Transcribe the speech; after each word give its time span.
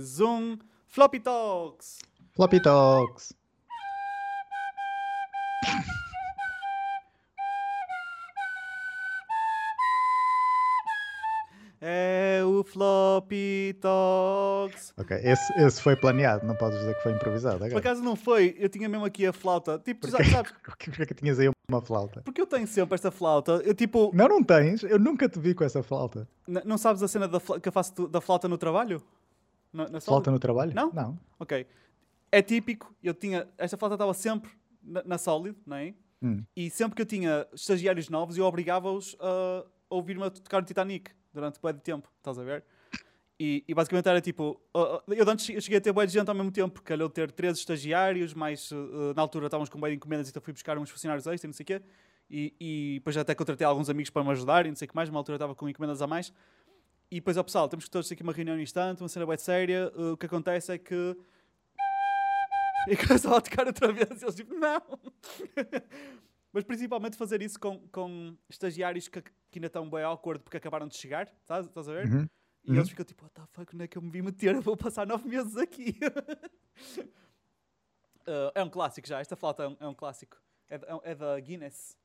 Zoom 0.00 0.58
Floppy 0.88 1.20
Talks. 1.20 1.98
Floppy 2.34 2.60
Talks. 2.62 3.34
É 11.84 12.40
o 12.44 12.62
Floppy 12.62 13.76
Talks. 13.80 14.94
Ok, 14.96 15.16
esse, 15.20 15.52
esse 15.60 15.82
foi 15.82 15.96
planeado, 15.96 16.46
não 16.46 16.54
podes 16.54 16.78
dizer 16.78 16.94
que 16.94 17.02
foi 17.02 17.10
improvisado. 17.12 17.58
Por 17.58 17.64
agora. 17.66 17.78
acaso 17.80 18.00
não 18.02 18.14
foi, 18.14 18.54
eu 18.56 18.68
tinha 18.68 18.88
mesmo 18.88 19.04
aqui 19.04 19.26
a 19.26 19.32
flauta. 19.32 19.80
Tipo, 19.84 20.08
já 20.08 20.18
Porquê? 20.18 20.30
sabes, 20.30 20.52
Porquê 20.64 21.06
que 21.06 21.14
tinhas 21.14 21.40
aí 21.40 21.50
uma 21.68 21.80
flauta? 21.80 22.22
porque 22.24 22.40
eu 22.40 22.46
tenho 22.46 22.68
sempre 22.68 22.94
esta 22.94 23.10
flauta. 23.10 23.60
Eu 23.64 23.74
tipo, 23.74 24.12
Não, 24.14 24.28
não 24.28 24.44
tens. 24.44 24.84
Eu 24.84 24.98
nunca 24.98 25.28
te 25.28 25.40
vi 25.40 25.54
com 25.54 25.64
essa 25.64 25.82
flauta. 25.82 26.28
n- 26.46 26.62
não 26.64 26.78
sabes 26.78 27.02
a 27.02 27.08
cena 27.08 27.26
da 27.26 27.40
que 27.40 27.68
eu 27.68 27.72
faço 27.72 28.06
da 28.06 28.20
flauta 28.20 28.46
no 28.48 28.56
trabalho? 28.56 29.02
Na, 29.72 29.88
na 29.88 30.00
Flauta 30.00 30.30
no 30.30 30.38
trabalho? 30.38 30.74
Não? 30.74 30.92
Não. 30.92 31.18
Ok. 31.38 31.66
É 32.30 32.40
típico, 32.42 32.94
eu 33.02 33.14
tinha. 33.14 33.48
Esta 33.58 33.76
flauta 33.76 33.94
estava 33.94 34.14
sempre 34.14 34.50
na, 34.82 35.02
na 35.04 35.18
Solid, 35.18 35.56
não 35.66 35.76
é? 35.76 35.94
Hum. 36.22 36.42
E 36.56 36.70
sempre 36.70 36.96
que 36.96 37.02
eu 37.02 37.06
tinha 37.06 37.46
estagiários 37.52 38.08
novos, 38.08 38.38
eu 38.38 38.44
obrigava-os 38.44 39.16
a 39.20 39.64
ouvir-me 39.90 40.24
a 40.24 40.30
tocar 40.30 40.62
o 40.62 40.64
Titanic 40.64 41.10
durante 41.32 41.60
bué 41.60 41.72
de 41.72 41.80
tempo, 41.80 42.08
estás 42.18 42.38
a 42.38 42.42
ver? 42.42 42.64
E, 43.38 43.64
e 43.66 43.74
basicamente 43.74 44.08
era 44.08 44.20
tipo. 44.20 44.60
uh, 44.74 45.02
eu 45.12 45.28
antes 45.28 45.44
cheguei 45.62 45.78
a 45.78 45.80
ter 45.80 45.92
bué 45.92 46.06
de 46.06 46.12
gente 46.12 46.28
ao 46.28 46.34
mesmo 46.34 46.52
tempo, 46.52 46.74
porque 46.74 46.88
calhou 46.88 47.08
ter 47.08 47.30
três 47.32 47.58
estagiários, 47.58 48.34
mais 48.34 48.70
uh, 48.70 48.76
uh, 48.76 49.14
na 49.16 49.22
altura 49.22 49.46
estávamos 49.46 49.68
com 49.68 49.80
bué 49.80 49.90
de 49.90 49.96
encomendas, 49.96 50.28
então 50.28 50.40
fui 50.40 50.52
buscar 50.52 50.78
uns 50.78 50.90
funcionários 50.90 51.26
extra, 51.26 51.46
e 51.46 51.48
não 51.48 51.54
sei 51.54 51.64
o 51.64 51.66
quê. 51.66 51.82
E, 52.30 52.54
e 52.60 52.94
depois 52.94 53.16
até 53.16 53.34
contratei 53.34 53.66
alguns 53.66 53.90
amigos 53.90 54.10
para 54.10 54.22
me 54.22 54.30
ajudar, 54.30 54.64
e 54.64 54.68
não 54.68 54.76
sei 54.76 54.86
o 54.86 54.88
que 54.88 54.94
mais, 54.94 55.08
uma 55.08 55.18
altura 55.18 55.36
estava 55.36 55.54
com 55.54 55.68
encomendas 55.68 56.00
a 56.00 56.06
mais. 56.06 56.32
E 57.12 57.16
depois, 57.16 57.36
ó 57.36 57.42
pessoal, 57.42 57.68
temos 57.68 57.84
que 57.84 57.90
todos 57.90 58.08
ter 58.08 58.14
aqui 58.14 58.22
uma 58.22 58.32
reunião 58.32 58.56
no 58.56 58.62
instante, 58.62 59.02
uma 59.02 59.08
cena 59.08 59.26
bem 59.26 59.36
séria. 59.36 59.92
uh, 59.94 60.12
o 60.12 60.16
que 60.16 60.24
acontece 60.24 60.72
é 60.72 60.78
que. 60.78 61.14
E 62.88 62.96
começam 62.96 63.32
a 63.36 63.40
tocar 63.40 63.64
outra 63.66 63.92
vez 63.92 64.20
e 64.20 64.24
eles 64.24 64.34
tipo, 64.34 64.52
não! 64.54 64.80
Mas 66.52 66.64
principalmente 66.64 67.16
fazer 67.16 67.40
isso 67.40 67.60
com, 67.60 67.78
com 67.88 68.36
estagiários 68.50 69.06
que, 69.06 69.22
que 69.22 69.32
ainda 69.58 69.68
estão 69.68 69.88
bem 69.88 70.02
awkward 70.02 70.42
porque 70.42 70.56
acabaram 70.56 70.88
de 70.88 70.96
chegar, 70.96 71.28
estás, 71.42 71.66
estás 71.66 71.88
a 71.88 71.92
ver? 71.92 72.06
Uhum. 72.08 72.26
E 72.64 72.70
Uhum. 72.70 72.76
eles 72.78 72.88
ficam 72.88 73.04
tipo, 73.04 73.22
what 73.24 73.34
the 73.34 73.42
fuck, 73.52 73.72
onde 73.74 73.84
é 73.84 73.86
que 73.88 73.98
eu 73.98 74.02
me 74.02 74.10
vi 74.10 74.20
meter? 74.22 74.54
Eu 74.56 74.62
vou 74.62 74.76
passar 74.76 75.06
nove 75.06 75.28
meses 75.28 75.56
aqui. 75.56 75.94
Uh, 78.26 78.50
é 78.54 78.62
um 78.64 78.68
clássico 78.70 79.06
já, 79.06 79.20
esta 79.20 79.36
flauta 79.36 79.62
é 79.64 79.68
um, 79.68 79.76
é 79.80 79.86
um 79.86 79.94
clássico. 79.94 80.36
É, 80.68 80.78
da- 80.78 81.00
é 81.04 81.14
da 81.14 81.38
Guinness. 81.38 81.96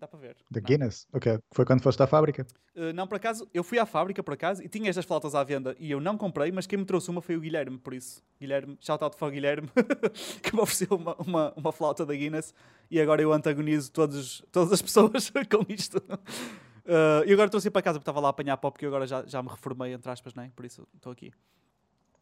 Dá 0.00 0.08
para 0.08 0.18
ver. 0.18 0.36
Da. 0.50 0.60
Guinness? 0.60 1.06
Ok. 1.12 1.38
Foi 1.52 1.66
quando 1.66 1.82
foste 1.82 2.02
à 2.02 2.06
fábrica? 2.06 2.46
Uh, 2.74 2.90
não, 2.94 3.06
por 3.06 3.16
acaso, 3.16 3.46
eu 3.52 3.62
fui 3.62 3.78
à 3.78 3.84
fábrica, 3.84 4.22
por 4.22 4.32
acaso, 4.32 4.62
e 4.62 4.68
tinha 4.68 4.88
estas 4.88 5.04
flautas 5.04 5.34
à 5.34 5.44
venda, 5.44 5.76
e 5.78 5.90
eu 5.90 6.00
não 6.00 6.16
comprei, 6.16 6.50
mas 6.50 6.66
quem 6.66 6.78
me 6.78 6.86
trouxe 6.86 7.10
uma 7.10 7.20
foi 7.20 7.36
o 7.36 7.40
Guilherme, 7.40 7.76
por 7.76 7.92
isso. 7.92 8.22
Guilherme, 8.40 8.78
shout 8.80 9.04
out 9.04 9.14
para 9.14 9.28
o 9.28 9.30
Guilherme, 9.30 9.68
que 10.42 10.54
me 10.54 10.62
ofereceu 10.62 10.96
uma, 10.96 11.14
uma, 11.16 11.52
uma 11.54 11.70
flauta 11.70 12.06
da 12.06 12.14
Guinness, 12.14 12.54
e 12.90 12.98
agora 12.98 13.20
eu 13.20 13.30
antagonizo 13.30 13.92
todos, 13.92 14.42
todas 14.50 14.72
as 14.72 14.80
pessoas 14.80 15.30
com 15.50 15.66
isto. 15.68 15.98
Uh, 15.98 17.22
e 17.26 17.32
agora 17.34 17.50
trouxe 17.50 17.70
para 17.70 17.82
casa, 17.82 17.98
porque 17.98 18.04
estava 18.04 18.20
lá 18.20 18.28
a 18.28 18.30
apanhar 18.30 18.56
pó, 18.56 18.70
porque 18.70 18.86
eu 18.86 18.88
agora 18.88 19.06
já, 19.06 19.22
já 19.26 19.42
me 19.42 19.50
reformei, 19.50 19.92
entre 19.92 20.10
aspas, 20.10 20.32
né? 20.32 20.50
por 20.56 20.64
isso 20.64 20.88
estou 20.96 21.12
aqui. 21.12 21.30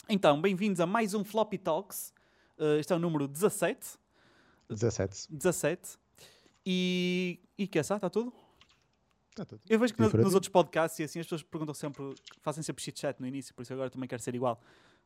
Então, 0.09 0.41
bem-vindos 0.41 0.81
a 0.81 0.87
mais 0.87 1.15
um 1.15 1.23
Floppy 1.23 1.59
Talks. 1.59 2.12
Uh, 2.59 2.81
este 2.81 2.93
é 2.93 2.97
o 2.97 2.99
número 2.99 3.29
17. 3.29 3.97
17. 4.69 5.29
17. 5.31 5.97
E, 6.71 7.41
e 7.57 7.67
que 7.67 7.79
é 7.79 7.81
essa? 7.81 7.95
Está 7.97 8.11
tudo? 8.11 8.31
Tá 9.35 9.43
tudo. 9.47 9.63
Eu 9.71 9.79
vejo 9.79 9.95
que 9.95 10.03
no- 10.03 10.11
nos 10.11 10.35
outros 10.35 10.51
podcasts 10.51 10.99
e 10.99 11.03
assim 11.05 11.19
as 11.21 11.25
pessoas 11.25 11.43
perguntam 11.43 11.73
sempre, 11.75 12.15
fazem 12.43 12.63
sempre 12.63 12.83
chit 12.83 13.01
chat 13.01 13.19
no 13.19 13.27
início, 13.27 13.55
por 13.55 13.63
isso 13.63 13.73
agora 13.73 13.89
também 13.89 14.07
quero 14.07 14.21
ser 14.21 14.35
igual. 14.35 14.61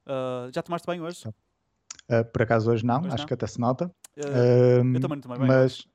Uh, 0.04 0.50
já 0.52 0.60
tomaste 0.60 0.86
bem 0.86 1.00
hoje? 1.00 1.22
Ah, 2.08 2.24
por 2.24 2.42
acaso 2.42 2.68
hoje 2.70 2.84
não, 2.84 2.98
Hoje 2.98 3.08
acho 3.08 3.18
não? 3.18 3.26
que 3.26 3.34
até 3.34 3.46
se 3.46 3.60
nota. 3.60 3.86
Uh, 4.16 4.20
eu 4.94 5.00
também 5.00 5.16
não 5.16 5.20
tomei 5.20 5.38
bem. 5.38 5.46
Mas, 5.46 5.86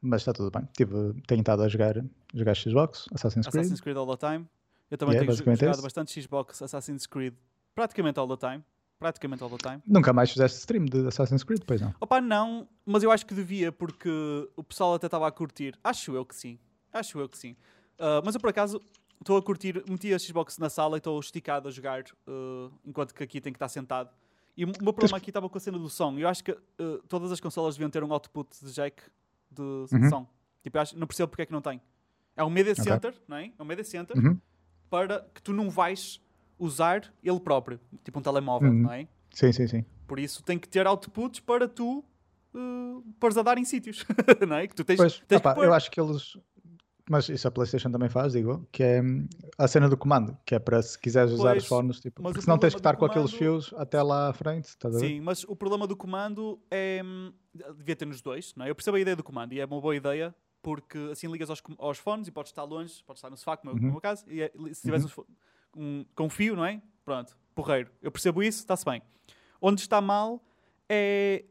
mas 0.00 0.22
está 0.22 0.32
tudo 0.32 0.50
bem. 0.50 0.66
Tive, 0.74 0.94
tenho 1.26 1.40
estado 1.40 1.62
a 1.64 1.68
jogar, 1.68 1.94
jogar 2.32 2.54
Xbox, 2.56 3.06
Assassin's 3.12 3.46
Creed. 3.46 3.60
Assassin's 3.60 3.80
Creed 3.82 3.96
all 3.98 4.06
the 4.06 4.16
time. 4.16 4.48
Eu 4.90 4.96
também 4.96 5.14
Yeah, 5.14 5.26
tenho 5.26 5.26
jo- 5.26 5.26
basicamente 5.32 5.60
jogado 5.60 5.74
esse. 5.74 5.82
bastante 5.82 6.22
Xbox 6.22 6.62
Assassin's 6.62 7.06
Creed 7.06 7.34
praticamente 7.74 8.18
all 8.18 8.28
the 8.28 8.36
time. 8.38 8.64
Praticamente 9.02 9.42
all 9.42 9.50
the 9.50 9.56
time. 9.58 9.82
Nunca 9.86 10.12
mais 10.12 10.30
fizeste 10.30 10.58
stream 10.58 10.84
de 10.86 11.06
Assassin's 11.08 11.42
Creed, 11.42 11.62
pois 11.66 11.80
não? 11.80 11.92
Opa, 12.00 12.20
não, 12.20 12.68
mas 12.86 13.02
eu 13.02 13.10
acho 13.10 13.26
que 13.26 13.34
devia 13.34 13.72
porque 13.72 14.08
o 14.56 14.62
pessoal 14.62 14.94
até 14.94 15.06
estava 15.06 15.26
a 15.26 15.32
curtir. 15.32 15.76
Acho 15.82 16.14
eu 16.14 16.24
que 16.24 16.36
sim. 16.36 16.58
Acho 16.92 17.18
eu 17.18 17.28
que 17.28 17.36
sim. 17.36 17.52
Uh, 17.98 18.22
mas 18.24 18.34
eu 18.34 18.40
por 18.40 18.50
acaso 18.50 18.80
estou 19.20 19.36
a 19.36 19.42
curtir, 19.42 19.82
meti 19.88 20.12
a 20.14 20.18
Xbox 20.18 20.56
na 20.58 20.70
sala 20.70 20.96
e 20.96 20.98
estou 20.98 21.18
esticado 21.18 21.68
a 21.68 21.70
jogar 21.70 22.02
uh, 22.28 22.72
enquanto 22.84 23.12
que 23.14 23.22
aqui 23.24 23.40
tem 23.40 23.52
que 23.52 23.56
estar 23.56 23.68
sentado. 23.68 24.10
E 24.56 24.64
o 24.64 24.68
meu 24.80 24.92
problema 24.92 25.16
aqui 25.16 25.30
estava 25.30 25.48
com 25.48 25.56
a 25.58 25.60
cena 25.60 25.78
do 25.78 25.88
som. 25.88 26.16
Eu 26.18 26.28
acho 26.28 26.44
que 26.44 26.52
uh, 26.52 26.58
todas 27.08 27.32
as 27.32 27.40
consolas 27.40 27.74
deviam 27.74 27.90
ter 27.90 28.04
um 28.04 28.12
output 28.12 28.48
de 28.64 28.72
jack 28.72 29.02
de 29.50 29.62
Uhum. 29.62 30.08
som. 30.10 30.26
Tipo, 30.62 30.78
acho, 30.78 30.96
não 30.98 31.06
percebo 31.06 31.28
porque 31.28 31.42
é 31.42 31.46
que 31.46 31.52
não 31.52 31.60
tem. 31.62 31.80
É 32.36 32.44
um 32.44 32.50
media 32.50 32.72
Ok. 32.72 32.84
center, 32.84 33.14
não 33.26 33.36
é? 33.36 33.50
É 33.58 33.62
um 33.62 33.66
media 33.66 33.84
center 33.84 34.16
Uhum. 34.16 34.38
para 34.88 35.20
que 35.34 35.42
tu 35.42 35.52
não 35.52 35.68
vais 35.70 36.20
usar 36.58 37.12
ele 37.22 37.40
próprio. 37.40 37.80
Tipo 38.04 38.18
um 38.18 38.22
telemóvel, 38.22 38.70
Uhum. 38.70 38.82
não 38.82 38.92
é? 38.92 39.06
Sim, 39.30 39.52
sim, 39.52 39.66
sim. 39.66 39.84
Por 40.06 40.18
isso 40.18 40.42
tem 40.42 40.58
que 40.58 40.68
ter 40.68 40.86
outputs 40.86 41.40
para 41.40 41.66
tu 41.68 42.04
uh, 42.54 43.02
pôres 43.18 43.36
a 43.36 43.42
dar 43.42 43.58
em 43.58 43.64
sítios. 43.64 44.04
não 44.46 44.56
é? 44.56 44.66
Que 44.66 44.74
tu 44.74 44.84
tens, 44.84 44.96
Pois, 44.96 45.18
tens 45.26 45.40
pôr. 45.40 45.64
eu 45.64 45.72
acho 45.74 45.90
que 45.90 46.00
eles. 46.00 46.36
Mas 47.10 47.28
isso 47.28 47.48
a 47.48 47.50
PlayStation 47.50 47.90
também 47.90 48.08
faz, 48.08 48.32
digo, 48.32 48.66
que 48.70 48.80
é 48.82 49.02
hum, 49.02 49.26
a 49.58 49.66
cena 49.66 49.88
do 49.88 49.96
comando, 49.96 50.38
que 50.46 50.54
é 50.54 50.58
para 50.60 50.80
se 50.80 50.96
quiseres 50.96 51.32
usar 51.32 51.50
Pois, 51.50 51.62
os 51.64 51.68
fones, 51.68 52.00
tipo, 52.00 52.22
porque 52.22 52.40
senão 52.40 52.56
tens 52.56 52.74
que 52.74 52.78
estar 52.80 52.92
do 52.92 52.98
com 52.98 53.04
aqueles 53.06 53.32
comando- 53.32 53.38
fios 53.38 53.74
até 53.76 54.00
lá 54.00 54.28
à 54.28 54.32
frente, 54.32 54.66
estás 54.66 54.94
a 54.94 54.98
ver? 55.00 55.08
Sim, 55.08 55.20
mas 55.20 55.42
o 55.44 55.56
problema 55.56 55.86
do 55.86 55.96
comando 55.96 56.60
é. 56.70 57.02
hum, 57.04 57.32
Devia 57.76 57.96
ter 57.96 58.06
nos 58.06 58.22
dois, 58.22 58.54
não 58.56 58.64
é? 58.64 58.70
Eu 58.70 58.74
percebo 58.74 58.96
a 58.96 59.00
ideia 59.00 59.16
do 59.16 59.22
comando 59.24 59.52
e 59.52 59.60
é 59.60 59.64
uma 59.66 59.80
boa 59.80 59.94
ideia 59.96 60.34
porque 60.62 60.96
assim 61.10 61.26
ligas 61.30 61.50
aos, 61.50 61.60
aos 61.76 61.98
fones 61.98 62.28
e 62.28 62.30
podes 62.30 62.50
estar 62.52 62.62
longe, 62.62 63.02
podes 63.04 63.18
estar 63.18 63.28
no 63.28 63.36
sofá, 63.36 63.56
como 63.56 63.72
é 63.72 63.74
Uhum. 63.74 63.78
como 63.80 63.88
é 63.88 63.90
o 63.90 63.94
meu 63.94 64.00
caso, 64.00 64.24
e 64.28 64.40
é- 64.40 64.52
se 64.72 64.82
tiveres 64.82 65.04
uns 65.04 65.10
fo- 65.12 65.26
um, 65.76 66.04
com 66.14 66.28
fio, 66.30 66.54
não 66.56 66.64
é? 66.64 66.80
Pronto, 67.04 67.36
porreiro. 67.54 67.90
Eu 68.00 68.10
percebo 68.10 68.42
isso, 68.42 68.60
está-se 68.60 68.84
bem. 68.84 69.02
Onde 69.60 69.80
está 69.80 70.00
mal 70.00 70.42
é. 70.88 71.44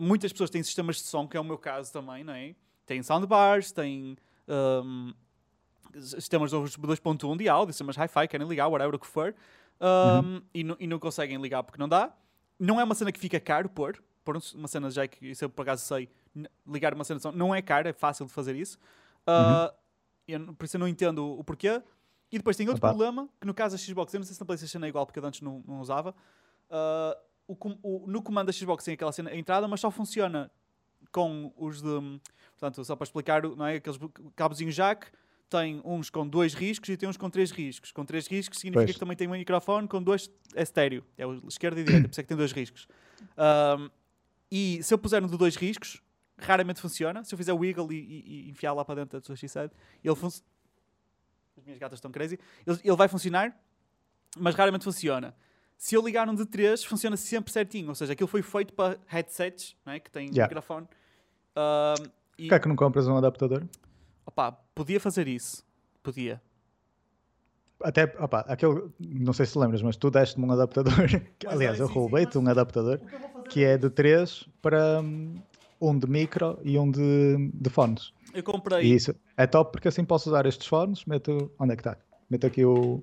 Muitas 0.00 0.32
pessoas 0.32 0.50
têm 0.50 0.62
sistemas 0.62 0.96
de 0.96 1.02
som, 1.02 1.28
que 1.28 1.36
é 1.36 1.40
o 1.40 1.44
meu 1.44 1.58
caso 1.58 1.92
também, 1.92 2.24
não 2.24 2.32
é? 2.32 2.54
Têm 2.86 3.02
soundbars, 3.02 3.70
têm. 3.72 4.16
hum, 4.48 5.12
sistemas 6.00 6.50
dos 6.50 6.76
2.1 6.76 7.36
de 7.36 7.48
áudio, 7.48 7.72
sistemas 7.72 7.96
hi-fi, 7.96 8.26
querem 8.26 8.46
ligar, 8.48 8.66
whatever 8.68 8.94
o 8.94 8.98
que 8.98 9.06
for, 9.06 9.34
um, 9.80 10.40
e, 10.54 10.64
não- 10.64 10.76
e 10.80 10.86
não 10.86 10.98
conseguem 10.98 11.40
ligar 11.40 11.62
porque 11.62 11.78
não 11.78 11.88
dá. 11.88 12.12
Não 12.58 12.80
é 12.80 12.84
uma 12.84 12.94
cena 12.94 13.12
que 13.12 13.20
fica 13.20 13.38
caro 13.38 13.68
pôr, 13.68 14.02
pôr 14.24 14.36
um- 14.36 14.40
uma 14.54 14.68
cena 14.68 14.90
já 14.90 15.06
que 15.06 15.26
isso 15.30 15.44
eu 15.44 15.50
por 15.50 15.62
acaso 15.62 15.84
sei, 15.84 16.08
ligar 16.66 16.94
uma 16.94 17.04
cena 17.04 17.18
de 17.18 17.22
som, 17.22 17.32
não 17.32 17.54
é 17.54 17.60
caro, 17.60 17.88
é 17.88 17.92
fácil 17.92 18.24
de 18.26 18.32
fazer 18.32 18.56
isso. 18.56 18.78
Uh, 19.26 19.72
eu 20.26 20.38
não- 20.38 20.54
por 20.54 20.64
isso 20.64 20.76
eu 20.76 20.80
não 20.80 20.88
entendo 20.88 21.38
o 21.38 21.44
porquê. 21.44 21.82
E 22.32 22.38
depois 22.38 22.56
tem 22.56 22.66
outro 22.66 22.78
Opa. 22.80 22.88
problema, 22.88 23.28
que 23.40 23.46
no 23.46 23.52
caso 23.52 23.76
da 23.76 23.82
Xbox, 23.82 24.12
eu 24.14 24.18
não 24.20 24.24
sei 24.26 24.34
se 24.34 24.40
na 24.40 24.46
PlayStation 24.46 24.82
é 24.84 24.88
igual, 24.88 25.04
porque 25.06 25.18
eu 25.18 25.24
antes 25.26 25.42
não, 25.42 25.62
não 25.66 25.80
usava. 25.80 26.14
Uh, 26.70 27.14
o 27.46 27.56
o- 27.82 28.06
no 28.06 28.22
comando 28.22 28.46
da 28.46 28.52
Xbox 28.52 28.82
tem 28.84 28.94
aquela 28.94 29.12
cena, 29.12 29.30
a 29.30 29.36
entrada, 29.36 29.68
mas 29.68 29.80
só 29.80 29.90
funciona 29.90 30.50
com 31.10 31.52
os 31.56 31.82
de. 31.82 32.20
Portanto, 32.58 32.84
só 32.84 32.96
para 32.96 33.04
explicar, 33.04 33.42
não 33.42 33.66
é? 33.66 33.76
Aqueles 33.76 33.98
cabozinhos 34.34 34.74
jack, 34.74 35.08
tem 35.50 35.82
uns 35.84 36.08
com 36.08 36.26
dois 36.26 36.54
riscos 36.54 36.88
e 36.88 36.96
tem 36.96 37.06
uns 37.08 37.18
com 37.18 37.28
três 37.28 37.50
riscos. 37.50 37.92
Com 37.92 38.04
três 38.06 38.26
riscos 38.26 38.58
significa 38.60 38.84
Pois. 38.86 38.94
que 38.94 39.00
também 39.00 39.16
tem 39.16 39.28
um 39.28 39.32
microfone, 39.32 39.86
com 39.86 40.02
dois 40.02 40.30
é 40.54 40.62
estéreo. 40.62 41.04
É 41.18 41.26
o 41.26 41.46
esquerda 41.46 41.78
e 41.80 41.84
direita, 41.84 42.08
por 42.08 42.12
isso 42.12 42.20
é 42.20 42.22
que 42.24 42.28
tem 42.28 42.36
dois 42.36 42.52
riscos. 42.52 42.88
Um, 43.36 43.90
e 44.50 44.82
se 44.82 44.94
eu 44.94 44.98
puser 44.98 45.22
um 45.22 45.26
de 45.26 45.36
dois 45.36 45.56
riscos, 45.56 46.00
raramente 46.38 46.80
funciona. 46.80 47.22
Se 47.24 47.34
eu 47.34 47.36
fizer 47.38 47.52
o 47.52 47.58
wiggle 47.58 47.92
e, 47.92 47.96
e- 47.96 48.46
e 48.46 48.50
enfiar 48.50 48.72
lá 48.72 48.84
para 48.84 48.94
dentro 49.04 49.18
da 49.20 49.24
sua 49.26 49.34
X7, 49.34 49.70
ele 50.02 50.14
funciona. 50.16 50.46
As 51.62 51.66
minhas 51.66 51.78
gatas 51.78 51.98
estão 51.98 52.10
crazy. 52.10 52.38
Ele, 52.66 52.78
ele 52.82 52.96
vai 52.96 53.06
funcionar, 53.06 53.56
mas 54.36 54.56
raramente 54.56 54.82
funciona. 54.82 55.32
Se 55.78 55.94
eu 55.94 56.04
ligar 56.04 56.28
um 56.28 56.34
de 56.34 56.44
3, 56.44 56.82
funciona 56.84 57.16
sempre 57.16 57.52
certinho. 57.52 57.88
Ou 57.88 57.94
seja, 57.94 58.12
aquilo 58.12 58.26
foi 58.26 58.42
feito 58.42 58.72
para 58.72 58.98
headsets, 59.06 59.76
não 59.86 59.92
é? 59.92 60.00
que 60.00 60.10
tem 60.10 60.26
Yeah. 60.26 60.44
microfone. 60.44 60.88
Um, 61.56 62.04
e, 62.36 62.42
Porquê 62.44 62.54
é 62.54 62.58
que 62.58 62.68
não 62.68 62.76
compras 62.76 63.06
um 63.06 63.16
adaptador? 63.16 63.64
opá, 64.26 64.52
podia 64.74 64.98
fazer 64.98 65.28
isso. 65.28 65.64
Podia. 66.02 66.42
Até, 67.80 68.04
opá, 68.20 68.40
aquele, 68.48 68.90
não 68.98 69.32
sei 69.32 69.46
se 69.46 69.58
lembras, 69.58 69.82
mas 69.82 69.96
tu 69.96 70.10
deste-me 70.10 70.46
um 70.46 70.52
adaptador. 70.52 70.92
que, 71.38 71.46
aliás, 71.46 71.78
é, 71.78 71.82
eu 71.82 71.86
roubei-te 71.86 72.38
um 72.38 72.48
adaptador 72.48 73.00
que 73.48 73.64
é 73.64 73.76
de 73.76 73.88
3 73.90 74.48
para 74.60 75.00
hum, 75.00 75.34
um 75.80 75.96
de 75.96 76.08
micro 76.08 76.58
e 76.64 76.78
um 76.78 76.90
de, 76.90 77.50
de 77.54 77.70
fones. 77.70 78.12
Eu 78.34 78.42
comprei. 78.42 78.82
Isso 78.92 79.14
é 79.36 79.46
top 79.46 79.72
porque 79.72 79.88
assim 79.88 80.04
posso 80.04 80.28
usar 80.30 80.46
estes 80.46 80.66
fones. 80.66 81.04
Meto, 81.04 81.50
onde 81.58 81.72
é 81.72 81.76
que 81.76 81.80
está? 81.80 81.96
Meto 82.30 82.46
aqui 82.46 82.64
o, 82.64 83.02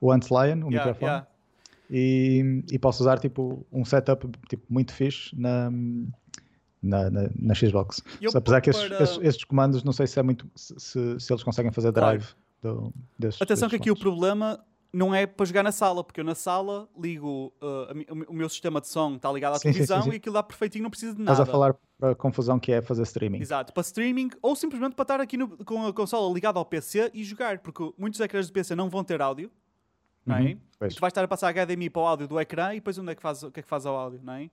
o 0.00 0.10
Antlion, 0.12 0.64
o 0.64 0.70
Yeah, 0.70 0.86
microfone. 0.92 1.10
yeah. 1.10 1.26
E, 1.90 2.64
e 2.72 2.78
posso 2.78 3.02
usar 3.02 3.18
tipo 3.18 3.66
um 3.70 3.84
setup 3.84 4.26
tipo, 4.48 4.64
muito 4.70 4.92
fixe 4.94 5.38
na, 5.38 5.70
na, 6.82 7.10
na, 7.10 7.28
na 7.38 7.54
Xbox. 7.54 8.02
Eu 8.20 8.30
Apesar 8.34 8.60
que 8.60 8.70
esses, 8.70 8.88
para- 8.88 9.02
esses, 9.02 9.18
estes 9.22 9.44
comandos, 9.44 9.84
não 9.84 9.92
sei 9.92 10.06
se 10.06 10.18
é 10.18 10.22
muito 10.22 10.48
se, 10.54 10.74
se, 11.20 11.32
eles 11.32 11.42
conseguem 11.42 11.70
fazer 11.72 11.92
Claro. 11.92 12.18
drive 12.18 12.34
do, 12.62 12.92
desses, 13.18 13.40
Atenção 13.42 13.68
que 13.68 13.76
aqui 13.76 13.90
o 13.90 13.96
problema 13.96 14.58
não 14.94 15.14
é 15.14 15.26
para 15.26 15.44
jogar 15.44 15.62
na 15.62 15.72
sala, 15.72 16.04
porque 16.04 16.20
eu 16.20 16.24
na 16.24 16.34
sala 16.34 16.88
ligo 16.98 17.52
uh, 17.60 18.24
o, 18.28 18.32
meu- 18.32 18.48
sistema 18.48 18.80
de 18.80 18.88
som 18.88 19.16
está 19.16 19.30
ligado 19.32 19.54
à 19.54 19.58
Sim, 19.58 19.68
sim, 19.68 19.72
sim, 19.72 19.86
televisão 19.86 20.02
sim. 20.02 20.10
e 20.12 20.16
aquilo 20.16 20.34
dá 20.34 20.42
perfeitinho, 20.42 20.84
não 20.84 20.90
precisa 20.90 21.14
de 21.14 21.20
nada. 21.20 21.32
Estás 21.32 21.48
a 21.48 21.50
falar 21.52 21.74
para 21.98 22.10
a 22.12 22.14
confusão 22.14 22.58
que 22.58 22.70
é 22.72 22.80
fazer 22.80 23.02
streaming. 23.02 23.40
Exato, 23.40 23.72
para 23.72 23.80
streaming 23.82 24.30
ou 24.40 24.54
simplesmente 24.54 24.94
para 24.94 25.02
estar 25.02 25.20
aqui 25.20 25.36
no- 25.36 25.62
com 25.64 25.86
a 25.86 25.92
consola 25.92 26.32
ligada 26.32 26.58
ao 26.58 26.64
PC 26.64 27.10
e 27.12 27.24
jogar, 27.24 27.58
porque 27.58 27.92
muitos 27.98 28.20
ecrãs 28.20 28.46
do 28.46 28.52
PC 28.52 28.74
não 28.74 28.88
vão 28.88 29.02
ter 29.02 29.20
áudio, 29.20 29.50
não 30.24 30.36
é? 30.36 30.40
Uhum, 30.40 30.54
tu 30.88 31.00
vais 31.00 31.10
estar 31.10 31.24
a 31.24 31.28
passar 31.28 31.48
HDMI 31.52 31.90
para 31.90 32.02
o 32.02 32.06
áudio 32.06 32.28
do 32.28 32.40
ecrã 32.40 32.72
e 32.72 32.76
depois 32.76 32.96
onde 32.98 33.10
é 33.10 33.14
que 33.14 33.22
faz, 33.22 33.42
o 33.42 33.50
que 33.50 33.60
é 33.60 33.62
que 33.62 33.68
faz 33.68 33.84
ao 33.84 33.96
áudio, 33.96 34.20
não 34.22 34.32
é? 34.34 34.40
Uhum. 34.40 34.48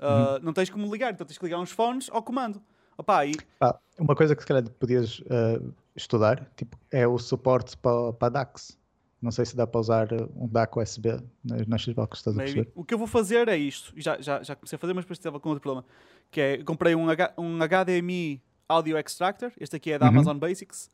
Uh, 0.00 0.38
Não 0.42 0.52
tens 0.52 0.70
como 0.70 0.88
ligar, 0.92 1.12
então 1.12 1.26
tens 1.26 1.36
que 1.38 1.44
ligar 1.44 1.58
uns 1.58 1.72
fones 1.72 2.08
ao 2.12 2.22
comando. 2.22 2.62
Opa, 2.96 3.26
e 3.26 3.34
Pá, 3.58 3.78
uma 3.98 4.14
coisa 4.14 4.36
que 4.36 4.42
se 4.42 4.46
calhar 4.46 4.62
podias 4.70 5.22
eh, 5.28 5.60
estudar 5.96 6.48
tipo, 6.56 6.76
é 6.90 7.06
o 7.06 7.18
suporte 7.18 7.76
para, 7.76 8.12
para 8.12 8.28
DACs. 8.28 8.77
Não 9.20 9.30
sei 9.32 9.44
se 9.44 9.56
dá 9.56 9.66
para 9.66 9.80
usar 9.80 10.08
um 10.36 10.46
DAC 10.46 10.78
USB 10.78 11.08
nas, 11.44 11.82
Xbox, 11.82 12.18
estás 12.18 12.36
a 12.38 12.40
perceber? 12.42 12.70
O 12.74 12.84
que 12.84 12.94
eu 12.94 12.98
vou 12.98 13.06
fazer 13.08 13.48
é 13.48 13.56
isto. 13.56 13.92
e 13.96 14.00
Já, 14.00 14.20
já, 14.20 14.42
já 14.42 14.54
comecei 14.54 14.76
a 14.76 14.78
fazer, 14.78 14.92
mas 14.94 15.04
depois 15.04 15.18
estava 15.18 15.40
com 15.40 15.48
outro 15.48 15.60
problema. 15.62 15.84
Que 16.30 16.40
é, 16.40 16.62
comprei 16.62 16.94
um, 16.94 17.08
H- 17.10 17.34
um 17.36 17.58
HDMI 17.58 18.40
Audio 18.68 18.96
Extractor. 18.96 19.50
Este 19.58 19.74
aqui 19.76 19.90
é 19.92 19.98
da 19.98 20.06
Uhum. 20.06 20.12
Amazon 20.12 20.36
Basics. 20.38 20.90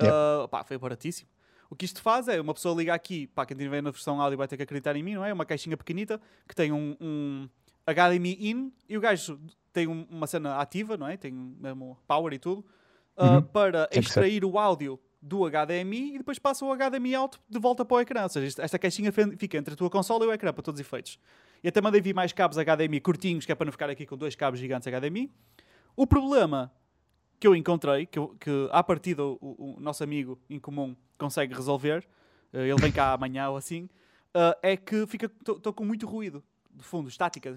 Yep. 0.00 0.12
Uh, 0.12 0.48
pá, 0.48 0.62
foi 0.62 0.78
baratíssimo. 0.78 1.28
O 1.68 1.74
que 1.74 1.84
isto 1.84 2.00
faz 2.00 2.28
é, 2.28 2.40
uma 2.40 2.54
pessoa 2.54 2.76
liga 2.76 2.94
aqui, 2.94 3.26
pá, 3.28 3.44
quem 3.44 3.56
tiver 3.56 3.82
na 3.82 3.90
versão 3.90 4.20
áudio 4.20 4.38
vai 4.38 4.46
ter 4.46 4.56
que 4.56 4.62
acreditar 4.62 4.94
em 4.94 5.02
mim, 5.02 5.14
não 5.14 5.24
é? 5.24 5.32
Uma 5.32 5.44
caixinha 5.44 5.76
pequenita 5.76 6.20
que 6.46 6.54
tem 6.54 6.70
um, 6.70 6.96
um 7.00 7.48
HDMI 7.86 8.38
in 8.50 8.72
e 8.88 8.96
o 8.96 9.00
gajo 9.00 9.40
tem 9.72 9.88
um- 9.88 10.06
uma 10.08 10.26
cena 10.28 10.58
ativa, 10.58 10.96
não 10.96 11.08
é? 11.08 11.16
Tem 11.16 11.32
mesmo 11.32 11.98
power 12.06 12.32
e 12.32 12.38
tudo, 12.38 12.64
uh, 13.16 13.24
Uhum. 13.24 13.42
para 13.42 13.88
extrair 13.92 14.44
o 14.44 14.58
áudio 14.58 15.00
do 15.26 15.46
HDMI 15.48 16.14
e 16.14 16.18
depois 16.18 16.38
passa 16.38 16.64
o 16.66 16.76
HDMI 16.76 17.14
out 17.14 17.40
de 17.48 17.58
volta 17.58 17.82
para 17.84 17.96
o 17.96 18.00
ecrã. 18.00 18.24
Ou 18.24 18.28
seja, 18.28 18.62
esta 18.62 18.78
caixinha 18.78 19.10
fica 19.10 19.56
entre 19.56 19.72
a 19.72 19.76
tua 19.76 19.88
consola 19.88 20.24
e 20.24 20.28
o 20.28 20.32
ecrã 20.32 20.52
para 20.52 20.62
todos 20.62 20.78
os 20.78 20.86
efeitos. 20.86 21.18
E 21.62 21.68
até 21.68 21.80
mandei 21.80 22.00
vir 22.00 22.14
mais 22.14 22.30
cabos 22.32 22.58
HDMI 22.58 23.00
curtinhos, 23.00 23.46
que 23.46 23.52
é 23.52 23.54
para 23.54 23.64
não 23.64 23.72
ficar 23.72 23.88
aqui 23.88 24.04
com 24.04 24.18
dois 24.18 24.34
cabos 24.34 24.60
gigantes 24.60 24.86
HDMI. 24.92 25.30
O 25.96 26.06
problema 26.06 26.70
que 27.40 27.46
eu 27.46 27.56
encontrei, 27.56 28.04
que, 28.04 28.18
eu- 28.18 28.36
que 28.38 28.68
à 28.70 28.82
partida 28.82 29.24
o, 29.24 29.38
o- 29.40 29.80
nosso 29.80 30.04
amigo 30.04 30.38
em 30.50 30.58
comum 30.60 30.94
consegue 31.16 31.54
resolver, 31.54 32.06
eh, 32.52 32.68
ele 32.68 32.80
vem 32.80 32.92
cá 32.92 33.12
amanhã 33.14 33.48
ou 33.48 33.56
assim, 33.56 33.88
eh, 34.34 34.58
é 34.62 34.76
que 34.76 35.06
fica 35.06 35.24
estou 35.26 35.72
com 35.72 35.84
muito 35.86 36.06
ruído 36.06 36.44
de 36.70 36.84
fundo, 36.84 37.08
estática. 37.08 37.54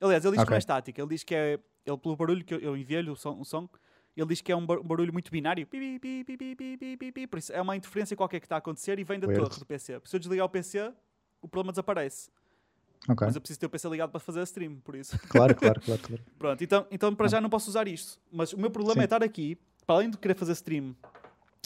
Aliás, 0.00 0.24
ele 0.24 0.32
diz 0.32 0.38
que 0.38 0.42
Ok. 0.42 0.50
não 0.50 0.56
é 0.56 0.58
estática, 0.58 1.00
ele 1.00 1.08
diz 1.10 1.22
que 1.22 1.34
é, 1.34 1.58
ele 1.86 1.98
pelo 1.98 2.16
barulho 2.16 2.44
que 2.44 2.54
eu, 2.54 2.58
eu 2.58 2.76
enviei-lhe 2.76 3.10
o 3.10 3.16
som, 3.16 3.38
o 3.38 3.44
som, 3.44 3.68
ele 4.20 4.28
diz 4.28 4.40
que 4.40 4.52
é 4.52 4.56
um 4.56 4.66
barulho 4.66 5.12
muito 5.12 5.30
binário. 5.30 5.66
Pi, 5.66 5.98
pi, 5.98 6.24
pi, 7.12 7.26
Por 7.26 7.38
isso, 7.38 7.52
é 7.52 7.60
uma 7.60 7.76
interferência 7.76 8.16
qualquer 8.16 8.40
que 8.40 8.46
está 8.46 8.56
a 8.56 8.58
acontecer 8.58 8.98
e 8.98 9.04
vem 9.04 9.18
da 9.18 9.26
torre 9.26 9.58
do 9.58 9.66
PC. 9.66 10.00
Se 10.04 10.16
eu 10.16 10.20
desligar 10.20 10.46
o 10.46 10.48
PC, 10.48 10.92
o 11.40 11.48
problema 11.48 11.72
desaparece. 11.72 12.30
Okay. 13.08 13.26
Mas 13.26 13.34
eu 13.34 13.40
preciso 13.40 13.60
ter 13.60 13.66
o 13.66 13.70
PC 13.70 13.88
ligado 13.88 14.10
para 14.10 14.20
fazer 14.20 14.40
a 14.40 14.42
stream, 14.42 14.76
por 14.76 14.94
isso. 14.94 15.18
Claro, 15.28 15.54
claro, 15.54 15.80
claro. 15.80 16.02
claro. 16.02 16.22
Pronto, 16.38 16.62
então, 16.62 16.86
então 16.90 17.14
para 17.14 17.26
ah. 17.26 17.28
já 17.30 17.40
não 17.40 17.48
posso 17.48 17.70
usar 17.70 17.88
isto. 17.88 18.20
Mas 18.30 18.52
o 18.52 18.58
meu 18.58 18.70
problema 18.70 18.94
Sim. 18.94 19.00
é 19.00 19.04
estar 19.04 19.22
aqui, 19.22 19.56
para 19.86 19.96
além 19.96 20.10
de 20.10 20.18
querer 20.18 20.34
fazer 20.34 20.52
stream, 20.52 20.94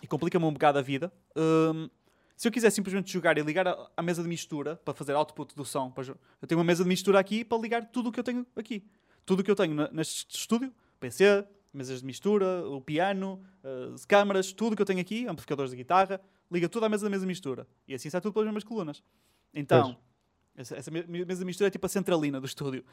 e 0.03 0.07
complica-me 0.07 0.45
um 0.45 0.53
bocado 0.53 0.79
a 0.79 0.83
vida, 0.83 1.13
hum, 1.37 1.89
se 2.37 2.47
eu 2.47 2.53
quiser 2.53 2.71
simplesmente 2.71 3.13
jogar 3.13 3.37
e 3.39 3.43
ligar 3.43 3.67
a, 3.67 3.91
a, 3.97 4.03
mesa 4.03 4.23
de 4.23 4.29
mistura 4.29 4.77
para 4.77 4.95
fazer 4.95 5.13
output 5.15 5.55
do 5.57 5.65
som, 5.65 5.93
eu 6.41 6.49
tenho 6.49 6.59
uma 6.59 6.65
mesa 6.65 6.83
de 6.83 6.89
mistura 6.89 7.19
aqui 7.19 7.45
para 7.45 7.59
ligar 7.59 7.87
tudo 7.87 8.11
o 8.11 8.13
que 8.13 8.21
eu 8.21 8.25
tenho 8.25 8.47
aqui. 8.55 8.85
Tudo 9.25 9.41
o 9.41 9.43
que 9.45 9.51
eu 9.51 9.57
tenho 9.57 9.89
neste 9.93 10.37
estúdio, 10.37 10.73
PC, 11.01 11.45
mesas 11.77 12.01
de 12.01 12.07
mistura, 12.07 12.67
o 12.69 12.81
piano, 12.81 13.43
as 13.95 14.05
câmaras, 14.05 14.53
tudo 14.53 14.75
que 14.77 14.83
eu 14.83 14.87
tenho 14.87 15.01
aqui, 15.01 15.27
amplificadores 15.27 15.71
de 15.71 15.77
guitarra, 15.77 16.21
liga 16.51 16.69
tudo 16.69 16.87
à 16.87 16.89
mesa 16.89 17.05
da 17.05 17.11
mesa 17.11 17.23
de 17.23 17.27
mistura. 17.27 17.67
E 17.89 17.95
assim 17.95 18.09
sai 18.11 18.21
tudo 18.21 18.33
pelas 18.33 18.47
mesmas 18.47 18.65
colunas. 18.65 19.03
Então, 19.53 19.97
essa, 20.57 20.77
essa 20.77 20.91
me- 20.91 21.03
mesa 21.07 21.41
de 21.41 21.45
mistura 21.45 21.69
é 21.69 21.71
tipo 21.71 21.85
a 21.87 21.89
centralina 21.89 22.41
do 22.41 22.47
estúdio. 22.47 22.85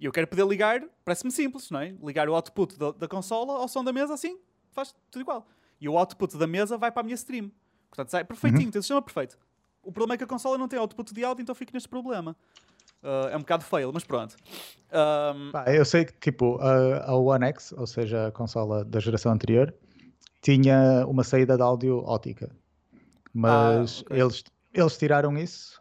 E 0.00 0.04
eu 0.04 0.12
quero 0.12 0.26
poder 0.26 0.46
ligar, 0.46 0.82
parece-me 1.04 1.30
simples, 1.30 1.70
não 1.70 1.80
é? 1.80 1.94
Ligar 2.02 2.28
o 2.28 2.34
output 2.34 2.76
da, 2.78 2.90
da 2.92 3.08
consola 3.08 3.54
ao 3.54 3.68
som 3.68 3.84
da 3.84 3.92
mesa, 3.92 4.12
assim, 4.14 4.38
faz 4.72 4.94
tudo 5.10 5.22
igual. 5.22 5.46
E 5.80 5.88
o 5.88 5.96
output 5.96 6.36
da 6.36 6.46
mesa 6.46 6.76
vai 6.76 6.90
para 6.90 7.00
a 7.00 7.04
minha 7.04 7.14
stream. 7.14 7.50
Portanto, 7.88 8.08
sai 8.10 8.24
perfeitinho, 8.24 8.70
tem 8.72 8.80
o 8.80 8.82
sistema 8.82 9.00
perfeito. 9.00 9.38
O 9.82 9.92
problema 9.92 10.14
é 10.14 10.18
que 10.18 10.24
a 10.24 10.26
consola 10.26 10.58
não 10.58 10.66
tem 10.66 10.78
output 10.78 11.12
de 11.14 11.22
áudio, 11.24 11.42
então 11.42 11.54
fico 11.54 11.72
neste 11.72 11.88
problema. 11.88 12.36
Ah, 13.04 13.28
é 13.30 13.36
um 13.36 13.40
bocado 13.40 13.62
fail, 13.64 13.92
mas 13.92 14.02
pronto. 14.04 14.34
Pá, 15.52 15.64
eu 15.68 15.84
sei 15.84 16.04
que 16.04 16.12
tipo 16.20 16.56
a, 16.60 17.04
a 17.10 17.14
One 17.16 17.44
X, 17.46 17.72
ou 17.72 17.86
seja, 17.86 18.28
a 18.28 18.32
consola 18.32 18.84
da 18.84 18.98
geração 19.00 19.32
anterior, 19.32 19.74
tinha 20.40 21.04
uma 21.06 21.22
saída 21.24 21.56
de 21.56 21.62
áudio 21.62 21.98
ótica. 22.04 22.50
Mas 23.32 23.98
Ah, 23.98 24.02
ok. 24.12 24.20
eles, 24.20 24.44
eles 24.72 24.96
tiraram 24.98 25.36
isso 25.36 25.80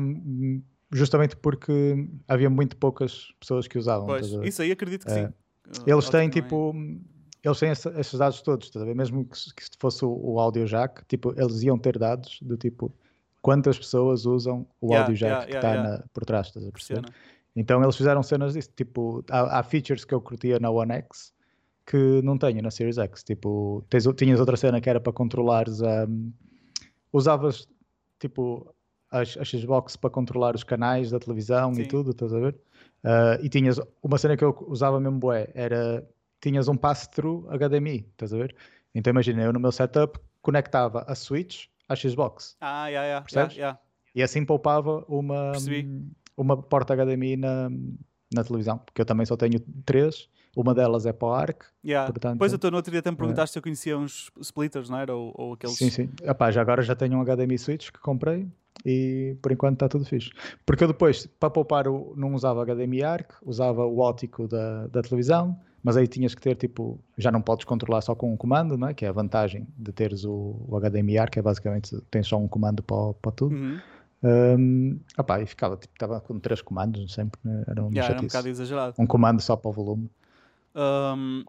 hum, 0.00 0.62
justamente 0.92 1.36
porque 1.36 2.08
havia 2.26 2.48
muito 2.48 2.76
poucas 2.76 3.28
pessoas 3.38 3.66
que 3.68 3.78
usavam. 3.78 4.06
pois, 4.06 4.26
isso 4.42 4.62
aí 4.62 4.72
acredito 4.72 5.04
que 5.06 5.12
É. 5.12 5.26
sim. 5.28 5.34
Ah, 5.68 5.82
Eles 5.86 6.08
têm 6.08 6.20
não 6.22 6.26
é? 6.28 6.30
tipo. 6.30 6.74
Eles 7.42 7.58
têm 7.60 7.70
esse- 7.70 7.88
esses 8.00 8.18
dados 8.18 8.40
todos? 8.40 8.70
Mesmo 8.96 9.26
que, 9.26 9.36
se- 9.38 9.54
que 9.54 9.62
se 9.64 9.70
fosse 9.78 10.02
o, 10.04 10.10
o 10.10 10.40
audio 10.40 10.64
jack, 10.64 11.04
tipo, 11.06 11.34
eles 11.38 11.62
iam 11.62 11.78
ter 11.78 11.98
dados 11.98 12.38
do 12.40 12.56
tipo 12.56 12.90
quantas 13.44 13.78
pessoas 13.78 14.24
usam 14.24 14.66
o 14.80 14.86
Yeah, 14.86 15.04
audio 15.04 15.16
jack 15.18 15.30
yeah, 15.30 15.46
que 15.46 15.56
está 15.56 15.74
yeah. 15.74 16.04
por 16.14 16.24
trás, 16.24 16.46
estás 16.46 16.66
a 16.66 16.72
perceber? 16.72 17.02
Percena. 17.02 17.18
Então 17.54 17.82
eles 17.82 17.94
fizeram 17.94 18.22
cenas 18.22 18.54
disso, 18.54 18.70
tipo, 18.74 19.22
há, 19.30 19.58
há 19.58 19.62
features 19.62 20.02
que 20.02 20.14
eu 20.14 20.20
curtia 20.20 20.58
na 20.58 20.70
One 20.70 20.94
X 20.94 21.34
que 21.86 22.22
não 22.22 22.38
tenho 22.38 22.62
na 22.62 22.70
Series 22.70 22.96
X. 22.96 23.22
Tipo, 23.22 23.84
tens, 23.90 24.04
tinhas 24.16 24.40
outra 24.40 24.56
cena 24.56 24.80
que 24.80 24.88
era 24.88 24.98
para 24.98 25.12
controlares 25.12 25.82
a. 25.82 26.08
usavas 27.12 27.68
tipo 28.18 28.74
as, 29.10 29.36
a 29.36 29.44
Xbox 29.44 29.94
para 29.94 30.08
controlar 30.08 30.54
os 30.54 30.64
canais 30.64 31.10
da 31.10 31.18
televisão 31.18 31.74
Sim. 31.74 31.82
e 31.82 31.86
tudo, 31.86 32.12
estás 32.12 32.32
a 32.32 32.40
ver? 32.40 32.56
Ah, 33.04 33.38
e 33.42 33.50
tinhas 33.50 33.78
uma 34.02 34.16
cena 34.16 34.38
que 34.38 34.42
eu 34.42 34.56
usava 34.68 34.98
mesmo 34.98 35.18
bué, 35.18 35.50
era 35.54 36.02
tinhas 36.40 36.66
um 36.66 36.76
pass-through 36.78 37.46
HDMI, 37.50 38.08
estás 38.10 38.32
a 38.32 38.38
ver? 38.38 38.56
Então 38.94 39.10
imagina, 39.10 39.42
eu 39.42 39.52
no 39.52 39.60
meu 39.60 39.70
setup 39.70 40.18
conectava 40.40 41.04
a 41.06 41.14
Switch 41.14 41.66
à 41.88 41.94
Xbox 41.96 42.56
Ah, 42.60 42.86
yeah, 42.88 43.06
yeah, 43.06 43.20
Percebes? 43.24 43.56
yeah. 43.56 43.78
e 44.14 44.22
assim 44.22 44.44
poupava 44.44 45.04
uma, 45.08 45.52
Percebi. 45.52 46.06
uma 46.36 46.56
porta 46.60 46.94
HDMI 46.96 47.36
na, 47.36 47.70
na 48.34 48.44
televisão, 48.44 48.78
porque 48.78 49.00
eu 49.00 49.06
também 49.06 49.26
só 49.26 49.36
tenho 49.36 49.60
três, 49.84 50.28
uma 50.56 50.72
delas 50.74 51.04
é 51.06 51.12
para 51.12 51.28
o 51.28 51.32
ARC, 51.32 51.62
Yeah. 51.84 52.10
Portanto, 52.10 52.38
Pois, 52.38 52.52
então, 52.52 52.70
no 52.70 52.76
outro 52.78 52.90
dia 52.90 53.00
até 53.00 53.10
me 53.10 53.16
é. 53.16 53.18
perguntaste 53.18 53.52
se 53.52 53.58
eu 53.58 53.62
conhecia 53.62 53.98
uns 53.98 54.30
splitters, 54.40 54.88
não 54.88 54.98
era? 54.98 55.14
Ou, 55.14 55.32
ou 55.36 55.52
aqueles... 55.54 55.76
sim, 55.76 55.90
sim. 55.90 56.08
Epá, 56.22 56.50
já 56.50 56.60
agora 56.62 56.80
já 56.82 56.94
tenho 56.94 57.18
um 57.18 57.24
HDMI 57.24 57.58
Switch 57.58 57.90
que 57.90 57.98
comprei 58.00 58.46
e 58.86 59.36
por 59.42 59.52
enquanto 59.52 59.74
está 59.74 59.88
tudo 59.88 60.04
fixe. 60.04 60.30
Porque 60.64 60.84
eu 60.84 60.88
depois, 60.88 61.26
para 61.26 61.50
poupar, 61.50 61.84
não 61.84 62.34
usava 62.34 62.64
HDMI 62.64 63.02
ARC, 63.02 63.32
usava 63.42 63.84
o 63.84 63.98
ótico 63.98 64.48
da, 64.48 64.86
da 64.86 65.02
televisão, 65.02 65.58
mas 65.84 65.98
aí 65.98 66.08
tinhas 66.08 66.34
que 66.34 66.40
ter 66.40 66.56
tipo, 66.56 66.98
já 67.18 67.30
não 67.30 67.42
podes 67.42 67.66
controlar 67.66 68.00
só 68.00 68.14
com 68.14 68.32
um 68.32 68.36
comando, 68.38 68.78
não 68.78 68.88
é? 68.88 68.94
que 68.94 69.04
é 69.04 69.08
a 69.08 69.12
vantagem 69.12 69.68
de 69.76 69.92
teres 69.92 70.24
o, 70.24 70.56
o 70.66 70.80
HDMI 70.80 71.18
ARC, 71.18 71.36
é 71.36 71.42
basicamente 71.42 72.00
tens 72.10 72.26
só 72.26 72.38
um 72.38 72.48
comando 72.48 72.82
para, 72.82 73.12
para 73.20 73.32
tudo. 73.32 73.54
Uhum. 73.54 73.78
Um, 74.22 74.98
epá, 75.18 75.42
e 75.42 75.46
ficava, 75.46 75.76
tipo, 75.76 75.92
estava 75.92 76.18
com 76.22 76.40
três 76.40 76.62
comandos 76.62 77.12
sempre, 77.12 77.38
né? 77.44 77.62
era 77.68 77.84
um, 77.84 77.90
Yeah, 77.90 78.14
era 78.14 78.22
um 78.22 78.26
bocado 78.26 78.48
exagerado. 78.48 78.94
um 78.98 79.06
comando 79.06 79.42
só 79.42 79.54
para 79.54 79.68
o 79.68 79.72
volume. 79.72 80.10
Um, 80.74 81.44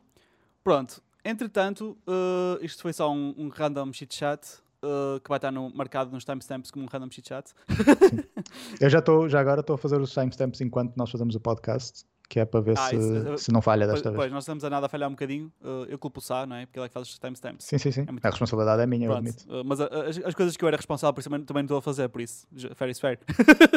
pronto, 0.62 1.02
entretanto, 1.24 1.98
uh, 2.06 2.62
isto 2.62 2.82
foi 2.82 2.92
só 2.92 3.10
um, 3.10 3.34
um 3.38 3.48
random 3.48 3.94
chit 3.94 4.14
chat 4.14 4.46
uh, 4.84 5.22
que 5.22 5.30
vai 5.30 5.38
estar 5.38 5.52
no, 5.52 5.74
marcado 5.74 6.12
nos 6.12 6.26
timestamps 6.26 6.70
como 6.70 6.84
um 6.84 6.90
random 6.90 7.10
chit 7.10 7.30
chat. 7.30 7.54
Eu 8.82 8.90
já 8.90 9.00
estou, 9.00 9.30
já 9.30 9.40
agora 9.40 9.62
estou 9.62 9.76
a 9.76 9.78
fazer 9.78 10.02
os 10.02 10.12
timestamps 10.12 10.60
enquanto 10.60 10.98
nós 10.98 11.10
fazemos 11.10 11.36
o 11.36 11.40
podcast, 11.40 12.04
que 12.28 12.40
é 12.40 12.46
para 12.46 12.60
ver 12.62 12.78
Ah, 12.78 12.90
se, 12.90 12.96
isso, 12.96 13.38
se 13.38 13.52
não 13.52 13.62
falha 13.62 13.86
Pois, 13.86 13.94
desta 13.96 14.10
vez. 14.12 14.20
pois, 14.22 14.32
nós 14.32 14.44
estamos 14.44 14.64
a 14.64 14.70
nada 14.70 14.86
a 14.88 14.90
falhar 14.90 15.08
um 15.10 15.14
bocadinho. 15.14 15.52
uh, 15.62 15.86
eu 15.88 15.98
culpo 16.00 16.20
o 16.20 16.22
Sá, 16.22 16.46
não 16.46 16.56
é? 16.56 16.66
Porque 16.66 16.80
ele 16.80 16.86
é 16.86 16.90
que 16.90 16.94
faz 16.94 17.08
os 17.08 17.20
timestamps. 17.20 17.66
Sim, 17.66 17.78
sim, 17.78 17.92
sim. 17.92 18.02
É 18.02 18.28
a 18.28 18.30
responsabilidade 18.30 18.82
é 18.82 18.86
minha, 18.86 19.08
eu 19.08 19.12
Pronto, 19.12 19.28
admito. 19.30 19.54
uh, 19.62 19.64
mas 19.66 19.80
a- 19.82 19.86
as, 19.86 20.18
as 20.18 20.34
coisas 20.36 20.58
que 20.58 20.64
eu 20.64 20.68
era 20.68 20.78
responsável 20.78 21.14
por 21.14 21.20
isso 21.20 21.30
também, 21.30 21.46
também 21.46 21.62
não 21.64 21.66
estou 21.66 21.78
a 21.78 21.82
fazer, 21.82 22.10
por 22.10 22.22
isso. 22.22 22.48
Fair 22.76 22.90
is 22.92 23.00
fair. 23.00 23.20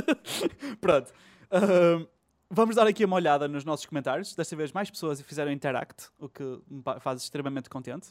Pronto. 0.81 1.13
Um, 1.53 2.07
vamos 2.51 2.77
dar 2.77 2.87
aqui 2.87 3.05
uma 3.05 3.17
olhada 3.17 3.47
nos 3.49 3.65
nossos 3.65 3.87
comentários. 3.87 4.35
Desta 4.35 4.57
vez 4.57 4.73
mais 4.73 4.91
pessoas 4.91 5.21
fizeram 5.21 5.51
interact, 5.53 6.09
o 6.19 6.29
que 6.29 6.43
me 6.71 6.83
faz 7.01 7.23
extremamente 7.23 7.69
contente. 7.69 8.09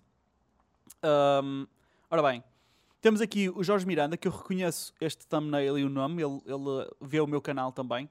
Um, 1.04 1.68
ora 2.10 2.22
bem, 2.24 2.44
temos 3.02 3.22
aqui 3.22 3.50
o 3.50 3.64
Jorge 3.64 3.86
Miranda, 3.86 4.18
que 4.18 4.28
eu 4.28 4.32
reconheço 4.32 4.94
este 5.00 5.28
thumbnail 5.28 5.78
e 5.78 5.84
o 5.84 5.90
nome, 5.90 6.22
ele, 6.24 6.42
ele 6.46 6.90
vê 7.02 7.20
o 7.20 7.28
meu 7.28 7.42
canal 7.42 7.72
também. 7.72 8.10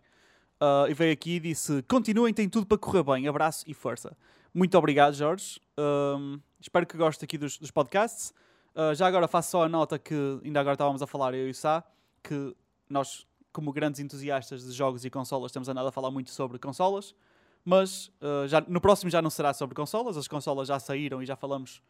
Uh, 0.61 0.89
e 0.89 0.95
veio 0.95 1.13
aqui 1.13 1.37
e 1.37 1.41
disse: 1.41 1.83
Continuem, 1.83 2.33
tem 2.33 2.49
tudo 2.49 2.67
para 2.67 2.79
correr 2.79 3.03
bem. 3.03 3.29
Abraço 3.29 3.65
e 3.67 3.75
força. 3.75 4.17
Muito 4.55 4.77
obrigado, 4.79 5.15
Jorge. 5.15 5.61
Um, 5.79 6.41
espero 6.59 6.87
que 6.87 6.97
goste 6.97 7.23
aqui 7.25 7.37
dos, 7.37 7.59
dos 7.59 7.71
podcasts. 7.71 8.33
Uh, 8.75 8.95
já 8.95 9.07
agora 9.07 9.29
faço 9.29 9.51
só 9.51 9.65
a 9.65 9.69
nota 9.69 9.99
que 9.99 10.15
ainda 10.45 10.61
agora 10.61 10.75
estávamos 10.75 11.03
a 11.03 11.07
falar, 11.07 11.35
eu 11.35 11.47
e 11.47 11.51
o 11.51 11.55
Sá, 11.55 11.85
que 12.23 12.57
nós, 12.89 13.27
como 13.53 13.71
grandes 13.73 14.01
entusiastas 14.01 14.65
de 14.65 14.73
jogos 14.73 15.05
e 15.05 15.11
consolas, 15.11 15.53
temos 15.53 15.69
andado 15.69 15.89
a 15.89 15.93
falar 15.93 16.11
muito 16.11 16.31
sobre 16.31 16.59
consolas. 16.59 17.15
Mas 17.63 18.07
uh, 18.23 18.47
já, 18.47 18.63
no 18.63 18.81
próximo 18.81 19.11
já 19.11 19.21
não 19.21 19.29
será 19.29 19.53
sobre 19.53 19.75
consolas, 19.75 20.17
as 20.17 20.27
consolas 20.27 20.69
já 20.69 20.79
saíram 20.79 21.23
e 21.23 21.27
já 21.27 21.37
falamos. 21.37 21.83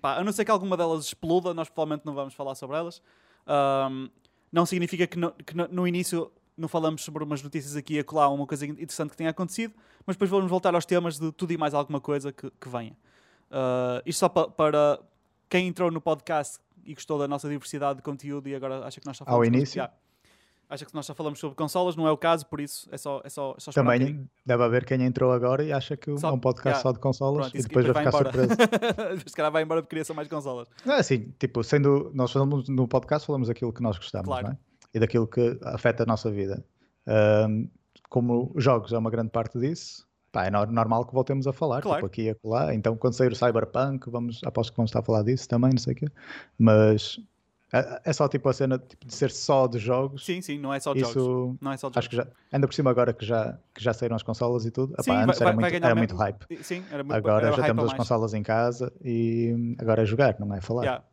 Pá, 0.00 0.16
a 0.16 0.22
não 0.22 0.30
ser 0.30 0.44
que 0.44 0.50
alguma 0.50 0.76
delas 0.76 1.06
exploda, 1.06 1.52
nós 1.54 1.68
provavelmente 1.68 2.04
não 2.06 2.14
vamos 2.14 2.34
falar 2.34 2.54
sobre 2.54 2.76
elas. 2.76 3.02
Um, 3.46 4.08
Não 4.52 4.64
significa 4.64 5.06
que 5.06 5.18
no, 5.18 5.32
que 5.32 5.54
no 5.54 5.86
início 5.88 6.30
não 6.56 6.68
falamos 6.68 7.02
sobre 7.02 7.22
umas 7.22 7.42
notícias 7.42 7.76
aqui 7.76 7.94
e 7.94 7.98
acolá, 7.98 8.28
uma 8.28 8.46
coisa 8.46 8.66
interessante 8.66 9.10
que 9.10 9.16
tenha 9.16 9.30
acontecido, 9.30 9.74
mas 10.06 10.16
depois 10.16 10.30
vamos 10.30 10.50
voltar 10.50 10.74
aos 10.74 10.86
temas 10.86 11.18
de 11.18 11.30
tudo 11.32 11.52
e 11.52 11.58
mais 11.58 11.74
alguma 11.74 12.00
coisa 12.00 12.32
que, 12.32 12.50
que 12.50 12.68
venha. 12.68 12.96
Uh, 13.50 14.02
isto 14.06 14.20
só 14.20 14.28
pa, 14.28 14.48
para 14.48 14.98
quem 15.48 15.68
entrou 15.68 15.90
no 15.90 16.00
podcast 16.00 16.58
e 16.84 16.94
gostou 16.94 17.18
da 17.18 17.28
nossa 17.28 17.48
diversidade 17.48 17.96
de 17.96 18.02
conteúdo 18.02 18.48
e 18.48 18.54
agora 18.54 18.86
acha 18.86 19.00
que 19.00 19.06
nós 19.06 19.16
só 19.16 19.24
falamos... 19.24 19.46
Ao 19.46 19.52
início? 19.52 19.82
Sobre, 19.82 19.96
acha 20.68 20.84
que 20.84 20.94
nós 20.94 21.06
só 21.06 21.14
falamos 21.14 21.38
sobre 21.38 21.56
consolas, 21.56 21.94
não 21.94 22.06
é 22.06 22.10
o 22.10 22.16
caso, 22.16 22.46
por 22.46 22.60
isso 22.60 22.88
é 22.90 22.96
só, 22.96 23.20
é 23.24 23.28
só, 23.28 23.54
é 23.56 23.60
só 23.60 23.70
Também 23.70 24.14
um 24.14 24.26
deve 24.44 24.62
haver 24.62 24.84
quem 24.84 25.02
entrou 25.02 25.32
agora 25.32 25.62
e 25.62 25.72
acha 25.72 25.96
que 25.96 26.16
só, 26.18 26.30
é 26.30 26.32
um 26.32 26.38
podcast 26.38 26.78
yeah. 26.78 26.82
só 26.82 26.92
de 26.92 26.98
consolas 26.98 27.50
Pronto, 27.50 27.56
e 27.56 27.62
depois, 27.62 27.86
vai, 27.86 28.04
ficar 28.04 28.12
surpreso. 28.12 28.52
Se 29.26 29.34
calhar 29.34 29.52
vai 29.52 29.62
embora 29.62 29.82
porque 29.82 29.90
queria 29.90 30.04
só 30.04 30.14
mais 30.14 30.28
consolas. 30.28 30.68
Não 30.84 30.94
é 30.94 31.00
assim, 31.00 31.32
tipo, 31.38 31.62
sendo, 31.62 32.10
nós 32.14 32.32
falamos 32.32 32.68
no 32.68 32.88
podcast, 32.88 33.26
falamos 33.26 33.48
aquilo 33.48 33.72
que 33.72 33.82
nós 33.82 33.96
gostamos, 33.96 34.26
claro. 34.26 34.48
não 34.48 34.52
é? 34.54 34.58
E 34.96 34.98
daquilo 34.98 35.26
que 35.26 35.58
afeta 35.62 36.04
a 36.04 36.06
nossa 36.06 36.30
vida. 36.30 36.64
Um, 37.06 37.68
como 38.08 38.52
jogos 38.56 38.94
é 38.94 38.98
uma 38.98 39.10
grande 39.10 39.30
parte 39.30 39.58
disso, 39.58 40.06
pá, 40.32 40.46
é 40.46 40.50
normal 40.50 41.04
que 41.04 41.12
voltemos 41.12 41.46
a 41.46 41.52
falar, 41.52 41.76
tipo, 41.76 41.88
claro. 41.88 42.00
tipo 42.00 42.06
aqui 42.06 42.22
e 42.22 42.30
acolá. 42.30 42.74
Então, 42.74 42.96
quando 42.96 43.12
sair 43.12 43.30
o 43.30 43.36
Cyberpunk, 43.36 44.08
vamos, 44.08 44.40
aposto 44.44 44.72
que 44.72 44.76
vamos 44.78 44.88
estar 44.88 45.00
a 45.00 45.02
falar 45.02 45.22
disso 45.22 45.46
também, 45.46 45.70
não 45.70 45.78
sei 45.78 45.92
o 45.92 45.96
quê. 45.96 46.06
Mas 46.58 47.20
é, 47.72 48.00
é 48.04 48.12
só 48.12 48.28
tipo 48.28 48.48
a 48.48 48.52
cena 48.52 48.78
tipo, 48.78 49.06
de 49.06 49.14
ser 49.14 49.30
só 49.30 49.66
de 49.66 49.78
jogos. 49.78 50.24
Sim, 50.24 50.40
sim, 50.40 50.58
não 50.58 50.72
é 50.72 50.78
só 50.78 50.94
de 50.94 51.00
Isso, 51.00 51.12
jogos. 51.12 51.56
Não 51.60 51.72
é 51.72 51.76
só 51.76 51.90
de 51.90 51.98
acho 51.98 52.10
jogos. 52.10 52.26
que 52.26 52.30
já, 52.30 52.36
ainda 52.52 52.66
por 52.66 52.74
cima 52.74 52.90
agora 52.90 53.12
que 53.12 53.24
já, 53.26 53.58
que 53.74 53.82
já 53.82 53.92
saíram 53.92 54.14
as 54.14 54.22
consolas 54.22 54.64
e 54.64 54.70
tudo. 54.70 54.94
Sim, 55.02 55.10
Epá, 55.10 55.24
antes 55.24 55.38
vai, 55.38 55.48
era, 55.48 55.56
muito, 55.56 55.74
era 55.74 55.94
muito 55.94 56.16
hype. 56.16 56.64
Sim, 56.64 56.84
era 56.90 57.02
muito 57.02 57.16
Agora 57.16 57.48
era 57.48 57.56
já 57.56 57.64
temos 57.64 57.84
as 57.84 57.94
consolas 57.94 58.34
em 58.34 58.42
casa 58.42 58.92
e 59.02 59.76
agora 59.78 60.02
é 60.02 60.06
jogar, 60.06 60.36
não 60.38 60.54
é 60.54 60.60
falar. 60.60 60.82
Yeah. 60.82 61.04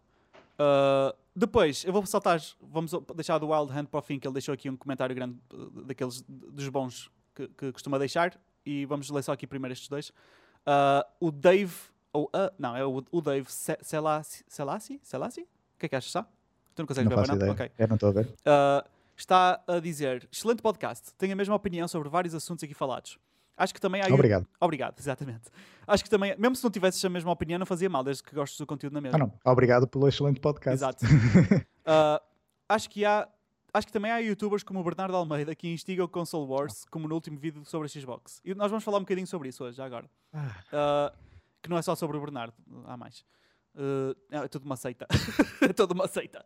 Uh, 0.60 1.23
depois, 1.36 1.84
eu 1.84 1.92
vou 1.92 2.06
saltar, 2.06 2.40
vamos 2.62 2.92
deixar 3.16 3.38
do 3.40 3.50
Wild 3.50 3.72
Hand 3.72 3.86
para 3.86 4.00
o 4.00 4.02
fim, 4.02 4.20
que 4.20 4.28
ele 4.28 4.34
deixou 4.34 4.54
aqui 4.54 4.70
um 4.70 4.78
comentário 4.78 5.16
grande 5.16 5.38
uh, 5.52 5.84
daqueles 5.84 6.24
dos 6.28 6.70
bons 6.70 7.10
que, 7.34 7.48
que, 7.48 7.72
costuma 7.72 7.98
deixar. 7.98 8.40
E 8.66 8.86
vamos 8.86 9.10
ler 9.10 9.24
só 9.24 9.34
aqui 9.34 9.48
primeiro 9.48 9.74
estes 9.74 9.90
dois. 9.90 10.10
Uh, 10.10 11.04
o 11.20 11.32
Dave, 11.32 11.74
ou 12.12 12.30
não, 12.58 12.76
é 12.76 12.86
o, 12.86 13.04
o 13.12 13.22
Dave 13.22 13.48
Selassie, 13.50 14.46
Selassie? 14.48 15.00
Selassie? 15.04 15.44
O 15.44 15.80
que 15.80 15.88
é 15.88 15.90
que 15.90 15.96
achas, 15.96 16.12
sabe? 16.12 16.28
Tu 16.76 16.82
não 16.82 16.88
consegues 16.88 17.10
não 17.10 17.24
ver, 17.24 17.46
não? 17.46 17.52
Okay. 17.52 17.72
Eu 17.78 17.88
não 17.88 17.96
estou 17.96 18.10
a 18.10 18.12
ver. 18.14 18.26
Uh, 18.26 18.90
está 19.16 19.62
a 19.68 19.80
dizer: 19.80 20.28
excelente 20.32 20.62
podcast. 20.62 21.14
Tenho 21.18 21.34
a 21.34 21.36
mesma 21.36 21.56
opinião 21.56 21.88
sobre 21.88 22.10
vários 22.10 22.34
assuntos 22.34 22.64
aqui 22.64 22.74
falados. 22.74 23.20
Acho 23.56 23.74
que 23.74 23.80
também 23.80 24.02
há. 24.02 24.08
Obrigado. 24.14 24.48
Obrigado, 24.60 25.00
exatamente. 25.00 25.50
Acho 25.86 26.04
que 26.04 26.10
também, 26.10 26.36
mesmo 26.38 26.56
se 26.56 26.64
não 26.64 26.72
tivesses 26.72 27.04
a 27.04 27.10
mesma 27.10 27.32
opinião, 27.32 27.60
não 27.60 27.66
fazia 27.66 27.90
mal, 27.90 28.04
desde 28.04 28.24
que 28.24 28.34
gostes 28.34 28.58
do 28.58 28.66
conteúdo 28.66 28.94
na 28.94 29.02
mesma. 29.02 29.18
Ah, 29.18 29.20
não. 29.20 29.52
Obrigado 29.52 29.88
pelo 29.88 30.08
excelente 30.08 30.40
podcast. 30.40 30.76
Exato. 30.76 31.06
uh, 31.06 32.24
acho 32.68 32.90
que 32.90 33.06
há. 33.06 33.28
Acho 33.74 33.88
que 33.88 33.94
também 33.94 34.12
há 34.12 34.20
youtubers 34.20 34.62
como 34.62 34.80
o 34.80 34.84
Bernardo 34.84 35.16
Almeida 35.16 35.56
que 35.56 35.68
instigam 35.68 36.06
o 36.06 36.08
Console 36.08 36.48
Wars, 36.48 36.86
como 36.92 37.08
no 37.08 37.16
último 37.16 37.40
vídeo 37.40 37.66
sobre 37.66 37.88
a 37.88 37.90
Xbox. 37.90 38.40
E 38.46 38.54
nós 38.54 38.70
vamos 38.70 38.84
falar 38.84 38.98
um 38.98 39.02
bocadinho 39.02 39.26
sobre 39.26 39.50
isso 39.50 39.64
hoje, 39.64 39.78
já 39.78 39.86
agora. 39.86 40.08
Uh, 40.36 41.18
que 41.60 41.70
não 41.70 41.78
é 41.78 41.82
só 41.82 41.96
sobre 41.96 42.16
o 42.16 42.20
Bernardo, 42.20 42.54
há 42.86 42.96
mais. 42.96 43.26
Uh, 43.74 44.16
é 44.30 44.48
tudo 44.48 44.66
uma 44.66 44.76
seita. 44.76 45.08
é 45.62 45.74
toda 45.74 45.96
uma 45.96 46.08
seita. 46.08 46.46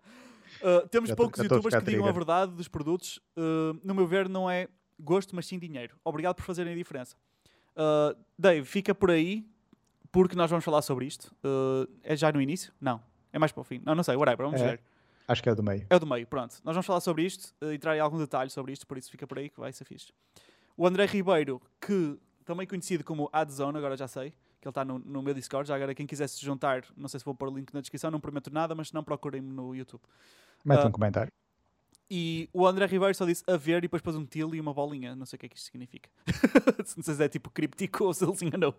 Uh, 0.61 0.87
temos 0.87 1.09
já 1.09 1.17
poucos 1.17 1.43
youtubers 1.43 1.75
que 1.75 1.91
digam 1.91 2.07
a 2.07 2.11
verdade 2.13 2.53
dos 2.53 2.69
produtos. 2.69 3.19
No 3.83 3.93
meu 3.93 4.07
ver, 4.07 4.29
não 4.29 4.49
é 4.49 4.69
gosto, 4.99 5.35
mas 5.35 5.45
sim 5.45 5.59
dinheiro. 5.59 5.95
Obrigado 6.03 6.35
por 6.35 6.43
fazerem 6.43 6.73
a 6.73 6.75
diferença. 6.75 7.15
Uh, 7.75 8.17
Dave, 8.37 8.65
fica 8.65 8.93
por 8.95 9.11
aí, 9.11 9.45
porque 10.11 10.35
nós 10.35 10.49
vamos 10.49 10.65
falar 10.65 10.81
sobre 10.81 11.05
isto. 11.05 11.35
Uh, 11.43 11.87
é 12.03 12.15
já 12.15 12.31
no 12.31 12.41
início? 12.41 12.73
Não. 12.81 13.01
É 13.31 13.39
mais 13.39 13.51
para 13.51 13.61
o 13.61 13.63
fim. 13.63 13.81
Não, 13.85 13.93
não 13.93 14.03
sei, 14.03 14.15
whatever, 14.15 14.45
vamos 14.45 14.61
é, 14.61 14.71
ver. 14.71 14.81
Acho 15.27 15.43
que 15.43 15.49
é 15.49 15.55
do 15.55 15.61
meio. 15.61 15.85
É 15.89 15.99
do 15.99 16.07
meio, 16.07 16.25
pronto. 16.25 16.55
Nós 16.63 16.75
vamos 16.75 16.85
falar 16.85 17.01
sobre 17.01 17.23
isto, 17.23 17.53
uh, 17.61 17.71
entrar 17.71 17.95
em 17.95 17.99
algum 17.99 18.17
detalhe 18.17 18.49
sobre 18.49 18.73
isto, 18.73 18.87
por 18.87 18.97
isso 18.97 19.11
fica 19.11 19.27
por 19.27 19.37
aí 19.37 19.49
que 19.49 19.59
vai 19.59 19.71
ser 19.71 19.85
fixe. 19.85 20.11
O 20.75 20.87
André 20.87 21.05
Ribeiro, 21.05 21.61
que 21.79 22.17
também 22.45 22.65
conhecido 22.65 23.03
como 23.03 23.29
Adzone, 23.33 23.77
agora 23.77 23.97
já 23.97 24.07
sei, 24.07 24.31
que 24.61 24.67
ele 24.67 24.71
está 24.71 24.85
no, 24.85 24.99
no 24.99 25.21
meu 25.21 25.33
Discord. 25.33 25.67
Já 25.67 25.75
agora, 25.75 25.93
quem 25.93 26.07
quiser 26.07 26.27
se 26.27 26.43
juntar, 26.43 26.83
não 26.95 27.07
sei 27.07 27.19
se 27.19 27.25
vou 27.25 27.35
pôr 27.35 27.49
o 27.49 27.55
link 27.55 27.73
na 27.73 27.81
descrição, 27.81 28.09
não 28.09 28.19
prometo 28.19 28.51
nada, 28.51 28.73
mas 28.73 28.91
não 28.91 29.03
procurem-me 29.03 29.51
no 29.51 29.75
YouTube. 29.75 30.01
Mete 30.63 30.83
uh, 30.83 30.87
um 30.87 30.91
comentário. 30.91 31.31
E 32.09 32.49
o 32.53 32.65
André 32.65 32.85
Ribeiro 32.85 33.13
só 33.13 33.25
disse 33.25 33.43
a 33.47 33.57
ver 33.57 33.79
e 33.79 33.81
depois 33.81 34.01
pôs 34.01 34.15
um 34.15 34.25
til 34.25 34.55
e 34.55 34.61
uma 34.61 34.73
bolinha. 34.73 35.13
Não 35.13 35.25
sei 35.25 35.35
o 35.35 35.39
que 35.39 35.45
é 35.45 35.49
que 35.49 35.57
isto 35.57 35.65
significa. 35.65 36.09
não 36.95 37.03
sei 37.03 37.13
se 37.13 37.23
é 37.23 37.27
tipo 37.27 37.49
críptico 37.49 38.05
ou 38.05 38.13
se 38.13 38.23
ele 38.23 38.35
se 38.35 38.45
enganou. 38.45 38.73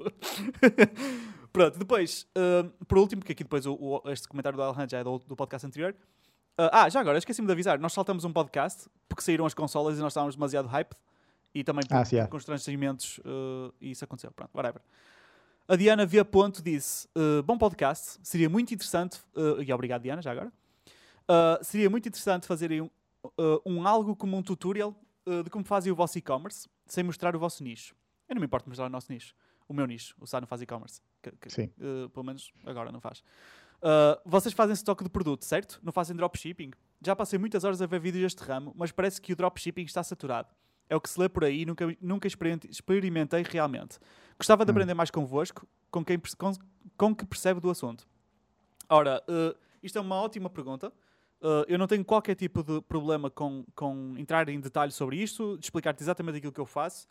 Pronto, 1.52 1.78
depois, 1.78 2.26
uh, 2.37 2.70
por 2.87 2.97
último, 2.97 3.20
porque 3.20 3.32
aqui 3.32 3.44
depois 3.44 3.66
o, 3.66 3.75
o, 3.75 4.02
este 4.11 4.26
comentário 4.26 4.56
do 4.56 4.62
Alejandro 4.62 4.90
já 4.90 4.99
é 4.99 5.04
do, 5.04 5.18
do 5.18 5.37
podcast 5.37 5.66
anterior. 5.66 5.94
Uh, 6.58 6.73
ah, 6.73 6.88
já 6.88 7.00
agora, 7.00 7.18
esqueci-me 7.18 7.47
de 7.47 7.52
avisar. 7.52 7.78
Nós 7.78 7.92
saltamos 7.92 8.25
um 8.25 8.32
podcast 8.32 8.88
porque 9.06 9.23
saíram 9.23 9.44
as 9.44 9.52
consolas 9.52 9.99
e 9.99 10.00
nós 10.00 10.12
estávamos 10.12 10.35
demasiado 10.35 10.66
hype. 10.66 10.94
E 11.54 11.62
também 11.62 11.85
por, 11.87 11.97
ah, 11.97 12.04
sim, 12.04 12.16
é. 12.16 12.26
constrangimentos 12.26 13.18
uh, 13.18 13.73
e 13.78 13.90
isso 13.90 14.04
aconteceu. 14.04 14.30
Pronto, 14.32 14.50
whatever. 14.54 14.80
A 15.66 15.76
Diana 15.76 16.06
Via 16.06 16.25
Ponto 16.25 16.62
disse: 16.62 17.06
uh, 17.08 17.42
Bom 17.42 17.58
podcast, 17.58 18.18
seria 18.23 18.49
muito 18.49 18.73
interessante. 18.73 19.18
E 19.66 19.73
obrigado, 19.73 20.02
Diana, 20.02 20.23
já 20.23 20.32
agora. 20.32 20.50
Uh, 21.30 21.62
seria 21.62 21.90
muito 21.90 22.08
interessante 22.08 22.47
fazerem 22.47 22.80
um, 22.80 22.88
um 23.64 23.87
algo 23.87 24.14
como 24.16 24.37
um 24.37 24.42
tutorial 24.42 24.94
de 25.44 25.50
como 25.50 25.64
fazem 25.64 25.92
o 25.92 25.94
vosso 25.94 26.16
e-commerce, 26.18 26.68
sem 26.87 27.04
mostrar 27.04 27.37
o 27.37 27.38
vosso 27.38 27.62
nicho. 27.62 27.94
Eu 28.28 28.35
não 28.35 28.40
me 28.40 28.47
importo 28.47 28.68
mostrar 28.68 28.87
o 28.87 28.88
nosso 28.88 29.12
nicho. 29.12 29.35
O 29.68 29.75
meu 29.75 29.87
nicho. 29.87 30.14
O 30.18 30.26
Sá 30.26 30.40
não 30.40 30.47
faz 30.47 30.62
e-commerce. 30.62 31.02
Sim. 31.49 31.70
pelo 32.12 32.25
menos 32.25 32.50
agora 32.64 32.90
não 32.90 33.00
faz. 33.00 33.23
vocês 34.25 34.54
fazem 34.54 34.73
estoque 34.73 35.04
de 35.04 35.11
produto, 35.11 35.44
certo? 35.44 35.80
Não 35.82 35.92
fazem 35.92 36.16
dropshipping? 36.16 36.70
Já 37.04 37.14
passei 37.14 37.38
muitas 37.38 37.64
horas 37.64 37.80
a 37.82 37.87
ver 37.87 38.00
vídeos 38.00 38.23
deste 38.23 38.42
ramo, 38.42 38.73
mas 38.76 38.90
parece 38.90 39.20
que 39.20 39.32
o 39.32 39.37
dropshipping 39.37 39.82
está 39.82 40.02
saturado. 40.02 40.49
É 40.88 40.97
o 40.97 41.00
que 41.00 41.08
se 41.08 41.20
lê 41.20 41.28
por 41.28 41.44
aí 41.44 41.62
e 41.62 41.66
nunca, 41.66 41.97
nunca 42.00 42.26
experimentei 42.26 43.42
realmente. 43.42 43.99
Gostava 44.38 44.64
de 44.64 44.70
hum. 44.70 44.73
aprender 44.73 44.94
mais 44.94 45.11
convosco, 45.11 45.66
com 45.90 46.04
quem 46.04 46.18
com, 46.38 46.52
com 46.97 47.14
que 47.14 47.26
percebe 47.26 47.61
do 47.61 47.70
assunto. 47.70 48.08
Ora, 48.88 49.23
uh, 49.28 49.56
isto 49.82 49.99
é 49.99 50.00
uma 50.00 50.16
ótima 50.16 50.49
pergunta. 50.49 50.92
Uh, 51.40 51.64
eu 51.68 51.78
não 51.78 51.87
tenho 51.87 52.04
qualquer 52.04 52.35
tipo 52.35 52.62
de 52.62 52.80
problema 52.83 53.30
com, 53.30 53.64
com 53.75 54.14
entrar 54.18 54.49
em 54.49 54.61
detalhe 54.61 54.90
sobre 54.90 55.16
isto, 55.16 55.57
de 55.57 55.66
explicar-te 55.66 56.02
exatamente 56.02 56.38
aquilo 56.38 56.52
que 56.52 56.61
eu 56.61 56.66
faço, 56.66 57.07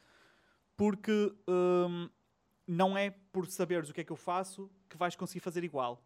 porque 0.76 1.34
um, 1.48 2.10
não 2.68 2.98
é 2.98 3.12
por 3.32 3.48
saberes 3.48 3.90
o 3.90 3.94
que 3.94 4.02
é 4.02 4.04
que 4.04 4.12
eu 4.12 4.18
faço 4.18 4.70
que 4.90 4.98
vais 4.98 5.16
conseguir 5.16 5.40
fazer 5.40 5.64
igual. 5.64 6.04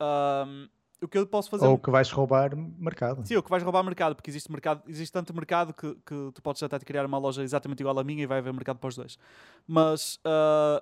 Um, 0.00 0.68
o 1.02 1.08
que 1.08 1.18
eu 1.18 1.26
posso 1.26 1.50
fazer. 1.50 1.66
Ou 1.66 1.76
que 1.76 1.90
vais 1.90 2.10
roubar 2.12 2.56
mercado. 2.56 3.26
Sim, 3.26 3.36
o 3.36 3.42
que 3.42 3.50
vais 3.50 3.62
roubar 3.62 3.82
mercado, 3.82 4.14
porque 4.14 4.30
existe, 4.30 4.50
mercado, 4.50 4.82
existe 4.88 5.12
tanto 5.12 5.34
mercado 5.34 5.74
que, 5.74 5.94
que 6.06 6.30
tu 6.32 6.40
podes 6.40 6.62
até 6.62 6.78
criar 6.78 7.04
uma 7.04 7.18
loja 7.18 7.42
exatamente 7.42 7.80
igual 7.80 7.98
à 7.98 8.04
minha 8.04 8.22
e 8.22 8.26
vai 8.26 8.38
haver 8.38 8.52
mercado 8.52 8.78
para 8.78 8.88
os 8.88 8.94
dois. 8.94 9.18
Mas 9.66 10.20
uh, 10.24 10.80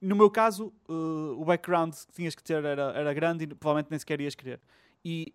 no 0.00 0.16
meu 0.16 0.28
caso, 0.28 0.72
uh, 0.88 1.40
o 1.40 1.44
background 1.44 1.94
que 1.94 2.12
tinhas 2.12 2.34
que 2.34 2.42
ter 2.42 2.64
era, 2.64 2.92
era 2.96 3.14
grande 3.14 3.44
e 3.44 3.46
provavelmente 3.46 3.90
nem 3.90 3.98
sequer 4.00 4.20
ias 4.20 4.34
querer. 4.34 4.60
E 5.04 5.32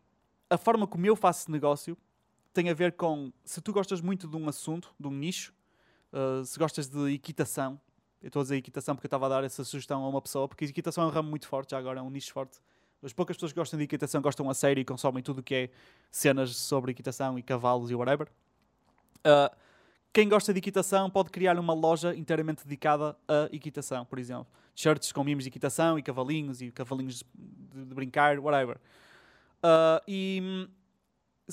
a 0.54 0.58
forma 0.58 0.86
como 0.88 1.06
eu 1.06 1.16
faço 1.16 1.52
negócio 1.52 1.98
tem 2.54 2.70
a 2.70 2.74
ver 2.74 2.94
com 2.94 3.32
se 3.44 3.62
tu 3.62 3.74
gostas 3.74 4.02
muito 4.02 4.28
de 4.28 4.38
um 4.38 4.48
assunto, 4.48 4.94
de 5.00 5.08
um 5.08 5.12
nicho, 5.12 5.54
uh, 6.12 6.46
se 6.46 6.58
gostas 6.60 6.88
de 6.88 7.14
equitação. 7.14 7.80
Eu 8.22 8.28
estou 8.28 8.42
a 8.42 8.44
dizer 8.44 8.58
equitação 8.58 8.96
porque 8.96 9.06
eu 9.06 9.10
estava 9.10 9.26
a 9.26 9.30
dar 9.30 9.44
essa 9.44 9.64
sugestão 9.64 10.04
a 10.04 10.08
uma 10.08 10.22
pessoa, 10.22 10.48
porque 10.48 10.66
equitação 10.66 11.04
é 11.04 11.08
um 11.08 11.10
ramo 11.10 11.30
muito 11.30 11.48
forte, 11.48 11.72
já 11.72 11.78
agora 11.78 12.00
é 12.00 12.02
um 12.02 12.10
nicho 12.10 12.32
forte 12.32 12.60
as 13.04 13.12
poucas 13.12 13.36
pessoas 13.36 13.52
que 13.52 13.60
gostam 13.60 13.78
de 13.78 13.84
equitação 13.84 14.22
gostam 14.22 14.50
a 14.50 14.54
sério 14.54 14.80
e 14.80 14.86
consomem 14.86 15.22
tudo 15.22 15.40
o 15.40 15.44
que 15.44 15.56
é 15.56 15.70
cenas 16.10 16.56
sobre 16.56 16.92
equitação 16.92 17.38
e 17.38 17.44
cavalos 17.44 17.92
e 17.92 17.96
whatever. 17.96 18.28
Uh, 19.20 19.54
quem 20.14 20.30
gosta 20.30 20.54
de 20.54 20.60
equitação 20.60 21.10
pode 21.10 21.30
criar 21.30 21.60
uma 21.60 21.74
loja 21.74 22.16
inteiramente 22.16 22.64
dedicada 22.64 23.18
a 23.28 23.50
equitação, 23.52 24.06
por 24.06 24.20
exemplo. 24.20 24.48
Shirts 24.76 25.12
com 25.12 25.24
mimos 25.24 25.44
de 25.44 25.50
equitação 25.50 26.00
e 26.00 26.04
cavalinhos 26.04 26.62
e 26.62 26.72
cavalinhos 26.72 27.24
de, 27.36 27.86
de 27.86 27.94
brincar, 27.94 28.40
whatever. 28.40 28.80
Uh, 29.64 30.04
e 30.08 30.40
hum, 30.42 30.68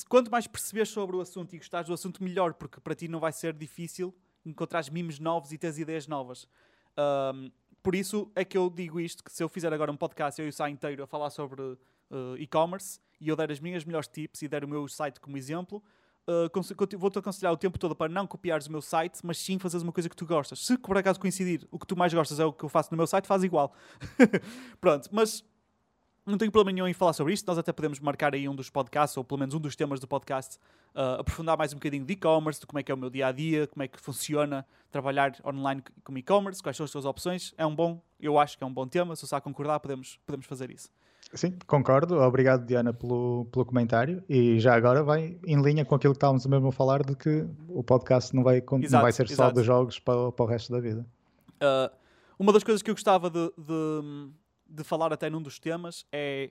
quanto 0.09 0.31
mais 0.31 0.47
perceberes 0.47 0.89
sobre 0.89 1.17
o 1.17 1.21
assunto 1.21 1.55
e 1.55 1.59
gostares 1.59 1.89
do 1.89 1.95
assunto, 1.95 2.23
melhor, 2.23 2.55
porque 2.55 2.81
para 2.81 2.95
ti 2.95 3.07
não 3.07 3.21
vai 3.21 3.33
ser 3.33 3.53
difícil 3.55 4.15
encontrar 4.45 4.85
mimos 4.91 5.19
novos 5.19 5.53
e 5.53 5.59
teres 5.59 5.79
ideias 5.79 6.07
novas. 6.07 6.45
Uh, 6.93 7.51
por 7.83 7.95
isso 7.95 8.31
é 8.35 8.45
que 8.45 8.59
eu 8.59 8.69
digo 8.69 9.01
isto: 9.01 9.23
que 9.23 9.33
se 9.33 9.43
eu 9.43 9.49
fizer 9.49 9.73
agora 9.73 9.91
um 9.91 9.97
podcast, 9.97 10.41
eu 10.41 10.47
e 10.47 10.51
o 10.51 10.53
Sá 10.53 10.69
inteiro 10.69 11.03
a 11.03 11.07
falar 11.07 11.31
sobre 11.31 11.63
uh, 11.63 11.79
e-commerce 12.39 13.01
e 13.21 13.29
eu 13.29 13.37
der 13.37 13.51
as 13.51 13.61
minhas 13.61 13.85
melhores 13.85 14.09
tips 14.09 14.43
e 14.43 14.49
der 14.49 14.65
o 14.65 14.69
meu 14.69 14.87
site 14.89 15.21
como 15.21 15.37
exemplo, 15.37 15.83
uh, 16.27 16.99
vou-te 16.99 17.19
aconselhar 17.19 17.53
o 17.53 17.57
tempo 17.57 17.79
todo 17.79 17.95
para 17.95 18.11
não 18.11 18.27
copiares 18.27 18.67
o 18.67 18.73
meu 18.73 18.83
site, 18.83 19.21
mas 19.23 19.39
sim 19.39 19.59
fazeres 19.59 19.83
uma 19.83 19.93
coisa 19.93 20.09
que 20.09 20.17
tu 20.17 20.27
gostas. 20.27 20.65
Se 20.65 20.77
por 20.77 20.97
acaso 20.97 21.21
coincidir 21.21 21.67
o 21.71 21.79
que 21.79 21.87
tu 21.87 21.97
mais 21.97 22.13
gostas 22.13 22.41
é 22.41 22.45
o 22.45 22.53
que 22.53 22.65
eu 22.65 22.69
faço 22.69 22.91
no 22.91 22.97
meu 22.97 23.07
site, 23.07 23.27
faz 23.27 23.45
igual. 23.45 23.75
Pronto, 24.81 25.09
mas 25.13 25.45
não 26.27 26.39
tenho 26.39 26.51
problema 26.51 26.75
nenhum 26.75 26.89
em 26.89 26.93
falar 26.93 27.13
sobre 27.13 27.33
isto. 27.33 27.47
Nós 27.47 27.59
até 27.59 27.73
podemos 27.73 27.99
marcar 28.01 28.35
aí 28.35 28.49
um 28.49 28.55
dos 28.55 28.71
podcasts, 28.71 29.17
ou 29.17 29.25
pelo 29.25 29.41
menos 29.41 29.55
um 29.55 29.61
dos 29.61 29.75
temas 29.75 30.01
do 30.01 30.07
podcast, 30.07 30.59
uh, 30.95 31.21
aprofundar 31.21 31.57
mais 31.57 31.73
um 31.73 31.77
bocadinho 31.77 32.05
de 32.05 32.13
e-commerce, 32.13 32.61
de 32.61 32.67
como 32.67 32.79
é 32.79 32.83
que 32.83 32.91
é 32.91 32.95
o 32.95 32.99
meu 32.99 33.11
dia 33.11 33.27
a 33.29 33.33
dia, 33.33 33.67
como 33.67 33.83
é 33.83 33.89
que 33.89 34.01
funciona 34.01 34.67
trabalhar 34.91 35.35
online 35.45 35.83
com 36.05 36.17
e-commerce, 36.17 36.63
quais 36.63 36.77
são 36.77 36.85
as 36.85 36.91
suas 36.91 37.05
opções. 37.05 37.55
É 37.57 37.65
um 37.65 37.75
bom, 37.75 38.03
eu 38.21 38.39
acho 38.39 38.57
que 38.57 38.65
é 38.65 38.67
um 38.67 38.73
bom 38.73 38.87
tema. 38.87 39.17
Se 39.17 39.27
você 39.27 39.41
concordar, 39.41 39.81
podemos, 39.81 40.19
podemos 40.27 40.47
fazer 40.47 40.71
isso. 40.71 40.91
Sim, 41.33 41.57
concordo. 41.67 42.21
Obrigado, 42.21 42.67
Diana, 42.67 42.93
pelo, 42.93 43.47
pelo 43.53 43.65
comentário. 43.65 44.23
E 44.29 44.59
já 44.59 44.75
agora 44.75 45.03
vai 45.03 45.39
em 45.47 45.63
linha 45.63 45.85
com 45.85 45.95
aquilo 45.95 46.13
que 46.13 46.17
estávamos 46.17 46.45
mesmo 46.47 46.69
a 46.69 46.73
falar 46.73 47.05
de 47.05 47.15
que 47.15 47.47
o 47.69 47.85
podcast 47.85 48.35
não 48.35 48.43
vai, 48.43 48.63
não 48.69 48.83
Exato, 48.83 49.03
vai 49.03 49.13
ser 49.13 49.29
só 49.29 49.35
exato. 49.35 49.55
dos 49.55 49.65
jogos 49.65 49.99
para, 49.99 50.33
para 50.33 50.45
o 50.45 50.49
resto 50.49 50.73
da 50.73 50.81
vida. 50.81 51.07
Uh, 51.63 51.95
uma 52.39 52.53
das 52.53 52.65
coisas 52.65 52.83
que 52.83 52.91
eu 52.91 52.95
gostava 52.95 53.31
de, 53.31 53.53
de, 53.57 54.31
de 54.71 54.85
falar 54.85 55.13
até 55.13 55.29
num 55.29 55.43
dos 55.43 55.59
temas 55.59 56.07
é, 56.13 56.51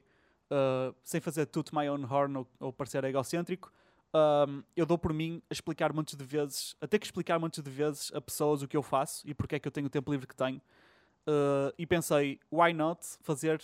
uh, 0.52 0.94
sem 1.04 1.22
fazer 1.22 1.46
tudo 1.46 1.72
my 1.74 1.90
own 1.90 2.06
horn 2.06 2.38
ou, 2.38 2.48
ou 2.60 2.74
parecer 2.74 3.04
egocêntrico, 3.04 3.72
um, 4.14 4.64
eu 4.76 4.86
dou 4.86 4.98
por 4.98 5.14
mim 5.14 5.42
a 5.50 5.54
explicar 5.54 5.94
muitas 5.94 6.16
de 6.16 6.24
vezes, 6.24 6.76
a 6.82 6.88
ter 6.88 7.00
que 7.00 7.06
explicar 7.06 7.40
muitas 7.40 7.64
de 7.64 7.70
vezes 7.70 8.12
a 8.14 8.20
pessoas 8.20 8.62
o 8.62 8.68
que 8.68 8.76
eu 8.76 8.84
faço 8.84 9.28
e 9.28 9.34
porque 9.34 9.56
é 9.56 9.60
que 9.60 9.68
eu 9.68 9.72
tenho 9.72 9.88
o 9.88 9.90
tempo 9.90 10.12
livre 10.12 10.28
que 10.28 10.36
tenho. 10.36 10.60
Uh, 11.28 11.72
e 11.78 11.86
pensei, 11.86 12.40
why 12.52 12.74
not 12.74 13.00
fazer, 13.22 13.62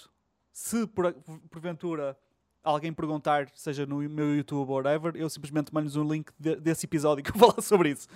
se 0.51 0.85
por, 0.85 1.13
porventura 1.49 2.17
alguém 2.63 2.93
perguntar, 2.93 3.49
seja 3.55 3.85
no 3.85 3.97
meu 4.09 4.35
YouTube 4.35 4.69
ou 4.69 4.75
whatever, 4.75 5.15
eu 5.15 5.29
simplesmente 5.29 5.73
mando-lhes 5.73 5.95
um 5.95 6.07
link 6.07 6.31
de- 6.39 6.55
desse 6.57 6.85
episódio 6.85 7.23
que 7.23 7.31
eu 7.31 7.35
falar 7.39 7.61
sobre 7.61 7.89
isso. 7.89 8.07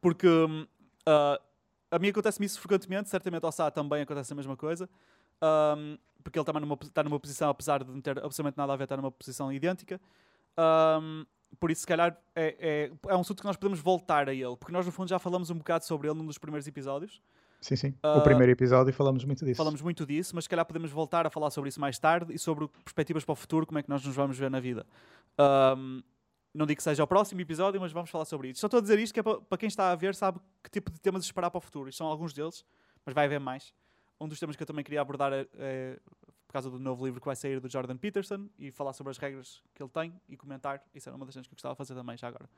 Porque 0.00 0.26
uh, 0.26 1.42
a 1.90 1.98
mim 1.98 2.08
acontece-me 2.08 2.46
isso 2.46 2.60
frequentemente, 2.60 3.08
certamente 3.08 3.44
ao 3.44 3.52
Sá 3.52 3.70
também 3.70 4.02
acontece 4.02 4.32
a 4.32 4.36
mesma 4.36 4.56
coisa, 4.56 4.88
um, 5.42 5.98
porque 6.22 6.38
ele 6.38 6.44
também 6.44 6.62
numa, 6.62 6.78
está 6.82 7.02
numa 7.02 7.20
posição, 7.20 7.50
apesar 7.50 7.84
de 7.84 7.90
não 7.90 8.00
ter 8.00 8.18
absolutamente 8.18 8.56
nada 8.56 8.72
a 8.72 8.76
ver, 8.76 8.84
está 8.84 8.96
numa 8.96 9.12
posição 9.12 9.52
idêntica. 9.52 10.00
Um, 10.58 11.26
por 11.60 11.70
isso, 11.70 11.82
se 11.82 11.86
calhar, 11.86 12.18
é, 12.34 12.56
é, 12.58 13.10
é 13.10 13.16
um 13.16 13.20
assunto 13.20 13.40
que 13.40 13.46
nós 13.46 13.56
podemos 13.56 13.80
voltar 13.80 14.28
a 14.28 14.34
ele, 14.34 14.56
porque 14.56 14.72
nós, 14.72 14.86
no 14.86 14.92
fundo, 14.92 15.08
já 15.08 15.18
falamos 15.18 15.50
um 15.50 15.58
bocado 15.58 15.84
sobre 15.84 16.08
ele 16.08 16.18
num 16.18 16.26
dos 16.26 16.38
primeiros 16.38 16.66
episódios. 16.66 17.20
Sim, 17.60 17.76
sim. 17.76 17.94
Ah, 18.02 18.18
o 18.18 18.22
primeiro 18.22 18.52
episódio 18.52 18.92
falamos 18.92 19.24
muito 19.24 19.44
disso. 19.44 19.56
Falamos 19.56 19.80
muito 19.80 20.04
disso, 20.04 20.34
mas 20.34 20.44
se 20.44 20.50
calhar 20.50 20.66
podemos 20.66 20.90
voltar 20.90 21.26
a 21.26 21.30
falar 21.30 21.50
sobre 21.50 21.68
isso 21.68 21.80
mais 21.80 21.98
tarde 21.98 22.34
e 22.34 22.38
sobre 22.38 22.68
perspectivas 22.68 23.24
para 23.24 23.32
o 23.32 23.36
futuro, 23.36 23.66
como 23.66 23.78
é 23.78 23.82
que 23.82 23.88
nós 23.88 24.04
nos 24.04 24.14
vamos 24.14 24.38
ver 24.38 24.50
na 24.50 24.60
vida. 24.60 24.84
Um, 25.38 26.02
não 26.52 26.66
digo 26.66 26.76
que 26.76 26.82
seja 26.82 27.02
o 27.02 27.06
próximo 27.06 27.40
episódio, 27.40 27.80
mas 27.80 27.90
vamos 27.90 28.10
falar 28.10 28.26
sobre 28.26 28.50
isso. 28.50 28.60
Só 28.60 28.66
estou 28.66 28.78
a 28.78 28.80
dizer 28.82 28.98
isto 28.98 29.14
que 29.14 29.20
é 29.20 29.22
para, 29.22 29.40
para 29.40 29.58
quem 29.58 29.66
está 29.66 29.90
a 29.90 29.94
ver, 29.94 30.14
sabe 30.14 30.38
que 30.62 30.70
tipo 30.70 30.90
de 30.90 31.00
temas 31.00 31.24
esperar 31.24 31.50
para 31.50 31.58
o 31.58 31.60
futuro. 31.60 31.88
Isto 31.88 31.98
são 31.98 32.06
alguns 32.06 32.34
deles, 32.34 32.66
mas 33.04 33.14
vai 33.14 33.24
haver 33.24 33.40
mais. 33.40 33.72
Um 34.20 34.28
dos 34.28 34.38
temas 34.38 34.56
que 34.56 34.62
eu 34.62 34.66
também 34.66 34.84
queria 34.84 35.00
abordar 35.00 35.32
é, 35.32 35.46
é 35.54 35.98
por 36.46 36.52
causa 36.52 36.70
do 36.70 36.78
novo 36.78 37.04
livro 37.04 37.20
que 37.20 37.26
vai 37.26 37.34
sair 37.34 37.58
do 37.60 37.68
Jordan 37.68 37.96
Peterson 37.96 38.48
e 38.58 38.70
falar 38.70 38.92
sobre 38.92 39.10
as 39.10 39.18
regras 39.18 39.62
que 39.74 39.82
ele 39.82 39.90
tem 39.90 40.14
e 40.28 40.36
comentar. 40.36 40.82
Isso 40.94 41.08
era 41.08 41.16
uma 41.16 41.26
das 41.26 41.34
coisas 41.34 41.48
que 41.48 41.52
eu 41.52 41.56
gostava 41.56 41.74
de 41.74 41.78
fazer 41.78 41.94
também, 41.94 42.16
já 42.16 42.28
agora. 42.28 42.48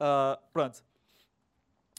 Ah, 0.00 0.38
pronto. 0.52 0.84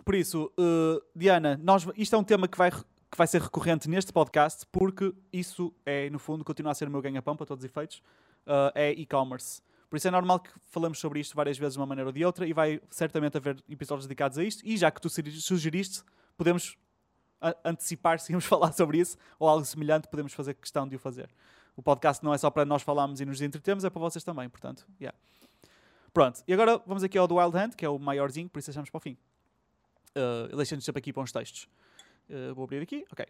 Por 0.03 0.15
isso, 0.15 0.51
uh, 0.59 1.01
Diana, 1.15 1.57
nós, 1.63 1.87
isto 1.95 2.15
é 2.15 2.19
um 2.19 2.23
tema 2.23 2.47
que 2.47 2.57
vai, 2.57 2.71
que 2.71 3.17
vai 3.17 3.25
ser 3.27 3.41
recorrente 3.41 3.89
neste 3.89 4.11
podcast 4.11 4.65
porque 4.71 5.13
isso 5.31 5.73
é, 5.85 6.09
no 6.09 6.19
fundo, 6.19 6.43
continua 6.43 6.71
a 6.71 6.75
ser 6.75 6.87
o 6.87 6.91
meu 6.91 7.01
ganha-pão 7.01 7.37
para 7.37 7.45
todos 7.45 7.63
os 7.63 7.69
efeitos. 7.69 8.01
uh, 8.45 8.71
é 8.75 8.91
e-commerce. 8.91 9.61
Por 9.89 9.97
isso 9.97 10.07
é 10.07 10.11
normal 10.11 10.39
que 10.39 10.49
falamos 10.67 10.99
sobre 10.99 11.19
isto 11.19 11.35
várias 11.35 11.57
vezes 11.57 11.73
de 11.73 11.79
uma 11.79 11.85
maneira 11.85 12.09
ou 12.09 12.11
de 12.11 12.25
outra 12.25 12.47
e 12.47 12.53
vai 12.53 12.81
certamente 12.89 13.37
haver 13.37 13.63
episódios 13.69 14.07
dedicados 14.07 14.37
a 14.37 14.43
isto. 14.43 14.65
E 14.65 14.75
já 14.75 14.89
que 14.91 14.99
tu 14.99 15.09
sugeri- 15.09 15.39
sugeriste, 15.39 16.03
podemos 16.35 16.75
antecipar 17.63 18.19
se 18.19 18.31
íamos 18.31 18.45
falar 18.47 18.71
sobre 18.73 18.99
isso 18.99 19.17
ou 19.39 19.47
algo 19.47 19.65
semelhante, 19.65 20.07
podemos 20.07 20.33
fazer 20.33 20.53
questão 20.53 20.87
de 20.87 20.95
o 20.95 20.99
fazer. 20.99 21.29
O 21.75 21.81
podcast 21.81 22.23
não 22.23 22.33
é 22.33 22.37
só 22.37 22.49
para 22.49 22.65
nós 22.65 22.81
falarmos 22.81 23.19
e 23.19 23.25
nos 23.25 23.41
entretemos, 23.41 23.83
é 23.83 23.89
para 23.89 23.99
vocês 23.99 24.23
também, 24.23 24.47
portanto, 24.49 24.85
yeah. 24.99 25.17
Pronto, 26.13 26.43
e 26.47 26.53
agora 26.53 26.77
vamos 26.85 27.03
aqui 27.03 27.17
ao 27.17 27.27
do 27.27 27.37
Wild 27.37 27.57
Hand, 27.57 27.71
que 27.71 27.83
é 27.83 27.89
o 27.89 27.97
maiorzinho, 27.97 28.47
por 28.47 28.59
isso 28.59 28.67
deixamos 28.67 28.89
para 28.89 28.97
o 28.97 29.01
fim. 29.01 29.17
Uh, 30.15 30.45
ele 30.45 30.57
deixa-nos 30.57 30.85
sempre 30.85 30.99
aqui 30.99 31.11
para 31.11 31.23
uns 31.23 31.31
textos. 31.31 31.67
Uh, 32.29 32.53
vou 32.53 32.65
abrir 32.65 32.83
aqui, 32.83 33.03
ok. 33.11 33.25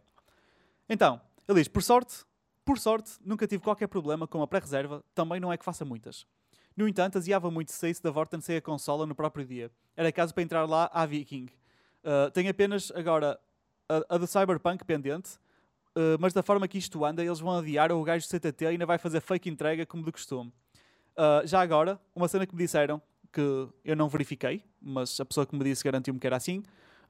Então, 0.89 1.21
ele 1.47 1.59
diz, 1.59 1.69
por 1.69 1.81
sorte, 1.81 2.25
por 2.65 2.77
sorte, 2.77 3.13
nunca 3.23 3.47
tive 3.47 3.63
qualquer 3.63 3.87
problema 3.87 4.27
com 4.27 4.41
a 4.41 4.47
pré-reserva, 4.47 5.01
também 5.15 5.39
não 5.39 5.51
é 5.51 5.57
que 5.57 5.63
faça 5.63 5.85
muitas. 5.85 6.27
No 6.75 6.87
entanto, 6.87 7.17
aziava 7.17 7.49
muito 7.49 7.71
se 7.71 7.77
saísse 7.77 8.03
da 8.03 8.11
Vorten 8.11 8.41
sem 8.41 8.57
a 8.57 8.61
consola 8.61 9.05
no 9.05 9.15
próprio 9.15 9.45
dia. 9.45 9.71
Era 9.95 10.11
caso 10.11 10.33
para 10.33 10.43
entrar 10.43 10.65
lá 10.65 10.89
à 10.91 11.05
Viking. 11.05 11.47
Uh, 12.03 12.31
tenho 12.31 12.49
apenas 12.49 12.91
agora 12.91 13.39
a, 13.89 14.15
a 14.15 14.17
do 14.17 14.27
Cyberpunk 14.27 14.83
pendente, 14.85 15.31
uh, 15.95 16.17
mas 16.19 16.33
da 16.33 16.43
forma 16.43 16.67
que 16.67 16.77
isto 16.77 17.03
anda, 17.03 17.23
eles 17.23 17.39
vão 17.39 17.57
adiar 17.57 17.91
ou 17.91 18.01
o 18.01 18.03
gajo 18.03 18.27
do 18.27 18.29
CTT 18.29 18.65
ainda 18.67 18.85
vai 18.85 18.97
fazer 18.97 19.21
fake 19.21 19.49
entrega 19.49 19.85
como 19.85 20.03
de 20.03 20.11
costume. 20.11 20.51
Uh, 21.17 21.45
já 21.45 21.61
agora, 21.61 21.99
uma 22.15 22.27
cena 22.27 22.45
que 22.45 22.55
me 22.55 22.63
disseram, 22.63 23.01
que 23.31 23.67
eu 23.83 23.95
não 23.95 24.07
verifiquei, 24.09 24.63
mas 24.81 25.19
a 25.19 25.25
pessoa 25.25 25.45
que 25.45 25.55
me 25.55 25.63
disse 25.63 25.83
garantiu-me 25.83 26.19
que 26.19 26.27
era 26.27 26.35
assim, 26.35 26.59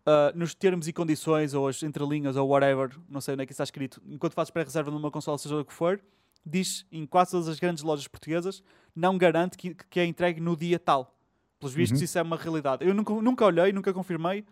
uh, 0.06 0.38
nos 0.38 0.54
termos 0.54 0.88
e 0.88 0.94
condições, 0.94 1.54
ou 1.54 1.68
as 1.68 1.82
entrelinhas, 1.84 2.36
ou 2.36 2.48
whatever, 2.48 2.92
não 3.10 3.22
sei 3.22 3.34
onde 3.34 3.44
é 3.44 3.46
que 3.46 3.52
está 3.52 3.64
escrito, 3.64 4.02
enquanto 4.06 4.34
fazes 4.34 4.52
pré-reserva 4.52 4.92
numa 4.92 5.12
consola, 5.12 5.38
seja 5.38 5.56
o 5.58 5.66
que 5.66 5.74
for, 5.74 6.02
diz 6.46 6.86
em 6.92 7.06
quase 7.06 7.32
todas 7.32 7.48
as 7.48 7.60
grandes 7.60 7.84
lojas 7.84 8.08
portuguesas, 8.08 8.62
não 8.96 9.18
garante 9.18 9.58
que, 9.58 9.74
que 9.74 10.00
é 10.00 10.06
entregue 10.06 10.42
no 10.42 10.56
dia 10.58 10.78
tal. 10.78 11.18
Pelos 11.60 11.74
vistos, 11.74 12.00
Uhum. 12.00 12.06
isso 12.06 12.20
é 12.20 12.22
uma 12.22 12.36
realidade. 12.36 12.86
Eu 12.86 12.94
nunca, 12.94 13.14
nunca 13.14 13.46
olhei, 13.46 13.72
nunca 13.72 13.94
confirmei, 13.94 14.46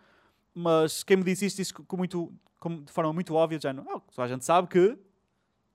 mas 0.54 1.04
quem 1.04 1.18
me 1.18 1.24
disse 1.24 1.46
isto 1.46 1.58
disse 1.58 1.74
com 1.74 1.98
muito, 1.98 2.34
com- 2.60 2.84
de 2.84 2.92
forma 2.92 3.12
muito 3.14 3.34
óbvia, 3.34 3.60
já 3.60 3.74
não, 3.74 3.86
oh, 3.88 4.02
só 4.12 4.24
a 4.24 4.28
gente 4.28 4.46
sabe 4.46 4.68
que 4.68 4.98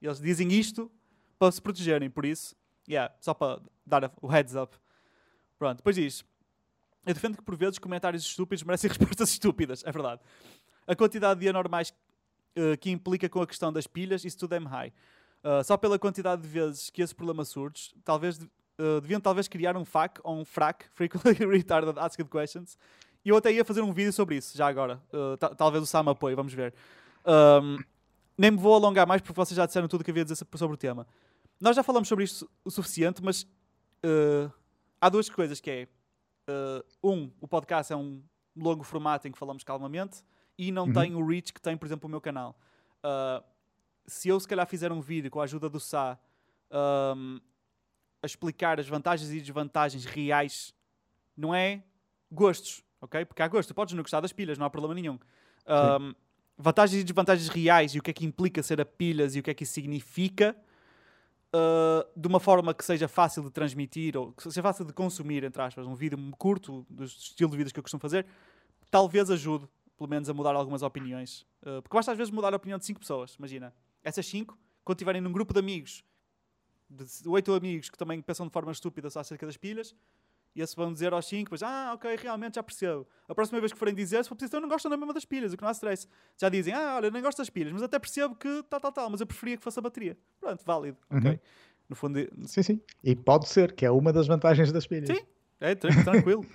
eles 0.01 0.19
dizem 0.19 0.51
isto 0.51 0.91
para 1.39 1.51
se 1.51 1.61
protegerem, 1.61 2.09
por 2.09 2.25
isso, 2.25 2.55
yeah, 2.87 3.13
só 3.19 3.33
para 3.33 3.61
dar 3.85 4.11
o 4.21 4.27
heads 4.27 4.55
up. 4.55 4.75
Pronto, 5.57 5.77
depois 5.77 5.95
diz, 5.95 6.23
eu 7.05 7.13
defendo 7.13 7.37
que 7.37 7.43
por 7.43 7.55
vezes 7.55 7.79
comentários 7.79 8.23
estúpidos 8.23 8.63
merecem 8.63 8.89
respostas 8.89 9.29
estúpidas, 9.29 9.83
é 9.85 9.91
verdade. 9.91 10.21
A 10.85 10.95
quantidade 10.95 11.39
de 11.39 11.49
anormais 11.49 11.93
eh, 12.57 12.75
que 12.75 12.89
implica 12.89 13.29
com 13.29 13.39
a 13.39 13.45
questão 13.45 13.71
das 13.71 13.85
pilhas, 13.85 14.25
isso 14.25 14.39
tudo 14.39 14.55
é 14.55 14.57
high. 14.57 14.91
Uh, 15.43 15.63
só 15.63 15.77
pela 15.77 15.99
quantidade 15.99 16.41
de 16.41 16.47
vezes 16.47 16.89
que 16.89 17.03
esse 17.03 17.13
problema 17.13 17.45
surge, 17.45 17.93
talvez 18.03 18.39
uh, 18.39 18.99
deviam 18.99 19.21
talvez 19.21 19.47
criar 19.47 19.77
um 19.77 19.85
FAQ 19.85 20.19
ou 20.23 20.39
um 20.39 20.43
FRAC, 20.43 20.85
Frequently 20.91 21.45
Retarded 21.45 21.99
Asked 21.99 22.25
Questions, 22.25 22.75
e 23.27 23.29
eu 23.29 23.35
até 23.37 23.51
ia 23.51 23.65
fazer 23.65 23.81
um 23.81 23.91
vídeo 23.91 24.13
sobre 24.13 24.35
isso, 24.37 24.57
já 24.57 24.67
agora. 24.67 25.01
Uh, 25.11 25.35
ta- 25.37 25.53
talvez 25.53 25.83
o 25.83 25.85
Sam 25.85 26.09
apoie, 26.09 26.33
vamos 26.35 26.53
ver. 26.53 26.73
Um, 27.25 27.77
nem 28.37 28.51
me 28.51 28.57
vou 28.57 28.73
alongar 28.73 29.05
mais 29.05 29.21
porque 29.21 29.33
vocês 29.35 29.55
já 29.57 29.65
disseram 29.65 29.87
tudo 29.87 30.01
o 30.01 30.03
que 30.03 30.11
havia 30.11 30.21
a 30.23 30.25
dizer 30.25 30.35
sobre 30.55 30.73
o 30.75 30.77
tema. 30.77 31.05
Nós 31.59 31.75
já 31.75 31.83
falamos 31.83 32.07
sobre 32.07 32.23
isto 32.23 32.49
o 32.63 32.71
suficiente, 32.71 33.21
mas 33.23 33.43
uh, 33.43 34.51
há 35.01 35.09
duas 35.09 35.29
coisas 35.29 35.59
que 35.59 35.69
é 35.69 35.87
uh, 36.49 36.83
um, 37.11 37.29
o 37.41 37.47
podcast 37.47 37.91
é 37.91 37.95
um 37.95 38.21
longo 38.55 38.83
formato 38.83 39.27
em 39.27 39.31
que 39.31 39.37
falamos 39.37 39.63
calmamente 39.63 40.23
e 40.57 40.71
não 40.71 40.85
Uhum. 40.85 40.93
tem 40.93 41.15
o 41.15 41.25
reach 41.25 41.51
que 41.53 41.59
tem, 41.61 41.75
por 41.75 41.85
exemplo, 41.85 42.07
o 42.07 42.09
meu 42.09 42.21
canal. 42.21 42.57
Uh, 43.03 43.43
se 44.05 44.29
eu 44.29 44.39
se 44.39 44.47
calhar 44.47 44.65
fizer 44.67 44.91
um 44.91 45.01
vídeo 45.01 45.29
com 45.29 45.41
a 45.41 45.43
ajuda 45.43 45.67
do 45.69 45.79
Sá 45.79 46.17
um, 46.71 47.39
a 48.21 48.25
explicar 48.25 48.79
as 48.79 48.87
vantagens 48.87 49.31
e 49.31 49.39
desvantagens 49.41 50.05
reais, 50.05 50.73
não 51.35 51.53
é 51.53 51.83
gostos, 52.31 52.83
ok? 53.01 53.25
Porque 53.25 53.41
há 53.41 53.47
gosto, 53.47 53.73
podes 53.73 53.93
não 53.93 54.03
gostar 54.03 54.21
das 54.21 54.33
pilhas, 54.33 54.57
não 54.57 54.65
há 54.65 54.69
problema 54.69 54.93
nenhum. 54.93 55.19
Um, 55.67 56.13
vantagens 56.57 57.01
e 57.01 57.03
desvantagens 57.03 57.47
reais 57.49 57.93
e 57.93 57.99
o 57.99 58.01
que 58.01 58.11
é 58.11 58.13
que 58.13 58.25
implica 58.25 58.63
ser 58.63 58.81
a 58.81 58.85
pilhas 58.85 59.35
e 59.35 59.39
o 59.39 59.43
que 59.43 59.51
é 59.51 59.53
que 59.53 59.63
isso 59.63 59.73
significa 59.73 60.55
uh, 61.53 62.19
de 62.19 62.27
uma 62.27 62.39
forma 62.39 62.73
que 62.73 62.83
seja 62.83 63.07
fácil 63.07 63.43
de 63.43 63.51
transmitir 63.51 64.17
ou 64.17 64.31
que 64.31 64.43
seja 64.43 64.61
fácil 64.61 64.85
de 64.85 64.93
consumir, 64.93 65.43
entre 65.43 65.61
aspas, 65.61 65.85
um 65.85 65.95
vídeo 65.95 66.17
curto 66.37 66.85
do 66.89 67.03
estilo 67.03 67.51
de 67.51 67.57
vídeos 67.57 67.71
que 67.71 67.79
eu 67.79 67.83
costumo 67.83 68.01
fazer, 68.01 68.25
talvez 68.89 69.29
ajude, 69.29 69.67
pelo 69.97 70.09
menos, 70.09 70.29
a 70.29 70.33
mudar 70.33 70.55
algumas 70.55 70.81
opiniões. 70.81 71.41
Uh, 71.61 71.81
porque 71.81 71.95
basta 71.95 72.11
às 72.11 72.17
vezes 72.17 72.31
mudar 72.31 72.53
a 72.53 72.57
opinião 72.57 72.79
de 72.79 72.85
5 72.85 72.99
pessoas, 72.99 73.35
imagina. 73.35 73.73
Essas 74.03 74.25
5, 74.27 74.57
quando 74.83 74.97
estiverem 74.97 75.21
num 75.21 75.31
grupo 75.31 75.53
de 75.53 75.59
amigos, 75.59 76.03
de 76.89 77.27
8 77.27 77.53
amigos 77.53 77.89
que 77.89 77.97
também 77.97 78.21
pensam 78.21 78.47
de 78.47 78.53
forma 78.53 78.71
estúpida 78.71 79.09
só 79.09 79.19
acerca 79.19 79.45
das 79.45 79.57
pilhas, 79.57 79.93
e 80.55 80.61
esses 80.61 80.75
vão 80.75 80.91
dizer 80.91 81.13
aos 81.13 81.25
5, 81.27 81.49
mas 81.51 81.61
ah, 81.63 81.91
ok, 81.93 82.15
realmente 82.15 82.55
já 82.55 82.63
percebo. 82.63 83.07
A 83.27 83.35
próxima 83.35 83.59
vez 83.59 83.71
que 83.71 83.77
forem 83.77 83.93
dizer, 83.93 84.23
se 84.23 84.29
for 84.29 84.35
preciso, 84.35 84.57
eu 84.57 84.61
não 84.61 84.69
gosto 84.69 84.89
da 84.89 84.97
mesma 84.97 85.13
das 85.13 85.25
pilhas, 85.25 85.53
o 85.53 85.57
que 85.57 85.61
não 85.61 85.69
há 85.69 85.73
stress. 85.73 86.07
Já 86.37 86.49
dizem, 86.49 86.73
ah, 86.73 86.95
olha, 86.97 87.11
nem 87.11 87.21
gosto 87.21 87.37
das 87.37 87.49
pilhas, 87.49 87.73
mas 87.73 87.83
até 87.83 87.99
percebo 87.99 88.35
que 88.35 88.63
tal, 88.69 88.79
tal, 88.79 88.91
tal, 88.91 89.09
mas 89.09 89.21
eu 89.21 89.27
preferia 89.27 89.57
que 89.57 89.63
fosse 89.63 89.77
a 89.77 89.81
bateria. 89.81 90.17
Pronto, 90.39 90.63
válido, 90.65 90.97
ok. 91.09 91.31
Uhum. 91.31 91.39
No 91.89 91.95
fundo, 91.95 92.19
Sim, 92.45 92.63
sim. 92.63 92.81
E 93.03 93.15
pode 93.15 93.47
ser, 93.47 93.73
que 93.73 93.85
é 93.85 93.91
uma 93.91 94.11
das 94.11 94.27
vantagens 94.27 94.71
das 94.71 94.85
pilhas. 94.85 95.15
Sim. 95.15 95.23
É, 95.59 95.73
tran- 95.73 96.03
tranquilo. 96.03 96.45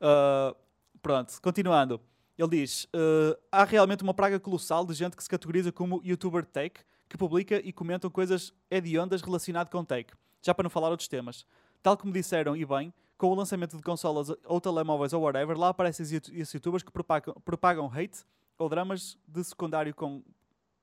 Uh, 0.00 0.56
pronto, 1.02 1.40
continuando. 1.42 2.00
Ele 2.38 2.48
diz: 2.48 2.84
uh, 2.84 3.38
há 3.50 3.64
realmente 3.64 4.02
uma 4.02 4.14
praga 4.14 4.40
colossal 4.40 4.86
de 4.86 4.94
gente 4.94 5.16
que 5.16 5.22
se 5.22 5.28
categoriza 5.28 5.70
como 5.70 6.00
youtuber 6.02 6.44
tech, 6.44 6.80
que 7.08 7.16
publica 7.18 7.56
e 7.62 7.72
comentam 7.72 8.10
coisas 8.10 8.52
hediondas 8.70 9.20
relacionadas 9.20 9.70
com 9.70 9.84
tech, 9.84 10.12
já 10.40 10.54
para 10.54 10.62
não 10.62 10.70
falar 10.70 10.88
outros 10.88 11.08
temas. 11.08 11.46
Tal 11.82 11.96
como 11.96 12.12
disseram, 12.12 12.56
e 12.56 12.64
bem, 12.64 12.92
com 13.22 13.28
o 13.28 13.34
lançamento 13.36 13.76
de 13.76 13.82
consolas 13.84 14.30
ou 14.44 14.60
telemóveis 14.60 15.12
ou 15.12 15.22
whatever, 15.22 15.56
lá 15.56 15.68
aparecem 15.68 16.02
esses 16.02 16.12
yout- 16.12 16.40
esses 16.40 16.52
youtubers 16.54 16.82
que 16.82 16.90
propagam, 16.90 17.32
propagam 17.44 17.86
hate 17.86 18.24
ou 18.58 18.68
dramas 18.68 19.16
de 19.28 19.44
secundário 19.44 19.94
com 19.94 20.24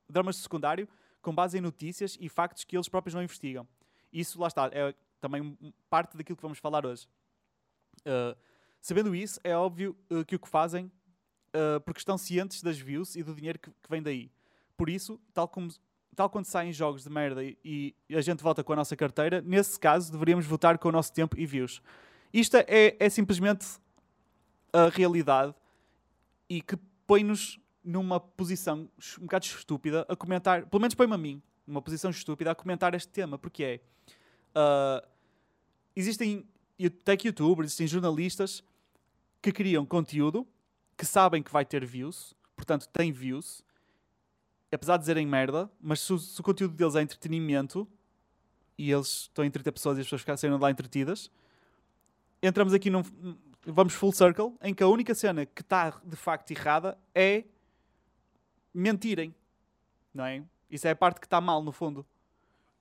dramas 0.07 0.37
de 0.37 0.43
secundário 0.43 0.87
com 1.21 1.35
base 1.35 1.57
em 1.57 1.61
notícias 1.61 2.17
e 2.17 2.29
factos 2.29 2.63
que 2.63 2.77
eles 2.77 2.87
próprios 2.87 3.13
não 3.13 3.21
investigam. 3.21 3.67
Isso, 4.09 4.39
lá 4.39 4.47
está, 4.47 4.69
é 4.71 4.95
também 5.19 5.57
parte 5.89 6.15
daquilo 6.15 6.37
que 6.37 6.41
vamos 6.41 6.59
falar 6.59 6.85
hoje. 6.85 7.09
Uh, 8.05 8.33
sabendo 8.79 9.13
isso, 9.13 9.37
é 9.43 9.53
óbvio 9.57 9.93
uh, 10.09 10.23
que 10.23 10.37
o 10.37 10.39
que 10.39 10.47
fazem 10.47 10.85
uh, 10.85 11.81
porque 11.81 11.99
estão 11.99 12.17
cientes 12.17 12.63
das 12.63 12.79
views 12.79 13.17
e 13.17 13.21
do 13.21 13.35
dinheiro 13.35 13.59
que, 13.59 13.69
que 13.69 13.89
vem 13.89 14.01
daí. 14.01 14.31
Por 14.77 14.87
isso, 14.87 15.19
tal 15.33 15.49
como 15.49 15.69
tal 16.15 16.29
quando 16.29 16.45
saem 16.45 16.71
jogos 16.71 17.03
de 17.03 17.09
merda 17.09 17.43
e, 17.43 17.93
e 18.07 18.15
a 18.15 18.21
gente 18.21 18.41
vota 18.41 18.63
com 18.63 18.71
a 18.71 18.77
nossa 18.77 18.95
carteira, 18.95 19.41
nesse 19.41 19.77
caso 19.77 20.09
deveríamos 20.09 20.45
votar 20.45 20.77
com 20.77 20.87
o 20.87 20.91
nosso 20.93 21.11
tempo 21.11 21.37
e 21.37 21.45
views. 21.45 21.81
Isto 22.33 22.57
é, 22.57 22.95
é 22.99 23.09
simplesmente 23.09 23.65
a 24.71 24.89
realidade 24.89 25.53
e 26.47 26.61
que 26.61 26.77
põe-nos 27.07 27.59
numa 27.83 28.19
posição 28.19 28.89
um 29.17 29.21
bocado 29.21 29.45
estúpida 29.45 30.05
a 30.07 30.15
comentar, 30.15 30.65
pelo 30.67 30.81
menos 30.81 30.93
põe-me 30.93 31.13
a 31.13 31.17
mim, 31.17 31.41
numa 31.65 31.81
posição 31.81 32.11
estúpida 32.11 32.51
a 32.51 32.55
comentar 32.55 32.93
este 32.93 33.09
tema, 33.09 33.37
porque 33.37 33.63
é 33.63 33.79
uh, 34.55 35.07
existem 35.95 36.47
tech 37.03 37.25
youtubers, 37.25 37.67
existem 37.67 37.87
jornalistas 37.87 38.63
que 39.41 39.51
criam 39.51 39.85
conteúdo 39.85 40.47
que 40.97 41.05
sabem 41.05 41.41
que 41.41 41.51
vai 41.51 41.65
ter 41.65 41.85
views, 41.85 42.35
portanto 42.55 42.87
têm 42.89 43.11
views, 43.11 43.63
apesar 44.71 44.97
de 44.97 45.03
dizerem 45.03 45.25
merda, 45.25 45.71
mas 45.81 46.01
se 46.01 46.11
o, 46.11 46.19
se 46.19 46.39
o 46.39 46.43
conteúdo 46.43 46.75
deles 46.75 46.95
é 46.95 47.01
entretenimento 47.01 47.87
e 48.77 48.91
eles 48.91 49.21
estão 49.21 49.43
a 49.43 49.47
entreter 49.47 49.71
pessoas 49.71 49.97
e 49.97 50.01
as 50.01 50.07
pessoas 50.07 50.21
ficam 50.21 50.57
lá 50.57 50.69
entretidas, 50.69 51.31
entramos 52.41 52.73
aqui 52.73 52.89
num. 52.89 53.03
Vamos 53.65 53.93
full 53.93 54.11
circle, 54.11 54.53
em 54.63 54.73
que 54.73 54.81
a 54.81 54.87
única 54.87 55.13
cena 55.13 55.45
que 55.45 55.61
está 55.61 55.99
de 56.03 56.15
facto 56.15 56.51
errada 56.51 56.97
é 57.13 57.43
mentirem. 58.73 59.35
Não 60.13 60.25
é? 60.25 60.43
Isso 60.71 60.87
é 60.87 60.91
a 60.91 60.95
parte 60.95 61.19
que 61.19 61.25
está 61.25 61.41
mal, 61.41 61.63
no 61.63 61.71
fundo. 61.71 62.05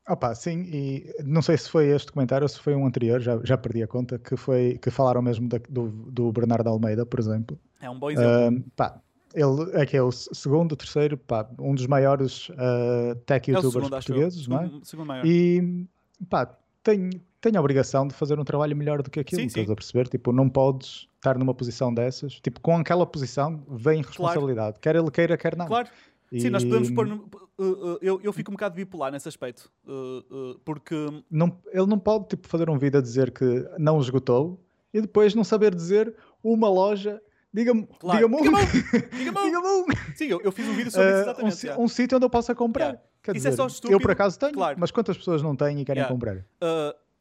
Opa, 0.08 0.34
sim, 0.34 0.62
e 0.72 1.14
não 1.22 1.42
sei 1.42 1.58
se 1.58 1.68
foi 1.68 1.88
este 1.88 2.10
comentário 2.10 2.44
ou 2.44 2.48
se 2.48 2.58
foi 2.58 2.74
um 2.74 2.86
anterior, 2.86 3.20
já, 3.20 3.38
já 3.44 3.58
perdi 3.58 3.82
a 3.82 3.86
conta, 3.86 4.18
que, 4.18 4.36
foi, 4.36 4.78
que 4.80 4.90
falaram 4.90 5.20
mesmo 5.20 5.46
da, 5.48 5.58
do, 5.68 5.88
do 5.88 6.32
Bernardo 6.32 6.68
Almeida, 6.68 7.04
por 7.04 7.20
exemplo. 7.20 7.58
É 7.78 7.90
um 7.90 7.98
bom 7.98 8.10
exemplo. 8.10 8.58
Uh, 8.58 8.70
pá, 8.74 8.98
ele 9.34 9.70
é 9.74 9.84
que 9.84 9.96
é 9.96 10.02
o 10.02 10.10
segundo, 10.10 10.74
terceiro, 10.74 11.18
pá, 11.18 11.46
um 11.58 11.74
dos 11.74 11.86
maiores 11.86 12.48
uh, 12.50 13.14
tech 13.26 13.50
youtubers 13.50 13.74
é 13.74 13.80
segundo, 13.80 13.90
portugueses, 13.90 14.48
não 14.48 14.60
é? 14.62 14.70
Segundo 14.82 15.06
maior. 15.06 15.26
E 15.26 15.86
pá, 16.30 16.56
tem, 16.82 17.10
tem 17.40 17.56
a 17.56 17.60
obrigação 17.60 18.06
de 18.06 18.14
fazer 18.14 18.38
um 18.38 18.44
trabalho 18.44 18.76
melhor 18.76 19.02
do 19.02 19.10
que 19.10 19.20
aquilo, 19.20 19.40
sim, 19.40 19.46
estás 19.46 19.66
sim. 19.66 19.72
a 19.72 19.76
perceber? 19.76 20.08
Tipo, 20.08 20.32
não 20.32 20.48
podes 20.48 21.08
estar 21.16 21.38
numa 21.38 21.54
posição 21.54 21.92
dessas, 21.92 22.34
tipo, 22.40 22.60
com 22.60 22.76
aquela 22.76 23.06
posição 23.06 23.64
vem 23.68 24.02
responsabilidade, 24.02 24.78
claro. 24.78 24.80
quer 24.80 24.96
ele 24.96 25.10
queira, 25.10 25.36
quer 25.36 25.56
não. 25.56 25.66
Claro. 25.66 25.88
E... 26.30 26.40
Sim, 26.40 26.50
nós 26.50 26.62
podemos 26.62 26.90
pôr. 26.90 27.06
Uh, 27.06 27.64
uh, 27.64 27.98
eu, 28.02 28.20
eu 28.22 28.32
fico 28.32 28.50
um 28.50 28.54
bocado 28.54 28.74
bipolar 28.74 29.10
nesse 29.10 29.28
aspecto. 29.28 29.70
Uh, 29.86 30.58
porque. 30.64 30.94
Não, 31.30 31.58
ele 31.72 31.86
não 31.86 31.98
pode 31.98 32.28
tipo, 32.28 32.46
fazer 32.46 32.68
um 32.68 32.78
vídeo 32.78 32.98
a 32.98 33.02
dizer 33.02 33.30
que 33.30 33.66
não 33.78 33.98
esgotou 33.98 34.62
e 34.92 35.00
depois 35.00 35.34
não 35.34 35.42
saber 35.42 35.74
dizer 35.74 36.14
uma 36.42 36.68
loja. 36.68 37.20
Diga-me 37.52 37.88
claro. 37.98 38.28
diga 38.28 38.36
um. 38.36 38.42
Diga-me 38.42 38.58
um. 38.58 39.42
Diga 39.46 39.60
um. 39.60 39.84
Sim, 40.14 40.26
eu, 40.26 40.40
eu, 40.42 40.52
fiz 40.52 40.68
um 40.68 40.74
vídeo 40.74 40.90
sobre 40.90 41.08
isso 41.08 41.20
exatamente. 41.20 41.70
Um, 41.70 41.84
um 41.84 41.88
sítio 41.88 42.16
onde 42.16 42.26
eu 42.26 42.30
possa 42.30 42.54
comprar. 42.54 42.84
Yeah. 42.84 43.02
Quer 43.22 43.36
isso 43.36 43.46
é 43.46 43.50
dizer, 43.50 43.62
é 43.62 43.64
só 43.64 43.66
estúpido. 43.66 43.94
Eu 43.94 44.00
por 44.00 44.10
acaso 44.10 44.38
tenho, 44.38 44.52
claro. 44.52 44.76
mas 44.78 44.90
quantas 44.90 45.16
pessoas 45.16 45.42
não 45.42 45.56
têm 45.56 45.80
e 45.80 45.84
querem 45.84 46.02
yeah. 46.02 46.12
comprar? 46.12 46.44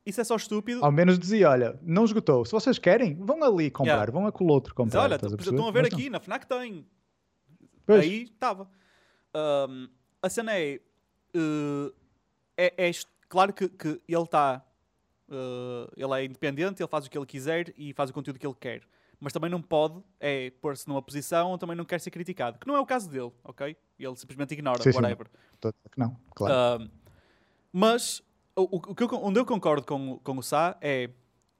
Isso 0.08 0.22
é 0.22 0.24
só 0.24 0.38
estúpido. 0.38 0.84
Ao 0.84 0.92
menos 0.92 1.20
dizia: 1.20 1.50
olha, 1.50 1.78
não 1.84 2.06
esgotou. 2.06 2.46
Se 2.46 2.52
vocês 2.54 2.80
querem, 2.80 3.16
vão 3.16 3.44
ali 3.44 3.70
comprar, 3.70 3.94
yeah. 3.94 4.12
vão 4.12 4.26
a 4.26 4.54
outro 4.54 4.74
comprar. 4.74 5.10
Mas, 5.10 5.22
olha, 5.22 5.36
estão 5.38 5.68
a 5.68 5.72
ver 5.72 5.84
mas 5.84 5.94
aqui, 5.94 6.06
não. 6.06 6.12
na 6.12 6.20
Fnac 6.22 6.48
tem. 6.48 6.88
Pois. 7.86 8.02
Aí 8.02 8.24
estava. 8.24 8.70
Um, 9.36 9.90
a 10.22 10.30
cena 10.30 10.58
é, 10.58 10.80
uh, 11.36 11.94
é, 12.56 12.88
é, 12.88 12.92
claro 13.28 13.52
que, 13.52 13.68
que 13.68 14.02
ele 14.08 14.24
está. 14.24 14.64
Uh, 15.28 15.92
ele 15.98 16.14
é 16.14 16.24
independente, 16.24 16.82
ele 16.82 16.88
faz 16.88 17.06
o 17.06 17.10
que 17.10 17.18
ele 17.18 17.26
quiser 17.26 17.74
e 17.78 17.92
faz 17.92 18.10
o 18.10 18.14
conteúdo 18.14 18.40
que 18.40 18.48
ele 18.48 18.56
quer. 18.58 18.84
Mas 19.20 19.34
também 19.34 19.50
não 19.50 19.62
pode 19.62 20.02
é 20.20 20.52
pôr-se 20.62 20.88
numa 20.88 21.02
posição 21.02 21.52
onde 21.52 21.60
também 21.60 21.76
não 21.76 21.84
quer 21.84 22.00
ser 22.00 22.12
criticado. 22.12 22.58
Que 22.60 22.68
não 22.68 22.76
é 22.76 22.80
o 22.80 22.86
caso 22.86 23.10
dele, 23.10 23.32
ok? 23.44 23.76
Ele 24.00 24.16
simplesmente 24.16 24.54
ignora, 24.54 24.82
sim, 24.82 24.92
whatever. 24.92 25.28
Sim. 25.62 25.72
Não, 25.98 26.16
claro. 26.34 26.84
Uh, 26.84 26.90
mas 27.74 28.22
o, 28.58 28.78
o, 28.92 28.96
que 28.96 29.04
eu, 29.04 29.10
onde 29.24 29.40
eu 29.40 29.46
concordo 29.46 29.86
com, 29.86 30.20
com 30.20 30.38
o 30.38 30.44
Sá 30.44 30.78
é. 30.82 31.10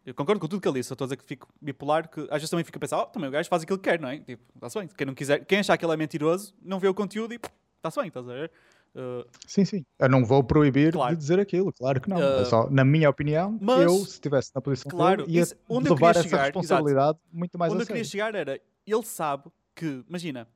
Eu 0.06 0.14
concordo 0.16 0.40
com 0.40 0.48
tudo 0.48 0.62
que 0.62 0.68
ele 0.70 0.80
disse, 0.80 0.90
eu 0.90 0.96
estou 0.96 1.04
a 1.04 1.08
dizer 1.08 1.18
que 1.18 1.26
fico 1.26 1.50
bipolar, 1.62 2.10
que 2.10 2.22
às 2.22 2.38
vezes 2.38 2.50
também 2.50 2.64
fico 2.64 2.78
a 2.78 2.80
pensar, 2.80 2.98
oh, 3.02 3.08
também 3.08 3.28
o 3.28 3.32
gajo 3.32 3.50
faz 3.50 3.64
aquilo 3.64 3.78
que 3.78 3.90
quer, 3.90 4.00
não 4.00 4.08
é? 4.08 4.20
Tipo, 4.20 4.42
está-se 4.56 4.80
bem. 4.80 4.88
Quem, 4.88 5.06
não 5.06 5.14
quiser, 5.14 5.44
quem 5.44 5.60
achar 5.60 5.78
que 5.78 5.84
ele 5.84 5.94
é 5.94 5.98
mentiroso, 5.98 6.56
não 6.62 6.80
vê 6.80 6.88
o 6.88 6.94
conteúdo 6.94 7.34
e 7.34 7.40
está-se 7.76 8.00
bem, 8.00 8.08
estás 8.08 8.28
a 8.30 8.34
ver? 8.34 8.52
Uh, 8.96 9.28
sim, 9.46 9.66
sim. 9.66 9.86
Eu 10.00 10.08
não 10.08 10.26
vou 10.26 10.42
proibir 10.42 10.94
claro. 10.94 11.14
de 11.14 11.20
dizer 11.20 11.40
aquilo, 11.42 11.74
claro 11.74 12.00
que 12.00 12.10
não. 12.10 12.18
Uh, 12.18 12.42
é 12.42 12.46
só, 12.46 12.70
na 12.70 12.86
minha 12.86 13.10
opinião, 13.10 13.58
mas, 13.62 13.82
eu, 13.82 13.98
se 13.98 14.14
estivesse 14.14 14.50
na 14.56 14.62
posição 14.62 14.90
claro, 14.90 15.26
dele, 15.26 15.38
ia 15.38 15.44
isso, 15.44 15.56
onde 15.68 15.90
levar 15.90 16.12
essa 16.12 16.24
chegar, 16.24 16.44
responsabilidade 16.46 17.18
exato. 17.18 17.22
muito 17.34 17.60
mais 17.60 17.74
onde 17.74 17.84
eu 17.84 17.88
queria 17.88 18.04
chegar 18.06 18.34
era, 18.34 18.62
ele 18.86 19.04
sabe 19.04 19.52
que, 19.76 20.06
imagina, 20.08 20.48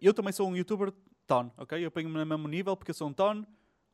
eu 0.00 0.14
também 0.14 0.32
sou 0.32 0.48
um 0.48 0.56
youtuber 0.56 0.92
ton, 1.26 1.50
ok? 1.58 1.84
Eu 1.84 1.90
ponho-me 1.90 2.16
no 2.16 2.24
mesmo 2.24 2.46
nível 2.46 2.76
porque 2.76 2.92
eu 2.92 2.94
sou 2.94 3.08
um 3.08 3.12
ton, 3.12 3.44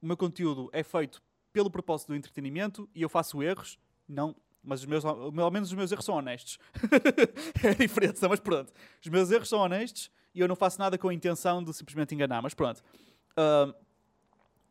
o 0.03 0.07
meu 0.07 0.17
conteúdo 0.17 0.69
é 0.73 0.83
feito 0.83 1.23
pelo 1.57 1.71
propósito 1.71 2.09
do 2.09 2.15
entretenimento 2.15 2.87
e 2.95 3.01
eu 3.01 3.09
faço 3.09 3.43
erros, 3.43 3.79
não, 4.07 4.37
mas 4.63 4.81
os 4.81 4.87
meus, 4.87 5.07
ao 5.07 5.51
menos 5.51 5.71
os 5.71 5.75
meus 5.75 5.91
erros 5.91 6.05
são 6.05 6.15
honestos. 6.15 6.59
é 7.65 7.71
a 7.71 7.73
diferença, 7.73 8.29
mas 8.29 8.39
pronto. 8.41 8.71
Os 9.03 9.09
meus 9.09 9.31
erros 9.31 9.49
são 9.49 9.61
honestos 9.61 10.11
e 10.35 10.41
eu 10.41 10.47
não 10.47 10.55
faço 10.55 10.79
nada 10.79 10.99
com 10.99 11.09
a 11.09 11.15
intenção 11.15 11.65
de 11.65 11.73
simplesmente 11.73 12.15
enganar, 12.15 12.43
mas 12.43 12.53
pronto. 12.53 12.83
Uh, 13.39 13.73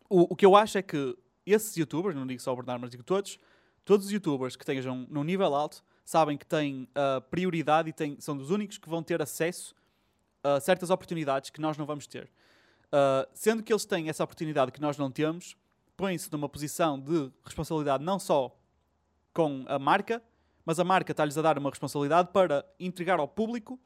o, 0.08 0.34
o 0.34 0.36
que 0.36 0.45
eu 0.45 0.56
acho 0.56 0.78
é 0.78 0.84
que 0.84 1.17
esses 1.43 1.76
youtubers, 1.76 2.15
não 2.15 2.28
digo 2.28 2.39
só 2.39 2.54
o 2.54 2.56
Bernardo, 2.56 2.82
mas 2.82 2.91
digo 2.91 3.02
todos, 3.02 3.39
todos 3.84 4.06
os 4.06 4.12
youtubers 4.12 4.56
que 4.56 4.62
estejam 4.62 5.08
num 5.10 5.24
nível 5.24 5.56
alto 5.56 5.84
sabem 6.04 6.38
que 6.38 6.45
têm 6.45 6.88
uh, 6.91 7.19
prioridade 7.32 7.89
e 7.89 7.93
têm, 7.93 8.15
são 8.19 8.38
dos 8.38 8.52
únicos 8.52 8.78
que 8.78 8.88
vão 8.88 9.02
ter 9.02 9.24
acesso 9.24 9.74
a 10.43 10.60
certas 10.60 10.91
oportunidades 10.91 11.50
que 11.50 11.60
nós 11.60 11.80
não 11.80 11.86
vamos 11.88 12.06
ter. 12.06 12.26
Uh, 12.93 13.28
sendo 13.34 13.63
que 13.63 13.74
eles 13.74 13.86
têm 13.86 14.08
essa 14.08 14.24
oportunidade 14.24 14.71
que 14.71 14.80
nós 14.80 15.00
não 15.00 15.10
temos, 15.10 15.58
põem-se 15.95 16.31
numa 16.31 16.49
posição 16.49 16.99
de 16.99 17.31
responsabilidade 17.43 18.03
não 18.03 18.19
só 18.19 18.58
com 19.34 19.65
a 19.67 19.77
marca, 19.77 20.21
mas 20.65 20.79
a 20.79 20.84
marca 20.84 21.12
está-lhes 21.12 21.38
a 21.38 21.41
dar 21.41 21.58
uma 21.58 21.69
responsabilidade 21.69 22.29
para 22.31 22.65
entregar 22.79 23.19
ao 23.19 23.27
público 23.27 23.79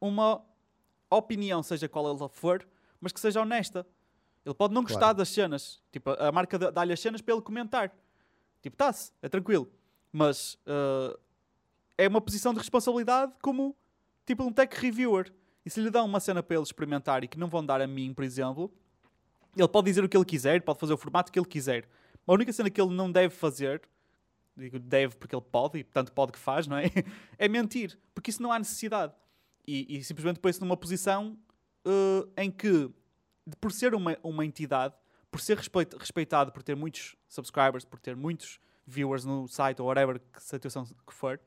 uma 0.00 0.44
opinião, 1.10 1.62
seja 1.62 1.88
qual 1.88 2.06
ela 2.08 2.28
for, 2.28 2.66
mas 3.00 3.12
que 3.12 3.20
seja 3.20 3.40
honesta. 3.40 3.86
Ele 4.44 4.54
pode 4.54 4.72
não 4.72 4.82
gostar 4.82 5.00
claro. 5.00 5.18
das 5.18 5.28
cenas. 5.28 5.82
Tipo, 5.90 6.10
a 6.10 6.30
marca 6.30 6.58
dá-lhe 6.70 6.92
as 6.92 7.00
cenas 7.00 7.20
para 7.20 7.34
ele 7.34 7.42
comentar. 7.42 7.92
Tipo, 8.62 8.74
está-se, 8.74 9.12
é 9.20 9.28
tranquilo. 9.28 9.68
Mas 10.12 10.54
uh, 10.66 11.18
é 11.98 12.06
uma 12.06 12.20
posição 12.20 12.52
de 12.52 12.60
responsabilidade 12.60 13.32
como 13.42 13.76
tipo 14.24 14.44
um 14.44 14.52
tech 14.52 14.74
reviewer. 14.80 15.32
E 15.64 15.70
se 15.70 15.80
lhe 15.80 15.90
dão 15.90 16.06
uma 16.06 16.20
cena 16.20 16.42
para 16.42 16.56
ele 16.56 16.62
experimentar 16.62 17.24
e 17.24 17.28
que 17.28 17.38
não 17.38 17.48
vão 17.48 17.64
dar 17.64 17.80
a 17.80 17.86
mim, 17.88 18.14
por 18.14 18.24
exemplo, 18.24 18.72
ele 19.56 19.68
pode 19.68 19.86
dizer 19.86 20.04
o 20.04 20.08
que 20.08 20.16
ele 20.16 20.24
quiser, 20.24 20.62
pode 20.62 20.78
fazer 20.78 20.92
o 20.92 20.96
formato 20.96 21.32
que 21.32 21.38
ele 21.38 21.46
quiser. 21.46 21.88
A 22.26 22.32
única 22.32 22.52
cena 22.52 22.68
que 22.68 22.80
ele 22.80 22.94
não 22.94 23.10
deve 23.10 23.34
fazer, 23.34 23.80
digo 24.56 24.78
deve 24.78 25.16
porque 25.16 25.34
ele 25.34 25.44
pode, 25.50 25.78
e 25.78 25.84
tanto 25.84 26.12
pode 26.12 26.32
que 26.32 26.38
faz, 26.38 26.66
não 26.66 26.76
é? 26.76 26.90
é 27.38 27.48
mentir. 27.48 27.98
Porque 28.14 28.30
isso 28.30 28.42
não 28.42 28.52
há 28.52 28.58
necessidade 28.58 29.14
e, 29.66 29.98
e 29.98 30.04
simplesmente 30.04 30.38
põe-se 30.38 30.60
numa 30.60 30.76
posição 30.76 31.36
uh, 31.86 32.30
em 32.36 32.50
que, 32.50 32.90
por 33.60 33.72
ser 33.72 33.94
uma, 33.94 34.16
uma 34.22 34.44
entidade, 34.44 34.94
por 35.30 35.40
ser 35.40 35.58
respeitado, 35.58 36.52
por 36.52 36.62
ter 36.62 36.76
muitos 36.76 37.16
subscribers, 37.28 37.84
por 37.84 37.98
ter 37.98 38.14
muitos 38.14 38.60
viewers 38.86 39.24
no 39.24 39.48
site 39.48 39.82
ou 39.82 39.88
whatever 39.88 40.20
que 40.20 40.42
situação 40.42 40.84
que 40.84 41.12
for, 41.12 41.40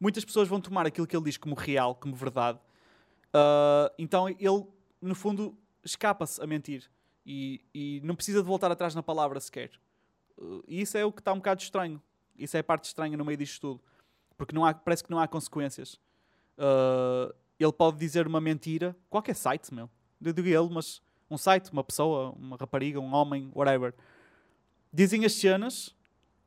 muitas 0.00 0.24
pessoas 0.24 0.48
vão 0.48 0.60
tomar 0.60 0.86
aquilo 0.86 1.06
que 1.06 1.16
ele 1.16 1.24
diz 1.24 1.36
como 1.36 1.54
real, 1.54 1.94
como 1.94 2.14
verdade. 2.14 2.58
Uh, 3.28 3.92
então 3.98 4.28
ele, 4.28 4.66
no 5.00 5.14
fundo, 5.14 5.56
escapa-se 5.84 6.42
a 6.42 6.46
mentir 6.46 6.90
e, 7.24 7.60
e, 7.74 8.00
não 8.04 8.14
precisa 8.14 8.40
de 8.42 8.46
voltar 8.46 8.70
atrás 8.70 8.94
na 8.94 9.02
palavra 9.02 9.38
sequer. 9.40 9.70
Uh, 10.36 10.62
e 10.66 10.80
isso 10.80 10.96
é 10.98 11.04
o 11.04 11.12
que 11.12 11.20
está 11.20 11.32
um 11.32 11.36
bocado 11.36 11.62
estranho. 11.62 12.02
Isso 12.36 12.56
é 12.56 12.60
a 12.60 12.64
parte 12.64 12.84
estranha 12.84 13.16
no 13.16 13.24
meio 13.24 13.38
disto 13.38 13.60
tudo. 13.60 13.80
Porque 14.36 14.54
não 14.54 14.64
há, 14.64 14.74
parece 14.74 15.04
que 15.04 15.10
não 15.10 15.18
há 15.18 15.28
consequências. 15.28 15.94
Uh, 16.58 17.32
ele 17.58 17.72
pode 17.72 17.98
dizer 17.98 18.26
uma 18.26 18.40
mentira, 18.40 18.96
qualquer 19.08 19.36
site, 19.36 19.72
meu. 19.72 19.88
Eu 20.20 20.32
digo 20.32 20.48
ele, 20.48 20.68
mas 20.74 21.00
um 21.30 21.38
site, 21.38 21.70
uma 21.72 21.84
pessoa, 21.84 22.30
uma 22.36 22.56
rapariga, 22.56 22.98
um 22.98 23.14
homem, 23.14 23.50
whatever. 23.54 23.94
Dizem 24.92 25.24
as 25.24 25.32
cenas 25.32 25.94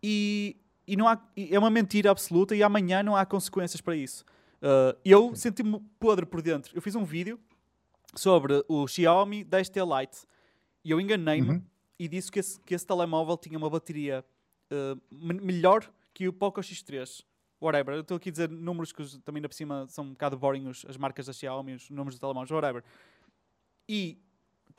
e, 0.04 0.58
e 0.86 0.96
não 0.96 1.08
há, 1.08 1.20
é 1.36 1.58
uma 1.58 1.70
mentira 1.70 2.12
absoluta 2.12 2.56
e 2.56 2.62
amanhã 2.62 3.02
não 3.02 3.16
há 3.16 3.26
consequências 3.26 3.82
para 3.82 3.96
isso. 3.96 4.26
Uh, 4.62 4.98
eu 5.04 5.36
senti-me 5.36 5.80
podre 6.00 6.26
por 6.26 6.42
dentro. 6.42 6.76
Eu 6.76 6.82
fiz 6.82 6.96
um 6.96 7.04
vídeo 7.04 7.40
sobre 8.14 8.64
o 8.68 8.88
Xiaomi 8.88 9.44
10T 9.46 10.00
Lite 10.00 10.26
e 10.86 10.91
eu 10.91 11.02
enganei-me 11.02 11.50
uhum. 11.50 11.62
e 12.00 12.08
disse 12.08 12.32
que 12.32 12.39
esse, 12.39 12.60
que 12.62 12.76
esse 12.76 12.86
telemóvel 12.86 13.36
tinha 13.36 13.58
uma 13.58 13.69
bateria 13.69 14.24
uh, 14.71 15.02
melhor 15.12 15.91
que 16.13 16.28
o 16.28 16.34
Poco 16.34 16.62
X3 16.62 17.26
whatever. 17.60 17.95
Eu 17.95 18.02
estou 18.02 18.17
aqui 18.17 18.30
a 18.30 18.32
dizer 18.32 18.50
números 18.50 18.91
que 18.91 19.19
também 19.21 19.41
na 19.41 19.50
por 19.50 19.56
cima 19.56 19.88
são 19.88 20.06
um 20.06 20.10
bocado 20.12 20.38
boring, 20.38 20.67
os, 20.67 20.86
as 20.88 20.98
marcas 20.98 21.26
da 21.26 21.34
Xiaomi, 21.34 21.74
os 21.74 21.89
números 21.89 22.15
de 22.15 22.21
telemóveis, 22.21 22.52
whatever. 22.52 22.84
E 23.89 24.19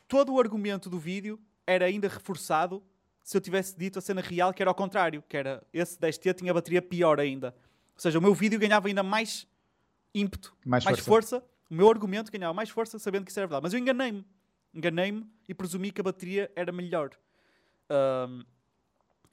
todo 0.07 0.33
o 0.33 0.41
argumento 0.41 0.89
do 0.89 0.99
vídeo 0.99 1.39
era 1.67 1.87
ainda 1.87 2.09
reforçado 2.09 2.83
se 3.23 3.37
eu 3.37 3.41
tivesse 3.41 3.77
dito 3.77 3.99
a 3.99 4.03
cena 4.03 4.21
real 4.21 4.55
que 4.55 4.63
era 4.63 4.71
ao 4.71 4.75
contrário, 4.75 5.23
que 5.29 5.37
era 5.37 5.61
esse 5.73 5.99
10T 5.99 6.35
tinha 6.35 6.55
bateria 6.55 6.81
pior 6.81 7.19
ainda. 7.19 7.49
Ou 7.95 8.01
seja, 8.01 8.19
o 8.19 8.23
meu 8.23 8.33
vídeo 8.33 8.59
ganhava 8.59 8.87
ainda 8.87 9.03
mais 9.03 9.49
ímpeto, 10.15 10.57
mais, 10.65 10.85
mais 10.85 11.01
força. 11.01 11.41
força. 11.41 11.51
O 11.69 11.75
meu 11.75 11.91
argumento 11.91 12.31
ganhava 12.31 12.55
mais 12.55 12.71
força 12.71 12.99
sabendo 12.99 13.25
que 13.25 13.31
isso 13.33 13.41
era 13.41 13.49
verdade. 13.49 13.65
Mas 13.65 13.73
eu 13.73 13.81
enganei-me. 13.81 14.25
Enganei-me 14.77 15.27
e 15.49 15.55
presumi 15.55 15.91
que 15.91 16.01
a 16.01 16.05
bateria 16.05 16.53
era 16.55 16.71
melhor. 16.71 17.11
Um, 17.91 18.45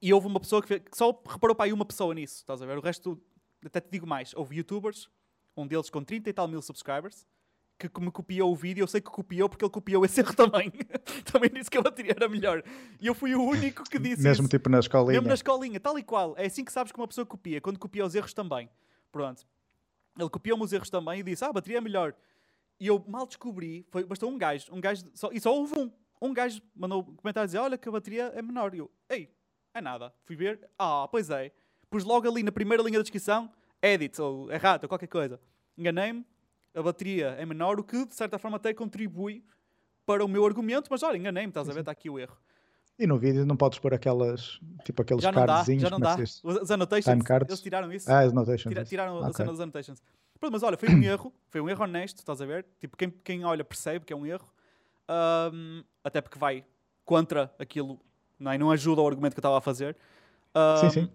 e 0.01 0.13
houve 0.13 0.27
uma 0.27 0.39
pessoa 0.39 0.61
que, 0.61 0.79
que 0.79 0.97
só 0.97 1.11
reparou 1.27 1.55
para 1.55 1.65
aí 1.65 1.73
uma 1.73 1.85
pessoa 1.85 2.13
nisso, 2.13 2.37
estás 2.37 2.61
a 2.61 2.65
ver? 2.65 2.77
O 2.77 2.81
resto, 2.81 3.21
até 3.65 3.81
te 3.81 3.89
digo 3.91 4.07
mais, 4.07 4.33
houve 4.33 4.57
youtubers, 4.57 5.09
um 5.55 5.67
deles 5.67 5.89
com 5.89 6.03
30 6.03 6.29
e 6.29 6.33
tal 6.33 6.47
mil 6.47 6.61
subscribers, 6.61 7.27
que 7.77 7.89
me 7.99 8.11
copiou 8.11 8.51
o 8.51 8.55
vídeo, 8.55 8.83
eu 8.83 8.87
sei 8.87 9.01
que 9.01 9.09
copiou 9.09 9.49
porque 9.49 9.65
ele 9.65 9.71
copiou 9.71 10.05
esse 10.05 10.19
erro 10.21 10.33
também. 10.33 10.71
também 11.31 11.49
disse 11.49 11.69
que 11.69 11.77
a 11.77 11.81
bateria 11.81 12.13
era 12.15 12.29
melhor. 12.29 12.63
E 13.01 13.07
eu 13.07 13.13
fui 13.13 13.35
o 13.35 13.43
único 13.43 13.83
que 13.83 13.99
disse 13.99 14.21
Mesmo 14.21 14.45
isso. 14.45 14.49
tipo 14.49 14.69
na 14.69 14.79
escolinha. 14.79 15.13
Mesmo 15.13 15.27
na 15.27 15.33
escolinha, 15.33 15.79
tal 15.79 15.97
e 15.99 16.03
qual. 16.03 16.33
É 16.37 16.45
assim 16.45 16.63
que 16.63 16.71
sabes 16.71 16.91
que 16.93 16.97
uma 16.99 17.07
pessoa 17.07 17.25
copia, 17.25 17.59
quando 17.59 17.77
copia 17.77 18.05
os 18.05 18.15
erros 18.15 18.33
também. 18.33 18.69
Pronto. 19.11 19.45
Ele 20.17 20.29
copiou-me 20.29 20.63
os 20.63 20.71
erros 20.71 20.89
também 20.89 21.19
e 21.19 21.23
disse, 21.23 21.43
ah, 21.43 21.49
a 21.49 21.53
bateria 21.53 21.79
é 21.79 21.81
melhor. 21.81 22.15
E 22.83 22.87
eu 22.87 23.01
mal 23.07 23.25
descobri, 23.25 23.87
foi, 23.89 24.03
bastou 24.03 24.29
um 24.29 24.37
gajo, 24.37 24.65
um 24.75 24.81
gajo, 24.81 25.05
só, 25.13 25.29
e 25.31 25.39
só 25.39 25.55
houve 25.55 25.73
um. 25.79 25.89
Um 26.21 26.33
gajo 26.33 26.61
mandou 26.75 26.99
um 26.99 27.15
comentário 27.15 27.43
a 27.43 27.45
dizer, 27.45 27.57
olha 27.59 27.77
que 27.77 27.87
a 27.87 27.91
bateria 27.93 28.23
é 28.35 28.41
menor. 28.41 28.75
E 28.75 28.79
eu, 28.79 28.91
ei, 29.07 29.33
é 29.73 29.79
nada. 29.79 30.13
Fui 30.25 30.35
ver, 30.35 30.69
ah, 30.77 31.07
pois 31.09 31.29
é. 31.29 31.53
Pus 31.89 32.03
logo 32.03 32.27
ali 32.27 32.43
na 32.43 32.51
primeira 32.51 32.83
linha 32.83 32.99
da 32.99 33.03
descrição, 33.03 33.49
edit, 33.81 34.21
ou 34.21 34.51
errado, 34.51 34.83
ou 34.83 34.89
qualquer 34.89 35.07
coisa. 35.07 35.39
Enganei-me, 35.77 36.25
a 36.75 36.81
bateria 36.81 37.27
é 37.39 37.45
menor, 37.45 37.79
o 37.79 37.85
que 37.85 38.05
de 38.05 38.15
certa 38.15 38.37
forma 38.37 38.57
até 38.57 38.73
contribui 38.73 39.45
para 40.05 40.25
o 40.25 40.27
meu 40.27 40.45
argumento, 40.45 40.89
mas 40.91 41.03
olha, 41.03 41.15
enganei-me, 41.15 41.51
estás 41.51 41.69
a 41.69 41.71
ver, 41.71 41.79
está 41.79 41.91
aqui 41.93 42.09
o 42.09 42.19
erro. 42.19 42.37
E 42.97 43.07
no 43.07 43.17
vídeo 43.17 43.45
não 43.45 43.57
podes 43.57 43.79
pôr 43.79 43.93
aquelas, 43.93 44.59
tipo 44.83 45.01
aqueles 45.01 45.23
Já 45.23 45.31
não 45.31 45.45
dá, 45.45 45.53
cardzinhos, 45.55 45.81
já 45.81 45.89
não 45.89 45.97
é 45.97 46.01
dá. 46.01 46.15
Os, 46.43 46.69
annotations, 46.71 47.25
eles 47.47 47.61
tiraram 47.61 47.91
isso. 47.91 48.11
Ah, 48.11 48.19
as 48.19 48.31
notations. 48.31 48.71
Tira- 48.71 48.85
tiraram 48.85 49.17
a 49.17 49.21
Ok. 49.21 49.33
cena 49.33 49.51
dos 49.51 49.59
annotations. 49.59 50.01
Pronto, 50.39 50.53
mas 50.53 50.63
olha, 50.63 50.77
foi 50.77 50.89
um 50.89 51.01
erro, 51.03 51.33
foi 51.49 51.59
um 51.61 51.69
erro 51.69 51.83
honesto, 51.83 52.19
estás 52.19 52.39
a 52.41 52.45
ver? 52.45 52.65
Tipo, 52.79 52.95
quem, 52.95 53.09
quem 53.09 53.43
olha 53.45 53.63
percebe 53.63 54.05
que 54.05 54.13
é 54.13 54.15
um 54.15 54.25
erro, 54.25 54.47
Ahm, 55.07 55.83
até 56.03 56.21
porque 56.21 56.37
vai 56.39 56.63
contra 57.03 57.53
aquilo, 57.59 57.99
não, 58.39 58.51
é? 58.51 58.57
não 58.57 58.71
ajuda 58.71 59.01
ao 59.01 59.07
argumento 59.07 59.33
que 59.33 59.39
eu 59.39 59.41
estava 59.41 59.57
a 59.57 59.61
fazer. 59.61 59.95
Sim, 59.95 60.85
Ahm, 60.85 60.89
sim. 60.91 61.09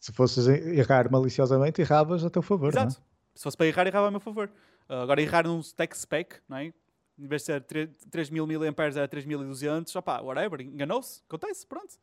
Se 0.00 0.12
fosses 0.12 0.48
errar 0.48 1.10
maliciosamente, 1.10 1.80
erravas 1.80 2.24
a 2.24 2.30
teu 2.30 2.42
favor, 2.42 2.74
não 2.74 2.82
é? 2.82 2.86
Exato. 2.86 3.02
Se 3.34 3.42
fosse 3.44 3.56
para 3.56 3.66
errar, 3.66 3.86
errava 3.86 4.08
a 4.08 4.10
meu 4.10 4.18
favor. 4.20 4.50
Ah, 4.88 5.02
agora, 5.02 5.22
errar 5.22 5.46
num 5.46 5.60
tech 5.62 5.96
spec, 5.96 6.40
não 6.48 6.56
é? 6.56 6.72
Em 7.18 7.26
vez 7.26 7.42
de 7.42 7.46
ser 7.46 7.60
3000 8.10 8.46
mAh, 8.46 8.84
era 8.96 9.06
3200, 9.08 9.94
opá, 9.96 10.20
whatever, 10.20 10.60
enganou-se, 10.60 11.22
acontece, 11.28 11.66
pronto. 11.66 11.94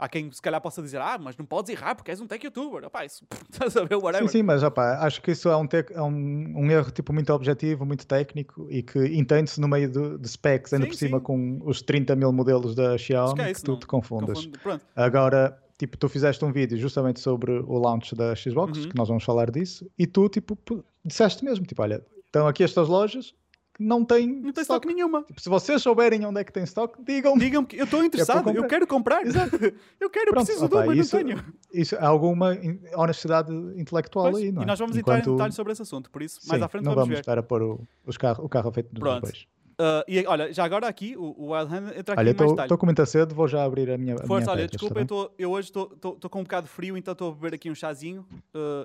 Há 0.00 0.08
quem 0.08 0.30
se 0.30 0.40
calhar 0.40 0.60
possa 0.60 0.80
dizer, 0.80 1.00
ah, 1.00 1.18
mas 1.18 1.36
não 1.36 1.44
podes 1.44 1.70
errar 1.72 1.96
porque 1.96 2.12
és 2.12 2.20
um 2.20 2.26
tech 2.28 2.44
youtuber, 2.44 2.84
opá, 2.84 3.04
isso, 3.04 3.26
estás 3.50 3.76
a 3.76 3.82
ver, 3.82 3.96
whatever. 3.96 4.28
Sim, 4.28 4.38
sim, 4.38 4.42
mas 4.44 4.62
opá, 4.62 4.98
acho 5.04 5.20
que 5.20 5.32
isso 5.32 5.48
é 5.48 5.56
um, 5.56 5.66
tec- 5.66 5.90
é 5.90 6.00
um, 6.00 6.08
um 6.56 6.70
erro 6.70 6.90
tipo, 6.92 7.12
muito 7.12 7.32
objetivo, 7.32 7.84
muito 7.84 8.06
técnico 8.06 8.68
e 8.70 8.80
que 8.80 8.98
entende-se 9.06 9.60
no 9.60 9.66
meio 9.66 9.90
de, 9.90 10.18
de 10.18 10.28
specs, 10.28 10.72
ainda 10.72 10.84
Sim, 10.86 10.90
por 10.92 10.96
cima 10.98 11.18
sim. 11.18 11.24
com 11.24 11.58
os 11.64 11.82
30 11.82 12.14
mil 12.14 12.30
modelos 12.32 12.76
da 12.76 12.96
Xiaomi, 12.96 13.40
Esquece, 13.40 13.60
que 13.60 13.66
tu 13.66 13.72
não- 13.72 13.78
te 13.80 13.86
confundas. 13.88 14.46
Pronto, 14.62 14.84
Agora, 14.94 15.60
tipo, 15.76 15.96
tu 15.96 16.08
fizeste 16.08 16.44
um 16.44 16.52
vídeo 16.52 16.78
justamente 16.78 17.18
sobre 17.18 17.50
o 17.58 17.76
launch 17.78 18.14
da 18.14 18.36
Xbox, 18.36 18.78
Uhum. 18.78 18.88
que 18.90 18.96
nós 18.96 19.08
vamos 19.08 19.24
falar 19.24 19.50
disso, 19.50 19.90
e 19.98 20.06
tu, 20.06 20.28
tipo, 20.28 20.56
disseste 21.04 21.44
mesmo, 21.44 21.66
tipo, 21.66 21.82
olha, 21.82 22.04
estão 22.24 22.46
aqui 22.46 22.62
estas 22.62 22.86
lojas 22.86 23.34
não 23.78 24.04
têm 24.04 24.26
não 24.26 24.52
tem 24.52 24.62
estoque 24.62 24.88
nenhuma. 24.88 25.22
Tipo, 25.22 25.40
se 25.40 25.48
vocês 25.48 25.80
souberem 25.80 26.26
onde 26.26 26.40
é 26.40 26.44
que 26.44 26.52
tem 26.52 26.64
stock, 26.64 27.00
digam-me. 27.02 27.38
Digam-me 27.40 27.66
que 27.66 27.76
eu 27.76 27.84
estou 27.84 28.02
interessado, 28.04 28.38
eu 28.48 28.54
comprar. 28.54 28.68
quero 28.68 28.86
comprar. 28.86 29.22
eu 30.00 30.10
quero, 30.10 30.30
eu 30.30 30.32
Pronto, 30.32 30.46
preciso 30.46 30.64
opá, 30.66 30.80
de 30.82 30.86
uma, 30.88 30.94
não 30.94 31.00
isso- 31.02 31.16
tenho. 31.16 31.44
Isso 31.72 31.96
há 31.96 32.06
alguma 32.08 32.54
in- 32.54 32.80
honestidade 32.94 33.52
intelectual 33.76 34.30
Pois, 34.32 34.42
aí, 34.44 34.50
não 34.50 34.62
é? 34.62 34.64
e 34.64 34.66
nós 34.66 34.78
vamos 34.78 34.96
entrar 34.96 35.16
em 35.16 35.20
Enquanto- 35.20 35.34
detalhes 35.36 35.54
sobre 35.54 35.72
esse 35.72 35.82
assunto, 35.82 36.10
por 36.10 36.22
isso, 36.22 36.40
mais 36.48 36.58
Sim, 36.60 36.64
à 36.64 36.68
frente 36.68 36.84
não 36.84 36.90
vamos, 36.94 37.04
vamos 37.08 37.16
ver. 37.16 37.20
estar 37.20 37.38
a 37.38 37.42
pôr 37.42 37.62
o, 37.62 37.80
os 38.04 38.16
carro, 38.16 38.44
o 38.44 38.48
carro 38.48 38.72
feito 38.72 38.90
Pronto. 38.98 39.24
depois. 39.26 39.46
Ah, 39.80 40.04
e 40.08 40.26
olha, 40.26 40.52
já 40.52 40.64
agora 40.64 40.88
aqui, 40.88 41.14
o, 41.16 41.34
o 41.38 41.52
Wild 41.54 41.72
Hand 41.72 41.92
entra 41.96 42.14
aqui 42.14 42.20
Olha, 42.20 42.34
mais 42.36 42.50
detalhe. 42.50 42.64
estou 42.66 42.76
com 42.78 42.86
muita 42.86 43.06
sede, 43.06 43.32
vou 43.32 43.46
já 43.46 43.62
abrir 43.62 43.88
a 43.90 43.96
minha. 43.96 44.14
a 44.16 44.26
Força, 44.26 44.34
minha 44.34 44.50
olha, 44.50 44.56
Pegas, 44.62 44.70
desculpa, 44.72 44.94
tá 44.96 45.00
eu, 45.02 45.06
tô- 45.06 45.30
eu 45.38 45.50
hoje 45.52 45.68
estou 45.68 46.30
com 46.30 46.40
um 46.40 46.42
bocado 46.42 46.66
frio, 46.66 46.96
então 46.96 47.12
estou 47.12 47.30
a 47.30 47.34
beber 47.34 47.54
aqui 47.54 47.70
um 47.70 47.76
chazinho 47.76 48.26
uh, 48.56 48.84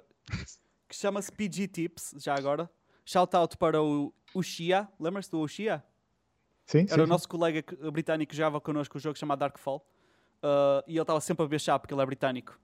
que 0.88 0.95
chama-se 0.95 1.32
PG 1.32 1.67
Tips, 1.67 2.13
já 2.19 2.36
agora. 2.36 2.69
Shout 3.06 3.36
out 3.36 3.58
para 3.58 3.82
o 3.82 4.13
Ushia, 4.34 4.88
lembras-te 5.00 5.32
do 5.32 5.39
Ushia? 5.39 5.84
Sim, 6.65 6.80
Era 6.80 6.88
sim, 6.88 7.02
o 7.02 7.04
sim. 7.04 7.10
nosso 7.10 7.28
colega 7.28 7.62
que- 7.62 7.76
britânico 7.91 8.30
que 8.32 8.36
jogava 8.36 8.60
connosco 8.62 8.98
o 8.98 9.00
jogo 9.02 9.17
chamado 9.17 9.39
Darkfall. 9.39 9.86
Uh, 10.43 10.84
e 10.88 10.93
ele 10.93 11.02
estava 11.02 11.22
sempre 11.22 11.43
a 11.43 11.46
beber 11.46 11.60
chá 11.60 11.78
porque 11.80 11.93
ele 11.93 12.02
é 12.02 12.06
britânico. 12.06 12.60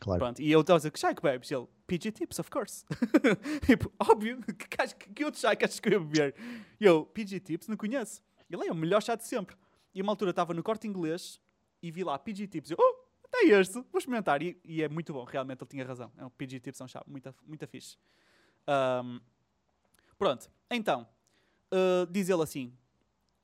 Claro. 0.00 0.18
Pronto. 0.18 0.40
E 0.40 0.50
eu 0.50 0.60
estava 0.60 0.76
a 0.76 0.78
dizer 0.78 0.90
que 0.90 0.98
chá 0.98 1.10
é 1.10 1.14
que 1.14 1.22
bebes? 1.22 1.50
E 1.50 1.54
ele, 1.54 1.66
PG 1.86 2.12
Tips, 2.12 2.38
of 2.38 2.50
course. 2.50 2.84
tipo, 3.66 3.92
óbvio, 3.98 4.40
que, 4.42 5.12
que, 5.14 5.24
outro 5.24 5.40
chá 5.40 5.54
que 5.54 5.64
achas 5.64 5.80
que 5.80 5.88
eu 5.88 5.92
ia 5.92 6.00
beber? 6.00 6.34
E 6.80 6.84
eu, 6.84 7.04
PG 7.06 7.40
Tips, 7.40 7.68
não 7.68 7.76
conheço. 7.76 8.22
Ele 8.48 8.66
é 8.66 8.72
o 8.72 8.74
melhor 8.74 9.02
chá 9.02 9.14
de 9.14 9.24
sempre. 9.24 9.56
E 9.94 10.00
uma 10.00 10.12
altura 10.12 10.30
estava 10.30 10.54
no 10.54 10.62
corte 10.62 10.86
inglês 10.86 11.40
e 11.82 11.90
vi 11.90 12.04
lá 12.04 12.18
PG 12.18 12.46
Tips. 12.46 12.70
Eu, 12.70 12.76
oh, 12.80 13.00
até 13.24 13.44
este, 13.46 13.74
vou 13.74 13.98
experimentar. 13.98 14.42
E, 14.42 14.60
e 14.64 14.82
é 14.82 14.88
muito 14.88 15.12
bom, 15.12 15.24
realmente 15.24 15.62
ele 15.62 15.68
tinha 15.70 15.84
razão. 15.84 16.10
É 16.16 16.24
um 16.24 16.30
PG 16.30 16.60
Tips, 16.60 16.80
é 16.80 16.84
um 16.84 16.88
chá 16.88 17.02
muito, 17.06 17.34
muito 17.46 17.66
fixe. 17.66 17.96
Ahm, 18.66 19.20
pronto, 20.18 20.50
então, 20.70 21.06
uh, 21.72 22.06
diz 22.10 22.28
ele 22.28 22.42
assim: 22.42 22.72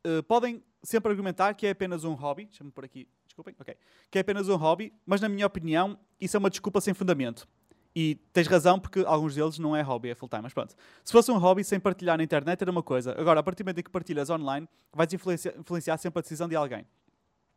uh, 0.07 0.23
podem 0.23 0.63
sempre 0.83 1.11
argumentar 1.11 1.55
que 1.55 1.67
é 1.67 1.71
apenas 1.71 2.05
um 2.05 2.15
hobby. 2.15 2.47
Deixa-me 2.47 2.71
por 2.71 2.85
aqui, 2.85 3.09
desculpem, 3.27 3.55
ok. 3.59 3.77
Que 4.11 4.19
é 4.19 4.21
apenas 4.21 4.49
um 4.49 4.57
hobby, 4.57 4.93
mas 5.05 5.21
na 5.21 5.29
minha 5.29 5.47
opinião, 5.47 5.99
isso 6.21 6.37
é 6.37 6.39
uma 6.39 6.51
desculpa 6.51 6.81
sem 6.81 6.95
fundamento. 6.95 7.47
E 7.95 8.17
tens 8.31 8.47
razão, 8.47 8.79
porque 8.79 9.01
alguns 9.07 9.35
deles 9.35 9.59
não 9.59 9.75
é 9.75 9.81
hobby, 9.81 10.11
é 10.11 10.15
full-time. 10.15 10.43
Mas 10.43 10.53
pronto. 10.53 10.75
Se 11.03 11.11
fosse 11.11 11.31
um 11.31 11.39
hobby 11.39 11.65
sem 11.65 11.81
partilhar 11.81 12.19
na 12.19 12.23
internet, 12.23 12.61
era 12.61 12.71
uma 12.71 12.83
coisa. 12.83 13.19
Agora, 13.19 13.41
a 13.41 13.43
partir 13.43 13.63
do 13.63 13.67
momento 13.67 13.79
em 13.79 13.83
que 13.83 13.91
partilhas 13.91 14.29
online, 14.29 14.69
vais 14.93 15.11
influenciar, 15.15 15.55
influenciar 15.59 15.97
sempre 15.97 16.19
a 16.19 16.23
decisão 16.23 16.47
de 16.47 16.55
alguém. 16.55 16.87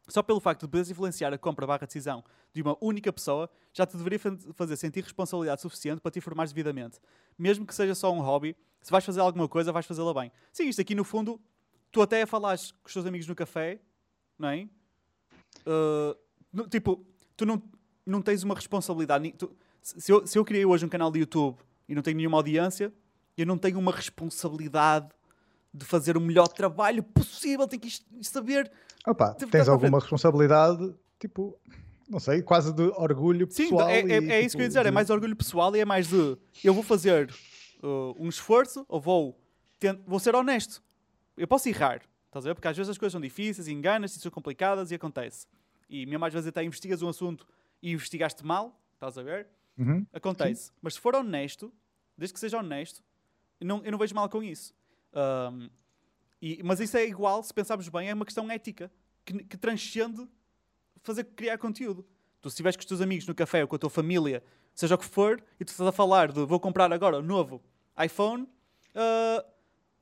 Só 0.09 0.21
pelo 0.23 0.39
facto 0.39 0.61
de 0.61 0.67
poderes 0.67 0.89
influenciar 0.89 1.31
a 1.33 1.37
compra 1.37 1.65
barra 1.67 1.85
decisão 1.85 2.23
de 2.53 2.61
uma 2.61 2.75
única 2.81 3.13
pessoa, 3.13 3.49
já 3.71 3.85
te 3.85 3.95
deveria 3.95 4.19
fa- 4.19 4.35
fazer 4.53 4.75
sentir 4.75 5.03
responsabilidade 5.03 5.61
suficiente 5.61 6.01
para 6.01 6.11
te 6.11 6.19
informares 6.19 6.51
devidamente. 6.51 6.99
Mesmo 7.37 7.65
que 7.65 7.73
seja 7.75 7.93
só 7.95 8.11
um 8.11 8.19
hobby, 8.21 8.55
se 8.81 8.91
vais 8.91 9.05
fazer 9.05 9.19
alguma 9.19 9.47
coisa, 9.47 9.71
vais 9.71 9.85
fazê-la 9.85 10.13
bem. 10.13 10.31
Sim, 10.51 10.67
isto 10.67 10.81
aqui 10.81 10.95
no 10.95 11.03
fundo, 11.03 11.39
tu 11.91 12.01
até 12.01 12.21
a 12.23 12.27
falares 12.27 12.71
com 12.71 12.87
os 12.87 12.93
teus 12.93 13.05
amigos 13.05 13.27
no 13.27 13.35
café, 13.35 13.79
não 14.37 14.49
é? 14.49 14.67
Uh, 15.65 16.15
no- 16.51 16.67
tipo, 16.67 17.05
tu 17.37 17.45
não, 17.45 17.61
não 18.05 18.21
tens 18.21 18.43
uma 18.43 18.55
responsabilidade. 18.55 19.31
tu- 19.33 19.55
se, 19.81 20.11
eu, 20.11 20.25
se 20.25 20.37
eu 20.37 20.43
criei 20.45 20.65
hoje 20.65 20.85
um 20.85 20.89
canal 20.89 21.11
de 21.11 21.19
YouTube 21.19 21.57
e 21.87 21.95
não 21.95 22.01
tenho 22.01 22.17
nenhuma 22.17 22.37
audiência, 22.37 22.93
eu 23.37 23.45
não 23.45 23.57
tenho 23.57 23.77
uma 23.79 23.91
responsabilidade 23.91 25.09
de 25.73 25.85
fazer 25.85 26.17
o 26.17 26.21
melhor 26.21 26.47
trabalho 26.47 27.03
possível. 27.03 27.67
Tenho 27.67 27.81
que 27.81 27.91
saber 28.23 28.71
Opa, 29.07 29.33
Tipo, 29.35 29.51
tens 29.51 29.67
alguma 29.67 29.99
responsabilidade, 29.99 30.93
tipo, 31.19 31.59
não 32.09 32.19
sei, 32.19 32.41
quase 32.41 32.73
de 32.73 32.83
orgulho 32.95 33.47
Sim, 33.49 33.69
pessoal. 33.69 33.89
é, 33.89 33.99
é, 34.01 34.05
e, 34.19 34.31
é 34.31 34.41
isso 34.41 34.55
que 34.55 34.61
eu 34.61 34.65
ia 34.65 34.67
tipo, 34.67 34.67
dizer. 34.67 34.79
É 34.81 34.83
de- 34.83 34.91
mais 34.91 35.09
orgulho 35.09 35.35
pessoal 35.35 35.75
e 35.75 35.79
é 35.79 35.85
mais 35.85 36.07
de 36.07 36.37
eu 36.63 36.73
vou 36.73 36.83
fazer 36.83 37.29
uh, 37.83 38.15
um 38.19 38.27
esforço 38.29 38.85
ou 38.89 38.99
vou, 38.99 39.39
tent- 39.79 40.01
vou 40.05 40.19
ser 40.19 40.35
honesto. 40.35 40.81
Eu 41.37 41.47
posso 41.47 41.69
errar, 41.69 42.01
estás 42.27 42.45
a 42.45 42.49
ver? 42.49 42.55
Porque 42.55 42.67
às 42.67 42.75
vezes 42.75 42.89
as 42.89 42.97
coisas 42.97 43.13
são 43.13 43.21
difíceis, 43.21 43.67
enganas, 43.67 44.15
e 44.15 44.19
são 44.19 44.31
complicadas 44.31 44.91
e 44.91 44.95
acontece. 44.95 45.47
E 45.89 46.05
mesmo 46.05 46.25
às 46.25 46.33
vezes 46.33 46.47
até 46.49 46.63
investigas 46.63 47.01
um 47.01 47.07
assunto 47.09 47.47
e 47.81 47.91
investigaste 47.91 48.45
mal, 48.45 48.77
estás 48.93 49.17
a 49.17 49.23
ver? 49.23 49.47
Uhum. 49.77 50.05
Acontece. 50.11 50.71
Mas 50.81 50.95
se 50.95 50.99
for 50.99 51.15
honesto, 51.15 51.71
desde 52.17 52.33
que 52.33 52.39
seja 52.39 52.57
honesto, 52.57 53.01
eu 53.61 53.65
não, 53.65 53.81
eu 53.85 53.91
não 53.93 53.97
vejo 53.97 54.13
mal 54.13 54.27
com 54.27 54.43
isso. 54.43 54.73
Ahm, 55.13 55.69
e- 56.41 56.61
mas 56.63 56.79
isso 56.79 56.97
é 56.97 57.05
igual, 57.05 57.41
se 57.43 57.53
pensarmos 57.53 57.87
bem, 57.89 58.09
é 58.09 58.13
uma 58.13 58.25
questão 58.25 58.49
ética 58.49 58.91
que, 59.25 59.43
que 59.43 59.57
transcende 59.57 60.27
fazer 61.01 61.23
criar 61.23 61.57
conteúdo. 61.57 62.05
Tu, 62.41 62.49
se 62.49 62.53
estiveres 62.53 62.75
com 62.77 62.81
os 62.81 62.85
teus 62.85 63.01
amigos 63.01 63.27
no 63.27 63.35
café 63.35 63.61
ou 63.61 63.67
com 63.67 63.75
a 63.75 63.79
tua 63.79 63.89
família, 63.89 64.43
seja 64.73 64.95
o 64.95 64.97
que 64.97 65.05
for, 65.05 65.41
e 65.59 65.65
tu 65.65 65.69
estás 65.69 65.87
a 65.87 65.91
falar 65.91 66.31
de 66.31 66.45
vou 66.45 66.59
comprar 66.59 66.91
agora 66.93 67.17
o 67.17 67.21
novo 67.21 67.61
iPhone, 68.01 68.47
ah, 68.95 69.45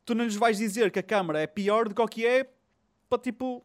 tu 0.06 0.14
não 0.14 0.24
lhes 0.26 0.36
vais 0.36 0.58
dizer 0.58 0.92
que 0.92 1.00
a 1.00 1.04
câmera 1.04 1.40
é 1.40 1.48
pior 1.48 1.90
do 1.90 1.96
que 1.96 2.02
o 2.02 2.08
que 2.08 2.26
é 2.26 2.50
para 3.10 3.18
tipo 3.20 3.64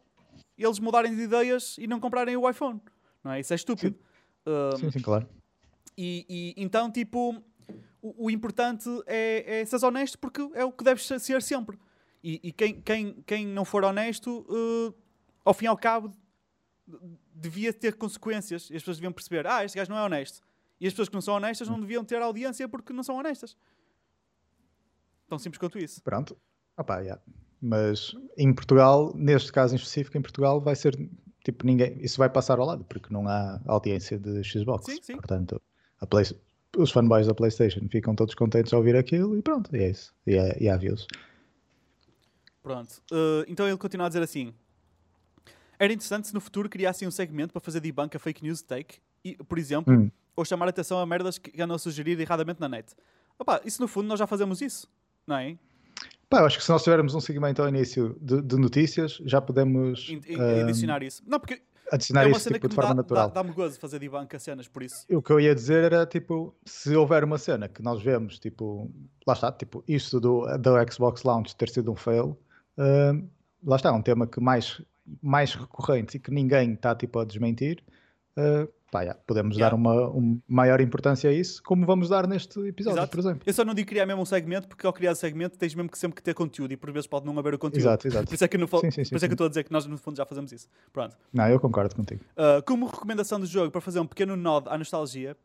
eles 0.57 0.79
mudarem 0.79 1.15
de 1.15 1.21
ideias 1.21 1.77
e 1.77 1.85
não 1.87 1.99
comprarem 1.99 2.35
o 2.37 2.49
iPhone. 2.49 2.81
Não 3.23 3.31
é? 3.31 3.39
Isso 3.39 3.53
é 3.53 3.55
estúpido. 3.55 3.97
Ahm, 4.45 4.77
Sim, 4.79 4.91
sim, 4.91 4.99
claro. 4.99 5.27
e, 5.97 6.25
e 6.57 6.63
então, 6.63 6.91
tipo, 6.91 7.41
o, 8.01 8.25
o 8.25 8.31
importante 8.31 8.89
é, 9.05 9.61
é 9.61 9.65
seres 9.65 9.83
honesto 9.83 10.17
porque 10.19 10.41
é 10.53 10.65
o 10.65 10.71
que 10.71 10.83
deves 10.83 11.05
ser- 11.05 11.19
ser 11.19 11.41
sempre. 11.41 11.77
E, 12.23 12.39
e 12.43 12.51
quem, 12.53 12.81
quem, 12.81 13.13
quem 13.25 13.45
não 13.45 13.65
for 13.65 13.83
honesto, 13.83 14.45
eh, 14.49 14.93
ao 15.43 15.53
fim 15.53 15.65
e 15.65 15.67
ao 15.67 15.77
cabo, 15.77 16.07
de- 16.07 16.97
devia 17.35 17.73
ter 17.73 17.95
consequências. 17.95 18.69
E 18.69 18.75
as 18.75 18.81
pessoas 18.81 18.97
deviam 18.97 19.11
perceber: 19.11 19.45
ah, 19.45 19.63
este 19.65 19.75
gajo 19.77 19.89
não 19.91 19.97
é 19.97 20.03
honesto. 20.03 20.41
E 20.79 20.87
as 20.87 20.93
pessoas 20.93 21.09
que 21.09 21.15
não 21.15 21.21
são 21.21 21.35
honestas 21.35 21.67
não 21.67 21.79
deviam 21.79 22.03
ter 22.03 22.21
audiência 22.21 22.67
porque 22.69 22.93
não 22.93 23.03
são 23.03 23.15
honestas. 23.17 23.55
Tão 25.27 25.37
simples 25.39 25.57
quanto 25.59 25.77
isso. 25.77 26.01
Pronto. 26.01 26.37
Opa, 26.77 26.99
yeah. 26.99 27.21
Mas 27.61 28.13
em 28.37 28.53
Portugal, 28.53 29.13
neste 29.15 29.51
caso 29.51 29.73
em 29.73 29.77
específico, 29.77 30.17
em 30.17 30.21
Portugal 30.21 30.59
vai 30.59 30.75
ser 30.75 30.97
tipo 31.43 31.65
ninguém. 31.65 31.97
Isso 32.01 32.17
vai 32.17 32.29
passar 32.29 32.59
ao 32.59 32.65
lado, 32.65 32.83
porque 32.85 33.13
não 33.13 33.27
há 33.27 33.61
audiência 33.65 34.17
de 34.19 34.43
Xbox. 34.43 34.85
Sim, 34.85 34.99
sim. 35.01 35.15
Portanto, 35.15 35.61
a 35.99 36.05
Play- 36.05 36.37
os 36.77 36.91
fanboys 36.91 37.27
da 37.27 37.33
PlayStation 37.35 37.87
ficam 37.89 38.15
todos 38.15 38.33
contentes 38.35 38.73
a 38.73 38.77
ouvir 38.77 38.95
aquilo 38.95 39.37
e 39.37 39.41
pronto, 39.41 39.73
e 39.75 39.79
é 39.79 39.89
isso. 39.91 40.13
E, 40.27 40.35
é, 40.35 40.57
e 40.61 40.69
há 40.69 40.75
views. 40.75 41.07
Pronto. 42.63 43.01
Uh, 43.11 43.43
então 43.47 43.67
ele 43.67 43.77
continua 43.77 44.05
a 44.05 44.09
dizer 44.09 44.23
assim: 44.23 44.53
Era 45.77 45.91
interessante 45.91 46.27
se 46.29 46.33
no 46.33 46.39
futuro 46.39 46.69
criassem 46.69 47.07
um 47.07 47.11
segmento 47.11 47.51
para 47.51 47.59
fazer 47.59 47.79
debunk 47.81 48.15
a 48.15 48.19
fake 48.19 48.41
news 48.43 48.61
take, 48.61 48.99
e, 49.23 49.35
por 49.35 49.57
exemplo, 49.59 49.93
Hum. 49.93 50.09
ou 50.35 50.45
chamar 50.45 50.65
a 50.67 50.69
atenção 50.69 50.97
a 50.99 51.05
merdas 51.05 51.37
que 51.37 51.61
andam 51.61 51.75
a 51.75 51.79
sugerir 51.79 52.19
erradamente 52.19 52.59
na 52.61 52.69
net. 52.69 52.93
Opa, 53.37 53.61
isso 53.65 53.81
no 53.81 53.87
fundo 53.87 54.07
nós 54.07 54.17
já 54.19 54.25
fazemos 54.27 54.61
isso, 54.61 54.87
não 55.27 55.35
é? 55.37 55.57
Pá, 56.29 56.39
eu 56.39 56.45
acho 56.45 56.57
que 56.57 56.63
se 56.63 56.69
nós 56.71 56.83
tivermos 56.83 57.13
um 57.13 57.19
segmento 57.19 57.61
ao 57.61 57.67
início 57.67 58.17
de, 58.21 58.41
de 58.41 58.55
notícias, 58.55 59.19
já 59.25 59.41
podemos 59.41 60.07
In- 60.09 60.21
in- 60.27 60.39
ah, 60.39 60.61
Adicionar 60.63 61.03
isso. 61.03 61.21
Não, 61.27 61.39
porque 61.39 61.61
adicionar 61.91 62.25
é 62.27 62.31
isso 62.31 62.51
tipo, 62.51 62.67
de 62.69 62.73
forma 62.75 62.89
dá, 62.91 62.95
natural. 62.95 63.27
dá, 63.29 63.41
dá-me 63.41 63.53
gozo 63.53 63.79
fazer 63.79 63.99
debunk 63.99 64.35
a 64.35 64.39
cenas, 64.39 64.67
por 64.67 64.81
isso. 64.83 65.05
O 65.09 65.21
que 65.21 65.31
eu 65.31 65.39
ia 65.39 65.53
dizer 65.53 65.83
era 65.83 66.05
tipo, 66.05 66.55
se 66.65 66.95
houver 66.95 67.23
uma 67.23 67.37
cena 67.37 67.67
que 67.67 67.81
nós 67.83 68.01
vemos, 68.01 68.39
tipo, 68.39 68.89
lá 69.27 69.33
está, 69.33 69.51
tipo, 69.51 69.83
isto 69.87 70.19
do, 70.19 70.45
do 70.57 70.71
Xbox 70.91 71.23
Launch 71.23 71.55
ter 71.55 71.69
sido 71.69 71.91
um 71.91 71.95
fail, 71.95 72.37
ah, 72.77 73.13
lá 73.65 73.75
está, 73.75 73.89
é 73.89 73.91
um 73.91 74.01
tema 74.01 74.27
que 74.27 74.39
mais, 74.39 74.81
mais 75.21 75.53
recorrente 75.55 76.17
e 76.17 76.19
que 76.19 76.31
ninguém 76.31 76.73
está 76.73 76.95
tipo 76.95 77.19
a 77.19 77.25
desmentir. 77.25 77.83
ah, 78.37 78.67
pá, 78.91 79.03
já, 79.03 79.15
podemos 79.15 79.55
Yeah. 79.57 79.71
dar 79.71 79.75
uma, 79.75 80.07
uma 80.09 80.37
maior 80.47 80.79
importância 80.79 81.27
a 81.27 81.33
isso, 81.33 81.63
como 81.63 81.83
vamos 81.83 82.09
dar 82.09 82.27
neste 82.27 82.59
episódio, 82.59 82.99
Exato. 82.99 83.09
por 83.11 83.19
exemplo. 83.21 83.41
Eu 83.43 83.51
só 83.51 83.65
não 83.65 83.73
digo 83.73 83.89
criar 83.89 84.05
mesmo 84.05 84.21
um 84.21 84.25
segmento, 84.25 84.67
porque 84.67 84.85
ao 84.85 84.93
criar 84.93 85.15
segmento 85.15 85.57
tens 85.57 85.73
mesmo 85.73 85.89
que 85.89 85.97
sempre 85.97 86.15
que 86.15 86.21
ter 86.21 86.35
conteúdo 86.35 86.71
e 86.73 86.77
por 86.77 86.91
vezes 86.91 87.07
pode 87.07 87.25
não 87.25 87.37
haver 87.39 87.55
o 87.55 87.57
conteúdo. 87.57 87.81
Exato, 87.81 88.07
exato. 88.07 88.25
Por 88.29 88.35
isso 88.35 88.45
é 88.45 88.47
que, 88.47 88.55
no, 88.55 88.67
Sim, 88.67 88.91
sim, 88.91 89.03
sim, 89.03 89.15
é 89.15 89.19
que 89.19 89.25
eu 89.25 89.31
estou 89.31 89.45
a 89.47 89.49
dizer 89.49 89.63
que 89.63 89.71
nós 89.71 89.87
no 89.87 89.97
fundo 89.97 90.15
já 90.17 90.27
fazemos 90.27 90.51
isso. 90.51 90.67
Pronto. 90.91 91.17
Não, 91.33 91.47
eu 91.49 91.59
concordo 91.59 91.95
contigo. 91.95 92.23
Uh, 92.37 92.61
como 92.67 92.85
recomendação 92.85 93.39
do 93.39 93.47
jogo 93.47 93.71
para 93.71 93.81
fazer 93.81 93.99
um 93.99 94.05
pequeno 94.05 94.35
nod 94.35 94.67
à 94.69 94.77
nostalgia, 94.77 95.35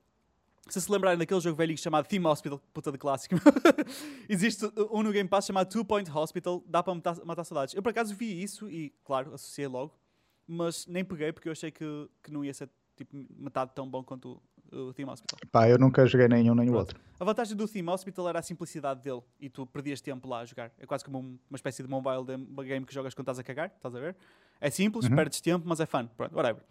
se 0.68 0.81
se 0.81 0.90
lembrarem 0.92 1.18
daquele 1.18 1.40
jogo 1.40 1.57
velho 1.57 1.76
chamado 1.78 2.07
Theme 2.07 2.26
Hospital, 2.26 2.61
puta 2.72 2.90
de 2.92 2.98
clássico, 2.98 3.37
existe 4.28 4.64
um 4.90 5.02
no 5.02 5.12
Game 5.12 5.28
Pass 5.28 5.46
chamado 5.46 5.68
Two 5.70 5.85
Point 5.85 6.11
Hospital, 6.11 6.62
dá 6.66 6.83
para 6.83 6.94
matar, 6.94 7.16
matar 7.24 7.44
saudades. 7.44 7.74
Eu 7.74 7.83
por 7.83 7.90
acaso 7.90 8.14
vi 8.14 8.42
isso 8.42 8.68
e, 8.70 8.92
claro, 9.04 9.35
associei 9.35 9.66
logo, 9.66 9.94
mas 10.46 10.87
nem 10.87 11.04
peguei 11.04 11.33
porque 11.33 11.48
eu 11.48 11.52
achei 11.52 11.70
que, 11.70 11.85
que 12.22 12.31
não 12.33 12.44
ia 12.44 12.54
ser 12.54 12.68
tipo, 12.96 13.16
metade 13.37 13.72
tão 13.74 13.88
bom 13.88 14.02
quanto 14.02 14.40
o, 14.72 14.76
o 14.88 14.92
Theme 14.94 15.11
Hospital. 15.11 15.38
Pá, 15.50 15.68
eu 15.68 15.78
nunca 15.78 16.04
joguei 16.07 16.28
nenhum 16.28 16.54
nem 16.54 16.68
o 16.70 16.74
outro. 16.74 16.98
A 17.18 17.24
vantagem 17.24 17.57
do 17.57 17.66
Theme 17.66 17.88
Hospital 17.90 18.28
era 18.28 18.38
a 18.38 18.42
simplicidade 18.42 19.00
dele 19.02 19.22
e 19.40 19.48
tu 19.48 19.66
perdias 19.66 20.00
tempo 20.00 20.28
lá 20.28 20.40
a 20.40 20.44
jogar. 20.44 20.70
É 20.78 20.87
quase 20.87 21.04
como 21.04 21.18
um- 21.18 21.38
uma 21.48 21.57
espécie 21.57 21.83
de 21.83 21.88
mobile 21.88 22.24
game 22.66 22.85
que 22.87 22.92
jogas 22.94 23.14
quando 23.14 23.24
estás 23.24 23.38
a 23.38 23.42
cagar, 23.42 23.72
estás 23.76 23.94
a 23.94 24.00
ver? 24.00 24.16
É 24.61 24.70
simples, 24.70 25.07
Uhum. 25.09 25.14
perdes 25.16 25.40
tempo, 25.40 25.64
mas 25.68 25.81
é 25.81 25.87
fun. 25.87 26.07
Pronto, 26.16 26.35
whatever. 26.35 26.62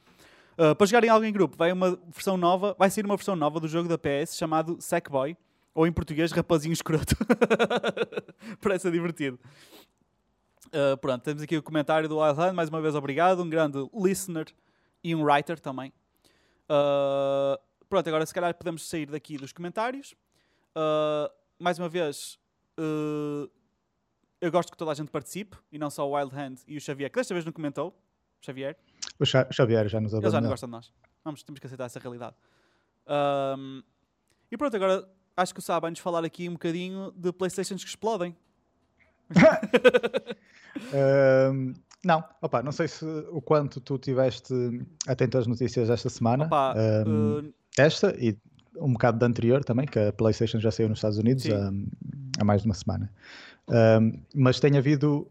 Para 0.57 0.87
jogarem 0.87 1.09
algo 1.09 1.23
em 1.23 1.31
grupo, 1.31 1.55
vai 1.55 1.71
uma 1.71 1.95
versão 2.07 2.35
nova, 2.35 2.75
vai 2.79 2.89
sair 2.89 3.05
uma 3.05 3.15
versão 3.15 3.35
nova 3.35 3.59
do 3.59 3.67
jogo 3.67 3.87
da 3.87 3.97
PS 3.97 4.35
chamado 4.35 4.77
Sackboy, 4.79 5.37
ou 5.77 5.85
em 5.85 5.91
português 5.91 6.31
Rapazinho 6.31 6.73
Escroto. 6.73 7.15
Parece 8.59 8.89
divertido. 8.89 9.39
Uh, 10.67 10.97
pronto, 10.97 11.21
temos 11.21 11.43
aqui 11.43 11.55
o 11.55 11.61
comentário 11.61 12.09
do 12.09 12.17
Wild 12.17 12.41
Hand, 12.41 12.53
mais 12.53 12.69
uma 12.69 12.81
vez 12.81 12.95
obrigado, 12.95 13.43
um 13.43 13.49
grande 13.49 13.77
listener 13.93 14.47
e 15.03 15.13
um 15.13 15.23
writer 15.23 15.59
também. 15.59 15.93
Uh, 16.67 17.61
pronto, 17.87 18.07
agora 18.07 18.25
se 18.25 18.33
calhar 18.33 18.53
podemos 18.55 18.89
sair 18.89 19.05
daqui 19.05 19.37
dos 19.37 19.53
comentários. 19.53 20.15
Mais 21.59 21.77
uma 21.77 21.87
vez, 21.87 22.39
eu 24.41 24.51
gosto 24.51 24.71
que 24.71 24.77
toda 24.77 24.91
a 24.91 24.93
gente 24.95 25.09
participe 25.09 25.57
e 25.71 25.77
não 25.77 25.89
só 25.89 26.07
o 26.07 26.15
Wild 26.15 26.35
Hand 26.35 26.55
e 26.67 26.77
o 26.77 26.81
Xavier, 26.81 27.09
que 27.11 27.19
desta 27.19 27.33
vez 27.33 27.45
não 27.45 27.51
comentou. 27.51 27.95
Xavier, 28.41 28.77
O 29.19 29.25
Xa- 29.25 29.47
Xavier 29.51 29.87
já 29.87 29.99
nos 29.99 30.13
ele 30.13 30.21
já 30.21 30.27
não 30.29 30.29
abandonou. 30.37 30.51
gosta 30.51 30.65
de 30.67 30.71
nós. 30.71 30.93
Vamos, 31.23 31.43
temos 31.43 31.59
que 31.59 31.65
aceitar 31.65 31.85
essa 31.85 31.99
realidade. 31.99 32.35
Um, 33.07 33.81
e 34.51 34.57
pronto, 34.57 34.75
agora 34.75 35.07
acho 35.35 35.53
que 35.53 35.59
o 35.59 35.63
Sá 35.63 35.79
vai-nos 35.79 35.99
falar 35.99 36.23
aqui 36.23 36.47
um 36.49 36.53
bocadinho 36.53 37.11
de 37.15 37.31
Playstations 37.33 37.83
que 37.83 37.89
explodem. 37.89 38.35
Ahm, 40.93 41.73
não, 42.05 42.23
opa, 42.41 42.61
não 42.61 42.71
sei 42.71 42.87
se 42.87 43.03
o 43.31 43.41
quanto 43.41 43.79
tu 43.81 43.97
tiveste 43.97 44.53
atento 45.07 45.37
às 45.37 45.47
notícias 45.47 45.89
esta 45.89 46.09
semana, 46.09 46.45
Opa, 46.45 46.73
ahm, 46.77 47.47
uh, 47.47 47.53
esta 47.77 48.15
e 48.17 48.37
um 48.79 48.93
bocado 48.93 49.17
da 49.17 49.25
anterior 49.25 49.63
também, 49.63 49.87
que 49.87 49.97
a 49.97 50.13
PlayStation 50.13 50.59
já 50.59 50.69
saiu 50.71 50.87
nos 50.89 50.99
Estados 50.99 51.17
Unidos 51.17 51.45
há, 51.49 51.71
há 52.39 52.45
mais 52.45 52.61
de 52.61 52.67
uma 52.67 52.75
semana. 52.75 53.11
Ahm, 53.69 54.19
mas 54.35 54.59
tem 54.59 54.77
havido 54.77 55.29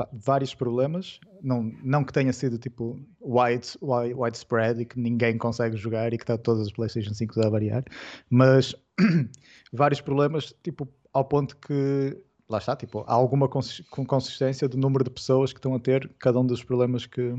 pá, 0.00 0.08
vários 0.12 0.54
problemas, 0.54 1.20
não, 1.42 1.62
não 1.82 2.02
que 2.02 2.12
tenha 2.12 2.32
sido 2.32 2.56
tipo 2.56 2.98
wide, 3.20 3.68
wide, 3.82 4.14
widespread 4.14 4.80
e 4.80 4.86
que 4.86 4.98
ninguém 4.98 5.36
consegue 5.36 5.76
jogar 5.76 6.12
e 6.12 6.16
que 6.16 6.22
está 6.24 6.38
todas 6.38 6.66
as 6.68 6.72
PlayStation 6.72 7.12
5 7.12 7.38
a 7.44 7.50
variar, 7.50 7.84
mas 8.30 8.74
vários 9.72 10.00
problemas, 10.00 10.54
tipo, 10.62 10.88
ao 11.12 11.24
ponto 11.26 11.54
que 11.58 12.16
lá 12.48 12.56
está, 12.58 12.74
tipo, 12.74 13.00
há 13.06 13.12
alguma 13.12 13.46
consistência 13.48 14.66
do 14.68 14.78
número 14.78 15.04
de 15.04 15.10
pessoas 15.10 15.52
que 15.52 15.58
estão 15.58 15.74
a 15.74 15.78
ter 15.78 16.10
cada 16.18 16.40
um 16.40 16.46
dos 16.46 16.64
problemas 16.64 17.04
que, 17.04 17.34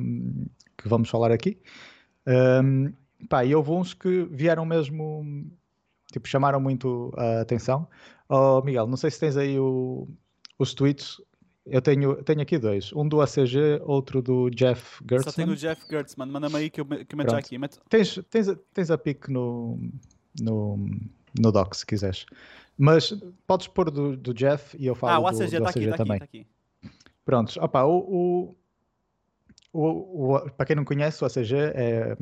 que 0.78 0.88
vamos 0.88 1.10
falar 1.10 1.32
aqui. 1.32 1.60
Hum, 2.63 2.93
pá, 3.28 3.43
e 3.43 3.56
houve 3.56 3.71
uns 3.71 3.93
que 3.93 4.24
vieram 4.32 4.65
mesmo, 4.65 5.50
tipo, 6.13 6.28
chamaram 6.28 6.62
muito 6.62 7.12
a 7.17 7.41
atenção. 7.41 7.88
Oh, 8.30 8.62
Miguel, 8.62 8.88
não 8.88 8.95
sei 8.97 9.10
se 9.12 9.19
tens 9.19 9.36
aí 9.36 9.60
o- 9.60 10.08
os 10.60 10.74
tweets. 10.74 11.17
Eu 11.65 11.82
tenho, 11.82 12.15
tenho 12.24 12.41
aqui 12.41 12.58
dois. 12.58 12.91
Um 12.93 13.08
do 13.08 13.21
ACG, 13.21 13.82
outro 13.84 14.21
do 14.21 14.50
Jeff 14.50 14.97
só 14.97 15.06
Gertzman. 15.10 15.34
tenho 15.34 15.52
o 15.52 15.56
Jeff 15.56 15.82
Gertzman. 15.89 16.28
Manda-me 16.28 16.56
aí 16.56 16.69
que 16.69 16.82
eu, 16.82 16.86
que 16.86 17.13
eu 17.13 17.17
meto 17.17 17.32
já 17.32 17.38
aqui. 17.38 17.58
Meto- 17.58 17.80
Tens, 17.88 18.19
tens, 18.30 18.50
a- 18.50 18.58
tens 18.74 18.89
a 18.89 18.97
pique 18.97 19.32
no, 19.32 19.78
no, 20.41 20.89
no 21.39 21.52
doc, 21.52 21.74
se 21.76 21.86
quiseres. 21.86 22.26
Mas 22.78 23.13
podes 23.45 23.67
pôr 23.67 23.91
do, 23.91 24.17
do 24.17 24.34
Jeff 24.34 24.76
e 24.80 24.88
eu 24.88 24.95
falo 24.95 25.13
Ah, 25.13 25.19
o 25.19 25.21
do, 25.21 25.28
ACG 25.43 25.58
do 25.60 25.67
está 25.67 25.69
aqui, 25.69 25.80
ACG 25.80 25.84
está 25.91 25.95
aqui, 25.95 25.97
também. 25.97 26.15
está 26.15 26.26
aqui. 26.26 26.47
Prontos, 27.24 27.58
opa, 27.58 27.84
o, 27.84 28.56
o, 29.71 29.80
o- 29.80 30.34
o- 30.36 30.50
para 30.52 30.65
quem 30.65 30.76
não 30.76 30.84
conhece, 30.84 31.24
o 31.24 31.28
ACG 31.28 31.56
é 31.76 32.17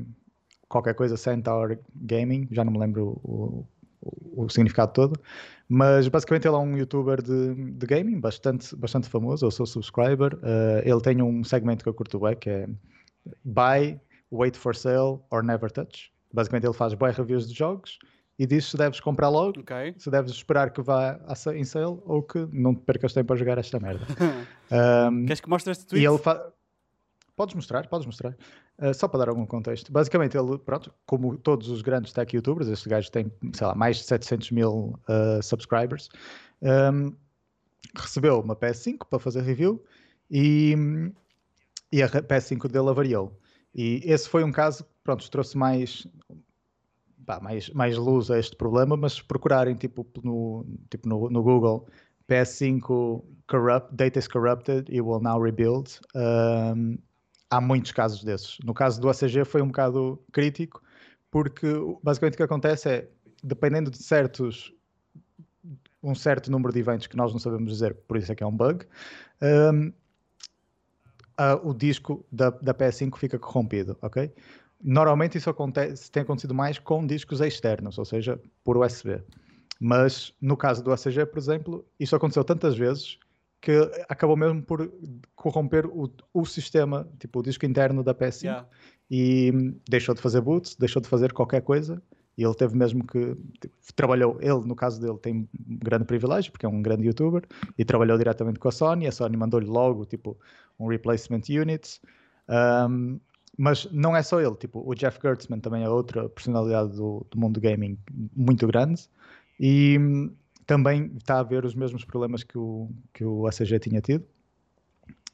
qualquer 0.67 0.93
coisa 0.95 1.15
Centaur 1.15 1.77
Gaming, 1.95 2.47
já 2.51 2.65
não 2.65 2.73
me 2.73 2.77
lembro 2.79 3.19
o, 3.23 3.65
o, 4.01 4.45
o 4.45 4.49
significado 4.49 4.93
todo, 4.93 5.19
mas 5.67 6.07
basicamente 6.07 6.47
ele 6.47 6.55
é 6.55 6.59
um 6.59 6.77
youtuber 6.77 7.21
de, 7.21 7.53
de 7.73 7.85
gaming 7.85 8.19
bastante, 8.19 8.75
bastante 8.75 9.07
famoso, 9.09 9.45
eu 9.45 9.51
sou 9.51 9.65
subscriber, 9.65 10.37
eh, 10.43 10.83
ele 10.85 11.01
tem 11.01 11.21
um 11.21 11.43
segmento 11.43 11.83
que 11.83 11.89
eu 11.89 11.93
curto 11.93 12.19
bem, 12.19 12.35
que 12.35 12.49
é 12.49 12.67
Buy, 13.43 13.99
Wait 14.31 14.55
for 14.55 14.75
Sale 14.75 15.19
or 15.29 15.43
Never 15.43 15.69
Touch. 15.71 16.11
Basicamente 16.33 16.65
ele 16.65 16.73
faz 16.73 16.93
buy 16.93 17.11
reviews 17.11 17.47
de 17.47 17.55
jogos 17.55 17.97
e 18.37 18.45
diz 18.45 18.65
se 18.65 18.77
deves 18.77 18.99
comprar 18.99 19.29
logo, 19.29 19.59
Ok. 19.59 19.95
se 19.97 20.09
deves 20.09 20.31
esperar 20.31 20.71
que 20.71 20.81
vá 20.81 21.19
em 21.53 21.63
sale 21.63 21.99
ou 22.05 22.23
que 22.23 22.47
não 22.51 22.73
te 22.73 22.81
percas 22.81 23.11
tempo 23.13 23.33
a 23.33 23.35
jogar 23.35 23.57
esta 23.57 23.79
merda. 23.79 24.05
Ahm, 24.71 25.25
Queres 25.25 25.41
que 25.41 25.49
mostre 25.49 25.71
este 25.71 25.83
e 25.85 25.87
tweet? 25.87 26.05
ele 26.07 26.17
fa... 26.19 26.51
Podes 27.39 27.55
mostrar, 27.55 27.87
podes 27.87 28.05
mostrar. 28.05 28.35
Uh, 28.77 28.93
só 28.93 29.07
para 29.07 29.19
dar 29.19 29.29
algum 29.29 29.45
contexto. 29.45 29.93
Basicamente, 29.93 30.37
ele, 30.37 30.57
pronto, 30.57 30.93
como 31.05 31.37
todos 31.37 31.69
os 31.69 31.81
grandes 31.81 32.11
tech 32.11 32.35
youtubers, 32.35 32.67
este 32.67 32.89
gajo 32.89 33.09
tem, 33.09 33.31
sei 33.53 33.65
lá, 33.65 33.73
mais 33.73 33.95
de 33.95 34.03
700 34.03 34.51
mil 34.51 34.99
uh, 35.07 35.41
subscribers, 35.41 36.09
um, 36.61 37.15
recebeu 37.95 38.41
uma 38.41 38.57
PS5 38.57 39.05
para 39.09 39.19
fazer 39.19 39.41
review 39.43 39.81
e, 40.29 40.75
e 41.93 42.03
a 42.03 42.07
re- 42.07 42.21
PS5 42.23 42.67
dele 42.67 42.89
avariou. 42.89 43.39
E 43.73 44.01
esse 44.03 44.27
foi 44.27 44.43
um 44.43 44.51
caso 44.51 44.83
que, 44.83 44.89
pronto, 45.05 45.31
trouxe 45.31 45.57
mais, 45.57 46.05
mais, 47.41 47.69
mais 47.69 47.95
luz 47.95 48.29
a 48.29 48.37
este 48.37 48.57
problema, 48.57 48.97
mas 48.97 49.13
se 49.13 49.23
procurarem, 49.23 49.75
tipo, 49.75 50.05
no, 50.25 50.65
tipo 50.89 51.07
no, 51.07 51.29
no 51.29 51.41
Google, 51.41 51.87
PS5 52.27 53.23
corrupt, 53.47 53.95
data 53.95 54.19
is 54.19 54.27
corrupted, 54.27 54.89
it 54.89 54.99
will 54.99 55.21
now 55.21 55.41
rebuild. 55.41 56.01
Um, 56.13 56.99
há 57.49 57.59
muitos 57.59 57.91
casos 57.91 58.23
desses. 58.23 58.57
No 58.63 58.73
caso 58.73 59.01
do 59.01 59.09
ACG 59.09 59.45
foi 59.45 59.61
um 59.61 59.67
bocado 59.67 60.21
crítico, 60.31 60.81
porque 61.31 61.67
basicamente 62.03 62.33
o 62.35 62.37
que 62.37 62.43
acontece 62.43 62.89
é, 62.89 63.09
dependendo 63.43 63.89
de 63.89 63.97
certos 63.97 64.73
um 66.01 66.15
certo 66.15 66.49
número 66.49 66.71
de 66.73 66.79
eventos 66.79 67.07
que 67.07 67.17
nós 67.17 67.31
não 67.33 67.39
sabemos 67.39 67.71
dizer, 67.71 67.93
por 68.07 68.15
isso 68.17 68.31
é 68.31 68.35
que 68.35 68.43
é 68.43 68.47
um 68.47 68.55
bug, 68.55 68.85
um, 69.41 69.91
a- 71.37 71.55
o 71.55 71.73
disco 71.73 72.25
da, 72.31 72.49
da 72.49 72.73
PS5 72.73 73.17
fica 73.17 73.37
corrompido, 73.37 73.97
ok? 74.01 74.31
Normalmente 74.81 75.37
isso 75.37 75.49
acontece, 75.49 76.09
tem 76.09 76.23
acontecido 76.23 76.53
mais 76.53 76.79
com 76.79 77.05
discos 77.05 77.41
externos, 77.41 77.97
ou 77.97 78.05
seja, 78.05 78.39
por 78.63 78.77
USB. 78.77 79.21
Mas 79.79 80.33
no 80.41 80.55
caso 80.55 80.83
do 80.83 80.91
ACG, 80.91 81.25
por 81.25 81.37
exemplo, 81.37 81.85
isso 81.99 82.15
aconteceu 82.15 82.43
tantas 82.43 82.77
vezes 82.77 83.17
que 83.61 83.71
acabou 84.07 84.37
mesmo 84.37 84.61
por 84.61 84.91
corromper 85.35 85.85
o, 85.85 86.09
o 86.33 86.45
sistema, 86.45 87.07
tipo 87.19 87.39
o 87.39 87.43
disco 87.43 87.65
interno 87.65 88.03
da 88.03 88.13
PS5 88.13 88.43
Yeah. 88.43 88.67
e 89.11 89.51
deixou 89.89 90.15
de 90.15 90.21
fazer 90.21 90.41
boots, 90.41 90.75
deixou 90.75 91.01
de 91.01 91.07
fazer 91.07 91.33
qualquer 91.33 91.61
coisa. 91.61 92.01
E 92.37 92.43
ele 92.43 92.53
teve 92.53 92.77
mesmo 92.77 93.05
que 93.05 93.35
tipo, 93.59 93.75
trabalhou, 93.95 94.37
ele 94.39 94.65
no 94.65 94.73
caso 94.75 95.01
dele 95.01 95.17
tem 95.17 95.33
um 95.33 95.49
grande 95.77 96.05
privilégio 96.05 96.53
porque 96.53 96.65
é 96.65 96.69
um 96.69 96.81
grande 96.81 97.05
youtuber 97.05 97.43
e 97.77 97.83
trabalhou 97.83 98.17
diretamente 98.17 98.59
com 98.59 98.69
a 98.69 98.71
Sony, 98.71 99.07
a 99.07 99.11
Sony 99.11 99.35
mandou-lhe 99.35 99.67
logo 99.67 100.05
tipo 100.05 100.37
um 100.79 100.87
replacement 100.87 101.41
unit 101.49 101.99
um, 102.47 103.19
mas 103.57 103.89
não 103.91 104.15
é 104.15 104.23
só 104.23 104.39
ele, 104.39 104.55
tipo 104.55 104.81
o 104.89 104.95
Jeff 104.95 105.19
Gertzman 105.21 105.59
também 105.59 105.83
é 105.83 105.89
outra 105.89 106.29
personalidade 106.29 106.95
do, 106.95 107.25
do 107.29 107.37
mundo 107.37 107.55
do 107.55 107.61
gaming 107.61 107.97
muito 108.33 108.65
grande. 108.67 109.09
E 109.59 109.99
também 110.69 111.11
está 111.17 111.39
a 111.39 111.43
ver 111.43 111.65
os 111.65 111.73
mesmos 111.73 112.05
problemas 112.05 112.43
que 112.43 112.55
o, 112.55 112.91
que 113.11 113.25
o 113.25 113.47
ACG 113.47 113.79
tinha 113.79 113.99
tido 113.99 114.23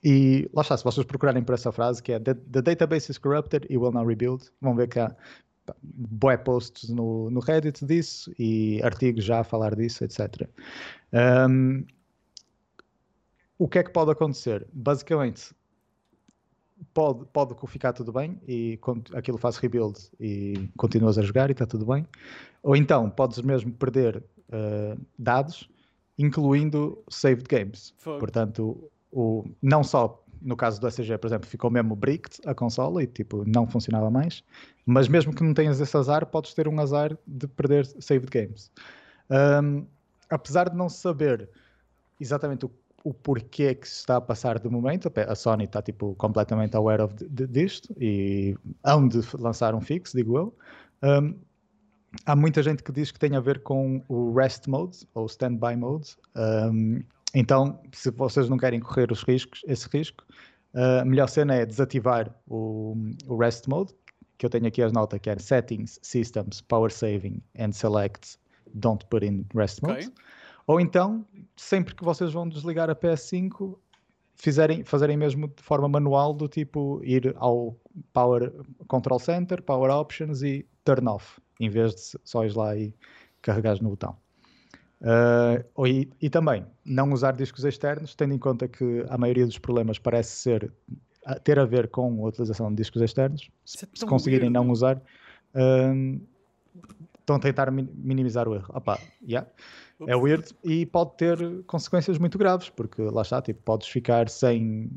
e 0.01 0.49
lá 0.53 0.61
está, 0.61 0.77
se 0.77 0.83
vocês 0.86 1.05
procurarem 1.05 1.43
por 1.43 1.53
essa 1.55 1.73
frase 1.73 2.01
que 2.01 2.13
é 2.13 2.19
the, 2.19 2.33
the 2.33 2.61
database 2.61 3.11
is 3.11 3.17
corrupted, 3.17 3.65
it 3.65 3.77
will 3.77 3.91
now 3.91 4.07
rebuild, 4.07 4.49
vão 4.61 4.73
ver 4.77 4.88
que 4.88 4.97
há 4.97 5.13
bué 5.83 6.38
posts 6.38 6.89
no, 6.89 7.29
no 7.29 7.41
Reddit 7.41 7.86
disso 7.86 8.31
e 8.39 8.81
artigos 8.81 9.25
já 9.25 9.41
a 9.41 9.43
falar 9.43 9.75
disso, 9.75 10.05
etc. 10.05 10.47
Um, 11.11 11.86
o 13.57 13.67
que 13.67 13.79
é 13.79 13.83
que 13.83 13.91
pode 13.91 14.11
acontecer? 14.11 14.65
Basicamente, 14.71 15.53
pode, 16.93 17.25
pode 17.33 17.55
ficar 17.67 17.91
tudo 17.91 18.13
bem 18.13 18.39
e 18.47 18.79
aquilo 19.13 19.38
faz 19.38 19.57
rebuild 19.57 19.99
e 20.17 20.69
continuas 20.77 21.17
a 21.17 21.23
jogar 21.23 21.49
e 21.49 21.51
está 21.51 21.65
tudo 21.65 21.86
bem. 21.86 22.07
Ou 22.63 22.73
então 22.73 23.09
podes 23.09 23.41
mesmo 23.41 23.73
perder 23.73 24.23
uh, 24.49 24.99
dados, 25.17 25.69
incluindo 26.17 27.03
saved 27.09 27.45
games. 27.47 27.93
Fogo. 27.97 28.19
Portanto, 28.19 28.91
o, 29.11 29.45
não 29.61 29.83
só 29.83 30.21
no 30.45 30.55
caso 30.55 30.79
do 30.79 30.87
SG, 30.87 31.17
por 31.17 31.27
exemplo, 31.27 31.49
ficou 31.49 31.71
mesmo 31.71 31.95
bricked 31.95 32.39
a 32.45 32.53
consola 32.53 33.01
e 33.01 33.07
tipo 33.07 33.43
não 33.47 33.65
funcionava 33.65 34.11
mais, 34.11 34.43
mas 34.85 35.07
mesmo 35.07 35.33
que 35.33 35.43
não 35.43 35.55
tenhas 35.55 35.81
esse 35.81 35.97
azar, 35.97 36.25
podes 36.27 36.53
ter 36.53 36.67
um 36.67 36.79
azar 36.79 37.17
de 37.25 37.47
perder 37.47 37.85
saved 37.99 38.29
games. 38.29 38.71
Um, 39.29 39.85
apesar 40.29 40.69
de 40.69 40.75
não 40.75 40.87
saber 40.87 41.49
exatamente 42.21 42.65
o, 42.65 42.71
o, 43.03 43.11
porquê 43.11 43.73
que 43.73 43.87
se 43.87 43.95
está 43.95 44.17
a 44.17 44.21
passar 44.21 44.59
de 44.59 44.69
momento, 44.69 45.11
a 45.27 45.35
Sony 45.35 45.63
está 45.63 45.81
tipo 45.81 46.13
completamente 46.15 46.77
aware 46.77 47.01
of 47.01 47.15
disto 47.27 47.95
e 47.99 48.55
hão 48.83 49.07
de 49.07 49.21
lançar 49.39 49.73
um 49.73 49.81
fix, 49.81 50.11
digo 50.13 50.37
eu. 50.37 50.55
Um, 51.01 51.35
há 52.26 52.36
muita 52.36 52.61
gente 52.61 52.84
que 52.84 52.91
diz 52.91 53.11
que 53.11 53.20
tem 53.20 53.36
a 53.36 53.39
ver 53.39 53.63
com 53.63 54.03
o 54.07 54.34
rest 54.34 54.68
mode 54.68 55.07
ou 55.13 55.26
standby 55.26 55.76
mode. 55.76 56.16
Um, 56.36 57.01
então, 57.34 57.80
se 57.93 58.11
vocês 58.11 58.49
não 58.49 58.57
querem 58.57 58.80
correr 58.80 59.11
os 59.11 59.24
riscos, 59.24 59.61
esse 59.68 59.88
risco, 59.91 60.24
a 60.74 61.05
melhor 61.05 61.30
cena 61.30 61.55
é 61.55 61.66
desativar 61.66 62.34
o, 62.47 62.95
o 63.28 63.38
rest 63.38 63.68
mode, 63.68 63.93
que 64.38 64.45
eu 64.45 64.49
tenho 64.49 64.68
aqui 64.68 64.82
as 64.82 64.91
notas, 64.91 65.20
que 65.20 65.30
é 65.30 65.38
Settings, 65.38 65.99
Systems, 66.01 66.61
Power 66.61 66.91
Saving 66.91 67.41
and 67.57 67.72
Select 67.72 68.38
Don't 68.74 69.05
Put 69.05 69.26
in 69.26 69.45
Rest 69.55 69.82
Mode. 69.82 70.07
Okay. 70.07 70.13
Ou 70.68 70.80
então, 70.80 71.26
sempre 71.55 71.95
que 71.95 72.03
vocês 72.03 72.34
vão 72.34 72.49
desligar 72.49 72.89
a 72.89 72.95
PS5, 72.95 73.78
fizerem, 74.36 74.84
fazerem 74.84 75.16
mesmo 75.16 75.47
de 75.47 75.63
forma 75.63 75.88
manual, 75.88 76.34
do 76.34 76.47
tipo 76.47 76.99
ir 77.03 77.34
ao 77.38 77.78
Power 78.11 78.51
Control 78.88 79.20
Center, 79.20 79.61
Power 79.61 79.91
Options 79.91 80.41
e 80.41 80.66
Turn 80.84 81.07
Off, 81.07 81.39
em 81.60 81.70
vez 81.70 81.95
de 81.95 82.20
só 82.24 82.45
ir 82.45 82.56
lá 82.56 82.76
e 82.76 82.93
carregar 83.41 83.82
no 83.82 83.89
botão. 83.89 84.16
Uh, 85.01 85.86
e, 85.86 86.10
e, 86.22 86.30
também 86.30 86.66
não 86.84 87.12
usar 87.12 87.34
discos 87.34 87.64
externos, 87.64 88.16
tendo 88.16 88.34
em 88.34 88.39
conta 88.39 88.68
que 88.68 89.06
a 89.10 89.18
maioria 89.18 89.45
dos 89.45 89.60
problemas 89.60 89.99
parece 89.99 90.32
ser 90.32 90.72
a, 91.26 91.36
ter 91.36 91.60
a 91.60 91.66
ver 91.66 91.89
com 91.89 92.26
a 92.26 92.30
utilização 92.30 92.70
de 92.70 92.78
discos 92.78 93.01
externos. 93.01 93.49
Se, 93.66 93.86
é 93.86 93.88
se 93.93 94.06
conseguirem 94.06 94.49
weird, 94.49 94.53
não 94.53 94.72
usar, 94.72 94.97
uh, 94.97 96.22
estão 97.20 97.36
a 97.36 97.39
tentar 97.39 97.72
minimizar 97.72 98.47
o 98.47 98.56
erro. 98.56 98.72
Opa, 98.74 98.99
yeah, 99.28 99.47
é 100.08 100.16
weird 100.16 100.49
e 100.64 100.86
pode 100.86 101.16
ter 101.18 101.64
consequências 101.66 102.18
muito 102.18 102.38
graves, 102.38 102.70
porque 102.70 103.01
lá 103.01 103.22
está, 103.22 103.41
tipo, 103.41 103.62
podes 103.64 103.88
ficar 103.88 104.30
sem. 104.30 104.89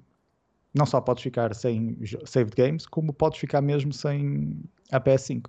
Não 0.75 0.85
só 0.85 1.01
podes 1.01 1.23
ficar 1.23 1.55
sem 1.55 1.99
saved 2.25 2.55
games, 2.55 2.87
como 2.87 3.13
podes 3.13 3.39
ficar 3.41 3.61
mesmo 3.61 3.93
sem 3.93 4.63
a 4.93 5.01
PS5. 5.01 5.47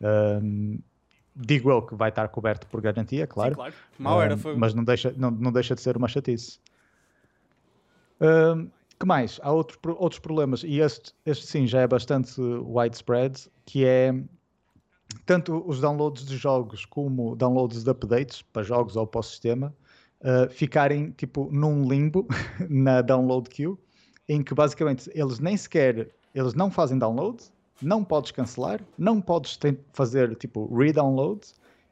Um, 0.00 0.78
digo 1.34 1.70
eu 1.70 1.82
que 1.82 1.94
vai 1.94 2.08
estar 2.08 2.28
coberto 2.28 2.66
por 2.66 2.80
garantia, 2.80 3.26
claro. 3.26 3.50
Sim, 3.50 3.56
claro. 3.56 3.74
Mal 3.98 4.22
era, 4.22 4.36
foi... 4.36 4.56
Mas 4.56 4.74
não 4.74 4.84
deixa, 4.84 5.14
não, 5.16 5.30
não 5.30 5.52
deixa 5.52 5.74
de 5.74 5.80
ser 5.80 5.96
uma 5.96 6.08
chatice. 6.08 6.58
Um, 8.20 8.68
que 8.98 9.06
mais? 9.06 9.38
Há 9.42 9.52
outro, 9.52 9.78
outros 9.98 10.18
problemas, 10.18 10.64
e 10.64 10.80
este, 10.80 11.14
este 11.24 11.46
sim 11.46 11.66
já 11.66 11.82
é 11.82 11.86
bastante 11.86 12.40
widespread, 12.40 13.48
que 13.64 13.84
é 13.84 14.12
tanto 15.24 15.62
os 15.66 15.80
downloads 15.80 16.24
de 16.26 16.36
jogos 16.36 16.84
como 16.84 17.36
downloads 17.36 17.84
de 17.84 17.90
updates 17.90 18.42
para 18.42 18.62
jogos 18.62 18.96
ou 18.96 19.06
para 19.06 19.20
o 19.20 19.22
sistema 19.22 19.74
uh, 20.20 20.50
ficarem 20.50 21.12
tipo 21.12 21.48
num 21.52 21.88
limbo 21.88 22.26
na 22.68 23.00
download 23.00 23.48
queue, 23.48 23.78
em 24.28 24.42
que 24.42 24.52
basicamente 24.52 25.10
eles 25.14 25.38
nem 25.38 25.56
sequer 25.56 26.10
eles 26.34 26.54
não 26.54 26.70
fazem 26.70 26.98
download, 26.98 27.42
não 27.80 28.04
podes 28.04 28.30
cancelar, 28.30 28.80
não 28.96 29.20
podes 29.20 29.58
fazer 29.92 30.34
tipo 30.36 30.74
re-download 30.74 31.40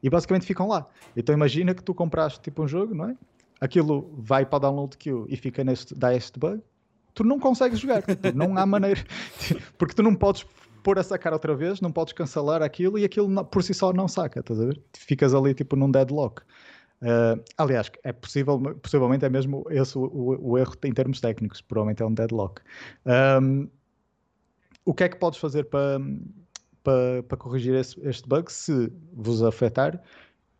e 0.02 0.10
basicamente 0.10 0.46
ficam 0.46 0.68
lá. 0.68 0.86
Então 1.16 1.34
imagina 1.34 1.74
que 1.74 1.82
tu 1.82 1.94
compraste 1.94 2.40
tipo 2.40 2.62
um 2.62 2.68
jogo, 2.68 2.94
não 2.94 3.10
é? 3.10 3.16
Aquilo 3.60 4.10
vai 4.18 4.44
para 4.44 4.56
o 4.56 4.60
download 4.60 4.96
queue 4.96 5.24
e 5.28 5.36
fica 5.36 5.64
neste, 5.64 5.94
dá 5.94 6.14
este 6.14 6.38
bug, 6.38 6.62
tu 7.14 7.24
não 7.24 7.40
consegues 7.40 7.78
jogar, 7.78 8.02
não 8.34 8.56
há 8.56 8.66
maneira, 8.66 9.02
porque 9.78 9.94
tu 9.94 10.02
não 10.02 10.14
podes 10.14 10.44
pôr 10.82 10.98
a 10.98 11.02
sacar 11.02 11.32
outra 11.32 11.54
vez, 11.54 11.80
não 11.80 11.90
podes 11.90 12.12
cancelar 12.12 12.62
aquilo 12.62 12.98
e 12.98 13.04
aquilo 13.04 13.44
por 13.46 13.62
si 13.62 13.74
só 13.74 13.92
não 13.92 14.06
saca, 14.06 14.40
estás 14.40 14.60
a 14.60 14.66
ver? 14.66 14.80
Ficas 14.96 15.34
ali 15.34 15.54
tipo 15.54 15.74
num 15.74 15.90
deadlock. 15.90 16.42
Uh, 17.02 17.42
aliás, 17.58 17.90
é 18.04 18.12
possível, 18.12 18.58
possivelmente 18.80 19.24
é 19.24 19.28
mesmo 19.28 19.66
esse 19.68 19.98
o, 19.98 20.02
o, 20.02 20.52
o, 20.52 20.58
erro 20.58 20.74
em 20.84 20.92
termos 20.92 21.20
técnicos, 21.20 21.60
provavelmente 21.60 22.02
é 22.02 22.06
um 22.06 22.14
deadlock. 22.14 22.62
Um, 23.04 23.68
o 24.86 24.94
que 24.94 25.04
é 25.04 25.08
que 25.08 25.16
podes 25.16 25.38
fazer 25.38 25.64
para, 25.64 26.00
para, 26.82 27.22
para 27.24 27.36
corrigir 27.36 27.74
esse, 27.74 28.00
este 28.08 28.26
bug 28.26 28.50
se 28.50 28.90
vos 29.12 29.42
afetar? 29.42 30.00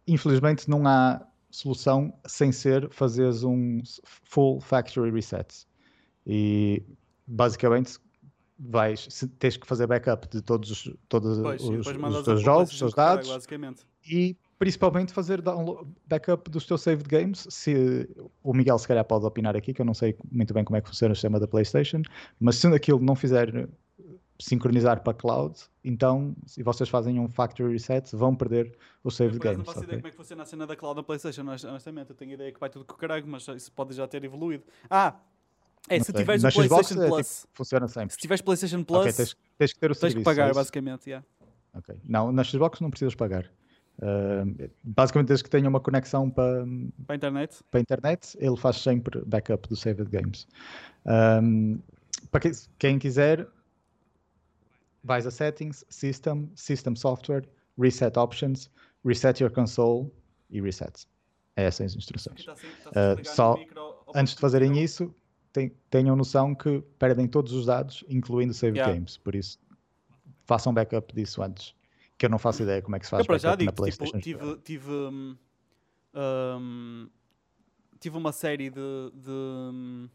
Infelizmente 0.07 0.69
não 0.69 0.87
há 0.87 1.25
solução 1.49 2.13
sem 2.27 2.53
ser 2.53 2.91
fazeres 2.91 3.45
um 3.45 3.81
full 4.25 4.61
factory 4.61 5.11
reset. 5.11 5.67
E 6.27 6.83
basicamente 7.27 7.99
vais, 8.59 9.25
tens 9.39 9.57
que 9.57 9.67
fazer 9.67 9.87
backup 9.87 10.29
de 10.29 10.43
todos 10.43 10.71
os, 10.71 10.95
todos 11.09 11.39
pois, 11.39 11.63
os, 11.63 11.87
os 11.87 12.25
teus 12.25 12.43
jogos, 12.43 12.73
os 12.73 12.79
teus 12.79 12.95
dados 12.95 13.47
e 14.09 14.37
principalmente 14.59 15.13
fazer 15.13 15.41
download, 15.41 15.89
backup 16.07 16.51
dos 16.51 16.67
teus 16.67 16.83
saved 16.83 17.07
games. 17.09 17.47
Se, 17.49 18.09
o 18.43 18.53
Miguel 18.53 18.79
se 18.79 18.89
calhar 18.89 19.05
pode 19.05 19.25
opinar 19.25 19.57
aqui, 19.57 19.73
que 19.73 19.81
eu 19.81 19.87
não 19.87 19.95
sei 19.95 20.17
muito 20.33 20.53
bem 20.53 20.65
como 20.65 20.77
é 20.77 20.81
que 20.81 20.89
funciona 20.89 21.13
o 21.13 21.15
sistema 21.15 21.39
da 21.39 21.47
PlayStation, 21.47 22.03
mas 22.41 22.57
se 22.57 22.67
aquilo 22.67 22.99
não 22.99 23.15
fizer 23.15 23.69
sincronizar 24.39 25.03
para 25.03 25.15
cloud, 25.15 25.59
então 25.85 26.35
se 26.47 26.63
vocês 26.63 26.89
fazem 26.89 27.19
um 27.19 27.29
factory 27.29 27.73
reset, 27.73 28.15
vão 28.15 28.35
perder 28.35 28.77
o 29.03 29.11
save 29.11 29.39
games. 29.39 29.59
Não 29.59 29.65
faço 29.65 29.79
okay? 29.79 29.89
ideia 29.89 30.01
como 30.01 30.09
é 30.09 30.11
que 30.11 30.17
funciona 30.17 30.43
a 30.43 30.47
cena 30.47 30.67
da 30.67 30.77
cloud 30.77 30.97
na 30.97 31.03
PlayStation, 31.03 31.43
honestamente. 31.43 32.11
Eu 32.11 32.17
tenho 32.17 32.33
ideia 32.33 32.53
que 32.53 32.61
vai 32.61 32.69
tudo 32.69 32.85
com 32.85 32.95
o 32.95 32.97
caralho, 32.97 33.27
mas 33.27 33.47
isso 33.49 33.73
pode 33.73 33.95
já 33.95 34.07
ter 34.07 34.25
evoluído. 34.25 34.65
Ah! 34.91 35.17
É, 35.89 36.01
se 36.01 36.13
tiveres 36.13 36.43
o 36.43 36.49
PlayStation 36.49 36.93
Xbox, 36.93 37.09
Plus. 37.09 37.39
É, 37.39 37.43
tipo, 37.43 37.49
funciona 37.55 37.89
sempre. 37.89 38.13
Se 38.13 38.19
tiveres 38.19 38.43
PlayStation 38.43 38.83
Plus, 38.83 39.01
okay, 39.01 39.13
tens, 39.13 39.37
tens, 39.57 39.73
que 39.73 39.79
ter 39.79 39.91
o 39.91 39.95
tens 39.95 40.15
que 40.15 40.23
pagar, 40.23 40.51
é 40.51 40.53
basicamente. 40.53 41.09
Yeah. 41.09 41.25
Ok. 41.75 41.95
Não, 42.05 42.33
na 42.33 42.43
Xbox 42.43 42.81
não 42.81 42.91
precisas 42.91 43.15
pagar. 43.15 43.49
Uh, 43.99 44.71
basicamente, 44.83 45.29
desde 45.29 45.45
que 45.45 45.51
tenha 45.51 45.69
uma 45.69 45.81
conexão 45.81 46.29
para, 46.29 46.67
para, 47.07 47.15
a 47.15 47.17
internet. 47.17 47.65
para 47.71 47.81
a 47.81 47.83
internet, 47.83 48.37
ele 48.39 48.57
faz 48.57 48.77
sempre 48.77 49.23
backup 49.25 49.69
do 49.69 49.77
saved 49.77 50.11
games. 50.11 50.47
Um, 51.07 51.79
para 52.31 52.41
quem, 52.41 52.53
quem 52.79 52.99
quiser, 52.99 53.47
vais 55.07 55.27
a 55.27 55.31
Settings, 55.31 55.85
System, 55.89 56.51
System 56.55 56.97
Software, 56.97 57.45
Reset 57.79 58.19
Options, 58.19 58.71
Reset 59.05 59.43
Your 59.43 59.53
Console 59.53 60.13
e 60.51 60.61
Reset. 60.61 61.07
É 61.55 61.65
essas 61.65 61.93
as 61.93 61.97
instruções. 61.97 62.45
Tá 62.45 62.53
assim, 62.53 62.67
tá 62.83 62.91
uh, 62.91 63.25
só 63.25 63.57
antes 64.15 64.35
de 64.35 64.41
fazerem 64.41 64.83
isso, 64.83 65.15
tem, 65.53 65.73
tenham 65.89 66.17
noção 66.17 66.55
que 66.55 66.83
perdem 66.99 67.27
todos 67.27 67.53
os 67.53 67.67
dados, 67.67 68.05
incluindo 68.09 68.53
save 68.53 68.77
yeah. 68.77 68.93
games. 68.93 69.17
Por 69.17 69.35
isso, 69.35 69.59
façam 70.45 70.75
backup 70.75 71.15
disso 71.15 71.43
antes. 71.43 71.75
Que 72.19 72.27
eu 72.27 72.31
não 72.31 72.39
faço 72.39 72.63
ideia 72.63 72.83
como 72.83 72.97
é 72.97 72.99
que 72.99 73.07
se 73.07 73.11
faz 73.11 73.21
eu 73.21 73.27
backup 73.27 73.43
já 73.43 73.57
digo, 73.57 73.65
na 73.67 73.73
tipo, 73.73 73.83
PlayStation. 73.83 74.19
Tive, 74.19 74.57
tive, 74.59 74.91
um, 74.91 75.37
um, 76.15 77.09
tive 78.01 78.17
uma 78.17 78.33
série 78.33 78.71
de, 78.71 79.13
de 79.15 80.11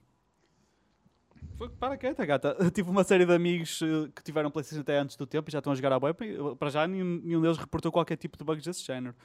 um, 1.62 1.70
para 1.70 1.98
quieta, 1.98 2.26
gata. 2.26 2.58
tive 2.74 2.90
uma 2.90 3.04
série 3.04 3.26
de 3.26 3.34
amigos 3.34 3.82
eh, 3.82 4.10
que 4.16 4.24
tiveram 4.24 4.50
PlayStation 4.52 4.82
até 4.82 4.98
antes 4.98 5.16
do 5.16 5.26
tempo 5.26 5.50
e 5.50 5.52
já 5.52 5.60
estão 5.60 5.74
a 5.74 5.76
jogar 5.76 5.94
à 5.94 5.98
web. 5.98 6.18
Para 6.58 6.70
já, 6.70 6.88
nenhum, 6.88 7.22
nenhum 7.24 7.42
deles 7.42 7.58
reportou 7.58 7.92
qualquer 7.92 8.18
tipo 8.18 8.38
de 8.38 8.44
bugs 8.44 8.64
desse 8.64 8.84
género. 8.84 9.16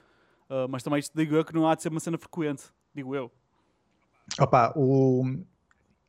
Uh, 0.48 0.68
mas 0.68 0.82
também 0.82 1.00
isto 1.00 1.16
digo 1.16 1.34
eu 1.34 1.44
que 1.44 1.54
não 1.54 1.68
há 1.68 1.74
de 1.74 1.82
ser 1.82 1.88
uma 1.88 2.00
cena 2.00 2.18
frequente. 2.18 2.64
Digo 2.94 3.14
eu. 3.14 3.30
Opa, 4.38 4.72
o. 4.76 5.24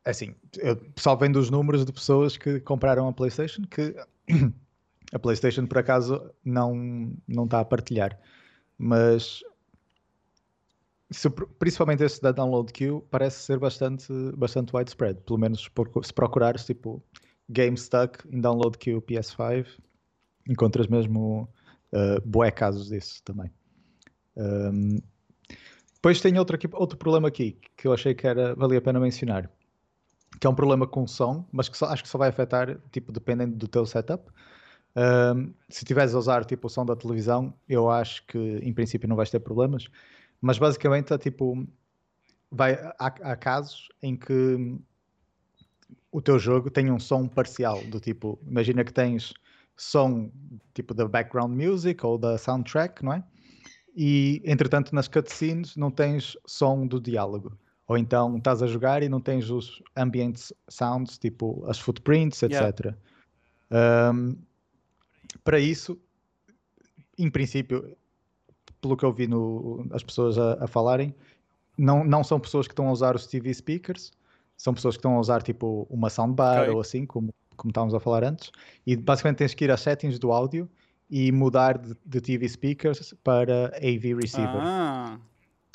Assim, 0.06 0.36
eu 0.58 0.80
só 0.96 1.16
vendo 1.16 1.38
os 1.38 1.50
números 1.50 1.86
de 1.86 1.92
pessoas 1.92 2.38
que 2.38 2.60
compraram 2.62 3.08
a 3.08 3.14
PlayStation 3.14 3.64
que 3.64 3.96
a 5.12 5.20
PlayStation 5.20 5.66
por 5.66 5.80
acaso 5.80 6.32
não, 6.46 7.14
não 7.28 7.46
está 7.46 7.60
a 7.60 7.66
partilhar. 7.66 8.18
Mas 8.78 9.44
principalmente 11.60 12.04
esse 12.04 12.22
da 12.22 12.32
download 12.32 12.72
queue 12.74 13.02
parece 13.10 13.40
ser 13.44 13.60
bastante, 13.60 14.12
bastante 14.36 14.76
widespread. 14.76 15.22
Pelo 15.22 15.40
menos 15.40 15.68
por, 15.70 15.90
se 16.04 16.14
procurares 16.14 16.66
tipo 16.66 17.02
game 17.50 17.78
stuck 17.78 18.28
em 18.30 18.42
download 18.42 18.78
queue 18.78 19.02
PS5, 19.02 19.66
encontras 20.50 20.88
mesmo 20.88 21.50
uh, 21.94 22.22
bué 22.26 22.52
casos 22.52 22.90
disso 22.90 23.22
também. 23.24 23.52
Um, 24.36 25.00
depois 25.96 26.22
tem 26.22 26.38
outro, 26.38 26.56
aqui, 26.56 26.70
outro 26.74 26.98
problema 26.98 27.28
aqui 27.28 27.58
que 27.76 27.88
eu 27.88 27.94
achei 27.94 28.14
que 28.14 28.28
era, 28.28 28.54
valia 28.56 28.78
a 28.78 28.82
pena 28.82 29.00
mencionar. 29.00 29.50
que 30.40 30.46
é 30.46 30.50
um 30.50 30.56
problema 30.56 30.86
com 30.86 31.08
som, 31.08 31.46
mas 31.52 31.68
que 31.70 31.78
só, 31.78 31.88
acho 31.88 32.04
que 32.04 32.10
só 32.10 32.18
vai 32.18 32.30
afetar, 32.30 32.78
tipo, 32.92 33.12
dependendo 33.12 33.56
do 33.56 33.68
teu 33.68 33.86
setup. 33.86 34.30
Um, 34.96 35.54
se 35.70 35.84
estiveres 35.84 36.14
a 36.16 36.20
usar 36.20 36.46
tipo 36.46 36.68
o 36.68 36.70
som 36.70 36.86
da 36.86 36.96
televisão, 36.96 37.54
eu 37.68 37.90
acho 37.90 38.26
que 38.26 38.38
em 38.38 38.74
princípio 38.74 39.08
não 39.08 39.16
vais 39.16 39.30
ter 39.30 39.40
problemas, 39.40 39.88
mas 40.42 40.58
basicamente 40.58 41.14
é 41.14 41.18
tipo 41.18 41.68
vai, 42.52 42.74
há, 43.00 43.08
há 43.08 43.36
casos 43.36 43.90
em 44.02 44.16
que 44.16 44.78
o 46.12 46.22
teu 46.22 46.40
jogo 46.40 46.70
tem 46.70 46.92
um 46.92 47.00
som 47.00 47.28
parcial 47.28 47.84
do 47.86 48.00
tipo, 48.00 48.40
imagina 48.48 48.84
que 48.84 48.94
tens 48.94 49.34
som 49.76 50.32
tipo 50.74 50.94
da 50.94 51.08
background 51.08 51.52
music 51.52 52.06
ou 52.06 52.18
da 52.18 52.38
soundtrack, 52.38 53.04
não 53.04 53.14
é? 53.14 53.24
E 53.96 54.42
entretanto 54.46 54.94
nas 54.94 55.08
cutscenes 55.08 55.76
não 55.76 55.92
tens 55.92 56.38
som 56.46 56.86
do 56.86 57.00
diálogo. 57.00 57.58
Ou 57.88 57.98
então 57.98 58.38
estás 58.38 58.62
a 58.62 58.68
jogar 58.68 59.02
e 59.02 59.10
não 59.10 59.22
tens 59.22 59.50
os 59.50 59.82
ambient 59.96 60.52
sounds, 60.68 61.18
tipo 61.18 61.66
as 61.68 61.80
footprints, 61.80 62.44
etc. 62.44 62.94
Yeah. 63.72 64.12
Um, 64.12 64.38
para 65.44 65.60
isso, 65.60 66.00
em 67.18 67.30
princípio, 67.30 67.96
pelo 68.82 68.96
que 68.96 69.06
eu 69.06 69.12
vi 69.12 69.28
no, 69.28 69.86
as 69.92 70.04
pessoas 70.04 70.38
a, 70.38 70.64
a, 70.64 70.68
falarem, 70.68 71.14
não, 71.78 72.04
não 72.04 72.24
são 72.24 72.40
pessoas 72.40 72.68
que 72.68 72.74
estão 72.74 72.88
a 72.88 72.92
usar 72.92 73.16
os 73.16 73.26
TV 73.28 73.54
speakers, 73.54 74.12
são 74.56 74.74
pessoas 74.74 74.96
que 74.96 75.00
estão 75.00 75.16
a 75.16 75.20
usar 75.20 75.42
tipo 75.42 75.88
uma 75.90 76.10
soundbar 76.10 76.64
okay. 76.64 76.74
ou 76.74 76.82
assim, 76.82 77.06
como, 77.06 77.34
como 77.56 77.72
estávamos 77.72 77.94
a 77.94 78.00
falar 78.00 78.24
antes, 78.24 78.52
e 78.86 78.96
basicamente 78.96 79.38
tens 79.38 79.54
que 79.54 79.66
ir 79.66 79.72
às 79.72 79.82
settings 79.82 80.20
do 80.20 80.32
áudio 80.32 80.70
e 81.10 81.32
mudar 81.32 81.78
de, 81.78 81.96
de 82.06 82.22
TV 82.22 82.48
speakers 82.50 83.14
para 83.24 83.68
AV 83.78 84.20
receiver. 84.22 84.62
Ah. 84.62 85.18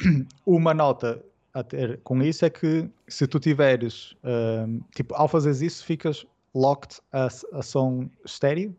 Uma 0.46 0.74
nota 0.74 1.24
a 1.55 1.62
ter 1.62 2.00
com 2.03 2.22
isso 2.22 2.44
é 2.44 2.50
que 2.50 2.88
se 3.09 3.26
tu 3.26 3.38
tiveres, 3.38 4.14
um, 4.24 4.80
tipo, 4.94 5.14
ao 5.14 5.28
fazeres 5.28 5.61
isso, 5.61 5.84
ficas 5.84 6.26
locked 6.55 7.00
a, 7.12 7.26
a 7.26 7.62
som 7.62 8.09
estéreo, 8.24 8.74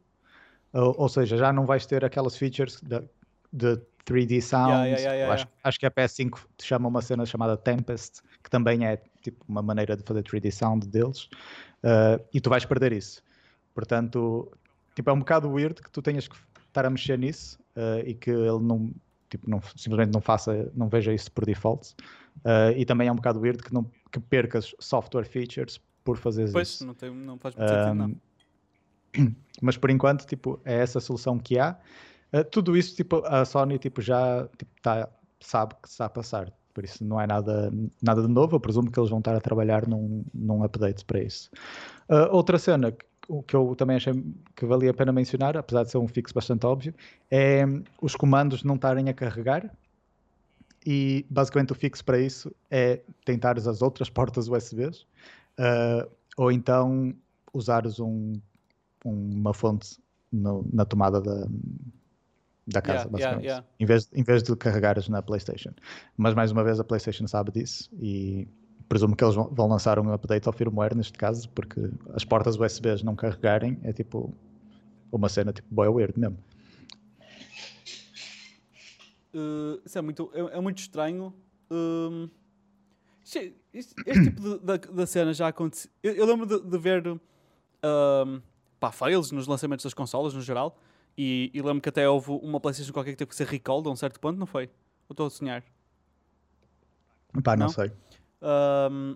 ou, 0.74 0.96
ou, 0.98 1.10
seja, 1.10 1.38
já 1.38 1.54
não 1.54 1.66
vais 1.66 1.86
ter 1.86 2.04
aquelas 2.04 2.36
features 2.36 2.82
de 3.54 3.80
3D 4.06 4.42
sound. 4.42 4.72
Yeah, 4.72 4.86
yeah, 4.86 5.14
yeah, 5.14 5.34
acho, 5.34 5.48
acho, 5.64 5.80
que 5.80 5.86
a 5.86 5.92
PS5 5.92 6.40
te 6.58 6.66
chama 6.66 6.90
uma 6.90 7.02
cena 7.02 7.26
chamada 7.26 7.56
Tempest, 7.56 8.22
que 8.44 8.50
também 8.50 8.86
é 8.86 9.02
tipo 9.22 9.46
uma 9.48 9.62
maneira 9.62 9.96
de 9.96 10.04
fazer 10.04 10.24
3D 10.24 10.52
sound 10.52 10.88
deles, 10.88 11.30
uh, 11.84 12.22
e 12.34 12.42
tu 12.42 12.50
vais 12.50 12.66
perder 12.66 12.92
isso. 12.92 13.22
Portanto, 13.74 14.52
tipo, 14.96 15.10
é 15.10 15.14
um 15.14 15.20
bocado 15.20 15.50
weird 15.50 15.82
que 15.82 15.90
tu 15.90 16.02
tenhas 16.02 16.28
que 16.28 16.36
estar 16.68 16.86
a 16.86 16.90
mexer 16.90 17.18
nisso 17.18 17.60
uh, 17.78 18.06
e 18.06 18.14
que 18.14 18.30
ele 18.30 18.60
não, 18.60 18.92
tipo, 19.30 19.50
não, 19.50 19.62
simplesmente 19.76 20.14
não 20.14 20.22
faça, 20.22 20.72
não 20.76 20.90
veja 20.90 21.14
isso 21.14 21.32
por 21.32 21.46
default. 21.46 21.96
Uh, 22.40 22.76
e 22.76 22.86
também 22.86 23.08
é 23.08 23.12
um 23.12 23.16
bocado 23.16 23.40
weird 23.40 23.62
que, 23.64 23.74
não, 23.74 23.90
que 24.12 24.20
percas 24.20 24.76
software 24.80 25.26
features 25.26 25.80
por 26.04 26.18
fazer 26.18 26.46
isso. 26.46 26.54
Pois, 26.54 26.82
não, 26.82 26.94
tem, 26.94 27.14
não 27.14 27.38
faz 27.38 27.56
muito 27.56 27.70
sentido, 27.70 27.94
não. 27.94 28.16
Mas 29.62 29.78
por 29.78 29.90
enquanto, 29.90 30.26
tipo, 30.26 30.60
é 30.66 30.74
essa 30.76 30.98
a 30.98 31.02
solução 31.02 31.40
que 31.40 31.58
há. 31.58 31.78
Uh, 32.34 32.44
tudo 32.50 32.76
isso, 32.76 32.96
tipo, 32.96 33.24
a 33.26 33.46
Sony 33.46 33.78
tipo, 33.78 34.02
já 34.02 34.48
tipo, 34.58 34.72
tá, 34.82 35.10
sabe 35.40 35.76
que 35.82 35.88
está 35.88 36.06
a 36.06 36.10
passar. 36.10 36.52
Por 36.74 36.84
isso 36.84 37.06
não 37.06 37.22
é 37.22 37.28
nada, 37.28 37.72
nada 38.02 38.22
de 38.22 38.28
novo. 38.28 38.56
Eu 38.56 38.60
presumo 38.60 38.92
que 38.92 39.00
eles 39.00 39.10
vão 39.10 39.20
estar 39.20 39.36
a 39.36 39.42
trabalhar 39.42 39.88
num, 39.88 40.24
num 40.34 40.64
update 40.64 41.06
para 41.06 41.22
isso. 41.22 41.50
Uh, 42.10 42.28
outra 42.32 42.58
cena 42.58 42.92
que, 42.92 43.06
que 43.48 43.56
eu 43.56 43.76
também 43.76 43.98
achei 43.98 44.14
que 44.56 44.66
valia 44.66 44.92
a 44.92 44.94
pena 44.94 45.12
mencionar, 45.12 45.56
apesar 45.56 45.84
de 45.84 45.92
ser 45.92 46.00
um 46.00 46.08
fixo 46.08 46.34
bastante 46.34 46.66
óbvio, 46.66 46.94
é 47.30 47.64
os 48.02 48.16
comandos 48.16 48.64
não 48.64 48.76
estarem 48.76 49.10
a 49.10 49.14
carregar. 49.14 49.70
E 50.86 51.26
basicamente 51.30 51.72
o 51.72 51.76
fixo 51.76 52.04
para 52.04 52.20
isso 52.20 52.54
é 52.70 53.02
tentares 53.24 53.68
as 53.68 53.82
outras 53.82 54.10
portas 54.10 54.50
USBs 54.50 55.06
uh, 55.58 56.12
ou 56.36 56.52
então 56.52 57.14
usares 57.54 58.00
um 58.00 58.34
uma 59.06 59.54
fonte 59.54 59.98
no, 60.32 60.66
na 60.72 60.86
tomada 60.86 61.22
da, 61.22 61.48
da 62.66 62.82
casa, 62.82 63.00
yeah, 63.00 63.12
basicamente. 63.12 63.46
Yeah, 63.46 63.66
yeah. 63.66 63.68
Em, 63.80 63.86
vez, 63.86 64.10
em 64.14 64.24
vez 64.24 64.44
de 64.44 64.56
carregares 64.56 65.10
na 65.10 65.22
PlayStation. 65.22 65.72
Mas 66.18 66.34
mais 66.34 66.52
uma 66.52 66.64
vez 66.64 66.80
a 66.80 66.84
PlayStation 66.84 67.28
sabe 67.28 67.52
disso 67.52 67.90
e 68.00 68.48
presumo 68.88 69.16
que 69.16 69.24
eles 69.24 69.36
vão, 69.36 69.68
lançar 69.68 70.00
um 70.00 70.14
update 70.14 70.48
ao 70.48 70.54
firmware 70.54 70.96
neste 70.96 71.18
caso, 71.18 71.50
porque 71.50 71.80
as 72.14 72.24
portas 72.24 72.58
USBs 72.58 73.04
não 73.04 73.16
carregarem 73.16 73.80
é 73.84 73.92
tipo 73.92 74.34
uma 75.12 75.30
cena 75.30 75.52
tipo 75.52 75.68
boy 75.72 75.88
weird 75.88 76.20
mesmo. 76.20 76.38
Uh, 79.34 79.82
isso 79.84 79.98
é 79.98 80.02
muito, 80.02 80.32
é, 80.34 80.58
é 80.58 80.62
muito 80.62 80.78
estranho. 80.78 81.34
Um, 81.72 82.30
este, 83.26 83.56
este, 83.74 83.96
tipo 83.96 84.42
de, 84.42 84.60
de, 84.60 84.94
de, 84.94 85.08
cena 85.08 85.34
já 85.34 85.48
aconteceu. 85.48 85.90
Eu, 86.04 86.14
eu 86.14 86.26
lembro 86.26 86.46
de, 86.46 86.60
de 86.62 86.78
ver 86.78 87.20
pá, 88.80 88.92
fails 88.92 89.32
nos 89.32 89.48
lançamentos 89.48 89.84
das 89.84 89.94
consolas 89.94 90.34
no 90.34 90.42
geral. 90.42 90.78
E, 91.18 91.52
e 91.54 91.62
lembro 91.62 91.82
que 91.82 91.90
até 91.90 92.08
houve 92.10 92.32
uma 92.32 92.60
PlayStation 92.60 92.92
qualquer 92.92 93.12
que 93.12 93.18
teve 93.18 93.30
que 93.30 93.36
ser 93.36 93.48
recalled 93.48 93.88
a 93.88 93.92
um 93.92 93.96
certo 93.96 94.20
ponto, 94.20 94.38
não 94.38 94.48
foi? 94.48 94.66
Ou 95.08 95.14
estou 95.14 95.28
a 95.28 95.30
sonhar? 95.30 95.64
Pá, 97.44 97.56
não, 97.56 97.68
não 97.68 97.74
sei. 97.74 97.92
Um... 98.42 99.16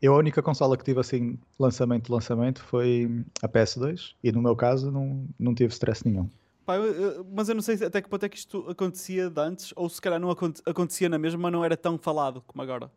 Eu 0.00 0.14
a 0.14 0.18
única 0.18 0.42
consola 0.42 0.76
que 0.76 0.84
tive 0.84 1.00
assim, 1.00 1.38
lançamento 1.58 2.12
lançamento, 2.12 2.62
foi 2.62 3.24
a 3.42 3.48
PS2 3.48 4.14
e 4.22 4.30
no 4.30 4.42
meu 4.42 4.54
caso 4.54 4.90
não, 4.90 5.26
não 5.38 5.54
tive 5.54 5.72
stress 5.72 6.06
nenhum. 6.06 6.28
Pá, 6.66 6.76
eu, 6.76 7.26
mas 7.34 7.48
eu 7.48 7.54
não 7.54 7.62
sei 7.62 7.74
até 7.82 8.00
que 8.00 8.08
ponto 8.08 8.24
é 8.24 8.28
que 8.28 8.36
isto 8.36 8.68
acontecia 8.68 9.30
de 9.30 9.40
antes, 9.40 9.72
ou 9.74 9.88
se 9.88 10.00
calhar 10.00 10.20
não 10.20 10.30
acontecia 10.30 11.08
na 11.08 11.18
mesma, 11.18 11.40
mas 11.40 11.52
não 11.52 11.64
era 11.64 11.76
tão 11.76 11.98
falado 11.98 12.42
como 12.46 12.62
agora. 12.62 12.90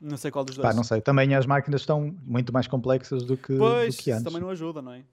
Não 0.00 0.16
sei 0.16 0.30
qual 0.30 0.44
dos 0.44 0.56
dois. 0.56 0.68
Pá, 0.68 0.74
não 0.74 0.84
sei. 0.84 1.00
Também 1.00 1.34
as 1.34 1.46
máquinas 1.46 1.80
estão 1.80 2.14
muito 2.22 2.52
mais 2.52 2.66
complexas 2.66 3.22
do 3.22 3.36
que, 3.36 3.56
pois, 3.56 3.96
do 3.96 4.02
que 4.02 4.10
antes. 4.10 4.24
também 4.24 4.40
não 4.40 4.50
ajuda, 4.50 4.82
não 4.82 4.92
é? 4.92 5.04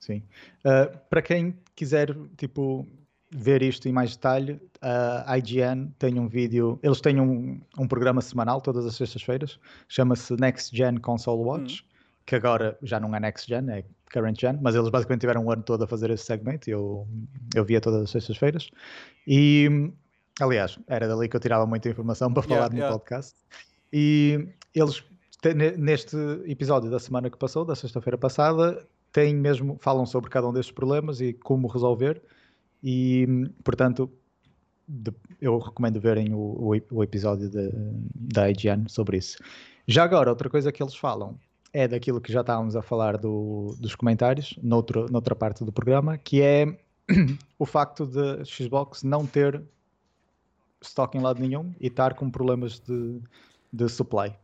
Sim. 0.00 0.22
Uh, 0.64 0.96
para 1.10 1.22
quem 1.22 1.58
quiser, 1.74 2.14
tipo, 2.36 2.86
ver 3.30 3.62
isto 3.62 3.88
em 3.88 3.92
mais 3.92 4.16
detalhe, 4.16 4.60
a 4.80 5.36
IGN 5.38 5.90
tem 5.98 6.18
um 6.18 6.28
vídeo, 6.28 6.78
eles 6.82 7.00
têm 7.00 7.20
um, 7.20 7.60
um 7.78 7.86
programa 7.86 8.20
semanal 8.20 8.60
todas 8.60 8.86
as 8.86 8.94
sextas-feiras, 8.94 9.58
chama-se 9.88 10.34
Next 10.36 10.76
Gen 10.76 10.96
Console 10.98 11.42
Watch, 11.42 11.82
hum. 11.82 11.86
que 12.24 12.36
agora 12.36 12.78
já 12.82 12.98
não 12.98 13.14
é 13.14 13.20
Next 13.20 13.46
Gen, 13.46 13.70
é 13.70 13.84
Current 14.12 14.40
Gen, 14.40 14.58
mas 14.62 14.74
eles 14.74 14.88
basicamente 14.88 15.20
tiveram 15.20 15.44
um 15.44 15.50
ano 15.50 15.62
todo 15.62 15.84
a 15.84 15.86
fazer 15.86 16.10
esse 16.10 16.24
segmento 16.24 16.70
eu, 16.70 17.06
eu 17.54 17.64
via 17.64 17.80
todas 17.80 18.02
as 18.02 18.10
sextas-feiras. 18.10 18.70
E, 19.26 19.90
aliás, 20.40 20.78
era 20.86 21.06
dali 21.06 21.28
que 21.28 21.36
eu 21.36 21.40
tirava 21.40 21.66
muita 21.66 21.88
informação 21.88 22.32
para 22.32 22.42
falar 22.42 22.72
yeah, 22.72 22.74
no 22.74 22.78
yeah. 22.78 22.98
podcast. 22.98 23.34
E 23.92 24.48
eles, 24.74 25.04
neste 25.76 26.16
episódio 26.46 26.90
da 26.90 26.98
semana 26.98 27.28
que 27.28 27.36
passou, 27.36 27.64
da 27.64 27.74
sexta-feira 27.74 28.16
passada, 28.16 28.86
têm 29.12 29.34
mesmo, 29.34 29.76
falam 29.80 30.06
sobre 30.06 30.30
cada 30.30 30.48
um 30.48 30.52
destes 30.52 30.74
problemas 30.74 31.20
e 31.20 31.32
como 31.32 31.68
resolver. 31.68 32.22
E, 32.82 33.26
portanto, 33.64 34.10
de, 34.86 35.12
eu 35.40 35.58
recomendo 35.58 36.00
verem 36.00 36.32
o, 36.32 36.38
o, 36.38 36.72
o 36.90 37.02
episódio 37.02 37.48
de, 37.48 37.70
da 38.14 38.50
IGN 38.50 38.88
sobre 38.88 39.18
isso. 39.18 39.38
Já 39.86 40.04
agora, 40.04 40.30
outra 40.30 40.48
coisa 40.48 40.72
que 40.72 40.82
eles 40.82 40.94
falam 40.94 41.38
é 41.72 41.86
daquilo 41.86 42.20
que 42.20 42.32
já 42.32 42.40
estávamos 42.40 42.76
a 42.76 42.82
falar 42.82 43.18
do, 43.18 43.76
dos 43.78 43.94
comentários, 43.94 44.58
noutro, 44.62 45.06
noutra 45.10 45.34
parte 45.34 45.64
do 45.64 45.72
programa, 45.72 46.16
que 46.16 46.40
é 46.40 46.78
o 47.58 47.66
facto 47.66 48.06
de 48.06 48.44
Xbox 48.44 49.02
não 49.02 49.26
ter 49.26 49.62
estoque 50.80 51.18
em 51.18 51.20
lado 51.20 51.40
nenhum 51.40 51.74
e 51.80 51.88
estar 51.88 52.14
com 52.14 52.30
problemas 52.30 52.78
de, 52.80 53.20
de 53.72 53.88
supply. 53.88 54.34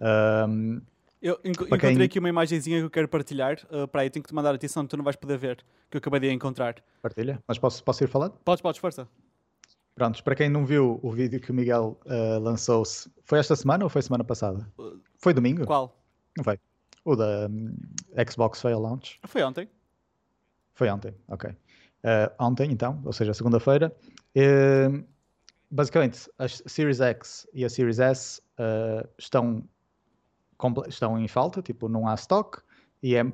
Um, 0.00 0.80
eu 1.24 1.40
encontrei 1.42 1.78
quem... 1.78 2.02
aqui 2.02 2.18
uma 2.18 2.28
imagenzinha 2.28 2.78
que 2.78 2.84
eu 2.84 2.90
quero 2.90 3.08
partilhar. 3.08 3.58
Uh, 3.70 3.88
para 3.88 4.02
aí, 4.02 4.10
tenho 4.10 4.22
que 4.22 4.28
te 4.28 4.34
mandar 4.34 4.54
atenção, 4.54 4.86
tu 4.86 4.94
não 4.96 5.02
vais 5.02 5.16
poder 5.16 5.38
ver, 5.38 5.64
que 5.90 5.96
eu 5.96 5.98
acabei 5.98 6.20
de 6.20 6.30
encontrar. 6.30 6.76
Partilha, 7.00 7.42
mas 7.48 7.58
posso, 7.58 7.82
posso 7.82 8.04
ir 8.04 8.08
falando? 8.08 8.32
Podes, 8.44 8.60
podes, 8.60 8.78
força. 8.78 9.08
Prontos, 9.94 10.20
para 10.20 10.34
quem 10.34 10.50
não 10.50 10.66
viu 10.66 11.00
o 11.02 11.10
vídeo 11.10 11.40
que 11.40 11.50
o 11.50 11.54
Miguel 11.54 11.98
uh, 12.04 12.38
lançou-se, 12.40 13.10
foi 13.24 13.38
esta 13.38 13.56
semana 13.56 13.84
ou 13.84 13.88
foi 13.88 14.02
semana 14.02 14.22
passada? 14.22 14.70
Uh, 14.78 15.00
foi 15.16 15.32
domingo? 15.32 15.64
Qual? 15.64 15.98
Não 16.36 16.44
foi. 16.44 16.60
O 17.04 17.16
da 17.16 17.48
um, 17.48 17.74
Xbox 18.28 18.60
Fail 18.60 18.80
Launch. 18.80 19.18
Foi 19.24 19.42
ontem. 19.42 19.68
Foi 20.74 20.90
ontem, 20.90 21.14
ok. 21.28 21.50
Uh, 21.50 21.56
ontem, 22.38 22.70
então, 22.70 23.00
ou 23.04 23.12
seja, 23.14 23.32
segunda-feira. 23.32 23.94
Uh, 24.36 25.02
basicamente, 25.70 26.28
a 26.38 26.48
Series 26.48 27.00
X 27.00 27.46
e 27.54 27.64
a 27.64 27.70
Series 27.70 27.98
S 27.98 28.42
uh, 28.58 29.08
estão, 29.18 29.66
estão 30.88 31.18
em 31.18 31.28
falta, 31.28 31.62
tipo, 31.62 31.88
não 31.88 32.06
há 32.06 32.14
stock, 32.14 32.58
e 33.02 33.16
é, 33.16 33.24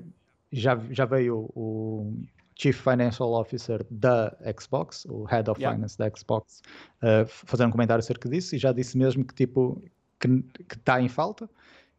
já, 0.52 0.78
já 0.90 1.04
veio 1.04 1.50
o 1.54 2.12
Chief 2.56 2.76
Financial 2.76 3.32
Officer 3.32 3.86
da 3.90 4.36
Xbox, 4.58 5.04
o 5.06 5.24
Head 5.24 5.50
of 5.50 5.60
yeah. 5.60 5.76
Finance 5.76 5.96
da 5.96 6.10
Xbox, 6.14 6.62
uh, 7.02 7.26
fazer 7.26 7.64
um 7.64 7.70
comentário 7.70 8.00
acerca 8.00 8.28
disso, 8.28 8.54
e 8.54 8.58
já 8.58 8.72
disse 8.72 8.96
mesmo 8.96 9.24
que, 9.24 9.34
tipo, 9.34 9.82
que 10.18 10.28
está 10.72 11.00
em 11.00 11.08
falta, 11.08 11.48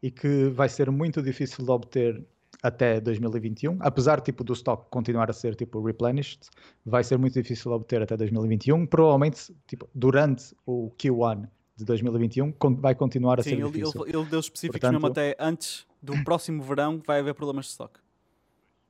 e 0.01 0.09
que 0.09 0.49
vai 0.49 0.67
ser 0.67 0.89
muito 0.89 1.21
difícil 1.21 1.63
de 1.63 1.71
obter 1.71 2.25
até 2.63 2.99
2021, 2.99 3.77
apesar 3.79 4.21
tipo 4.21 4.43
do 4.43 4.53
stock 4.53 4.85
continuar 4.89 5.29
a 5.29 5.33
ser 5.33 5.55
tipo 5.55 5.81
replenished, 5.81 6.49
vai 6.85 7.03
ser 7.03 7.17
muito 7.17 7.33
difícil 7.33 7.71
obter 7.71 8.01
até 8.01 8.15
2021. 8.15 8.85
Provavelmente 8.85 9.55
tipo 9.67 9.89
durante 9.93 10.55
o 10.65 10.91
Q1 10.97 11.47
de 11.75 11.85
2021 11.85 12.51
con- 12.51 12.75
vai 12.75 12.93
continuar 12.95 13.39
a 13.39 13.43
Sim, 13.43 13.49
ser 13.51 13.59
ele, 13.59 13.71
difícil. 13.71 14.05
ele, 14.05 14.17
ele 14.17 14.25
deu 14.25 14.39
específicos 14.39 14.79
Portanto- 14.79 14.93
mesmo 15.01 15.07
até 15.07 15.35
antes 15.39 15.85
do 16.01 16.13
próximo 16.23 16.61
verão 16.63 17.01
vai 17.05 17.19
haver 17.19 17.33
problemas 17.33 17.65
de 17.65 17.71
stock. 17.71 17.99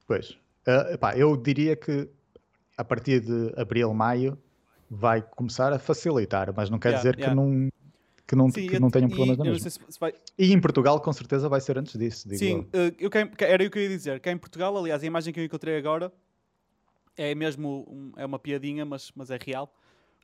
Pois. 0.08 0.38
Epá, 0.94 1.16
eu 1.18 1.36
diria 1.38 1.76
que 1.76 2.10
a 2.78 2.84
partir 2.84 3.20
de 3.22 3.54
abril, 3.60 3.94
maio 3.94 4.38
vai 4.90 5.22
começar 5.22 5.72
a 5.74 5.80
facilitar, 5.80 6.54
mas 6.56 6.70
não 6.70 6.78
quer 6.80 6.90
Yeah, 6.90 7.10
dizer 7.12 7.20
yeah. 7.20 7.32
que 7.32 7.36
não 7.36 7.70
que 8.28 8.36
não, 8.36 8.50
Sim, 8.50 8.66
que 8.68 8.80
não 8.80 8.90
tenham 8.90 9.08
e 9.08 9.10
problemas 9.10 9.38
na 9.38 9.44
mesma. 9.44 9.60
sei 9.60 9.72
se, 9.72 10.00
vai, 10.00 10.14
E 10.38 10.54
em 10.54 10.62
Portugal 10.62 11.02
com 11.02 11.12
certeza 11.12 11.50
vai 11.50 11.60
ser 11.60 11.78
antes 11.78 12.00
disso, 12.00 12.30
Sim, 12.30 12.66
eu. 12.72 12.82
eh, 12.88 12.94
eu, 12.98 13.10
era 13.40 13.66
o 13.66 13.70
que 13.70 13.78
eu 13.78 13.84
ia 13.84 13.90
dizer. 13.90 14.22
Cá 14.22 14.32
em 14.32 14.38
Portugal, 14.38 14.78
aliás, 14.78 15.04
a 15.04 15.06
imagem 15.06 15.34
que 15.34 15.40
eu 15.42 15.44
encontrei 15.44 15.78
agora 15.78 16.14
é 17.18 17.36
mesmo 17.36 17.86
um- 17.90 18.14
é 18.16 18.26
uma 18.26 18.40
piadinha, 18.40 18.86
mas, 18.86 19.12
mas 19.16 19.32
é 19.32 19.38
real. 19.42 19.74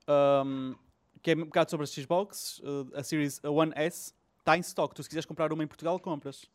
Ahm, 0.08 0.74
que 1.28 1.32
é 1.32 1.36
um 1.36 1.44
bocado 1.44 1.70
sobre 1.70 1.84
a 1.84 1.88
Xbox, 1.88 2.62
eh, 2.64 3.00
a 3.00 3.04
Series 3.04 3.42
a 3.44 3.50
One 3.50 3.74
S 3.76 4.14
está 4.40 4.56
em 4.56 4.62
stock. 4.62 4.96
Tu 4.96 5.04
se 5.04 5.10
quiseres 5.10 5.26
comprar 5.26 5.52
uma 5.52 5.62
em 5.62 5.68
Portugal, 5.68 6.00
compras. 6.00 6.46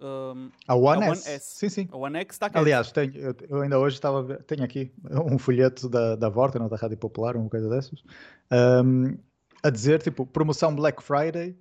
Ahm, 0.00 0.48
A 0.66 0.74
One, 0.74 1.04
a 1.04 1.10
One 1.10 1.18
S. 1.18 1.30
S. 1.30 1.58
Sim, 1.58 1.68
sim. 1.68 1.88
a 1.92 1.96
One 1.98 2.18
X 2.20 2.34
está 2.34 2.48
cá. 2.48 2.60
Aliás, 2.60 2.90
tenho, 2.92 3.12
eu, 3.46 3.60
ainda 3.60 3.78
hoje 3.78 3.96
estava 3.96 4.38
tenho 4.44 4.64
aqui 4.64 4.90
um 5.30 5.36
folheto 5.38 5.86
da, 5.90 6.16
da 6.16 6.30
Vorten 6.30 6.62
ou 6.62 6.68
da 6.70 6.76
Rádio 6.76 6.96
Popular, 6.96 7.36
uma 7.36 7.50
coisa 7.50 7.68
dessas, 7.68 8.02
ahm, 8.50 9.18
a 9.62 9.68
dizer, 9.68 10.00
tipo, 10.00 10.24
promoção 10.24 10.74
Black 10.74 11.02
Friday, 11.02 11.54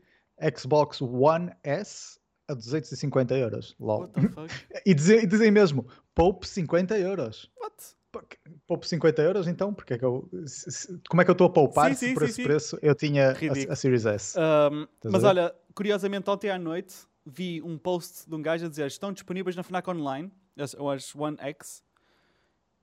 Xbox 0.57 1.01
One 1.01 1.51
S 1.61 2.17
a 2.47 2.53
250 2.53 3.36
euros. 3.36 3.76
LOL. 3.82 3.99
What 3.99 4.13
the 4.13 4.30
fuck? 4.30 4.49
E, 4.86 4.93
dizem, 4.93 5.24
e 5.24 5.28
dizem 5.28 5.51
mesmo, 5.51 5.86
poupe 6.15 6.47
50 6.47 6.97
euros. 6.99 7.51
What? 7.59 7.76
Pá, 8.14 8.24
Poupe 8.68 8.88
50 8.88 9.22
euros, 9.24 9.47
então? 9.47 9.74
Porque 9.74 9.95
é 9.95 9.97
que 9.97 10.05
eu, 10.05 10.30
se- 10.45 10.97
como 11.09 11.22
é 11.22 11.26
que 11.26 11.32
eu 11.32 11.34
estou 11.34 11.47
a 11.47 11.49
poupar 11.49 11.89
Sim, 11.89 11.95
se 11.95 12.07
sim, 12.07 12.14
por 12.14 12.24
sim, 12.24 12.30
esse 12.30 12.43
preço 12.43 12.78
eu 12.82 12.93
tinha 12.95 13.32
a, 13.32 13.74
a 13.74 13.76
Series 13.76 14.05
S? 14.05 14.38
Estás 14.38 15.11
mas 15.11 15.24
olha, 15.24 15.53
curiosamente, 15.74 16.30
ontem 16.30 16.49
à 16.51 16.57
noite 16.59 16.95
vi 17.26 17.61
um 17.64 17.78
post 17.78 18.30
de 18.30 18.36
um 18.36 18.41
gajo 18.41 18.66
a 18.68 18.70
dizer 18.70 18.86
estão 18.88 19.11
disponíveis 19.11 19.55
na 19.55 19.64
Fnac 19.64 19.89
Online, 19.89 20.32
as, 20.55 20.74
ou 20.76 20.91
as 20.91 21.14
One 21.16 21.38
X, 21.39 21.84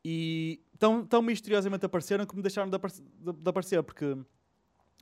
e 0.05 0.61
tão, 0.78 1.05
tão 1.07 1.22
misteriosamente 1.22 1.85
apareceram 1.87 2.26
que 2.26 2.35
me 2.35 2.43
deixaram 2.43 2.68
de, 2.68 2.76
apar- 2.76 2.91
de- 2.91 3.33
de 3.33 3.49
aparecer, 3.49 3.83
porque 3.83 4.16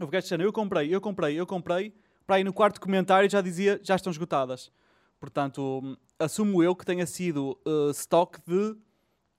o 0.00 0.06
gajo 0.06 0.24
dizendo, 0.24 0.42
eu 0.42 0.52
comprei, 0.52 0.94
eu 0.94 1.00
comprei, 1.00 1.34
eu 1.40 1.46
comprei, 1.46 1.94
para 2.26 2.36
aí 2.36 2.44
no 2.44 2.52
quarto 2.52 2.80
comentário 2.80 3.28
já 3.30 3.40
dizia, 3.40 3.80
já 3.82 3.96
estão 3.96 4.10
esgotadas. 4.10 4.70
Portanto, 5.18 5.96
assumo 6.18 6.62
eu 6.62 6.76
que 6.76 6.84
tenha 6.84 7.06
sido 7.06 7.58
uh, 7.66 7.90
stock 7.90 8.38
de 8.46 8.76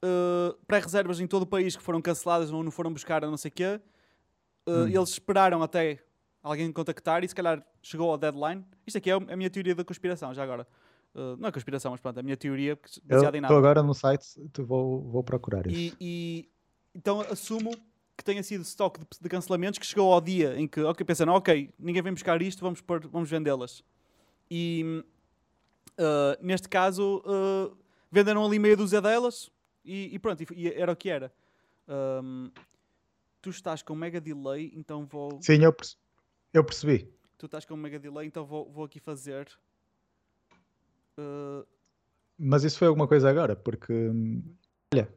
uh, 0.03 0.53
pré-reservas 0.65 1.19
em 1.19 1.27
todo 1.27 1.43
o 1.43 1.47
país 1.47 1.75
que 1.75 1.83
foram 1.83 2.01
canceladas 2.01 2.51
ou 2.51 2.63
não 2.63 2.71
foram 2.71 2.91
buscar 2.91 3.23
a 3.23 3.29
não 3.29 3.37
sei 3.37 3.49
o 3.49 3.51
quê. 3.53 3.81
Uh, 4.67 4.71
Hum. 4.71 4.87
Eles 4.87 5.09
esperaram 5.09 5.63
até 5.63 5.99
alguém 6.43 6.71
contactar 6.71 7.23
e 7.23 7.27
se 7.27 7.33
calhar 7.33 7.65
chegou 7.81 8.11
ao 8.11 8.17
deadline. 8.17 8.63
Isto 8.85 8.97
aqui 8.97 9.09
é 9.09 9.13
a 9.13 9.35
minha 9.35 9.49
teoria 9.49 9.73
da 9.73 9.83
conspiração, 9.83 10.33
já 10.33 10.43
agora. 10.43 10.67
Uh, 11.15 11.35
não 11.37 11.49
é 11.49 11.51
conspiração, 11.51 11.91
mas 11.91 11.99
pronto, 11.99 12.19
a 12.19 12.23
minha 12.23 12.37
teoria 12.37 12.77
baseada 13.03 13.35
em 13.35 13.41
estou 13.41 13.55
nada. 13.55 13.55
agora 13.57 13.81
no 13.81 13.95
site, 13.95 14.27
vou, 14.59 15.01
vou 15.01 15.23
procurar 15.23 15.65
isso. 15.65 15.75
E, 15.75 15.93
e- 15.99 16.49
então 16.93 17.21
assumo 17.21 17.71
que 18.15 18.23
tenha 18.23 18.43
sido 18.43 18.61
stock 18.61 18.99
de, 18.99 19.05
de 19.19 19.29
cancelamentos 19.29 19.79
que 19.79 19.85
chegou 19.87 20.13
ao 20.13 20.21
dia 20.21 20.59
em 20.59 20.67
que, 20.67 20.81
ok, 20.81 21.03
pensando, 21.05 21.31
ok, 21.31 21.73
ninguém 21.79 22.03
vem 22.03 22.13
buscar 22.13 22.39
isto, 22.41 22.59
vamos, 22.61 22.83
vamos 23.11 23.29
vendê-las. 23.29 23.83
E 24.51 25.03
uh, 25.97 26.45
neste 26.45 26.69
caso, 26.69 27.23
uh, 27.25 27.75
venderam 28.11 28.45
ali 28.45 28.59
meia 28.59 28.77
dúzia 28.77 29.01
delas 29.01 29.49
e, 29.89 30.15
e 30.15 30.19
pronto, 30.19 30.41
e, 30.41 30.47
e 30.53 30.67
era 30.73 30.91
o 30.91 30.95
que 30.95 31.09
era. 31.09 31.31
Um, 31.87 32.51
tu 33.41 33.49
estás 33.49 33.81
com 33.81 33.95
mega 33.95 34.21
delay, 34.21 34.71
então 34.75 35.05
vou. 35.05 35.41
Sim, 35.41 35.63
eu, 35.63 35.73
perce- 35.73 35.95
eu 36.53 36.63
percebi. 36.63 37.11
Tu 37.37 37.45
estás 37.45 37.65
com 37.65 37.75
mega 37.75 37.97
delay, 37.99 38.27
então 38.27 38.45
vou, 38.45 38.69
vou 38.69 38.83
aqui 38.85 38.99
fazer. 38.99 39.47
uh, 41.17 41.65
Mas 42.37 42.63
isso 42.63 42.77
foi 42.77 42.87
alguma 42.87 43.07
coisa 43.07 43.29
agora, 43.29 43.55
porque. 43.55 43.91
hum, 43.93 44.43
Olha. 44.93 45.07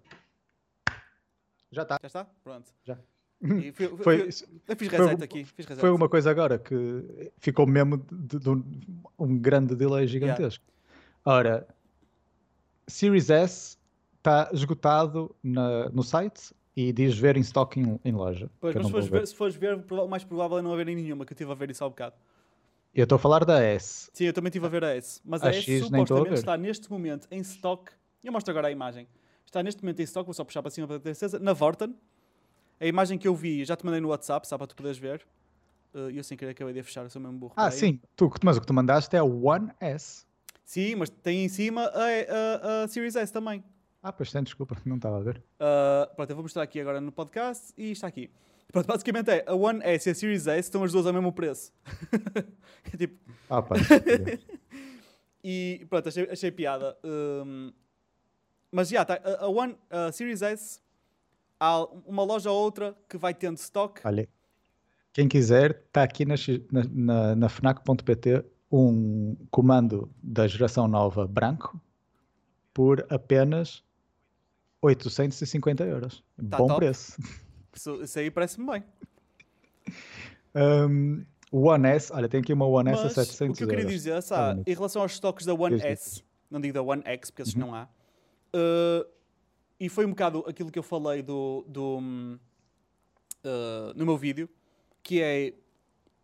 Já 1.71 1.83
está. 1.83 1.99
já 2.03 2.07
está? 2.07 2.25
Pronto. 2.45 2.71
Já. 2.85 2.99
Fui- 3.45 3.73
fui- 3.73 3.89
Foi, 4.05 4.29
isso 4.29 4.47
eu 4.69 4.77
fiz 4.77 4.89
foi 4.89 4.99
reset 4.99 5.21
um- 5.21 5.25
aqui. 5.25 5.45
Fiz 5.45 5.67
reset. 5.67 5.81
foi 5.81 5.91
uma 5.91 6.09
coisa 6.09 6.31
agora 6.31 6.59
que 6.61 7.33
ficou 7.39 7.67
mesmo 7.67 7.97
de, 7.99 8.39
de 8.39 8.49
um, 8.49 8.63
um 9.19 9.37
grande 9.39 9.75
delay 9.75 10.07
gigantesco. 10.07 10.65
Ora, 11.25 11.67
Series 12.87 13.31
S 13.31 13.77
está 14.23 14.49
esgotado 14.53 15.35
na- 15.43 15.89
no 15.91 16.03
site 16.05 16.55
e 16.77 16.93
diz 16.93 17.19
ver 17.19 17.37
em 17.37 17.41
stock 17.41 17.79
em, 17.79 17.99
em 18.05 18.13
loja. 18.13 18.49
Pois, 18.61 18.75
mas 18.75 18.87
se 18.87 18.93
fores, 18.93 19.09
ver. 19.09 19.19
ver, 19.21 19.27
se 19.27 19.35
fores 19.35 19.57
ver, 19.57 19.83
prova- 19.83 20.05
o 20.05 20.09
mais 20.09 20.23
provável 20.23 20.59
é 20.59 20.63
não 20.63 20.73
haver 20.73 20.87
nenhuma, 20.87 21.27
que 21.27 21.33
eu 21.33 21.35
estive 21.35 21.51
a 21.51 21.55
ver 21.55 21.71
isso 21.71 21.83
há 21.83 21.89
um 21.89 21.91
bocado. 21.91 22.15
Eu 22.95 23.03
estou 23.03 23.17
a 23.17 23.19
falar 23.19 23.45
da 23.45 23.61
S. 23.61 24.11
Sim, 24.13 24.25
eu 24.27 24.33
também 24.33 24.49
estive 24.49 24.65
a 24.67 24.69
ver 24.69 24.85
a 24.85 24.95
S. 24.95 25.21
Mas 25.25 25.43
A 25.43 25.47
a 25.47 25.51
S 25.51 25.63
X 25.63 25.83
a 25.83 25.85
supostamente 25.87 26.35
está 26.35 26.57
neste 26.57 26.91
momento 26.91 27.27
em 27.31 27.41
stock. 27.41 27.91
Eu 28.23 28.33
mostro 28.33 28.51
agora 28.53 28.69
a 28.69 28.71
imagem. 28.71 29.09
Está 29.45 29.63
neste 29.63 29.83
momento 29.83 30.01
em 30.01 30.05
stock, 30.05 30.25
vou 30.27 30.35
só 30.35 30.45
puxar 30.45 30.63
para 30.63 30.71
cima 30.71 30.87
para 30.87 31.01
ter 31.01 31.15
certeza. 31.15 31.43
Na 31.43 31.53
Vorten. 31.53 31.95
A 32.79 32.87
imagem 32.87 33.19
que 33.19 33.27
eu 33.27 33.35
vi, 33.35 33.65
já 33.65 33.77
te 33.77 33.85
mandei 33.85 34.01
no 34.01 34.09
WhatsApp, 34.09 34.47
só 34.47 34.57
para 34.57 34.67
tu 34.67 34.77
poderes 34.77 34.99
ver. 34.99 35.27
Uh, 35.95 36.11
E 36.11 36.17
eu 36.19 36.25
sem 36.25 36.37
querer 36.39 36.53
acabei 36.53 36.73
de 36.75 36.83
fechar, 36.83 37.03
eu 37.03 37.11
sou 37.11 37.21
mesmo 37.21 37.39
burro. 37.39 37.55
Ah, 37.57 37.65
Peraí. 37.65 37.79
sim. 37.79 38.01
Tu, 38.17 38.31
mas 38.45 38.57
o 38.57 38.61
que 38.61 38.67
tu 38.67 38.75
mandaste 38.75 39.15
é 39.17 39.23
o 39.23 39.45
One 39.47 39.71
S. 39.81 40.25
Sim, 40.65 40.95
mas 40.97 41.11
tem 41.11 41.45
em 41.45 41.49
cima 41.49 41.83
a, 41.83 42.81
a- 42.81 42.85
a 42.85 42.89
Series 42.89 43.17
S 43.17 43.33
também. 43.33 43.63
Ah, 44.03 44.13
pois 44.13 44.33
tem, 44.33 44.43
desculpa, 44.43 44.77
não 44.85 44.97
estava 44.97 45.19
a 45.19 45.21
ver. 45.21 45.43
Uh, 45.61 46.15
pronto, 46.17 46.31
eu 46.31 46.37
vou 46.37 46.43
mostrar 46.43 46.63
aqui 46.63 46.81
agora 46.81 47.01
no 47.01 47.13
podcast 47.13 47.73
e 47.77 47.93
está 47.93 48.09
aqui. 48.09 48.31
Pronto, 48.73 48.87
basicamente 48.87 49.31
é 49.31 49.45
a 49.47 49.55
One 49.55 49.81
S 49.85 50.09
e 50.09 50.13
a 50.13 50.15
Series 50.15 50.47
S 50.47 50.61
estão 50.67 50.83
as 50.83 50.91
duas 50.91 51.07
ao 51.07 51.13
mesmo 51.13 51.33
preço. 51.33 51.73
É 52.93 52.97
tipo, 52.97 53.17
Ah, 53.49 53.63
pá. 53.63 53.77
E 55.45 55.85
pronto, 55.89 56.09
achei, 56.09 56.29
achei 56.31 56.51
piada. 56.51 56.97
Um, 57.05 57.73
mas 58.71 58.89
já, 58.89 59.05
tá, 59.05 59.21
a, 59.41 59.49
One 59.49 59.77
a 59.91 60.11
Series 60.13 60.41
S, 60.43 60.81
há 61.59 61.85
uma 62.07 62.23
loja 62.25 62.51
ou 62.51 62.61
outra 62.61 62.97
que 63.09 63.17
vai 63.17 63.35
tendo 63.35 63.57
stock. 63.59 64.01
Olha, 64.05 64.29
quem 65.13 65.29
quiser, 65.29 65.83
está 65.87 66.03
aqui 66.03 66.25
na, 66.25 66.35
na, 66.91 67.37
na 67.37 67.49
FNAC.pt 67.49 68.45
um 68.71 69.37
comando 69.51 70.11
da 70.23 70.47
geração 70.49 70.89
nova 70.89 71.27
branco 71.27 71.79
por 72.73 73.05
apenas 73.11 73.85
850 74.83 75.85
euros. 75.85 76.23
Tá 76.51 76.59
Bom 76.59 76.67
top. 76.67 76.81
preço. 76.81 77.17
Isso, 77.75 78.03
isso 78.03 78.19
aí 78.19 78.31
parece-me 78.31 78.67
bem. 78.67 78.85
Um, 80.55 81.25
One 81.51 81.87
S, 81.89 82.13
olha, 82.13 82.29
tem 82.29 82.41
aqui 82.41 82.53
uma 82.53 82.67
One 82.67 82.91
S 82.91 83.01
a 83.01 83.05
Mas 83.05 83.13
700 83.15 83.55
o 83.55 83.59
que 83.59 83.65
eu 83.65 83.69
queria 83.69 83.85
dizer, 83.85 84.23
sabe, 84.23 84.55
bonito. 84.55 84.69
em 84.69 84.75
relação 84.75 85.03
aos 85.03 85.13
stocks 85.13 85.47
da 85.47 85.55
One 85.55 85.81
S, 85.81 86.23
não 86.51 86.61
digo 86.61 86.75
da 86.75 86.83
One 86.83 87.03
X, 87.05 87.31
porque 87.31 87.43
esses 87.43 87.55
Uhum. 87.55 87.61
não 87.61 87.75
há, 87.75 87.85
uh, 87.85 89.07
e 89.79 89.89
foi 89.89 90.05
um 90.07 90.11
bocado 90.11 90.45
aquilo 90.47 90.71
que 90.71 90.79
eu 90.79 90.83
falei 90.83 91.23
do, 91.23 91.65
do, 91.69 91.99
uh, 91.99 92.39
no 93.97 94.05
meu 94.05 94.17
vídeo, 94.17 94.49
que 95.03 95.21
é 95.21 95.55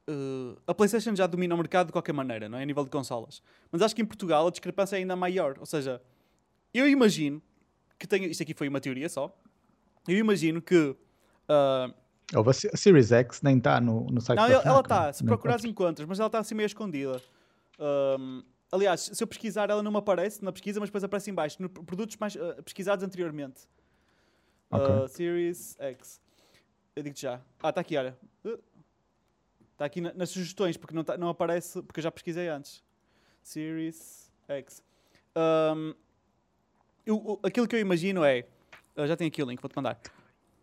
uh, 0.09 0.56
a 0.66 0.74
PlayStation 0.74 1.14
já 1.14 1.26
domina 1.26 1.54
o 1.54 1.59
mercado 1.59 1.88
de 1.88 1.92
qualquer 1.92 2.12
maneira, 2.12 2.48
não 2.48 2.59
é? 2.59 2.62
A 2.62 2.66
nível 2.66 2.84
de 2.84 2.90
consolas. 2.90 3.42
Mas 3.70 3.82
acho 3.82 3.94
que 3.94 4.02
em 4.02 4.06
Portugal 4.06 4.46
a 4.46 4.50
discrepância 4.50 4.96
é 4.96 5.00
ainda 5.00 5.16
maior. 5.16 5.56
Ou 5.59 5.66
seja, 5.66 6.00
eu 6.72 6.88
imagino 6.88 7.42
que 7.99 8.07
tenha. 8.07 8.26
Isto 8.26 8.42
aqui 8.42 8.55
foi 8.55 8.68
uma 8.68 8.80
teoria 8.80 9.09
só. 9.09 9.34
Eu 10.07 10.16
imagino 10.18 10.61
que. 10.62 10.74
uh, 11.49 11.94
a 12.49 12.53
Se- 12.53 12.70
Series 12.76 13.11
X 13.12 13.42
nem 13.42 13.59
está 13.59 13.80
no, 13.80 14.07
no 14.07 14.20
site 14.20 14.36
não, 14.38 14.44
ela- 14.46 14.55
ela 14.55 14.62
FNAC, 14.62 14.84
está. 14.84 15.12
Se 15.12 15.22
não 15.24 15.28
procurares 15.28 15.64
encontras. 15.64 16.07
mas 16.09 16.18
ela 16.20 16.26
está 16.28 16.38
assim 16.38 16.55
meio 16.55 16.66
escondida. 16.66 17.22
Um, 17.78 18.42
aliás, 18.72 19.11
se 19.12 19.22
eu 19.22 19.26
pesquisar, 19.26 19.70
ela 19.70 19.82
não 19.82 19.90
me 19.90 19.99
aparece 19.99 20.44
na 20.44 20.53
pesquisa, 20.53 20.78
mas 20.80 20.88
depois 20.88 21.05
aparece 21.05 21.30
em 21.30 21.34
baixo. 21.34 21.61
No, 21.61 21.68
produtos 21.68 22.16
mais 22.16 22.34
uh, 22.36 22.62
pesquisados 22.64 23.05
anteriormente. 23.05 23.62
Ok. 24.70 24.86
Uh, 25.05 25.09
Series 25.09 25.76
X. 25.80 26.20
Eu 26.94 27.03
digo 27.03 27.16
já. 27.16 27.40
Ah, 27.62 27.68
está 27.70 27.80
aqui, 27.80 27.96
olha. 27.96 28.16
Está 29.72 29.84
aqui 29.84 30.01
na- 30.01 30.12
nas 30.12 30.30
sugestões, 30.30 30.76
porque 30.76 30.94
não, 30.94 31.05
tá- 31.05 31.16
não 31.16 31.28
aparece, 31.28 31.80
porque 31.82 32.01
eu 32.01 32.03
já 32.03 32.11
pesquisei 32.11 32.49
antes. 32.49 32.82
Series 33.42 34.30
X. 34.49 34.82
Um, 35.36 35.94
eu- 37.09 37.40
aquilo 37.42 37.66
que 37.66 37.74
eu 37.76 37.80
imagino 37.80 38.22
é. 38.24 38.44
eu 38.96 39.06
já 39.06 39.16
tenho 39.16 39.28
aqui 39.28 39.42
o 39.42 39.46
link, 39.46 39.61
vou-te 39.61 39.74
mandar. 39.76 39.98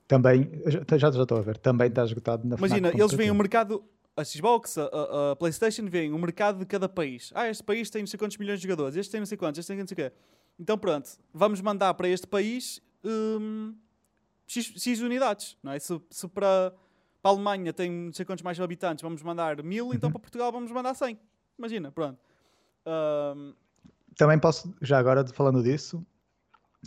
Também, 0.07 0.49
já, 0.67 0.97
já 0.97 1.11
já 1.11 1.21
estou 1.23 1.37
a 1.37 1.41
ver, 1.41 1.57
também 1.57 1.87
está 1.87 2.03
esgotado 2.03 2.47
na 2.47 2.55
Imagina, 2.57 2.89
eles 2.89 3.11
veem 3.13 3.31
o 3.31 3.35
mercado, 3.35 3.83
a 4.15 4.23
Xbox, 4.23 4.77
a, 4.77 4.83
a- 5.31 5.35
PlayStation, 5.35 5.85
veem 5.89 6.13
o 6.13 6.19
mercado 6.19 6.59
de 6.59 6.65
cada 6.65 6.87
país. 6.87 7.31
Ah, 7.33 7.49
este 7.49 7.63
país 7.63 7.89
tem 7.89 8.01
não 8.03 8.07
sei 8.07 8.17
quantos 8.19 8.37
milhões 8.37 8.59
de 8.59 8.63
jogadores, 8.67 8.95
este 8.95 9.11
tem 9.11 9.19
não 9.19 9.25
sei 9.25 9.37
quantos, 9.37 9.59
este 9.59 9.67
tem 9.67 9.77
não 9.77 9.87
sei 9.87 9.93
o 9.93 9.97
quê. 10.09 10.11
Então 10.59 10.77
pronto, 10.77 11.09
vamos 11.33 11.59
mandar 11.61 11.93
para 11.95 12.07
este 12.07 12.27
país 12.27 12.81
hum, 13.03 13.73
X, 14.47 14.73
X 14.77 15.01
unidades, 15.01 15.57
não 15.63 15.71
é? 15.71 15.79
Se, 15.79 15.99
se 16.11 16.27
para, 16.27 16.71
para 17.21 17.31
a 17.31 17.33
Alemanha 17.33 17.73
tem 17.73 17.89
não 17.91 18.13
sei 18.13 18.23
quantos 18.25 18.43
mais 18.43 18.59
habitantes, 18.59 19.01
vamos 19.01 19.21
mandar 19.23 19.61
mil, 19.63 19.93
então 19.93 20.07
Uhum. 20.07 20.13
para 20.13 20.19
Portugal 20.21 20.51
vamos 20.51 20.71
mandar 20.71 20.93
100. 20.93 21.17
Imagina, 21.57 21.91
pronto. 21.91 22.19
Hum, 22.85 23.53
Também 24.15 24.37
posso, 24.39 24.73
já 24.81 24.99
agora 24.99 25.25
falando 25.27 25.63
disso, 25.63 26.05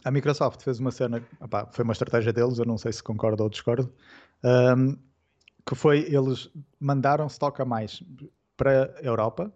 a 0.05 0.11
Microsoft 0.11 0.63
fez 0.63 0.79
uma 0.79 0.91
cena, 0.91 1.23
opá, 1.41 1.69
foi 1.73 1.85
uma 1.85 1.93
estratégia 1.93 2.33
deles, 2.33 2.59
eu 2.59 2.65
não 2.65 2.79
sei 2.79 2.93
se 2.93 3.03
concordo 3.03 3.43
ou 3.43 3.49
discordo, 3.49 3.93
ahm, 4.43 4.95
que 5.67 5.75
foi 5.75 6.01
eles 6.13 6.51
mandaram 6.81 7.27
stock 7.27 7.61
a 7.61 7.65
mais 7.65 8.03
para 8.57 8.95
a 8.97 9.03
Europa 9.03 9.53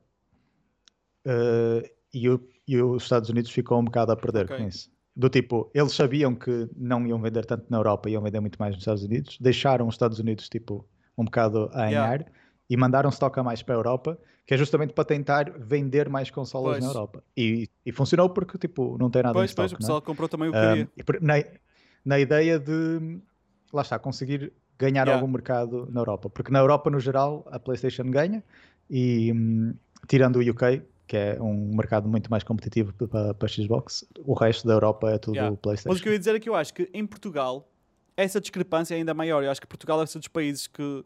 uh, 1.26 1.88
e, 2.12 2.28
o, 2.28 2.40
e, 2.68 2.80
os 2.80 3.02
Estados 3.02 3.30
Unidos 3.30 3.50
ficou 3.50 3.80
um 3.80 3.84
bocado 3.84 4.12
a 4.12 4.16
perder 4.16 4.44
okay. 4.44 4.58
com 4.58 4.68
isso. 4.68 4.90
Do 5.14 5.28
tipo, 5.28 5.70
eles 5.74 5.92
sabiam 5.92 6.34
que 6.34 6.68
não 6.76 7.06
iam 7.06 7.20
vender 7.20 7.44
tanto 7.44 7.66
na 7.68 7.78
Europa, 7.78 8.08
iam 8.08 8.22
vender 8.22 8.40
muito 8.40 8.58
mais 8.58 8.74
nos 8.74 8.82
Estados 8.82 9.04
Unidos, 9.04 9.38
deixaram 9.40 9.86
os 9.86 9.94
Estados 9.94 10.18
Unidos 10.18 10.48
tipo 10.48 10.86
um 11.16 11.24
bocado 11.24 11.68
a 11.72 11.86
ganhar 11.86 12.20
yeah. 12.20 12.41
E 12.72 12.76
mandaram 12.78 13.10
stock 13.10 13.38
a 13.38 13.42
mais 13.42 13.62
para 13.62 13.74
a 13.74 13.76
Europa, 13.76 14.18
que 14.46 14.54
é 14.54 14.56
justamente 14.56 14.94
para 14.94 15.04
tentar 15.04 15.52
vender 15.58 16.08
mais 16.08 16.30
consolas 16.30 16.78
pois. 16.78 16.82
na 16.82 16.88
Europa. 16.88 17.22
E, 17.36 17.68
e, 17.84 17.92
funcionou 17.92 18.30
porque 18.30 18.56
tipo, 18.56 18.96
não 18.98 19.10
tem 19.10 19.22
nada 19.22 19.34
pois, 19.34 19.50
em 19.50 19.52
stock. 19.52 19.68
Pois, 19.68 19.72
o 19.72 19.76
pessoal 19.76 19.98
é? 19.98 20.00
comprou 20.00 20.26
também 20.26 20.48
o 20.48 20.52
que 20.52 20.58
queria. 20.58 20.88
Um, 21.20 21.26
na, 21.26 21.34
na 22.02 22.18
ideia 22.18 22.58
de, 22.58 23.20
lá 23.70 23.82
está, 23.82 23.98
conseguir 23.98 24.54
ganhar 24.78 25.02
yeah. 25.02 25.12
algum 25.12 25.30
mercado 25.30 25.86
na 25.92 26.00
Europa. 26.00 26.30
Porque 26.30 26.50
na 26.50 26.60
Europa, 26.60 26.88
no 26.88 26.98
geral, 26.98 27.46
a 27.50 27.58
PlayStation 27.58 28.10
ganha 28.10 28.42
e 28.88 29.30
hum, 29.34 29.74
tirando 30.08 30.36
o 30.36 30.40
UK, 30.40 30.80
que 31.06 31.14
é 31.14 31.36
um 31.42 31.76
mercado 31.76 32.08
muito 32.08 32.30
mais 32.30 32.42
competitivo 32.42 32.94
para, 33.06 33.34
para 33.34 33.48
Xbox. 33.48 34.02
O 34.24 34.32
resto 34.32 34.66
da 34.66 34.72
Europa 34.72 35.10
é 35.10 35.18
tudo 35.18 35.34
yeah. 35.34 35.54
PlayStation. 35.58 35.90
Mas 35.90 36.00
o 36.00 36.02
que 36.02 36.08
eu 36.08 36.14
ia 36.14 36.18
dizer 36.18 36.34
é 36.36 36.40
que 36.40 36.48
eu 36.48 36.54
acho 36.54 36.72
que 36.72 36.88
em 36.94 37.06
Portugal 37.06 37.68
essa 38.16 38.40
discrepância 38.40 38.94
é 38.94 38.96
ainda 38.96 39.12
maior. 39.12 39.44
Eu 39.44 39.50
acho 39.50 39.60
que 39.60 39.66
Portugal 39.66 40.00
é 40.00 40.04
um 40.04 40.18
dos 40.18 40.28
países 40.28 40.66
que, 40.66 41.04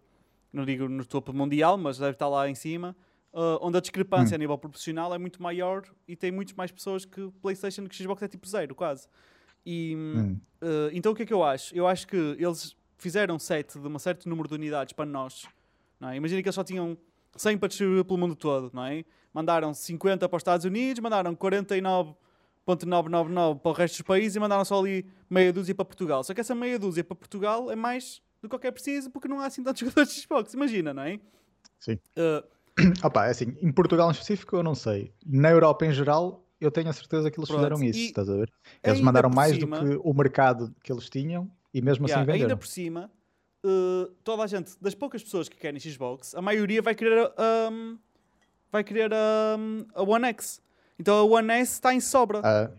não 0.57 0.65
digo 0.65 0.89
no 0.89 1.05
topo 1.05 1.33
mundial, 1.33 1.77
mas 1.77 1.99
deve 1.99 2.13
estar 2.13 2.29
lá 2.29 2.49
em 2.49 2.55
cima, 2.55 2.97
uh, 3.33 3.59
onde 3.61 3.77
a 3.77 3.81
discrepância 3.81 4.35
hum. 4.35 4.37
a 4.37 4.39
nível 4.39 4.59
proporcional 4.59 5.15
é 5.15 5.19
muito 5.19 5.43
maior 5.43 5.83
e 6.09 6.17
tem 6.17 6.33
muitas 6.33 6.55
mais 6.55 6.73
pessoas 6.73 7.05
que 7.05 7.31
PlayStation 7.43 7.87
que 7.87 7.95
Xbox 7.95 8.23
é 8.23 8.29
tipo 8.29 8.49
zero, 8.49 8.75
quase. 8.75 9.07
E 9.65 9.95
hum. 9.97 10.39
uh, 10.63 10.91
então 10.93 11.13
o 11.13 11.15
que 11.15 11.25
é 11.25 11.27
que 11.27 11.35
eu 11.35 11.45
acho? 11.45 11.75
Eu 11.75 11.87
acho 11.87 12.07
que 12.07 12.17
eles 12.17 12.75
fizeram 12.97 13.39
set 13.39 13.79
de 13.79 13.87
um 13.87 13.99
certo 13.99 14.27
número 14.29 14.49
de 14.49 14.55
unidades 14.55 14.95
para 14.95 15.05
nós. 15.05 15.47
Não 16.01 16.09
é? 16.09 16.17
Imagina 16.17 16.43
que 16.43 16.49
eles 16.49 16.55
só 16.55 16.65
tinham 16.65 16.97
100 17.37 17.59
para 17.59 17.69
distribuir 17.69 18.03
pelo 18.05 18.19
mundo 18.19 18.35
todo, 18.35 18.71
não 18.73 18.85
é? 18.85 19.05
Mandaram 19.33 19.73
50 19.75 20.29
para 20.29 20.37
os 20.37 20.41
Estados 20.41 20.65
Unidos, 20.65 21.01
mandaram 21.03 21.37
49.999 21.37 23.61
para 23.61 23.71
o 23.71 23.75
resto 23.75 23.97
dos 23.97 24.03
países 24.03 24.37
e 24.37 24.41
mandaram 24.41 24.65
só 24.65 24.81
ali 24.81 25.05
meia 25.29 25.53
dúzia 25.53 25.75
para 25.75 25.85
Portugal. 25.85 26.25
Só 26.25 26.33
que 26.33 26.41
essa 26.41 26.55
meia 26.55 26.79
dúzia 26.79 27.05
para 27.05 27.15
Portugal 27.15 27.71
é 27.71 27.77
mais 27.77 28.23
do 28.47 28.49
que 28.49 28.57
qualquer 28.57 28.73
preciso 28.73 29.11
porque 29.11 29.29
não 29.29 29.41
há 29.41 29.47
assim 29.47 29.63
tantos 29.63 29.81
jogadores 29.81 30.15
de 30.15 30.21
Xbox, 30.21 30.55
imagina, 30.55 30.95
não 30.95 31.03
é? 31.03 31.19
Sim. 31.79 31.99
Uh, 32.17 32.45
Opa, 33.05 33.27
é 33.27 33.31
assim, 33.31 33.57
em 33.61 33.73
Portugal 33.73 34.09
em 34.09 34.13
específico 34.13 34.57
eu 34.57 34.63
não 34.63 34.75
sei. 34.75 35.13
Na 35.25 35.51
Europa 35.51 35.87
em 35.87 35.93
geral 35.93 36.45
eu 36.61 36.71
tenho 36.71 36.89
a 36.89 36.93
certeza 36.93 37.31
que 37.31 37.39
eles 37.39 37.49
Pronto. 37.49 37.61
fizeram 37.61 37.83
isso, 37.83 38.01
estás 38.01 38.29
a 38.31 38.35
ver? 38.35 38.51
Eles 38.83 39.01
mandaram 39.01 39.29
mais 39.29 39.55
cima, 39.55 39.79
do 39.79 39.87
que 39.87 40.01
o 40.03 40.15
mercado 40.15 40.75
que 40.83 40.91
eles 40.91 41.09
tinham 41.11 41.51
e 41.73 41.83
mesmo 41.83 42.07
yeah, 42.07 42.23
assim 42.23 42.27
venderam. 42.27 42.51
Ainda 42.51 42.57
por 42.57 42.67
cima, 42.67 43.11
uh, 43.65 44.07
toda 44.25 44.43
a 44.43 44.47
gente, 44.47 44.73
das 44.81 44.95
poucas 44.95 45.23
pessoas 45.23 45.49
que 45.49 45.57
querem 45.57 45.79
Xbox, 45.79 46.35
a 46.35 46.41
maioria 46.41 46.81
vai 46.81 46.95
querer, 46.95 47.31
um, 47.71 47.99
vai 48.73 48.83
querer 48.83 49.11
um, 49.13 49.87
a 49.95 50.03
One 50.03 50.27
X. 50.29 50.63
Então 50.99 51.19
a 51.19 51.25
One 51.25 51.53
S 51.53 51.75
está 51.75 51.93
em 51.93 52.01
sobra. 52.01 52.41
Uh, 52.41 52.75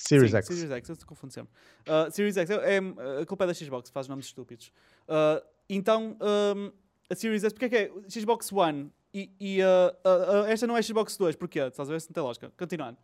Series 0.00 0.30
Sim, 0.30 0.36
X. 0.36 0.46
Series 0.46 0.70
X, 0.70 0.88
eu 0.88 0.96
te 0.96 1.06
confundo 1.06 1.32
sempre. 1.32 1.52
Uh, 1.82 2.10
Series 2.10 2.36
X, 2.36 2.50
é, 2.50 2.76
é, 2.76 2.78
a 3.22 3.26
culpa 3.26 3.44
é 3.44 3.46
da 3.46 3.54
Xbox, 3.54 3.90
faz 3.90 4.08
nomes 4.08 4.26
estúpidos. 4.26 4.72
Uh, 5.08 5.44
então, 5.68 6.16
um, 6.20 6.72
a 7.08 7.14
Series 7.14 7.44
S, 7.44 7.54
porque 7.54 7.66
é 7.66 7.68
que 7.68 7.76
é? 7.76 7.90
Xbox 8.08 8.52
One 8.52 8.90
e, 9.12 9.30
e 9.40 9.60
uh, 9.62 10.46
esta 10.46 10.66
não 10.66 10.76
é 10.76 10.82
Xbox 10.82 11.16
2, 11.16 11.36
porquê? 11.36 11.60
Estás 11.60 11.88
a 11.88 11.92
ver 11.92 12.00
se 12.00 12.08
não 12.08 12.14
tem 12.14 12.22
lógica. 12.22 12.52
Continuando. 12.56 12.96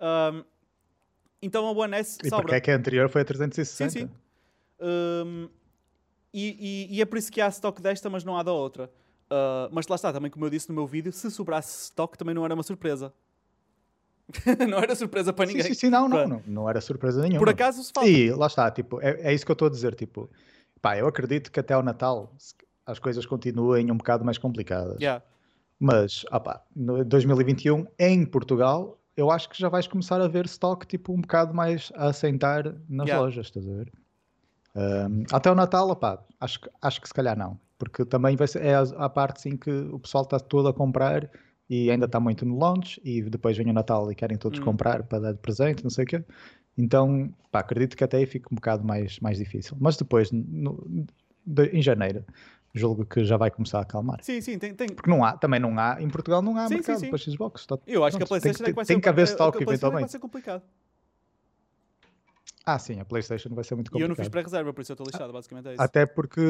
Um, 0.00 0.44
então 1.42 1.66
a 1.66 1.72
One 1.72 1.96
S 1.96 2.18
e 2.22 2.28
sobra. 2.28 2.38
E 2.38 2.42
porque 2.42 2.54
é 2.54 2.60
que 2.60 2.70
a 2.70 2.76
anterior 2.76 3.08
foi 3.08 3.22
a 3.22 3.24
360? 3.24 3.90
Sim, 3.90 4.06
sim. 4.06 4.10
Um, 4.80 5.48
e, 6.32 6.86
e, 6.90 6.96
e, 6.96 7.02
é 7.02 7.04
por 7.04 7.18
isso 7.18 7.32
que 7.32 7.40
há 7.40 7.48
stock 7.48 7.80
desta, 7.80 8.08
mas 8.08 8.24
não 8.24 8.36
há 8.36 8.42
da 8.42 8.52
outra. 8.52 8.90
Uh, 9.30 9.68
mas 9.72 9.86
lá 9.86 9.96
está, 9.96 10.12
também 10.12 10.30
como 10.30 10.44
eu 10.46 10.50
disse 10.50 10.68
no 10.68 10.74
meu 10.74 10.86
vídeo, 10.86 11.12
se 11.12 11.30
sobrasse 11.30 11.84
stock 11.84 12.16
também 12.16 12.34
não 12.34 12.44
era 12.44 12.54
uma 12.54 12.62
surpresa. 12.62 13.12
não 14.68 14.78
era 14.78 14.94
surpresa 14.94 15.32
para 15.32 15.46
ninguém. 15.46 15.62
Sim, 15.62 15.68
sim, 15.68 15.74
sim 15.74 15.90
não, 15.90 16.08
não, 16.08 16.28
não, 16.28 16.42
não, 16.46 16.70
era 16.70 16.80
surpresa 16.80 17.22
nenhuma. 17.22 17.38
Por 17.38 17.48
acaso 17.48 17.82
se 17.82 17.92
falta. 17.92 18.08
E 18.08 18.30
lá 18.30 18.46
está, 18.46 18.70
tipo, 18.70 19.00
é, 19.00 19.20
é 19.22 19.34
isso 19.34 19.44
que 19.44 19.50
eu 19.50 19.54
estou 19.54 19.68
a 19.68 19.70
dizer, 19.70 19.94
tipo, 19.94 20.30
pá, 20.82 20.96
eu 20.96 21.06
acredito 21.06 21.50
que 21.50 21.60
até 21.60 21.74
ao 21.74 21.82
Natal 21.82 22.32
as 22.86 22.98
coisas 22.98 23.24
continuem 23.26 23.90
um 23.90 23.96
bocado 23.96 24.24
mais 24.24 24.38
complicadas. 24.38 24.98
Yeah. 25.00 25.22
Mas, 25.78 26.24
opá, 26.32 26.62
no 26.74 27.04
2021, 27.04 27.86
em 27.98 28.24
Portugal, 28.24 28.98
eu 29.16 29.30
acho 29.30 29.48
que 29.48 29.58
já 29.58 29.68
vais 29.68 29.86
começar 29.86 30.20
a 30.20 30.28
ver 30.28 30.46
stock 30.46 30.86
tipo 30.86 31.12
um 31.12 31.20
bocado 31.20 31.54
mais 31.54 31.92
a 31.94 32.08
assentar 32.08 32.64
nas 32.88 33.06
yeah. 33.06 33.20
lojas, 33.22 33.46
estás 33.46 33.68
a 33.68 33.72
ver? 33.72 33.92
Um, 34.74 35.24
até 35.32 35.50
o 35.50 35.54
Natal, 35.54 35.88
opá, 35.90 36.22
acho, 36.40 36.60
acho 36.80 37.00
que 37.00 37.08
se 37.08 37.14
calhar 37.14 37.36
não, 37.36 37.58
porque 37.78 38.04
também 38.04 38.36
vai 38.36 38.46
ser, 38.46 38.62
é 38.64 38.74
a, 38.74 38.82
a 38.96 39.08
parte 39.08 39.40
sim 39.40 39.56
que 39.56 39.70
o 39.70 39.98
pessoal 39.98 40.24
está 40.24 40.38
todo 40.38 40.68
a 40.68 40.74
comprar 40.74 41.28
e 41.68 41.90
ainda 41.90 42.06
está 42.06 42.18
muito 42.18 42.46
no 42.46 42.58
launch 42.58 43.00
e 43.04 43.22
depois 43.22 43.56
vem 43.56 43.68
o 43.68 43.72
Natal 43.72 44.10
e 44.10 44.14
querem 44.14 44.36
todos 44.36 44.58
hum. 44.58 44.64
comprar 44.64 45.02
para 45.02 45.18
dar 45.18 45.32
de 45.32 45.38
presente, 45.38 45.82
não 45.82 45.90
sei 45.90 46.04
o 46.04 46.06
quê. 46.06 46.24
Então, 46.76 47.34
pá, 47.50 47.60
acredito 47.60 47.96
que 47.96 48.04
até 48.04 48.18
aí 48.18 48.26
fica 48.26 48.48
um 48.52 48.54
bocado 48.54 48.84
mais, 48.84 49.18
mais 49.18 49.38
difícil. 49.38 49.76
Mas 49.80 49.96
depois, 49.96 50.30
no, 50.30 51.04
de, 51.44 51.66
em 51.66 51.82
janeiro, 51.82 52.24
julgo 52.72 53.04
que 53.04 53.24
já 53.24 53.36
vai 53.36 53.50
começar 53.50 53.80
a 53.80 53.82
acalmar. 53.82 54.22
Sim, 54.22 54.40
sim, 54.40 54.58
tem, 54.58 54.72
tem. 54.72 54.88
Porque 54.88 55.10
não 55.10 55.24
há, 55.24 55.36
também 55.36 55.58
não 55.58 55.78
há, 55.78 56.00
em 56.00 56.08
Portugal 56.08 56.40
não 56.40 56.56
há 56.56 56.68
sim, 56.68 56.74
mercado 56.74 57.00
sim, 57.00 57.06
sim. 57.06 57.10
para 57.10 57.18
Xbox. 57.18 57.62
Está, 57.62 57.78
eu 57.86 58.04
acho 58.04 58.16
pronto, 58.16 58.18
que 58.18 58.22
a 58.22 58.26
PlayStation 58.26 58.64
tem, 58.64 58.70
é 58.70 58.72
que 58.72 58.76
vai 58.76 58.84
tem 58.84 58.96
ser, 58.96 59.02
que 59.02 59.08
haver 59.08 59.24
stock 59.24 59.58
é 59.58 59.62
eventualmente. 59.62 60.00
Vai 60.02 60.08
ser 60.08 60.18
complicado. 60.18 60.62
Ah, 62.64 62.78
sim, 62.78 63.00
a 63.00 63.04
PlayStation 63.04 63.48
vai 63.54 63.64
ser 63.64 63.74
muito 63.74 63.90
complicado. 63.90 64.00
E 64.00 64.04
eu 64.04 64.08
não 64.08 64.16
fiz 64.16 64.28
pré-reserva, 64.28 64.72
por 64.72 64.82
isso 64.82 64.92
eu 64.92 64.94
estou 64.94 65.06
lixado, 65.06 65.32
basicamente 65.32 65.68
é 65.68 65.72
isso. 65.72 65.82
Até 65.82 66.06
porque 66.06 66.40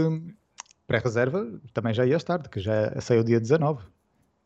pré-reserva 0.87 1.61
também 1.73 1.95
já 1.95 2.05
ias 2.05 2.25
tarde, 2.25 2.49
que 2.49 2.61
já 2.61 3.01
saiu 3.01 3.23
dia 3.23 3.41
19. 3.41 3.83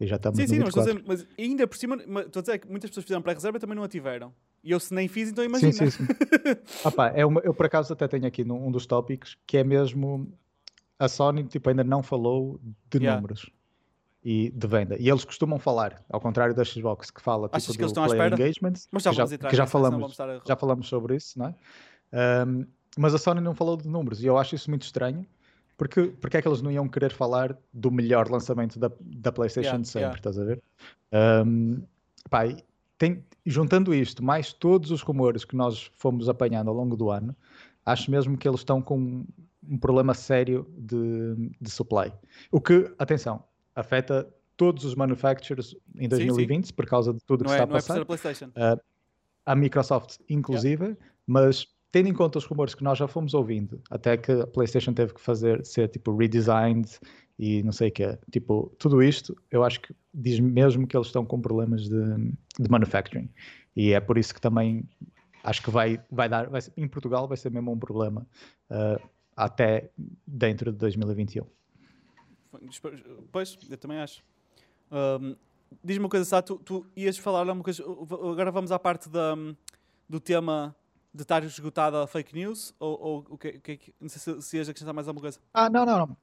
E 0.02 0.06
já 0.06 0.16
estamos 0.16 0.36
sim, 0.36 0.48
sim, 0.48 0.58
mas, 0.58 0.74
dizer, 0.74 1.04
mas 1.06 1.26
ainda 1.38 1.64
por 1.64 1.76
cima, 1.76 1.94
estou 1.94 2.40
a 2.40 2.42
dizer 2.42 2.58
que 2.58 2.68
muitas 2.68 2.90
pessoas 2.90 3.04
fizeram 3.04 3.22
pré-reserva 3.22 3.56
e 3.56 3.60
também 3.60 3.76
não 3.76 3.84
a 3.84 3.88
tiveram. 3.88 4.34
E 4.64 4.72
eu 4.72 4.80
se 4.80 4.92
nem 4.92 5.06
fiz, 5.06 5.28
então 5.28 5.44
imagina. 5.44 5.72
Sim, 5.72 5.90
sim, 5.90 6.06
sim. 6.06 6.12
Opa, 6.84 7.08
é 7.10 7.24
uma, 7.24 7.40
eu 7.40 7.54
por 7.54 7.66
acaso 7.66 7.92
até 7.92 8.08
tenho 8.08 8.26
aqui 8.26 8.42
um 8.42 8.72
dos 8.72 8.84
tópicos 8.84 9.38
que 9.46 9.58
é 9.58 9.62
mesmo 9.62 10.36
a 10.98 11.06
Sony 11.06 11.44
tipo, 11.44 11.70
ainda 11.70 11.84
não 11.84 12.02
falou 12.02 12.60
de 12.90 12.98
yeah. 12.98 13.14
números 13.20 13.48
e 14.24 14.50
de 14.50 14.66
venda. 14.66 14.96
E 14.98 15.08
eles 15.08 15.24
costumam 15.24 15.60
falar, 15.60 16.04
ao 16.10 16.20
contrário 16.20 16.52
da 16.52 16.64
Xbox, 16.64 17.12
que 17.12 17.22
fala 17.22 17.46
tipo, 17.46 17.56
Achas 17.56 17.76
que 17.76 17.86
do 17.86 17.92
player 17.92 18.32
engagement, 18.32 18.74
mas 18.90 19.04
já 19.04 19.10
que 19.10 19.16
já, 19.16 19.26
que 19.26 19.56
já 19.56 19.66
falamos, 19.66 20.20
a... 20.20 20.40
já 20.44 20.56
falamos 20.56 20.88
sobre 20.88 21.14
isso, 21.14 21.38
não 21.38 21.46
é? 21.46 22.44
Um, 22.44 22.66
mas 22.98 23.14
a 23.14 23.18
Sony 23.18 23.40
não 23.40 23.54
falou 23.54 23.76
de 23.76 23.88
números 23.88 24.22
e 24.22 24.26
eu 24.26 24.36
acho 24.36 24.56
isso 24.56 24.68
muito 24.68 24.82
estranho. 24.82 25.24
Porque, 25.82 26.14
porque 26.20 26.36
é 26.36 26.42
que 26.42 26.46
eles 26.46 26.62
não 26.62 26.70
iam 26.70 26.88
querer 26.88 27.12
falar 27.12 27.58
do 27.72 27.90
melhor 27.90 28.30
lançamento 28.30 28.78
da, 28.78 28.88
da 29.00 29.32
PlayStation 29.32 29.68
yeah, 29.70 29.84
sempre, 29.84 30.00
yeah. 30.00 30.16
estás 30.16 30.38
a 30.38 30.44
ver? 30.44 30.62
Um, 31.44 31.82
pá, 32.30 32.42
tem, 32.96 33.24
juntando 33.44 33.92
isto, 33.92 34.22
mais 34.22 34.52
todos 34.52 34.92
os 34.92 35.02
rumores 35.02 35.44
que 35.44 35.56
nós 35.56 35.90
fomos 35.96 36.28
apanhando 36.28 36.68
ao 36.68 36.76
longo 36.76 36.96
do 36.96 37.10
ano, 37.10 37.34
acho 37.84 38.12
mesmo 38.12 38.38
que 38.38 38.46
eles 38.46 38.60
estão 38.60 38.80
com 38.80 39.26
um 39.68 39.76
problema 39.76 40.14
sério 40.14 40.72
de, 40.78 41.50
de 41.60 41.68
supply. 41.68 42.12
O 42.52 42.60
que, 42.60 42.94
atenção, 42.96 43.42
afeta 43.74 44.32
todos 44.56 44.84
os 44.84 44.94
manufacturers 44.94 45.74
em 45.98 46.08
2020 46.08 46.62
sim, 46.62 46.68
sim. 46.68 46.74
por 46.74 46.86
causa 46.86 47.12
de 47.12 47.18
tudo 47.26 47.42
que 47.42 47.50
não 47.50 47.56
está 47.56 47.64
é, 47.64 47.64
a 47.64 47.66
passar. 47.66 48.00
É 48.00 48.04
PlayStation. 48.04 48.50
Uh, 48.50 48.80
a 49.44 49.56
Microsoft, 49.56 50.18
inclusive, 50.30 50.84
yeah. 50.84 51.00
mas 51.26 51.66
tendo 51.92 52.08
em 52.08 52.14
conta 52.14 52.38
os 52.38 52.44
rumores 52.44 52.74
que 52.74 52.82
nós 52.82 52.98
já 52.98 53.06
fomos 53.06 53.34
ouvindo, 53.34 53.80
até 53.90 54.16
que 54.16 54.32
a 54.32 54.46
PlayStation 54.46 54.94
teve 54.94 55.12
que 55.12 55.20
fazer 55.20 55.64
ser 55.64 55.88
tipo 55.88 56.16
redesigned 56.16 56.88
e 57.38 57.62
não 57.62 57.72
sei 57.72 57.88
o 57.88 57.92
que, 57.92 58.18
tipo, 58.30 58.72
tudo 58.78 59.02
isto, 59.02 59.36
eu 59.50 59.62
acho 59.62 59.80
que 59.80 59.94
diz 60.12 60.40
mesmo 60.40 60.86
que 60.86 60.96
eles 60.96 61.08
estão 61.08 61.24
com 61.24 61.40
problemas 61.40 61.88
de, 61.88 62.32
de 62.58 62.70
manufacturing. 62.70 63.28
E 63.76 63.92
é 63.92 64.00
por 64.00 64.16
isso 64.16 64.34
que 64.34 64.40
também 64.40 64.88
acho 65.44 65.62
que 65.62 65.70
vai, 65.70 66.00
vai 66.10 66.28
dar, 66.28 66.48
vai 66.48 66.62
ser, 66.62 66.72
em 66.76 66.88
Portugal 66.88 67.28
vai 67.28 67.36
ser 67.36 67.50
mesmo 67.50 67.72
um 67.72 67.78
problema. 67.78 68.26
Uh, 68.70 69.00
até 69.36 69.90
dentro 70.26 70.72
de 70.72 70.78
2021. 70.78 71.44
Pois, 73.30 73.58
eu 73.68 73.76
também 73.76 73.98
acho. 73.98 74.22
Um, 74.90 75.34
Diz-me 75.82 76.04
uma 76.04 76.08
coisa, 76.10 76.24
Sá, 76.26 76.42
tu, 76.42 76.56
tu 76.56 76.86
ias 76.94 77.16
falar 77.16 77.50
uma 77.50 77.62
coisa. 77.62 77.82
Agora 77.82 78.50
vamos 78.50 78.70
à 78.70 78.78
parte 78.78 79.08
da, 79.08 79.34
do 80.06 80.20
tema 80.20 80.76
de 81.14 81.22
estar 81.22 81.42
esgotada 81.44 82.02
a 82.02 82.06
fake 82.06 82.34
news? 82.34 82.74
Ou, 82.78 83.00
ou 83.00 83.26
o 83.30 83.38
que, 83.38 83.58
que, 83.58 83.94
não 84.00 84.08
sei 84.08 84.20
se, 84.20 84.42
se 84.42 84.56
ias 84.56 84.68
acrescentar 84.68 84.94
mais 84.94 85.08
alguma 85.08 85.22
coisa. 85.22 85.38
Ah, 85.52 85.68
não, 85.68 85.84
não, 85.84 85.98
não. 85.98 86.16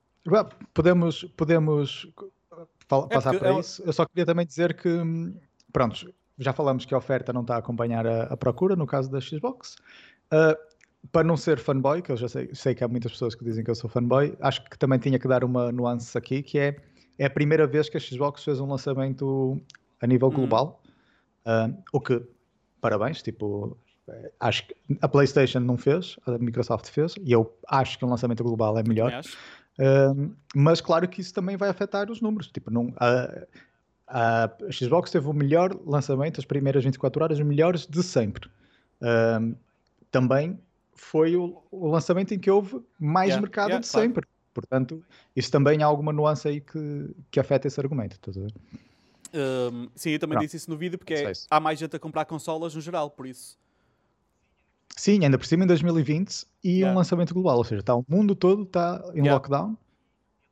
Podemos, 0.74 1.24
podemos 1.38 2.08
passar 2.88 3.36
é 3.36 3.40
para 3.40 3.50
é... 3.56 3.60
isso. 3.60 3.82
Eu 3.84 3.94
só 3.94 4.06
queria 4.06 4.26
também 4.26 4.46
dizer 4.46 4.76
que, 4.76 4.90
pronto, 5.72 6.14
já 6.38 6.54
falamos 6.54 6.86
que 6.86 6.94
a 6.94 6.98
oferta 6.98 7.32
não 7.34 7.42
está 7.42 7.56
a 7.56 7.60
acompanhar 7.60 8.06
a, 8.08 8.24
a 8.24 8.38
procura, 8.38 8.76
no 8.76 8.88
caso 8.88 9.12
da 9.12 9.20
Xbox. 9.20 9.76
Uh, 10.34 10.56
para 11.12 11.26
não 11.26 11.38
ser 11.38 11.60
fanboy, 11.60 12.02
que 12.02 12.12
eu 12.12 12.18
já 12.18 12.28
sei, 12.28 12.54
sei, 12.54 12.76
que 12.76 12.84
há 12.84 12.88
muitas 12.88 13.12
pessoas 13.12 13.34
que 13.34 13.44
dizem 13.44 13.64
que 13.64 13.72
eu 13.72 13.76
sou 13.76 13.90
fanboy, 13.90 14.36
acho 14.42 14.64
que 14.66 14.78
também 14.78 15.00
tinha 15.00 15.18
que 15.18 15.28
dar 15.28 15.44
uma 15.44 15.72
nuance 15.72 16.18
aqui, 16.18 16.44
que 16.44 16.60
é, 16.60 16.76
é 17.18 17.26
a 17.26 17.30
primeira 17.30 17.66
vez 17.66 17.90
que 17.90 17.98
a 17.98 18.00
Xbox 18.00 18.44
fez 18.44 18.60
um 18.60 18.68
lançamento 18.68 19.62
a 20.02 20.08
nível 20.08 20.28
uhum. 20.28 20.36
global, 20.36 20.82
uh, 21.46 21.74
o 21.94 22.02
que, 22.02 22.22
parabéns, 22.82 23.22
tipo, 23.22 23.78
eh, 23.88 23.89
acho 24.40 24.68
que 24.68 24.76
a 25.02 25.08
PlayStation 25.08 25.60
não 25.60 25.78
fez, 25.78 26.18
a 26.26 26.38
Microsoft 26.38 26.90
fez, 26.90 27.16
e 27.24 27.32
eu 27.32 27.54
acho 27.68 27.98
que 27.98 28.06
um 28.06 28.10
lançamento 28.10 28.44
global 28.44 28.78
é 28.78 28.84
melhor. 28.84 29.22
Um, 29.80 30.34
mas 30.54 30.82
claro 30.82 31.08
que 31.08 31.22
isso 31.22 31.34
também 31.34 31.56
vai 31.56 31.70
afetar 31.70 32.12
os 32.12 32.22
números. 32.22 32.48
Tipo, 32.48 32.70
não, 32.70 32.94
a, 32.98 33.46
a 34.08 34.72
Xbox 34.72 35.12
teve 35.12 35.28
o 35.28 35.34
melhor 35.34 35.78
lançamento, 35.86 36.40
as 36.40 36.46
primeiras 36.46 36.84
24 36.84 37.24
horas, 37.24 37.40
os 37.40 37.46
melhores 37.46 37.88
de 37.88 38.04
sempre. 38.04 38.50
Um, 39.02 39.56
também 40.12 40.60
foi 40.94 41.36
o, 41.36 41.64
o, 41.72 41.88
lançamento 41.88 42.34
em 42.34 42.40
que 42.40 42.52
houve 42.52 42.82
mais 43.00 43.30
yeah, 43.30 43.42
mercado 43.42 43.70
yeah, 43.70 43.82
de 43.82 43.90
claro. 43.90 44.08
sempre. 44.08 44.28
Portanto, 44.54 45.04
isso 45.36 45.50
também 45.50 45.82
há 45.82 45.86
alguma 45.86 46.12
nuance 46.12 46.48
aí 46.48 46.60
que, 46.60 47.16
que 47.32 47.40
afeta 47.40 47.68
esse 47.68 47.80
argumento. 47.80 48.16
Estás 48.16 48.38
a 48.38 48.42
ver? 48.42 48.54
Um, 49.34 49.88
sim, 49.96 50.10
eu 50.10 50.20
também 50.20 50.36
Não. 50.36 50.42
disse 50.44 50.58
isso 50.58 50.70
no 50.70 50.76
vídeo 50.76 50.98
porque 50.98 51.14
é, 51.14 51.32
há 51.50 51.60
mais 51.60 51.80
gente 51.80 51.96
a 51.96 52.00
comprar 52.00 52.26
consolas 52.26 52.76
no 52.76 52.82
geral, 52.82 53.10
por 53.10 53.28
isso. 53.28 53.58
Sim, 54.96 55.24
ainda 55.24 55.38
por 55.38 55.46
cima 55.46 55.64
em 55.64 55.68
2020 55.68 56.46
e 56.64 56.70
yeah. 56.70 56.94
um 56.94 56.98
lançamento 56.98 57.34
global, 57.34 57.58
ou 57.58 57.64
seja, 57.64 57.80
está, 57.80 57.96
o 57.96 58.04
mundo 58.08 58.36
todo 58.36 58.64
está 58.64 59.02
em 59.14 59.20
yeah. 59.20 59.34
lockdown 59.34 59.78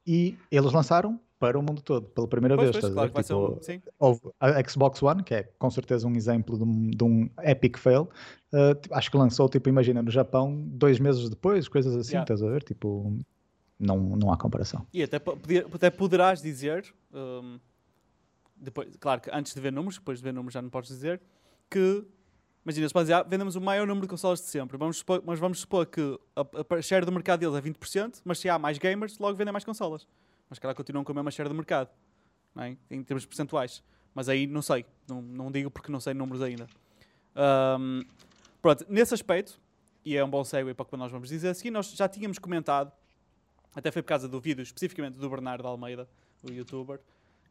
e 0.05 0.38
eles 0.49 0.71
lançaram 0.71 1.19
para 1.39 1.59
o 1.59 1.61
mundo 1.61 1.81
todo, 1.81 2.07
pela 2.07 2.27
primeira 2.27 2.55
pois, 2.55 2.71
vez. 2.71 2.81
Pois, 2.81 2.93
claro 2.93 3.11
tipo, 3.11 3.35
um, 3.35 3.81
houve 3.99 4.21
a 4.39 4.67
Xbox 4.67 5.03
One, 5.03 5.23
que 5.23 5.35
é 5.35 5.43
com 5.59 5.69
certeza 5.69 6.07
um 6.07 6.15
exemplo 6.15 6.57
de 6.57 6.63
um, 6.63 6.89
de 6.89 7.03
um 7.03 7.29
epic 7.43 7.77
fail, 7.77 8.09
uh, 8.53 8.79
acho 8.91 9.11
que 9.11 9.17
lançou, 9.17 9.47
tipo, 9.47 9.69
imagina, 9.69 10.01
no 10.01 10.09
Japão, 10.09 10.63
dois 10.65 10.99
meses 10.99 11.29
depois, 11.29 11.67
coisas 11.67 11.95
assim, 11.95 12.13
yeah. 12.13 12.23
estás 12.23 12.41
a 12.41 12.51
ver? 12.51 12.63
Tipo, 12.63 13.19
não, 13.79 13.97
não 13.97 14.31
há 14.31 14.38
comparação. 14.38 14.88
E 14.93 15.03
até, 15.03 15.17
até 15.17 15.89
poderás 15.89 16.41
dizer, 16.41 16.91
um, 17.13 17.59
depois, 18.55 18.95
claro 18.99 19.21
que 19.21 19.29
antes 19.31 19.53
de 19.53 19.61
ver 19.61 19.71
números, 19.71 19.97
depois 19.97 20.17
de 20.19 20.23
ver 20.23 20.33
números 20.33 20.53
já 20.53 20.61
não 20.61 20.69
podes 20.69 20.89
dizer, 20.89 21.21
que 21.69 22.03
imagina, 22.68 22.86
se 22.86 22.93
pode 22.93 23.05
dizer, 23.05 23.13
ah, 23.13 23.24
vendemos 23.24 23.55
o 23.55 23.61
maior 23.61 23.88
número 23.88 24.05
de 24.05 24.09
consoles 24.09 24.41
de 24.41 24.47
sempre, 24.47 24.78
vamos 24.78 24.97
supor, 24.97 25.24
mas 25.26 25.39
vamos 25.39 25.59
supor 25.59 25.86
que 25.86 26.20
a, 26.36 26.76
a 26.76 26.82
share 26.82 27.05
do 27.05 27.11
mercado 27.13 27.39
deles 27.39 27.55
é 27.55 27.61
20%, 27.61 28.22
mas 28.26 28.39
se 28.39 28.49
há 28.49 28.59
mais 28.59 28.78
gamers, 28.78 29.18
logo 29.20 29.38
vendem 29.38 29.53
mais 29.53 29.63
consolas. 29.63 30.05
Mas 30.49 30.59
claro 30.59 30.76
continuam 30.76 31.05
com 31.05 31.13
a 31.13 31.15
mesma 31.15 31.32
share 31.32 31.47
do 31.47 31.55
mercado, 31.55 31.89
é? 32.57 32.76
em 32.91 33.01
termos 33.03 33.26
percentuais. 33.26 33.82
Mas 34.13 34.28
aí 34.28 34.45
não 34.45 34.61
sei, 34.61 34.86
não, 35.07 35.22
não 35.22 35.49
digo 35.49 35.72
porque 35.72 35.89
não 35.89 36.01
sei 36.01 36.13
números 36.13 36.41
ainda. 36.41 36.68
Um, 37.80 38.01
pronto, 38.61 38.86
nesse 38.89 39.13
aspecto, 39.13 39.61
e 40.03 40.18
é 40.18 40.24
um 40.24 40.30
bom 40.30 40.43
segue 40.43 40.74
para 40.74 40.84
o 40.84 40.86
que 40.86 40.97
nós 40.97 41.09
vamos 41.09 41.30
dizer 41.30 41.49
assim, 41.49 41.70
nós 41.70 41.89
já 41.91 42.09
tínhamos 42.09 42.38
comentado, 42.38 42.91
até 43.74 43.91
foi 43.91 44.01
por 44.01 44.09
causa 44.09 44.28
do 44.28 44.41
vídeo 44.41 44.61
especificamente 44.61 45.18
do 45.18 45.30
Bernardo 45.30 45.65
Almeida, 45.65 46.09
o 46.43 46.51
youtuber, 46.51 46.99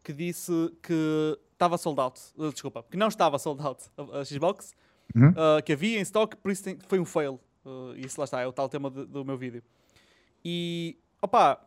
que 0.04 0.12
disse 0.12 0.52
que 0.82 1.38
estava 1.52 1.78
sold 1.78 2.00
out. 2.00 2.20
Uh, 2.36 2.52
desculpa, 2.52 2.84
que 2.90 2.98
não 2.98 3.08
estava 3.08 3.38
sold 3.38 3.62
out 3.62 3.82
a, 3.96 4.18
a 4.20 4.24
Xbox, 4.24 4.74
uhum. 5.14 5.30
uh, 5.30 5.62
que 5.64 5.72
havia 5.72 5.98
em 5.98 6.02
stock, 6.02 6.36
por 6.36 6.50
isso 6.50 6.64
tem, 6.64 6.78
foi 6.88 6.98
um 6.98 7.04
fail. 7.04 7.40
Uh, 7.64 7.94
isso 7.96 8.20
lá 8.20 8.24
está, 8.24 8.40
é 8.40 8.46
o 8.46 8.52
tal 8.52 8.68
tema 8.68 8.90
de, 8.90 9.04
do 9.06 9.24
meu 9.24 9.36
vídeo. 9.36 9.62
E, 10.44 10.96
opa, 11.20 11.60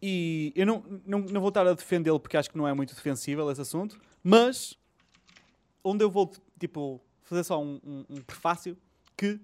e 0.00 0.52
eu 0.54 0.66
não, 0.66 0.84
não, 1.04 1.20
não 1.20 1.40
vou 1.40 1.48
estar 1.48 1.66
a 1.66 1.72
defendê-lo 1.72 2.20
porque 2.20 2.36
acho 2.36 2.50
que 2.50 2.56
não 2.56 2.68
é 2.68 2.72
muito 2.72 2.94
defensível 2.94 3.50
esse 3.50 3.60
assunto, 3.60 3.98
mas 4.22 4.78
onde 5.82 6.04
eu 6.04 6.10
vou, 6.10 6.32
tipo, 6.58 7.00
fazer 7.22 7.44
só 7.44 7.60
um, 7.62 7.80
um, 7.84 8.04
um 8.10 8.20
prefácio 8.22 8.76
que 9.16 9.40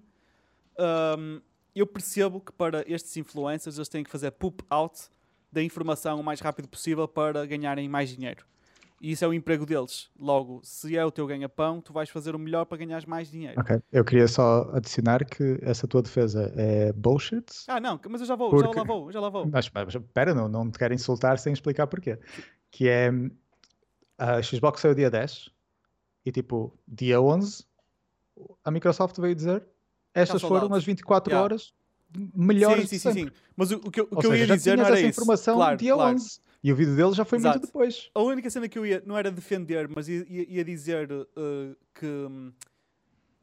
um, 1.17 1.41
eu 1.75 1.85
percebo 1.85 2.39
que 2.39 2.51
para 2.51 2.83
estes 2.87 3.15
influencers 3.17 3.77
eles 3.77 3.89
têm 3.89 4.03
que 4.03 4.09
fazer 4.09 4.31
poop 4.31 4.63
out 4.69 5.09
da 5.51 5.61
informação 5.61 6.19
o 6.19 6.23
mais 6.23 6.39
rápido 6.39 6.67
possível 6.67 7.07
para 7.07 7.45
ganharem 7.45 7.87
mais 7.89 8.09
dinheiro. 8.09 8.45
E 9.01 9.11
isso 9.11 9.25
é 9.25 9.27
o 9.27 9.33
emprego 9.33 9.65
deles. 9.65 10.11
Logo, 10.19 10.61
se 10.63 10.95
é 10.95 11.03
o 11.03 11.09
teu 11.09 11.25
ganha-pão, 11.25 11.81
tu 11.81 11.91
vais 11.91 12.07
fazer 12.07 12.35
o 12.35 12.39
melhor 12.39 12.65
para 12.65 12.77
ganhar 12.77 13.05
mais 13.07 13.31
dinheiro. 13.31 13.59
Ok. 13.59 13.81
Eu 13.91 14.05
queria 14.05 14.27
só 14.27 14.69
adicionar 14.73 15.25
que 15.25 15.57
essa 15.63 15.87
tua 15.87 16.03
defesa 16.03 16.53
é 16.55 16.93
bullshit. 16.93 17.45
Ah, 17.67 17.79
não, 17.79 17.99
mas 18.07 18.21
eu 18.21 18.27
já 18.27 18.35
vou, 18.35 18.51
porque... 18.51 18.71
já 18.71 18.79
lá 18.79 18.83
vou, 18.83 19.11
já 19.11 19.19
lá 19.19 19.29
vou. 19.29 19.47
Mas, 19.47 19.71
mas 19.73 19.95
espera, 19.95 20.35
não, 20.35 20.47
não 20.47 20.69
te 20.69 20.77
quero 20.77 20.93
insultar 20.93 21.39
sem 21.39 21.51
explicar 21.51 21.87
porquê. 21.87 22.19
Que 22.69 22.87
é 22.87 23.11
a 24.19 24.39
Xbox 24.43 24.81
saiu 24.81 24.93
dia 24.93 25.09
10 25.09 25.49
e 26.23 26.31
tipo, 26.31 26.71
dia 26.87 27.19
11, 27.19 27.65
a 28.63 28.69
Microsoft 28.69 29.17
veio 29.19 29.33
dizer 29.33 29.63
estas 30.13 30.43
foram 30.43 30.71
as 30.75 30.83
24 30.83 31.31
yeah. 31.31 31.43
horas 31.43 31.73
melhores 32.35 32.89
sim, 32.89 32.99
sim, 32.99 33.11
sim, 33.11 33.25
sim, 33.25 33.31
Mas 33.55 33.71
o, 33.71 33.77
o 33.77 33.91
que, 33.91 34.01
o 34.01 34.07
que 34.07 34.27
eu 34.27 34.35
ia 34.35 34.45
dizer 34.45 34.77
não 34.77 34.85
era 34.85 34.95
essa 34.95 35.07
isso. 35.07 35.21
informação 35.21 35.55
claro, 35.55 35.77
dia 35.77 35.93
claro. 35.93 36.15
11. 36.15 36.39
E 36.63 36.71
o 36.71 36.75
vídeo 36.75 36.95
dele 36.95 37.13
já 37.13 37.25
foi 37.25 37.39
Exato. 37.39 37.57
muito 37.57 37.67
depois. 37.67 38.09
A 38.13 38.21
única 38.21 38.49
cena 38.49 38.69
que 38.69 38.77
eu 38.77 38.85
ia, 38.85 39.01
não 39.05 39.17
era 39.17 39.31
defender, 39.31 39.87
mas 39.87 40.07
ia, 40.07 40.25
ia, 40.29 40.63
dizer 40.63 41.11
uh, 41.11 41.75
que. 41.93 42.05
Um, 42.05 42.53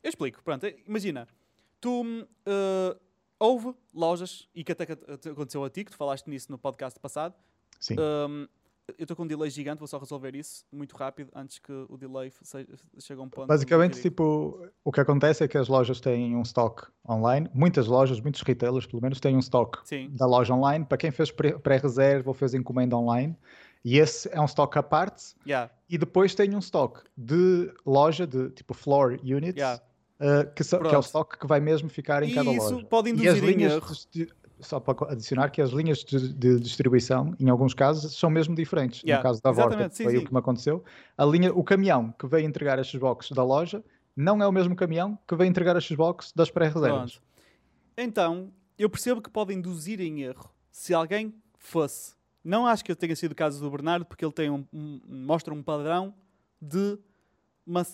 eu 0.02 0.08
explico, 0.08 0.42
pronto. 0.42 0.64
Eh, 0.64 0.76
imagina, 0.86 1.26
tu. 1.80 2.02
Uh, 2.02 3.08
houve 3.38 3.74
lojas, 3.94 4.48
e 4.54 4.64
que 4.64 4.72
até 4.72 4.84
aconteceu 5.30 5.64
a 5.64 5.70
ti, 5.70 5.84
que 5.84 5.90
tu 5.90 5.96
falaste 5.96 6.28
nisso 6.28 6.50
no 6.50 6.58
podcast 6.58 6.98
passado. 6.98 7.34
Sim. 7.80 7.96
Um, 7.98 8.48
eu 8.96 9.04
estou 9.04 9.16
com 9.16 9.24
um 9.24 9.26
delay 9.26 9.50
gigante, 9.50 9.78
vou 9.78 9.88
só 9.88 9.98
resolver 9.98 10.34
isso 10.34 10.64
muito 10.72 10.96
rápido 10.96 11.30
antes 11.34 11.58
que 11.58 11.72
o 11.72 11.96
delay 11.96 12.32
chegue 12.98 13.20
a 13.20 13.22
um 13.22 13.28
ponto. 13.28 13.46
Basicamente, 13.46 14.00
tipo, 14.00 14.66
o 14.84 14.92
que 14.92 15.00
acontece 15.00 15.44
é 15.44 15.48
que 15.48 15.58
as 15.58 15.68
lojas 15.68 16.00
têm 16.00 16.34
um 16.34 16.42
stock 16.42 16.86
online, 17.08 17.50
muitas 17.52 17.86
lojas, 17.86 18.20
muitos 18.20 18.42
retailers 18.42 18.86
pelo 18.86 19.02
menos, 19.02 19.20
têm 19.20 19.36
um 19.36 19.40
stock 19.40 19.80
Sim. 19.84 20.10
da 20.12 20.26
loja 20.26 20.54
online 20.54 20.84
para 20.84 20.96
quem 20.96 21.10
fez 21.10 21.30
pré-reserva 21.30 22.30
ou 22.30 22.34
fez 22.34 22.54
encomenda 22.54 22.96
online. 22.96 23.36
E 23.84 23.98
esse 23.98 24.28
é 24.32 24.40
um 24.40 24.46
stock 24.46 24.76
à 24.78 24.82
parte. 24.82 25.34
Yeah. 25.46 25.70
E 25.88 25.96
depois 25.96 26.34
tem 26.34 26.54
um 26.54 26.58
stock 26.58 27.00
de 27.16 27.72
loja, 27.86 28.26
de 28.26 28.50
tipo 28.50 28.74
floor 28.74 29.18
units, 29.22 29.56
yeah. 29.56 29.80
uh, 30.20 30.52
que, 30.54 30.64
so, 30.64 30.78
que, 30.80 30.94
é 30.94 30.98
o 30.98 31.00
stock 31.00 31.38
que 31.38 31.46
vai 31.46 31.60
mesmo 31.60 31.88
ficar 31.88 32.22
em 32.22 32.30
e 32.30 32.34
cada 32.34 32.50
isso 32.50 32.74
loja. 32.74 32.86
pode 32.86 33.10
induzir 33.10 33.44
em 33.44 33.62
erro. 33.62 33.86
De, 34.10 34.28
só 34.60 34.80
para 34.80 35.12
adicionar 35.12 35.50
que 35.50 35.60
as 35.62 35.70
linhas 35.70 36.04
de, 36.04 36.32
de, 36.32 36.60
distribuição, 36.60 37.34
em 37.38 37.48
alguns 37.48 37.74
casos, 37.74 38.16
são 38.16 38.30
mesmo 38.30 38.54
diferentes. 38.54 39.02
Yeah, 39.02 39.22
no 39.22 39.28
caso 39.28 39.42
da 39.42 39.50
Vorta, 39.50 39.90
foi 39.90 40.10
sim. 40.10 40.16
o 40.18 40.24
que 40.24 40.32
me 40.32 40.38
aconteceu. 40.38 40.84
A 41.16 41.24
linha, 41.24 41.52
o 41.52 41.62
caminhão 41.62 42.12
que 42.18 42.26
veio 42.26 42.46
entregar 42.46 42.78
as 42.78 42.88
Xbox 42.88 43.30
da 43.30 43.44
loja 43.44 43.84
não 44.16 44.42
é 44.42 44.46
o 44.46 44.52
mesmo 44.52 44.74
caminhão 44.74 45.18
que 45.26 45.36
veio 45.36 45.48
entregar 45.48 45.76
as 45.76 45.84
Xbox 45.84 46.32
das 46.34 46.50
pré-reservas. 46.50 47.20
Então, 47.96 48.52
eu 48.78 48.88
percebo 48.90 49.20
que 49.20 49.30
pode 49.30 49.54
induzir 49.54 50.00
em 50.00 50.22
erro 50.22 50.50
se 50.70 50.94
alguém 50.94 51.34
fosse. 51.56 52.14
Não 52.42 52.66
acho 52.66 52.84
que 52.84 52.94
tenha 52.94 53.14
sido 53.14 53.32
o 53.32 53.34
caso 53.34 53.60
do 53.60 53.70
Bernardo, 53.70 54.04
porque 54.04 54.24
ele 54.24 54.32
tem 54.32 54.50
um, 54.50 54.64
um, 54.72 55.00
mostra 55.06 55.52
um 55.52 55.62
padrão 55.62 56.14
de 56.60 56.98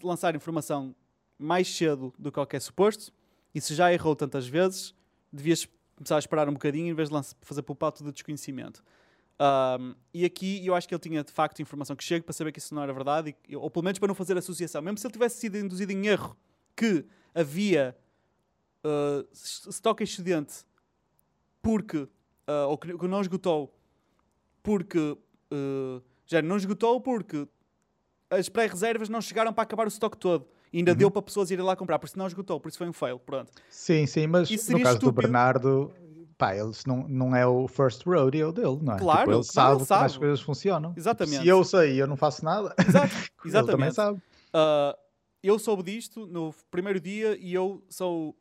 lançar 0.03 0.35
informação 0.35 0.95
mais 1.39 1.69
cedo 1.75 2.15
do 2.19 2.31
que 2.31 2.35
qualquer 2.35 2.61
suposto. 2.61 3.13
E 3.55 3.61
se 3.61 3.75
já 3.75 3.93
errou 3.93 4.15
tantas 4.15 4.47
vezes, 4.47 4.95
devias 5.33 5.69
começar 5.97 6.17
a 6.17 6.19
esperar 6.19 6.49
um 6.49 6.53
bocadinho 6.53 6.89
em 6.89 6.95
vez 6.95 7.09
de 7.09 7.17
fazer 7.43 7.63
para 7.63 7.73
o 7.73 7.77
pato 7.77 8.05
de 8.05 8.13
desconhecimento. 8.13 8.83
Um, 9.41 9.95
e 10.13 10.25
aqui 10.25 10.65
eu 10.65 10.75
acho 10.75 10.87
que 10.87 10.95
ele 10.95 11.01
tinha 11.01 11.25
de 11.25 11.33
facto 11.33 11.61
informação 11.61 11.97
que 11.97 12.05
chega 12.05 12.25
para 12.25 12.33
saber 12.33 12.53
que 12.53 12.59
isso 12.59 12.75
não 12.75 12.83
era 12.83 12.93
verdade, 12.93 13.35
e, 13.49 13.57
ou 13.57 13.69
pelo 13.71 13.85
menos 13.85 13.99
para 13.99 14.09
não 14.09 14.15
fazer 14.15 14.37
associação. 14.37 14.81
Mesmo 14.83 14.99
se 14.99 15.07
ele 15.07 15.13
tivesse 15.13 15.41
sido 15.41 15.59
induzido 15.59 15.93
em 15.93 16.07
erro 16.07 16.37
que 16.77 17.05
havia 17.35 17.97
uh, 18.85 19.29
estoque 19.33 20.05
excedente 20.05 20.65
porque, 21.61 21.99
uh, 21.99 22.69
ou 22.69 22.79
que, 22.79 22.97
que, 22.97 23.09
não 23.09 23.21
esgotou, 23.21 23.75
porque 24.63 24.99
uh, 24.99 26.03
já 26.27 26.41
não 26.43 26.57
esgotou 26.57 27.01
porque 27.01 27.49
as 28.31 28.49
pré-reservas 28.49 29.09
não 29.09 29.21
chegaram 29.21 29.53
para 29.53 29.63
acabar 29.65 29.87
o 29.87 29.89
estoque 29.89 30.17
todo 30.17 30.47
ainda 30.79 30.93
uhum. 30.93 30.97
deu 30.97 31.11
para 31.11 31.23
pessoas 31.23 31.51
irem 31.51 31.65
lá 31.65 31.77
comprar, 31.77 31.99
por 31.99 32.07
isso 32.07 32.19
não 32.19 32.27
esgotou, 32.27 32.61
por 32.61 32.69
isso 32.69 32.79
foi 32.79 32.89
um 32.89 32.93
fail, 32.93 33.19
pronto. 33.19 33.53
Sim, 33.69 34.07
sim, 34.07 34.27
mas 34.27 34.51
no 34.51 34.57
caso 34.57 34.97
estúpido. 34.97 34.99
do 35.01 35.13
Bernardo, 35.13 35.93
pá, 36.37 36.55
ele 36.55 36.71
não, 36.87 37.09
não 37.09 37.37
é 37.37 37.47
o 37.47 37.69
first 37.69 38.05
rodeo 38.05 38.53
dele, 38.53 38.79
não 38.83 38.95
é? 38.95 38.99
Claro, 38.99 39.21
tipo, 39.21 39.33
ele 39.33 39.45
sabe, 39.45 39.77
ele 39.77 39.85
sabe 39.85 39.99
como 39.99 40.07
as 40.07 40.17
coisas 40.17 40.41
funcionam. 40.41 40.95
Exatamente. 40.97 41.43
Se 41.43 41.49
eu 41.49 41.65
sei 41.65 41.95
e 41.95 41.99
eu 41.99 42.07
não 42.07 42.17
faço 42.17 42.45
nada, 42.45 42.75
Exato. 42.79 43.15
Exatamente. 43.45 43.45
ele 43.57 43.67
também 43.67 43.91
sabe. 43.91 44.19
Uh, 44.19 44.97
eu 45.43 45.59
soube 45.59 45.83
disto 45.83 46.27
no 46.27 46.55
primeiro 46.71 47.01
dia 47.01 47.37
e 47.37 47.53
eu 47.53 47.85
sou. 47.89 48.37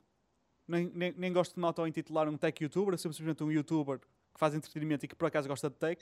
Nem, 0.65 0.89
nem, 0.95 1.13
nem 1.17 1.33
gosto 1.33 1.55
de 1.55 1.59
me 1.59 1.65
auto-intitular 1.65 2.29
um 2.29 2.37
tech 2.37 2.63
youtuber, 2.63 2.97
sou 2.97 3.11
simplesmente 3.11 3.43
um 3.43 3.51
youtuber 3.51 3.99
que 3.99 4.39
faz 4.39 4.55
entretenimento 4.55 5.03
e 5.03 5.07
que 5.09 5.15
por 5.15 5.27
acaso 5.27 5.47
gosta 5.47 5.69
de 5.69 5.75
tech. 5.75 6.01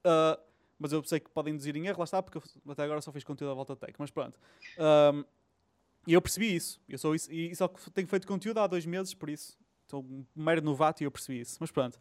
Uh, 0.00 0.40
mas 0.78 0.92
eu 0.92 1.02
sei 1.04 1.20
que 1.20 1.30
podem 1.30 1.54
induzir 1.54 1.76
em 1.76 1.86
erro, 1.86 1.98
lá 1.98 2.04
está, 2.04 2.22
porque 2.22 2.40
até 2.68 2.82
agora 2.82 3.00
só 3.00 3.12
fiz 3.12 3.24
conteúdo 3.24 3.52
à 3.52 3.54
volta 3.54 3.74
de 3.74 3.80
tech. 3.80 3.94
Mas 3.98 4.10
pronto. 4.10 4.38
Um, 4.78 5.24
e 6.06 6.12
eu 6.12 6.22
percebi 6.22 6.54
isso. 6.54 6.80
Eu 6.88 6.98
sou 6.98 7.14
isso. 7.14 7.32
E 7.32 7.54
só 7.54 7.68
tenho 7.92 8.06
feito 8.06 8.26
conteúdo 8.26 8.58
há 8.58 8.66
dois 8.66 8.86
meses, 8.86 9.12
por 9.14 9.28
isso. 9.28 9.58
Estou 9.82 10.02
um 10.02 10.24
mero 10.34 10.62
novato 10.62 11.02
e 11.02 11.06
eu 11.06 11.10
percebi 11.10 11.40
isso. 11.40 11.56
Mas 11.60 11.70
pronto. 11.70 11.98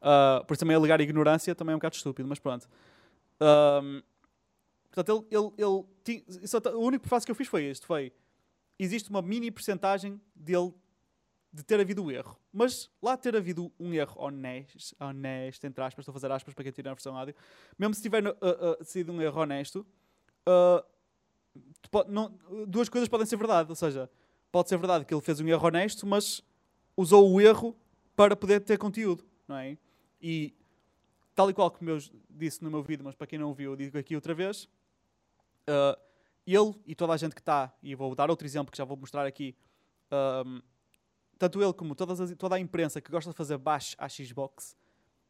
Uh, 0.00 0.44
por 0.44 0.54
isso 0.54 0.60
também 0.60 0.76
alegar 0.76 1.00
ignorância 1.00 1.54
também 1.54 1.72
é 1.72 1.76
um 1.76 1.78
bocado 1.78 1.96
estúpido, 1.96 2.28
mas 2.28 2.38
pronto. 2.38 2.68
Um, 3.40 4.02
portanto, 4.90 5.26
ele, 5.30 5.52
ele, 5.58 5.84
ele 6.06 6.46
só, 6.46 6.58
o 6.74 6.80
único 6.80 7.08
passo 7.08 7.24
que 7.26 7.32
eu 7.32 7.36
fiz 7.36 7.48
foi 7.48 7.64
este: 7.64 7.86
foi 7.86 8.12
existe 8.78 9.10
uma 9.10 9.22
mini 9.22 9.50
percentagem 9.50 10.20
dele 10.34 10.72
de 11.52 11.62
ter 11.62 11.78
havido 11.80 12.02
um 12.02 12.10
erro. 12.10 12.36
Mas 12.52 12.90
lá 13.00 13.16
ter 13.16 13.36
havido 13.36 13.72
um 13.78 13.94
erro 13.94 14.20
honesto, 14.20 14.96
honesto 14.98 15.64
entre 15.64 15.84
aspas, 15.84 16.02
estou 16.02 16.12
a 16.12 16.14
fazer 16.14 16.32
aspas 16.32 16.52
para 16.52 16.64
quem 16.64 16.72
tira 16.72 16.90
a 16.90 16.94
versão 16.94 17.16
áudio, 17.16 17.34
mesmo 17.78 17.94
se 17.94 18.02
tiver 18.02 18.26
uh, 18.26 18.30
uh, 18.30 18.84
sido 18.84 19.12
um 19.12 19.22
erro 19.22 19.40
honesto, 19.40 19.86
uh, 20.48 20.84
não, 22.08 22.36
duas 22.66 22.88
coisas 22.88 23.08
podem 23.08 23.26
ser 23.26 23.36
verdade. 23.36 23.68
Ou 23.70 23.76
seja, 23.76 24.10
pode 24.50 24.68
ser 24.68 24.76
verdade 24.76 25.04
que 25.04 25.14
ele 25.14 25.20
fez 25.22 25.40
um 25.40 25.48
erro 25.48 25.66
honesto, 25.66 26.06
mas 26.06 26.42
usou 26.96 27.30
o 27.32 27.40
erro 27.40 27.76
para 28.16 28.36
poder 28.36 28.60
ter 28.60 28.78
conteúdo, 28.78 29.24
não 29.48 29.56
é? 29.56 29.76
E 30.20 30.54
tal 31.34 31.50
e 31.50 31.54
qual 31.54 31.70
como 31.70 31.90
eu 31.90 31.98
disse 32.30 32.62
no 32.62 32.70
meu 32.70 32.82
vídeo, 32.82 33.04
mas 33.04 33.14
para 33.14 33.26
quem 33.26 33.38
não 33.38 33.48
ouviu, 33.48 33.72
eu 33.72 33.76
digo 33.76 33.98
aqui 33.98 34.14
outra 34.14 34.34
vez. 34.34 34.64
Uh, 35.68 35.98
ele 36.46 36.74
e 36.86 36.94
toda 36.94 37.12
a 37.12 37.16
gente 37.16 37.34
que 37.34 37.40
está, 37.40 37.74
e 37.82 37.94
vou 37.94 38.14
dar 38.14 38.30
outro 38.30 38.46
exemplo 38.46 38.70
que 38.70 38.78
já 38.78 38.84
vou 38.84 38.96
mostrar 38.96 39.26
aqui, 39.26 39.56
um, 40.46 40.60
tanto 41.38 41.62
ele 41.62 41.72
como 41.72 41.94
todas 41.94 42.20
as, 42.20 42.34
toda 42.36 42.56
a 42.56 42.60
imprensa 42.60 43.00
que 43.00 43.10
gosta 43.10 43.30
de 43.30 43.36
fazer 43.36 43.56
baixo 43.58 43.96
à 43.98 44.08
Xbox, 44.08 44.76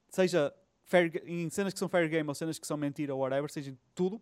seja 0.08 0.54
fair, 0.82 1.22
em 1.26 1.48
cenas 1.50 1.72
que 1.72 1.78
são 1.78 1.88
fair 1.88 2.08
game 2.08 2.28
ou 2.28 2.34
cenas 2.34 2.58
que 2.58 2.66
são 2.66 2.76
mentira 2.76 3.14
ou 3.14 3.20
whatever, 3.20 3.50
seja 3.50 3.70
em 3.70 3.78
tudo, 3.94 4.20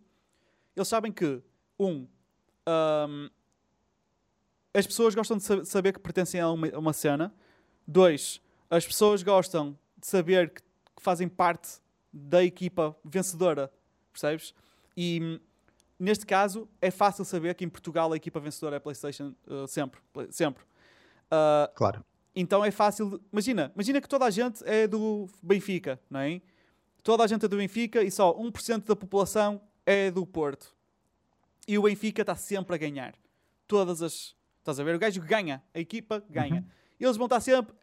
eles 0.75 0.87
sabem 0.87 1.11
que, 1.11 1.41
um, 1.83 2.07
um 2.67 3.29
as 4.73 4.87
pessoas 4.87 5.13
gostam 5.13 5.37
de 5.37 5.65
saber 5.65 5.93
que 5.93 5.99
pertencem 5.99 6.41
a 6.41 6.49
uma, 6.49 6.67
a 6.67 6.79
uma, 6.79 6.93
cena. 6.93 7.33
Dois, 7.87 8.41
as 8.69 8.85
pessoas 8.85 9.21
gostam 9.21 9.77
de 9.97 10.07
saber 10.07 10.49
que, 10.49 10.61
que 10.61 11.01
fazem 11.01 11.27
parte 11.29 11.79
da 12.11 12.43
equipa 12.43 12.95
vencedora, 13.05 13.71
percebes? 14.11 14.53
E 14.97 15.39
neste 15.99 16.25
caso 16.25 16.67
é 16.81 16.89
fácil 16.89 17.23
saber 17.23 17.53
que 17.53 17.63
em 17.63 17.69
Portugal 17.69 18.11
a 18.11 18.15
equipa 18.15 18.39
vencedora 18.39 18.75
é 18.75 18.77
a 18.77 18.81
PlayStation 18.81 19.33
uh, 19.47 19.67
sempre, 19.67 20.01
sempre. 20.31 20.63
Uh, 20.63 21.71
claro. 21.75 22.03
Então 22.35 22.65
é 22.65 22.71
fácil. 22.71 23.21
Imagina, 23.31 23.71
imagina 23.75 24.01
que 24.01 24.09
toda 24.09 24.25
a 24.25 24.31
gente 24.31 24.63
é 24.65 24.87
do 24.87 25.27
Benfica, 25.41 25.99
não 26.09 26.21
é? 26.21 26.41
Toda 27.03 27.23
a 27.23 27.27
gente 27.27 27.45
é 27.45 27.47
do 27.47 27.57
Benfica 27.57 28.01
e 28.01 28.09
só 28.09 28.33
1% 28.33 28.85
da 28.85 28.95
população 28.95 29.61
é 29.85 30.09
do 30.09 30.25
Porto. 30.25 30.72
E 31.67 31.77
o 31.77 31.83
Benfica 31.83 32.21
está 32.21 32.35
sempre 32.35 32.75
a 32.75 32.77
ganhar. 32.77 33.13
Todas 33.67 34.01
as. 34.01 34.35
Estás 34.59 34.79
a 34.79 34.83
ver? 34.83 34.95
O 34.95 34.99
gajo 34.99 35.21
ganha, 35.21 35.61
a 35.73 35.79
equipa 35.79 36.23
ganha. 36.29 36.61
Uhum. 36.61 36.65
Eles 36.99 37.17
vão 37.17 37.25
estar 37.25 37.41
sempre. 37.41 37.73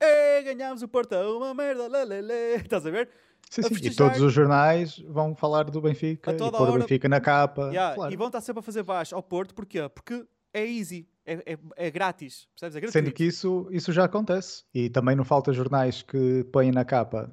ganhamos 0.44 0.82
o 0.82 0.88
Porto, 0.88 1.14
é 1.14 1.26
uma 1.26 1.52
merda, 1.52 1.88
lelele. 1.88 2.32
Estás 2.64 2.86
a 2.86 2.90
ver? 2.90 3.08
Sim, 3.48 3.62
sim. 3.62 3.74
E 3.82 3.94
todos 3.94 4.20
os 4.20 4.32
jornais 4.32 4.98
vão 5.08 5.34
falar 5.34 5.64
do 5.64 5.80
Benfica 5.80 6.32
e 6.32 6.36
pôr 6.36 6.54
hora... 6.54 6.70
o 6.70 6.78
Benfica 6.78 7.08
na 7.08 7.20
capa. 7.20 7.68
Yeah, 7.68 7.94
claro. 7.94 8.12
E 8.12 8.16
vão 8.16 8.28
estar 8.28 8.40
sempre 8.40 8.60
a 8.60 8.62
fazer 8.62 8.82
baixo 8.82 9.14
ao 9.14 9.22
Porto, 9.22 9.54
porquê? 9.54 9.88
Porque 9.88 10.24
é 10.52 10.64
easy, 10.66 11.08
é, 11.24 11.54
é, 11.54 11.58
é 11.76 11.90
grátis, 11.90 12.48
percebes? 12.58 12.88
É 12.88 12.90
Sendo 12.90 13.12
que 13.12 13.24
isso, 13.24 13.68
isso 13.70 13.92
já 13.92 14.04
acontece. 14.04 14.64
E 14.74 14.88
também 14.88 15.16
não 15.16 15.24
falta 15.24 15.52
jornais 15.52 16.02
que 16.02 16.44
põem 16.52 16.70
na 16.70 16.84
capa, 16.84 17.30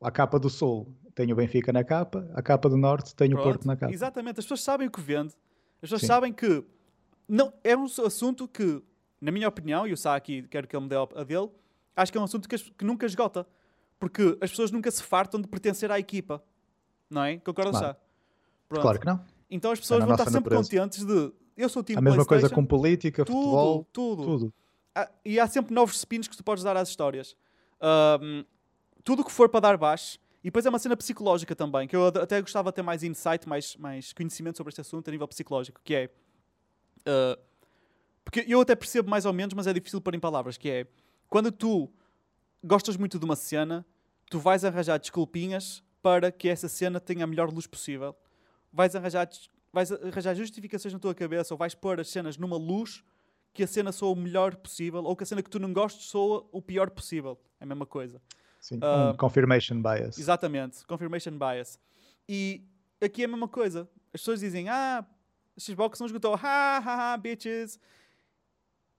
a 0.00 0.10
capa 0.10 0.38
do 0.38 0.50
Sul 0.50 0.94
tem 1.14 1.32
o 1.32 1.36
Benfica 1.36 1.72
na 1.72 1.84
capa, 1.84 2.28
a 2.34 2.42
capa 2.42 2.68
do 2.68 2.76
Norte 2.76 3.14
tem 3.14 3.30
Pronto, 3.30 3.40
o 3.40 3.44
Porto 3.44 3.66
na 3.66 3.76
capa. 3.76 3.92
Exatamente, 3.92 4.40
as 4.40 4.44
pessoas 4.44 4.62
sabem 4.62 4.88
o 4.88 4.90
que 4.90 5.00
vende, 5.00 5.34
as 5.84 5.90
pessoas 5.90 6.00
sim. 6.00 6.06
sabem 6.06 6.32
que 6.32 6.64
não, 7.28 7.52
é 7.62 7.76
um 7.76 7.84
assunto 7.84 8.48
que, 8.48 8.82
na 9.20 9.30
minha 9.30 9.46
opinião, 9.46 9.86
e 9.86 9.92
o 9.92 9.96
Sá 9.96 10.16
aqui, 10.16 10.42
quero 10.44 10.66
que 10.66 10.74
ele 10.74 10.82
me 10.82 10.88
dê 10.88 10.96
a 10.96 11.24
dele, 11.24 11.50
acho 11.94 12.10
que 12.10 12.16
é 12.16 12.20
um 12.20 12.24
assunto 12.24 12.48
que, 12.48 12.56
que 12.56 12.84
nunca 12.84 13.04
esgota. 13.04 13.46
Porque 13.98 14.36
as 14.40 14.50
pessoas 14.50 14.70
nunca 14.70 14.90
se 14.90 15.02
fartam 15.02 15.40
de 15.40 15.46
pertencer 15.46 15.90
à 15.92 15.98
equipa. 15.98 16.42
Não 17.08 17.22
é? 17.22 17.36
Concordas 17.36 17.78
claro. 17.78 17.96
já? 18.70 18.80
Claro 18.80 18.98
que 18.98 19.06
não. 19.06 19.24
Então 19.50 19.70
as 19.70 19.78
pessoas 19.78 20.02
é 20.02 20.06
vão 20.06 20.14
estar 20.14 20.24
sempre 20.24 20.54
natureza. 20.54 20.62
contentes 20.62 21.04
de 21.04 21.32
eu 21.56 21.68
sou 21.68 21.80
o 21.80 21.84
time 21.84 21.98
A 21.98 22.02
mesma 22.02 22.24
coisa 22.24 22.48
com 22.48 22.64
política, 22.64 23.24
tudo, 23.24 23.36
futebol, 23.36 23.86
tudo. 23.92 24.24
tudo. 24.24 24.54
E 25.24 25.38
há 25.38 25.46
sempre 25.46 25.74
novos 25.74 25.98
spins 25.98 26.26
que 26.26 26.36
tu 26.36 26.42
podes 26.42 26.64
dar 26.64 26.76
às 26.76 26.88
histórias. 26.88 27.36
Um, 28.20 28.44
tudo 29.04 29.20
o 29.20 29.24
que 29.24 29.30
for 29.30 29.48
para 29.48 29.60
dar 29.60 29.76
baixo. 29.76 30.18
E 30.44 30.48
depois 30.48 30.66
é 30.66 30.68
uma 30.68 30.78
cena 30.78 30.94
psicológica 30.94 31.56
também, 31.56 31.88
que 31.88 31.96
eu 31.96 32.06
até 32.06 32.38
gostava 32.42 32.70
de 32.70 32.76
ter 32.76 32.82
mais 32.82 33.02
insight, 33.02 33.48
mais, 33.48 33.74
mais 33.76 34.12
conhecimento 34.12 34.58
sobre 34.58 34.68
este 34.72 34.82
assunto 34.82 35.08
a 35.08 35.10
nível 35.10 35.26
psicológico, 35.26 35.80
que 35.82 35.94
é... 35.94 36.10
Uh, 37.00 37.40
porque 38.22 38.44
eu 38.46 38.60
até 38.60 38.76
percebo 38.76 39.08
mais 39.08 39.24
ou 39.24 39.32
menos, 39.32 39.54
mas 39.54 39.66
é 39.66 39.72
difícil 39.72 40.02
pôr 40.02 40.14
em 40.14 40.20
palavras, 40.20 40.58
que 40.58 40.68
é... 40.68 40.86
Quando 41.30 41.50
tu 41.50 41.90
gostas 42.62 42.98
muito 42.98 43.18
de 43.18 43.24
uma 43.24 43.36
cena, 43.36 43.86
tu 44.30 44.38
vais 44.38 44.66
arranjar 44.66 44.98
desculpinhas 44.98 45.82
para 46.02 46.30
que 46.30 46.46
essa 46.46 46.68
cena 46.68 47.00
tenha 47.00 47.24
a 47.24 47.26
melhor 47.26 47.50
luz 47.50 47.66
possível. 47.66 48.14
Vais 48.70 48.94
arranjar, 48.94 49.26
vais 49.72 49.90
arranjar 49.92 50.34
justificações 50.34 50.92
na 50.92 50.98
tua 50.98 51.14
cabeça 51.14 51.54
ou 51.54 51.58
vais 51.58 51.74
pôr 51.74 51.98
as 51.98 52.10
cenas 52.10 52.36
numa 52.36 52.58
luz 52.58 53.02
que 53.54 53.62
a 53.62 53.66
cena 53.66 53.92
soa 53.92 54.10
o 54.10 54.14
melhor 54.14 54.56
possível 54.56 55.04
ou 55.04 55.16
que 55.16 55.22
a 55.22 55.26
cena 55.26 55.42
que 55.42 55.48
tu 55.48 55.58
não 55.58 55.72
gostes 55.72 56.04
soa 56.04 56.46
o 56.52 56.60
pior 56.60 56.90
possível. 56.90 57.40
É 57.58 57.64
a 57.64 57.66
mesma 57.66 57.86
coisa. 57.86 58.20
Sim, 58.64 58.76
uh, 58.76 59.10
um 59.12 59.16
confirmation 59.18 59.82
bias. 59.82 60.16
Exatamente, 60.18 60.86
confirmation 60.86 61.32
bias. 61.36 61.78
E 62.26 62.64
aqui 62.98 63.20
é 63.20 63.26
a 63.26 63.28
mesma 63.28 63.46
coisa. 63.46 63.86
As 64.10 64.22
pessoas 64.22 64.40
dizem, 64.40 64.70
ah, 64.70 65.04
Xbox 65.60 66.00
não 66.00 66.06
esgotou, 66.06 66.32
ha, 66.42 66.78
ha, 66.78 67.12
ha, 67.12 67.16
bitches 67.18 67.78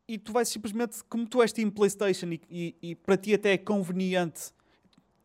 e 0.07 0.20
tu 0.20 0.32
vais 0.32 0.47
simplesmente, 0.47 1.03
como 1.09 1.28
tu 1.28 1.41
és 1.41 1.51
Team 1.51 1.72
PlayStation 1.72 2.28
e, 2.28 2.41
e, 2.47 2.76
e 2.91 2.95
para 2.95 3.18
ti 3.18 3.34
até 3.34 3.53
é 3.53 3.57
conveniente 3.57 4.51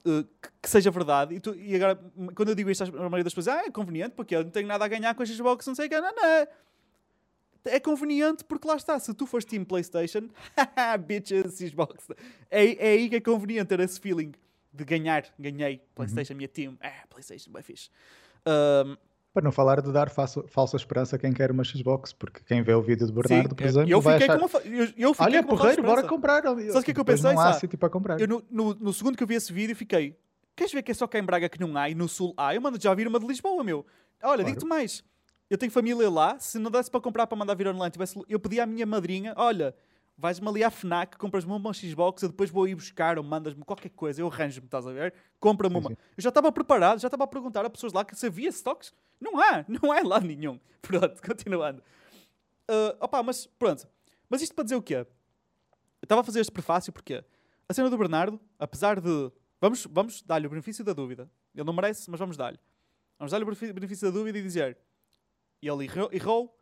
uh, 0.06 0.24
que, 0.40 0.48
que, 0.62 0.70
seja 0.70 0.90
verdade, 0.90 1.34
e, 1.34 1.40
tu, 1.40 1.54
e, 1.54 1.76
agora, 1.76 2.00
quando 2.34 2.48
eu 2.48 2.54
digo 2.54 2.70
isto, 2.70 2.84
a 2.84 2.90
maioria 2.90 3.24
das 3.24 3.34
pessoas, 3.34 3.58
ah, 3.58 3.66
é 3.66 3.70
conveniente 3.70 4.14
porque 4.16 4.34
eu 4.34 4.42
não 4.42 4.50
tenho 4.50 4.66
nada 4.66 4.86
a 4.86 4.88
ganhar 4.88 5.14
com 5.14 5.22
a 5.22 5.26
Xbox, 5.26 5.66
não 5.66 5.74
sei 5.74 5.84
o 5.84 5.90
que, 5.90 6.00
não, 6.00 6.14
não. 6.14 6.46
É. 7.64 7.76
é 7.76 7.80
conveniente 7.80 8.44
porque 8.44 8.66
lá 8.66 8.76
está, 8.76 8.98
se 8.98 9.12
tu 9.14 9.26
fores 9.26 9.44
Team 9.44 9.64
PlayStation, 9.64 10.28
bitches, 11.06 11.58
Xbox, 11.58 12.08
é, 12.50 12.88
é 12.88 12.92
aí 12.92 13.08
que 13.08 13.16
é 13.16 13.20
conveniente 13.20 13.66
ter 13.66 13.80
esse 13.80 14.00
feeling 14.00 14.32
de 14.72 14.84
ganhar, 14.84 15.24
ganhei. 15.38 15.82
PlayStation, 15.94 16.32
uhum. 16.32 16.36
minha 16.38 16.48
team, 16.48 16.76
é, 16.80 16.92
PlayStation, 17.08 17.50
bem 17.50 17.62
fixe. 17.62 17.90
Um, 18.46 18.96
para 19.32 19.44
não 19.44 19.52
falar 19.52 19.80
de 19.80 19.92
dar 19.92 20.10
falsa, 20.10 20.42
falsa 20.48 20.76
esperança 20.76 21.14
a 21.14 21.18
quem 21.18 21.32
quer 21.32 21.52
uma 21.52 21.62
Xbox, 21.62 22.12
porque 22.12 22.40
quem 22.44 22.62
vê 22.62 22.74
o 22.74 22.82
vídeo 22.82 23.06
de 23.06 23.12
Bernardo, 23.12 23.50
Sim, 23.50 23.54
por 23.54 23.64
exemplo, 23.64 23.90
eu 23.90 24.00
vai 24.00 24.16
achar... 24.16 24.36
Uma, 24.36 24.48
eu, 24.64 24.88
eu 24.96 25.14
fiquei 25.14 25.26
Olha, 25.26 25.42
porreiro, 25.44 25.82
bora 25.84 26.02
comprar. 26.02 26.42
Sabe 26.42 26.68
o 26.68 26.82
que 26.82 26.90
é 26.90 26.94
que 26.94 27.00
eu 27.00 27.04
pensei? 27.04 27.32
Não 27.32 27.40
há 27.40 27.52
sítio 27.52 27.78
para 27.78 27.88
comprar. 27.88 28.20
Eu, 28.20 28.26
no, 28.26 28.44
no, 28.50 28.74
no, 28.74 28.92
segundo 28.92 29.16
que 29.16 29.22
eu 29.22 29.28
vi 29.28 29.34
esse 29.34 29.52
vídeo, 29.52 29.76
fiquei... 29.76 30.16
Queres 30.56 30.72
ver 30.72 30.82
que 30.82 30.90
é 30.90 30.94
só 30.94 31.06
cá 31.06 31.18
em 31.18 31.22
Braga 31.22 31.48
que 31.48 31.60
não 31.60 31.76
há 31.78 31.88
e 31.88 31.94
no 31.94 32.08
Sul 32.08 32.34
há? 32.36 32.54
Eu 32.54 32.60
mando 32.60 32.80
já 32.80 32.92
vir 32.92 33.06
uma 33.06 33.20
de 33.20 33.26
Lisboa, 33.26 33.62
meu. 33.62 33.86
Olha, 34.20 34.42
claro. 34.42 34.44
digo-te 34.44 34.66
mais. 34.66 35.04
Eu 35.50 35.58
tenho 35.58 35.72
família 35.72 36.08
lá, 36.08 36.38
se 36.38 36.60
não 36.60 36.70
desse 36.70 36.88
para 36.88 37.00
comprar 37.00 37.26
para 37.26 37.36
mandar 37.36 37.54
vir 37.56 37.66
online, 37.66 37.90
tivesse, 37.90 38.16
eu 38.28 38.38
pedi 38.38 38.60
à 38.60 38.66
minha 38.66 38.86
madrinha, 38.86 39.34
olha, 39.36 39.74
vais-me 40.16 40.46
ali 40.46 40.62
à 40.62 40.70
FNAC, 40.70 41.18
compras-me 41.18 41.52
uma 41.52 41.74
Xbox, 41.74 42.22
eu 42.22 42.28
depois 42.28 42.50
vou 42.50 42.68
ir 42.68 42.76
buscar 42.76 43.18
ou 43.18 43.24
mandas-me 43.24 43.64
qualquer 43.64 43.88
coisa, 43.88 44.20
eu 44.20 44.28
arranjo-me, 44.28 44.66
estás 44.66 44.86
a 44.86 44.92
ver? 44.92 45.12
Compra-me 45.40 45.76
uma. 45.76 45.90
Eu 45.90 45.96
já 46.18 46.28
estava 46.28 46.52
preparado, 46.52 47.00
já 47.00 47.08
estava 47.08 47.24
a 47.24 47.26
perguntar 47.26 47.64
a 47.64 47.70
pessoas 47.70 47.92
lá 47.92 48.04
que 48.04 48.14
se 48.14 48.26
havia 48.26 48.48
stocks. 48.50 48.94
Não 49.20 49.40
há, 49.40 49.64
não 49.68 49.90
há 49.90 50.00
lá 50.02 50.20
nenhum. 50.20 50.60
Pronto, 50.80 51.20
continuando. 51.20 51.82
Uh, 52.70 52.96
opa, 53.00 53.20
mas 53.20 53.46
pronto. 53.46 53.88
Mas 54.28 54.42
isto 54.42 54.54
para 54.54 54.62
dizer 54.62 54.76
o 54.76 54.82
quê? 54.82 54.94
Eu 54.94 55.06
estava 56.04 56.20
a 56.20 56.24
fazer 56.24 56.40
este 56.40 56.52
prefácio 56.52 56.92
porque 56.92 57.24
a 57.68 57.74
cena 57.74 57.90
do 57.90 57.98
Bernardo, 57.98 58.40
apesar 58.58 59.00
de. 59.00 59.32
Vamos, 59.60 59.86
vamos 59.90 60.22
dar-lhe 60.22 60.46
o 60.46 60.50
benefício 60.50 60.84
da 60.84 60.92
dúvida. 60.92 61.28
Ele 61.54 61.64
não 61.64 61.72
merece, 61.72 62.08
mas 62.08 62.20
vamos 62.20 62.36
dar-lhe. 62.36 62.58
Vamos 63.18 63.32
dar-lhe 63.32 63.44
o 63.44 63.74
benefício 63.74 64.06
da 64.06 64.16
dúvida 64.16 64.38
e 64.38 64.42
dizer. 64.42 64.78
Ele 65.62 65.86
errou, 66.12 66.56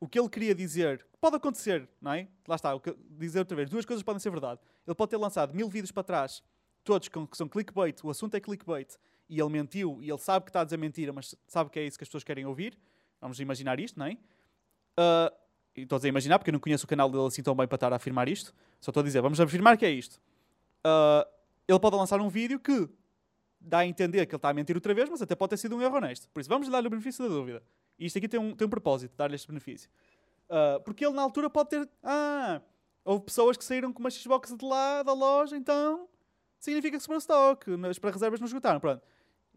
o 0.00 0.08
que 0.08 0.18
ele 0.18 0.28
queria 0.28 0.54
dizer 0.54 1.04
pode 1.20 1.36
acontecer, 1.36 1.88
não 2.00 2.12
é? 2.12 2.28
Lá 2.46 2.56
está, 2.56 2.74
o 2.74 2.80
que, 2.80 2.94
dizer 3.10 3.38
outra 3.38 3.56
vez, 3.56 3.70
duas 3.70 3.86
coisas 3.86 4.02
podem 4.02 4.20
ser 4.20 4.30
verdade. 4.30 4.60
Ele 4.86 4.94
pode 4.94 5.10
ter 5.10 5.16
lançado 5.16 5.54
mil 5.54 5.68
vídeos 5.68 5.90
para 5.90 6.02
trás, 6.02 6.42
todos 6.84 7.08
que 7.08 7.18
são 7.32 7.48
clickbait, 7.48 7.98
o 8.04 8.10
assunto 8.10 8.34
é 8.34 8.40
clickbait, 8.40 8.94
e 9.28 9.40
ele 9.40 9.48
mentiu, 9.48 9.98
e 10.02 10.10
ele 10.10 10.18
sabe 10.18 10.44
que 10.44 10.50
está 10.50 10.60
a 10.60 10.64
dizer 10.64 10.76
mentira, 10.76 11.12
mas 11.12 11.34
sabe 11.46 11.70
que 11.70 11.78
é 11.78 11.86
isso 11.86 11.96
que 11.96 12.04
as 12.04 12.08
pessoas 12.08 12.22
querem 12.22 12.44
ouvir. 12.44 12.78
Vamos 13.20 13.40
imaginar 13.40 13.80
isto, 13.80 13.98
não 13.98 14.04
é? 14.04 14.12
Uh, 14.12 15.34
estou 15.74 15.96
a 15.96 15.98
dizer 15.98 16.08
imaginar, 16.08 16.38
porque 16.38 16.50
eu 16.50 16.52
não 16.52 16.60
conheço 16.60 16.84
o 16.84 16.88
canal 16.88 17.10
dele 17.10 17.26
assim 17.26 17.42
tão 17.42 17.54
bem 17.54 17.66
para 17.66 17.76
estar 17.76 17.92
a 17.92 17.96
afirmar 17.96 18.28
isto. 18.28 18.54
Só 18.80 18.90
estou 18.90 19.00
a 19.00 19.04
dizer, 19.04 19.22
vamos 19.22 19.40
afirmar 19.40 19.78
que 19.78 19.86
é 19.86 19.90
isto. 19.90 20.20
Uh, 20.86 21.26
ele 21.66 21.80
pode 21.80 21.96
lançar 21.96 22.20
um 22.20 22.28
vídeo 22.28 22.60
que 22.60 22.86
dá 23.64 23.78
a 23.78 23.86
entender 23.86 24.26
que 24.26 24.34
ele 24.34 24.38
está 24.38 24.50
a 24.50 24.54
mentir 24.54 24.76
outra 24.76 24.92
vez, 24.94 25.08
mas 25.08 25.22
até 25.22 25.34
pode 25.34 25.50
ter 25.50 25.56
sido 25.56 25.76
um 25.76 25.82
erro 25.82 25.96
honesto. 25.96 26.28
Por 26.28 26.40
isso, 26.40 26.48
vamos 26.48 26.68
dar-lhe 26.68 26.86
o 26.86 26.90
benefício 26.90 27.26
da 27.26 27.34
dúvida. 27.34 27.62
E 27.98 28.06
isto 28.06 28.18
aqui 28.18 28.28
tem 28.28 28.38
um, 28.38 28.54
tem 28.54 28.66
um 28.66 28.70
propósito, 28.70 29.14
dar-lhe 29.16 29.34
este 29.34 29.48
benefício. 29.48 29.88
Uh, 30.48 30.80
porque 30.84 31.04
ele 31.04 31.14
na 31.14 31.22
altura 31.22 31.48
pode 31.48 31.70
ter. 31.70 31.88
Ah, 32.02 32.60
houve 33.04 33.24
pessoas 33.24 33.56
que 33.56 33.64
saíram 33.64 33.92
com 33.92 34.00
uma 34.00 34.10
Xbox 34.10 34.54
de 34.54 34.64
lá 34.64 35.02
da 35.02 35.12
loja, 35.12 35.56
então 35.56 36.08
significa 36.58 36.96
que 36.96 37.02
sobrou 37.02 37.18
stock, 37.18 37.70
mas 37.76 37.98
para 37.98 38.10
reservas 38.10 38.40
não 38.40 38.46
esgotaram. 38.46 38.80
Pronto. 38.80 39.02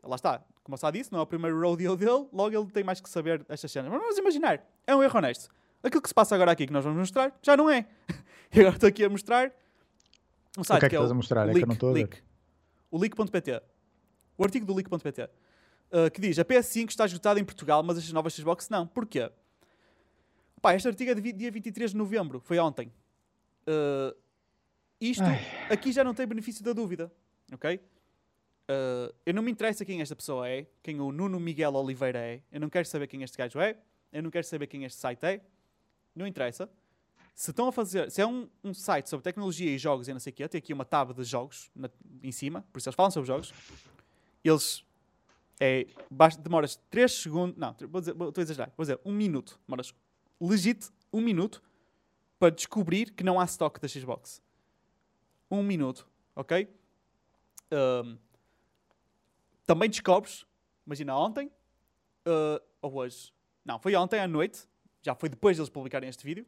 Lá 0.03 0.15
está, 0.15 0.43
como 0.63 0.75
eu 0.75 0.79
já 0.79 0.91
disse, 0.91 1.11
não 1.11 1.19
é 1.19 1.21
o 1.23 1.25
primeiro 1.25 1.59
rodeo 1.59 1.95
dele, 1.95 2.27
logo 2.31 2.55
ele 2.55 2.67
tem 2.71 2.83
mais 2.83 3.01
que 3.01 3.09
saber 3.09 3.45
estas 3.49 3.71
cenas. 3.71 3.91
Mas 3.91 3.99
vamos 3.99 4.17
imaginar, 4.17 4.65
é 4.85 4.95
um 4.95 5.03
erro 5.03 5.17
honesto. 5.17 5.49
Aquilo 5.83 6.01
que 6.01 6.07
se 6.07 6.13
passa 6.13 6.35
agora 6.35 6.51
aqui 6.51 6.67
que 6.67 6.73
nós 6.73 6.83
vamos 6.83 6.99
mostrar, 6.99 7.37
já 7.41 7.57
não 7.57 7.69
é. 7.69 7.85
e 8.53 8.59
agora 8.59 8.75
estou 8.75 8.87
aqui 8.87 9.03
a 9.03 9.09
mostrar 9.09 9.51
um 10.57 10.63
site 10.63 10.77
o 10.77 10.79
que 10.79 10.85
é 10.85 10.89
que, 10.89 10.89
que 10.89 10.95
é 10.95 10.99
estás 10.99 11.11
a 11.11 11.13
mostrar? 11.13 11.43
Leak, 11.45 11.57
é 11.57 11.59
que 11.59 11.63
eu 11.63 11.67
não 11.67 11.73
estou 11.73 11.89
a 11.89 11.93
leak. 11.93 12.23
O 12.89 12.97
leak.pt. 12.97 13.61
O 14.37 14.43
artigo 14.43 14.65
do 14.65 14.73
leak.pt. 14.73 15.29
Uh, 15.89 16.11
que 16.11 16.19
diz, 16.19 16.37
a 16.37 16.45
PS5 16.45 16.89
está 16.89 17.05
esgotada 17.05 17.39
em 17.39 17.45
Portugal, 17.45 17.81
mas 17.81 17.97
as 17.97 18.11
novas 18.11 18.33
Xbox 18.33 18.69
não. 18.69 18.85
Porquê? 18.85 19.31
Pá, 20.61 20.75
este 20.75 20.87
artigo 20.87 21.11
é 21.11 21.15
de 21.15 21.31
dia 21.31 21.51
23 21.51 21.91
de 21.91 21.97
novembro, 21.97 22.39
foi 22.39 22.59
ontem. 22.59 22.91
Uh, 23.67 24.15
isto 24.99 25.23
Ai. 25.23 25.39
aqui 25.69 25.91
já 25.91 26.03
não 26.03 26.13
tem 26.13 26.25
benefício 26.25 26.63
da 26.63 26.73
dúvida, 26.73 27.11
ok? 27.53 27.75
Uh, 27.75 29.13
eu 29.25 29.33
não 29.33 29.41
me 29.41 29.51
interessa 29.51 29.85
quem 29.85 30.01
esta 30.01 30.15
pessoa 30.15 30.49
é, 30.49 30.67
quem 30.83 30.99
o 30.99 31.11
Nuno 31.11 31.39
Miguel 31.39 31.73
Oliveira 31.75 32.19
é, 32.19 32.41
eu 32.51 32.59
não 32.59 32.69
quero 32.69 32.85
saber 32.85 33.07
quem 33.07 33.23
este 33.23 33.37
gajo 33.37 33.59
é, 33.59 33.77
eu 34.11 34.21
não 34.21 34.29
quero 34.29 34.45
saber 34.45 34.67
quem 34.67 34.83
este 34.83 34.99
site 34.99 35.23
é, 35.23 35.41
não 36.15 36.27
interessa. 36.27 36.69
Se 37.33 37.51
estão 37.51 37.67
a 37.67 37.71
fazer, 37.71 38.09
se 38.09 38.19
é 38.19 38.25
um, 38.25 38.49
um 38.63 38.73
site 38.73 39.07
sobre 39.07 39.23
tecnologia 39.23 39.69
e 39.71 39.77
jogos 39.77 40.07
e 40.07 40.13
não 40.13 40.19
sei 40.19 40.33
o 40.33 40.35
quê, 40.35 40.47
tem 40.49 40.59
aqui 40.59 40.73
uma 40.73 40.83
tab 40.83 41.13
de 41.13 41.23
jogos 41.23 41.69
na, 41.75 41.89
em 42.23 42.31
cima, 42.31 42.65
por 42.73 42.79
isso 42.79 42.89
eles 42.89 42.95
falam 42.95 43.11
sobre 43.11 43.27
jogos, 43.27 43.53
eles 44.43 44.85
É, 45.59 45.87
demoras 46.43 46.75
3 46.89 47.11
segundos. 47.11 47.57
Não, 47.57 47.75
vou 47.89 47.99
dizer, 47.99 48.11
estou 48.11 48.33
a 48.37 48.41
exagerar. 48.41 48.71
Vou 48.77 48.83
dizer 48.83 48.99
1 49.03 49.09
um 49.09 49.13
minuto. 49.13 49.59
Demoras 49.67 49.93
legit 50.39 50.89
1 51.11 51.17
um 51.17 51.21
minuto 51.21 51.63
para 52.39 52.51
descobrir 52.51 53.11
que 53.11 53.23
não 53.23 53.39
há 53.39 53.45
stock 53.45 53.79
da 53.79 53.87
Xbox. 53.87 54.41
1 55.49 55.57
um 55.57 55.63
minuto, 55.63 56.07
ok? 56.35 56.69
Um, 57.71 58.17
também 59.65 59.89
descobres, 59.89 60.45
imagina 60.85 61.17
ontem, 61.17 61.47
uh, 62.25 62.63
ou 62.81 62.95
hoje, 62.95 63.33
não, 63.65 63.79
foi 63.79 63.95
ontem 63.95 64.19
à 64.19 64.27
noite, 64.27 64.67
já 65.01 65.13
foi 65.13 65.27
depois 65.27 65.57
deles 65.57 65.69
publicarem 65.69 66.07
este 66.07 66.23
vídeo, 66.23 66.45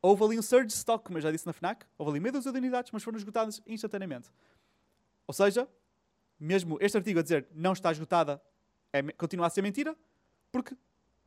houve 0.00 0.22
ali 0.22 0.38
um 0.38 0.42
surge 0.42 0.68
stock, 0.68 1.04
como 1.04 1.18
eu 1.18 1.22
já 1.22 1.32
disse 1.32 1.46
na 1.46 1.52
FNAC, 1.52 1.84
houve 1.98 2.12
ali 2.12 2.20
meia 2.20 2.32
dúzia 2.32 2.52
de 2.52 2.58
unidades, 2.58 2.92
mas 2.92 3.02
foram 3.02 3.18
esgotadas 3.18 3.60
instantaneamente. 3.66 4.30
Ou 5.26 5.34
seja, 5.34 5.68
mesmo 6.40 6.78
este 6.80 6.96
artigo 6.96 7.20
a 7.20 7.22
dizer 7.22 7.46
não 7.54 7.72
está 7.72 7.92
esgotada, 7.92 8.40
é, 8.92 9.02
continua 9.12 9.46
a 9.46 9.50
ser 9.50 9.62
mentira, 9.62 9.94
porque 10.50 10.74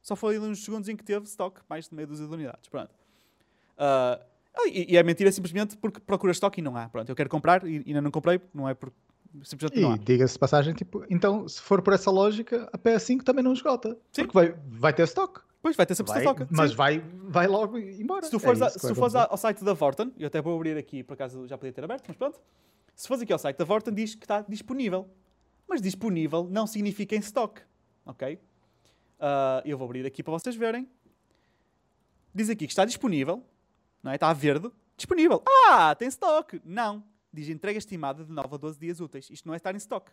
só 0.01 0.15
foi 0.15 0.35
ali 0.35 0.45
uns 0.47 0.63
segundos 0.63 0.89
em 0.89 0.95
que 0.95 1.03
teve 1.03 1.25
stock, 1.25 1.61
mais 1.69 1.87
de 1.87 1.95
meia 1.95 2.07
dúzia 2.07 2.27
de 2.27 2.33
unidades. 2.33 2.67
Pronto. 2.67 2.93
Uh, 3.77 4.21
e, 4.67 4.93
e, 4.93 4.97
é 4.97 5.03
mentira 5.03 5.31
simplesmente 5.31 5.77
porque 5.77 5.99
procura 5.99 6.31
stock 6.31 6.59
e 6.59 6.63
não 6.63 6.75
há. 6.75 6.89
Pronto, 6.89 7.09
eu 7.09 7.15
quero 7.15 7.29
comprar 7.29 7.65
e 7.65 7.83
ainda 7.87 8.01
não 8.01 8.11
comprei, 8.11 8.41
não 8.53 8.67
é 8.67 8.73
porque 8.73 8.95
simplesmente 9.43 9.81
não 9.81 9.93
há. 9.93 9.95
E 9.95 9.99
diga-se 9.99 10.37
passagem, 10.37 10.73
tipo, 10.73 11.05
então 11.09 11.47
se 11.47 11.61
for 11.61 11.81
por 11.81 11.93
essa 11.93 12.11
lógica, 12.11 12.69
a 12.71 12.77
PS5 12.77 13.23
também 13.23 13.43
não 13.43 13.53
esgota. 13.53 13.97
Sim. 14.11 14.23
Porque 14.25 14.33
vai, 14.33 14.55
vai 14.67 14.93
ter 14.93 15.03
stock. 15.03 15.41
Pois, 15.61 15.77
vai 15.77 15.85
ter 15.85 15.95
sempre 15.95 16.11
Vai, 16.11 16.21
stock. 16.21 16.45
mas 16.51 16.71
sim. 16.71 16.75
vai, 16.75 16.99
vai 17.29 17.47
logo 17.47 17.77
embora. 17.77 18.25
Se 18.25 18.31
tu 18.31 18.37
fores, 18.37 18.59
É 18.59 18.65
a- 18.65 18.67
isso 18.67 18.79
se 18.79 18.87
tu 18.89 18.95
fores 18.95 19.15
ao 19.15 19.37
site 19.37 19.63
da 19.63 19.71
Vorten, 19.73 20.11
eu 20.19 20.27
até 20.27 20.41
vou 20.41 20.53
abrir 20.57 20.77
aqui, 20.77 21.03
por 21.03 21.13
acaso 21.13 21.47
já 21.47 21.57
podia 21.57 21.71
ter 21.71 21.85
aberto, 21.85 22.03
mas 22.05 22.17
pronto. 22.17 22.37
Se 22.95 23.07
fores 23.07 23.23
aqui 23.23 23.33
ao 23.33 23.39
site 23.39 23.57
da 23.57 23.65
Vorten, 23.65 23.93
diz 23.93 24.15
que 24.15 24.23
está 24.25 24.41
disponível. 24.41 25.09
Mas 25.67 25.81
disponível 25.81 26.47
não 26.49 26.67
significa 26.67 27.15
em 27.15 27.19
stock. 27.19 27.61
Ok? 28.05 28.39
Ah, 29.19 29.61
eu 29.65 29.77
vou 29.77 29.85
abrir 29.85 30.05
aqui 30.05 30.21
para 30.21 30.31
vocês 30.33 30.55
verem. 30.55 30.87
Diz 32.33 32.49
aqui 32.49 32.65
que 32.67 32.71
está 32.71 32.85
disponível. 32.85 33.43
Não 34.01 34.11
é? 34.11 34.15
Está 34.15 34.29
a 34.29 34.33
verde. 34.33 34.69
Disponível. 34.97 35.41
Ah, 35.69 35.95
tem 35.95 36.07
stock. 36.07 36.61
Não. 36.65 37.03
Diz 37.31 37.49
entrega 37.49 37.77
estimada 37.77 38.23
de 38.23 38.31
9 38.31 38.55
a 38.55 38.57
12 38.57 38.79
dias 38.79 38.99
úteis. 38.99 39.29
Isto 39.29 39.47
não 39.47 39.53
é 39.53 39.57
estar 39.57 39.73
em 39.73 39.77
stock. 39.77 40.11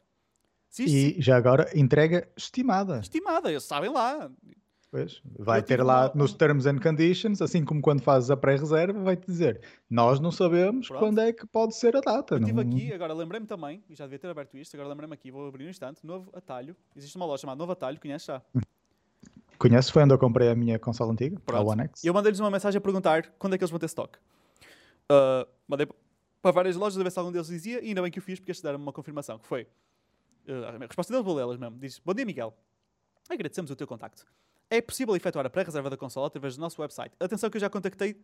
Se 0.68 0.85
isto 0.85 0.95
E 1.18 1.20
já 1.20 1.37
agora, 1.37 1.68
entrega 1.78 2.28
estimada. 2.37 3.01
estimada, 3.01 3.51
eles 3.51 3.64
sabem 3.64 3.91
lá. 3.91 4.31
Pois, 4.91 5.22
vai 5.38 5.61
Eu 5.61 5.62
ter 5.62 5.82
lá 5.84 6.07
uma- 6.07 6.12
nos 6.16 6.32
terms 6.34 6.66
and 6.66 6.78
conditions, 6.80 7.41
assim 7.41 7.64
como 7.64 7.80
quando 7.80 8.03
fazes 8.03 8.28
a 8.28 8.36
pré-reserva, 8.36 9.01
vai-te 9.01 9.24
dizer 9.24 9.61
nós 9.88 10.18
não 10.18 10.32
sabemos 10.32 10.88
Pronto. 10.88 10.99
quando 11.01 11.20
é 11.20 11.32
que 11.32 11.47
pode 11.47 11.76
ser 11.76 11.97
a 11.97 12.01
data. 12.01 12.34
Eu 12.34 12.38
estive 12.41 12.64
não- 12.64 12.72
aqui, 12.76 12.93
agora 12.93 13.12
lembrei-me 13.14 13.47
também, 13.47 13.84
e 13.88 13.95
já 13.95 14.05
devia 14.05 14.18
ter 14.18 14.28
aberto 14.28 14.57
isto, 14.57 14.74
agora 14.74 14.88
lembrei-me 14.88 15.14
aqui, 15.14 15.30
vou 15.30 15.47
abrir 15.47 15.64
um 15.66 15.68
instante, 15.70 16.05
novo 16.05 16.28
atalho. 16.34 16.74
Existe 16.97 17.14
uma 17.16 17.24
loja 17.24 17.43
chamada 17.43 17.57
Novo 17.59 17.70
Atalho, 17.70 18.01
conhece 18.01 18.26
já? 18.26 18.43
Conheço, 19.59 19.93
foi 19.93 20.03
onde 20.03 20.12
eu 20.14 20.18
comprei 20.18 20.49
a 20.49 20.57
minha 20.57 20.76
consola 20.78 21.12
antiga, 21.12 21.36
a 21.36 21.41
Pronto. 21.41 21.68
One 21.70 21.82
X. 21.82 22.03
E 22.03 22.09
eu 22.09 22.14
mandei-lhes 22.14 22.41
uma 22.41 22.51
mensagem 22.51 22.78
a 22.78 22.80
perguntar 22.80 23.30
quando 23.38 23.55
é 23.55 23.59
que 23.59 23.62
eles 23.62 23.70
vão 23.70 23.78
ter 23.78 23.86
stock. 23.86 24.18
Ah, 25.09 25.47
mandei 25.68 25.86
para 26.43 26.51
várias 26.51 26.74
lojas 26.74 26.99
a 26.99 27.03
ver 27.05 27.12
se 27.12 27.18
algum 27.18 27.30
deles 27.30 27.47
dizia, 27.47 27.80
e 27.84 27.88
ainda 27.88 28.03
bem 28.03 28.11
que 28.11 28.18
o 28.18 28.22
fiz, 28.22 28.41
porque 28.41 28.51
estes 28.51 28.62
deram-me 28.62 28.82
uma 28.84 28.93
confirmação, 28.93 29.38
que 29.38 29.47
foi... 29.47 29.68
ah, 30.49 30.74
a 30.74 30.78
resposta 30.86 31.12
deles 31.12 31.24
vou 31.24 31.34
lê-las 31.36 31.59
mesmo. 31.59 31.78
Diz, 31.78 32.01
bom 32.05 32.12
dia 32.12 32.24
Miguel, 32.24 32.53
agradecemos 33.28 33.70
o 33.70 33.76
teu 33.76 33.86
contacto. 33.86 34.26
É 34.71 34.81
possível 34.81 35.16
efetuar 35.16 35.45
a 35.45 35.51
pré-reserva 35.51 35.91
da 35.91 35.97
consola 35.97 36.29
através 36.29 36.57
do 36.57 36.61
nosso 36.61 36.81
website. 36.81 37.12
Atenção 37.18 37.51
que 37.51 37.57
eu 37.57 37.61
já 37.61 37.68
contactei 37.68 38.16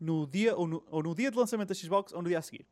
no 0.00 0.26
dia 0.26 0.56
ou 0.56 0.66
no, 0.66 0.82
ou 0.90 1.02
no 1.02 1.14
dia 1.14 1.30
de 1.30 1.36
lançamento 1.36 1.68
da 1.68 1.74
Xbox 1.74 2.12
ou 2.12 2.20
no 2.20 2.28
dia 2.28 2.38
a 2.38 2.42
seguir. 2.42 2.66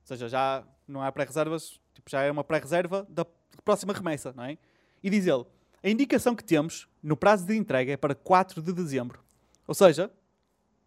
Ou 0.00 0.06
seja, 0.06 0.28
já 0.28 0.64
não 0.88 1.02
há 1.02 1.12
pré-reservas, 1.12 1.80
tipo, 1.92 2.10
já 2.10 2.22
é 2.22 2.30
uma 2.30 2.42
pré-reserva 2.42 3.06
da 3.10 3.26
próxima 3.64 3.92
remessa, 3.92 4.32
não 4.34 4.44
é? 4.44 4.56
E 5.02 5.10
diz 5.10 5.26
ele, 5.26 5.44
a 5.82 5.88
indicação 5.90 6.34
que 6.34 6.42
temos 6.42 6.88
no 7.02 7.16
prazo 7.16 7.46
de 7.46 7.54
entrega 7.54 7.92
é 7.92 7.96
para 7.96 8.14
4 8.14 8.62
de 8.62 8.72
dezembro. 8.72 9.22
Ou 9.66 9.74
seja, 9.74 10.10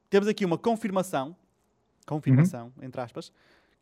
temos 0.09 0.27
aqui 0.27 0.43
uma 0.43 0.57
confirmação, 0.57 1.35
confirmação, 2.05 2.73
entre 2.81 2.99
aspas, 3.01 3.31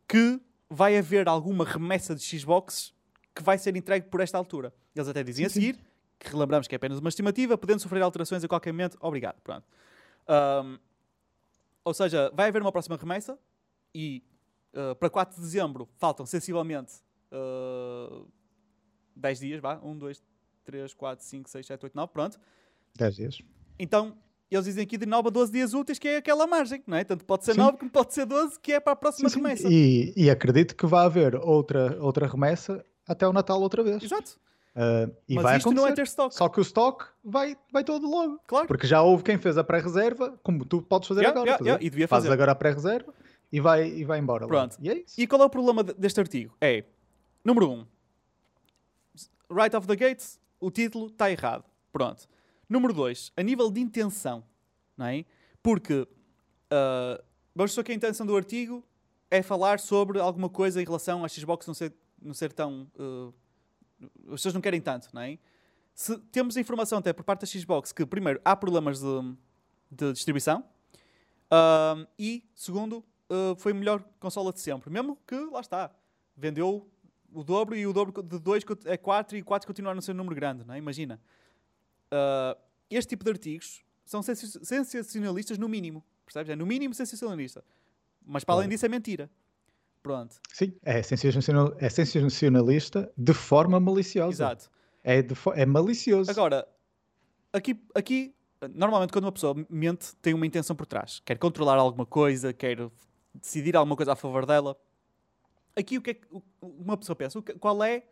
que 0.06 0.40
vai 0.68 0.96
haver 0.98 1.28
alguma 1.28 1.64
remessa 1.64 2.14
de 2.14 2.22
Xbox 2.22 2.92
que 3.34 3.42
vai 3.42 3.56
ser 3.56 3.76
entregue 3.76 4.08
por 4.08 4.20
esta 4.20 4.36
altura. 4.36 4.74
Eles 4.94 5.08
até 5.08 5.22
dizem 5.22 5.46
a 5.46 5.48
Sim, 5.48 5.60
sim. 5.60 5.80
Que 6.18 6.30
relembramos 6.30 6.66
que 6.66 6.74
é 6.74 6.76
apenas 6.76 6.98
uma 6.98 7.08
estimativa, 7.08 7.56
podendo 7.58 7.80
sofrer 7.80 8.02
alterações 8.02 8.42
a 8.42 8.48
qualquer 8.48 8.72
momento. 8.72 8.96
Obrigado. 9.00 9.40
Pronto. 9.42 9.66
Ahm, 10.28 10.78
ou 11.84 11.94
seja, 11.94 12.30
vai 12.34 12.48
haver 12.48 12.62
uma 12.62 12.72
próxima 12.72 12.96
remessa 12.96 13.38
e 13.94 14.22
ah, 14.74 14.94
para 14.94 15.08
4 15.08 15.36
de 15.36 15.40
dezembro 15.40 15.88
faltam 15.96 16.26
sensivelmente 16.26 16.94
ah, 17.32 18.24
10 19.16 19.40
dias, 19.40 19.60
vá. 19.60 19.80
1, 19.82 19.98
2, 19.98 20.22
3, 20.64 20.94
4, 20.94 21.24
5, 21.24 21.48
6, 21.48 21.66
7, 21.66 21.84
8, 21.86 21.94
9, 21.94 22.12
pronto. 22.12 22.40
10 22.96 23.16
dias. 23.16 23.38
Então, 23.78 24.16
eles 24.50 24.66
dizem 24.66 24.84
aqui 24.84 24.96
de 24.98 25.06
9 25.06 25.28
a 25.28 25.30
12 25.30 25.52
dias 25.52 25.74
úteis, 25.74 25.98
que 25.98 26.08
é 26.08 26.16
aquela 26.18 26.46
margem, 26.46 26.82
não 26.86 26.96
é? 26.96 27.04
Tanto 27.04 27.24
pode 27.24 27.44
ser 27.44 27.54
Sim. 27.54 27.60
9 27.60 27.78
como 27.78 27.90
pode 27.90 28.14
ser 28.14 28.26
12, 28.26 28.60
que 28.60 28.72
é 28.72 28.80
para 28.80 28.92
a 28.92 28.96
próxima 28.96 29.28
Sim, 29.28 29.34
sim. 29.34 29.42
remessa. 29.42 29.68
E, 29.70 30.12
e 30.16 30.30
acredito 30.30 30.76
que 30.76 30.86
vai 30.86 31.06
haver 31.06 31.34
outra, 31.36 32.02
outra 32.02 32.26
remessa 32.26 32.84
até 33.06 33.26
o 33.26 33.32
Natal 33.32 33.60
outra 33.60 33.82
vez. 33.82 34.02
Exato. 34.02 34.38
Ah, 34.78 35.08
e 35.26 35.34
Mas 35.36 35.42
vai 35.42 35.56
isto 35.56 35.68
acontecer. 35.68 35.86
não 35.86 35.90
é 35.90 35.94
ter 35.94 36.02
stock. 36.02 36.34
Só 36.34 36.48
que 36.50 36.60
o 36.60 36.62
stock 36.62 37.06
vai, 37.24 37.56
vai 37.72 37.82
todo 37.82 38.06
logo. 38.08 38.38
Claro. 38.46 38.68
Porque 38.68 38.86
já 38.86 39.00
houve 39.00 39.24
quem 39.24 39.38
fez 39.38 39.56
a 39.56 39.64
pré-reserva, 39.64 40.38
como 40.42 40.64
tu 40.66 40.82
podes 40.82 41.08
fazer 41.08 41.20
Yeah, 41.22 41.34
agora. 41.40 41.50
yeah, 41.52 41.64
yeah, 41.66 41.84
e 41.84 41.88
devia 41.88 42.06
Fazes 42.06 42.26
fazer. 42.26 42.34
agora 42.34 42.52
a 42.52 42.54
pré-reserva 42.54 43.14
e 43.50 43.58
vai, 43.58 43.88
e 43.88 44.04
vai 44.04 44.18
embora. 44.18 44.46
Pronto. 44.46 44.76
E 44.80 44.90
é. 44.90 45.02
E 45.16 45.26
qual 45.26 45.40
é 45.40 45.44
o 45.46 45.50
problema 45.50 45.82
de- 45.82 45.94
deste 45.94 46.20
artigo? 46.20 46.54
É, 46.60 46.84
número 47.42 47.70
1, 47.70 47.72
um, 47.80 47.86
right 49.50 49.74
off 49.74 49.86
the 49.86 49.96
gate, 49.96 50.22
o 50.60 50.70
título 50.70 51.06
está 51.06 51.30
errado. 51.30 51.64
Pronto. 51.92 52.28
Número 52.68 52.92
2, 52.92 53.32
a 53.36 53.42
nível 53.42 53.70
de 53.70 53.80
intenção, 53.80 54.44
não 54.96 55.06
é? 55.06 55.24
Porque, 55.62 56.06
ah, 56.70 57.22
vamos 57.54 57.72
supor 57.72 57.84
que 57.84 57.92
a 57.92 57.94
intenção 57.94 58.26
do 58.26 58.36
artigo 58.36 58.84
é 59.30 59.40
falar 59.42 59.78
sobre 59.80 60.18
alguma 60.20 60.48
coisa 60.48 60.80
em 60.82 60.84
relação 60.84 61.24
à 61.24 61.28
Xbox 61.28 61.66
não 61.66 61.74
ser, 61.74 61.94
não 62.20 62.34
ser 62.34 62.52
tão... 62.52 62.86
ah, 62.98 63.32
as 64.26 64.30
pessoas 64.32 64.54
não 64.54 64.60
querem 64.60 64.80
tanto, 64.80 65.08
não 65.12 65.22
é? 65.22 65.38
Se 65.94 66.18
temos 66.30 66.56
a 66.56 66.60
informação 66.60 66.98
até 66.98 67.12
por 67.12 67.24
parte 67.24 67.40
da 67.40 67.46
Xbox 67.46 67.92
que, 67.92 68.04
primeiro, 68.04 68.40
há 68.44 68.54
problemas 68.54 69.00
de, 69.00 69.34
de 69.90 70.12
distribuição 70.12 70.62
e, 72.18 72.44
segundo, 72.54 73.04
uh, 73.30 73.56
foi 73.56 73.72
a 73.72 73.74
melhor 73.74 74.04
consola 74.20 74.52
de 74.52 74.60
sempre. 74.60 74.90
Mesmo 74.90 75.18
que, 75.26 75.34
lá 75.34 75.60
está, 75.60 75.90
vendeu 76.36 76.88
o 77.32 77.42
dobro 77.42 77.76
e 77.76 77.86
o 77.86 77.92
dobro 77.92 78.22
de 78.22 78.38
2 78.38 78.64
é 78.84 78.96
4 78.96 79.36
e 79.38 79.42
4 79.42 79.66
continua 79.66 79.92
a 79.92 79.94
não 79.94 80.02
ser 80.02 80.12
um 80.12 80.16
número 80.16 80.34
grande, 80.34 80.64
não 80.64 80.74
é? 80.74 80.78
Imagina. 80.78 81.20
Ah, 82.10 82.56
este 82.90 83.10
tipo 83.10 83.24
de 83.24 83.30
artigos 83.30 83.82
são 84.04 84.22
sensa- 84.22 84.64
sensacionalistas 84.64 85.58
no 85.58 85.68
mínimo, 85.68 86.04
percebes? 86.24 86.50
É 86.50 86.56
no 86.56 86.66
mínimo 86.66 86.94
sensacionalista. 86.94 87.64
Mas 88.24 88.44
para 88.44 88.54
além 88.56 88.68
disso 88.68 88.86
é 88.86 88.88
mentira. 88.88 89.30
Pronto, 90.06 90.36
Sim, 90.52 90.72
é 90.84 91.00
é 91.00 91.88
sensacionalista 91.90 93.12
de 93.18 93.34
forma 93.34 93.80
maliciosa. 93.80 94.30
exato. 94.30 94.70
É, 95.02 95.20
de 95.20 95.34
é 95.56 95.66
malicioso. 95.66 96.30
Agora, 96.30 96.64
aqui, 97.52 97.84
aqui, 97.92 98.32
normalmente 98.72 99.12
quando 99.12 99.24
uma 99.24 99.32
pessoa 99.32 99.52
mente, 99.68 100.14
tem 100.22 100.32
uma 100.32 100.46
intenção 100.46 100.76
por 100.76 100.86
trás. 100.86 101.20
Quer 101.24 101.36
controlar 101.38 101.74
alguma 101.74 102.06
coisa, 102.06 102.52
quer 102.52 102.88
decidir 103.34 103.74
alguma 103.76 103.96
coisa 103.96 104.12
a 104.12 104.16
favor 104.16 104.46
dela. 104.46 104.76
Aqui 105.74 105.98
o 105.98 106.02
que 106.02 106.10
é 106.10 106.14
que 106.14 106.28
uma 106.62 106.96
pessoa 106.96 107.16
pensa? 107.16 107.42
Qual 107.58 107.82
é 107.82 108.04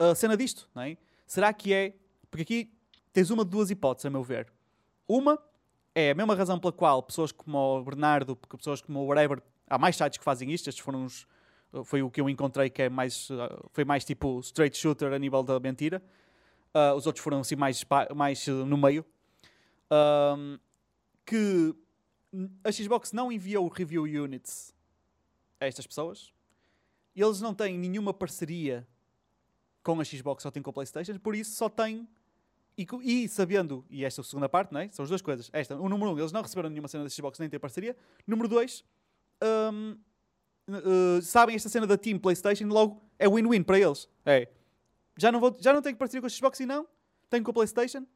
a 0.00 0.12
cena 0.12 0.36
disto? 0.36 0.68
Não 0.74 0.82
é? 0.82 0.96
Será 1.24 1.52
que 1.52 1.72
é... 1.72 1.94
Porque 2.28 2.42
aqui 2.42 2.74
tens 3.12 3.30
uma 3.30 3.44
de 3.44 3.50
duas 3.52 3.70
hipóteses, 3.70 4.06
a 4.06 4.10
meu 4.10 4.24
ver. 4.24 4.52
Uma 5.06 5.38
é 5.94 6.10
a 6.10 6.14
mesma 6.16 6.34
razão 6.34 6.58
pela 6.58 6.72
qual 6.72 7.00
pessoas 7.00 7.30
como 7.30 7.56
o 7.78 7.84
Bernardo, 7.84 8.34
porque 8.34 8.56
pessoas 8.56 8.80
como 8.80 8.98
o 8.98 9.06
whatever, 9.06 9.40
há 9.68 9.78
mais 9.78 9.96
sites 9.96 10.18
que 10.18 10.24
fazem 10.24 10.50
isto, 10.52 10.68
estes 10.68 10.84
foram 10.84 11.04
os, 11.04 11.26
foi 11.84 12.02
o 12.02 12.10
que 12.10 12.20
eu 12.20 12.28
encontrei 12.28 12.70
que 12.70 12.82
é 12.82 12.88
mais, 12.88 13.28
uh, 13.30 13.68
foi 13.72 13.84
mais 13.84 14.04
tipo 14.04 14.40
straight 14.40 14.76
shooter 14.76 15.12
a 15.12 15.18
nível 15.18 15.42
da 15.42 15.58
mentira. 15.60 16.02
Uh, 16.74 16.94
os 16.94 17.06
outros 17.06 17.22
foram 17.22 17.40
assim 17.40 17.56
mais, 17.56 17.84
mais 18.14 18.46
uh, 18.46 18.64
no 18.64 18.76
meio. 18.76 19.04
Que 21.24 21.74
a 22.64 22.70
Xbox 22.70 23.12
não 23.12 23.30
enviou 23.32 23.66
review 23.68 24.02
units 24.02 24.74
a 25.60 25.66
estas 25.66 25.86
pessoas. 25.86 26.32
Eles 27.14 27.40
não 27.40 27.54
têm 27.54 27.78
nenhuma 27.78 28.12
parceria 28.12 28.86
com 29.82 30.00
a 30.00 30.04
Xbox, 30.04 30.42
só 30.42 30.50
têm 30.50 30.62
com 30.62 30.70
a 30.70 30.72
PlayStation, 30.72 31.18
por 31.18 31.34
isso 31.34 31.56
só 31.56 31.68
têm. 31.68 32.06
E, 32.76 32.86
e 33.02 33.28
sabendo, 33.28 33.86
e 33.88 34.04
esta 34.04 34.20
é 34.20 34.22
a 34.22 34.24
segunda 34.24 34.48
parte, 34.48 34.70
não 34.70 34.80
é? 34.80 34.88
são 34.90 35.02
as 35.02 35.08
duas 35.08 35.22
coisas. 35.22 35.48
Esta, 35.52 35.76
o 35.76 35.88
número 35.88 36.12
um, 36.12 36.18
eles 36.18 36.30
não 36.30 36.42
receberam 36.42 36.68
nenhuma 36.68 36.88
cena 36.88 37.04
da 37.04 37.10
Xbox 37.10 37.38
nem 37.38 37.48
têm 37.48 37.58
parceria. 37.58 37.96
Número 38.26 38.48
dois, 38.48 38.84
hum, 39.42 39.96
uh, 40.68 41.22
sabem 41.22 41.56
esta 41.56 41.68
cena 41.68 41.86
da 41.86 41.96
Team 41.96 42.18
PlayStation, 42.18 42.66
logo 42.66 43.02
é 43.18 43.28
win-win 43.28 43.62
para 43.62 43.78
eles. 43.78 44.08
É, 44.24 44.48
já 45.16 45.32
não, 45.32 45.40
vou, 45.40 45.56
já 45.58 45.72
não 45.72 45.82
tenho 45.82 45.96
parceria 45.96 46.20
com 46.20 46.26
a 46.26 46.30
Xbox 46.30 46.60
e 46.60 46.66
não, 46.66 46.86
tenho 47.30 47.42
com 47.42 47.50
a 47.50 47.54
PlayStation 47.54 48.06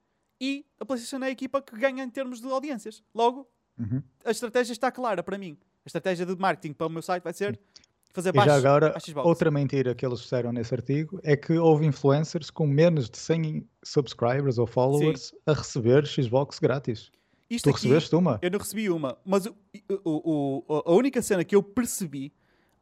e 0.41 0.65
a 0.79 0.85
PlayStation 0.85 1.25
é 1.25 1.29
a 1.29 1.31
equipa 1.31 1.61
que 1.61 1.77
ganha 1.77 2.03
em 2.03 2.11
termos 2.11 2.41
de 2.41 2.47
audiências. 2.49 3.03
Logo, 3.15 3.49
Uhum. 3.79 4.03
a 4.25 4.31
estratégia 4.31 4.73
está 4.73 4.93
clara 4.93 5.23
para 5.23 5.39
mim. 5.39 5.57
A 5.85 5.89
estratégia 5.89 6.27
de 6.27 6.37
marketing 6.37 6.75
para 6.75 6.87
o 6.87 6.91
meu 6.91 7.01
site 7.01 7.23
vai 7.23 7.33
ser 7.33 7.59
fazer 8.13 8.29
E 8.29 8.33
baixo 8.33 8.51
já 8.51 8.57
agora, 8.57 8.95
outra 9.25 9.51
mentira 9.51 9.95
que 9.95 10.05
eles 10.05 10.21
disseram 10.21 10.53
nesse 10.53 10.75
artigo 10.75 11.19
é 11.23 11.37
que 11.37 11.55
houve 11.55 11.87
influencers 11.87 12.51
com 12.51 12.67
menos 12.67 13.09
de 13.09 13.17
100 13.17 13.67
subscribers 13.83 14.59
ou 14.59 14.67
followers 14.67 15.33
a 15.47 15.55
receber 15.55 16.07
Xbox 16.07 16.59
grátis. 16.59 17.11
Isto 17.51 17.65
Tu 17.65 17.71
aqui- 17.71 17.83
recebeste 17.89 18.15
uma? 18.15 18.39
Eu 18.41 18.51
não 18.51 18.59
recebi 18.61 18.89
uma, 18.89 19.19
mas 19.25 19.45
o- 19.47 19.55
o- 20.05 20.65
o- 20.69 20.83
a 20.87 20.93
única 20.93 21.21
cena 21.21 21.45
que 21.45 21.55
eu 21.57 21.63
percebi, 21.63 22.33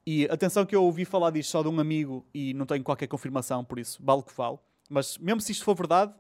e 0.07 0.27
atenção 0.27 0.67
que 0.67 0.77
eu 0.77 0.83
ouvi 0.85 1.05
falar 1.05 1.31
disto 1.31 1.51
só 1.51 1.63
de 1.63 1.69
um 1.69 1.81
amigo 1.81 2.27
e 2.35 2.53
não 2.55 2.67
tenho 2.67 2.85
qualquer 2.85 3.07
confirmação, 3.07 3.65
por 3.65 3.79
isso 3.79 3.99
vale 4.03 4.21
o 4.21 4.23
que 4.23 4.33
falo, 4.33 4.61
mas 4.91 5.17
mesmo 5.19 5.41
se 5.41 5.53
isto 5.53 5.65
for 5.65 5.75
verdade, 5.75 6.13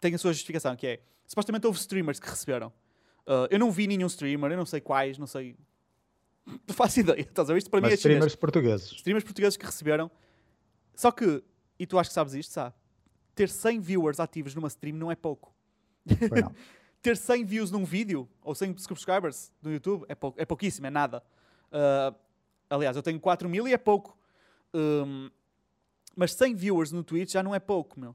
tem 0.00 0.14
a 0.14 0.18
sua 0.18 0.32
justificação, 0.32 0.76
que 0.76 0.86
é, 0.86 1.00
supostamente 1.26 1.66
houve 1.66 1.78
streamers 1.78 2.20
que 2.20 2.28
receberam. 2.28 2.68
Uh, 3.26 3.48
eu 3.50 3.58
não 3.58 3.70
vi 3.70 3.86
nenhum 3.86 4.06
streamer, 4.06 4.52
eu 4.52 4.56
não 4.56 4.66
sei 4.66 4.80
quais, 4.80 5.16
não 5.18 5.26
sei... 5.26 5.56
Não 6.66 6.74
faço 6.74 7.00
ideia, 7.00 7.20
estás 7.20 7.50
a 7.50 7.52
ver? 7.52 7.58
Isto 7.58 7.68
para 7.70 7.78
mim 7.80 7.88
Mas 7.88 7.92
é 7.92 7.96
chinês. 7.98 8.14
streamers 8.16 8.34
portugueses. 8.36 8.92
Streamers 8.92 9.22
portugueses 9.24 9.56
que 9.58 9.66
receberam. 9.66 10.10
Só 10.94 11.10
que, 11.10 11.44
e 11.78 11.86
tu 11.86 11.98
acho 11.98 12.08
que 12.08 12.14
sabes 12.14 12.32
isto, 12.32 12.50
sabe? 12.52 12.74
Ter 13.34 13.50
100 13.50 13.80
viewers 13.80 14.18
ativos 14.18 14.54
numa 14.54 14.68
stream 14.68 14.96
não 14.96 15.12
é 15.12 15.14
pouco. 15.14 15.54
Pois 16.26 16.40
não. 16.42 16.54
ter 17.02 17.16
100 17.16 17.44
views 17.44 17.70
num 17.70 17.84
vídeo 17.84 18.28
ou 18.42 18.54
100 18.54 18.76
subscribers 18.78 19.52
no 19.62 19.72
YouTube 19.72 20.04
é, 20.08 20.14
pou, 20.14 20.34
é 20.36 20.44
pouquíssimo, 20.44 20.86
é 20.86 20.90
nada. 20.90 21.22
Ah, 21.70 22.14
aliás, 22.70 22.96
eu 22.96 23.02
tenho 23.02 23.20
4 23.20 23.48
mil 23.48 23.66
e 23.68 23.72
é 23.72 23.78
pouco. 23.78 24.16
Hum, 24.74 25.30
mas 26.16 26.32
100 26.34 26.54
viewers 26.54 26.92
no 26.92 27.02
Twitch 27.04 27.32
já 27.32 27.42
não 27.42 27.54
é 27.54 27.58
pouco, 27.60 27.98
meu. 27.98 28.14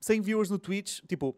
100 0.00 0.20
viewers 0.20 0.50
no 0.50 0.58
Twitch, 0.58 1.00
tipo, 1.08 1.36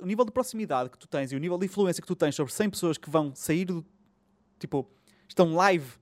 o 0.00 0.06
nível 0.06 0.24
de 0.24 0.30
proximidade 0.32 0.90
que 0.90 0.98
tu 0.98 1.06
tens 1.08 1.32
e 1.32 1.36
o 1.36 1.38
nível 1.38 1.56
de 1.58 1.66
influência 1.66 2.00
que 2.00 2.06
tu 2.06 2.14
tens 2.16 2.34
sobre 2.34 2.52
100 2.52 2.70
pessoas 2.70 2.98
que 2.98 3.08
vão 3.08 3.34
sair 3.34 3.64
do. 3.64 3.84
Tipo, 4.58 4.88
estão 5.28 5.54
live 5.54 5.94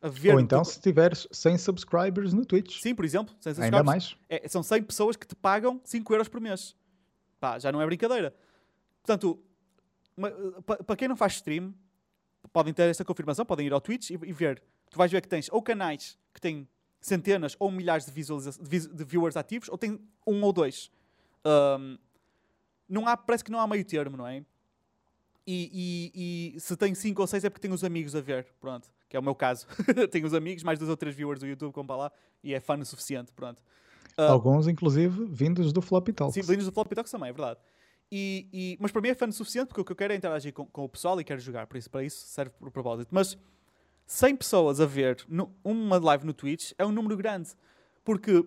a 0.00 0.08
ver. 0.08 0.32
Ou 0.34 0.40
então 0.40 0.62
teu- 0.62 0.72
se 0.72 0.80
tiveres 0.80 1.28
100 1.30 1.58
subscribers 1.58 2.32
no 2.32 2.44
Twitch. 2.46 2.80
Sim, 2.80 2.94
por 2.94 3.04
exemplo, 3.04 3.34
100 3.40 3.50
Ainda 3.50 3.56
subscribers. 3.62 3.86
mais. 3.86 4.16
É, 4.28 4.48
são 4.48 4.62
100 4.62 4.82
pessoas 4.84 5.16
que 5.16 5.26
te 5.26 5.34
pagam 5.34 5.80
5 5.84 6.12
euros 6.14 6.28
por 6.28 6.40
mês. 6.40 6.74
Pá, 7.38 7.58
já 7.58 7.70
não 7.70 7.80
é 7.80 7.86
brincadeira. 7.86 8.34
Portanto, 9.02 9.38
para 10.86 10.96
quem 10.96 11.08
não 11.08 11.16
faz 11.16 11.34
stream, 11.34 11.74
podem 12.52 12.72
ter 12.72 12.88
esta 12.88 13.04
confirmação, 13.04 13.44
podem 13.44 13.66
ir 13.66 13.72
ao 13.72 13.80
Twitch 13.80 14.10
e, 14.10 14.14
e 14.14 14.32
ver. 14.32 14.62
Tu 14.90 14.98
vais 14.98 15.10
ver 15.10 15.20
que 15.22 15.28
tens 15.28 15.48
ou 15.52 15.62
canais 15.62 16.18
que 16.34 16.40
têm 16.40 16.68
centenas 17.00 17.56
ou 17.58 17.70
milhares 17.70 18.06
de, 18.06 18.12
de 18.12 19.04
viewers 19.04 19.36
ativos, 19.36 19.68
ou 19.68 19.78
tem 19.78 19.98
um 20.26 20.42
ou 20.42 20.52
dois. 20.52 20.90
Ahm, 21.44 21.96
não 22.88 23.06
há, 23.06 23.16
parece 23.16 23.44
que 23.44 23.50
não 23.50 23.60
há 23.60 23.66
meio 23.66 23.84
termo, 23.84 24.16
não 24.16 24.26
é? 24.26 24.44
E, 25.46 26.12
e- 26.14 26.54
e 26.56 26.60
se 26.60 26.76
tem 26.76 26.94
5 26.94 27.20
ou 27.20 27.26
6 27.26 27.44
é 27.44 27.50
porque 27.50 27.66
tem 27.66 27.72
os 27.74 27.82
amigos 27.82 28.14
a 28.14 28.20
ver, 28.20 28.46
pronto. 28.60 28.90
Que 29.08 29.16
é 29.16 29.20
o 29.20 29.22
meu 29.22 29.34
caso. 29.34 29.66
tenho 30.10 30.26
os 30.26 30.34
amigos, 30.34 30.62
mais 30.62 30.78
dois 30.78 30.90
ou 30.90 30.96
três 30.96 31.14
viewers 31.14 31.40
do 31.40 31.46
YouTube, 31.46 31.72
como 31.72 31.86
para 31.86 31.96
lá, 31.96 32.12
e 32.44 32.52
é 32.54 32.60
fã 32.60 32.78
o 32.78 32.84
suficiente, 32.84 33.32
pronto. 33.32 33.62
Ah. 34.16 34.30
Alguns, 34.30 34.68
inclusive, 34.68 35.24
vindos 35.26 35.72
do 35.72 35.80
Floppy 35.80 36.12
Talks. 36.12 36.34
Sim, 36.34 36.50
lindos 36.50 36.66
do 36.66 36.72
Floppy 36.72 36.94
Talks 36.94 37.10
também, 37.10 37.30
é 37.30 37.32
verdade. 37.32 37.58
E, 38.12 38.48
e- 38.52 38.76
mas 38.80 38.90
para 38.90 39.00
mim 39.00 39.08
é 39.08 39.14
fã 39.14 39.28
o 39.28 39.32
suficiente 39.32 39.68
porque 39.68 39.80
o 39.80 39.84
que 39.84 39.92
eu 39.92 39.96
quero 39.96 40.12
é 40.12 40.16
interagir 40.16 40.52
com, 40.52 40.66
com 40.66 40.84
o 40.84 40.88
pessoal 40.88 41.20
e 41.20 41.24
quero 41.24 41.40
jogar, 41.40 41.66
por 41.66 41.76
isso, 41.76 41.88
para 41.90 42.02
isso 42.02 42.26
serve 42.26 42.50
por 42.58 42.70
propósito. 42.70 43.08
Mas 43.12 43.38
100 44.06 44.36
pessoas 44.36 44.80
a 44.80 44.86
ver 44.86 45.24
no- 45.28 45.54
uma 45.62 45.98
live 45.98 46.26
no 46.26 46.32
Twitch 46.32 46.72
é 46.76 46.84
um 46.84 46.90
número 46.90 47.16
grande. 47.16 47.50
Porque, 48.04 48.44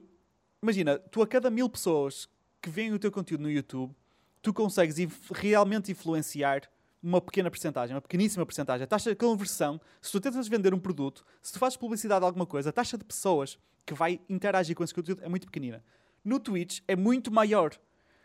imagina, 0.61 0.99
tu 0.99 1.21
a 1.21 1.27
cada 1.27 1.49
mil 1.49 1.69
pessoas 1.69 2.27
que 2.61 2.69
veem 2.69 2.93
o 2.93 2.99
teu 2.99 3.11
conteúdo 3.11 3.41
no 3.41 3.49
YouTube, 3.51 3.93
tu 4.41 4.53
consegues 4.53 4.99
inf- 4.99 5.31
realmente 5.31 5.91
influenciar 5.91 6.69
uma 7.01 7.19
pequena 7.21 7.49
porcentagem, 7.49 7.93
uma 7.95 8.01
pequeníssima 8.01 8.45
porcentagem. 8.45 8.83
A 8.83 8.87
taxa 8.87 9.09
de 9.09 9.15
conversão, 9.15 9.79
se 10.01 10.11
tu 10.11 10.19
tentas 10.19 10.47
vender 10.47 10.73
um 10.73 10.79
produto, 10.79 11.25
se 11.41 11.53
tu 11.53 11.59
fazes 11.59 11.77
publicidade 11.77 12.21
de 12.21 12.25
alguma 12.25 12.45
coisa, 12.45 12.69
a 12.69 12.73
taxa 12.73 12.97
de 12.97 13.03
pessoas 13.03 13.57
que 13.85 13.93
vai 13.93 14.19
interagir 14.29 14.75
com 14.75 14.83
esse 14.83 14.93
conteúdo 14.93 15.21
é 15.23 15.29
muito 15.29 15.45
pequenina. 15.45 15.83
No 16.23 16.39
Twitch 16.39 16.79
é 16.87 16.95
muito 16.95 17.29
maior. 17.31 17.71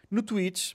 No 0.08 0.22
Twitch, 0.22 0.74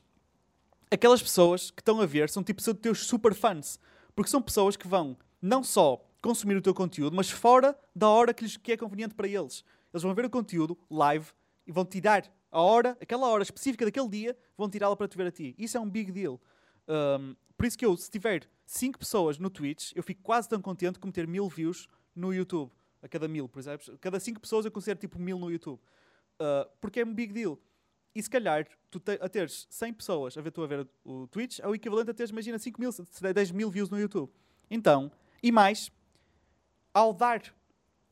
aquelas 0.94 1.22
pessoas 1.22 1.72
que 1.72 1.82
estão 1.82 2.00
a 2.00 2.06
ver 2.06 2.30
são 2.30 2.44
tipo 2.44 2.62
são 2.62 2.74
teus 2.74 3.06
super 3.08 3.34
fãs. 3.34 3.80
Porque 4.16 4.30
são 4.30 4.42
pessoas 4.42 4.78
que 4.78 4.88
vão 4.88 5.18
não 5.42 5.64
só 5.64 6.06
consumir 6.22 6.56
o 6.56 6.62
teu 6.62 6.74
conteúdo, 6.74 7.16
mas 7.16 7.30
fora 7.30 7.78
da 7.96 8.08
hora 8.08 8.34
que, 8.34 8.44
lhes, 8.44 8.56
que 8.56 8.72
é 8.72 8.78
conveniente 8.78 9.16
para 9.16 9.28
eles. 9.28 9.64
Eles 9.94 10.04
vão 10.04 10.14
ver 10.14 10.26
o 10.26 10.30
conteúdo 10.30 10.78
live 10.90 11.26
e 11.66 11.72
vão 11.72 11.84
tirar 11.84 12.32
a 12.52 12.62
hora, 12.62 12.96
aquela 13.02 13.28
hora 13.28 13.42
específica 13.42 13.84
daquele 13.84 14.08
dia, 14.08 14.38
vão 14.56 14.70
tirá-la 14.70 14.96
para 14.96 15.08
te 15.08 15.18
ver 15.18 15.28
a 15.28 15.32
ti. 15.32 15.56
Isso 15.58 15.76
é 15.76 15.80
um 15.80 15.90
big 15.90 16.12
deal. 16.12 16.40
Um, 16.88 17.36
por 17.58 17.66
isso 17.66 17.78
que 17.78 17.86
eu, 17.86 17.98
se 17.98 18.10
tiver 18.10 18.48
5 18.66 19.00
pessoas 19.00 19.40
no 19.40 19.50
Twitch, 19.50 19.92
eu 19.96 20.04
fico 20.04 20.22
quase 20.22 20.48
tão 20.48 20.62
contente 20.62 21.00
como 21.00 21.12
ter 21.12 21.28
mil 21.28 21.50
views 21.50 21.88
no 22.16 22.34
YouTube. 22.34 22.72
A 23.02 23.08
cada 23.08 23.28
mil, 23.28 23.50
por 23.50 23.60
exemplo. 23.60 23.98
Cada 24.00 24.20
5 24.20 24.40
pessoas 24.40 24.66
eu 24.66 24.72
considero 24.72 25.00
tipo 25.00 25.20
mil 25.20 25.38
no 25.38 25.52
YouTube. 25.52 25.80
Uh, 26.36 26.70
porque 26.80 27.02
é 27.02 27.06
um 27.06 27.14
big 27.14 27.34
deal. 27.34 27.60
E 28.16 28.22
se 28.22 28.30
calhar, 28.30 28.68
tu 28.92 29.00
te, 29.00 29.14
a 29.22 29.28
teres 29.28 29.66
100 29.70 29.94
pessoas 29.94 30.38
a 30.38 30.42
ver 30.42 30.52
tu 30.52 30.62
a 30.64 30.68
ver 30.68 30.88
o 31.04 31.28
Twitch, 31.28 31.60
é 31.60 31.68
o 31.68 31.74
equivalente 31.74 32.12
a 32.12 32.14
teres, 32.14 32.30
imagina, 32.30 32.60
5 32.60 32.80
mil, 32.80 32.92
10 33.34 33.52
mil 33.52 33.70
views 33.72 33.90
no 33.90 34.00
YouTube. 34.00 34.32
Então, 34.70 35.12
e 35.42 35.52
mais, 35.52 35.92
ao 36.94 37.14
dar 37.14 37.42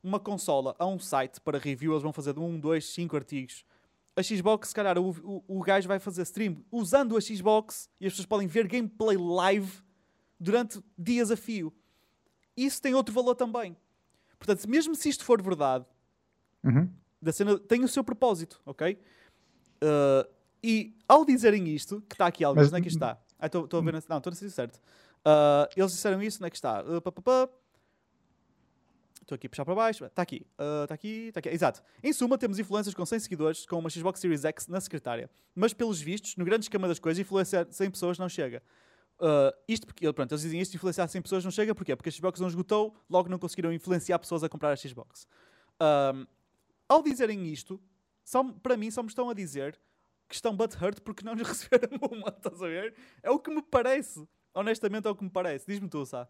uma 0.04 0.20
consola 0.20 0.76
a 0.80 0.86
um 0.88 0.98
site 0.98 1.40
para 1.40 1.60
review, 1.60 1.92
eles 1.94 2.02
vão 2.04 2.12
fazer 2.12 2.34
de 2.34 2.40
1, 2.40 2.60
2, 2.60 2.86
5 2.86 3.16
artigos. 3.16 3.64
A 4.16 4.24
Xbox, 4.24 4.70
se 4.70 4.76
calhar, 4.76 4.98
o, 4.98 5.10
o, 5.10 5.44
o 5.48 5.62
gajo 5.62 5.88
vai 5.88 6.00
fazer 6.00 6.24
stream 6.24 6.66
usando 6.72 7.16
a 7.16 7.22
Xbox 7.22 7.90
e 8.00 8.08
as 8.08 8.14
pessoas 8.14 8.26
podem 8.26 8.48
ver 8.48 8.68
gameplay 8.68 9.16
live 9.18 9.72
durante 10.40 10.84
dias 10.98 11.30
a 11.32 11.38
fio. 11.38 11.72
Isso 12.58 12.82
tem 12.82 12.94
outro 12.94 13.14
valor 13.14 13.36
também. 13.36 13.78
Portanto, 14.38 14.68
mesmo 14.68 14.96
se 14.96 15.08
isto 15.10 15.24
for 15.24 15.42
verdade, 15.42 15.86
Uhum. 16.64 16.92
da 17.22 17.32
cena 17.32 17.58
tem 17.58 17.84
o 17.84 17.88
seu 17.88 18.04
propósito, 18.04 18.62
ok? 18.66 19.00
Uh, 19.84 20.30
e 20.64 20.96
ao 21.08 21.26
dizerem 21.26 21.68
isto, 21.70 22.02
que 22.02 22.14
está 22.16 22.28
aqui 22.28 22.44
algo, 22.44 22.60
Mas- 22.60 22.68
onde 22.68 22.78
é 22.78 22.82
que 22.82 22.88
está? 22.88 23.18
Ah, 23.40 23.48
Estou 23.48 23.68
a 23.74 23.82
ver, 23.82 23.94
na- 23.94 24.04
não, 24.08 24.18
estou 24.18 24.32
a 24.32 24.36
ser 24.36 24.50
certo. 24.52 24.76
Uh, 25.26 25.68
eles 25.76 25.92
disseram 25.92 26.22
isso, 26.22 26.38
onde 26.38 26.48
é 26.48 26.50
que 26.52 26.56
está? 26.56 26.84
Uh. 26.84 27.02
Estou 29.22 29.36
aqui 29.36 29.48
a 29.48 29.50
puxar 29.50 29.66
para 29.66 29.76
baixo. 29.76 30.06
Está 30.06 30.22
aqui. 30.22 30.46
Uh, 30.60 30.84
Está 30.84 30.96
aqui. 30.96 31.28
Está 31.28 31.40
aqui. 31.40 31.50
Exato. 31.50 31.82
Em 32.04 32.12
suma, 32.12 32.38
temos 32.38 32.60
influencers 32.60 32.94
com 32.94 33.06
100 33.06 33.20
seguidores 33.20 33.66
com 33.66 33.80
uma 33.80 33.90
Xbox 33.90 34.20
Series 34.20 34.44
X 34.46 34.68
na 34.68 34.82
secretária. 34.82 35.30
Mas, 35.56 35.74
pelos 35.74 36.02
vistos, 36.02 36.36
no 36.36 36.44
grande 36.46 36.66
esquema 36.66 36.88
das 36.88 37.00
coisas, 37.00 37.20
influenciar 37.20 37.66
100 37.72 37.92
pessoas 37.92 38.18
não 38.20 38.28
chega. 38.28 38.62
Uh, 39.20 39.56
isto 39.68 39.86
porque, 39.86 40.12
pronto, 40.14 40.32
eles 40.32 40.42
dizem 40.42 40.60
isto, 40.60 40.76
influenciar 40.76 41.08
100 41.08 41.22
pessoas 41.22 41.44
não 41.44 41.52
chega, 41.52 41.74
porquê? 41.76 41.96
Porque 41.96 42.10
a 42.10 42.12
Xbox 42.12 42.40
não 42.40 42.48
esgotou, 42.48 42.96
logo 43.10 43.30
não 43.30 43.38
conseguiram 43.38 43.72
influenciar 43.72 44.18
pessoas 44.20 44.44
a 44.44 44.50
comprar 44.50 44.72
a 44.72 44.76
Xbox. 44.76 45.28
Um, 45.80 46.26
ao 46.90 47.02
dizerem 47.04 47.48
isto, 47.48 47.80
só, 48.32 48.44
para 48.64 48.78
mim 48.78 48.90
só 48.90 49.04
me 49.04 49.10
estão 49.10 49.30
a 49.30 49.34
dizer 49.34 49.78
que 50.30 50.36
estão 50.36 50.56
butthurt 50.56 51.02
porque 51.02 51.26
não 51.26 51.34
lhes 51.34 51.46
receberam 51.50 51.98
uma, 52.10 52.30
estás 52.30 52.62
a 52.62 52.68
ver? 52.68 52.96
É 53.22 53.30
o 53.30 53.38
que 53.38 53.54
me 53.54 53.62
parece. 53.62 54.26
Honestamente 54.54 55.06
é 55.06 55.12
o 55.12 55.16
que 55.16 55.24
me 55.26 55.30
parece. 55.30 55.66
Diz-me 55.68 55.90
tu, 55.90 56.06
Sá. 56.06 56.28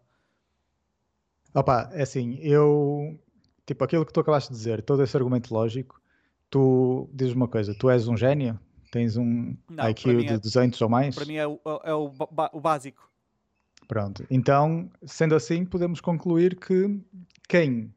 Opa, 1.54 1.90
é 1.92 2.02
assim, 2.02 2.38
eu. 2.40 3.18
Tipo, 3.64 3.84
aquilo 3.84 4.04
que 4.04 4.12
tu 4.12 4.18
acabaste 4.18 4.50
de 4.52 4.58
dizer, 4.58 4.82
todo 4.82 5.02
esse 5.04 5.16
argumento 5.16 5.54
lógico, 5.54 6.00
tu 6.50 7.08
dizes 7.12 7.34
uma 7.34 7.46
coisa, 7.46 7.72
tu 7.74 7.88
és 7.88 8.08
um 8.08 8.16
gênio? 8.16 8.58
Tens 8.90 9.16
um 9.16 9.56
Não, 9.70 9.88
IQ 9.88 10.24
de 10.24 10.32
é- 10.34 10.38
200 10.38 10.80
ou 10.82 10.88
mais? 10.88 11.14
Para 11.14 11.24
mim 11.24 11.36
é 11.36 11.46
o, 11.46 11.60
é 11.84 11.94
o, 11.94 12.08
ba- 12.08 12.50
o 12.52 12.60
básico. 12.60 13.08
Pronto. 13.86 14.26
Então, 14.30 14.90
sendo 15.04 15.34
assim, 15.36 15.64
podemos 15.64 16.00
concluir 16.00 16.56
que 16.58 17.00
quem. 17.48 17.94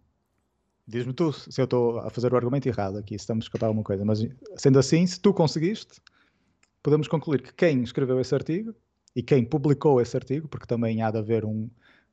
Diz-me 0.87 1.13
tu 1.13 1.33
se 1.33 1.59
eu 1.59 1.65
estou 1.65 1.99
a 1.99 2.09
fazer 2.09 2.31
o 2.31 2.35
argumento 2.35 2.67
errado 2.67 2.97
aqui, 2.97 3.13
se 3.17 3.23
estamos 3.23 3.45
a 3.45 3.47
escapar 3.47 3.67
alguma 3.67 3.83
coisa, 3.83 4.05
mas 4.05 4.19
sendo 4.55 4.77
assim, 4.77 5.05
se 5.07 5.19
tu 5.19 5.33
conseguiste, 5.33 5.99
podemos 6.83 7.07
concluir 7.07 7.41
que 7.41 7.51
quem 7.53 7.81
escreveu 7.81 8.19
esse 8.19 8.35
artigo 8.35 8.73
e 9.15 9.23
quem 9.23 9.43
publicou 9.43 9.99
esse 9.99 10.15
artigo, 10.15 10.47
porque 10.47 10.67
também 10.67 11.01
há 11.01 11.09
de 11.09 11.17
haver 11.17 11.43
um, 11.43 11.69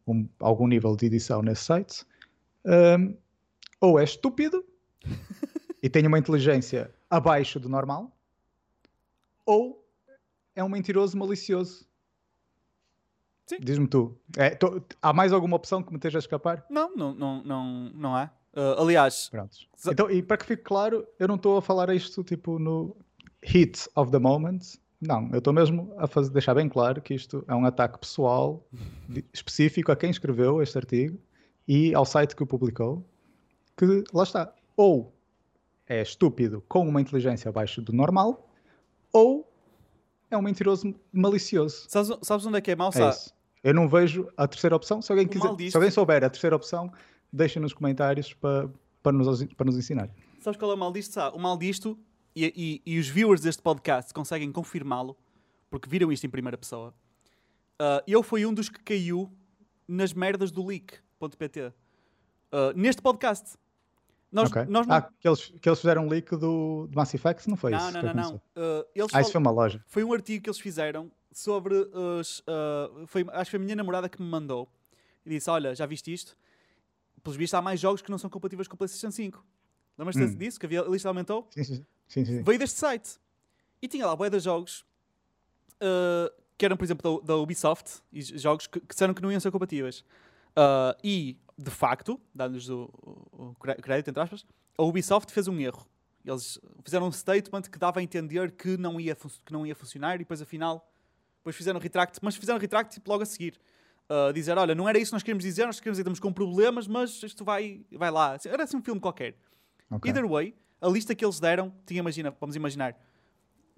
um- 0.07 0.27
algum 0.40 0.66
nível 0.66 0.97
de 0.97 1.05
edição 1.07 1.43
nesse 1.43 1.65
site, 1.65 2.07
hum, 2.65 3.15
ou 3.78 3.99
é 4.01 4.05
estúpido 4.05 4.65
e 5.82 5.90
tem 5.90 6.07
uma 6.07 6.19
inteligência 6.19 6.94
abaixo 7.11 7.61
do 7.61 7.69
normal, 7.69 8.11
ou 9.44 9.86
é 10.55 10.65
um 10.65 10.69
mentiroso 10.69 11.16
malicioso. 11.19 11.86
Diz-me 13.61 13.86
tu. 13.86 14.16
É, 14.39 14.51
tô- 14.51 14.81
há 15.03 15.12
mais 15.12 15.31
alguma 15.32 15.57
opção 15.57 15.82
que 15.82 15.90
me 15.90 15.97
esteja 15.99 16.16
a 16.19 16.20
escapar? 16.20 16.65
Não, 16.70 16.94
não, 16.97 17.12
não, 17.15 17.43
não, 17.43 17.90
não 17.90 18.16
há. 18.16 18.31
Uh, 18.55 18.81
aliás, 18.83 19.29
Pronto. 19.31 19.57
Então, 19.89 20.11
e 20.11 20.23
para 20.23 20.37
que 20.37 20.45
fique 20.47 20.62
claro, 20.62 21.07
eu 21.19 21.27
não 21.27 21.37
estou 21.37 21.57
a 21.57 21.62
falar 21.62 21.89
isto 21.95 22.23
tipo 22.23 22.59
no 22.59 22.95
hit 23.43 23.89
of 23.97 24.11
the 24.12 24.19
moment. 24.19 24.61
Não, 25.01 25.29
eu 25.33 25.39
estou 25.39 25.53
mesmo 25.53 25.93
a 25.99 26.07
fazer, 26.07 26.31
deixar 26.31 26.55
bem 26.55 26.69
claro 26.69 27.01
que 27.03 27.15
isto 27.15 27.45
é 27.49 27.55
um 27.55 27.65
ataque 27.65 27.99
pessoal 27.99 28.65
de- 29.09 29.24
específico 29.33 29.91
a 29.91 29.97
quem 29.97 30.11
escreveu 30.11 30.62
este 30.62 30.79
artigo 30.79 31.19
e 31.66 31.93
ao 31.95 32.05
site 32.05 32.37
que 32.37 32.43
o 32.43 32.47
publicou. 32.47 33.05
Que 33.77 34.05
lá 34.12 34.23
está. 34.23 34.55
Ou 34.77 35.12
é 35.89 36.03
estúpido 36.03 36.62
com 36.69 36.87
uma 36.87 37.01
inteligência 37.01 37.49
abaixo 37.49 37.83
do 37.83 37.93
normal, 37.93 38.49
ou 39.12 39.51
é 40.31 40.37
um 40.37 40.43
mentiroso 40.43 40.95
malicioso. 41.12 41.87
sabes, 41.89 42.16
sabes 42.23 42.47
onde 42.47 42.59
é 42.59 42.61
que 42.61 42.70
é 42.70 42.77
mau, 42.77 42.91
É. 42.95 43.12
Eu 43.65 43.74
não 43.74 43.89
vejo 43.89 44.29
a 44.37 44.47
terceira 44.47 44.74
opção. 44.74 45.01
Se 45.03 45.11
alguém, 45.12 45.27
quiser, 45.27 45.47
mal 45.49 45.57
se 45.59 45.77
alguém 45.77 45.91
souber 45.91 46.23
a 46.24 46.31
terceira 46.31 46.55
opção, 46.57 46.93
deixem 47.33 47.61
nos 47.63 47.73
comentários 47.73 48.35
para 48.35 48.69
para 49.03 49.13
nos, 49.13 49.45
para 49.55 49.67
nos 49.67 49.77
ensinar. 49.77 50.09
Sabes 50.41 50.57
qual 50.59 50.71
é 50.71 50.75
o 50.75 50.79
mal 50.79 50.93
disto? 50.93 51.13
Sabe? 51.13 51.37
O 51.37 51.41
mal 51.41 51.57
disto, 51.59 51.99
e, 52.37 52.81
e, 52.87 52.93
e 52.95 52.99
os 53.01 53.09
viewers 53.09 53.41
deste 53.41 53.61
podcast 53.61 54.15
conseguem 54.15 54.53
confirmá-lo, 54.53 55.17
porque 55.69 55.89
viram 55.91 56.13
isto 56.13 56.25
em 56.25 56.31
primeira 56.31 56.57
pessoa. 56.57 56.95
Uh, 57.81 57.99
eu 58.07 58.23
fui 58.23 58.47
um 58.47 58.55
dos 58.55 58.69
que 58.69 58.81
caiu 58.81 59.29
nas 59.89 60.13
merdas 60.13 60.53
do 60.53 60.65
leak.pt. 60.65 61.61
Uh, 61.67 61.73
neste 62.77 63.03
podcast. 63.03 63.57
Nós, 64.31 64.49
Ok. 64.51 64.65
nós 64.69 64.87
não... 64.87 64.95
Ah, 64.97 65.03
que 65.21 65.29
eles, 65.29 65.53
que 65.61 65.69
eles 65.69 65.81
fizeram 65.81 66.07
um 66.07 66.09
leak 66.09 66.31
do, 66.37 66.87
do 66.87 66.95
Mass 66.95 67.13
Effect, 67.13 67.49
não 67.51 67.57
foi 67.57 67.73
não, 67.73 67.79
isso? 67.79 67.93
não, 67.93 68.03
não, 68.03 68.15
não. 68.15 68.35
Uh, 68.37 68.41
Ah, 68.57 68.93
isso 68.95 69.09
fal- 69.11 69.25
foi 69.25 69.41
uma 69.41 69.51
loja. 69.51 69.85
Foi 69.89 70.05
um 70.05 70.13
artigo 70.13 70.45
que 70.45 70.49
eles 70.49 70.61
fizeram 70.61 71.11
sobre 71.33 71.75
os. 71.75 72.39
uh, 72.41 73.07
foi, 73.07 73.27
acho 73.33 73.45
que 73.47 73.51
foi 73.51 73.59
a 73.59 73.63
minha 73.63 73.77
namorada 73.77 74.09
que 74.09 74.23
me 74.23 74.29
mandou. 74.29 74.69
E 75.27 75.31
disse: 75.31 75.51
Olha, 75.51 75.75
já 75.75 75.85
viste 75.87 76.13
isto? 76.13 76.37
Pelos 77.23 77.36
vistos, 77.36 77.55
há 77.55 77.62
mais 77.62 77.78
jogos 77.81 78.03
que 78.03 78.11
não 78.11 78.19
são 78.19 78.28
compatíveis 78.28 78.66
com 78.69 78.74
o 78.74 78.78
PlayStation 78.78 79.11
5. 79.11 79.44
Lembras-te 79.99 80.23
Hum. 80.23 80.35
disso? 80.36 80.59
Que 80.59 80.66
a 80.77 80.82
lista 80.82 81.09
aumentou? 81.09 81.49
Sim, 81.51 81.65
sim, 82.09 82.24
sim. 82.24 82.43
Veio 82.43 82.59
deste 82.59 82.78
site. 82.78 83.19
E 83.81 83.89
tinha 83.89 84.07
lá 84.07 84.15
bué 84.16 84.28
de 84.31 84.40
jogos 84.40 84.85
uh, 85.81 86.32
que 86.57 86.65
eram, 86.65 86.77
por 86.77 86.85
exemplo, 86.85 87.20
da, 87.20 87.27
da 87.28 87.36
Ubisoft. 87.36 88.01
E 88.12 88.23
jogos 88.23 88.66
que, 88.66 88.81
que 88.81 88.86
disseram 88.89 89.15
que 89.15 89.23
não 89.23 89.31
iam 89.31 89.40
ser 89.40 89.51
compatíveis. 89.51 90.01
Uh, 90.51 90.94
e, 91.03 91.39
de 91.57 91.70
facto, 91.70 92.20
dando-lhes 92.35 92.69
o, 92.69 92.90
o- 93.03 93.51
o 93.51 93.55
crédito, 93.57 94.09
entre 94.09 94.23
aspas, 94.23 94.44
a 94.77 94.82
Ubisoft 94.82 95.32
fez 95.32 95.49
um 95.49 95.59
erro. 95.61 95.86
Eles 96.24 96.59
fizeram 96.85 97.07
um 97.09 97.12
statement 97.12 97.62
que 97.62 97.78
dava 97.78 98.01
a 98.01 98.03
entender 98.03 98.53
que 98.53 98.77
não 98.77 99.01
ia, 99.01 99.15
que 99.16 99.53
não 99.53 99.66
ia 99.66 99.74
funcionar 99.74 100.15
e 100.16 100.19
depois, 100.19 100.40
afinal, 100.40 100.89
depois 101.39 101.57
fizeram 101.57 101.81
retract. 101.81 102.19
Mas 102.23 102.36
fizeram 102.36 102.59
retract 102.61 102.94
tipo, 102.94 103.11
logo 103.11 103.23
a 103.23 103.27
seguir. 103.27 103.59
Uh, 104.12 104.32
dizer, 104.32 104.59
olha, 104.59 104.74
não 104.74 104.86
era 104.89 104.98
isso 104.98 105.10
que 105.10 105.14
nós 105.14 105.22
queríamos 105.22 105.43
dizer, 105.44 105.64
nós 105.64 105.80
queríamos 105.80 105.97
dizer 105.97 106.02
que 106.05 106.10
estamos 106.10 106.20
com 106.20 106.32
problemas, 106.32 106.86
mas 106.86 107.22
isto 107.22 107.44
vai, 107.44 107.80
vai 107.93 108.10
lá. 108.10 108.36
Era 108.44 108.64
assim 108.64 108.76
um 108.76 108.82
filme 108.82 109.01
qualquer. 109.01 109.36
Ok. 109.90 110.10
Either 110.10 110.28
way, 110.28 110.55
a 110.80 110.89
lista 110.89 111.14
que 111.14 111.24
eles 111.24 111.40
deram, 111.40 111.72
tinha, 111.86 112.01
imagina, 112.01 112.34
vamos 112.39 112.55
imaginar, 112.55 112.94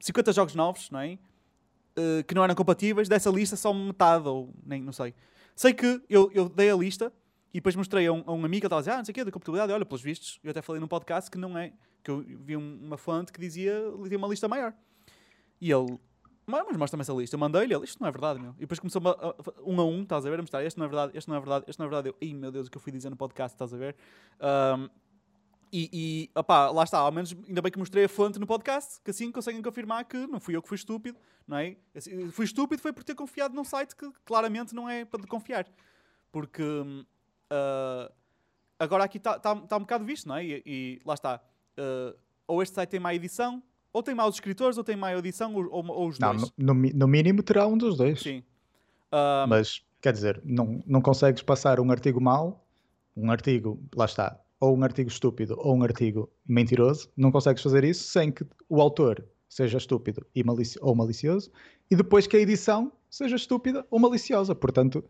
50 0.01 0.33
jogos 0.33 0.55
novos, 0.55 0.91
não 0.91 0.99
é? 1.01 1.19
Uh, 1.97 2.25
que 2.27 2.35
não 2.35 2.43
eram 2.43 2.55
compatíveis, 2.57 3.09
dessa 3.09 3.31
lista 3.31 3.55
só 3.55 3.73
metade, 3.73 4.27
ou 4.27 4.53
nem, 4.67 4.83
não 4.83 4.93
sei. 4.93 5.15
Sei 5.55 5.73
que 5.73 6.03
eu, 6.09 6.29
eu 6.35 6.49
dei 6.49 6.69
a 6.71 6.75
lista 6.75 7.13
e 7.53 7.59
depois 7.59 7.77
mostrei 7.77 8.07
a 8.09 8.13
um, 8.13 8.25
a 8.27 8.33
um 8.33 8.45
amigo 8.45 8.63
que 8.63 8.67
ele 8.67 8.67
estava 8.67 8.79
a 8.79 8.83
dizer, 8.83 8.91
ah, 8.91 8.97
não 8.99 9.05
sei 9.05 9.13
o 9.13 9.15
quê, 9.15 9.25
da 9.25 9.31
compatibilidade, 9.31 9.73
olha, 9.73 9.85
pelos 9.87 10.03
vistos, 10.03 10.41
eu 10.43 10.51
até 10.51 10.61
falei 10.61 10.81
num 10.81 10.89
podcast 10.89 11.31
que 11.31 11.39
não 11.39 11.57
é, 11.57 11.73
que 12.03 12.11
eu 12.11 12.25
vi 12.27 12.57
um- 12.57 12.81
uma 12.83 12.99
fonte 12.99 13.31
que 13.33 13.39
dizia, 13.39 13.73
tinha 14.09 14.19
uma 14.19 14.27
lista 14.27 14.49
maior. 14.49 14.75
E 15.61 15.71
ele, 15.71 15.97
"Mas- 16.47 16.77
mostra-me 16.77 17.03
essa 17.03 17.13
lista. 17.13 17.35
Eu 17.37 17.41
mandei-lhe, 17.41 17.75
ele, 17.75 17.85
isto 17.85 18.01
não 18.01 18.09
é 18.09 18.11
verdade, 18.11 18.41
meu. 18.41 18.53
E 18.59 18.61
depois 18.61 18.79
começou 18.79 19.01
a, 19.09 19.11
a- 19.11 19.35
um 19.65 19.81
a 19.81 19.85
um, 19.85 20.03
estás 20.03 20.25
a 20.27 20.31
ver, 20.31 20.39
a 20.39 20.43
mostrar, 20.43 20.65
este 20.65 20.79
não 20.79 20.87
é 20.87 20.89
verdade, 20.89 21.13
este 21.17 21.29
não 21.29 21.37
é 21.37 21.41
verdade, 21.41 21.65
este 21.69 21.79
não 21.79 21.87
é 21.87 21.89
verdade. 21.89 22.09
Eu, 22.09 22.17
ai 22.23 22.35
meu 22.35 22.51
Deus, 22.53 22.67
o 22.69 22.71
que 22.71 22.77
eu 22.77 22.81
fui 22.83 22.93
dizer 22.93 23.11
no 23.11 23.17
podcast, 23.17 23.55
estás 23.55 23.73
a 23.73 23.77
ver? 23.77 23.97
Um, 24.41 24.89
e, 25.73 25.91
e 25.93 26.39
opá, 26.39 26.71
lá 26.71 26.85
está, 26.85 26.99
ao 26.99 27.11
menos 27.11 27.35
ainda 27.49 27.61
bem 27.61 27.73
que 27.73 27.79
mostrei 27.79 28.05
a 28.05 28.09
fonte 28.09 28.39
no 28.39 28.47
podcast, 28.47 29.01
que 29.03 29.11
assim 29.11 29.33
conseguem 29.33 29.61
confirmar 29.61 30.05
que 30.05 30.27
não 30.29 30.39
fui 30.39 30.55
eu 30.55 30.63
que 30.63 30.69
fui 30.69 30.77
estúpido, 30.77 31.19
não 31.49 31.57
é? 31.57 31.77
Assim, 31.95 32.31
fui 32.31 32.45
estúpido 32.45 32.81
foi 32.81 32.93
por 32.93 33.03
ter 33.03 33.15
confiado 33.17 33.55
num 33.55 33.65
site 33.65 33.97
que 33.97 34.09
claramente 34.25 34.73
não 34.75 34.89
é 34.89 35.05
para 35.05 35.27
confiar. 35.27 35.67
Porque 36.31 36.63
ah, 37.51 38.13
agora 38.79 39.05
aqui 39.05 39.19
está 39.19 39.39
tá, 39.39 39.55
tá 39.57 39.77
um 39.77 39.81
bocado 39.81 40.05
visto, 40.05 40.29
não 40.29 40.37
é? 40.37 40.45
E, 40.45 40.63
e 40.65 41.01
lá 41.05 41.15
está. 41.15 41.41
ah, 41.77 42.15
ou 42.47 42.63
este 42.63 42.75
site 42.75 42.91
tem 42.91 43.01
má 43.01 43.15
edição, 43.15 43.63
ou 43.95 44.03
tem 44.03 44.15
maus 44.15 44.35
escritores, 44.35 44.77
ou 44.77 44.85
tem 44.85 44.97
má 44.97 45.15
edição, 45.17 45.55
ou, 45.55 45.65
ou- 45.71 45.87
ou 45.89 46.09
os 46.09 46.19
Não, 46.19 46.35
dois. 46.37 46.53
no, 46.59 46.75
no 46.75 47.09
mínimo 47.09 47.43
terá 47.43 47.67
um 47.67 47.79
dos 47.79 47.97
dois. 47.97 48.21
Sim. 48.21 48.43
Ah, 49.11 49.47
Mas, 49.49 49.83
quer 50.03 50.13
dizer, 50.13 50.43
não, 50.45 50.83
não 50.87 51.01
consegues 51.01 51.41
passar 51.43 51.79
um 51.81 51.91
artigo 51.91 52.21
mau, 52.21 52.67
um 53.17 53.31
artigo, 53.31 53.81
lá 53.95 54.05
está, 54.07 54.39
ou 54.59 54.77
um 54.77 54.83
artigo 54.83 55.09
estúpido 55.09 55.55
ou 55.59 55.77
um 55.77 55.83
artigo 55.85 56.29
mentiroso, 56.47 57.09
não 57.17 57.31
consegues 57.31 57.63
fazer 57.63 57.85
isso 57.85 58.05
sem 58.09 58.33
que 58.33 58.45
o 58.69 58.81
autor 58.81 59.25
seja 59.49 59.79
estúpido 59.79 60.27
e 60.35 60.43
malici 60.43 60.77
ou 60.83 60.95
malicioso 60.97 61.53
e 61.89 61.95
depois 61.95 62.27
que 62.27 62.37
a 62.37 62.41
edição 62.41 62.91
seja 63.09 63.37
estúpida 63.37 63.87
ou 63.89 64.01
maliciosa. 64.01 64.53
Portanto, 64.55 65.05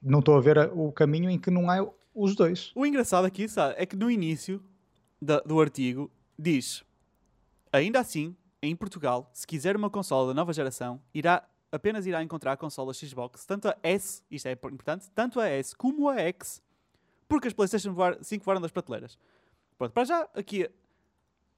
não 0.00 0.20
estou 0.20 0.36
a 0.36 0.40
ver 0.40 0.70
o 0.72 0.92
caminho 0.92 1.28
em 1.28 1.38
que 1.38 1.50
não 1.50 1.68
há 1.68 1.84
os 2.14 2.36
dois. 2.36 2.70
O 2.76 2.86
engraçado 2.86 3.24
aqui, 3.24 3.48
sabe, 3.48 3.74
é 3.76 3.84
que 3.84 3.96
no 3.96 4.08
início 4.08 4.62
da- 5.20 5.40
do 5.40 5.60
artigo 5.60 6.08
diz: 6.38 6.84
Ainda 7.72 8.00
assim, 8.00 8.34
em 8.62 8.74
Portugal, 8.74 9.30
se 9.32 9.46
quiser 9.46 9.76
uma 9.76 9.90
consola 9.90 10.28
da 10.28 10.34
nova 10.34 10.52
geração, 10.52 11.00
irá 11.14 11.42
apenas 11.70 12.06
irá 12.06 12.22
encontrar 12.22 12.56
consolas 12.56 12.96
Xbox, 12.96 13.44
tanto 13.44 13.68
a 13.68 13.76
S, 13.82 14.22
isto 14.30 14.46
é 14.48 14.52
importante, 14.52 15.10
tanto 15.14 15.38
a 15.38 15.46
S 15.48 15.76
como 15.76 16.08
a 16.08 16.16
X, 16.18 16.62
porque 17.28 17.46
as 17.48 17.52
PlayStation 17.52 17.94
5 18.22 18.44
voaram 18.44 18.60
das 18.60 18.70
prateleiras. 18.70 19.18
Pronto, 19.76 19.92
para 19.92 20.04
já, 20.04 20.26
aqui. 20.34 20.66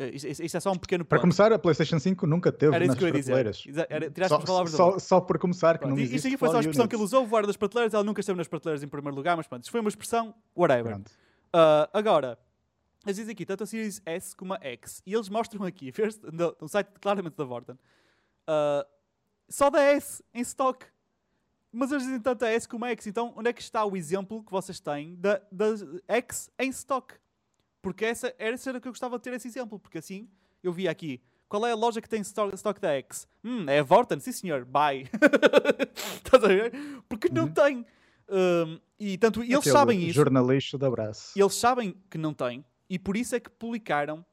eh, 0.01 0.11
Isto, 0.13 0.57
é 0.57 0.61
só 0.61 0.73
um 0.73 0.77
pequeno 0.77 1.05
Para 1.05 1.19
ponto. 1.19 1.23
começar, 1.23 1.53
a 1.53 1.59
PlayStation 1.61 1.99
5 2.01 2.27
nunca 2.27 2.51
teve 2.51 2.75
Era 2.75 2.85
isso 2.85 2.95
nas 2.97 2.99
que 3.05 3.11
prateleiras. 3.13 3.65
Era- 3.89 4.11
tiraste 4.11 4.35
Só, 4.35 4.39
as 4.41 4.45
palavras 4.45 4.73
só, 4.73 4.99
só 4.99 5.21
por 5.21 5.39
começar, 5.39 5.75
que 5.75 5.81
Pronto, 5.85 5.91
não 5.93 5.99
e- 5.99 6.03
existe 6.03 6.17
Isto 6.17 6.27
aqui 6.27 6.37
foi 6.37 6.49
só 6.49 6.57
a 6.57 6.61
expressão 6.61 6.89
que 6.89 6.95
ele 6.97 7.03
Units. 7.03 7.15
usou, 7.15 7.27
voar 7.27 7.47
das 7.47 7.57
prateleiras, 7.57 7.95
ela 7.95 8.03
nunca 8.03 8.21
esteve 8.21 8.37
nas 8.37 8.49
prateleiras 8.49 8.83
em 8.83 8.89
primeiro 8.89 9.17
lugar, 9.17 9.37
mas 9.37 9.47
pronto, 9.47 9.63
isto 9.63 9.71
foi 9.71 9.81
uma 9.81 9.89
expressão, 9.89 10.35
whatever. 10.57 10.97
Uh, 10.99 11.87
agora, 11.93 12.37
eles 13.05 13.17
dizem 13.17 13.33
aqui 13.33 13.47
tanto 13.47 13.65
a 13.65 13.67
Series 13.67 14.03
S 14.05 14.37
como 14.37 14.55
a 14.55 14.59
X. 14.63 15.03
E 15.07 15.15
eles 15.15 15.29
mostram 15.29 15.65
aqui, 15.65 15.91
first, 15.93 16.23
no, 16.25 16.57
no 16.61 16.69
site 16.69 16.89
claramente 17.01 17.37
da 17.37 17.45
Vorten, 17.45 17.75
uh, 17.75 18.87
só 19.49 19.71
da 19.71 19.81
S 19.83 20.23
em 20.35 20.43
stock. 20.43 20.87
Mas 21.73 21.93
eles 21.93 22.03
dizem 22.03 22.21
tanto 22.21 22.45
a 22.45 22.51
S 22.51 22.69
como 22.69 22.85
a 22.85 22.91
X. 22.91 23.07
Então, 23.07 23.33
onde 23.37 23.49
é 23.49 23.53
que 23.53 23.63
está 23.63 23.85
o 23.85 23.97
exemplo 23.97 24.43
que 24.43 24.51
vocês 24.51 24.81
têm 24.81 25.15
da, 25.17 25.41
da 25.51 25.67
X 26.09 26.51
em 26.59 26.69
stock? 26.71 27.15
Porque 27.81 28.05
essa 28.05 28.35
era 28.39 28.57
era 28.67 28.81
que 28.81 28.89
eu 28.89 28.93
gostava 28.93 29.17
de 29.17 29.23
ter 29.23 29.33
esse 29.33 29.49
exemplo. 29.49 29.79
Porque 29.79 29.99
assim, 29.99 30.29
eu 30.63 30.73
vi 30.73 30.89
aqui. 30.89 31.23
Qual 31.49 31.67
é 31.67 31.73
a 31.73 31.77
loja 31.77 32.01
que 32.01 32.09
tem 32.09 32.21
stock, 32.21 32.55
stock 32.55 32.81
da 32.81 32.91
X? 32.97 33.27
Hum, 33.43 33.69
é 33.69 33.79
a 33.79 33.83
Vorten? 33.83 34.21
Sim, 34.21 34.33
senhor. 34.33 34.65
Bye. 34.65 35.09
Estás 36.25 36.45
a 36.45 36.49
ver? 36.49 36.73
Porque 37.09 37.29
não 37.29 37.49
tem. 37.49 37.87
Um, 38.29 38.79
e 38.99 39.17
tanto 39.17 39.43
eles 39.43 39.57
Aquele 39.57 39.73
sabem 39.73 40.03
isso. 40.03 40.15
Jornalista 40.15 40.77
de 40.77 40.87
abraço. 40.87 41.39
Eles 41.39 41.55
sabem 41.55 41.97
que 42.11 42.19
não 42.19 42.35
tem 42.35 42.65
e 42.91 42.99
por 42.99 43.17
isso 43.17 43.35
é 43.35 43.41
que 43.41 43.49
publicaram 43.49 44.25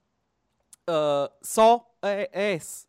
ah, 0.87 1.31
só 1.41 1.89
a 2.01 2.07
a 2.07 2.41
S. 2.41 2.87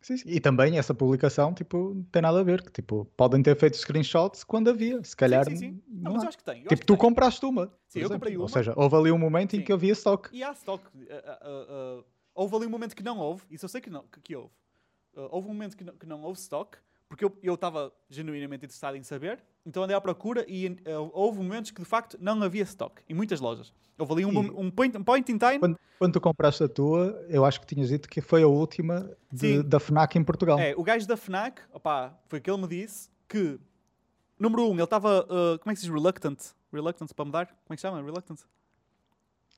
Sim, 0.00 0.16
sim. 0.16 0.28
E 0.30 0.40
também 0.40 0.78
essa 0.78 0.94
publicação, 0.94 1.52
tipo, 1.52 1.92
não 1.94 2.02
tem 2.04 2.22
nada 2.22 2.38
a 2.38 2.42
ver. 2.42 2.62
que, 2.62 2.70
Tipo, 2.70 3.04
podem 3.16 3.42
ter 3.42 3.56
feito 3.58 3.76
screenshots 3.76 4.44
quando 4.44 4.70
havia. 4.70 5.02
Se 5.02 5.16
calhar. 5.16 5.44
sim, 5.44 5.56
sim, 5.56 5.56
sim. 5.56 5.82
Não, 5.88 6.12
não 6.12 6.12
mas 6.14 6.24
acho 6.28 6.38
que 6.38 6.44
tem. 6.44 6.62
Tipo, 6.62 6.68
que 6.76 6.86
tu 6.86 6.92
tem. 6.92 6.96
compraste 6.96 7.44
uma. 7.44 7.66
Sim, 7.88 7.98
eu 7.98 8.02
exemplo. 8.02 8.14
comprei 8.14 8.36
Ou 8.36 8.42
uma. 8.44 8.48
seja, 8.48 8.72
houve 8.76 8.96
ali 8.96 9.10
um 9.10 9.18
momento 9.18 9.56
em 9.56 9.62
que 9.62 9.72
havia 9.72 9.92
stock. 9.92 10.28
E 10.34 10.42
há 10.42 10.52
stock. 10.52 10.84
ah, 11.10 11.38
ah, 11.42 12.04
houve 12.34 12.54
ali 12.56 12.66
um 12.66 12.70
momento 12.70 12.94
que 12.94 13.02
não 13.02 13.18
houve, 13.18 13.42
isso 13.50 13.64
eu 13.64 13.68
sei 13.68 13.80
que, 13.80 13.90
não, 13.90 14.04
que, 14.04 14.20
que 14.20 14.36
houve. 14.36 14.52
Houve 15.14 15.48
um 15.48 15.52
momento 15.52 15.76
que 15.76 15.82
não, 15.82 15.96
que 15.96 16.06
não 16.06 16.22
houve 16.22 16.38
stock, 16.38 16.78
porque 17.08 17.24
eu 17.24 17.36
eu 17.42 17.54
estava 17.54 17.92
genuinamente 18.08 18.64
interessado 18.66 18.96
em 18.96 19.02
saber, 19.02 19.42
então 19.68 19.82
andei 19.82 19.94
à 19.94 20.00
procura 20.00 20.44
e 20.48 20.66
ah, 20.86 20.98
houve 21.12 21.38
momentos 21.38 21.70
que 21.70 21.80
de 21.80 21.86
facto 21.86 22.16
não 22.20 22.42
havia 22.42 22.62
stock 22.62 23.02
em 23.08 23.14
muitas 23.14 23.38
lojas. 23.40 23.72
Houve 23.98 24.12
ali 24.14 24.24
um, 24.24 24.60
um 24.60 24.70
point, 24.70 24.96
um 24.96 25.04
point 25.04 25.30
in 25.30 25.38
time. 25.38 25.58
Quando, 25.58 25.78
quando 25.98 26.12
tu 26.12 26.20
compraste 26.20 26.62
a 26.62 26.68
tua, 26.68 27.24
eu 27.28 27.44
acho 27.44 27.60
que 27.60 27.66
tinhas 27.66 27.88
dito 27.88 28.08
que 28.08 28.20
foi 28.20 28.42
a 28.42 28.46
última 28.48 29.10
de- 29.30 29.62
da 29.62 29.78
FNAC 29.78 30.16
em 30.16 30.24
Portugal. 30.24 30.58
É, 30.58 30.74
o 30.76 30.82
gajo 30.82 31.06
da 31.06 31.16
FNAC, 31.16 31.60
opá, 31.72 32.16
foi 32.28 32.40
que 32.40 32.48
ele 32.50 32.62
me 32.62 32.68
disse 32.68 33.10
que, 33.28 33.58
número 34.38 34.68
um, 34.68 34.72
ele 34.74 34.82
estava, 34.84 35.20
ah, 35.28 35.58
como 35.58 35.70
é 35.70 35.74
que 35.74 35.80
se 35.80 35.86
diz, 35.86 35.94
reluctant? 35.94 36.38
Reluctant 36.72 37.12
para 37.12 37.24
mudar? 37.24 37.46
Como 37.46 37.58
é 37.70 37.74
que 37.74 37.80
se 37.80 37.86
chama? 37.88 38.00
Reluctant? 38.00 38.40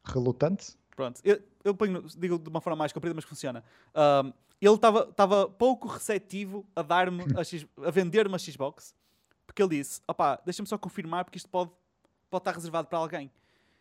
Relutante. 0.05 0.77
Pronto, 0.97 1.21
eu, 1.25 1.39
eu 1.65 1.75
ponho, 1.75 2.03
digo 2.19 2.39
de 2.39 2.49
uma 2.49 2.61
forma 2.61 2.77
mais 2.77 2.93
comprida, 2.93 3.15
mas 3.15 3.25
funciona. 3.25 3.63
Ahm, 3.95 4.33
ele 4.61 4.75
estava 4.75 5.49
pouco 5.49 5.89
receptivo 5.89 6.67
a 6.77 6.83
dar-me 6.83 7.23
a, 7.35 7.87
a 7.89 7.91
vender-me 7.91 8.35
a 8.35 8.39
Xbox, 8.39 8.95
porque 9.51 9.63
ele 9.63 9.77
disse: 9.79 10.01
opá, 10.07 10.41
deixa-me 10.45 10.69
só 10.69 10.79
confirmar, 10.79 11.25
porque 11.25 11.37
isto 11.39 11.49
pode, 11.49 11.71
pode 12.31 12.41
estar 12.43 12.53
reservado 12.53 12.89
para 12.89 12.99
alguém. 12.99 13.31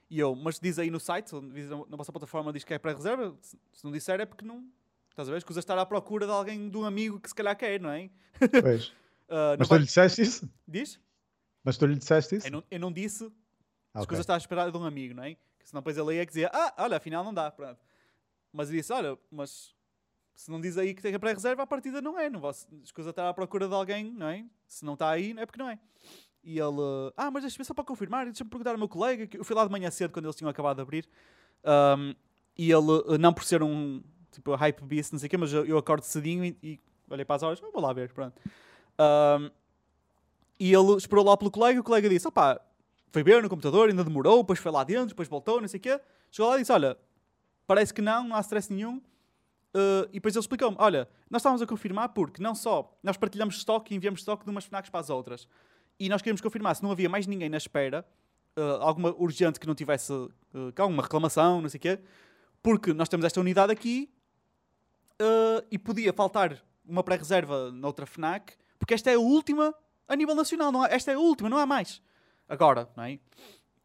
E 0.10 0.20
eu, 0.20 0.36
mas 0.36 0.60
diz 0.60 0.80
aí 0.80 0.90
no 0.90 1.00
site, 1.00 1.32
diz 1.54 1.70
na 1.70 1.96
vossa 1.96 2.12
plataforma, 2.12 2.52
diz 2.52 2.64
que 2.64 2.74
é 2.74 2.80
pré-reserva. 2.80 3.38
Se, 3.42 3.58
se 3.72 3.84
não 3.86 3.92
disser, 3.92 4.20
é 4.20 4.26
porque 4.26 4.44
não. 4.44 4.68
Estás 5.12 5.28
a 5.30 5.32
ver? 5.32 5.38
Escusa 5.38 5.60
estar 5.60 5.78
à 5.78 5.86
procura 5.86 6.26
de 6.26 6.32
alguém, 6.32 6.70
de 6.70 6.78
um 6.78 6.84
amigo 6.86 7.20
que 7.20 7.30
se 7.30 7.36
calhar 7.36 7.56
quer, 7.56 7.80
não 7.80 7.90
é? 7.92 8.10
Pois. 8.62 8.92
Ah, 9.32 9.52
não 9.52 9.58
Mas 9.60 9.68
tu 9.68 9.70
vai- 9.70 9.78
lhe 9.78 9.86
disseste 9.86 10.22
isso? 10.24 10.50
Diz? 10.68 11.00
Mas 11.64 11.78
tu 11.78 11.86
lhe 11.86 11.96
disseste 11.96 12.38
isso? 12.38 12.48
Eu 12.48 12.52
não, 12.52 12.64
eu 12.72 12.80
não 12.80 12.92
disse 12.92 13.26
Ah, 13.94 14.00
as 14.00 14.04
ok. 14.04 14.08
coisas 14.08 14.24
está 14.24 14.34
a 14.34 14.38
esperar 14.40 14.72
de 14.72 14.76
um 14.76 14.84
amigo, 14.84 15.14
não 15.14 15.22
é? 15.24 15.36
Que 15.36 15.70
senão 15.70 15.82
depois 15.84 15.96
ele 16.00 16.16
ia 16.16 16.26
dizia, 16.26 16.50
ah, 16.52 16.74
olha, 16.80 16.98
afinal 16.98 17.24
não 17.24 17.32
dá, 17.32 17.52
pronto. 17.52 17.80
Mas 18.52 18.72
eu 18.72 18.76
disse, 18.78 18.92
olha, 18.92 19.16
mas 19.30 19.76
se 20.40 20.50
não 20.50 20.62
diz 20.62 20.78
aí 20.78 20.94
que 20.94 21.02
tem 21.02 21.20
pré-reserva, 21.20 21.64
a 21.64 21.68
partida 21.68 22.02
não 22.02 22.18
é. 22.18 22.30
Não 22.30 22.40
vou 22.40 22.50
escusa 22.82 23.10
estar 23.10 23.28
à 23.28 23.34
procura 23.34 23.68
de 23.68 23.74
alguém, 23.74 24.10
não 24.14 24.30
é? 24.30 24.46
Se 24.66 24.86
não 24.86 24.94
está 24.94 25.10
aí, 25.10 25.34
não 25.34 25.44
é 25.44 25.46
porque 25.46 25.60
não 25.60 25.70
é. 25.70 25.78
E 26.42 26.58
ele, 26.58 27.12
ah, 27.18 27.30
mas 27.30 27.44
deixa-me 27.44 27.66
só 27.66 27.74
para 27.74 27.84
confirmar, 27.84 28.26
deixa-me 28.26 28.50
perguntar 28.50 28.72
ao 28.72 28.78
meu 28.78 28.88
colega, 28.88 29.28
que 29.28 29.38
eu 29.38 29.44
fui 29.44 29.54
lá 29.54 29.66
de 29.66 29.70
manhã 29.70 29.92
cedo 29.92 30.14
quando 30.14 30.24
eles 30.24 30.38
tinham 30.38 30.50
acabado 30.50 30.78
de 30.78 30.82
abrir. 30.82 31.10
Ahm, 31.62 32.16
e 32.58 32.72
ele, 32.72 33.18
não 33.20 33.34
por 33.34 33.44
ser 33.44 33.62
um, 33.62 34.02
tipo, 34.32 34.56
hype 34.56 34.82
beast, 34.86 35.12
não 35.12 35.20
sei 35.20 35.28
o 35.28 35.30
quê, 35.30 35.36
mas 35.36 35.52
eu, 35.52 35.66
eu 35.66 35.78
acordo 35.78 36.04
cedinho 36.04 36.46
e, 36.46 36.58
e 36.64 36.80
olhei 37.10 37.26
para 37.26 37.36
as 37.36 37.44
horas, 37.44 37.62
"Ah, 37.62 37.70
vou 37.74 37.82
lá 37.82 37.92
ver, 37.92 38.14
pronto. 38.14 38.42
Ahm, 38.98 39.52
e 40.58 40.74
ele 40.74 40.96
esperou 40.96 41.26
lá 41.26 41.36
pelo 41.36 41.52
colega 41.52 41.76
e 41.76 41.80
o 41.82 41.84
colega 41.84 42.08
disse, 42.08 42.26
opá, 42.30 42.62
foi 43.12 43.24
ver 43.24 43.44
no 43.44 43.50
computador, 43.50 43.90
ainda 43.90 44.06
demorou, 44.06 44.38
depois 44.38 44.58
foi 44.58 44.72
lá 44.72 44.86
dentro, 44.86 45.08
depois 45.08 45.28
voltou, 45.28 45.60
não 45.60 45.68
sei 45.68 45.80
o 45.80 45.82
quê. 45.82 46.00
Chegou 46.32 46.50
lá 46.50 46.56
e 46.56 46.62
disse: 46.62 46.72
Olha, 46.72 46.98
parece 47.68 47.94
que 47.94 48.02
não, 48.02 48.24
não 48.24 48.38
há 48.38 48.40
stress 48.40 48.72
nenhum. 48.72 49.02
Uh, 49.76 50.10
e 50.10 50.14
depois 50.14 50.36
ele 50.36 50.42
explicou-me: 50.42 50.76
Olha, 50.80 51.08
nós 51.30 51.42
estávamos 51.42 51.62
a 51.62 51.68
confirmar 51.68 52.10
porque 52.10 52.42
não 52.42 52.56
só 52.56 52.98
nós 53.04 53.18
partilhamos 53.18 53.56
estoque 53.58 53.94
e 53.94 53.98
enviamos 53.98 54.22
estoque 54.22 54.44
de 54.44 54.50
umas 54.50 54.66
FNACs 54.66 54.90
para 54.90 55.00
as 55.00 55.10
outras. 55.10 55.48
E 56.00 56.10
nós 56.10 56.22
queríamos 56.22 56.42
confirmar 56.42 56.76
se 56.76 56.84
não 56.84 56.92
havia 56.92 57.10
mais 57.10 57.28
ninguém 57.28 57.50
na 57.50 57.58
espera, 57.58 58.06
uh, 58.58 58.82
alguma 58.82 59.14
urgente 59.16 59.60
que 59.60 59.68
não 59.68 59.76
tivesse 59.76 60.12
uh, 60.12 60.74
cá, 60.74 60.86
uma 60.86 61.04
reclamação, 61.04 61.62
não 61.62 61.70
sei 61.70 61.78
o 61.78 61.82
quê, 61.82 62.00
porque 62.64 62.94
nós 62.94 63.10
temos 63.10 63.26
esta 63.26 63.40
unidade 63.40 63.72
aqui 63.72 64.10
uh, 65.22 65.66
e 65.70 65.78
podia 65.78 66.14
faltar 66.14 66.64
uma 66.86 67.04
pré-reserva 67.04 67.72
noutra 67.72 68.06
FNAC, 68.06 68.54
porque 68.80 68.94
esta 68.94 69.12
é 69.12 69.16
a 69.16 69.20
última 69.20 69.76
a 70.08 70.16
nível 70.16 70.34
nacional, 70.34 70.76
há, 70.82 70.88
esta 70.88 71.12
é 71.12 71.16
a 71.16 71.20
última, 71.20 71.50
não 71.50 71.58
há 71.58 71.66
mais. 71.66 72.02
Agora, 72.48 72.90
não 72.98 73.04
é? 73.04 73.20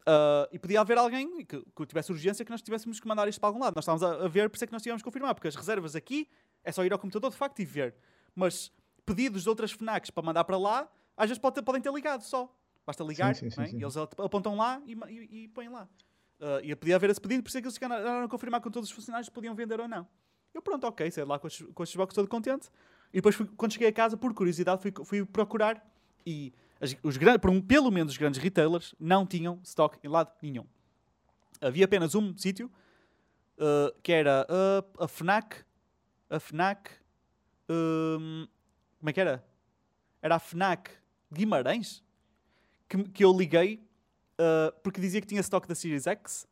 Uh, 0.07 0.45
e 0.51 0.59
podia 0.59 0.81
haver 0.81 0.99
alguém 0.99 1.43
que, 1.43 1.59
que, 1.59 1.85
tivesse 1.87 2.11
urgência 2.11 2.45
que 2.45 2.51
nós 2.51 2.61
tivéssemos 2.61 2.99
que 2.99 3.07
mandar 3.07 3.27
isto 3.27 3.39
para 3.39 3.49
algum 3.49 3.59
lado. 3.59 3.73
Nós 3.75 3.83
estávamos 3.83 4.03
a, 4.03 4.25
a, 4.25 4.27
ver, 4.27 4.49
por 4.51 4.55
isso 4.55 4.63
é 4.63 4.67
que 4.67 4.73
nós 4.73 4.83
tivemos 4.83 5.01
que 5.01 5.05
confirmar, 5.05 5.33
porque 5.33 5.47
as 5.47 5.55
reservas 5.55 5.95
aqui 5.95 6.29
é 6.63 6.71
só 6.71 6.85
ir 6.85 6.93
ao 6.93 6.99
computador 6.99 7.31
de 7.31 7.37
facto 7.37 7.59
e 7.59 7.65
ver. 7.65 7.95
Mas 8.35 8.71
pedidos 9.03 9.43
de 9.43 9.49
outras 9.49 9.71
FNACs 9.71 10.11
para 10.11 10.23
mandar 10.23 10.43
para 10.43 10.57
lá, 10.57 10.87
às 11.17 11.27
vezes 11.27 11.39
pode 11.39 11.55
ter, 11.55 11.63
podem 11.63 11.81
ter 11.81 11.91
ligado 11.91 12.21
só. 12.21 12.53
Basta 12.85 13.03
ligar 13.03 13.33
sim, 13.33 13.49
sim, 13.49 13.61
é? 13.61 13.65
sim, 13.65 13.81
eles 13.81 13.97
apontam 13.97 14.55
lá 14.55 14.79
e, 14.85 14.93
e, 14.93 15.43
e 15.43 15.47
põem 15.47 15.69
lá. 15.69 15.89
Uh, 16.39 16.61
e 16.61 16.75
podia 16.75 16.97
haver 16.97 17.09
esse 17.09 17.19
pedido, 17.19 17.41
por 17.41 17.49
isso 17.49 17.57
é 17.57 17.61
que 17.61 17.67
eles 17.67 17.75
chegaram 17.75 18.25
a 18.25 18.27
confirmar 18.27 18.61
com 18.61 18.69
todos 18.69 18.89
os 18.89 18.95
funcionários 18.95 19.25
se 19.25 19.31
podiam 19.31 19.55
vender 19.55 19.79
ou 19.79 19.87
não. 19.87 20.07
Eu, 20.53 20.61
pronto, 20.61 20.85
ok, 20.85 21.09
saí 21.09 21.25
lá 21.25 21.39
com 21.39 21.47
os, 21.47 21.61
com 21.73 21.83
os 21.83 21.91
todo 22.13 22.27
contente. 22.27 22.69
E 23.11 23.17
depois, 23.17 23.33
fui, 23.33 23.47
quando 23.57 23.73
cheguei 23.73 23.87
a 23.87 23.93
casa, 23.93 24.15
por 24.15 24.33
curiosidade, 24.33 24.81
fui, 24.81 24.93
fui 25.03 25.25
procurar 25.25 25.83
e 26.25 26.53
as, 26.85 26.97
os 27.03 27.17
grandes, 27.17 27.41
pelo 27.67 27.91
menos 27.91 28.13
os 28.13 28.17
grandes 28.17 28.41
retailers 28.41 28.95
não 28.99 29.25
tinham 29.25 29.59
stock 29.63 29.97
em 30.03 30.07
lado 30.07 30.31
nenhum. 30.41 30.65
Havia 31.61 31.85
apenas 31.85 32.15
um 32.15 32.35
sítio 32.37 32.71
uh, 33.57 33.93
que 34.01 34.11
era 34.11 34.45
uh, 34.49 35.03
a 35.03 35.07
FNAC. 35.07 35.63
A 36.29 36.39
FNAC. 36.39 36.91
Um, 37.69 38.47
como 38.99 39.09
é 39.09 39.13
que 39.13 39.19
era? 39.19 39.43
Era 40.21 40.35
a 40.35 40.39
FNAC 40.39 40.91
Guimarães 41.31 42.03
que, 42.87 43.03
que 43.09 43.23
eu 43.23 43.35
liguei 43.35 43.83
uh, 44.39 44.71
porque 44.83 45.01
dizia 45.01 45.21
que 45.21 45.27
tinha 45.27 45.41
stock 45.41 45.67
da 45.67 45.75
Series 45.75 46.07
X. 46.07 46.47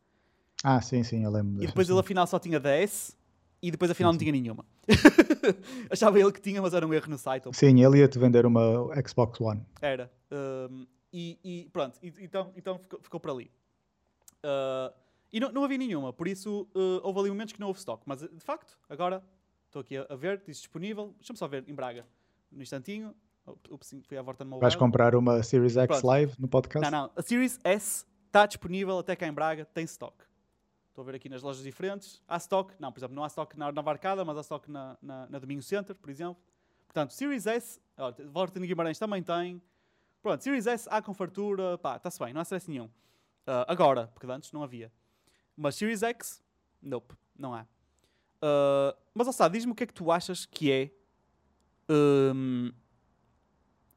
Ah, 0.62 0.80
sim, 0.80 1.02
sim, 1.02 1.24
eu 1.24 1.30
lembro. 1.30 1.62
E 1.62 1.66
depois 1.66 1.88
ele 1.88 1.98
afinal 1.98 2.26
só 2.26 2.38
tinha 2.38 2.58
10 2.58 3.16
e 3.64 3.70
depois 3.70 3.90
afinal 3.90 4.12
não 4.12 4.18
tinha 4.18 4.30
nenhuma. 4.30 4.62
Achava 5.90 6.20
ele 6.20 6.30
que 6.30 6.40
tinha, 6.40 6.60
mas 6.60 6.74
era 6.74 6.86
um 6.86 6.92
erro 6.92 7.08
no 7.08 7.16
site. 7.16 7.48
Sim, 7.54 7.82
ele 7.82 8.00
ia-te 8.00 8.18
vender 8.18 8.44
uma 8.44 8.60
Xbox 9.08 9.40
One. 9.40 9.64
Era. 9.80 10.12
Um, 10.30 10.86
e, 11.10 11.38
e, 11.42 11.70
pronto, 11.72 11.98
e, 12.02 12.12
então, 12.20 12.52
então 12.54 12.78
ficou, 12.78 13.00
ficou 13.00 13.18
por 13.18 13.30
ali. 13.30 13.50
Uh, 14.44 14.92
e 15.32 15.40
não, 15.40 15.50
não 15.50 15.64
havia 15.64 15.78
nenhuma, 15.78 16.12
por 16.12 16.28
isso 16.28 16.68
uh, 16.74 17.00
houve 17.02 17.20
ali 17.20 17.30
momentos 17.30 17.54
que 17.54 17.60
não 17.60 17.68
houve 17.68 17.78
stock. 17.78 18.02
Mas 18.04 18.20
de 18.20 18.40
facto, 18.40 18.76
agora 18.86 19.24
estou 19.64 19.80
aqui 19.80 19.96
a, 19.96 20.06
a 20.10 20.14
ver, 20.14 20.42
diz 20.46 20.58
disponível. 20.58 21.14
Deixa-me 21.16 21.38
só 21.38 21.48
ver 21.48 21.64
em 21.66 21.74
Braga, 21.74 22.04
no 22.52 22.62
instantinho. 22.62 23.14
Ups, 23.70 23.94
fui 24.04 24.18
à 24.18 24.22
volta 24.22 24.44
no 24.44 24.58
Vais 24.58 24.76
comprar 24.76 25.14
uma 25.14 25.42
Series 25.42 25.76
X 25.76 25.86
Pronto. 25.86 26.06
Live 26.06 26.34
no 26.38 26.48
podcast? 26.48 26.90
Não, 26.90 27.04
não. 27.04 27.10
A 27.16 27.22
Series 27.22 27.58
S 27.64 28.04
está 28.26 28.44
disponível 28.44 28.98
até 28.98 29.16
cá 29.16 29.26
em 29.26 29.32
Braga, 29.32 29.64
tem 29.64 29.84
stock. 29.84 30.14
Estou 30.94 31.02
a 31.02 31.06
ver 31.06 31.16
aqui 31.16 31.28
nas 31.28 31.42
lojas 31.42 31.64
diferentes. 31.64 32.22
Há 32.28 32.36
stock, 32.36 32.72
não, 32.78 32.92
por 32.92 33.00
exemplo, 33.00 33.16
não 33.16 33.24
há 33.24 33.26
stock 33.26 33.58
na 33.58 33.72
Nova 33.72 33.90
Arcada, 33.90 34.24
mas 34.24 34.38
há 34.38 34.42
stock 34.42 34.70
na, 34.70 34.96
na, 35.02 35.26
na 35.26 35.38
Domingo 35.40 35.60
Center, 35.60 35.92
por 35.96 36.08
exemplo. 36.08 36.40
Portanto, 36.86 37.12
Series 37.12 37.48
S, 37.48 37.80
Volta 38.30 38.60
no 38.60 38.64
Guimarães 38.64 38.96
também 38.96 39.20
tem. 39.20 39.60
Pronto, 40.22 40.44
Series 40.44 40.68
S 40.68 40.88
há 40.88 41.02
com 41.02 41.12
fartura, 41.12 41.76
pá, 41.78 41.96
está-se 41.96 42.16
bem, 42.20 42.32
não 42.32 42.40
há 42.40 42.42
stress 42.42 42.70
nenhum. 42.70 42.84
Uh, 42.84 43.66
agora, 43.66 44.06
porque 44.06 44.24
antes 44.30 44.52
não 44.52 44.62
havia. 44.62 44.92
Mas 45.56 45.74
Series 45.74 46.04
X, 46.04 46.40
nope, 46.80 47.12
não 47.36 47.52
há. 47.52 47.62
Uh, 48.36 48.96
mas, 49.12 49.40
ó, 49.40 49.48
diz-me 49.48 49.72
o 49.72 49.74
que 49.74 49.82
é 49.82 49.86
que 49.88 49.94
tu 49.94 50.12
achas 50.12 50.46
que 50.46 50.70
é. 50.70 50.92
Um, 51.88 52.70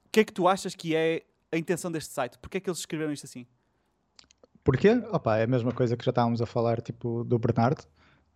o 0.04 0.10
que 0.12 0.22
é 0.22 0.24
que 0.24 0.34
tu 0.34 0.48
achas 0.48 0.74
que 0.74 0.96
é 0.96 1.28
a 1.52 1.58
intenção 1.58 1.92
deste 1.92 2.12
site? 2.12 2.40
Porquê 2.40 2.58
é 2.58 2.60
que 2.60 2.68
eles 2.68 2.80
escreveram 2.80 3.14
isto 3.14 3.26
assim? 3.26 3.46
Porquê? 4.68 5.02
Opa, 5.14 5.38
é 5.38 5.46
a 5.46 5.48
mesma 5.48 5.72
coisa 5.72 5.96
que 5.96 6.04
já 6.04 6.10
estávamos 6.10 6.42
a 6.42 6.46
falar, 6.46 6.82
tipo, 6.82 7.24
do 7.24 7.40
Bernardo. 7.40 7.86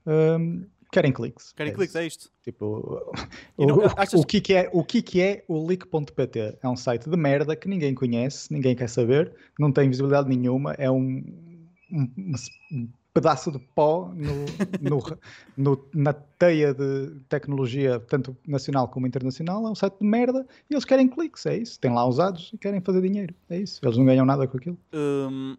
Um, 0.08 0.66
querem 0.90 1.12
cliques. 1.12 1.52
Querem 1.52 1.74
é 1.74 1.76
cliques, 1.76 1.94
é 1.94 2.08
isto. 2.08 2.32
Tipo, 2.42 3.04
o, 3.58 3.66
não, 3.66 3.84
achas... 3.98 4.14
o, 4.14 4.26
que, 4.26 4.40
que 4.40 4.54
é, 4.54 4.70
o 4.72 4.82
que, 4.82 5.02
que 5.02 5.20
é 5.20 5.44
o 5.46 5.68
leak.pt? 5.68 6.58
É 6.64 6.70
um 6.70 6.78
site 6.78 7.10
de 7.10 7.18
merda 7.18 7.54
que 7.54 7.68
ninguém 7.68 7.94
conhece, 7.94 8.50
ninguém 8.50 8.74
quer 8.74 8.88
saber, 8.88 9.36
não 9.60 9.74
tem 9.74 9.90
visibilidade 9.90 10.30
nenhuma, 10.30 10.72
é 10.78 10.90
um, 10.90 11.22
um, 11.92 12.34
um 12.72 12.88
pedaço 13.14 13.52
de 13.52 13.60
pó 13.60 14.10
no, 14.16 14.46
no, 14.80 15.18
no, 15.58 15.90
na 15.94 16.14
teia 16.14 16.74
de 16.74 17.12
tecnologia, 17.28 18.00
tanto 18.00 18.38
nacional 18.48 18.88
como 18.88 19.06
internacional, 19.06 19.68
é 19.68 19.70
um 19.70 19.76
site 19.76 20.00
de 20.00 20.08
merda 20.08 20.48
e 20.70 20.74
eles 20.74 20.86
querem 20.86 21.10
cliques, 21.10 21.46
é 21.46 21.58
isso. 21.58 21.78
Têm 21.78 21.92
lá 21.92 22.06
usados 22.06 22.52
e 22.54 22.58
querem 22.58 22.80
fazer 22.80 23.02
dinheiro, 23.02 23.36
é 23.50 23.58
isso. 23.58 23.82
Eles 23.84 23.98
não 23.98 24.06
ganham 24.06 24.26
nada 24.26 24.48
com 24.48 24.56
aquilo. 24.56 24.78
Um, 24.94 25.58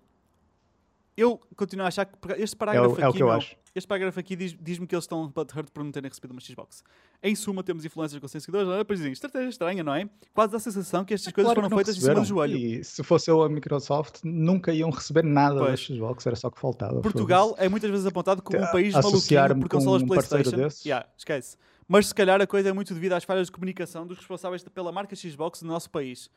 eu 1.16 1.40
continuo 1.56 1.84
a 1.84 1.88
achar 1.88 2.06
que 2.06 2.16
este 2.38 2.56
parágrafo 2.56 3.00
é 3.00 3.04
o, 3.04 3.06
é 3.06 3.08
aqui, 3.08 3.22
meu, 3.22 3.38
este 3.74 3.86
parágrafo 3.86 4.20
aqui 4.20 4.36
diz-me 4.36 4.58
diz 4.62 4.78
que 4.78 4.94
eles 4.94 5.04
estão 5.04 5.28
butthurt 5.28 5.70
por 5.70 5.82
não 5.82 5.90
terem 5.90 6.08
recebido 6.08 6.32
uma 6.32 6.40
Xbox. 6.40 6.82
Em 7.22 7.34
suma, 7.34 7.62
temos 7.62 7.84
influências 7.84 8.20
com 8.20 8.28
seguidores, 8.28 8.66
não 8.66 8.74
é? 8.74 8.78
Depois 8.78 8.98
dizem, 8.98 9.12
estratégia 9.12 9.48
estranha, 9.48 9.82
não 9.82 9.94
é? 9.94 10.08
Quase 10.34 10.52
dá 10.52 10.56
a 10.58 10.60
sensação 10.60 11.04
que 11.04 11.14
estas 11.14 11.28
é 11.28 11.32
coisas 11.32 11.52
claro 11.52 11.68
foram 11.68 11.76
feitas 11.76 11.96
em 11.96 12.00
cima 12.00 12.14
do 12.14 12.24
joelho. 12.24 12.56
E 12.56 12.84
se 12.84 13.02
fosse 13.02 13.30
eu 13.30 13.42
a 13.42 13.48
Microsoft, 13.48 14.20
nunca 14.24 14.72
iam 14.72 14.90
receber 14.90 15.24
nada 15.24 15.58
pois. 15.58 15.70
da 15.70 15.76
Xbox, 15.76 16.26
era 16.26 16.36
só 16.36 16.50
que 16.50 16.58
faltava. 16.58 17.00
Portugal 17.00 17.54
é 17.58 17.68
muitas 17.68 17.90
vezes 17.90 18.06
apontado 18.06 18.42
como 18.42 18.62
um 18.62 18.70
país 18.70 18.94
maluquinho 18.94 19.60
por 19.60 19.68
consolas 19.68 20.02
um 20.02 20.06
PlayStation. 20.06 20.68
Yeah, 20.84 21.06
esquece. 21.16 21.56
Mas 21.88 22.06
se 22.06 22.14
calhar 22.14 22.40
a 22.40 22.46
coisa 22.46 22.68
é 22.68 22.72
muito 22.72 22.94
devido 22.94 23.12
às 23.12 23.24
falhas 23.24 23.46
de 23.46 23.52
comunicação 23.52 24.06
dos 24.06 24.16
responsáveis 24.16 24.62
pela 24.62 24.92
marca 24.92 25.14
Xbox 25.14 25.62
no 25.62 25.68
nosso 25.68 25.90
país 25.90 26.30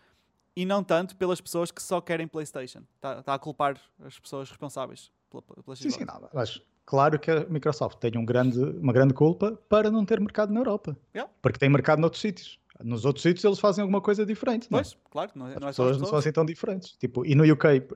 e 0.56 0.66
não 0.66 0.84
tanto 0.84 1.16
pelas 1.16 1.42
pessoas 1.42 1.72
que 1.72 1.82
só 1.82 2.00
querem 2.00 2.28
PlayStation. 2.28 2.84
Está, 2.96 3.22
tá 3.22 3.34
a 3.34 3.40
culpar 3.40 3.80
as 4.04 4.18
pessoas 4.20 4.50
responsáveis 4.50 5.12
pela, 5.30 5.42
pela. 5.42 5.76
Sim, 5.76 5.90
sim, 5.90 6.06
não, 6.06 6.30
mas 6.34 6.62
claro 6.86 7.20
que 7.20 7.30
a 7.30 7.46
Microsoft 7.50 8.00
tem 8.00 8.18
um 8.18 8.26
grande, 8.26 8.60
uma 8.60 8.94
grande 8.94 9.14
culpa 9.14 9.60
para 9.68 9.92
não 9.92 10.06
ter 10.06 10.20
mercado 10.20 10.54
na 10.54 10.62
Europa. 10.62 10.98
Yeah. 11.14 11.32
Porque 11.42 11.60
tem 11.60 11.70
mercado 11.70 12.00
noutros 12.00 12.22
sítios. 12.22 12.60
Nos 12.84 13.06
outros 13.06 13.24
sítios 13.24 13.44
eles 13.44 13.60
fazem 13.60 13.82
alguma 13.82 14.02
coisa 14.02 14.26
diferente. 14.26 14.68
Pois, 14.70 14.94
não? 14.94 15.00
claro. 15.10 15.32
Não, 15.36 15.48
é, 15.48 15.60
não 15.60 15.68
é 15.68 15.70
as 15.70 15.76
pessoas 15.76 15.98
não 15.98 16.06
são 16.06 16.18
assim 16.18 16.32
tão 16.32 16.46
diferentes. 16.46 16.92
Tipo, 16.98 17.26
e 17.26 17.36
no 17.36 17.44
UK, 17.44 17.88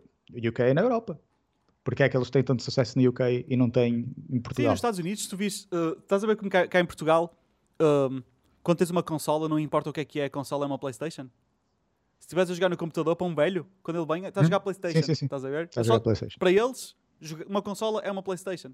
UK 0.48 0.62
é 0.64 0.74
na 0.74 0.82
Europa. 0.82 1.20
Porque 1.84 2.04
é 2.04 2.10
que 2.10 2.16
eles 2.16 2.30
têm 2.30 2.44
tanto 2.44 2.62
sucesso 2.62 3.00
no 3.00 3.10
UK 3.10 3.46
e 3.48 3.56
não 3.56 3.70
têm 3.70 4.14
em 4.30 4.40
Portugal? 4.40 4.70
Sim, 4.70 4.72
nos 4.72 4.78
Estados 4.78 5.00
Unidos, 5.00 5.28
tu 5.28 5.38
viste, 5.38 5.68
uh, 5.74 5.98
estás 5.98 6.24
a 6.24 6.28
ver 6.28 6.36
como 6.36 6.50
cá, 6.50 6.68
cá 6.68 6.80
em 6.80 6.86
Portugal, 6.86 7.34
uh, 7.82 8.22
quando 8.62 8.78
tens 8.78 8.90
uma 8.90 9.02
consola, 9.02 9.50
não 9.50 9.58
importa 9.58 9.90
o 9.90 9.94
que 9.94 10.02
é 10.02 10.06
que 10.06 10.20
é, 10.20 10.26
a 10.26 10.30
consola 10.30 10.66
é 10.66 10.68
uma 10.68 10.78
Playstation? 10.78 11.30
Se 12.20 12.26
estivesse 12.26 12.52
a 12.52 12.56
jogar 12.56 12.70
no 12.70 12.78
computador 12.78 13.16
para 13.16 13.26
um 13.26 13.34
velho, 13.34 13.66
quando 13.82 13.98
ele 13.98 14.06
vem, 14.06 14.26
está 14.26 14.42
a 14.42 14.44
jogar 14.44 14.60
Playstation. 14.60 14.98
Sim, 14.98 15.04
sim, 15.04 15.16
sim. 15.16 15.26
Estás 15.26 15.44
a 15.44 15.50
ver? 15.50 15.66
Está 15.66 15.82
a 15.82 15.84
jogar 15.84 16.00
Playstation. 16.02 16.38
Para 16.38 16.52
eles, 16.52 16.96
uma 17.48 17.62
consola 17.62 18.02
é 18.02 18.12
uma 18.12 18.22
Playstation. 18.22 18.70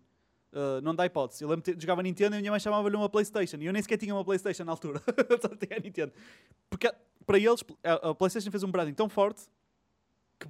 Uh, 0.51 0.81
não 0.81 0.95
dá 0.95 1.05
hipótese. 1.05 1.43
Eu 1.43 1.49
lembro 1.49 1.63
que 1.63 1.80
jogava 1.80 2.01
Nintendo 2.01 2.35
e 2.35 2.38
a 2.38 2.39
minha 2.39 2.51
mãe 2.51 2.59
chamava-lhe 2.59 2.95
uma 2.95 3.09
Playstation. 3.09 3.57
E 3.57 3.65
eu 3.65 3.73
nem 3.73 3.81
sequer 3.81 3.97
tinha 3.97 4.13
uma 4.13 4.26
Playstation 4.26 4.63
na 4.63 4.72
altura. 4.72 5.01
Só 5.41 5.49
tinha 5.49 5.77
a 5.77 5.80
Nintendo. 5.80 6.11
Porque 6.69 6.91
para 7.26 7.38
eles, 7.38 7.63
a 7.84 8.13
Playstation 8.13 8.51
fez 8.51 8.63
um 8.63 8.72
branding 8.72 8.93
tão 8.93 9.09
forte 9.09 9.43
que 10.39 10.47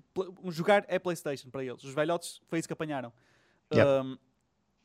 jogar 0.51 0.85
é 0.87 0.99
Playstation 0.99 1.49
para 1.49 1.63
eles. 1.63 1.83
Os 1.83 1.93
velhotes 1.93 2.41
foi 2.47 2.59
isso 2.59 2.67
que 2.67 2.73
apanharam. 2.73 3.11
Um, 3.71 4.17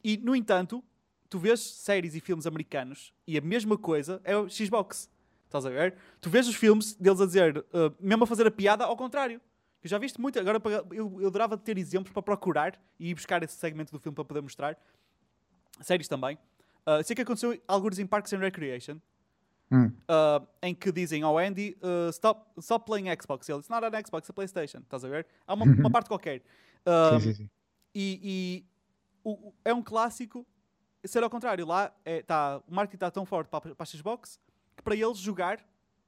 e, 0.03 0.17
no 0.17 0.35
entanto, 0.35 0.83
tu 1.29 1.39
vês 1.39 1.61
séries 1.61 2.15
e 2.15 2.21
filmes 2.21 2.47
americanos 2.47 3.13
e 3.27 3.37
a 3.37 3.41
mesma 3.41 3.77
coisa 3.77 4.21
é 4.25 4.37
o 4.37 4.49
Xbox. 4.49 5.11
Estás 5.51 5.67
a 5.67 5.69
ver? 5.69 5.97
Tu 6.21 6.31
vês 6.31 6.47
os 6.47 6.55
filmes 6.55 6.95
deles 6.95 7.21
a 7.21 7.27
dizer, 7.27 7.59
uh, 7.59 7.93
mesmo 7.99 8.23
a 8.23 8.27
fazer 8.27 8.47
a 8.47 8.51
piada 8.53 8.85
ao 8.85 8.97
contrário. 8.97 9.41
Eu 9.83 9.91
já 9.91 9.99
viste 9.99 10.21
muito, 10.21 10.39
agora 10.39 10.63
eu, 10.93 11.21
eu 11.21 11.27
adorava 11.27 11.59
ter 11.59 11.77
exemplos 11.77 12.13
para 12.13 12.23
procurar 12.23 12.81
e 13.01 13.11
ir 13.11 13.15
buscar 13.15 13.43
esse 13.43 13.55
segmento 13.55 13.91
do 13.91 13.99
filme 13.99 14.15
para 14.15 14.25
poder 14.25 14.43
mostrar. 14.43 14.79
Séries 15.81 16.07
também. 16.07 16.39
Uh, 16.87 17.03
sei 17.03 17.17
que 17.17 17.23
aconteceu 17.23 17.61
alguns 17.67 17.99
em 17.99 18.07
Parks 18.07 18.33
and 18.33 18.39
Recreation. 18.39 18.99
Hum. 19.73 19.87
Uh, 19.87 20.47
em 20.63 20.73
que 20.73 20.93
dizem 20.93 21.25
ao 21.25 21.37
Andy 21.37 21.77
uh, 21.83 22.11
stop, 22.11 22.49
stop 22.59 22.87
playing 22.87 23.07
Xbox. 23.21 23.49
Ele 23.49 23.59
diz, 23.59 23.69
not 23.69 23.85
an 23.85 24.03
Xbox, 24.07 24.31
a 24.31 24.33
PlayStation. 24.33 24.79
Estás 24.79 25.05
a 25.05 25.09
ver? 25.09 25.27
Há 25.49 25.55
uma, 25.55 25.65
uma 25.65 25.91
parte 25.91 26.07
qualquer. 26.07 26.43
Sim, 27.15 27.21
sim, 27.21 27.35
sim. 27.35 27.51
E, 27.93 28.21
e 28.23 28.67
o, 29.25 29.53
é 29.65 29.75
um 29.75 29.83
clássico 29.83 30.47
ser 31.05 31.25
ao 31.25 31.31
contrário. 31.31 31.67
Lá 31.67 31.93
é, 32.05 32.23
tá, 32.23 32.63
o 32.69 32.73
marketing 32.73 32.97
está 32.97 33.11
tão 33.11 33.27
forte 33.27 33.49
para, 33.49 33.75
para 33.75 33.83
a 33.83 33.87
Xbox 33.87 34.39
que 34.81 34.85
para 34.85 34.97
eles 34.97 35.19
jogar 35.19 35.61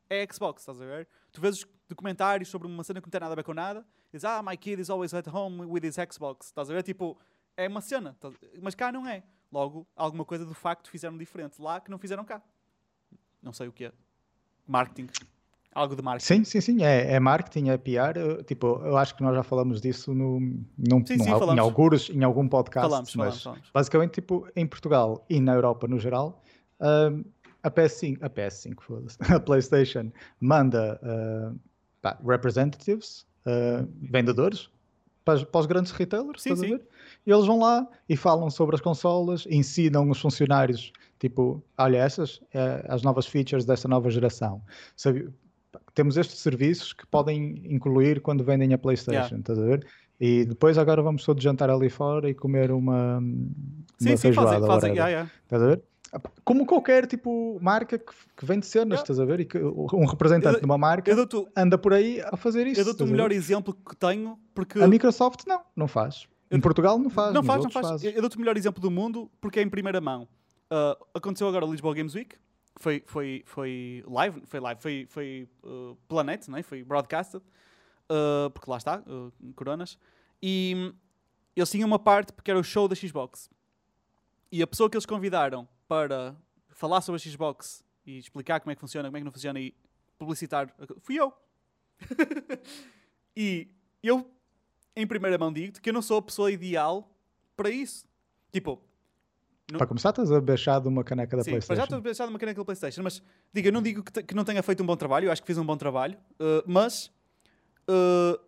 é 0.08 0.26
Xbox, 0.30 0.62
estás 0.62 0.80
a 0.80 0.84
ver? 0.84 1.06
Tu 1.30 1.40
vês 1.40 1.58
os 1.58 1.66
documentários 1.88 2.48
sobre 2.48 2.66
uma 2.66 2.82
cena 2.82 3.00
que 3.00 3.06
não 3.06 3.10
tem 3.10 3.20
nada 3.20 3.32
a 3.32 3.36
ver 3.36 3.44
com 3.44 3.54
nada, 3.54 3.84
diz, 4.12 4.24
ah, 4.24 4.42
my 4.42 4.56
kid 4.56 4.80
is 4.80 4.90
always 4.90 5.12
at 5.14 5.26
home 5.28 5.64
with 5.66 5.84
his 5.84 5.96
Xbox, 6.10 6.46
estás 6.46 6.70
a 6.70 6.74
ver? 6.74 6.82
Tipo, 6.82 7.18
é 7.56 7.68
uma 7.68 7.80
cena, 7.80 8.16
tá, 8.18 8.30
mas 8.60 8.74
cá 8.74 8.90
não 8.90 9.06
é. 9.06 9.22
Logo, 9.50 9.86
alguma 9.94 10.24
coisa 10.24 10.46
do 10.46 10.54
facto 10.54 10.90
fizeram 10.90 11.16
diferente 11.18 11.60
lá 11.60 11.78
que 11.80 11.90
não 11.90 11.98
fizeram 11.98 12.24
cá. 12.24 12.40
Não 13.42 13.52
sei 13.52 13.68
o 13.68 13.72
que 13.72 13.84
é. 13.86 13.92
Marketing. 14.66 15.08
Algo 15.74 15.94
de 15.96 16.02
marketing. 16.02 16.26
Sim, 16.26 16.44
sim, 16.44 16.60
sim, 16.60 16.82
é, 16.84 17.12
é 17.14 17.20
marketing, 17.20 17.68
é 17.68 17.76
PR. 17.78 18.16
eu- 18.16 18.42
Tipo, 18.44 18.80
eu 18.84 18.96
acho 18.96 19.14
que 19.14 19.22
nós 19.22 19.34
já 19.34 19.42
falamos 19.42 19.80
disso 19.80 20.14
no, 20.14 20.38
num, 20.40 21.04
Sim, 21.06 21.16
num 21.16 21.24
sim, 21.24 21.30
em, 21.30 21.58
algures, 21.58 22.08
em 22.10 22.22
algum 22.24 22.46
podcast. 22.48 22.88
Falamos, 22.88 23.14
mas 23.14 23.16
falamos, 23.16 23.42
falamos. 23.42 23.70
basicamente, 23.72 24.12
tipo, 24.12 24.46
em 24.56 24.66
Portugal 24.66 25.24
e 25.28 25.40
na 25.40 25.52
Europa 25.54 25.86
no 25.88 25.98
geral, 25.98 26.42
hum, 26.80 27.24
a 27.62 27.70
PS5, 27.70 28.18
a 28.22 28.28
PS5, 28.30 28.74
foda-se, 28.80 29.16
a 29.32 29.38
PlayStation 29.40 30.10
manda 30.40 31.00
uh, 31.02 31.58
pá, 32.00 32.18
representatives, 32.26 33.26
uh, 33.46 33.86
vendedores, 34.00 34.68
para, 35.24 35.34
os- 35.34 35.44
para 35.44 35.60
os 35.60 35.66
grandes 35.66 35.92
retailers, 35.92 36.42
Sim, 36.42 36.50
estás 36.52 36.60
a 36.60 36.64
sim. 36.64 36.76
ver? 36.76 36.86
E 37.26 37.30
eles 37.30 37.46
vão 37.46 37.60
lá 37.60 37.86
e 38.08 38.16
falam 38.16 38.50
sobre 38.50 38.74
as 38.74 38.80
consolas, 38.80 39.46
ensinam 39.48 40.10
os 40.10 40.20
funcionários, 40.20 40.92
tipo, 41.20 41.62
olha, 41.78 41.98
essas, 41.98 42.40
é, 42.52 42.84
as 42.88 43.02
novas 43.02 43.26
features 43.26 43.64
desta 43.64 43.86
nova 43.86 44.10
geração. 44.10 44.60
Sabe, 44.96 45.28
temos 45.94 46.16
estes 46.16 46.40
serviços 46.40 46.92
que 46.92 47.06
podem 47.06 47.62
incluir 47.72 48.20
quando 48.20 48.42
vendem 48.42 48.72
a 48.74 48.78
PlayStation, 48.78 49.36
Yeah. 49.36 49.38
estás 49.38 49.58
a 49.58 49.62
ver? 49.64 49.86
E 50.20 50.44
depois 50.44 50.76
agora 50.78 51.00
vamos 51.02 51.24
todos 51.24 51.42
jantar 51.42 51.70
ali 51.70 51.88
fora 51.88 52.28
e 52.28 52.34
comer 52.34 52.70
uma, 52.72 53.18
uma 53.18 53.36
Sim, 53.98 54.16
sim, 54.16 54.16
feijoada. 54.16 54.50
fazem, 54.50 54.66
fazem, 54.66 54.92
yeah, 54.94 55.08
yeah. 55.10 55.30
Estás 55.44 55.62
a 55.62 55.66
ver? 55.66 55.82
Como 56.44 56.66
qualquer 56.66 57.06
tipo 57.06 57.58
marca 57.60 57.98
que, 57.98 58.12
que 58.36 58.44
vende 58.44 58.66
cenas, 58.66 58.98
Yeah. 58.98 59.02
estás 59.02 59.18
a 59.20 59.24
ver? 59.24 59.40
E 59.40 59.44
que 59.46 59.58
um 59.58 60.04
representante 60.04 60.56
Eu- 60.56 60.60
de 60.60 60.66
uma 60.66 60.76
marca 60.76 61.10
anda 61.56 61.78
por 61.78 61.92
aí 61.94 62.20
a 62.20 62.36
fazer 62.36 62.66
isso. 62.66 62.80
eu 62.80 62.84
dou-te 62.84 63.02
o 63.02 63.06
a 63.06 63.08
melhor 63.08 63.32
exemplo 63.32 63.72
que 63.74 63.96
tenho, 63.96 64.38
porque 64.54 64.78
A 64.80 64.86
Microsoft 64.86 65.46
não, 65.46 65.62
não 65.74 65.88
faz. 65.88 66.28
Em 66.50 66.60
Portugal 66.60 66.98
não 66.98 67.08
faz. 67.08 67.32
não 67.32 67.42
faz, 67.42 67.64
não 67.64 67.70
faz. 67.70 67.88
fazes. 67.88 68.14
Eu 68.14 68.20
dou-te 68.20 68.36
o 68.36 68.40
melhor 68.40 68.56
exemplo 68.58 68.80
do 68.80 68.90
mundo 68.90 69.30
porque 69.40 69.58
é 69.58 69.62
em 69.62 69.70
primeira 69.70 70.00
mão. 70.00 70.28
Ah, 70.70 70.96
aconteceu 71.14 71.46
agora 71.48 71.66
o 71.66 71.70
Lisboa 71.70 71.94
Games 71.94 72.14
Week, 72.14 72.34
foi, 72.76 73.02
foi, 73.06 73.42
foi 73.46 74.02
live, 74.06 74.42
foi 74.46 74.60
live, 74.60 74.80
foi, 74.80 75.06
foi 75.08 75.48
uh, 75.62 75.94
Planet, 76.08 76.48
né? 76.48 76.62
foi 76.62 76.82
broadcasted, 76.82 77.42
uh, 78.10 78.50
porque 78.50 78.70
lá 78.70 78.78
está, 78.78 79.02
uh, 79.06 79.32
coronas, 79.54 79.98
e 80.42 80.92
eles 81.54 81.70
tinham 81.70 81.86
uma 81.86 81.98
parte 81.98 82.32
porque 82.32 82.50
era 82.50 82.58
o 82.58 82.64
show 82.64 82.88
da 82.88 82.94
Xbox. 82.94 83.50
E 84.50 84.62
a 84.62 84.66
pessoa 84.66 84.88
que 84.90 84.96
eles 84.96 85.06
convidaram 85.06 85.68
para 85.92 86.34
falar 86.70 87.02
sobre 87.02 87.20
a 87.20 87.22
Xbox 87.22 87.84
e 88.06 88.16
explicar 88.16 88.60
como 88.60 88.72
é 88.72 88.74
que 88.74 88.80
funciona, 88.80 89.08
como 89.08 89.18
é 89.18 89.20
que 89.20 89.24
não 89.26 89.30
funciona 89.30 89.60
e 89.60 89.74
publicitar, 90.16 90.74
fui 91.02 91.20
eu. 91.20 91.30
e 93.36 93.68
eu, 94.02 94.26
em 94.96 95.06
primeira 95.06 95.36
mão, 95.36 95.52
digo-te 95.52 95.82
que 95.82 95.90
eu 95.90 95.92
não 95.92 96.00
sou 96.00 96.16
a 96.16 96.22
pessoa 96.22 96.50
ideal 96.50 97.14
para 97.54 97.68
isso. 97.68 98.06
Tipo, 98.50 98.82
não- 99.70 99.76
Para 99.76 99.86
começar, 99.86 100.08
estás 100.08 100.32
a 100.32 100.40
baixar 100.40 100.80
de 100.80 100.88
uma 100.88 101.04
caneca 101.04 101.36
da 101.36 101.44
Sim, 101.44 101.50
para 101.50 101.60
já 101.60 101.66
PlayStation. 101.66 101.82
estou 101.84 101.98
a 101.98 102.02
pensar 102.02 102.26
numa 102.26 102.38
caneca 102.38 102.60
da 102.62 102.64
PlayStation, 102.64 103.02
mas 103.02 103.22
diga, 103.52 103.68
eu 103.68 103.72
não 103.74 103.82
digo 103.82 104.02
que, 104.02 104.22
que 104.22 104.34
não 104.34 104.44
tenha 104.44 104.62
feito 104.62 104.82
um 104.82 104.86
bom 104.86 104.96
trabalho, 104.96 105.26
eu 105.26 105.32
acho 105.32 105.42
que 105.42 105.46
fiz 105.46 105.58
um 105.58 105.66
bom 105.66 105.76
trabalho, 105.76 106.16
uh, 106.40 106.64
mas 106.66 107.12
uh, 107.86 108.40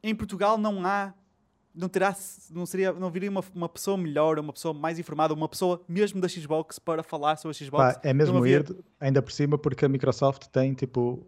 em 0.00 0.14
Portugal 0.14 0.56
não 0.56 0.86
há, 0.86 1.12
não 1.74 1.88
terá, 1.88 2.14
não 2.50 2.66
seria, 2.66 2.92
não 2.92 3.10
viria 3.10 3.30
uma, 3.30 3.44
uma 3.54 3.68
pessoa 3.68 3.96
melhor, 3.96 4.38
uma 4.38 4.52
pessoa 4.52 4.74
mais 4.74 4.98
informada, 4.98 5.32
uma 5.34 5.48
pessoa 5.48 5.80
mesmo 5.88 6.20
da 6.20 6.28
Xbox 6.28 6.78
para 6.78 7.02
falar 7.02 7.36
sobre 7.36 7.56
a 7.56 7.64
Xbox. 7.64 7.94
Pá, 7.94 8.00
é 8.02 8.12
mesmo 8.12 8.38
havia- 8.38 8.58
weird, 8.58 8.76
ainda 8.98 9.22
por 9.22 9.32
cima, 9.32 9.56
porque 9.56 9.84
a 9.84 9.88
Microsoft 9.88 10.46
tem 10.48 10.74
tipo. 10.74 11.26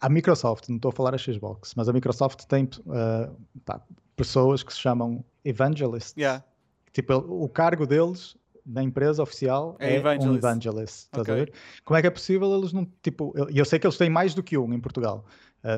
A 0.00 0.08
Microsoft, 0.08 0.68
não 0.68 0.76
estou 0.76 0.88
a 0.90 0.92
falar 0.92 1.14
a 1.14 1.18
Xbox, 1.18 1.72
mas 1.76 1.88
a 1.88 1.92
Microsoft 1.92 2.44
tem 2.44 2.68
ah, 2.90 3.30
pá, 3.64 3.80
pessoas 4.16 4.62
que 4.62 4.72
se 4.72 4.80
chamam 4.80 5.24
evangelists. 5.44 6.14
Yeah. 6.16 6.44
Tipo, 6.92 7.14
o 7.14 7.48
cargo 7.48 7.86
deles 7.86 8.36
na 8.66 8.82
empresa 8.82 9.22
oficial 9.22 9.76
É 9.78 9.94
é, 9.94 9.96
evangelist. 9.96 10.28
um 10.30 10.34
evangelist. 10.36 10.96
Estás 11.06 11.22
Ok. 11.22 11.32
a 11.34 11.36
ver? 11.36 11.52
Como 11.84 11.96
é 11.96 12.00
que 12.00 12.06
é 12.06 12.10
possível 12.10 12.54
eles 12.56 12.72
não. 12.72 12.86
Tipo, 13.02 13.32
eu, 13.36 13.48
eu 13.50 13.64
sei 13.64 13.78
que 13.78 13.86
eles 13.86 13.96
têm 13.98 14.08
mais 14.10 14.34
do 14.34 14.42
que 14.42 14.56
um 14.58 14.72
em 14.72 14.80
Portugal 14.80 15.24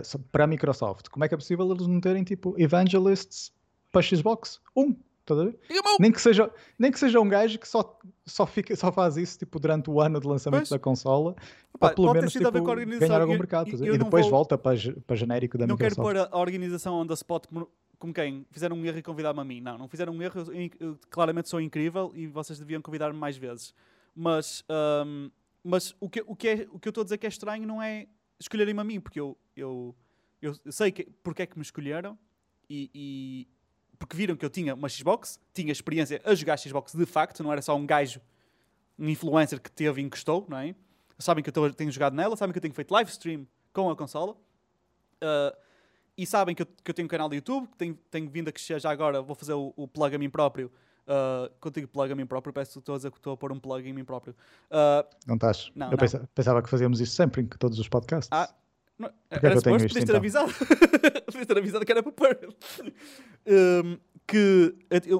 só 0.03 0.19
para 0.33 0.45
a 0.45 0.47
Microsoft. 0.49 1.09
Como 1.11 1.25
é 1.25 1.29
que 1.29 1.35
é 1.35 1.37
possível 1.37 1.71
eles 1.71 1.87
não 1.87 2.01
terem 2.01 2.25
tipo 2.25 2.55
evangelists 2.59 3.53
para 4.01 4.07
a 4.07 4.17
Xbox? 4.17 4.61
Um. 4.77 4.97
A 5.29 5.35
Nem 5.99 6.13
que 6.13 6.21
seja, 6.21 6.49
nem 6.79 6.93
que 6.93 7.01
seja 7.01 7.21
um 7.21 7.29
gajo 7.29 7.59
que 7.59 7.67
só, 7.67 7.99
só, 8.25 8.47
fica, 8.47 8.77
só 8.77 8.93
faz 8.93 9.17
isso 9.17 9.37
tipo, 9.41 9.59
durante 9.59 9.91
o 9.91 10.01
ano 10.01 10.21
de 10.21 10.27
lançamento 10.29 10.61
Pois. 10.61 10.69
da 10.69 10.79
consola 10.79 11.35
para 11.81 11.93
pelo 11.95 12.13
menos 12.15 12.29
a 12.37 12.39
tipo, 12.39 12.47
a 12.47 12.85
ganhar 12.85 13.21
algum 13.21 13.33
Eu- 13.33 13.39
mercado. 13.41 13.67
a 13.67 13.71
eu 13.73 13.77
ver? 13.77 13.87
E 13.87 13.99
não 13.99 14.05
depois 14.05 14.23
vou- 14.27 14.31
volta 14.31 14.57
para, 14.57 14.77
para 15.05 15.17
genérico 15.17 15.59
da 15.59 15.67
não 15.67 15.77
quero 15.77 15.91
Microsoft. 15.99 16.15
pôr 16.31 16.33
a 16.33 16.39
a 16.39 16.41
organização 16.41 16.95
on 16.95 17.09
the 17.09 17.15
spot 17.15 17.45
como- 17.49 17.69
quem? 18.15 18.47
Fizeram 18.53 18.77
um 18.77 18.85
erro 18.85 18.99
e 18.99 19.03
convidaram-me 19.03 19.41
a 19.41 19.45
mim. 19.45 19.61
Não, 19.61 19.77
não 19.77 19.89
fizeram 19.89 20.13
um 20.13 20.23
erro. 20.23 20.43
Eu, 20.43 20.53
eu- 20.53 20.71
eu 20.79 20.99
claramente 21.11 21.49
sou 21.49 21.61
incrível 21.61 22.13
e 22.15 22.29
vocês 22.29 22.57
deviam 22.61 22.81
convidar-me 22.81 23.19
mais 23.19 23.37
vezes. 23.37 23.75
Mas, 24.15 24.63
ahm, 24.69 25.29
mas 25.65 25.93
o, 25.99 26.09
que, 26.09 26.23
o, 26.25 26.37
que 26.37 26.49
é, 26.49 26.69
o 26.71 26.79
que 26.79 26.87
eu 26.87 26.91
estou 26.91 27.01
a 27.03 27.05
dizer 27.05 27.19
que 27.19 27.27
é 27.27 27.29
estranho 27.29 27.67
não 27.67 27.83
é 27.83 28.07
escolherem-me 28.39 28.81
a 28.81 28.85
mim, 28.85 29.01
porque 29.01 29.19
eu, 29.19 29.37
eu, 29.57 29.93
eu 30.41 30.55
sei 30.71 30.93
que, 30.93 31.05
porque 31.21 31.43
é 31.43 31.47
que 31.47 31.59
me 31.59 31.63
escolheram 31.63 32.17
e, 32.71 32.91
e- 32.95 33.49
porque 33.99 34.17
viram 34.17 34.37
que 34.37 34.45
eu 34.45 34.51
tinha 34.51 34.75
uma 34.75 34.89
Xbox, 34.89 35.39
tinha 35.53 35.73
experiência 35.73 36.21
a 36.25 36.35
jogar 36.35 36.59
Xbox 36.59 36.95
de 36.95 37.07
facto, 37.07 37.43
não 37.43 37.53
era 37.53 37.61
só 37.63 37.75
um 37.77 37.87
gajo, 37.87 38.21
um 38.99 39.09
influencer 39.09 39.61
que 39.61 39.71
teve 39.71 40.01
e 40.01 40.05
encostou, 40.05 40.47
não 40.49 40.59
é? 40.59 40.75
Sabem 41.19 41.43
que 41.43 41.51
eu 41.51 41.73
tenho 41.75 41.91
jogado 41.91 42.15
nela, 42.15 42.37
sabem 42.37 42.53
que 42.53 42.59
eu 42.59 42.63
tenho 42.63 42.75
feito 42.75 42.91
live 42.93 43.11
stream 43.11 43.47
com 43.73 43.89
a 43.91 43.97
consola. 43.97 44.37
Ah, 45.21 45.57
e 46.17 46.27
sabem 46.27 46.55
que 46.55 46.63
eu, 46.63 46.67
que 46.67 46.91
eu 46.91 46.95
tenho 46.95 47.05
um 47.07 47.09
canal 47.09 47.29
de 47.29 47.37
YouTube, 47.37 47.67
que 47.69 47.77
tenho, 47.77 47.95
tenho 48.11 48.29
vindo 48.31 48.49
a 48.49 48.53
crescer 48.53 48.81
já 48.81 48.91
agora, 48.91 49.21
vou 49.21 49.35
fazer 49.35 49.53
o, 49.53 49.73
o 49.77 49.87
plug 49.87 50.15
a 50.15 50.19
mim 50.19 50.31
próprio. 50.31 50.71
Uh, 51.07 51.49
contigo 51.61 51.87
plug 51.87 52.11
a 52.13 52.17
mim 52.17 52.27
próprio, 52.27 52.53
peço 52.53 52.73
que 52.73 52.79
estou 52.81 52.95
a 52.95 52.99
dizer 52.99 53.11
que 53.13 53.19
estou 53.19 53.33
a 53.35 53.37
pôr 53.37 53.53
um 53.53 53.61
plug 53.61 53.89
em 53.89 53.93
mim 53.93 54.05
próprio. 54.05 54.35
Ah, 54.71 55.07
Não 55.27 55.37
estás? 55.37 55.71
Não, 55.75 55.87
eu 55.87 55.91
não. 55.93 55.99
pensa- 55.99 56.29
pensava 56.35 56.61
que 56.63 56.69
fazíamos 56.69 57.01
isso 57.01 57.15
sempre 57.15 57.43
em 57.43 57.47
todos 57.47 57.79
os 57.79 57.89
podcasts. 57.89 58.29
ah, 58.33 58.53
não, 58.99 59.09
é 59.09 59.13
era 59.31 59.41
tenho 59.41 59.61
suposto, 59.61 59.89
podias 59.89 59.93
ter 59.93 60.03
então? 60.03 60.17
avisado. 60.17 60.53
podias 61.27 61.47
ter 61.47 61.59
avisado 61.59 61.85
que 61.85 61.93
era 61.93 62.03
para 62.03 62.13
pôr. 62.13 62.39
Um, 63.47 63.99
que 64.27 64.75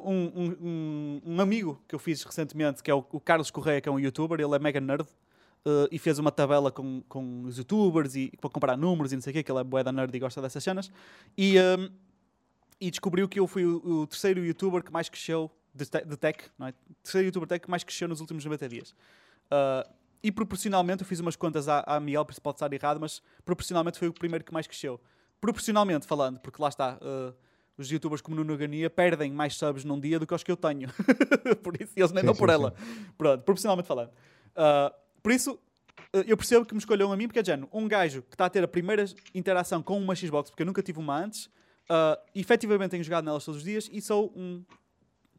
um, 0.05 0.43
um- 0.59 1.21
um- 1.25 1.41
amigo 1.41 1.81
que 1.87 1.95
eu 1.95 1.99
fiz 1.99 2.23
recentemente, 2.25 2.83
que 2.83 2.91
é 2.91 2.95
o, 2.95 3.05
o 3.13 3.21
Carlos 3.21 3.51
Correia, 3.51 3.81
que 3.81 3.89
é 3.89 3.93
um 3.93 4.01
youtuber, 4.01 4.41
ele 4.41 4.55
é 4.55 4.59
mega 4.59 4.81
nerd, 4.81 5.03
uh, 5.03 5.87
e 5.93 5.99
fez 5.99 6.19
uma 6.19 6.33
tabela 6.33 6.73
com, 6.73 7.03
com 7.09 7.43
os 7.45 7.57
youtubers 7.59 8.17
e 8.17 8.33
para 8.41 8.51
comparar 8.51 8.77
números 8.77 9.13
e 9.13 9.17
não 9.17 9.23
sei 9.23 9.31
o 9.31 9.35
quê, 9.35 9.43
que 9.43 9.53
ele 9.53 9.61
é 9.61 9.65
bué 9.65 9.85
da 9.85 9.93
nerd 9.93 10.15
e 10.15 10.19
gosta 10.19 10.43
dessas 10.43 10.63
cenas. 10.65 10.91
E, 11.39 11.57
um, 11.61 11.89
e 12.81 12.91
descobriu 12.91 13.29
que 13.29 13.39
eu 13.39 13.47
fui 13.47 13.65
o, 13.65 13.77
o 14.03 14.07
terceiro 14.07 14.45
youtuber 14.45 14.83
que 14.83 14.93
mais 14.93 15.09
cresceu 15.09 15.51
de, 15.73 15.85
te- 15.87 16.05
de 16.05 16.17
tech, 16.17 16.45
não 16.59 16.67
é? 16.67 16.75
terceiro 17.03 17.27
youtuber 17.27 17.49
tech 17.49 17.63
que 17.65 17.71
mais 17.71 17.85
cresceu 17.85 18.09
nos 18.09 18.21
últimos 18.21 18.45
90 18.45 18.69
dias. 18.69 18.91
Uh, 19.53 19.89
e 20.27 20.33
proporcionalmente, 20.33 21.05
eu 21.05 21.07
fiz 21.07 21.21
umas 21.21 21.37
contas 21.37 21.69
à, 21.69 21.85
à 21.87 22.01
Miel, 22.01 22.25
por 22.25 22.33
isso 22.33 22.43
pode 22.43 22.57
estar 22.57 22.73
errado, 22.73 22.99
mas 22.99 23.23
proporcionalmente 23.45 23.97
foi 23.97 24.09
o 24.09 24.13
primeiro 24.13 24.45
que 24.45 24.53
mais 24.53 24.67
cresceu. 24.67 25.01
Proporcionalmente 25.41 26.05
falando, 26.05 26.41
porque 26.41 26.61
lá 26.61 26.69
está, 26.69 26.99
uh, 27.01 27.33
os 27.79 27.89
youtubers 27.89 28.21
como 28.21 28.35
Nuno 28.35 28.57
Gania 28.57 28.91
perdem 28.91 29.31
mais 29.31 29.55
subs 29.55 29.85
num 29.85 30.01
dia 30.01 30.19
do 30.19 30.27
que 30.27 30.35
os 30.35 30.43
que 30.43 30.51
eu 30.51 30.57
tenho. 30.57 30.89
por 31.63 31.81
isso 31.81 31.93
eles 31.95 32.11
nem 32.11 32.23
Sim, 32.23 32.27
dão 32.27 32.35
sim, 32.35 32.41
por 32.41 32.49
sim. 32.49 32.55
ela. 32.55 32.75
Pronto, 33.17 33.45
proporcionalmente 33.45 33.87
falando. 33.87 34.09
Uh, 34.09 34.93
por 35.23 35.31
isso, 35.31 35.53
uh, 35.53 36.25
eu 36.27 36.37
percebo 36.37 36.67
que 36.67 36.75
me 36.75 36.81
escolham 36.81 37.13
a 37.13 37.17
mim, 37.17 37.29
porque 37.29 37.39
é 37.39 37.45
género, 37.45 37.69
um 37.73 37.87
gajo 37.87 38.23
que 38.23 38.35
está 38.35 38.47
a 38.47 38.51
ter 38.51 38.65
a 38.65 38.69
primeira 38.69 39.05
interação 39.33 39.81
com 39.81 39.97
uma 39.97 40.17
Xbox, 40.17 40.51
porque 40.51 40.65
eu 40.65 40.67
nunca 40.67 40.83
tive 40.83 40.99
uma 40.99 41.17
antes, 41.17 41.47
uh, 41.89 42.21
efetivamente 42.35 42.91
tenho 42.91 43.05
jogado 43.05 43.25
nelas 43.25 43.45
todos 43.45 43.59
os 43.59 43.65
dias 43.65 43.89
e 43.93 44.01
sou 44.01 44.33
um 44.35 44.65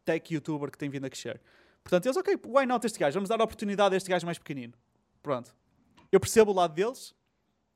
tech 0.05 0.33
youtuber 0.33 0.71
que 0.71 0.77
tem 0.77 0.89
vindo 0.89 1.03
a 1.03 1.09
crescer. 1.09 1.41
Portanto, 1.87 2.05
eles, 2.05 2.17
ok, 2.17 2.37
why 2.45 2.65
not 2.65 2.85
este 2.85 2.99
gajo? 2.99 3.13
Vamos 3.13 3.29
dar 3.29 3.39
a 3.39 3.43
oportunidade 3.45 3.95
a 3.95 3.97
este 3.97 4.09
gajo 4.09 4.25
mais 4.25 4.37
pequenino. 4.37 4.73
Pronto. 5.23 5.55
Eu 6.11 6.19
percebo 6.19 6.51
o 6.51 6.53
lado 6.53 6.73
deles, 6.73 7.15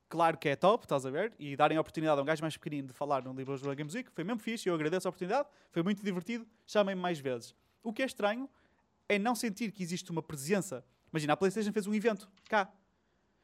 claro 0.10 0.38
que 0.38 0.50
é 0.50 0.56
top, 0.58 0.84
estás 0.84 1.06
a 1.06 1.10
ver? 1.10 1.32
E 1.40 1.56
darem 1.56 1.78
a 1.78 1.82
oportunidade 1.82 2.20
a 2.20 2.22
um 2.22 2.26
gajo 2.26 2.42
mais 2.42 2.58
pequenino 2.58 2.90
de 2.90 2.94
falar 2.94 3.24
num 3.24 3.34
livro 3.34 3.58
do 3.58 3.74
Games 3.74 3.94
Week, 3.94 4.12
foi 4.12 4.26
mesmo 4.26 4.40
fixe, 4.40 4.68
eu 4.68 4.76
agradeço 4.76 5.08
a 5.08 5.10
oportunidade, 5.10 5.48
foi 5.72 5.82
muito 5.82 6.04
divertido, 6.04 6.46
chamem-me 6.68 7.02
mais 7.02 7.20
vezes. 7.20 7.56
O 7.82 7.94
que 7.94 8.02
é 8.02 8.06
estranho 8.06 8.50
é 9.08 9.18
não 9.18 9.34
sentir 9.34 9.72
que 9.72 9.82
existe 9.82 10.12
uma 10.12 10.22
presença. 10.22 10.84
Imagina, 11.12 11.32
a 11.32 11.38
PlayStation 11.38 11.72
fez 11.72 11.88
um 11.88 11.94
evento 11.94 12.30
cá. 12.50 12.70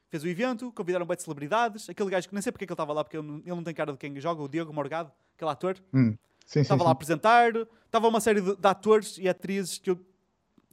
Fez 0.10 0.22
o 0.24 0.28
evento, 0.28 0.70
convidaram 0.74 1.06
bem 1.06 1.16
de 1.16 1.24
celebridades, 1.24 1.90
aquele 1.90 2.10
gajo 2.10 2.28
que 2.28 2.34
nem 2.34 2.42
sei 2.42 2.52
porque 2.52 2.66
é 2.66 2.68
que 2.68 2.72
ele 2.72 2.76
estava 2.76 2.92
lá, 2.92 3.06
porque 3.06 3.16
ele 3.18 3.26
não, 3.28 3.38
ele 3.38 3.50
não 3.50 3.64
tem 3.64 3.74
cara 3.74 3.94
de 3.94 3.98
quem 3.98 4.20
joga, 4.20 4.42
o 4.42 4.50
Diego 4.50 4.74
Morgado, 4.74 5.12
aquele 5.36 5.52
ator, 5.52 5.78
Hum, 5.94 6.12
Sim, 6.12 6.18
sim, 6.46 6.60
estava 6.62 6.84
lá 6.84 6.90
a 6.90 6.92
sim. 6.92 6.96
apresentar, 6.96 7.52
estava 7.86 8.08
uma 8.08 8.22
série 8.22 8.42
de, 8.42 8.56
de 8.56 8.68
atores 8.68 9.18
e 9.18 9.30
atrizes 9.30 9.78
que 9.78 9.90
eu. 9.92 10.00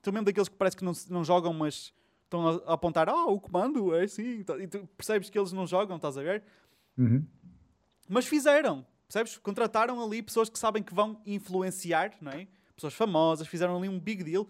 Estou 0.05 0.13
mesmo 0.13 0.27
daqueles 0.27 0.51
que 0.51 0.55
parece 0.55 0.77
que 0.77 0.85
não, 0.85 0.93
não 1.09 1.25
jogam, 1.25 1.55
mas 1.55 1.91
estão 2.25 2.47
a, 2.47 2.53
a 2.67 2.75
apontar, 2.75 3.09
ah, 3.09 3.25
o 3.25 3.41
comando 3.41 3.95
é 3.95 4.05
assim, 4.05 4.45
e 4.61 4.67
tu 4.67 4.87
percebes 4.99 5.31
que 5.31 5.39
eles 5.39 5.51
não 5.51 5.67
jogam, 5.67 5.97
estás 5.97 6.19
a 6.19 6.23
ver? 6.23 6.43
Uhum. 6.99 7.25
Mas 8.07 8.27
fizeram, 8.27 8.85
percebes? 9.09 9.39
Contrataram 9.39 10.05
ali 10.05 10.23
pessoas 10.23 10.51
que 10.51 10.59
sabem 10.59 10.83
que 10.83 10.93
vão 10.93 11.23
influenciar, 11.25 12.13
não 12.21 12.33
é? 12.33 12.47
Pessoas 12.77 12.93
famosas, 12.93 13.49
fizeram 13.49 13.79
ali 13.79 13.89
um 13.89 13.99
big 13.99 14.23
deal, 14.23 14.47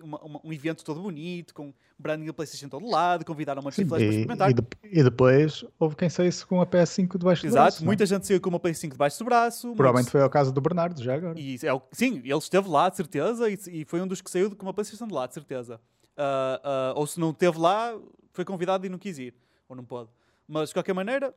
uma- 0.00 0.20
uma- 0.22 0.40
um 0.44 0.52
evento 0.52 0.84
todo 0.84 1.00
bonito, 1.00 1.52
com 1.54 1.72
branding 1.98 2.26
da 2.26 2.32
PlayStation 2.32 2.68
todo 2.68 2.86
lado, 2.88 3.24
convidaram 3.24 3.60
uma 3.60 3.70
Sim, 3.72 3.82
chifres 3.82 3.90
para 4.02 4.04
experimentar. 4.08 4.50
e 4.50 4.54
de- 4.54 4.62
e 4.84 5.02
depois 5.02 5.64
houve 5.78 5.96
quem 5.96 6.08
saísse 6.08 6.44
com 6.46 6.60
a 6.60 6.66
PS5 6.66 7.18
debaixo 7.18 7.42
do 7.42 7.48
Exato, 7.48 7.62
braço. 7.64 7.80
não 7.82 7.86
é? 7.86 7.88
muita 7.88 8.06
gente 8.06 8.26
saiu 8.26 8.40
com 8.40 8.48
uma 8.50 8.60
PS5 8.60 8.92
debaixo 8.92 9.18
do 9.18 9.24
braço. 9.24 9.74
Provavelmente 9.74 10.10
foi 10.10 10.22
ao 10.22 10.30
caso 10.30 10.52
do 10.52 10.60
Bernardo, 10.60 11.02
já 11.02 11.14
agora. 11.14 11.38
E 11.38 11.58
é 11.62 11.72
o- 11.72 11.82
sim, 11.92 12.18
ele 12.18 12.34
esteve 12.38 12.68
lá, 12.68 12.88
de 12.88 12.96
certeza, 12.96 13.50
e, 13.50 13.58
e 13.72 13.84
foi 13.84 14.00
um 14.00 14.06
dos 14.06 14.20
que 14.20 14.30
saiu 14.30 14.54
com 14.54 14.66
uma 14.66 14.74
PlayStation 14.74 15.06
de 15.06 15.14
lá, 15.14 15.26
de 15.26 15.34
certeza. 15.34 15.80
Ah, 16.16 16.60
ah, 16.62 16.92
ou 16.96 17.06
se 17.06 17.18
não 17.20 17.30
esteve 17.30 17.58
lá, 17.58 17.98
foi 18.32 18.44
convidado 18.44 18.84
e 18.86 18.88
não 18.88 18.98
quis 18.98 19.18
ir. 19.18 19.34
Ou 19.68 19.76
não 19.76 19.84
pode. 19.84 20.10
Mas 20.46 20.68
de 20.70 20.74
qualquer 20.74 20.92
maneira, 20.94 21.34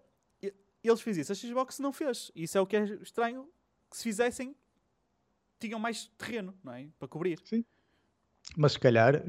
eles 0.83 1.01
fizeram 1.01 1.21
isso. 1.21 1.31
A 1.31 1.35
Xbox 1.35 1.79
não 1.79 1.91
fez. 1.93 2.31
Isso 2.35 2.57
é 2.57 2.61
o 2.61 2.65
que 2.65 2.75
é 2.75 2.83
estranho. 3.01 3.47
Que 3.89 3.97
se 3.97 4.03
fizessem, 4.03 4.55
tinham 5.59 5.77
mais 5.79 6.09
terreno, 6.17 6.53
não 6.63 6.73
é? 6.73 6.87
Para 6.97 7.07
cobrir. 7.07 7.39
Mas 8.57 8.73
se 8.73 8.79
calhar 8.79 9.23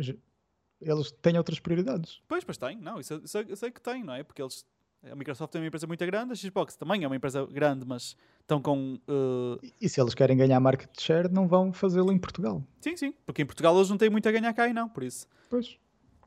eles 0.80 1.10
têm 1.22 1.38
outras 1.38 1.60
prioridades. 1.60 2.20
Pois, 2.26 2.42
pois 2.44 2.56
tem. 2.58 2.76
Não, 2.76 2.98
isso, 2.98 3.14
eu- 3.14 3.24
isso 3.24 3.38
eu- 3.38 3.56
sei 3.56 3.70
que 3.70 3.80
tem, 3.80 4.02
não 4.02 4.14
é? 4.14 4.22
Porque 4.22 4.42
eles. 4.42 4.64
A 5.04 5.16
Microsoft 5.16 5.52
é 5.56 5.58
uma 5.58 5.66
empresa 5.66 5.84
muito 5.86 6.06
grande, 6.06 6.30
a 6.32 6.34
Xbox 6.36 6.76
também 6.76 7.02
é 7.02 7.06
uma 7.08 7.16
empresa 7.16 7.44
grande, 7.46 7.84
mas 7.84 8.16
estão 8.40 8.62
com. 8.62 9.00
eh, 9.08 9.68
E- 9.80 9.88
se 9.88 10.00
eles 10.00 10.14
querem 10.14 10.36
ganhar 10.36 10.60
market 10.60 10.90
share, 11.00 11.28
não 11.28 11.48
vão 11.48 11.72
fazê-lo 11.72 12.12
em 12.12 12.18
Portugal. 12.18 12.62
Sim, 12.80 12.96
sim. 12.96 13.12
Porque 13.26 13.42
em 13.42 13.46
Portugal 13.46 13.76
eles 13.76 13.90
não 13.90 13.96
têm 13.98 14.08
muito 14.10 14.28
a 14.28 14.32
ganhar 14.32 14.52
cá 14.54 14.68
e 14.68 14.72
não, 14.72 14.88
por 14.88 15.02
isso. 15.02 15.26
Pois. 15.50 15.76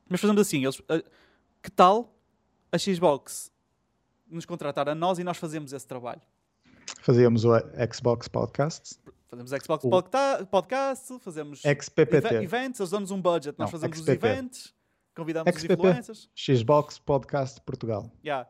Mas 0.10 0.20
fazemos 0.20 0.42
assim, 0.42 0.64
eles, 0.64 0.82
eh, 0.90 1.04
que 1.64 1.72
tal 1.72 2.14
a 2.72 2.78
Xbox 2.78 3.50
nos 4.30 4.46
contratar 4.46 4.90
a 4.90 4.96
nós 4.96 5.20
e 5.20 5.24
nós 5.24 5.38
fazemos 5.38 5.72
esse 5.72 5.88
trabalho? 5.88 6.22
Fazíamos 7.00 7.46
o 7.46 7.52
Xbox 7.94 8.28
Podcasts. 8.28 9.00
Fazemos 9.28 9.52
Xbox 9.52 9.84
O- 9.86 9.90
podca- 9.90 10.46
Podcast, 10.50 11.20
fazemos 11.20 11.60
XPPT. 11.62 12.28
eve- 12.36 12.44
events, 12.44 12.80
eles 12.80 12.90
dão-nos 12.92 13.12
um 13.12 13.22
budget, 13.22 13.56
nós 13.58 13.68
Não, 13.68 13.72
fazemos 13.72 14.00
os 14.00 14.06
XPP. 14.06 14.28
events, 14.28 14.74
convidamos 15.16 15.50
os 15.56 15.62
XPP. 15.62 15.74
influencers. 15.74 16.30
Xbox 16.36 17.00
Podcast 17.00 17.60
Portugal. 17.62 18.12
Yeah. 18.24 18.48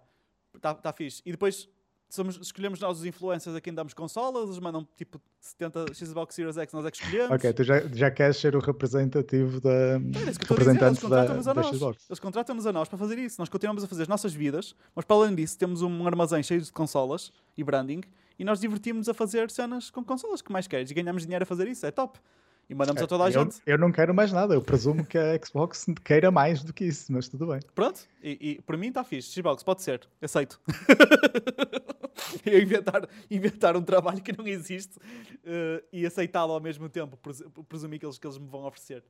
Tá, 0.62 0.74
tá 0.74 0.92
fixe. 0.94 1.22
E 1.26 1.32
depois 1.32 1.70
somos, 2.10 2.36
escolhemos 2.38 2.80
nós 2.80 3.00
os 3.00 3.06
influencers 3.06 3.56
a 3.56 3.62
quem 3.62 3.74
damos 3.74 3.94
consolas, 3.94 4.46
eles 4.46 4.60
mandam 4.60 4.88
tipo 4.96 5.20
70 5.40 5.94
Xbox 5.94 6.36
Series 6.36 6.58
X, 6.58 6.74
nós 6.74 6.86
é 6.86 6.92
que 6.92 6.98
escolhemos. 6.98 7.32
Ok, 7.32 7.54
tu 7.54 7.64
já, 7.64 7.80
já 7.88 8.12
queres 8.12 8.38
ser 8.38 8.56
o 8.56 8.60
representativo 8.60 9.60
da 9.62 9.70
É 9.72 9.98
isso 9.98 10.02
que 10.02 10.08
a 10.08 10.22
dizer, 10.22 10.30
eles 10.30 10.38
representante 10.50 10.96
da, 10.96 11.02
contratam-nos 11.02 11.48
a 11.48 11.54
nós. 11.54 11.68
Xbox. 11.76 12.06
Eles 12.10 12.20
contratam-nos 12.20 12.66
a 12.68 12.74
nós 12.74 12.88
para 12.90 12.98
fazer 12.98 13.18
isso. 13.18 13.36
Nós 13.40 13.50
continuamos 13.50 13.84
a 13.84 13.88
fazer 13.88 14.04
as 14.04 14.08
nossas 14.08 14.34
vidas, 14.34 14.76
mas 14.94 15.04
para 15.06 15.16
além 15.16 15.36
disso 15.36 15.58
temos 15.58 15.82
um 15.82 16.06
armazém 16.06 16.44
cheio 16.44 16.62
de 16.62 16.72
consolas 16.72 17.32
e 17.58 17.64
branding 17.64 18.02
e 18.38 18.44
nós 18.44 18.60
divertimos 18.60 19.08
a 19.10 19.14
fazer 19.14 19.50
cenas 19.50 19.90
com 19.90 20.04
consolas 20.04 20.42
que 20.42 20.52
mais 20.52 20.68
queres 20.68 20.92
e 20.92 20.94
ganhamos 20.94 21.24
dinheiro 21.24 21.44
a 21.44 21.46
fazer 21.46 21.68
isso. 21.68 21.86
É 21.86 21.92
top. 21.92 22.20
E 22.68 22.74
mandamos 22.74 23.00
a 23.02 23.06
toda 23.06 23.26
a 23.26 23.28
eu, 23.28 23.32
gente. 23.32 23.62
eu 23.64 23.78
não 23.78 23.92
quero 23.92 24.12
mais 24.14 24.32
nada. 24.32 24.56
Eu 24.56 24.62
presumo 24.62 25.06
que 25.06 25.18
a 25.20 25.40
Xbox 25.46 25.86
queira 26.04 26.32
mais 26.32 26.64
do 26.64 26.74
que 26.74 26.86
isso, 26.86 27.12
mas 27.12 27.28
tudo 27.30 27.46
bem. 27.48 27.60
Pronto. 27.76 28.02
E, 28.24 28.38
e 28.58 28.62
para 28.64 28.76
mim 28.76 28.88
está 28.88 29.04
fixe. 29.04 29.32
Xbox, 29.32 29.62
pode 29.62 29.84
ser. 29.84 30.02
Aceito. 30.20 30.60
eu 32.46 32.60
inventar, 32.62 33.08
inventar 33.30 33.78
um 33.78 33.84
trabalho 33.84 34.22
que 34.22 34.36
não 34.36 34.48
existe 34.48 34.98
eh, 35.44 35.84
e 35.94 36.06
aceitá-lo 36.06 36.54
ao 36.54 36.60
mesmo 36.60 36.90
tempo. 36.90 37.16
Pres- 37.18 37.44
Presumir 37.70 38.00
que 38.00 38.06
eles, 38.06 38.18
que 38.18 38.26
eles 38.26 38.38
me 38.38 38.48
vão 38.48 38.66
oferecer. 38.66 39.04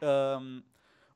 Ahm, 0.00 0.62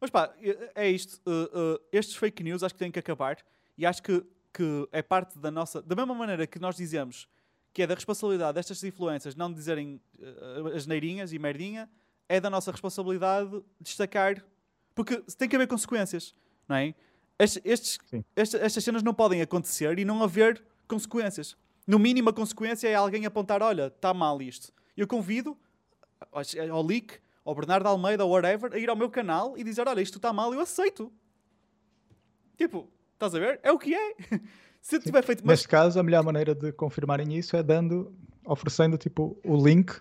mas 0.01 0.10
pá, 0.10 0.32
é- 0.43 0.72
é 0.86 0.90
isto. 0.90 1.20
Uh, 1.27 1.77
uh, 1.77 1.81
estes 1.93 2.16
fake 2.16 2.43
news 2.43 2.62
acho 2.62 2.74
que 2.74 2.78
têm 2.78 2.90
que 2.90 2.98
acabar 2.98 3.39
e 3.77 3.85
acho 3.86 4.02
que, 4.02 4.22
que 4.52 4.89
é 4.93 5.02
parte 5.02 5.39
da 5.39 5.51
nossa. 5.51 5.81
Da 5.82 5.94
mesma 5.94 6.14
maneira 6.14 6.47
que 6.47 6.59
nós 6.59 6.77
dizemos 6.77 7.28
que 7.72 7.82
é 7.82 7.86
da 7.86 7.94
responsabilidade 7.94 8.55
destas 8.55 8.82
influências 8.82 9.34
não 9.36 9.52
dizerem 9.52 10.01
uh, 10.18 10.68
as 10.74 10.86
neirinhas 10.86 11.32
e 11.32 11.38
merdinha, 11.38 11.88
é 12.28 12.40
da 12.40 12.51
nossa 12.51 12.70
responsabilidade 12.70 13.62
destacar. 13.80 14.44
Porque 14.94 15.16
tem 15.38 15.48
que 15.48 15.56
haver 15.56 15.68
consequências, 15.68 16.34
não 16.68 16.76
é? 16.76 16.94
Estes, 17.38 17.62
estes- 17.64 17.98
esta- 18.36 18.59
estas 18.59 18.84
cenas 18.84 19.02
não 19.02 19.14
podem 19.14 19.40
acontecer 19.40 19.98
e 19.98 20.05
não 20.05 20.22
haver 20.22 20.62
consequências. 20.86 21.56
No 21.86 21.98
mínimo, 21.98 22.28
a 22.28 22.32
consequência 22.32 22.86
é 22.88 22.94
alguém 22.94 23.24
apontar: 23.24 23.62
olha, 23.62 23.86
está 23.86 24.12
mal 24.12 24.42
isto. 24.42 24.72
Eu 24.97 25.06
convido 25.06 25.56
ao- 26.30 26.42
ao 26.76 26.82
leak, 26.84 27.18
ao 27.44 27.55
Bernardo 27.55 27.86
Almeida, 27.88 28.24
ou 28.24 28.30
whatever, 28.32 28.74
a 28.74 28.78
ir 28.78 28.90
ao 28.90 28.97
meu 28.97 29.09
canal 29.09 29.56
e 29.56 29.64
dizer: 29.64 29.88
Olha, 29.88 30.01
isto 30.02 30.16
está 30.18 30.32
mal, 30.32 30.52
eu 30.52 30.60
aceito. 30.60 31.10
Tipo, 32.59 32.88
estás 33.14 33.34
a 33.34 33.38
ver? 33.38 33.60
É 33.62 33.72
o 33.72 33.78
que 33.78 33.94
é. 33.94 34.14
Se 34.81 34.98
tiver 34.98 35.23
feito. 35.23 35.43
Mas, 35.44 35.59
Neste 35.59 35.69
caso, 35.69 35.98
a 36.01 36.02
melhor 36.02 36.23
maneira 36.24 36.55
de 36.55 36.73
confirmarem 36.73 37.36
isso 37.36 37.57
é 37.57 37.62
dando, 37.62 38.15
oferecendo 38.44 38.97
tipo 38.97 39.39
o 39.44 39.57
link 39.57 39.93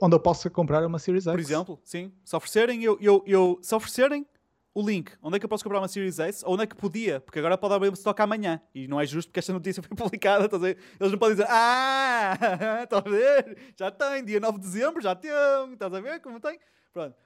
onde 0.00 0.14
eu 0.14 0.20
possa 0.20 0.48
comprar 0.48 0.84
uma 0.86 0.98
Series 0.98 1.24
X. 1.24 1.32
por 1.32 1.40
exemplo, 1.40 1.80
sim, 1.84 2.12
se 2.24 2.34
oferecerem, 2.34 2.82
eu, 2.82 2.96
eu, 3.00 3.22
eu, 3.26 3.58
se 3.60 3.74
oferecerem 3.74 4.26
o 4.74 4.80
link, 4.80 5.12
onde 5.22 5.36
é 5.36 5.38
que 5.38 5.44
eu 5.44 5.48
posso 5.48 5.62
comprar 5.62 5.80
uma 5.80 5.88
Series 5.88 6.18
S, 6.18 6.44
ou 6.46 6.54
onde 6.54 6.62
é 6.62 6.66
que 6.66 6.74
podia, 6.74 7.20
porque 7.20 7.38
agora 7.38 7.58
pode 7.58 7.74
abrir 7.74 7.92
stock 7.92 8.20
amanhã, 8.22 8.60
e 8.74 8.88
não 8.88 8.98
é 9.00 9.04
justo 9.04 9.28
porque 9.28 9.40
esta 9.40 9.52
notícia 9.52 9.82
foi 9.82 9.94
publicada, 9.96 10.46
estás 10.46 10.62
a 10.62 10.66
ver? 10.66 10.78
Eles 10.98 11.12
não 11.12 11.18
podem 11.18 11.36
dizer, 11.36 11.48
ah, 11.50 12.38
estás 12.84 13.04
a 13.04 13.08
ver? 13.08 13.58
Já 13.76 13.90
tem, 13.90 14.24
dia 14.24 14.40
9 14.40 14.58
de 14.58 14.64
dezembro, 14.64 15.02
já 15.02 15.14
tem, 15.14 15.30
estás 15.72 15.92
a 15.92 16.00
ver 16.00 16.20
como 16.20 16.40
tem? 16.40 16.58
Pronto. 16.92 17.16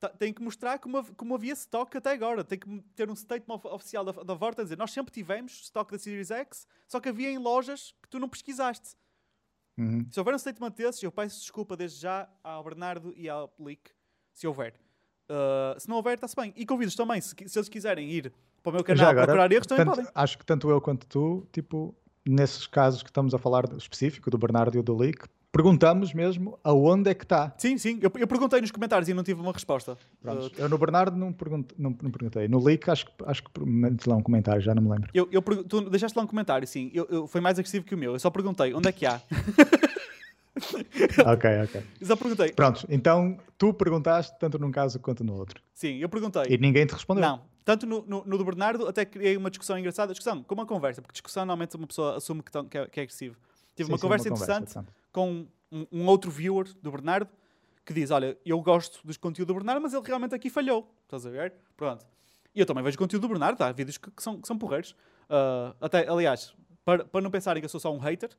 Tá- 0.00 0.08
Tem 0.10 0.32
que 0.32 0.40
mostrar 0.42 0.78
como, 0.78 1.04
como 1.14 1.34
havia 1.34 1.52
stock 1.54 1.96
até 1.96 2.12
agora. 2.12 2.44
Tem 2.44 2.58
que 2.58 2.80
ter 2.94 3.10
um 3.10 3.16
statement 3.16 3.54
of- 3.56 3.66
oficial 3.68 4.04
da, 4.04 4.12
da 4.12 4.34
Vorta 4.34 4.62
a 4.62 4.64
dizer: 4.64 4.78
Nós 4.78 4.92
sempre 4.92 5.12
tivemos 5.12 5.52
stock 5.64 5.90
da 5.90 5.98
Series 5.98 6.30
X, 6.30 6.66
só 6.86 7.00
que 7.00 7.08
havia 7.08 7.30
em 7.30 7.38
lojas 7.38 7.94
que 8.02 8.08
tu 8.08 8.18
não 8.18 8.28
pesquisaste. 8.28 8.96
Uhum. 9.76 10.06
Se 10.10 10.18
houver 10.20 10.34
um 10.34 10.38
statement 10.38 10.70
desses, 10.72 11.02
eu 11.02 11.10
peço 11.12 11.40
desculpa 11.40 11.76
desde 11.76 12.00
já 12.00 12.28
ao 12.42 12.64
Bernardo 12.64 13.12
e 13.16 13.28
ao 13.28 13.52
Leak, 13.58 13.90
se 14.34 14.46
houver. 14.46 14.74
Uh, 15.30 15.78
se 15.78 15.88
não 15.88 15.96
houver, 15.96 16.14
está-se 16.14 16.34
bem. 16.34 16.52
E 16.56 16.64
convido-os 16.66 16.96
também, 16.96 17.20
se, 17.20 17.34
se 17.46 17.58
eles 17.58 17.68
quiserem 17.68 18.10
ir 18.10 18.32
para 18.62 18.70
o 18.70 18.72
meu 18.74 18.82
canal 18.84 19.08
agora, 19.10 19.26
procurar 19.26 19.52
erros, 19.52 19.66
também 19.66 19.84
tanto- 19.84 19.96
podem. 19.96 20.10
acho 20.14 20.38
que 20.38 20.44
tanto 20.46 20.70
eu 20.70 20.80
quanto 20.80 21.06
tu, 21.06 21.46
tipo, 21.52 21.94
nesses 22.26 22.66
casos 22.66 23.02
que 23.02 23.10
estamos 23.10 23.34
a 23.34 23.38
falar 23.38 23.64
específico, 23.76 24.30
do 24.30 24.38
Bernardo 24.38 24.78
e 24.78 24.82
do 24.82 24.96
Leak, 24.96 25.28
perguntamos 25.50 26.12
mesmo 26.12 26.58
aonde 26.62 27.10
é 27.10 27.14
que 27.14 27.24
está. 27.24 27.52
Sim, 27.58 27.78
sim. 27.78 27.98
Eu, 28.02 28.12
eu 28.18 28.26
perguntei 28.26 28.60
nos 28.60 28.70
comentários 28.70 29.08
e 29.08 29.14
não 29.14 29.22
tive 29.24 29.40
uma 29.40 29.52
resposta. 29.52 29.92
Uh, 30.24 30.50
Eu 30.56 30.68
no 30.68 30.78
Bernardo 30.78 31.16
não, 31.16 31.34
não, 31.76 31.96
não 32.02 32.10
perguntei. 32.10 32.46
No 32.48 32.62
Leak 32.62 32.88
acho, 32.90 33.06
que- 33.06 33.12
acho 33.26 33.42
que 33.44 33.50
metes 33.64 34.06
lá 34.06 34.16
um 34.16 34.22
comentário, 34.22 34.60
já 34.60 34.74
não 34.74 34.82
me 34.82 34.90
lembro. 34.90 35.10
eu, 35.14 35.28
eu 35.32 35.42
tu 35.42 35.88
deixaste 35.90 36.16
lá 36.16 36.24
um 36.24 36.28
comentário, 36.28 36.66
sim. 36.66 36.90
Eu, 36.94 37.06
eu- 37.10 37.26
foi 37.26 37.40
mais 37.40 37.58
agressivo 37.58 37.84
que 37.84 37.94
o 37.94 37.98
meu. 37.98 38.12
Eu 38.12 38.18
só 38.18 38.30
perguntei 38.30 38.72
onde 38.74 38.88
é 38.88 38.92
que 38.92 39.06
há. 39.06 39.20
ok, 41.26 41.50
ok. 41.64 41.82
Só 42.02 42.16
perguntei. 42.16 42.52
Pronto, 42.52 42.86
então 42.88 43.38
tu 43.56 43.72
perguntaste 43.72 44.36
tanto 44.38 44.58
num 44.58 44.70
caso 44.70 44.98
quanto 44.98 45.24
no 45.24 45.34
outro. 45.34 45.62
Sim, 45.74 45.96
eu 45.98 46.08
perguntei. 46.08 46.42
E 46.48 46.58
ninguém 46.58 46.86
te 46.86 46.92
respondeu. 46.92 47.22
Não. 47.22 47.40
Tanto 47.64 47.86
no, 47.86 48.02
no, 48.06 48.24
no 48.24 48.38
do 48.38 48.44
Bernardo, 48.44 48.88
até 48.88 49.04
criei 49.04 49.36
uma 49.36 49.50
discussão 49.50 49.78
engraçada. 49.78 50.12
Discussão, 50.12 50.42
como 50.42 50.62
uma 50.62 50.66
conversa, 50.66 51.02
porque 51.02 51.12
discussão 51.12 51.42
normalmente 51.44 51.76
uma 51.76 51.86
pessoa 51.86 52.16
assume 52.16 52.42
que, 52.42 52.50
tão- 52.50 52.64
que 52.64 52.78
é, 52.78 52.86
que 52.86 53.00
é 53.00 53.02
agressivo. 53.02 53.36
Tive 53.76 53.86
Sim, 53.86 53.92
uma 53.92 53.98
sim, 53.98 54.02
conversa 54.02 54.28
interessante 54.28 54.64
portanto. 54.74 54.92
Com 55.18 55.48
um, 55.72 55.86
um 55.90 56.06
outro 56.06 56.30
viewer 56.30 56.72
do 56.80 56.92
Bernardo 56.92 57.28
que 57.84 57.92
diz: 57.92 58.12
Olha, 58.12 58.38
eu 58.46 58.60
gosto 58.62 59.04
dos 59.04 59.16
conteúdos 59.16 59.52
do 59.52 59.54
Bernardo, 59.58 59.82
mas 59.82 59.92
ele 59.92 60.06
realmente 60.06 60.32
aqui 60.32 60.48
falhou. 60.48 60.88
Estás 61.02 61.26
a 61.26 61.30
ver? 61.30 61.54
Pronto. 61.76 62.06
E 62.54 62.60
eu 62.60 62.64
também 62.64 62.84
vejo 62.84 62.96
conteúdo 62.96 63.22
do 63.22 63.28
Bernardo, 63.28 63.60
há 63.62 63.72
vídeos 63.72 63.98
que, 63.98 64.12
que 64.12 64.22
são, 64.22 64.40
que 64.40 64.46
são 64.46 64.56
porreiros. 64.56 64.94
Ah, 65.28 65.74
até, 65.80 66.08
aliás, 66.08 66.54
para, 66.84 67.04
para 67.04 67.20
não 67.20 67.32
pensarem 67.32 67.60
que 67.60 67.64
eu 67.64 67.68
sou 67.68 67.80
só 67.80 67.92
um 67.92 67.98
hater, 67.98 68.30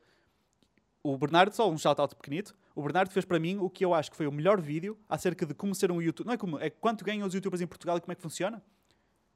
o 1.03 1.18
Bernardo, 1.18 1.53
só 1.53 1.69
um 1.69 1.77
shout-out 1.77 2.15
pequenito, 2.15 2.56
o 2.73 2.81
Bernardo 2.81 3.11
fez 3.11 3.26
para 3.26 3.39
mim 3.39 3.57
o 3.57 3.69
que 3.69 3.84
eu 3.84 3.93
acho 3.93 4.10
que 4.10 4.15
foi 4.15 4.26
o 4.26 4.31
melhor 4.31 4.61
vídeo 4.61 4.97
acerca 5.10 5.45
de 5.45 5.53
como 5.53 5.76
ser 5.76 5.91
um 5.91 6.01
youtuber. 6.01 6.27
Não 6.27 6.34
é 6.34 6.38
como, 6.38 6.60
é 6.60 6.69
quanto 6.69 7.03
ganham 7.03 7.27
os 7.27 7.34
youtubers 7.34 7.61
em 7.61 7.68
Portugal 7.68 7.97
e 7.97 8.01
como 8.01 8.14
é 8.14 8.15
que 8.15 8.22
funciona. 8.22 8.64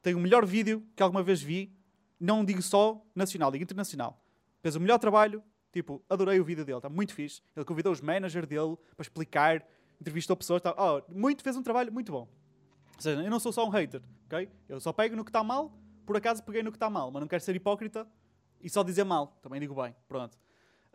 Tem 0.00 0.14
o 0.14 0.18
melhor 0.18 0.46
vídeo 0.46 0.82
que 0.96 1.02
alguma 1.02 1.22
vez 1.22 1.42
vi, 1.42 1.76
não 2.18 2.42
digo 2.42 2.62
só 2.62 3.04
nacional, 3.14 3.50
digo 3.50 3.64
internacional. 3.64 4.18
Fez 4.62 4.76
o 4.76 4.80
melhor 4.80 4.98
trabalho, 4.98 5.42
tipo, 5.74 6.00
adorei 6.08 6.38
o 6.40 6.44
vídeo 6.44 6.64
dele, 6.64 6.78
está 6.78 6.88
muito 6.88 7.12
fixe. 7.12 7.42
Ele 7.54 7.64
convidou 7.64 7.92
os 7.92 8.00
managers 8.00 8.46
dele 8.46 8.76
para 8.96 9.02
explicar, 9.02 9.62
entrevistou 10.00 10.36
pessoas, 10.36 10.62
tá, 10.62 10.74
oh, 10.78 11.02
muito, 11.12 11.42
fez 11.42 11.56
um 11.56 11.62
trabalho 11.62 11.92
muito 11.92 12.10
bom. 12.12 12.28
Ou 12.96 13.00
seja, 13.00 13.20
eu 13.22 13.30
não 13.30 13.40
sou 13.40 13.52
só 13.52 13.66
um 13.66 13.70
hater, 13.70 14.00
ok? 14.26 14.48
Eu 14.68 14.78
só 14.80 14.92
pego 14.92 15.16
no 15.16 15.24
que 15.24 15.30
está 15.30 15.42
mal, 15.42 15.76
por 16.06 16.16
acaso 16.16 16.42
peguei 16.44 16.62
no 16.62 16.70
que 16.70 16.76
está 16.76 16.88
mal, 16.88 17.10
mas 17.10 17.20
não 17.20 17.26
quero 17.28 17.42
ser 17.42 17.54
hipócrita 17.56 18.06
e 18.62 18.70
só 18.70 18.82
dizer 18.84 19.04
mal, 19.04 19.36
também 19.42 19.60
digo 19.60 19.74
bem, 19.74 19.94
pronto. 20.08 20.38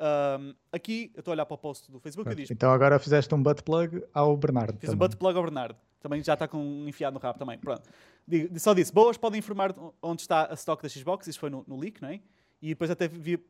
Ahm, 0.01 0.53
aqui, 0.71 1.11
eu 1.13 1.19
estou 1.19 1.31
a 1.31 1.35
olhar 1.35 1.45
para 1.45 1.55
o 1.55 1.57
post 1.57 1.91
do 1.91 1.99
Facebook 1.99 2.29
e 2.29 2.31
Pronto, 2.31 2.37
diz, 2.41 2.51
Então 2.51 2.71
agora 2.71 2.97
fizeste 2.99 3.35
um 3.35 3.43
butt 3.43 3.61
plug 3.63 4.01
ao 4.13 4.35
Bernardo. 4.37 4.79
Fiz 4.79 4.89
um 4.89 4.93
também. 4.93 5.07
butt 5.09 5.17
plug 5.17 5.37
ao 5.37 5.43
Bernardo. 5.43 5.75
Também 5.99 6.23
já 6.23 6.35
está 6.35 6.47
com 6.47 6.57
um 6.57 6.87
enfiado 6.87 7.13
no 7.13 7.19
rabo 7.19 7.37
também. 7.37 7.57
Pronto. 7.59 7.89
Digo- 8.25 8.57
Só 8.57 8.73
disse, 8.73 8.93
boas, 8.93 9.17
podem 9.17 9.39
informar 9.39 9.73
onde 10.01 10.21
está 10.21 10.49
a 10.49 10.53
stock 10.53 10.81
da 10.81 10.87
Xbox. 10.87 11.27
Isso 11.27 11.37
foi 11.37 11.49
no, 11.49 11.65
no 11.67 11.77
leak, 11.77 12.01
não 12.01 12.07
é? 12.07 12.21
E 12.61 12.69
depois 12.69 12.89
até 12.89 13.09
vi 13.09 13.43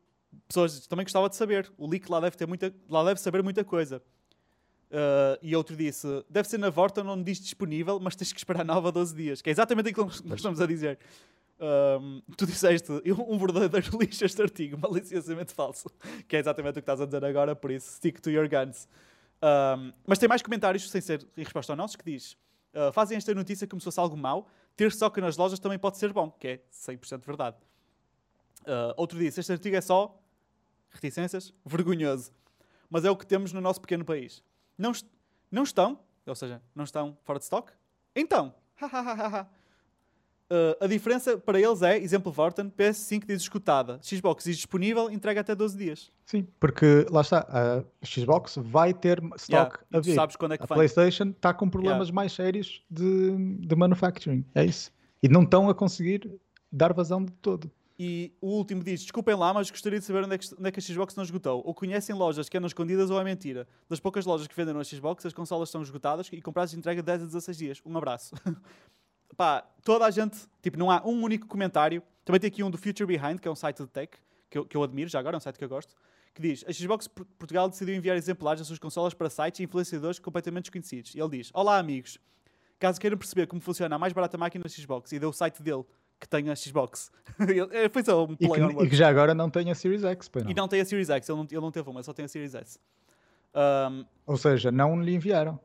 pessoas 0.48 0.86
também 0.86 1.04
gostava 1.04 1.28
de 1.28 1.36
saber. 1.36 1.70
O 1.76 1.88
leak 1.88 2.10
lá 2.10 2.20
deve 2.20 2.36
ter 2.36 2.46
muita, 2.46 2.74
lá 2.88 3.04
deve 3.04 3.20
saber 3.20 3.42
muita 3.42 3.64
coisa. 3.64 4.02
Uh, 4.90 5.38
e 5.40 5.54
outro 5.54 5.76
disse, 5.76 6.06
deve 6.28 6.48
ser 6.48 6.58
na 6.58 6.68
Vorta 6.68 7.00
onde 7.02 7.22
diz 7.22 7.38
disponível, 7.38 8.00
mas 8.00 8.16
tens 8.16 8.32
que 8.32 8.40
esperar 8.40 8.64
9 8.64 8.88
a 8.88 8.90
12 8.90 9.14
dias. 9.14 9.42
Que 9.42 9.50
é 9.50 9.52
exatamente 9.52 9.90
aquilo 9.90 10.10
que 10.10 10.26
nós 10.26 10.38
estamos 10.38 10.60
a 10.60 10.66
dizer. 10.66 10.98
Um, 11.60 12.22
tu 12.38 12.46
disseste 12.46 12.90
um 12.90 13.38
verdadeiro 13.38 13.90
lixo 14.00 14.24
este 14.24 14.40
artigo, 14.40 14.78
maliciosamente 14.78 15.52
falso, 15.52 15.90
que 16.26 16.34
é 16.34 16.38
exatamente 16.38 16.72
o 16.72 16.74
que 16.74 16.80
estás 16.80 17.02
a 17.02 17.04
dizer 17.04 17.22
agora, 17.22 17.54
por 17.54 17.70
isso 17.70 17.92
stick 17.92 18.18
to 18.18 18.30
your 18.30 18.48
guns. 18.48 18.88
Um, 19.42 19.92
mas 20.06 20.18
tem 20.18 20.28
mais 20.28 20.40
comentários, 20.42 20.90
sem 20.90 21.00
ser 21.00 21.26
em 21.36 21.42
resposta 21.42 21.72
ao 21.72 21.76
nosso, 21.76 21.98
que 21.98 22.04
diz: 22.04 22.32
uh, 22.74 22.92
Fazem 22.92 23.16
esta 23.16 23.34
notícia 23.34 23.66
como 23.66 23.80
se 23.80 23.84
fosse 23.84 24.00
algo 24.00 24.16
mau, 24.16 24.48
ter 24.74 24.88
estoque 24.88 25.20
nas 25.20 25.36
lojas 25.36 25.58
também 25.58 25.78
pode 25.78 25.98
ser 25.98 26.12
bom, 26.12 26.30
que 26.30 26.48
é 26.48 26.60
100% 26.72 27.24
verdade. 27.26 27.56
Uh, 28.62 28.94
outro 28.96 29.18
disse: 29.18 29.40
Este 29.40 29.52
artigo 29.52 29.76
é 29.76 29.80
só 29.80 30.18
reticências, 30.90 31.52
vergonhoso, 31.64 32.30
mas 32.88 33.04
é 33.04 33.10
o 33.10 33.16
que 33.16 33.26
temos 33.26 33.52
no 33.52 33.60
nosso 33.60 33.80
pequeno 33.80 34.04
país. 34.04 34.42
Não, 34.76 34.90
est- 34.90 35.06
não 35.50 35.62
estão, 35.62 35.98
ou 36.26 36.34
seja, 36.34 36.60
não 36.74 36.84
estão 36.84 37.16
fora 37.22 37.38
de 37.38 37.44
stock? 37.44 37.72
Então. 38.14 38.54
Uh, 40.52 40.74
a 40.84 40.88
diferença 40.88 41.38
para 41.38 41.60
eles 41.60 41.80
é, 41.80 41.96
exemplo 41.96 42.32
Vorten, 42.32 42.68
PS5 42.76 43.24
diz 43.24 43.42
escutada, 43.42 44.00
Xbox 44.02 44.42
diz 44.42 44.56
disponível, 44.56 45.08
entrega 45.08 45.42
até 45.42 45.54
12 45.54 45.78
dias. 45.78 46.10
Sim, 46.26 46.44
porque 46.58 47.06
lá 47.08 47.20
está, 47.20 47.46
a 47.48 47.84
Xbox 48.04 48.56
vai 48.60 48.92
ter 48.92 49.22
stock 49.36 49.52
Yeah, 49.52 49.80
a 49.92 50.00
vir. 50.00 50.14
sabes 50.16 50.34
quando 50.34 50.54
é 50.54 50.58
que 50.58 50.64
a 50.64 50.66
vem. 50.66 50.74
PlayStation 50.74 51.28
está 51.28 51.54
com 51.54 51.70
problemas 51.70 52.10
mais 52.10 52.32
sérios 52.32 52.82
de, 52.90 53.30
de 53.60 53.76
manufacturing, 53.76 54.44
é 54.52 54.64
isso. 54.64 54.90
E 55.22 55.28
não 55.28 55.44
estão 55.44 55.70
a 55.70 55.74
conseguir 55.74 56.28
dar 56.72 56.92
vazão 56.92 57.24
de 57.24 57.30
todo. 57.34 57.70
E 58.02 58.32
o 58.40 58.46
último 58.46 58.82
diz: 58.82 59.02
Desculpem 59.02 59.34
lá, 59.34 59.52
mas 59.52 59.70
gostaria 59.70 59.98
de 59.98 60.06
saber 60.06 60.24
onde 60.24 60.34
é, 60.34 60.38
que, 60.38 60.54
onde 60.54 60.66
é 60.66 60.72
que 60.72 60.80
a 60.80 60.82
Xbox 60.82 61.14
não 61.14 61.22
esgotou. 61.22 61.60
Ou 61.66 61.74
conhecem 61.74 62.14
lojas 62.14 62.48
que 62.48 62.56
andam 62.56 62.66
escondidas 62.66 63.10
ou 63.10 63.20
é 63.20 63.22
mentira. 63.22 63.68
Das 63.90 64.00
poucas 64.00 64.24
lojas 64.24 64.46
que 64.46 64.56
venderam 64.56 64.80
a 64.80 64.84
Xbox, 64.84 65.26
as 65.26 65.34
consolas 65.34 65.68
estão 65.68 65.82
esgotadas 65.82 66.26
e 66.32 66.40
compradas 66.40 66.70
de 66.70 66.78
entrega 66.78 67.02
de 67.02 67.06
10 67.06 67.24
a 67.24 67.26
16 67.26 67.58
dias. 67.58 67.82
Um 67.84 67.94
abraço. 67.98 68.34
Pá, 69.36 69.60
toda 69.84 70.06
a 70.06 70.10
gente, 70.10 70.38
tipo, 70.62 70.78
não 70.78 70.90
há 70.90 71.06
um 71.06 71.22
único 71.22 71.46
comentário. 71.46 72.02
Também 72.24 72.40
tem 72.40 72.48
aqui 72.48 72.62
um 72.62 72.70
do 72.70 72.78
Future 72.78 73.04
Behind, 73.04 73.38
que 73.38 73.46
é 73.46 73.50
um 73.50 73.54
site 73.54 73.82
de 73.82 73.88
tech, 73.88 74.16
que 74.48 74.56
eu, 74.56 74.64
que 74.64 74.74
eu 74.78 74.82
admiro, 74.82 75.10
já 75.10 75.18
agora, 75.18 75.36
é 75.36 75.38
um 75.38 75.40
site 75.40 75.58
que 75.58 75.64
eu 75.64 75.68
gosto, 75.68 75.94
que 76.34 76.40
diz: 76.40 76.64
A 76.66 76.72
Xbox 76.72 77.06
Por- 77.06 77.26
Portugal 77.26 77.68
decidiu 77.68 77.94
enviar 77.94 78.16
exemplares 78.16 78.60
das 78.60 78.66
suas 78.66 78.78
consolas 78.78 79.12
para 79.12 79.28
sites 79.28 79.60
e 79.60 79.64
influenciadores 79.64 80.18
completamente 80.18 80.64
desconhecidos. 80.64 81.14
E 81.14 81.20
ele 81.20 81.36
diz: 81.36 81.50
Olá, 81.52 81.76
amigos. 81.76 82.18
Caso 82.78 82.98
queiram 82.98 83.18
perceber 83.18 83.46
como 83.46 83.60
funciona 83.60 83.94
a 83.94 83.98
mais 83.98 84.14
barata 84.14 84.38
máquina 84.38 84.64
da 84.64 84.70
Xbox, 84.70 85.12
e 85.12 85.18
deu 85.18 85.28
o 85.28 85.32
site 85.34 85.62
dele, 85.62 85.84
que 86.20 86.28
tem 86.28 86.50
a 86.50 86.54
Xbox. 86.56 87.10
Ele- 87.40 87.68
é, 87.76 87.88
Foi 87.88 88.02
só 88.04 88.24
um 88.26 88.32
E 88.38 88.46
play 88.46 88.50
que, 88.52 88.60
on 88.76 88.84
e 88.84 88.88
que 88.90 88.94
já 88.96 89.08
agora 89.08 89.34
não 89.34 89.48
tem 89.48 89.70
a 89.70 89.74
Series 89.74 90.04
X, 90.04 90.28
pois 90.28 90.44
não. 90.44 90.50
E 90.50 90.54
não 90.54 90.68
tem 90.68 90.80
a 90.80 90.84
Series 90.84 91.08
X, 91.08 91.28
ele 91.28 91.38
não, 91.38 91.44
ele 91.50 91.60
não 91.60 91.70
teve 91.72 91.88
uma, 91.88 92.02
só 92.02 92.12
tem 92.12 92.24
a 92.24 92.28
Series 92.28 92.54
S. 92.54 92.78
Um, 93.54 94.04
Ou 94.26 94.36
seja, 94.36 94.70
não 94.70 95.00
lhe 95.02 95.14
enviaram. 95.14 95.58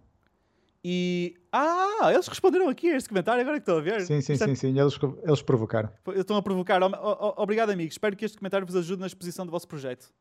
e. 0.83 1.35
Ah, 1.51 2.11
eles 2.13 2.27
responderam 2.27 2.67
aqui 2.69 2.89
a 2.91 2.95
este 2.97 3.09
comentário, 3.09 3.41
agora 3.41 3.57
que 3.57 3.61
estou 3.63 3.77
a 3.77 3.81
ver. 3.81 4.01
Sim, 4.01 4.21
sim, 4.21 4.33
é- 4.33 4.37
sim, 4.37 4.55
sim, 4.55 4.79
eles, 4.79 4.97
eles 5.23 5.41
provocaram. 5.41 5.89
Estão 6.15 6.35
a 6.37 6.41
provocar. 6.41 6.81
O- 6.83 6.87
o- 6.87 6.89
o- 7.29 7.33
Obrigado, 7.43 7.69
amigos. 7.69 7.93
Espero 7.95 8.15
que 8.15 8.25
este 8.25 8.37
comentário 8.37 8.65
vos 8.65 8.75
ajude 8.75 8.99
na 9.01 9.07
exposição 9.07 9.45
do 9.45 9.51
vosso 9.51 9.67
projeto. 9.67 10.11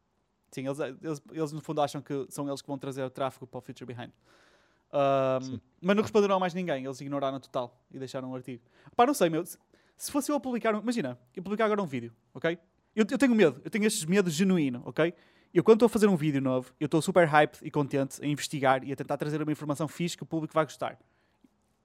Sim, 0.50 0.66
eles, 0.66 0.78
eles, 0.78 1.22
eles 1.32 1.52
no 1.52 1.60
fundo 1.60 1.80
acham 1.80 2.00
que 2.00 2.26
são 2.28 2.46
eles 2.48 2.60
que 2.62 2.68
vão 2.68 2.78
trazer 2.78 3.02
o 3.02 3.10
tráfego 3.10 3.46
para 3.46 3.58
o 3.58 3.60
Future 3.60 3.86
Behind. 3.92 4.10
Um, 4.92 5.58
mas 5.82 5.96
não 5.96 6.02
responderam 6.02 6.36
a 6.36 6.38
mais 6.38 6.54
ninguém, 6.54 6.84
eles 6.84 7.00
ignoraram 7.00 7.40
total 7.40 7.76
e 7.90 7.98
deixaram 7.98 8.30
o 8.30 8.34
artigo. 8.36 8.62
Pá, 8.94 9.04
não 9.04 9.14
sei, 9.14 9.28
meu. 9.28 9.42
Se, 9.96 10.06
se 10.06 10.12
fosse 10.12 10.30
eu 10.30 10.36
a 10.36 10.40
publicar, 10.40 10.74
imagina, 10.74 11.18
eu 11.34 11.42
publicar 11.42 11.66
agora 11.66 11.82
um 11.82 11.86
vídeo, 11.86 12.12
ok? 12.32 12.58
Eu, 12.94 13.04
eu 13.10 13.18
tenho 13.18 13.34
medo, 13.34 13.60
eu 13.64 13.70
tenho 13.70 13.84
estes 13.84 14.04
medos 14.04 14.32
genuíno, 14.32 14.82
ok? 14.84 15.12
Eu 15.52 15.62
quando 15.62 15.76
estou 15.76 15.86
a 15.86 15.88
fazer 15.88 16.08
um 16.08 16.16
vídeo 16.16 16.40
novo, 16.40 16.72
eu 16.80 16.86
estou 16.86 17.00
super 17.00 17.26
hyped 17.26 17.58
e 17.62 17.70
contente 17.70 18.22
a 18.22 18.26
investigar 18.26 18.82
e 18.84 18.92
a 18.92 18.96
tentar 18.96 19.16
trazer 19.16 19.40
uma 19.40 19.52
informação 19.52 19.86
fixe 19.86 20.16
que 20.16 20.22
o 20.22 20.26
público 20.26 20.52
vai 20.52 20.64
gostar. 20.64 20.98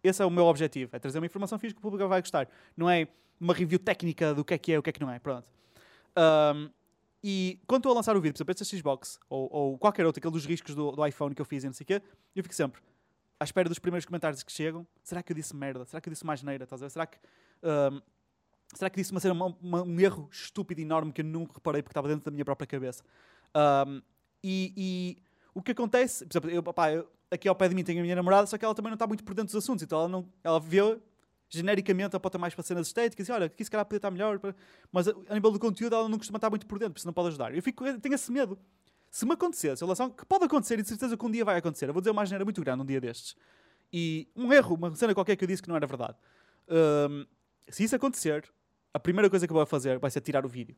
Esse 0.03 0.21
é 0.23 0.25
o 0.25 0.29
meu 0.29 0.45
objetivo, 0.45 0.95
é 0.95 0.99
trazer 0.99 1.19
uma 1.19 1.25
informação 1.25 1.59
fixe 1.59 1.73
que 1.73 1.79
o 1.79 1.81
público 1.81 2.07
vai 2.07 2.21
gostar. 2.21 2.47
Não 2.75 2.89
é 2.89 3.07
uma 3.39 3.53
review 3.53 3.79
técnica 3.79 4.33
do 4.33 4.43
que 4.43 4.53
é 4.53 4.57
que 4.57 4.71
é 4.71 4.79
o 4.79 4.83
que 4.83 4.89
é 4.89 4.93
que 4.93 5.01
não 5.01 5.11
é. 5.11 5.19
Pronto. 5.19 5.47
Um, 6.17 6.69
e 7.23 7.59
quando 7.67 7.81
estou 7.81 7.91
a 7.91 7.95
lançar 7.95 8.15
o 8.15 8.21
vídeo, 8.21 8.33
por 8.33 8.37
exemplo, 8.37 8.51
este 8.53 8.77
Xbox 8.77 9.19
ou, 9.29 9.49
ou 9.51 9.77
qualquer 9.77 10.05
outro, 10.05 10.19
aquele 10.19 10.33
dos 10.33 10.45
riscos 10.45 10.73
do, 10.73 10.91
do 10.91 11.05
iPhone 11.05 11.35
que 11.35 11.41
eu 11.41 11.45
fiz 11.45 11.63
e 11.63 11.67
não 11.67 11.73
sei 11.73 11.83
o 11.83 11.87
quê, 11.87 12.01
eu 12.35 12.43
fico 12.43 12.55
sempre 12.55 12.81
à 13.39 13.43
espera 13.43 13.69
dos 13.69 13.79
primeiros 13.79 14.05
comentários 14.05 14.43
que 14.43 14.51
chegam. 14.51 14.85
Será 15.03 15.23
que 15.23 15.31
eu 15.31 15.35
disse 15.35 15.55
merda? 15.55 15.85
Será 15.85 16.01
que 16.01 16.09
eu 16.09 16.13
disse 16.13 16.25
mais 16.25 16.43
neira? 16.43 16.63
Estás 16.65 16.81
a 16.81 16.85
ver? 16.85 16.89
Será 16.91 17.05
que, 17.07 17.17
um, 17.63 18.01
será 18.75 18.89
que 18.89 18.97
disse 18.97 19.11
uma, 19.11 19.21
uma- 19.31 19.57
uma- 19.61 19.83
um 19.83 19.99
erro 19.99 20.27
estúpido 20.31 20.81
enorme 20.81 21.11
que 21.13 21.21
eu 21.21 21.25
nunca 21.25 21.53
reparei 21.53 21.81
porque 21.81 21.91
estava 21.91 22.07
dentro 22.07 22.25
da 22.25 22.31
minha 22.31 22.43
própria 22.45 22.67
cabeça? 22.67 23.03
Um, 23.87 24.01
e, 24.43 24.73
e 24.75 25.23
o 25.53 25.61
que 25.61 25.71
acontece, 25.71 26.25
por 26.25 26.31
exemplo, 26.49 26.49
eu, 26.51 26.63
eu- 26.95 27.09
aqui 27.31 27.47
ao 27.47 27.55
pé 27.55 27.69
de 27.69 27.75
mim 27.75 27.83
tenho 27.83 27.99
a 27.99 28.03
minha 28.03 28.15
namorada, 28.15 28.45
só 28.47 28.57
que 28.57 28.65
ela 28.65 28.75
também 28.75 28.89
não 28.89 28.95
está 28.95 29.07
muito 29.07 29.23
por 29.23 29.33
dentro 29.33 29.53
dos 29.53 29.63
assuntos, 29.63 29.83
então 29.83 29.99
ela, 29.99 30.07
não, 30.09 30.27
ela 30.43 30.59
vê 30.59 30.99
genericamente 31.49 32.15
aponta 32.15 32.37
mais 32.37 32.53
para 32.53 32.63
cenas 32.63 32.87
estéticas 32.87 33.27
e 33.27 33.31
olha, 33.31 33.47
aqui 33.47 33.63
se 33.63 33.71
calhar 33.71 33.85
podia 33.85 33.97
estar 33.97 34.11
melhor, 34.11 34.39
mas 34.91 35.07
a, 35.07 35.11
a 35.29 35.33
nível 35.33 35.51
do 35.51 35.59
conteúdo 35.59 35.95
ela 35.95 36.07
não 36.09 36.17
costuma 36.17 36.37
estar 36.37 36.49
muito 36.49 36.65
por 36.67 36.77
dentro, 36.77 36.93
porque 36.93 36.99
isso 36.99 37.07
não 37.07 37.13
pode 37.13 37.29
ajudar. 37.29 37.55
Eu, 37.55 37.61
fico, 37.63 37.83
tenho 37.99 38.13
esse 38.15 38.31
medo. 38.31 38.57
Se 39.11 39.25
me 39.25 39.33
acontecesse, 39.33 39.83
lançar, 39.83 40.09
que 40.09 40.25
pode 40.25 40.45
acontecer 40.45 40.77
e 40.79 40.81
de 40.81 40.87
certeza 40.87 41.17
que 41.17 41.25
um 41.25 41.31
dia 41.31 41.43
vai 41.43 41.57
acontecer, 41.57 41.89
eu 41.89 41.93
vou 41.93 42.01
dizer 42.01 42.11
uma 42.11 42.25
geneira 42.25 42.45
muito 42.45 42.61
grande 42.61 42.83
um 42.83 42.85
dia 42.85 43.01
destes, 43.01 43.35
e 43.91 44.27
um 44.35 44.53
erro, 44.53 44.75
uma 44.75 44.95
cena 44.95 45.13
qualquer 45.13 45.35
que 45.35 45.43
eu 45.43 45.47
disse 45.47 45.61
que 45.61 45.69
não 45.69 45.75
era 45.75 45.87
verdade. 45.87 46.15
Hum, 46.69 47.25
se 47.67 47.83
isso 47.83 47.95
acontecer, 47.95 48.47
a 48.93 48.99
primeira 48.99 49.29
coisa 49.29 49.47
que 49.47 49.51
eu 49.51 49.55
vou 49.55 49.65
fazer 49.65 49.97
vai 49.97 50.11
ser 50.11 50.21
tirar 50.21 50.45
o 50.45 50.49
vídeo. 50.49 50.75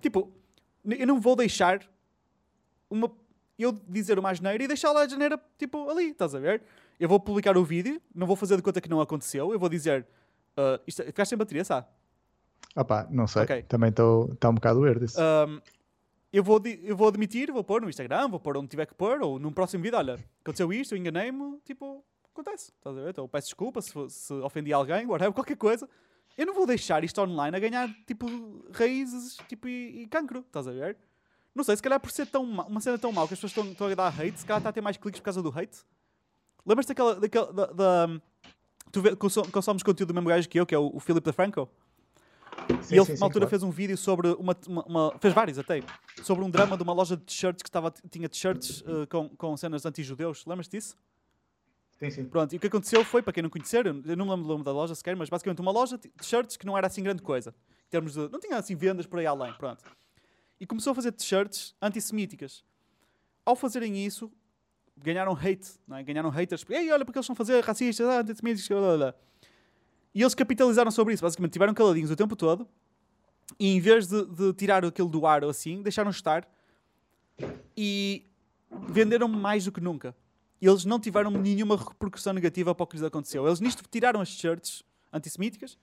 Tipo, 0.00 0.32
eu 0.84 1.06
não 1.06 1.20
vou 1.20 1.34
deixar 1.34 1.80
uma, 2.88 3.10
eu 3.58 3.72
dizer 3.88 4.18
uma 4.18 4.30
asneira 4.30 4.62
e 4.62 4.68
deixar 4.68 4.92
lá 4.92 5.02
a 5.02 5.08
janeira, 5.08 5.40
tipo, 5.58 5.90
ali, 5.90 6.10
estás 6.10 6.34
a 6.34 6.38
ver? 6.38 6.62
Eu 7.00 7.08
vou 7.08 7.18
publicar 7.18 7.56
o 7.56 7.64
vídeo, 7.64 8.00
não 8.14 8.26
vou 8.26 8.36
fazer 8.36 8.56
de 8.56 8.62
conta 8.62 8.80
que 8.80 8.88
não 8.88 9.00
aconteceu, 9.00 9.52
eu 9.52 9.58
vou 9.58 9.68
dizer, 9.68 10.06
ah, 10.56 10.80
isto, 10.86 11.02
ficaste 11.04 11.30
sem 11.30 11.38
bateria, 11.38 11.64
sabe? 11.64 11.86
Opá, 12.76 13.06
não 13.10 13.26
sei. 13.26 13.42
Ok. 13.42 13.62
Também 13.62 13.90
está 13.90 14.50
um 14.50 14.54
bocado 14.54 14.80
verde 14.80 15.06
isso. 15.06 15.20
Um, 15.20 15.60
eu, 16.32 16.42
vou, 16.44 16.60
eu 16.82 16.96
vou 16.96 17.08
admitir, 17.08 17.50
vou 17.50 17.64
pôr 17.64 17.80
no 17.82 17.88
Instagram, 17.88 18.28
vou 18.28 18.38
pôr 18.40 18.56
onde 18.56 18.68
tiver 18.68 18.86
que 18.86 18.94
pôr, 18.94 19.20
ou 19.22 19.38
num 19.38 19.52
próximo 19.52 19.82
vídeo, 19.82 19.96
olha, 19.98 20.18
aconteceu 20.42 20.72
isto, 20.72 20.94
eu 20.94 20.98
enganei-me, 20.98 21.58
tipo, 21.64 22.04
acontece, 22.32 22.72
estás 22.76 22.96
a 22.96 23.00
ver? 23.02 23.10
Então 23.10 23.26
peço 23.28 23.46
desculpa 23.48 23.80
se, 23.80 23.92
se 24.10 24.32
ofendi 24.34 24.72
alguém, 24.72 25.06
whatever, 25.06 25.32
qualquer 25.32 25.56
coisa. 25.56 25.88
Eu 26.36 26.46
não 26.46 26.54
vou 26.54 26.66
deixar 26.66 27.02
isto 27.02 27.20
online 27.20 27.56
a 27.56 27.60
ganhar, 27.60 27.88
tipo, 28.06 28.26
raízes, 28.72 29.36
tipo, 29.48 29.66
e, 29.68 30.02
e 30.02 30.06
cancro, 30.06 30.40
estás 30.40 30.68
a 30.68 30.72
ver? 30.72 30.96
Não 31.54 31.64
sei, 31.64 31.74
se 31.76 31.82
calhar 31.82 31.98
por 31.98 32.10
ser 32.12 32.26
tão 32.26 32.44
ma- 32.46 32.64
uma 32.66 32.80
cena 32.80 32.96
tão 32.98 33.10
mal 33.10 33.26
que 33.26 33.34
as 33.34 33.40
pessoas 33.40 33.50
estão, 33.50 33.72
estão 33.72 33.86
a 33.88 33.94
dar 33.94 34.08
hate, 34.20 34.38
se 34.38 34.46
calhar 34.46 34.58
está 34.60 34.68
a 34.70 34.72
ter 34.72 34.80
mais 34.80 34.96
cliques 34.96 35.18
por 35.20 35.24
causa 35.24 35.42
do 35.42 35.48
hate. 35.48 35.78
Lembras-te 36.64 36.88
daquela, 36.90 37.14
daquela, 37.18 37.52
da, 37.52 37.66
da- 37.72 38.20
tu 38.92 39.00
vê, 39.02 39.16
conso- 39.16 39.50
consomes 39.50 39.82
conteúdo 39.82 40.08
do 40.08 40.14
mesmo 40.14 40.28
gajo 40.28 40.48
que 40.48 40.60
eu, 40.60 40.64
que 40.66 40.74
é 40.74 40.78
o, 40.78 40.90
o 40.94 41.00
Philip 41.00 41.24
DeFranco? 41.24 41.68
Sim, 42.82 42.94
e 42.94 42.98
ele, 42.98 43.04
sim, 43.06 43.12
na 43.18 43.26
altura, 43.26 43.46
claro. 43.46 43.48
fez 43.50 43.62
um 43.62 43.70
vídeo 43.70 43.96
sobre 43.96 44.28
uma, 44.28 44.56
uma- 44.66 44.84
uma- 44.84 45.18
Fez 45.18 45.32
vários 45.34 45.58
até. 45.58 45.82
Sobre 46.22 46.44
um 46.44 46.50
drama 46.50 46.76
de 46.76 46.82
uma 46.82 46.92
loja 46.92 47.16
de 47.16 47.22
t-shirts 47.24 47.62
que 47.62 47.68
estava, 47.68 47.92
tinha 48.10 48.28
t-shirts 48.28 48.82
eh, 48.86 49.06
com, 49.06 49.28
com 49.30 49.56
cenas 49.56 49.84
anti-judeus. 49.86 50.44
Lembras 50.46 50.68
disso? 50.68 50.96
Sim, 51.98 52.10
sim. 52.10 52.24
Pronto, 52.26 52.52
e 52.52 52.56
o 52.56 52.60
que 52.60 52.66
aconteceu 52.66 53.04
foi, 53.04 53.22
para 53.22 53.32
quem 53.32 53.42
não 53.42 53.50
conhecer, 53.50 53.84
eu 53.86 53.94
não 53.94 54.24
me 54.24 54.30
lembro 54.30 54.42
do 54.42 54.48
nome 54.48 54.64
da 54.64 54.72
loja 54.72 54.94
sequer, 54.94 55.16
mas 55.16 55.28
basicamente 55.28 55.60
uma 55.60 55.72
loja 55.72 55.98
de 55.98 56.08
t-shirts 56.08 56.56
que 56.56 56.64
não 56.66 56.76
era 56.78 56.86
assim 56.86 57.02
grande 57.02 57.22
coisa. 57.22 57.54
Em 57.86 57.90
termos 57.90 58.12
de. 58.12 58.28
Não 58.28 58.38
tinha 58.38 58.56
assim 58.56 58.76
vendas 58.76 59.06
por 59.06 59.18
aí 59.18 59.26
além. 59.26 59.52
Pronto. 59.54 59.82
E 60.60 60.66
começou 60.66 60.92
a 60.92 60.94
fazer 60.94 61.12
t-shirts 61.12 61.74
antissemíticas. 61.80 62.64
Ao 63.44 63.56
fazerem 63.56 64.04
isso, 64.04 64.30
ganharam 64.96 65.32
hate, 65.32 65.70
não 65.86 65.96
é? 65.96 66.02
Ganharam 66.02 66.28
haters. 66.30 66.64
Ei, 66.68 66.90
olha 66.92 67.04
porque 67.04 67.18
eles 67.18 67.24
estão 67.24 67.32
a 67.32 67.36
fazer 67.36 67.64
racistas, 67.64 68.06
antissemíticos, 68.06 68.68
blá, 68.68 68.80
blá, 68.80 68.96
blá. 68.96 69.14
E 70.14 70.22
eles 70.22 70.34
capitalizaram 70.34 70.90
sobre 70.90 71.14
isso. 71.14 71.22
Basicamente, 71.22 71.52
tiveram 71.52 71.74
caladinhos 71.74 72.10
o 72.10 72.16
tempo 72.16 72.34
todo. 72.34 72.66
E 73.58 73.68
em 73.68 73.80
vez 73.80 74.06
de, 74.06 74.24
de 74.26 74.52
tirar 74.54 74.84
aquilo 74.84 75.08
do 75.08 75.26
ar 75.26 75.44
ou 75.44 75.50
assim, 75.50 75.82
deixaram 75.82 76.10
estar. 76.10 76.48
E 77.76 78.26
venderam 78.88 79.28
mais 79.28 79.64
do 79.64 79.72
que 79.72 79.80
nunca. 79.80 80.14
Eles 80.60 80.84
não 80.84 80.98
tiveram 80.98 81.30
nenhuma 81.30 81.76
repercussão 81.76 82.32
negativa 82.32 82.74
para 82.74 82.84
o 82.84 82.86
que 82.86 82.96
lhes 82.96 83.04
aconteceu. 83.04 83.46
Eles 83.46 83.60
nisto 83.60 83.82
tiraram 83.90 84.20
as 84.20 84.28
shirts 84.28 84.82
antissemíticas 85.12 85.78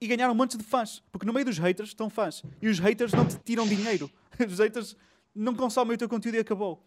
e 0.00 0.06
ganharam 0.06 0.32
um 0.32 0.36
monte 0.36 0.56
de 0.56 0.64
fãs. 0.64 1.02
Porque 1.10 1.26
no 1.26 1.32
meio 1.32 1.44
dos 1.44 1.58
haters 1.58 1.90
estão 1.90 2.08
fãs. 2.08 2.42
E 2.62 2.68
os 2.68 2.78
haters 2.78 3.12
não 3.12 3.26
te 3.26 3.36
tiram 3.38 3.66
dinheiro. 3.66 4.10
Os 4.48 4.58
haters 4.58 4.96
não 5.32 5.54
consomem 5.54 5.94
o 5.94 5.98
teu 5.98 6.08
conteúdo 6.08 6.34
e 6.34 6.40
acabou. 6.40 6.84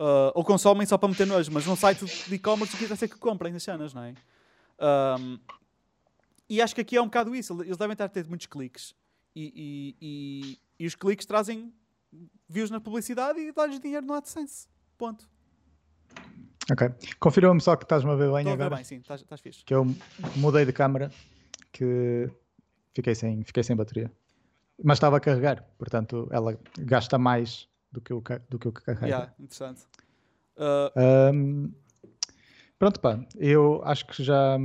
Ah, 0.00 0.32
ou 0.34 0.42
consomem 0.42 0.86
só 0.86 0.96
para 0.96 1.10
meter 1.10 1.26
nojo. 1.26 1.52
Mas 1.52 1.66
num 1.66 1.76
site 1.76 2.06
de 2.06 2.34
e-commerce 2.34 2.74
o 2.74 2.78
que 2.78 3.04
é 3.04 3.08
que 3.08 3.18
comprem 3.18 3.54
as 3.54 3.62
cenas, 3.62 3.92
não 3.92 4.02
é? 4.02 4.14
Ahm, 4.78 5.38
e 6.50 6.60
acho 6.60 6.74
que 6.74 6.80
aqui 6.80 6.96
é 6.96 7.00
um 7.00 7.06
bocado 7.06 7.34
isso. 7.34 7.58
Eles 7.62 7.76
devem 7.76 7.92
estar 7.92 8.04
a 8.06 8.08
ter 8.08 8.26
muitos 8.26 8.46
cliques. 8.46 8.94
E, 9.34 9.52
e- 9.54 9.96
e- 10.02 10.58
e 10.80 10.86
os 10.86 10.94
cliques 10.96 11.24
trazem 11.24 11.72
views 12.48 12.70
na 12.70 12.80
publicidade 12.80 13.38
e 13.38 13.52
dá-lhes 13.52 13.78
dinheiro 13.78 14.04
no 14.04 14.12
AdSense. 14.14 14.66
Ponto. 14.98 15.28
Ok. 16.70 16.88
Confirma-me 17.18 17.60
só 17.60 17.76
que 17.76 17.84
estás-me 17.84 18.10
a 18.10 18.14
ver 18.16 18.30
bem 18.30 18.38
Estou 18.40 18.52
a 18.52 18.56
ver 18.56 18.62
agora. 18.64 18.76
bem, 18.76 18.84
sim. 18.84 18.96
Estás 18.96 19.20
estás 19.20 19.40
fixe. 19.40 19.64
Que 19.64 19.74
eu 19.74 19.86
mudei 20.36 20.64
de 20.64 20.72
câmara 20.72 21.10
que 21.72 22.28
fiquei 22.94 23.14
sem, 23.14 23.42
fiquei 23.44 23.62
sem 23.62 23.76
bateria. 23.76 24.10
Mas 24.82 24.96
estava 24.96 25.16
a 25.18 25.20
carregar, 25.20 25.62
portanto 25.78 26.28
ela 26.32 26.58
gasta 26.78 27.18
mais 27.18 27.68
do 27.92 28.00
que 28.00 28.12
o, 28.12 28.22
do 28.48 28.58
que 28.58 28.68
o 28.68 28.72
que 28.72 28.82
carrega. 28.82 29.06
Yeah, 29.06 29.34
interessante. 29.38 29.82
Ah, 30.56 30.92
Ahm, 30.96 31.70
pronto, 32.78 32.98
pá, 33.00 33.24
eu 33.36 33.82
acho 33.84 34.06
que 34.06 34.22
já 34.24 34.56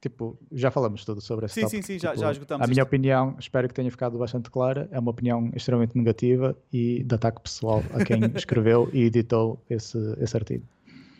tipo, 0.00 0.38
já 0.52 0.70
falamos 0.70 1.04
tudo 1.04 1.20
sobre 1.20 1.46
esse 1.46 1.54
Sim, 1.54 1.60
tópico, 1.62 1.82
sim, 1.82 1.92
sim, 1.94 1.98
já- 1.98 2.10
tipo, 2.10 2.20
já 2.22 2.30
esgotamos 2.30 2.64
A 2.64 2.66
minha 2.68 2.80
isto. 2.82 2.86
opinião, 2.88 3.36
espero 3.38 3.68
que 3.68 3.74
tenha 3.74 3.90
ficado 3.90 4.16
bastante 4.18 4.50
clara, 4.50 4.88
é 4.90 4.98
uma 4.98 5.10
opinião 5.10 5.50
extremamente 5.54 5.96
negativa 5.96 6.56
e 6.72 7.02
de 7.04 7.14
ataque 7.14 7.40
pessoal 7.42 7.82
a 7.92 8.02
quem 8.04 8.20
escreveu 8.36 8.88
e 8.92 9.02
editou 9.04 9.62
esse, 9.68 9.98
esse 10.18 10.36
artigo. 10.36 10.64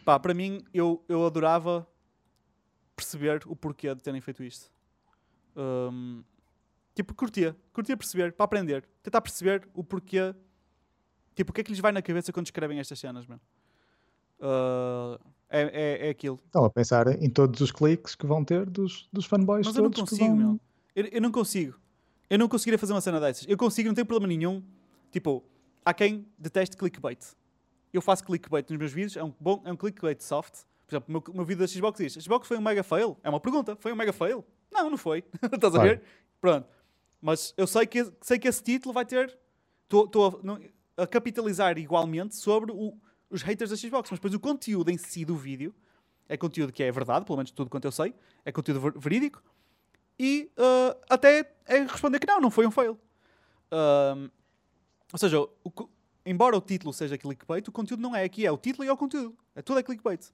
pá, 0.04 0.18
para 0.18 0.32
mim, 0.34 0.62
eu, 0.72 1.04
eu 1.08 1.26
adorava 1.26 1.86
perceber 2.96 3.42
o 3.46 3.54
porquê 3.56 3.94
de 3.94 4.02
terem 4.02 4.20
feito 4.20 4.42
isto. 4.42 4.70
Ahm, 5.56 6.22
tipo, 6.94 7.14
curtia. 7.14 7.56
Curtia 7.72 7.96
perceber, 7.96 8.32
para 8.32 8.44
aprender. 8.44 8.88
Tentar 9.02 9.20
perceber 9.20 9.68
o 9.74 9.82
porquê. 9.84 10.34
Tipo, 11.34 11.50
o 11.50 11.54
que 11.54 11.60
é 11.60 11.64
que 11.64 11.70
lhes 11.70 11.80
vai 11.80 11.92
na 11.92 12.02
cabeça 12.02 12.32
quando 12.32 12.46
escrevem 12.46 12.78
estas 12.78 12.98
cenas, 12.98 13.26
meu? 13.26 13.40
Ah, 14.40 15.18
É, 15.50 15.62
é, 15.62 16.06
é 16.06 16.10
aquilo. 16.10 16.40
Estão 16.46 16.64
a 16.64 16.70
pensar 16.70 17.08
em 17.22 17.28
todos 17.28 17.60
os 17.60 17.72
cliques 17.72 18.14
que 18.14 18.24
vão 18.26 18.44
ter 18.44 18.68
dos, 18.70 19.08
dos 19.12 19.26
fanboys 19.26 19.66
Mas 19.66 19.76
eu 19.76 19.82
não 19.82 19.90
consigo, 19.90 20.24
vão... 20.26 20.36
meu. 20.36 20.60
Eu, 20.94 21.04
eu 21.06 21.20
não 21.20 21.32
consigo. 21.32 21.78
Eu 22.28 22.38
não 22.38 22.48
conseguiria 22.48 22.78
fazer 22.78 22.92
uma 22.92 23.00
cena 23.00 23.18
dessas. 23.18 23.44
Eu 23.48 23.56
consigo, 23.56 23.88
não 23.88 23.94
tenho 23.94 24.06
problema 24.06 24.28
nenhum. 24.32 24.62
Tipo, 25.10 25.42
há 25.84 25.92
quem 25.92 26.24
deteste 26.38 26.76
clickbait. 26.76 27.18
Eu 27.92 28.00
faço 28.00 28.22
clickbait 28.22 28.70
nos 28.70 28.78
meus 28.78 28.92
vídeos, 28.92 29.16
é 29.16 29.24
um, 29.24 29.34
bom, 29.40 29.60
é 29.64 29.72
um 29.72 29.76
clickbait 29.76 30.22
soft. 30.22 30.60
Por 30.86 30.94
exemplo, 30.94 31.08
o 31.08 31.12
meu, 31.12 31.36
meu 31.38 31.44
vídeo 31.44 31.60
da 31.60 31.66
Xbox 31.66 31.98
diz: 31.98 32.14
Xbox 32.22 32.46
foi 32.46 32.56
um 32.56 32.60
mega 32.60 32.84
fail? 32.84 33.16
É 33.24 33.28
uma 33.28 33.40
pergunta, 33.40 33.74
foi 33.76 33.92
um 33.92 33.96
mega 33.96 34.12
fail? 34.12 34.44
Não, 34.70 34.88
não 34.88 34.96
foi. 34.96 35.24
Estás 35.52 35.74
a 35.74 35.82
ver? 35.82 36.02
Pronto. 36.40 36.68
Mas 37.20 37.52
eu 37.56 37.66
sei 37.66 37.86
que, 37.86 38.08
sei 38.20 38.38
que 38.38 38.46
esse 38.46 38.62
título 38.62 38.92
vai 38.92 39.04
ter. 39.04 39.36
Estou 39.92 40.40
a, 40.96 41.02
a 41.02 41.06
capitalizar 41.08 41.76
igualmente 41.78 42.36
sobre 42.36 42.70
o- 42.70 42.96
os 43.30 43.42
haters 43.42 43.70
da 43.70 43.76
Xbox. 43.76 44.10
Mas 44.10 44.18
depois 44.18 44.34
o 44.34 44.40
conteúdo 44.40 44.90
em 44.90 44.98
si 44.98 45.24
do 45.24 45.36
vídeo 45.36 45.74
é 46.28 46.36
conteúdo 46.36 46.72
que 46.72 46.82
é 46.82 46.90
verdade, 46.90 47.24
pelo 47.24 47.36
menos 47.36 47.50
tudo 47.50 47.70
quanto 47.70 47.84
eu 47.84 47.92
sei, 47.92 48.14
é 48.44 48.52
conteúdo 48.52 48.80
ver- 48.80 48.98
verídico. 48.98 49.42
E 50.18 50.50
ah, 50.56 50.96
até 51.08 51.52
é 51.66 51.78
responder 51.84 52.18
que 52.18 52.26
não, 52.26 52.40
não 52.40 52.50
foi 52.50 52.66
um 52.66 52.70
fail. 52.70 52.98
Ou 55.12 55.18
seja, 55.18 55.40
o 55.40 55.88
embora 56.24 56.56
o 56.56 56.60
título 56.60 56.92
seja 56.92 57.16
clickbait, 57.16 57.66
o 57.66 57.72
conteúdo 57.72 58.00
não 58.00 58.14
é 58.14 58.24
aqui, 58.24 58.44
é 58.46 58.52
o 58.52 58.58
título 58.58 58.84
e 58.84 58.88
é 58.88 58.92
o 58.92 58.96
conteúdo. 58.96 59.36
É 59.54 59.62
tudo 59.62 59.78
é 59.78 59.82
clickbait. 59.82 60.30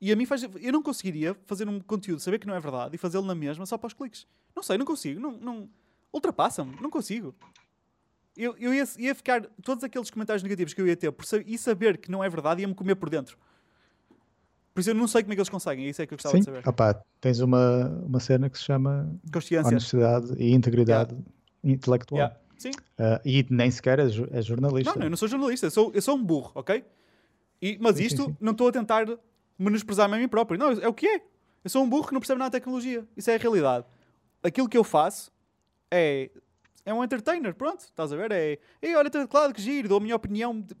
E 0.00 0.12
a 0.12 0.16
mim 0.16 0.26
faz. 0.26 0.42
Eu 0.42 0.72
não 0.72 0.82
conseguiria 0.82 1.34
fazer 1.46 1.68
um 1.68 1.80
conteúdo, 1.80 2.20
saber 2.20 2.38
que 2.38 2.46
não 2.46 2.54
é 2.54 2.60
verdade 2.60 2.94
e 2.94 2.98
fazê-lo 2.98 3.24
na 3.24 3.34
mesma 3.34 3.64
só 3.66 3.78
para 3.78 3.86
os 3.86 3.94
cliques. 3.94 4.26
Não 4.54 4.62
sei, 4.62 4.76
não 4.76 4.84
consigo. 4.84 5.20
Não, 5.20 5.32
não, 5.32 5.70
Ultrapassa-me, 6.12 6.76
não 6.80 6.90
consigo. 6.90 7.34
Eu, 8.36 8.56
eu 8.58 8.72
ia, 8.72 8.84
ia 8.98 9.14
ficar. 9.14 9.42
Todos 9.62 9.84
aqueles 9.84 10.10
comentários 10.10 10.42
negativos 10.42 10.72
que 10.72 10.80
eu 10.80 10.86
ia 10.86 10.96
ter 10.96 11.10
por 11.12 11.24
e 11.46 11.58
saber 11.58 11.98
que 11.98 12.10
não 12.10 12.22
é 12.24 12.28
verdade 12.28 12.62
ia-me 12.62 12.74
comer 12.74 12.94
por 12.94 13.10
dentro. 13.10 13.36
Por 14.74 14.80
isso 14.80 14.90
eu 14.90 14.94
não 14.94 15.06
sei 15.06 15.22
como 15.22 15.34
é 15.34 15.36
que 15.36 15.40
eles 15.40 15.50
conseguem, 15.50 15.86
é 15.86 15.90
isso 15.90 16.00
é 16.00 16.06
que 16.06 16.14
eu 16.14 16.16
gostava 16.16 16.34
Sim, 16.34 16.40
de 16.40 16.44
saber. 16.46 16.66
opá, 16.66 17.02
tens 17.20 17.40
uma, 17.40 17.88
uma 18.06 18.18
cena 18.20 18.48
que 18.48 18.56
se 18.56 18.64
chama 18.64 19.14
honestidade 19.66 20.32
e 20.38 20.52
integridade 20.54 21.14
intelectual. 21.62 22.18
Yeah. 22.18 22.40
Sim. 22.56 22.70
Ah, 22.98 23.20
e 23.24 23.44
nem 23.50 23.70
sequer 23.70 23.98
é, 23.98 24.04
é 24.04 24.40
jornalista. 24.42 24.90
Não, 24.92 24.98
não, 24.98 25.06
eu 25.06 25.10
não 25.10 25.16
sou 25.16 25.28
jornalista, 25.28 25.66
eu 25.66 25.70
sou, 25.70 25.92
eu 25.92 26.00
sou 26.00 26.16
um 26.16 26.24
burro, 26.24 26.52
ok? 26.54 26.82
E- 27.60 27.76
mas 27.80 27.96
Sim, 27.96 28.02
sim, 28.02 28.06
isto 28.06 28.24
sim. 28.26 28.36
não 28.40 28.52
estou 28.52 28.68
a 28.68 28.72
tentar 28.72 29.06
menosprezar-me 29.58 30.16
a 30.16 30.18
mim 30.18 30.28
próprio. 30.28 30.58
Não, 30.58 30.70
é 30.70 30.88
o 30.88 30.94
que 30.94 31.06
é. 31.06 31.22
Eu 31.64 31.70
sou 31.70 31.82
um 31.84 31.88
burro 31.88 32.08
que 32.08 32.14
não 32.14 32.20
percebe 32.20 32.38
nada 32.38 32.50
de 32.50 32.58
tecnologia. 32.58 33.06
Isso 33.16 33.30
é 33.30 33.34
a 33.34 33.38
realidade. 33.38 33.84
Aquilo 34.42 34.68
que 34.68 34.78
eu 34.78 34.84
faço 34.84 35.30
é. 35.90 36.30
É 36.84 36.92
um 36.92 37.02
entertainer, 37.04 37.54
pronto, 37.54 37.80
estás 37.80 38.12
a 38.12 38.16
ver? 38.16 38.32
É. 38.32 38.58
Ei, 38.80 38.94
olha, 38.96 39.08
claro 39.28 39.52
que 39.54 39.62
giro, 39.62 39.88
dou 39.88 39.98
a 39.98 40.00
minha 40.00 40.16
opinião. 40.16 40.60
de- 40.60 40.74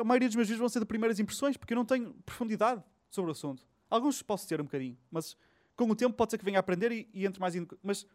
A 0.00 0.04
maioria 0.04 0.28
dos 0.28 0.36
meus 0.36 0.46
vídeos 0.48 0.58
vão 0.60 0.68
ser 0.68 0.80
de 0.80 0.84
primeiras 0.86 1.18
impressões 1.18 1.56
porque 1.56 1.72
eu 1.72 1.76
não 1.76 1.84
tenho 1.86 2.12
profundidade 2.26 2.82
sobre 3.08 3.30
o 3.30 3.32
assunto. 3.32 3.66
Alguns 3.88 4.22
posso 4.22 4.46
ter 4.46 4.60
um 4.60 4.64
bocadinho, 4.64 4.96
mas 5.10 5.36
com 5.74 5.84
o 5.90 5.94
tempo 5.96 6.14
pode 6.14 6.30
ser 6.32 6.38
que 6.38 6.44
venha 6.44 6.58
a 6.58 6.60
aprender 6.60 6.92
e, 6.92 7.08
e 7.14 7.24
entre 7.24 7.40
mais. 7.40 7.54
in- 7.54 7.66
Mas 7.82 8.06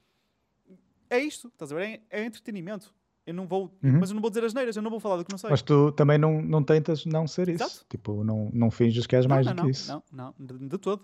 é 1.10 1.20
isto, 1.20 1.48
estás 1.48 1.72
a 1.72 1.76
ver? 1.76 2.02
É, 2.10 2.22
é 2.22 2.26
entretenimento. 2.26 2.94
Eu 3.26 3.34
não 3.34 3.46
vou. 3.48 3.64
Uhum. 3.84 4.00
Mas 4.00 4.10
eu 4.10 4.14
não 4.14 4.22
vou 4.22 4.30
dizer 4.30 4.44
as 4.46 4.54
neiras, 4.54 4.76
eu 4.76 4.82
não 4.82 4.90
vou 4.92 5.00
falar 5.00 5.18
do 5.18 5.26
que 5.26 5.32
não 5.32 5.38
sei. 5.38 5.50
Mas 5.50 5.62
tu 5.62 5.92
também 5.92 6.18
não, 6.18 6.42
não 6.42 6.64
tentas 6.64 7.06
não 7.06 7.28
ser 7.28 7.50
isso. 7.50 7.64
Exato. 7.64 7.86
Tipo, 7.90 8.24
não, 8.24 8.50
não 8.54 8.70
finges 8.72 9.06
que 9.08 9.16
és 9.16 9.26
não, 9.26 9.36
mais 9.36 9.46
não, 9.48 9.56
do 9.56 9.64
que 9.64 9.70
isso. 9.72 9.92
Não, 9.92 10.04
não, 10.12 10.36
de, 10.40 10.68
de 10.68 10.78
todo. 10.78 11.04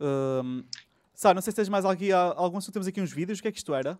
Hum, 0.00 0.64
Sá, 1.12 1.34
não 1.34 1.42
sei 1.42 1.50
se 1.50 1.56
tens 1.56 1.68
mais 1.68 1.84
aqui, 1.84 2.12
ah, 2.12 2.32
algum 2.36 2.58
assunto. 2.58 2.72
Temos 2.74 2.86
aqui 2.86 3.00
uns 3.00 3.12
vídeos. 3.12 3.40
O 3.40 3.42
que 3.42 3.48
é 3.48 3.52
que 3.52 3.58
isto 3.58 3.74
era? 3.74 3.98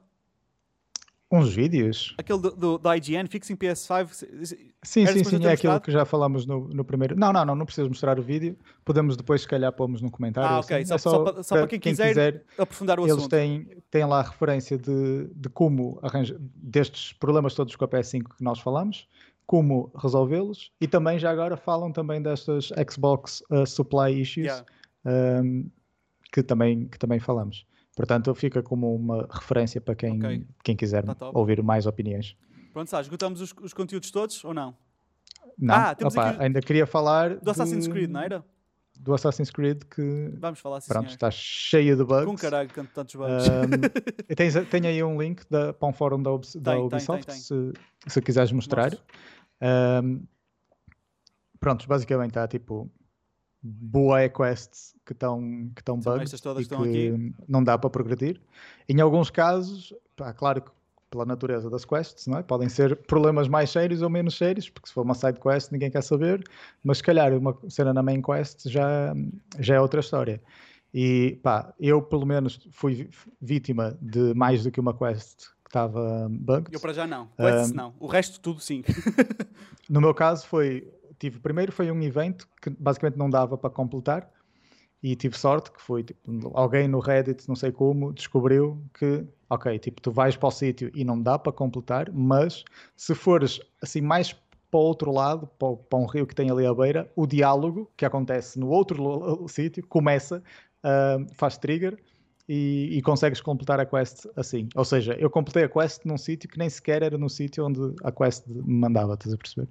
Uns 1.31 1.53
vídeos? 1.55 2.15
Aquele 2.17 2.41
do, 2.41 2.51
do, 2.57 2.79
da 2.79 2.97
IGN, 2.97 3.29
Fixing 3.29 3.55
PS5. 3.57 4.09
se- 4.13 4.47
se- 4.47 4.75
Sim, 4.83 5.07
sim, 5.07 5.25
sim, 5.25 5.45
é 5.45 5.53
aquilo 5.53 5.79
que 5.81 5.91
já 5.91 6.05
falámos 6.07 6.47
no, 6.47 6.69
no 6.69 6.85
primeiro. 6.85 7.15
Não, 7.19 7.33
não, 7.33 7.45
não, 7.45 7.55
não 7.55 7.67
precisas 7.67 7.87
mostrar 7.89 8.19
o 8.19 8.23
vídeo. 8.23 8.57
Podemos 8.85 9.15
depois, 9.17 9.43
se 9.43 9.49
calhar, 9.49 9.71
pôrmos 9.73 10.01
num 10.01 10.09
comentário. 10.09 10.49
Ah, 10.49 10.59
assim. 10.61 10.73
ok. 10.75 10.87
Só, 10.87 10.95
É 10.95 10.99
só 10.99 11.25
para, 11.25 11.43
só 11.43 11.57
para 11.57 11.67
quem, 11.67 11.79
quiser, 11.81 12.45
aprofundar 12.57 12.99
o 12.99 13.03
eles 13.03 13.13
assunto. 13.19 13.29
têm, 13.31 13.67
têm 13.91 14.07
lá 14.07 14.21
a 14.21 14.23
referência 14.23 14.79
de, 14.79 15.29
de 15.35 15.49
como 15.51 15.99
arranjar 16.03 16.39
destes 16.41 17.13
problemas 17.13 17.55
todos 17.55 17.77
com 17.77 17.85
a 17.85 17.89
PS5 17.89 18.23
que 18.39 18.43
nós 18.43 18.59
falamos, 18.61 19.07
como 19.47 19.93
resolvê-los 19.97 20.71
e 20.81 20.87
também 20.89 21.19
já 21.19 21.31
agora 21.31 21.57
falam 21.59 21.93
também 21.93 22.23
destas 22.23 22.71
Xbox 22.91 23.43
uh, 23.51 23.67
supply 23.67 24.19
issues 24.21 24.47
Yeah. 24.47 24.65
um, 25.43 25.69
que, 26.33 26.43
também, 26.43 26.87
que 26.87 26.99
também 26.99 27.19
falamos. 27.19 27.67
Portanto, 27.99 28.33
fica 28.33 28.63
como 28.63 28.95
uma 28.95 29.27
referência 29.29 29.81
para 29.81 29.93
quem, 29.97 30.19
Ok. 30.19 30.47
quem 30.63 30.77
quiser 30.77 31.03
Tá 31.05 31.31
ouvir 31.35 31.61
mais 31.65 31.85
opiniões. 31.85 32.37
Pronto, 32.73 32.89
Sá, 32.89 33.01
esgotamos 33.01 33.41
os, 33.41 33.53
os 33.61 33.75
conteúdos 33.75 34.13
todos 34.13 34.45
ou 34.45 34.55
não? 34.55 34.73
Não, 35.59 35.75
Ah, 35.75 35.97
Opa, 36.05 36.31
aqui- 36.31 36.43
ainda 36.45 36.61
queria 36.61 36.87
falar 36.87 37.35
Do 37.41 37.51
Assassin's 37.51 37.87
de- 37.87 37.91
Creed, 37.91 38.09
não 38.09 38.21
era? 38.21 38.45
Do 39.01 39.15
Assassin's 39.15 39.51
Creed 39.51 39.83
que 39.91 40.33
Vamos 40.39 40.61
falar 40.61 40.77
assim. 40.79 40.87
pronto, 40.89 41.09
está 41.11 41.29
cheio 41.29 41.97
de 41.97 42.05
bugs. 42.05 42.25
Com 42.25 42.37
caralho, 42.37 42.73
com 42.73 42.85
tantos 42.85 43.17
bugs. 43.17 43.49
Um, 43.49 43.55
tens, 44.37 44.55
tem 44.71 44.87
aí 44.87 45.03
um 45.03 45.21
link 45.21 45.43
da, 45.51 45.73
para 45.73 45.89
um 45.89 45.93
fórum 45.93 46.23
da, 46.23 46.31
Ubis- 46.31 46.55
da 46.55 46.71
Tem, 46.73 46.79
tem, 46.79 46.87
Ubisoft, 46.87 47.27
tem. 47.27 47.35
Se, 47.35 47.73
se 48.07 48.23
quiseres 48.23 48.53
mostrar. 48.53 48.93
Um, 49.61 50.23
pronto, 51.59 51.87
basicamente 51.89 52.31
está 52.31 52.47
tipo 52.47 52.89
boa 53.63 54.29
quests 54.29 54.95
que 55.05 55.13
estão 55.13 55.71
que 55.75 55.81
estão 55.81 55.99
bugs 55.99 56.33
e 56.33 56.67
que 56.67 57.35
não 57.49 57.63
dá 57.63 57.77
para 57.77 57.91
progredir. 57.91 58.41
Em 58.89 59.01
alguns 59.01 59.31
casos, 59.31 59.95
pá, 60.17 60.33
claro 60.33 60.63
que 60.63 60.71
pela 61.11 61.25
natureza 61.25 61.71
das 61.71 61.85
quests, 61.85 62.27
não 62.27 62.39
é? 62.39 62.43
podem 62.43 62.69
ser 62.69 62.95
problemas 62.95 63.49
mais 63.49 63.71
sérios 63.71 64.03
ou 64.03 64.11
menos 64.11 64.37
sérios, 64.37 64.69
porque 64.69 64.89
se 64.89 64.95
for 64.95 65.03
uma 65.03 65.15
side 65.15 65.41
quest 65.41 65.73
ninguém 65.73 65.91
quer 65.91 66.03
saber, 66.03 66.43
mas 66.85 66.99
se 66.99 67.03
calhar 67.03 67.33
uma 67.33 67.57
cena 67.69 67.95
na 67.95 68.03
main 68.03 68.21
quest 68.21 68.69
já, 68.69 69.15
já 69.59 69.77
é 69.77 69.81
outra 69.81 70.01
história. 70.01 70.41
E 70.93 71.39
pá, 71.43 71.73
eu 71.79 72.03
pelo 72.03 72.27
menos 72.27 72.69
fui 72.73 73.09
vítima 73.41 73.97
de 74.01 74.35
mais 74.35 74.65
do 74.65 74.71
que 74.71 74.81
uma 74.81 74.95
quest 74.95 75.49
que 75.65 75.71
estava 75.71 76.29
bugged. 76.31 76.73
Eu 76.73 76.81
para 76.81 76.93
já 76.93 77.07
não. 77.07 77.29
Quests 77.37 77.73
não. 77.73 77.95
O 77.99 78.07
resto 78.07 78.41
tudo 78.41 78.61
sim. 78.61 78.83
No 79.89 80.03
meu 80.03 80.13
caso 80.13 80.47
foi, 80.47 80.87
tive 81.19 81.41
primeiro 81.41 81.73
foi 81.73 81.91
um 81.91 82.03
evento 82.03 82.49
que 82.63 82.71
basicamente 82.71 83.17
não 83.17 83.29
dava 83.31 83.57
para 83.57 83.71
completar 83.71 84.31
e 85.03 85.15
tive 85.15 85.39
sorte 85.39 85.71
que 85.71 85.81
foi 85.81 86.03
tipo, 86.03 86.51
alguém 86.55 86.89
no 86.89 86.99
Reddit, 86.99 87.47
não 87.49 87.55
sei 87.55 87.71
como, 87.71 88.13
descobriu 88.13 88.83
que 88.95 89.25
ok, 89.49 89.79
tipo 89.79 90.01
tu 90.03 90.11
vais 90.11 90.37
para 90.37 90.49
o 90.49 90.51
sítio 90.51 90.91
e 90.95 91.05
não 91.05 91.21
dá 91.21 91.39
para 91.39 91.53
completar, 91.53 92.11
mas 92.13 92.65
se 92.97 93.15
fores 93.15 93.61
assim 93.83 94.01
mais 94.01 94.33
para 94.71 94.81
o 94.81 94.83
outro 94.83 95.11
lado, 95.11 95.47
para, 95.59 95.77
para 95.77 95.99
um 95.99 96.07
rio 96.07 96.27
que 96.27 96.35
tem 96.35 96.51
ali 96.51 96.67
à 96.67 96.75
beira, 96.75 97.11
o 97.17 97.27
diálogo 97.27 97.91
que 97.97 98.05
acontece 98.05 98.59
no 98.59 98.69
outro 98.69 99.47
sítio 99.49 99.87
começa, 99.87 100.43
ah, 100.83 101.19
faz 101.35 101.57
trigger 101.57 101.99
e, 102.49 102.97
e 102.99 103.03
consegues 103.03 103.41
completar 103.41 103.79
a 103.79 103.87
quest 103.87 104.27
assim. 104.37 104.69
Ou 104.75 104.85
seja, 104.85 105.15
eu 105.19 105.31
completei 105.31 105.65
a 105.65 105.69
quest 105.69 106.05
num 106.05 106.17
sítio 106.17 106.49
que 106.49 106.59
nem 106.59 106.69
sequer 106.69 107.03
era 107.03 107.19
no 107.19 107.29
sítio 107.29 107.67
onde 107.67 107.81
a 108.03 108.11
quest 108.11 108.47
me 108.47 108.81
mandava, 108.81 109.15
estás 109.15 109.35
a 109.35 109.37
perceber? 109.37 109.69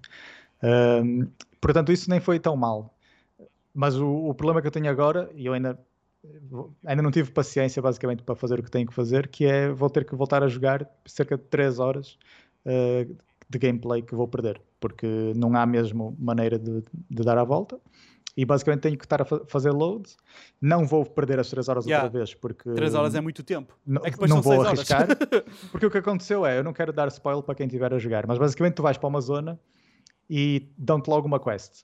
Um, 0.63 1.27
portanto, 1.61 1.91
isso 1.91 2.09
nem 2.09 2.19
foi 2.19 2.39
tão 2.39 2.55
mal. 2.55 2.93
Mas 3.73 3.95
o, 3.95 4.07
o 4.29 4.33
problema 4.33 4.61
que 4.61 4.67
eu 4.67 4.71
tenho 4.71 4.89
agora, 4.89 5.29
e 5.35 5.45
eu 5.45 5.53
ainda, 5.53 5.79
ainda 6.85 7.01
não 7.03 7.11
tive 7.11 7.31
paciência 7.31 7.81
basicamente 7.81 8.23
para 8.23 8.35
fazer 8.35 8.59
o 8.59 8.63
que 8.63 8.71
tenho 8.71 8.87
que 8.87 8.93
fazer, 8.93 9.27
que 9.27 9.45
é 9.45 9.69
vou 9.69 9.89
ter 9.89 10.03
que 10.05 10.15
voltar 10.15 10.43
a 10.43 10.47
jogar 10.47 10.87
cerca 11.05 11.37
de 11.37 11.43
3 11.43 11.79
horas 11.79 12.17
uh, 12.65 13.15
de 13.49 13.59
gameplay 13.59 14.01
que 14.01 14.15
vou 14.15 14.27
perder, 14.27 14.59
porque 14.79 15.31
não 15.35 15.55
há 15.55 15.65
mesmo 15.65 16.15
maneira 16.19 16.57
de, 16.57 16.83
de 17.09 17.23
dar 17.23 17.37
a 17.37 17.43
volta. 17.43 17.79
E 18.35 18.45
basicamente 18.45 18.81
tenho 18.81 18.95
que 18.97 19.03
estar 19.05 19.19
a 19.19 19.25
fa- 19.25 19.41
fazer 19.47 19.71
loads. 19.71 20.15
Não 20.61 20.85
vou 20.85 21.03
perder 21.03 21.39
as 21.39 21.49
3 21.49 21.67
horas 21.69 21.85
Yeah. 21.87 22.05
outra 22.05 22.19
vez, 22.19 22.35
porque 22.35 22.69
3 22.71 22.93
horas 22.93 23.15
é 23.15 23.21
muito 23.21 23.41
tempo. 23.43 23.75
não, 23.83 24.03
É 24.05 24.11
que 24.11 24.27
não 24.27 24.43
vou 24.43 24.61
arriscar. 24.61 25.07
Porque 25.71 25.87
o 25.87 25.89
que 25.89 25.97
aconteceu 25.97 26.45
é, 26.45 26.59
eu 26.59 26.63
não 26.63 26.71
quero 26.71 26.93
dar 26.93 27.07
spoiler 27.07 27.41
para 27.41 27.55
quem 27.55 27.65
estiver 27.65 27.91
a 27.91 27.97
jogar, 27.97 28.27
mas 28.27 28.37
basicamente 28.37 28.75
tu 28.75 28.83
vais 28.83 28.95
para 28.95 29.07
uma 29.09 29.19
zona 29.21 29.59
e 30.29 30.69
dão-te 30.77 31.09
logo 31.09 31.27
uma 31.27 31.39
quest. 31.39 31.83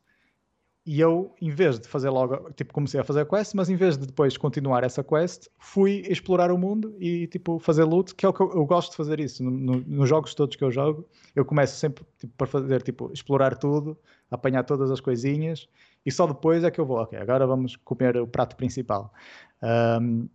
E 0.85 0.99
eu, 0.99 1.33
em 1.41 1.49
vez 1.49 1.79
de 1.79 1.87
fazer 1.87 2.09
logo, 2.09 2.51
tipo, 2.51 2.73
comecei 2.73 2.99
a 2.99 3.05
fazer 3.05 3.21
a 3.21 3.25
quest, 3.25 3.53
mas 3.55 3.69
em 3.69 3.75
vez 3.75 3.97
de 3.97 4.05
depois 4.05 4.35
continuar 4.35 4.83
essa 4.83 5.01
quest, 5.01 5.47
fui 5.57 6.03
explorar 6.09 6.51
o 6.51 6.57
mundo 6.57 6.93
e, 6.99 7.25
tipo, 7.27 7.57
fazer 7.57 7.85
loot, 7.85 8.13
que 8.13 8.25
é 8.25 8.29
o 8.29 8.33
que 8.33 8.41
eu, 8.41 8.51
eu 8.51 8.65
gosto 8.65 8.91
de 8.91 8.97
fazer 8.97 9.21
isso. 9.21 9.41
No- 9.43 9.49
no- 9.51 9.79
nos 9.87 10.09
jogos 10.09 10.35
todos 10.35 10.57
que 10.57 10.63
eu 10.63 10.69
jogo, 10.71 11.07
eu 11.33 11.45
começo 11.45 11.77
sempre, 11.77 12.03
tipo, 12.19 12.33
para 12.37 12.47
fazer, 12.47 12.81
tipo, 12.81 13.09
explorar 13.13 13.55
tudo, 13.57 13.97
apanhar 14.29 14.63
todas 14.63 14.91
as 14.91 14.99
coisinhas, 14.99 15.69
e 16.05 16.11
só 16.11 16.27
depois 16.27 16.65
é 16.65 16.71
que 16.71 16.81
eu 16.81 16.85
vou, 16.85 16.97
ok, 16.97 17.17
agora 17.17 17.47
vamos 17.47 17.77
comer 17.77 18.17
o 18.17 18.27
prato 18.27 18.57
principal. 18.57 19.13
Ahm, 19.61 20.27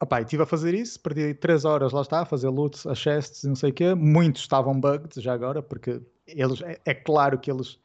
Opá, 0.00 0.20
estive 0.20 0.44
a 0.44 0.46
fazer 0.46 0.74
isso, 0.74 1.00
perdi 1.00 1.34
3 1.34 1.64
horas, 1.64 1.92
lá 1.92 2.02
está, 2.02 2.20
a 2.20 2.24
fazer 2.24 2.48
loots, 2.48 2.86
a 2.86 2.94
chests 2.94 3.42
e 3.42 3.48
não 3.48 3.56
sei 3.56 3.70
o 3.70 3.74
quê. 3.74 3.94
Muitos 3.94 4.42
estavam 4.42 4.78
bugged 4.78 5.20
já 5.20 5.32
agora, 5.32 5.60
porque 5.60 6.00
eles, 6.26 6.62
é, 6.62 6.78
é 6.84 6.94
claro 6.94 7.36
que 7.38 7.50
eles, 7.50 7.80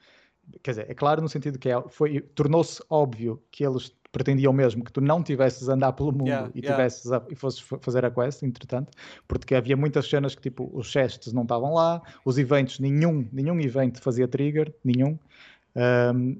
quer 0.62 0.72
dizer, 0.72 0.86
é 0.92 0.94
claro 0.94 1.22
no 1.24 1.28
sentido 1.30 1.58
que 1.58 1.70
é, 1.70 1.82
foi, 1.90 2.22
tornou-se 2.22 2.84
óbvio 2.88 3.42
que 3.50 3.66
eles 3.66 3.92
pretendiam 4.12 4.54
mesmo 4.54 4.84
que 4.84 4.94
tu 4.94 5.02
não 5.02 5.24
tivesses 5.24 5.68
a 5.68 5.74
andar 5.74 5.92
pelo 5.94 6.12
mundo 6.12 6.28
Yeah, 6.28 6.52
e, 6.54 6.60
yeah. 6.60 6.76
tivesses 6.78 7.12
a- 7.12 7.26
e 7.32 7.36
fosses 7.36 7.60
fa- 7.62 7.80
fazer 7.82 8.06
a 8.06 8.12
quest, 8.12 8.44
entretanto, 8.44 8.92
porque 9.28 9.56
havia 9.56 9.76
muitas 9.76 10.08
cenas 10.08 10.36
que 10.36 10.42
tipo, 10.44 10.70
os 10.72 10.86
chests 10.86 11.34
não 11.34 11.42
estavam 11.42 11.74
lá, 11.74 12.00
os 12.24 12.38
eventos, 12.38 12.78
nenhum, 12.80 13.28
nenhum 13.34 13.60
evento 13.60 14.00
fazia 14.00 14.28
trigger, 14.28 14.72
nenhum. 14.84 15.18
Ahm, 15.76 16.38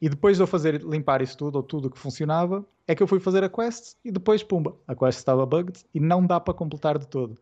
e 0.00 0.08
depois 0.08 0.36
de 0.36 0.42
eu 0.42 0.46
fazer 0.46 0.82
limpar 0.82 1.22
isso 1.22 1.36
tudo, 1.36 1.56
ou 1.56 1.62
tudo 1.62 1.90
que 1.90 1.98
funcionava, 1.98 2.64
é 2.86 2.94
que 2.94 3.02
eu 3.02 3.06
fui 3.06 3.18
fazer 3.18 3.42
a 3.42 3.48
quest 3.48 3.96
e 4.04 4.10
depois, 4.10 4.42
pumba, 4.42 4.76
a 4.86 4.94
quest 4.94 5.18
estava 5.18 5.44
bugged 5.46 5.84
e 5.94 6.00
não 6.00 6.26
dá 6.26 6.38
para 6.38 6.54
completar 6.54 6.98
de 6.98 7.06
todo. 7.06 7.38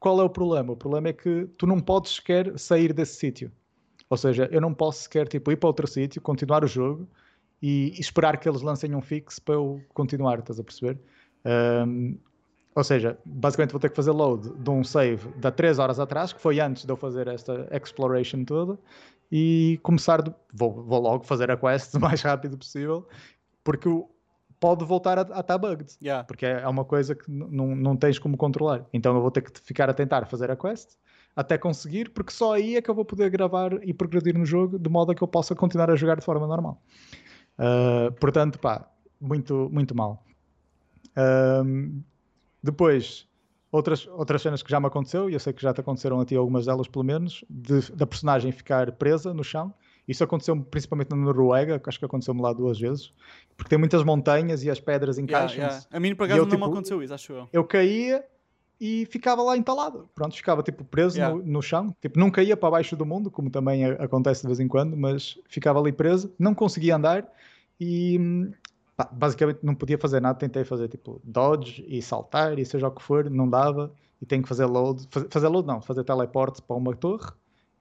Qual 0.00 0.20
é 0.20 0.24
o 0.24 0.30
problema? 0.30 0.72
O 0.72 0.76
problema 0.76 1.08
é 1.08 1.12
que 1.12 1.48
tu 1.58 1.66
não 1.66 1.80
podes 1.80 2.14
sequer 2.14 2.58
sair 2.58 2.92
desse 2.92 3.16
sítio. 3.16 3.52
Ou 4.08 4.16
seja, 4.16 4.48
eu 4.50 4.60
não 4.60 4.72
posso 4.72 5.02
sequer 5.02 5.28
tipo, 5.28 5.52
ir 5.52 5.56
para 5.56 5.68
outro 5.68 5.86
sítio, 5.86 6.20
continuar 6.22 6.64
o 6.64 6.66
jogo 6.66 7.06
e, 7.60 7.92
esperar 7.98 8.38
que 8.38 8.48
eles 8.48 8.62
lancem 8.62 8.94
um 8.94 9.02
fix 9.02 9.38
para 9.38 9.56
eu 9.56 9.82
continuar, 9.92 10.38
estás 10.38 10.58
a 10.58 10.64
perceber? 10.64 10.98
Um, 11.86 12.16
ou 12.74 12.84
seja, 12.84 13.18
basicamente 13.24 13.72
vou 13.72 13.80
ter 13.80 13.90
que 13.90 13.96
fazer 13.96 14.12
load 14.12 14.50
de 14.50 14.70
um 14.70 14.84
save 14.84 15.28
de 15.36 15.50
3 15.50 15.78
horas 15.78 15.98
atrás, 15.98 16.32
que 16.32 16.40
foi 16.40 16.60
antes 16.60 16.84
de 16.84 16.92
eu 16.92 16.96
fazer 16.96 17.26
esta 17.26 17.68
exploration 17.72 18.44
toda, 18.44 18.78
e 19.30 19.78
começar, 19.82 20.22
de, 20.22 20.34
vou, 20.52 20.82
vou, 20.82 21.00
logo 21.00 21.24
fazer 21.24 21.50
a 21.50 21.56
quest 21.56 21.94
o 21.96 22.00
mais 22.00 22.22
rápido 22.22 22.56
possível, 22.56 23.06
porque 23.62 23.88
pode 24.58 24.84
voltar 24.84 25.18
a, 25.18 25.36
a 25.36 25.40
estar 25.40 25.58
bugged, 25.58 25.96
yeah. 26.02 26.24
porque 26.24 26.46
é, 26.46 26.62
é 26.62 26.68
uma 26.68 26.84
coisa 26.84 27.14
que 27.14 27.30
não 27.30 27.96
tens 27.96 28.18
como 28.18 28.36
controlar. 28.36 28.84
Então 28.92 29.14
eu 29.14 29.22
vou 29.22 29.30
ter 29.30 29.42
que 29.42 29.60
ficar 29.60 29.88
a 29.88 29.94
tentar 29.94 30.26
fazer 30.26 30.50
a 30.50 30.56
quest 30.56 30.96
até 31.36 31.56
conseguir, 31.56 32.10
porque 32.10 32.32
só 32.32 32.54
aí 32.54 32.76
é 32.76 32.82
que 32.82 32.90
eu 32.90 32.94
vou 32.94 33.04
poder 33.04 33.30
gravar 33.30 33.72
e 33.84 33.94
progredir 33.94 34.36
no 34.36 34.44
jogo 34.44 34.76
de 34.76 34.90
modo 34.90 35.12
a 35.12 35.14
que 35.14 35.22
eu 35.22 35.28
possa 35.28 35.54
continuar 35.54 35.88
a 35.88 35.94
jogar 35.94 36.16
de 36.16 36.24
forma 36.24 36.46
normal. 36.48 36.82
Uh, 37.56 38.10
portanto, 38.18 38.58
pá, 38.58 38.90
muito, 39.20 39.68
muito 39.72 39.94
mal. 39.94 40.24
Uh, 41.10 42.02
depois, 42.60 43.27
outras, 43.70 44.06
outras 44.08 44.42
cenas 44.42 44.62
que 44.62 44.70
já 44.70 44.80
me 44.80 44.86
aconteceu, 44.86 45.28
e 45.28 45.34
eu 45.34 45.40
sei 45.40 45.52
que 45.52 45.62
já 45.62 45.72
te 45.72 45.80
aconteceram 45.80 46.20
a 46.20 46.24
ti 46.24 46.34
algumas 46.34 46.66
delas 46.66 46.88
pelo 46.88 47.04
menos, 47.04 47.44
de, 47.48 47.92
da 47.92 48.06
personagem 48.06 48.52
ficar 48.52 48.92
presa 48.92 49.32
no 49.34 49.44
chão. 49.44 49.72
Isso 50.06 50.24
aconteceu 50.24 50.58
principalmente 50.58 51.10
na 51.10 51.16
Noruega, 51.16 51.78
que 51.78 51.88
acho 51.88 51.98
que 51.98 52.04
aconteceu-me 52.04 52.40
lá 52.40 52.52
duas 52.52 52.80
vezes, 52.80 53.12
porque 53.56 53.68
tem 53.68 53.78
muitas 53.78 54.02
montanhas 54.02 54.64
e 54.64 54.70
as 54.70 54.80
pedras 54.80 55.18
encaixam-se. 55.18 55.56
Yeah, 55.56 55.74
yeah. 55.74 55.96
A 55.96 56.00
mim, 56.00 56.14
por 56.14 56.24
acaso, 56.24 56.40
eu, 56.40 56.44
não 56.44 56.50
tipo, 56.50 56.64
me 56.64 56.72
aconteceu 56.72 57.02
isso, 57.02 57.12
acho 57.12 57.32
eu. 57.32 57.48
Eu 57.52 57.62
caía 57.62 58.24
e 58.80 59.06
ficava 59.10 59.42
lá 59.42 59.54
entalado. 59.54 60.08
Pronto, 60.14 60.34
ficava 60.34 60.62
tipo 60.62 60.82
preso 60.82 61.18
yeah. 61.18 61.36
no, 61.36 61.44
no, 61.44 61.62
chão. 61.62 61.94
Tipo, 62.00 62.18
não 62.18 62.30
caía 62.30 62.56
para 62.56 62.70
baixo 62.70 62.96
do 62.96 63.04
mundo, 63.04 63.30
como 63.30 63.50
também 63.50 63.84
acontece 63.84 64.40
de 64.40 64.46
vez 64.46 64.60
em 64.60 64.68
quando, 64.68 64.96
mas 64.96 65.38
ficava 65.46 65.78
ali 65.78 65.92
preso, 65.92 66.32
não 66.38 66.54
conseguia 66.54 66.96
andar 66.96 67.30
e 67.78 68.18
pá, 68.18 68.67
basicamente 69.12 69.60
não 69.62 69.74
podia 69.74 69.98
fazer 69.98 70.20
nada. 70.20 70.38
Tentei 70.38 70.64
fazer 70.64 70.88
tipo 70.88 71.20
dodge 71.24 71.84
e 71.88 72.02
saltar 72.02 72.58
e 72.58 72.64
seja 72.64 72.88
o 72.88 72.90
que 72.90 73.02
for, 73.02 73.30
não 73.30 73.48
dava. 73.48 73.92
E 74.20 74.26
tenho 74.26 74.42
que 74.42 74.48
fazer 74.48 74.66
load, 74.66 75.06
fazer, 75.10 75.28
fazer 75.30 75.48
load 75.48 75.66
não, 75.66 75.80
fazer 75.80 76.02
teleporte 76.04 76.60
para 76.60 76.76
uma 76.76 76.94
torre 76.94 77.30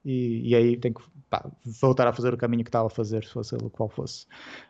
e, 0.07 0.51
e 0.51 0.55
aí 0.55 0.77
tenho 0.77 0.93
que 0.93 1.01
pá, 1.29 1.45
voltar 1.81 2.07
a 2.07 2.13
fazer 2.13 2.33
o 2.33 2.37
caminho 2.37 2.63
que 2.63 2.69
estava 2.69 2.87
a 2.87 2.89
fazer, 2.89 3.25
se 3.25 3.33
fosse 3.33 3.55
ele 3.55 3.69
qual 3.69 3.89
fosse. 3.89 4.25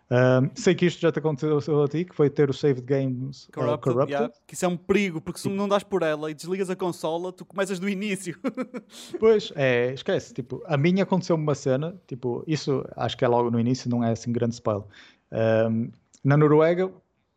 Um, 0.09 0.49
sei 0.55 0.73
que 0.73 0.87
isto 0.87 0.99
já 0.99 1.11
te 1.11 1.19
aconteceu 1.19 1.83
a 1.83 1.87
ti, 1.87 2.05
que 2.05 2.15
foi 2.15 2.27
ter 2.27 2.49
o 2.49 2.53
saved 2.53 2.81
games 2.81 3.45
uh, 3.45 3.51
corrupted. 3.51 3.77
Uh, 3.77 3.93
corrupted. 3.93 4.13
Yeah, 4.13 4.33
que 4.47 4.55
isso 4.55 4.65
é 4.65 4.67
um 4.67 4.75
perigo, 4.75 5.21
porque 5.21 5.39
se 5.39 5.47
não 5.47 5.67
das 5.67 5.83
por 5.83 6.01
ela 6.01 6.31
e 6.31 6.33
desligas 6.33 6.71
a 6.71 6.75
consola, 6.75 7.31
tu 7.31 7.45
começas 7.45 7.77
do 7.77 7.87
início. 7.87 8.35
pois, 9.19 9.53
é, 9.55 9.93
esquece. 9.93 10.33
Tipo, 10.33 10.63
a 10.65 10.75
minha 10.75 11.03
aconteceu 11.03 11.35
uma 11.35 11.53
cena, 11.53 11.95
tipo, 12.07 12.43
isso 12.47 12.83
acho 12.95 13.15
que 13.15 13.23
é 13.23 13.27
logo 13.27 13.51
no 13.51 13.59
início, 13.59 13.87
não 13.89 14.03
é 14.03 14.13
assim 14.13 14.31
grande 14.31 14.55
spoiler. 14.55 14.85
Um, 15.31 15.91
na 16.27 16.35
Noruega, 16.35 16.91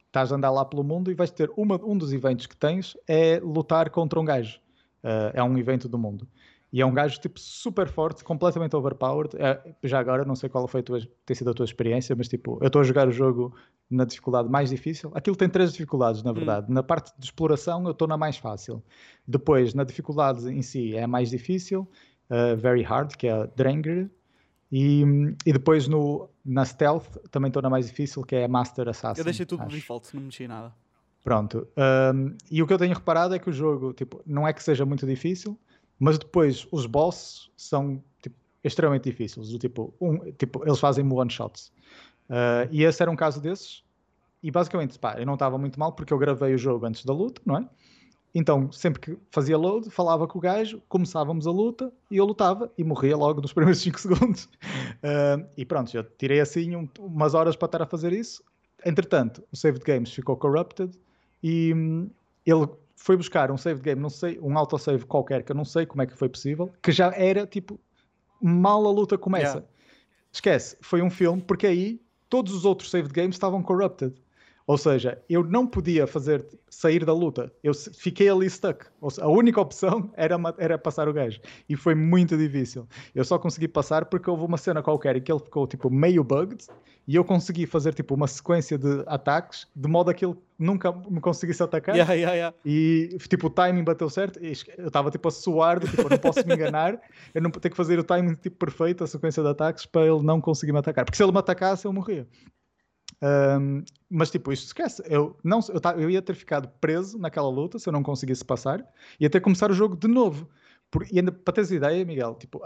estás 0.09 0.33
a 0.33 0.35
andar 0.35 0.51
lá 0.51 0.65
pelo 0.65 0.83
mundo 0.83 1.13
e 1.13 1.15
vais 1.15 1.31
ter 1.31 1.49
uma, 1.57 1.81
um 1.85 1.97
dos 1.97 2.13
eventos 2.13 2.49
que 2.49 2.57
tens 2.57 2.97
é 3.07 3.39
lutar 3.39 3.89
contra 3.89 4.19
um 4.19 4.25
gajo. 4.25 4.59
Uh, 5.05 5.31
é 5.33 5.43
um 5.45 5.57
evento 5.57 5.89
do 5.89 5.97
mundo. 5.97 6.27
E 6.73 6.81
é 6.81 6.87
um 6.87 6.93
gajo 6.93 7.21
tipo 7.21 7.39
super 7.39 7.87
forte, 7.87 8.25
completamente 8.25 8.75
overpowered. 8.75 9.37
É, 9.37 9.75
já 9.85 10.01
agora, 10.01 10.25
não 10.25 10.35
sei 10.35 10.49
qual 10.49 10.67
foi 10.67 10.81
a 10.81 10.83
tua, 10.83 11.01
tem 11.25 11.37
sido 11.37 11.51
a 11.51 11.55
tua 11.55 11.65
experiência, 11.65 12.17
mas 12.17 12.27
tipo, 12.27 12.59
eu 12.61 12.67
estou 12.67 12.81
a 12.81 12.85
jogar 12.85 13.07
o 13.07 13.13
jogo 13.13 13.55
na 13.89 14.05
dificuldade 14.05 14.49
mais 14.49 14.71
difícil. 14.71 15.13
Aquilo 15.15 15.37
tem 15.37 15.49
três 15.49 15.71
dificuldades, 15.71 16.25
na 16.25 16.33
hum. 16.33 16.35
verdade. 16.35 16.67
Hum. 16.69 16.75
Na 16.75 16.83
parte 16.83 17.13
de 17.17 17.25
exploração, 17.25 17.85
eu 17.85 17.93
estou 17.93 18.09
na 18.09 18.17
mais 18.17 18.39
fácil. 18.39 18.83
Depois, 19.25 19.73
na 19.73 19.85
dificuldade 19.85 20.49
em 20.53 20.63
si, 20.63 20.97
é 20.97 21.05
a 21.05 21.09
mais 21.09 21.31
difícil, 21.31 21.89
uh, 22.29 22.57
Very 22.57 22.83
Hard, 22.83 23.15
que 23.15 23.29
é 23.29 23.33
a 23.33 23.47
Dranger. 23.47 24.11
E, 24.73 25.03
e 25.45 25.53
depois 25.53 25.89
no, 25.89 26.29
na 26.45 26.65
Stealth, 26.65 27.17
também 27.31 27.49
estou 27.49 27.63
na 27.63 27.69
mais 27.69 27.87
difícil, 27.87 28.23
que 28.23 28.37
é 28.37 28.45
a 28.45 28.49
Master 28.49 28.89
Assassin. 28.89 29.21
Eu 29.21 29.25
deixei 29.25 29.45
tudo 29.45 29.65
no 29.65 29.69
default, 29.69 30.15
não 30.15 30.23
mexi 30.23 30.47
nada. 30.47 30.73
Pronto. 31.25 31.69
Um, 32.15 32.37
e 32.51 32.63
o 32.63 32.67
que 32.67 32.73
eu 32.73 32.79
tenho 32.79 32.95
reparado 32.95 33.35
é 33.35 33.39
que 33.39 33.51
o 33.51 33.53
jogo, 33.53 33.93
tipo, 33.93 34.23
não 34.25 34.47
é 34.47 34.53
que 34.53 34.63
seja 34.63 34.87
muito 34.87 35.07
difícil, 35.07 35.59
mas 35.99 36.19
depois 36.19 36.67
os 36.71 36.87
bosses 36.87 37.51
são 37.57 38.03
tipo, 38.23 38.37
extremamente 38.65 39.11
difíceis. 39.11 39.49
Tipo, 39.49 39.93
um, 40.01 40.33
tipo, 40.33 40.65
eles 40.65 40.79
fazem 40.79 41.11
one 41.11 41.31
shots. 41.31 41.73
Uh, 42.29 42.71
e 42.71 42.85
esse 42.85 43.03
era 43.03 43.11
um 43.11 43.17
caso 43.17 43.41
desses. 43.41 43.83
E 44.43 44.51
basicamente, 44.51 44.99
pá, 44.99 45.17
eu 45.19 45.27
não 45.27 45.35
estava 45.35 45.59
muito 45.59 45.79
mal 45.79 45.93
porque 45.93 46.13
eu 46.13 46.19
gravei 46.19 46.55
o 46.55 46.59
jogo 46.59 46.87
antes 46.87 47.05
da 47.05 47.13
luta, 47.13 47.43
não 47.45 47.59
é? 47.59 47.69
Então, 48.35 48.71
sempre 48.71 49.01
que 49.01 49.19
fazia 49.31 49.59
load, 49.59 49.91
falava 49.91 50.27
com 50.29 50.39
o 50.39 50.41
gajo, 50.41 50.81
começávamos 50.89 51.47
a 51.47 51.51
luta 51.51 51.93
e 52.11 52.17
eu 52.17 52.25
lutava 52.25 52.71
e 52.79 52.85
morria 52.85 53.17
logo 53.17 53.41
nos 53.41 53.53
primeiros 53.55 53.81
5 53.81 54.01
segundos. 54.01 54.45
Uh, 54.45 55.45
e 55.57 55.65
pronto, 55.65 55.95
eu 55.97 56.05
tirei 56.05 56.41
assim 56.41 56.77
um, 56.77 56.89
umas 56.99 57.35
horas 57.35 57.57
para 57.57 57.67
estar 57.67 57.83
a 57.83 57.87
fazer 57.87 58.13
isso. 58.13 58.43
Entretanto, 58.85 59.43
o 59.53 59.57
Saved 59.57 59.83
Games 59.85 60.13
ficou 60.13 60.37
corrupted 60.37 60.97
e 61.43 61.75
hum, 61.75 62.09
ele 62.47 62.69
foi 62.97 63.17
buscar 63.17 63.51
um 63.51 63.57
save 63.57 63.81
game, 63.81 64.01
não 64.01 64.11
sei, 64.11 64.39
um 64.41 64.57
autosave 64.59 65.05
qualquer, 65.07 65.43
que 65.43 65.53
eu 65.53 65.57
não 65.57 65.65
sei 65.65 65.87
como 65.87 66.03
é 66.03 66.07
que 66.07 66.15
foi 66.15 66.29
possível, 66.29 66.71
que 66.83 66.93
já 66.93 67.13
era 67.15 67.47
tipo 67.47 67.81
mal 68.41 68.87
a 68.87 68.91
luta 68.91 69.17
começa. 69.17 69.59
Yeah. 69.59 69.67
Esquece, 70.33 70.77
foi 70.81 71.03
um 71.03 71.11
filme, 71.11 71.43
porque 71.43 71.67
aí 71.67 72.01
todos 72.29 72.55
os 72.55 72.65
outros 72.65 72.91
saved 72.91 73.13
games 73.13 73.35
estavam 73.35 73.63
corrupted. 73.63 74.15
Ou 74.71 74.79
seja, 74.79 75.21
eu 75.29 75.43
não 75.43 75.67
podia 75.67 76.07
fazer 76.07 76.47
sair 76.71 77.05
da 77.05 77.13
luta. 77.13 77.53
Eu 77.61 77.75
fiquei 77.75 78.29
ali 78.29 78.49
stuck. 78.49 78.87
Seja, 79.09 79.25
a 79.25 79.29
única 79.29 79.61
opção 79.61 80.09
era, 80.17 80.37
era 80.59 80.79
passar 80.79 81.09
o 81.09 81.13
gajo. 81.13 81.41
E 81.69 81.75
foi 81.75 81.93
muito 81.97 82.39
difícil. 82.39 82.87
Eu 83.13 83.25
só 83.25 83.37
consegui 83.37 83.67
passar 83.67 84.05
porque 84.05 84.31
houve 84.31 84.45
uma 84.45 84.57
cena 84.57 84.81
qualquer 84.81 85.17
em 85.17 85.23
que 85.23 85.33
ele 85.33 85.41
ficou 85.41 85.67
tipo 85.67 85.91
meio 85.91 86.23
bugged 86.23 86.69
e 87.05 87.17
eu 87.17 87.25
consegui 87.25 87.67
fazer 87.67 87.95
tipo 87.95 88.15
uma 88.15 88.29
sequência 88.29 88.79
de 88.79 89.03
ataques 89.09 89.67
de 89.75 89.89
modo 89.89 90.09
a 90.09 90.15
que 90.15 90.25
ele 90.25 90.37
nunca 90.57 90.93
me 90.93 91.21
conseguisse 91.21 91.61
atacar. 91.61 91.97
Yeah, 91.97 92.15
yeah, 92.15 92.35
yeah. 92.37 92.57
E 92.65 93.19
tipo 93.29 93.49
o 93.49 93.51
timing 93.51 93.83
bateu 93.83 94.09
certo. 94.09 94.39
eu 94.39 94.53
estava 94.87 95.11
tipo 95.11 95.27
a 95.27 95.33
suar, 95.33 95.81
de, 95.81 95.89
tipo, 95.89 96.09
não 96.09 96.19
posso 96.19 96.47
me 96.47 96.55
enganar. 96.55 97.01
Eu 97.35 97.43
não 97.43 97.51
tenho 97.51 97.73
que 97.73 97.77
fazer 97.77 97.99
o 97.99 98.05
timing 98.05 98.35
tipo 98.35 98.57
perfeito, 98.57 99.03
a 99.03 99.07
sequência 99.09 99.43
de 99.43 99.49
ataques 99.49 99.85
para 99.85 100.07
ele 100.07 100.23
não 100.23 100.41
conseguir 100.41 100.71
me 100.71 100.79
atacar. 100.79 101.05
Porque 101.05 101.17
se 101.17 101.25
ele 101.25 101.33
me 101.33 101.39
atacasse, 101.39 101.87
eu 101.87 101.93
morria. 101.93 102.29
Um, 103.23 103.85
mas 104.09 104.31
tipo, 104.31 104.53
isto 104.53 104.67
esquece. 104.67 105.03
Eu, 105.07 105.37
não, 105.45 105.61
eu, 105.69 106.01
eu, 106.01 106.11
ia 106.11 106.23
ter 106.23 106.35
ficado 106.35 106.69
preso 106.81 107.19
naquela 107.19 107.49
luta 107.49 107.79
se 107.79 107.89
eu 107.89 107.93
não 107.93 108.03
conseguisse 108.03 108.45
passar. 108.45 108.85
Ia 109.19 109.29
ter 109.29 109.41
que 109.41 109.45
começar 109.45 109.71
o 109.71 109.75
jogo 109.75 109.97
de 109.97 110.09
novo. 110.09 110.49
Por, 110.91 111.07
e 111.13 111.19
ainda, 111.19 111.31
para 111.31 111.55
teres 111.55 111.71
ideia, 111.71 112.05
Miguel, 112.05 112.35
tipo, 112.35 112.63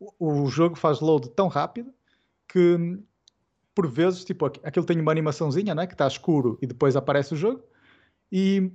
o, 0.00 0.42
o 0.42 0.46
jogo 0.46 0.76
faz 0.76 1.00
load 1.00 1.28
tão 1.30 1.48
rápido 1.48 1.92
que 2.48 2.98
por 3.74 3.86
vezes, 3.86 4.24
tipo, 4.24 4.46
aquilo 4.46 4.84
tem 4.84 5.00
uma 5.00 5.12
animaçãozinha, 5.12 5.72
né? 5.72 5.86
Que 5.86 5.94
está 5.94 6.06
escuro 6.06 6.58
e 6.60 6.66
depois 6.66 6.96
aparece 6.96 7.34
o 7.34 7.36
jogo. 7.36 7.62
E 8.32 8.72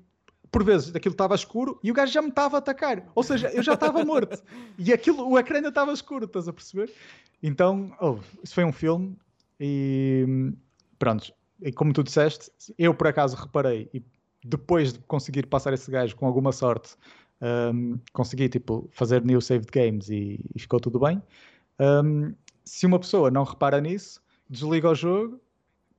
por 0.49 0.63
vezes 0.63 0.95
aquilo 0.95 1.13
estava 1.13 1.35
escuro 1.35 1.79
e 1.83 1.91
o 1.91 1.93
gajo 1.93 2.13
já 2.13 2.21
me 2.21 2.29
estava 2.29 2.57
a 2.57 2.59
atacar. 2.59 3.11
Ou 3.13 3.23
seja, 3.23 3.49
eu 3.49 3.61
já 3.61 3.73
estava 3.73 4.05
morto. 4.05 4.41
E 4.77 4.93
aquilo, 4.93 5.27
o 5.27 5.37
ecrã 5.37 5.57
ainda 5.57 5.69
estava 5.69 5.91
escuro, 5.91 6.25
estás 6.25 6.47
a 6.47 6.53
perceber? 6.53 6.93
Então, 7.41 7.91
oh, 7.99 8.17
isso 8.41 8.53
foi 8.53 8.63
um 8.63 8.71
filme 8.71 9.17
e 9.59 10.53
pronto, 10.99 11.33
e 11.61 11.71
como 11.71 11.93
tu 11.93 12.03
disseste, 12.03 12.51
eu 12.77 12.93
por 12.93 13.07
acaso 13.07 13.35
reparei 13.35 13.89
e 13.93 14.03
depois 14.43 14.93
de 14.93 14.99
conseguir 14.99 15.47
passar 15.47 15.73
esse 15.73 15.89
gajo 15.89 16.15
com 16.15 16.25
alguma 16.25 16.51
sorte, 16.51 16.95
um, 17.41 17.97
consegui 18.11 18.49
tipo 18.49 18.89
fazer 18.91 19.23
new 19.23 19.39
saved 19.41 19.69
games 19.71 20.09
e, 20.09 20.39
e 20.53 20.59
ficou 20.59 20.79
tudo 20.79 20.99
bem. 20.99 21.21
Um, 21.79 22.33
se 22.63 22.85
uma 22.85 22.99
pessoa 22.99 23.29
não 23.31 23.43
repara 23.43 23.79
nisso, 23.81 24.21
desliga 24.49 24.89
o 24.89 24.95
jogo, 24.95 25.39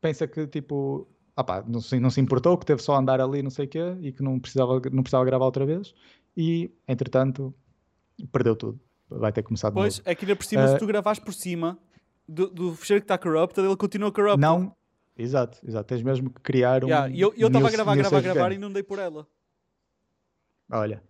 pensa 0.01 0.27
que 0.27 0.47
tipo, 0.47 1.07
ah 1.37 1.65
não, 1.67 1.81
se, 1.81 1.99
não 1.99 2.11
se 2.11 2.21
importou, 2.21 2.57
que 2.59 2.67
teve 2.67 2.83
só 2.83 2.95
a 2.95 2.99
andar 2.99 3.21
ali, 3.21 3.43
não 3.43 3.51
sei 3.51 3.67
o 3.67 3.69
quê, 3.69 3.97
e 4.01 4.13
que 4.13 4.23
não 4.23 4.39
precisava, 4.39 4.81
não 4.93 5.03
precisava 5.03 5.25
gravar 5.25 5.45
outra 5.45 5.67
vez, 5.67 5.95
e 6.37 6.71
entretanto 6.87 7.55
perdeu 8.33 8.57
tudo. 8.57 8.81
Vai 9.09 9.33
ter 9.33 9.43
de 9.43 9.73
pois, 9.73 10.01
é 10.05 10.15
que 10.15 10.25
ainda 10.25 10.35
por 10.35 10.45
cima, 10.45 10.65
uh, 10.65 10.69
se 10.69 10.79
tu 10.79 10.87
gravares 10.87 11.19
por 11.19 11.35
cima 11.35 11.79
do, 12.27 12.49
do 12.49 12.75
fecheiro 12.75 13.03
que 13.03 13.05
está 13.05 13.19
corrupted, 13.19 13.67
ele 13.67 13.77
continua 13.77 14.11
corrupted. 14.11 14.41
Não, 14.41 14.75
Exato, 15.17 15.59
exato. 15.67 15.87
Tens 15.87 16.03
mesmo 16.03 16.31
que 16.31 16.41
criar 16.41 16.85
um. 16.85 16.89
Yeah, 16.89 17.15
eu 17.17 17.47
estava 17.47 17.69
a 17.69 17.71
gravar, 17.71 17.97
gravar, 17.97 18.21
gravar 18.21 18.53
e 18.53 18.59
não 18.59 18.73
dei 18.73 18.83
por 18.83 18.99
ela. 18.99 19.27
Olha, 20.73 21.03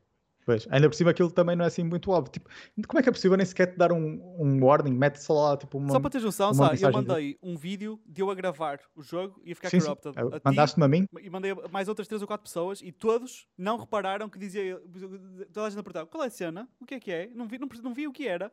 pois, 0.44 0.66
ainda 0.70 0.89
por 0.90 0.94
cima 0.94 1.10
aquilo 1.10 1.31
também 1.31 1.56
não 1.56 1.64
é 1.64 1.68
assim 1.68 1.82
muito 1.82 2.10
óbvio. 2.10 2.32
Tipo, 2.32 2.51
como 2.86 2.98
é 2.98 3.02
que 3.02 3.09
é 3.09 3.12
possível 3.12 3.36
nem 3.36 3.47
sequer 3.47 3.68
te 3.68 3.78
dar 3.78 3.93
um, 3.93 4.36
um 4.39 4.62
warning? 4.62 4.93
Mete 4.93 5.16
só 5.16 5.32
lá, 5.32 5.56
tipo, 5.56 5.78
uma. 5.78 5.90
Só 5.90 6.01
para 6.01 6.10
teres 6.10 6.24
noção, 6.24 6.52
sabe? 6.52 6.82
Eu 6.82 6.93
mandei 6.93 7.32
de... 7.32 7.39
um 7.43 7.56
vídeo 7.56 7.98
de 8.05 8.20
eu 8.20 8.31
a 8.31 8.35
gravar 8.35 8.81
o 8.94 9.02
jogo 9.02 9.40
e 9.43 9.52
a 9.52 9.55
ficar 9.55 9.70
sim, 9.70 9.81
corrupted. 9.81 10.14
Sim. 10.14 10.40
Mandaste-me 10.44 10.85
a 10.85 10.89
mim? 10.89 11.09
E 11.22 11.31
mandei 11.31 11.55
mais 11.70 11.89
outras 11.89 12.06
três 12.06 12.20
ou 12.20 12.28
quatro 12.28 12.44
pessoas 12.44 12.82
e 12.82 12.93
todos 12.93 13.47
não 13.56 13.78
repararam 13.78 14.28
que 14.28 14.39
dizia. 14.39 14.78
Toda 15.51 15.66
a 15.66 15.70
gente 15.70 15.78
a 15.78 15.82
perguntar 15.82 16.06
qual 16.06 16.24
é 16.24 16.26
a 16.26 16.31
cena? 16.31 16.68
O 16.78 16.85
que 16.85 16.94
é 16.94 17.01
que 17.01 17.10
é? 17.10 17.31
Não 17.35 17.47
vi, 17.47 17.59
não, 17.59 17.68
não 17.82 17.94
vi 17.94 18.06
o 18.06 18.12
que 18.12 18.28
era. 18.28 18.52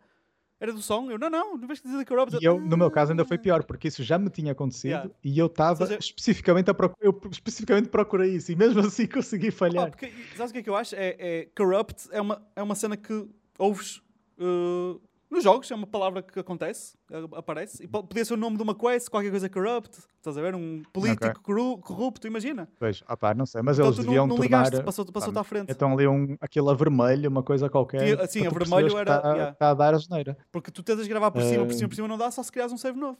Era 0.61 0.71
do 0.71 0.81
som? 0.81 1.09
Eu, 1.09 1.17
não, 1.17 1.27
não, 1.27 1.57
não 1.57 1.67
vais 1.67 1.81
dizer 1.81 2.05
corrupted. 2.05 2.39
E 2.41 2.45
eu, 2.45 2.59
no 2.61 2.77
meu 2.77 2.91
caso, 2.91 3.11
ainda 3.11 3.25
foi 3.25 3.37
Ah. 3.37 3.39
pior, 3.39 3.63
porque 3.63 3.87
isso 3.87 4.03
já 4.03 4.19
me 4.19 4.29
tinha 4.29 4.51
acontecido 4.51 4.91
Yeah. 4.91 5.11
e 5.23 5.39
eu 5.39 5.47
estava 5.47 5.87
seja- 5.87 5.97
especificamente 5.99 6.69
a 6.69 6.73
procurar, 6.75 7.03
eu 7.03 7.19
especificamente 7.31 7.89
procurei 7.89 8.35
isso 8.35 8.51
e 8.51 8.55
mesmo 8.55 8.79
assim 8.93 9.07
consegui 9.07 9.51
Pá, 9.51 9.57
falhar. 9.57 9.89
porque, 9.89 10.11
sabes 10.37 10.51
o 10.51 10.53
que 10.53 10.59
é 10.59 10.63
que 10.63 10.69
eu 10.69 10.75
acho? 10.75 10.95
É, 10.95 11.15
é 11.17 11.47
corrupt 11.57 12.07
é 12.11 12.21
uma, 12.21 12.39
é 12.55 12.61
uma 12.61 12.75
cena 12.75 12.95
que 12.95 13.27
ouves 13.57 14.03
uh, 14.39 15.01
nos 15.31 15.43
jogos, 15.45 15.71
é 15.71 15.75
uma 15.75 15.87
palavra 15.87 16.21
que 16.21 16.37
acontece, 16.37 16.97
uh, 17.09 17.35
aparece. 17.37 17.81
E 17.83 17.87
po- 17.87 18.03
podia 18.03 18.25
ser 18.25 18.33
o 18.33 18.37
nome 18.37 18.57
de 18.57 18.63
uma 18.63 18.75
quest, 18.75 19.07
qualquer 19.09 19.29
coisa 19.31 19.49
corrupt, 19.49 19.97
estás 20.17 20.37
a 20.37 20.41
ver? 20.41 20.53
Um 20.53 20.83
político 20.91 21.41
corru- 21.41 21.77
corrupto, 21.77 22.27
imagina. 22.27 22.67
Pois, 22.77 23.01
opá, 23.09 23.33
não 23.33 23.45
sei, 23.45 23.61
mas 23.61 23.79
Então 23.79 23.87
eles 23.87 23.97
deviam 23.97 24.27
não, 24.27 24.35
não 24.35 24.41
tornar. 24.43 24.63
ligaste, 24.65 24.83
passou-te 24.83 25.11
passou 25.11 25.31
à 25.39 25.43
frente. 25.43 25.71
Então 25.71 25.93
ali 25.93 26.05
um, 26.05 26.35
aquele 26.41 26.69
a 26.69 26.73
vermelho, 26.73 27.29
uma 27.29 27.41
coisa 27.41 27.69
qualquer. 27.69 28.19
Assim, 28.19 28.41
para 28.49 28.49
a 28.49 28.67
vermelho 28.67 28.97
era- 28.97 29.15
Está 29.15 29.31
yeah. 29.33 29.51
está 29.53 29.69
a 29.69 29.73
dar 29.73 29.95
a 29.95 29.97
geneira. 29.97 30.37
Porque 30.51 30.69
tu 30.69 30.83
tentas 30.83 31.07
gravar 31.07 31.31
por 31.31 31.41
cima, 31.43 31.65
por 31.65 31.73
cima, 31.73 31.85
Ah. 31.85 31.89
por 31.89 31.95
cima 31.95 32.07
não 32.09 32.17
dá, 32.17 32.29
só 32.29 32.43
se 32.43 32.51
criares 32.51 32.73
um 32.73 32.77
save 32.77 32.99
novo. 32.99 33.17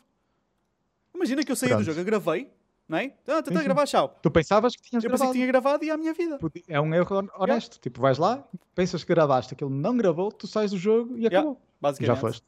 Imagina 1.16 1.44
que 1.44 1.52
eu 1.52 1.56
saí 1.56 1.70
do 1.70 1.76
Pronto. 1.76 1.86
jogo, 1.86 2.00
eu 2.00 2.06
gravei, 2.06 2.52
não 2.92 2.98
é? 2.98 3.14
Ah, 3.26 3.42
tentei 3.42 3.64
gravar, 3.64 3.88
tchau. 3.88 4.20
Tu 4.22 4.30
pensavas 4.30 4.76
que 4.76 4.82
tinhas 4.84 5.02
Eu 5.04 5.10
pensei 5.10 5.20
gravado. 5.20 5.32
que 5.32 5.38
tinha 5.38 5.48
gravado 5.48 5.84
e 5.86 5.90
é 5.90 5.94
a 5.94 5.98
minha 5.98 6.14
vida. 6.14 6.38
É 6.68 6.80
um 6.82 6.94
erro 6.94 7.20
hon- 7.22 7.30
honesto. 7.38 7.80
Tipo, 7.80 8.02
vais 8.02 8.18
lá, 8.18 8.46
pensas 8.76 9.04
que 9.04 9.14
gravaste, 9.14 9.54
aquilo 9.54 9.70
não 9.70 9.96
gravou, 9.96 10.32
tu 10.32 10.46
sais 10.46 10.72
do 10.72 10.78
jogo 10.78 11.18
e 11.18 11.26
acabou. 11.26 11.60
Basicamente. 11.80 12.16
Já 12.16 12.20
foste. 12.22 12.44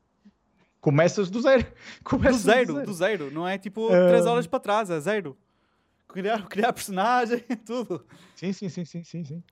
Começas 0.82 1.30
do 1.30 1.42
zero. 1.42 1.64
Do 2.04 2.04
Começas 2.04 2.42
zero, 2.42 2.86
do 2.86 2.94
zero. 2.94 3.32
Não 3.32 3.48
é 3.48 3.58
tipo 3.58 3.88
Ah. 3.88 4.10
3 4.10 4.26
horas 4.26 4.46
para 4.46 4.60
trás, 4.60 4.90
é 4.90 5.00
zero. 5.00 5.38
Criar, 6.10 6.46
criar 6.50 6.74
personagem, 6.74 7.40
tudo. 7.66 8.06
Sim, 8.36 8.52
sim, 8.52 8.68
sim, 8.68 8.84
sim, 8.84 9.02
sim. 9.04 9.24
sim. 9.24 9.44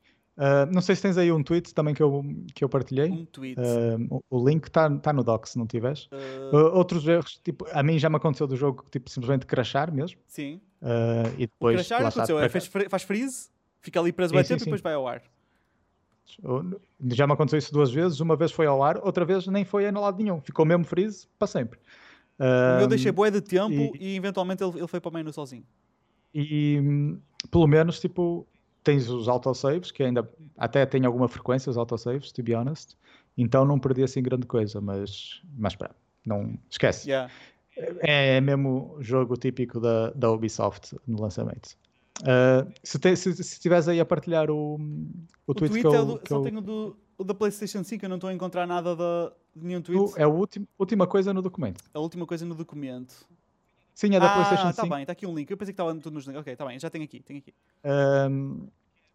Ah, 0.44 0.66
não 0.66 0.82
sei 0.82 0.96
se 0.96 1.04
tens 1.04 1.20
aí 1.20 1.32
um 1.32 1.44
tweet 1.44 1.72
também 1.72 1.94
que 1.94 2.02
eu, 2.02 2.26
que 2.56 2.64
eu 2.64 2.70
partilhei. 2.70 3.12
Um 3.12 3.26
tweet. 3.26 3.60
Ah, 3.60 3.96
o- 4.10 4.24
o 4.28 4.50
link 4.50 4.66
está 4.66 4.90
tá 4.98 5.14
no 5.14 5.24
doc, 5.24 5.46
se 5.46 5.56
não 5.60 5.68
tiveres. 5.68 6.06
Uh, 6.52 6.56
outros 6.74 7.08
erros, 7.08 7.40
tipo, 7.44 7.64
a 7.72 7.84
mim 7.84 8.00
já 8.00 8.10
me 8.10 8.16
aconteceu 8.16 8.48
do 8.48 8.56
jogo, 8.56 8.84
tipo, 8.90 9.08
simplesmente 9.08 9.46
crashar 9.46 9.94
mesmo. 9.94 10.18
sim. 10.26 10.60
E 11.38 11.44
O 11.44 11.48
depois. 11.48 11.76
crashar 11.76 12.02
lá 12.02 12.10
está, 12.10 12.24
aconteceu. 12.24 12.40
É, 12.40 12.50
faz, 12.50 12.66
faz 12.90 13.04
freeze, 13.04 13.50
fica 13.82 14.00
ali 14.00 14.12
preso 14.12 14.34
bem 14.34 14.44
tempo 14.44 14.58
sim. 14.60 14.64
e 14.64 14.66
depois 14.66 14.82
vai 14.82 14.96
ao 14.96 15.08
ar. 15.08 15.22
Já 17.08 17.28
me 17.28 17.34
aconteceu 17.34 17.60
isso 17.60 17.72
duas 17.72 17.92
vezes. 17.92 18.20
Uma 18.20 18.36
vez 18.36 18.52
foi 18.52 18.66
ao 18.66 18.82
ar, 18.82 18.98
outra 19.04 19.24
vez 19.26 19.46
nem 19.48 19.64
foi 19.64 19.86
a 19.88 19.92
lado 19.92 20.24
nenhum. 20.24 20.42
Ficou 20.42 20.66
mesmo 20.66 20.86
freeze 20.86 21.28
para 21.38 21.48
sempre. 21.48 21.78
O 22.40 22.78
meu 22.80 22.88
deixei 22.88 23.12
bué 23.12 23.30
de 23.30 23.42
tempo 23.42 23.96
e, 23.96 24.14
e- 24.14 24.16
eventualmente 24.16 24.64
ele, 24.64 24.80
ele 24.80 24.88
foi 24.88 25.00
para 25.00 25.10
o 25.10 25.14
menu 25.14 25.32
sozinho. 25.32 25.64
E 26.34 27.16
pelo 27.52 27.68
menos, 27.68 28.00
tipo, 28.00 28.48
tens 28.84 29.10
os 29.10 29.28
autosaves, 29.28 29.92
que 29.92 30.04
ainda 30.04 30.30
até 30.58 30.86
tem 30.86 31.06
alguma 31.06 31.28
frequência, 31.28 31.70
os 31.70 31.78
autosaves, 31.78 32.32
to 32.32 32.42
be 32.44 32.54
honest. 32.56 32.98
Então 33.38 33.66
não 33.66 33.80
perdi 33.80 34.04
assim 34.04 34.22
grande 34.22 34.46
coisa, 34.48 34.82
mas, 34.82 35.42
mas 35.58 35.76
pá, 35.76 35.92
não 36.26 36.58
esquece. 36.70 37.10
Yeah. 37.10 37.32
É, 38.02 38.38
é 38.38 38.42
mesmo 38.42 38.98
jogo 39.00 39.38
típico 39.38 39.80
da, 39.80 40.10
da 40.12 40.30
Ubisoft 40.32 40.96
no 41.08 41.22
lançamento. 41.22 41.78
Ah, 42.26 42.68
se, 42.84 43.00
te, 43.00 43.16
se, 43.16 43.34
se 43.34 43.42
estiveres 43.42 43.88
aí 43.88 44.00
a 44.00 44.06
partilhar 44.06 44.52
o, 44.52 44.76
o, 44.76 44.80
O 45.48 45.54
tweet 45.54 45.72
tweet 45.72 45.82
que 45.82 45.96
eu, 45.96 46.02
é 46.02 46.06
do, 46.06 46.20
que 46.20 46.30
só 46.30 46.36
eu- 46.36 46.42
tenho 46.42 46.62
do, 46.62 46.98
o 47.18 47.24
da 47.24 47.34
PlayStation 47.34 47.84
5, 47.84 48.04
eu 48.06 48.10
não 48.10 48.18
estou 48.18 48.30
a 48.30 48.34
encontrar 48.34 48.68
nada 48.68 48.96
da, 48.96 49.32
de 49.56 49.66
nenhum 49.66 49.82
tweet. 49.82 50.02
o- 50.14 50.18
é 50.18 50.24
a 50.24 50.28
última, 50.28 50.68
última 50.78 51.08
coisa 51.08 51.34
no 51.34 51.42
documento. 51.42 51.84
A 51.94 52.00
última 52.00 52.26
coisa 52.28 52.46
no 52.46 52.54
documento. 52.54 53.26
Sim, 54.02 54.16
é 54.16 54.20
da 54.20 54.26
ah, 54.26 54.34
PlayStation 54.34 54.70
está 54.72 54.82
5. 54.82 54.96
bem, 54.96 55.04
está 55.04 55.12
aqui 55.14 55.28
um 55.28 55.36
link. 55.36 55.52
Eu 55.52 55.56
pensei 55.58 55.76
que 55.76 55.80
estava 55.80 55.94
tudo 55.94 56.12
nos 56.16 56.26
links. 56.26 56.42
Ok, 56.42 56.52
está 56.54 56.66
bem, 56.66 56.80
já 56.80 56.90
tenho 56.90 57.04
aqui, 57.04 57.22
tenho 57.22 57.38
aqui. 57.38 57.54
ahm, 57.84 58.66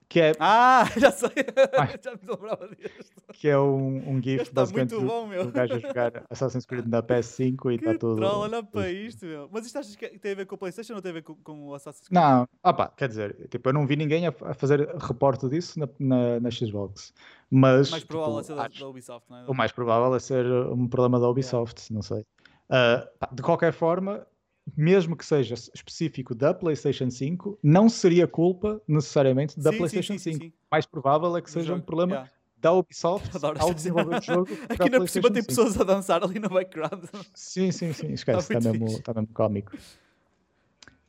que 0.08 0.20
é, 0.20 0.32
Ah, 0.38 0.84
já 0.96 1.10
sei. 1.10 1.30
Já 2.00 2.12
me 2.12 2.18
lembrava 2.24 2.68
deste. 2.68 3.12
que 3.32 3.48
é 3.48 3.58
um, 3.58 4.10
um 4.10 4.22
GIF 4.22 4.42
está 4.42 4.60
basicamente 4.60 4.94
muito 4.94 5.08
bom, 5.08 5.26
meu. 5.26 5.44
do 5.46 5.50
gajo 5.50 5.74
a 5.74 5.78
jogar 5.80 6.22
Assassin's 6.30 6.64
Creed 6.64 6.86
na 6.86 7.02
PS5 7.02 7.72
e 7.72 7.74
está 7.74 7.98
tudo. 7.98 8.14
troll, 8.14 8.42
olha 8.42 8.62
para 8.62 8.88
isto, 8.88 9.26
meu. 9.26 9.48
Mas 9.50 9.66
isto 9.66 9.76
achas 9.80 9.96
que 9.96 10.08
tem 10.20 10.30
a 10.30 10.34
ver 10.36 10.46
com 10.46 10.54
o 10.54 10.58
PlayStation 10.58 10.94
ou 10.94 11.02
tem 11.02 11.10
a 11.10 11.14
ver 11.14 11.22
com, 11.24 11.34
com 11.34 11.66
o 11.66 11.74
Assassin's 11.74 12.06
Creed? 12.06 12.22
Não, 12.22 12.48
opa, 12.62 12.88
quer 12.96 13.08
dizer, 13.08 13.48
tipo, 13.48 13.68
eu 13.68 13.72
não 13.72 13.84
vi 13.88 13.96
ninguém 13.96 14.28
a, 14.28 14.34
a 14.44 14.54
fazer 14.54 14.88
reporte 14.98 15.48
disso 15.48 15.80
na, 15.80 15.88
na, 15.98 16.38
na 16.38 16.50
Xbox. 16.52 17.12
Mas 17.50 17.90
mais 17.90 18.04
provável 18.04 18.40
tipo, 18.40 18.40
é 18.40 18.44
ser 18.44 18.54
da, 18.54 18.66
acho- 18.66 18.78
da 18.80 18.88
Ubisoft, 18.88 19.28
não 19.28 19.38
é? 19.38 19.44
o 19.50 19.54
mais 19.54 19.72
provável 19.72 20.14
é 20.14 20.20
ser 20.20 20.46
um 20.46 20.86
problema 20.86 21.18
da 21.18 21.28
Ubisoft, 21.28 21.92
não 21.92 22.02
sei. 22.02 22.24
Ah, 22.70 23.08
pá, 23.18 23.28
de 23.32 23.42
qualquer 23.42 23.72
forma, 23.72 24.24
mesmo 24.76 25.16
que 25.16 25.24
seja 25.24 25.54
específico 25.54 26.34
da 26.34 26.54
PlayStation 26.54 27.10
5, 27.10 27.58
não 27.62 27.88
seria 27.88 28.26
culpa 28.26 28.80
necessariamente 28.88 29.58
da 29.58 29.70
Sim, 29.70 29.78
PlayStation 29.78 30.12
sim, 30.14 30.18
sim, 30.18 30.32
5. 30.32 30.44
sim. 30.44 30.52
mais 30.70 30.86
provável 30.86 31.36
é 31.36 31.42
que 31.42 31.50
seja 31.50 31.74
um 31.74 31.80
problema 31.80 32.12
yeah. 32.12 32.30
da 32.58 32.72
Ubisoft 32.72 33.30
Adoro 33.36 33.60
ao 33.60 33.74
desenvolver 33.74 34.18
o 34.18 34.22
jogo. 34.22 34.48
Aqui 34.68 34.90
na 34.90 34.98
por 34.98 35.08
cima 35.08 35.30
tem 35.30 35.42
5. 35.42 35.48
pessoas 35.48 35.80
a 35.80 35.84
dançar 35.84 36.22
ali 36.24 36.38
no 36.38 36.48
background. 36.48 37.04
Sim, 37.34 37.70
sim, 37.70 37.92
sim, 37.92 38.12
esquece, 38.14 38.52
está 38.52 38.54
muito 38.54 38.80
mesmo, 38.80 38.88
fixe. 38.88 39.02
tá 39.02 39.14
mesmo 39.14 39.28
cómico. 39.32 39.72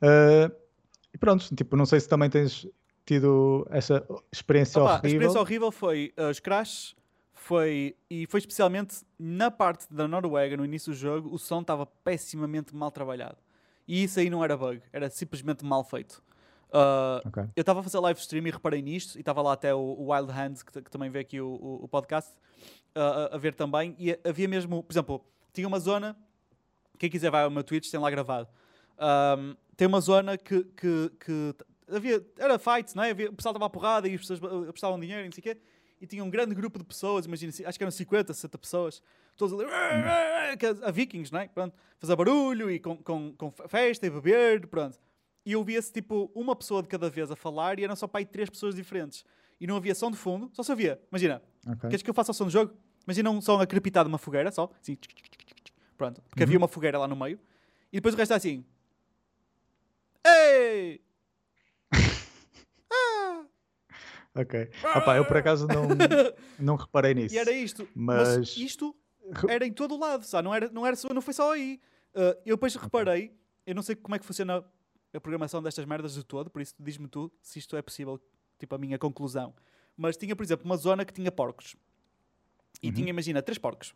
Ah, 0.02 0.52
e 1.14 1.18
pronto, 1.18 1.56
tipo, 1.56 1.76
não 1.76 1.86
sei 1.86 2.00
se 2.00 2.08
também 2.08 2.30
tens 2.30 2.68
tido 3.06 3.66
essa 3.72 4.06
experiência 4.32 4.82
Opa, 4.82 4.90
a 4.90 4.94
horrível. 4.94 5.10
experiência 5.10 5.40
horrível 5.40 5.72
foi 5.72 6.14
uh, 6.18 6.30
os 6.30 6.40
crashes, 6.40 6.96
foi, 7.34 7.96
e 8.10 8.28
foi 8.28 8.40
especialmente 8.40 8.98
na 9.18 9.50
parte 9.50 9.92
da 9.92 10.08
Noruega, 10.08 10.58
no 10.58 10.66
início 10.66 10.92
do 10.92 10.98
jogo, 10.98 11.34
o 11.34 11.40
som 11.40 11.62
estava 11.62 11.86
pessimamente 11.86 12.76
mal 12.76 12.92
trabalhado. 12.92 13.38
E 13.88 14.04
isso 14.04 14.20
aí 14.20 14.30
não 14.30 14.44
era 14.44 14.58
bug, 14.58 14.82
era 14.92 15.10
simplesmente 15.10 15.64
mal 15.64 15.84
feito. 15.84 16.22
Uh, 16.70 17.26
Ok. 17.28 17.44
eu 17.56 17.62
estava 17.62 17.80
a 17.80 17.84
fazer 17.84 18.00
live 18.00 18.20
stream 18.20 18.46
e 18.48 18.52
reparei 18.52 18.82
nisto, 18.82 19.16
e 19.18 19.22
estava 19.22 19.42
lá 19.42 19.54
até 19.54 19.74
o, 19.74 19.80
o 19.80 20.12
Wild 20.12 20.32
Hands, 20.32 20.62
que, 20.64 20.82
que 20.82 20.92
também 20.92 21.10
vê 21.10 21.20
aqui 21.20 21.40
o, 21.40 21.48
o- 21.48 21.84
o 21.86 21.88
podcast, 21.88 22.32
uh, 22.96 23.32
a, 23.32 23.36
a 23.36 23.38
ver 23.38 23.54
também, 23.54 23.96
e 23.98 24.18
havia 24.28 24.48
mesmo, 24.48 24.84
por 24.84 24.92
exemplo, 24.94 25.26
tinha 25.54 25.68
uma 25.68 25.80
zona, 25.80 26.16
quem 27.00 27.10
quiser 27.10 27.32
vai 27.32 27.44
ao 27.44 27.50
meu 27.50 27.64
Twitch, 27.64 27.90
tem 27.90 28.00
lá 28.00 28.10
gravado, 28.12 28.48
Um, 29.00 29.56
tem 29.78 29.88
uma 29.88 30.02
zona 30.02 30.38
que, 30.38 30.64
que, 30.76 31.12
que 31.24 31.56
havia, 31.88 32.26
era 32.40 32.58
fight, 32.58 32.96
não 32.96 33.04
é? 33.04 33.12
Havia, 33.12 33.30
o 33.30 33.34
pessoal 33.34 33.52
estava 33.54 33.68
à 33.68 33.70
porrada 33.70 34.08
e 34.08 34.16
as 34.16 34.22
pessoas 34.22 34.40
prestavam 34.72 35.00
dinheiro 35.00 35.22
e 35.22 35.26
não 35.26 35.32
sei 35.32 35.40
o 35.40 35.44
quê, 35.44 35.58
e 35.99 36.06
tinha 36.07 36.24
um 36.24 36.30
grande 36.30 36.53
grupo 36.53 36.78
de 36.78 36.86
pessoas, 36.86 37.26
imagina, 37.26 37.52
acho 37.65 37.78
que 37.78 37.84
eram 37.84 37.91
50, 37.91 38.34
60 38.34 38.57
pessoas, 38.57 39.02
todos 39.36 39.60
ali, 39.60 39.68
que 40.57 40.65
a 40.65 40.91
vikings, 40.91 41.32
não 41.34 41.40
é? 41.40 41.48
Pronto, 41.48 41.76
fazer 41.99 42.15
barulho 42.15 42.69
e 42.69 42.80
com, 42.80 42.98
com, 42.98 43.34
com 43.36 43.52
festa 43.68 44.06
e 44.06 44.10
beber, 44.10 44.68
pronto. 44.68 44.99
E 45.45 45.53
eu 45.53 45.64
via-se 45.64 45.91
tipo 45.94 46.30
uma 46.36 46.56
pessoa 46.56 46.82
de 46.82 46.88
cada 46.90 47.10
vez 47.10 47.32
a 47.32 47.36
falar 47.36 47.80
e 47.80 47.84
eram 47.84 47.95
só 47.95 48.06
para 48.07 48.19
aí 48.19 48.26
três 48.26 48.49
pessoas 48.49 48.76
diferentes. 48.76 49.24
E 49.60 49.65
não 49.65 49.78
havia 49.78 49.95
som 49.95 50.11
de 50.11 50.18
fundo, 50.18 50.49
só 50.53 50.61
se 50.61 50.72
havia. 50.72 51.02
Imagina, 51.11 51.41
Ok. 51.65 51.90
queres 51.90 52.02
que 52.03 52.10
eu 52.10 52.14
faça 52.14 52.32
o 52.32 52.34
som 52.34 52.45
do 52.45 52.52
jogo? 52.52 52.74
Imagina 53.07 53.30
um 53.32 53.41
som 53.41 53.60
a 53.60 53.65
crepitar 53.65 54.03
de 54.03 54.10
uma 54.10 54.18
fogueira 54.18 54.52
só, 54.52 54.69
assim, 54.82 54.98
pronto, 55.98 56.22
porque 56.30 56.44
havia 56.44 56.57
uma 56.57 56.68
fogueira 56.68 56.99
lá 56.99 57.07
no 57.07 57.15
meio. 57.15 57.40
E 57.91 57.98
depois 57.98 58.14
o 58.14 58.18
resto 58.18 58.34
é 58.34 58.36
assim. 58.36 58.65
Ei! 60.26 61.02
Ok. 64.38 64.70
Opa, 64.96 65.18
eu 65.18 65.26
por 65.26 65.38
acaso 65.38 65.68
não, 65.68 65.88
não 66.60 66.76
reparei 66.76 67.14
nisso. 67.14 67.34
E 67.36 67.38
era 67.38 67.52
isto. 67.52 67.88
Mas, 67.96 68.38
Mas- 68.38 68.58
isto 68.58 68.96
era 69.50 69.66
em 69.66 69.72
todo 69.74 69.96
o 69.96 70.00
lado, 70.00 70.24
sabe? 70.26 70.46
Não, 70.46 70.54
era, 70.54 70.70
não, 70.70 70.86
era 70.86 70.96
só, 70.96 71.14
não 71.14 71.22
foi 71.22 71.34
só 71.34 71.52
aí. 71.54 71.80
Uh, 72.16 72.38
eu 72.46 72.56
depois 72.56 72.76
reparei, 72.76 73.36
eu 73.66 73.76
não 73.76 73.82
sei 73.82 73.96
como 73.96 74.16
é 74.16 74.20
que 74.20 74.26
funciona 74.26 74.64
a 75.14 75.20
programação 75.20 75.62
destas 75.62 75.86
merdas 75.86 76.14
de 76.14 76.24
todo, 76.24 76.50
por 76.50 76.62
isso 76.62 76.76
diz-me 76.80 77.08
tu 77.08 77.32
se 77.42 77.60
isto 77.60 77.76
é 77.76 77.82
possível, 77.82 78.20
tipo 78.60 78.74
a 78.76 78.78
minha 78.78 78.98
conclusão. 79.00 79.54
Mas 79.96 80.16
tinha, 80.18 80.36
por 80.36 80.44
exemplo, 80.44 80.66
uma 80.66 80.78
zona 80.78 81.04
que 81.04 81.14
tinha 81.14 81.32
porcos. 81.32 81.76
E 82.82 82.88
Uhum. 82.90 82.94
tinha, 82.94 83.10
imagina, 83.10 83.42
três 83.42 83.58
porcos. 83.58 83.94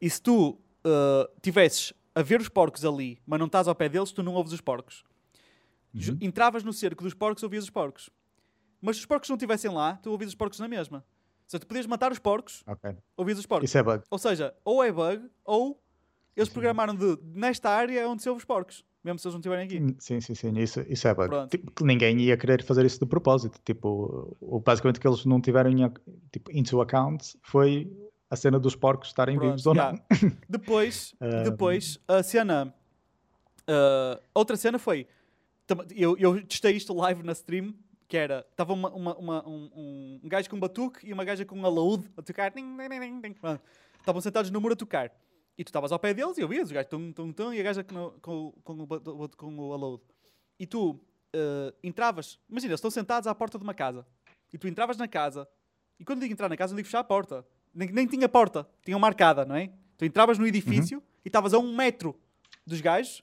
E 0.00 0.10
se 0.10 0.20
tu 0.20 0.50
uh, 0.50 0.60
tivesses 1.40 1.92
a 2.14 2.22
ver 2.22 2.40
os 2.40 2.48
porcos 2.48 2.84
ali, 2.84 3.20
mas 3.24 3.38
não 3.38 3.46
estás 3.46 3.68
ao 3.68 3.74
pé 3.74 3.88
deles, 3.88 4.10
tu 4.10 4.22
não 4.22 4.34
ouves 4.34 4.52
os 4.52 4.60
porcos. 4.60 5.04
Uhum. 5.94 6.18
Entravas 6.20 6.62
no 6.64 6.72
cerco 6.72 7.02
dos 7.04 7.14
porcos, 7.14 7.42
ouvias 7.42 7.64
os 7.64 7.70
porcos. 7.70 8.10
Mas 8.80 8.96
se 8.96 9.00
os 9.00 9.06
porcos 9.06 9.28
não 9.28 9.36
estivessem 9.36 9.70
lá, 9.70 9.96
tu 10.02 10.10
ouvias 10.10 10.30
os 10.30 10.34
porcos 10.34 10.58
na 10.58 10.68
mesma. 10.68 10.98
Ou 10.98 11.04
seja, 11.46 11.60
tu 11.60 11.66
podias 11.66 11.86
matar 11.86 12.12
os 12.12 12.18
porcos, 12.18 12.62
Ok. 12.66 12.96
ouvias 13.16 13.38
os 13.38 13.46
porcos. 13.46 13.68
Isso 13.68 13.76
é 13.78 13.82
bug. 13.82 14.04
Ou 14.10 14.18
seja, 14.18 14.54
ou 14.64 14.82
é 14.84 14.90
bug, 14.92 15.28
ou 15.44 15.82
eles 16.36 16.48
programaram 16.48 16.94
de 16.94 17.18
nesta 17.34 17.68
área 17.70 18.00
é 18.00 18.06
onde 18.06 18.22
se 18.22 18.28
ouve 18.28 18.38
os 18.38 18.44
porcos, 18.44 18.84
mesmo 19.02 19.18
se 19.18 19.26
eles 19.26 19.34
não 19.34 19.40
estiverem 19.40 19.64
aqui. 19.66 19.96
Sim, 19.98 20.20
sim, 20.20 20.34
sim, 20.34 20.56
isso, 20.58 20.80
isso 20.88 21.08
é 21.08 21.12
bug. 21.14 21.48
Tipo, 21.48 21.84
ninguém 21.84 22.18
ia 22.20 22.36
querer 22.36 22.62
fazer 22.62 22.86
isso 22.86 23.00
de 23.00 23.06
propósito. 23.06 23.60
Tipo, 23.64 24.36
o, 24.40 24.60
basicamente 24.60 24.98
o 24.98 25.00
que 25.00 25.08
eles 25.08 25.24
não 25.26 25.40
tiveram 25.40 25.72
tipo, 26.32 26.50
into 26.52 26.80
account 26.80 27.36
foi 27.42 27.90
a 28.30 28.36
cena 28.36 28.58
dos 28.60 28.76
porcos 28.76 29.08
estarem 29.08 29.36
Pronto, 29.36 29.50
vivos 29.50 29.66
ou 29.66 29.74
já. 29.74 29.92
não. 29.92 30.00
Depois, 30.48 31.14
depois 31.44 31.98
a 32.06 32.22
cena. 32.22 32.72
ah, 33.66 34.20
outra 34.32 34.56
cena 34.56 34.78
foi. 34.78 35.06
Eu, 35.94 36.16
eu 36.16 36.46
testei 36.46 36.76
isto 36.76 36.94
live 36.94 37.22
na 37.24 37.32
stream. 37.32 37.74
Que 38.10 38.16
era. 38.16 38.44
Estava 38.50 38.72
uma, 38.72 38.90
uma- 38.90 39.16
uma- 39.16 39.48
um, 39.48 40.20
um- 40.24 40.28
gajo 40.28 40.50
com 40.50 40.56
um 40.56 40.60
batuque 40.60 41.06
e 41.06 41.12
uma 41.12 41.24
gaja 41.24 41.44
com 41.44 41.56
um 41.56 41.64
alaúde 41.64 42.10
a 42.16 42.22
tocar. 42.22 42.52
Estavam 43.98 44.20
sentados 44.20 44.50
no 44.50 44.60
muro 44.60 44.74
a 44.74 44.76
tocar. 44.76 45.12
E 45.56 45.62
tu 45.64 45.68
estavas 45.68 45.92
ao 45.92 45.98
pé 45.98 46.12
deles 46.12 46.36
e 46.36 46.42
ouvias 46.42 46.70
o 46.70 46.74
gajo 46.74 46.88
tum, 46.88 47.12
tum, 47.12 47.32
tum, 47.32 47.52
e 47.52 47.60
a 47.60 47.62
gaja 47.62 47.84
com, 47.84 47.94
o- 48.06 48.10
com, 48.20 48.52
com, 48.64 48.72
o, 48.82 49.28
com 49.36 49.56
o 49.58 49.72
alaúde. 49.72 50.02
E 50.58 50.66
tu 50.66 50.98
ah, 51.34 51.72
entravas. 51.84 52.38
Imagina, 52.50 52.74
estão 52.74 52.90
sentados 52.90 53.26
à 53.28 53.34
porta 53.34 53.56
de 53.58 53.62
uma 53.64 53.74
casa. 53.74 54.04
E 54.52 54.58
tu 54.58 54.66
entravas 54.66 54.96
na 54.96 55.06
casa. 55.06 55.48
E 55.98 56.04
quando 56.04 56.18
digo 56.20 56.32
entrar 56.32 56.48
na 56.48 56.56
casa, 56.56 56.72
não 56.72 56.76
digo 56.78 56.86
fechar 56.88 56.98
a 57.00 57.04
porta. 57.04 57.46
Nem, 57.72 57.88
nem 57.92 58.06
tinha 58.06 58.28
porta. 58.28 58.68
Tinha 58.84 58.98
marcada, 58.98 59.44
não 59.44 59.54
é? 59.54 59.70
Tu 59.96 60.04
entravas 60.04 60.36
no 60.36 60.46
edifício 60.46 60.98
uhum. 60.98 61.04
e 61.24 61.28
estavas 61.28 61.54
a 61.54 61.58
um 61.58 61.76
metro 61.76 62.18
dos 62.66 62.80
gajos 62.80 63.22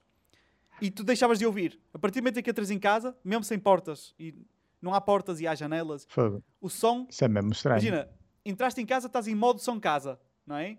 e 0.82 0.90
tu 0.92 1.04
deixavas 1.04 1.40
de 1.40 1.46
ouvir. 1.46 1.78
A 1.94 2.00
partir 2.00 2.22
do 2.22 2.24
momento 2.24 2.40
em 2.40 2.44
que 2.44 2.50
entras 2.52 2.70
em 2.72 2.80
casa, 2.80 3.18
mesmo 3.26 3.44
sem 3.44 3.58
portas, 3.60 4.14
e 4.20 4.34
não 4.82 4.94
há 4.94 5.02
portas 5.02 5.40
e 5.40 5.48
há 5.48 5.56
janelas, 5.56 6.06
Fogo. 6.10 6.44
o 6.62 6.70
som. 6.70 7.08
Isso 7.10 7.24
é 7.24 7.28
mesmo 7.28 7.52
estranho. 7.52 7.82
Imagina, 7.82 8.10
entraste 8.46 8.82
em 8.82 8.86
casa, 8.86 9.08
estás 9.08 9.28
em 9.28 9.36
modo 9.36 9.60
som 9.60 9.80
casa, 9.80 10.20
não 10.46 10.58
é? 10.58 10.78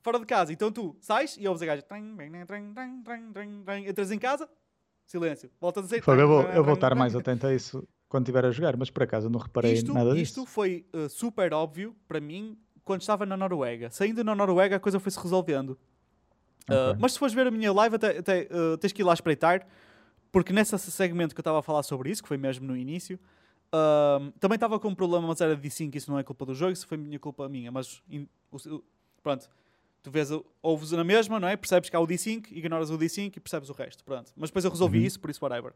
Fora 0.00 0.18
de 0.18 0.26
casa. 0.26 0.52
Então 0.52 0.70
tu 0.70 0.96
sais 1.00 1.36
e 1.38 1.46
ouves 1.46 1.62
a 1.62 1.66
gaja. 1.66 1.84
Entras 3.86 4.10
em 4.10 4.18
casa, 4.18 4.48
silêncio. 5.04 5.50
Voltas 5.60 5.86
a 5.86 5.88
sair. 5.88 6.02
Fogo, 6.02 6.20
eu 6.20 6.28
vou, 6.28 6.42
eu 6.42 6.64
vou 6.64 6.74
estar 6.74 6.94
mais 6.94 7.14
atento 7.14 7.46
a 7.46 7.54
isso 7.54 7.86
quando 8.08 8.24
estiver 8.24 8.44
a 8.44 8.50
jogar, 8.50 8.76
mas 8.76 8.90
por 8.90 9.02
acaso 9.02 9.28
não 9.28 9.40
reparei 9.40 9.72
isto, 9.72 9.92
nada 9.92 10.10
disso. 10.10 10.22
Isto 10.22 10.46
foi 10.46 10.86
uh, 10.94 11.08
super 11.08 11.52
óbvio 11.52 11.94
para 12.06 12.20
mim 12.20 12.56
quando 12.84 13.00
estava 13.00 13.26
na 13.26 13.36
Noruega. 13.36 13.90
Saindo 13.90 14.22
na 14.22 14.34
Noruega, 14.34 14.76
a 14.76 14.80
coisa 14.80 15.00
foi-se 15.00 15.18
resolvendo. 15.18 15.70
Uh, 16.68 16.90
okay. 16.90 16.96
mas 17.00 17.12
se 17.12 17.18
fores 17.18 17.34
ver 17.34 17.46
a 17.46 17.50
minha 17.50 17.72
live, 17.72 17.96
até, 17.96 18.18
até 18.18 18.48
uh, 18.50 18.76
tens 18.78 18.92
que 18.92 19.02
ir 19.02 19.04
lá 19.04 19.12
espreitar, 19.12 19.66
porque 20.32 20.52
nesse 20.52 20.78
segmento 20.78 21.34
que 21.34 21.38
eu 21.38 21.42
estava 21.42 21.58
a 21.58 21.62
falar 21.62 21.82
sobre 21.82 22.10
isso, 22.10 22.22
que 22.22 22.28
foi 22.28 22.36
mesmo 22.36 22.66
no 22.66 22.76
início, 22.76 23.18
também 24.38 24.56
estava 24.56 24.78
com 24.78 24.88
um 24.88 24.94
problema, 24.94 25.26
mas 25.26 25.40
era 25.40 25.56
de 25.56 25.70
sync, 25.70 25.96
isso 25.96 26.10
não 26.10 26.18
é 26.18 26.22
culpa 26.22 26.46
do 26.46 26.54
jogo, 26.54 26.72
isso 26.72 26.86
foi 26.86 26.96
minha 26.96 27.18
culpa 27.18 27.48
minha. 27.48 27.70
Mas 27.70 28.02
in, 28.10 28.28
o, 28.50 28.82
pronto, 29.22 29.48
tu 30.02 30.10
vês, 30.10 30.28
ouves 30.62 30.92
na 30.92 31.04
mesma, 31.04 31.40
não 31.40 31.48
é? 31.48 31.56
Percebes 31.56 31.90
que 31.90 31.96
há 31.96 32.00
o 32.00 32.06
D-Sync, 32.06 32.56
ignoras 32.56 32.90
o 32.90 32.96
D-Sync 32.96 33.36
e 33.36 33.40
percebes 33.40 33.68
o 33.68 33.72
resto. 33.72 34.04
Pronto. 34.04 34.32
Mas 34.36 34.50
depois 34.50 34.64
eu 34.64 34.70
resolvi 34.70 34.98
uhum. 34.98 35.04
isso, 35.04 35.20
por 35.20 35.30
isso, 35.30 35.44
whatever. 35.44 35.72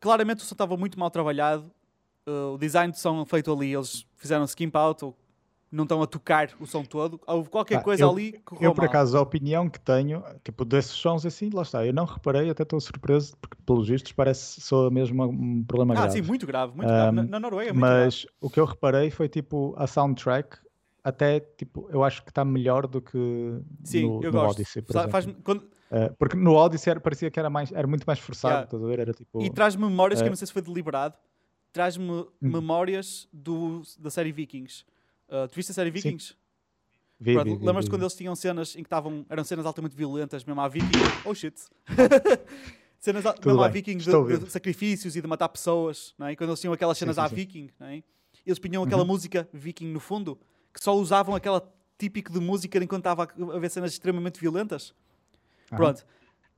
claramente 0.00 0.38
o 0.38 0.46
som 0.46 0.54
estava 0.54 0.76
muito 0.76 0.98
mal 0.98 1.10
trabalhado 1.10 1.70
uh, 2.26 2.54
o 2.54 2.58
design 2.58 2.92
de 2.92 2.98
som 2.98 3.24
feito 3.24 3.52
ali, 3.52 3.72
eles 3.72 4.06
fizeram 4.16 4.44
skimp 4.44 4.74
out 4.76 5.04
ou 5.04 5.16
não 5.70 5.84
estão 5.84 6.02
a 6.02 6.06
tocar 6.06 6.50
o 6.58 6.66
som 6.66 6.82
todo. 6.82 7.20
Houve 7.26 7.48
qualquer 7.48 7.76
ah, 7.76 7.82
coisa 7.82 8.02
eu, 8.02 8.10
ali 8.10 8.32
que 8.32 8.64
Eu, 8.64 8.74
por 8.74 8.84
acaso, 8.84 9.16
a 9.16 9.20
opinião 9.20 9.68
que 9.68 9.78
tenho, 9.78 10.22
tipo, 10.42 10.64
desses 10.64 10.92
sons 10.92 11.24
assim, 11.24 11.50
lá 11.52 11.62
está. 11.62 11.86
Eu 11.86 11.92
não 11.92 12.04
reparei, 12.04 12.50
até 12.50 12.62
estou 12.62 12.80
surpreso, 12.80 13.36
porque 13.36 13.56
pelos 13.64 13.88
vistos 13.88 14.12
parece 14.12 14.60
só 14.60 14.90
mesmo 14.90 15.22
um 15.24 15.62
problema 15.64 15.94
ah, 15.94 15.96
grave. 15.96 16.08
Ah, 16.08 16.22
sim, 16.22 16.26
muito 16.26 16.46
grave, 16.46 16.74
muito 16.74 16.88
um, 16.88 16.92
grave. 16.92 17.16
Na, 17.16 17.22
na 17.22 17.40
Noruega, 17.40 17.72
muito 17.72 17.80
Mas 17.80 18.24
grave. 18.24 18.36
o 18.40 18.50
que 18.50 18.58
eu 18.58 18.64
reparei 18.64 19.10
foi, 19.10 19.28
tipo, 19.28 19.74
a 19.76 19.86
soundtrack 19.86 20.58
até, 21.02 21.40
tipo, 21.40 21.88
eu 21.90 22.04
acho 22.04 22.22
que 22.22 22.30
está 22.30 22.44
melhor 22.44 22.86
do 22.86 23.00
que 23.00 23.18
Sim, 23.84 24.06
no, 24.06 24.24
eu 24.24 24.32
no 24.32 24.38
gosto. 24.38 24.60
Odyssey, 24.60 24.82
por 24.82 25.10
Faz, 25.10 25.26
quando... 25.42 25.60
uh, 25.62 26.14
porque 26.18 26.36
no 26.36 26.54
Odyssey 26.54 26.90
era, 26.90 27.00
parecia 27.00 27.30
que 27.30 27.38
era, 27.38 27.48
mais, 27.48 27.72
era 27.72 27.86
muito 27.86 28.04
mais 28.04 28.18
forçado, 28.18 28.76
yeah. 28.76 28.86
a 28.86 28.88
ver? 28.88 28.98
Era, 29.00 29.12
tipo, 29.12 29.42
e 29.42 29.50
traz 29.50 29.76
memórias 29.76 30.20
uh, 30.20 30.22
que 30.22 30.28
eu 30.28 30.30
não 30.30 30.36
sei 30.36 30.46
se 30.46 30.52
foi 30.52 30.62
deliberado, 30.62 31.16
traz-me 31.72 32.10
hum. 32.10 32.28
memórias 32.40 33.28
do, 33.32 33.82
da 33.98 34.10
série 34.10 34.32
Vikings. 34.32 34.84
Uh, 35.30 35.46
tu 35.48 35.54
viste 35.54 35.70
a 35.70 35.74
série 35.74 35.90
Vikings? 35.90 36.34
Lembras-te 37.20 37.88
quando 37.88 38.02
eles 38.02 38.14
tinham 38.14 38.34
cenas 38.34 38.74
em 38.74 38.82
que 38.82 38.86
estavam, 38.86 39.24
eram 39.28 39.44
cenas 39.44 39.64
altamente 39.64 39.94
violentas, 39.94 40.44
mesmo 40.44 40.60
a 40.60 40.66
Vikings? 40.66 41.22
Oh 41.24 41.34
shit! 41.34 41.54
cenas 42.98 43.22
Tudo 43.34 43.46
mesmo 43.46 43.58
bem. 43.60 43.68
a 43.68 43.68
Vikings 43.68 44.10
de, 44.10 44.38
de, 44.38 44.50
sacrifícios 44.50 45.14
e 45.14 45.22
de 45.22 45.28
matar 45.28 45.48
pessoas, 45.48 46.14
não 46.18 46.26
é? 46.26 46.34
quando 46.34 46.50
eles 46.50 46.60
tinham 46.60 46.72
aquelas 46.72 46.98
cenas 46.98 47.16
sim, 47.16 47.20
sim, 47.20 47.26
à 47.26 47.28
Viking, 47.28 47.70
não 47.78 47.86
é? 47.86 48.02
eles 48.44 48.58
punham 48.58 48.82
aquela 48.82 49.02
uhum. 49.02 49.08
música 49.08 49.48
Viking 49.52 49.86
no 49.86 50.00
fundo, 50.00 50.38
que 50.72 50.82
só 50.82 50.96
usavam 50.96 51.34
aquela 51.34 51.62
típico 51.98 52.32
de 52.32 52.40
música 52.40 52.82
enquanto 52.82 53.02
estava 53.02 53.24
a 53.24 53.58
ver 53.58 53.70
cenas 53.70 53.92
extremamente 53.92 54.40
violentas. 54.40 54.94
Uhum. 55.70 55.76
Pronto. 55.76 56.04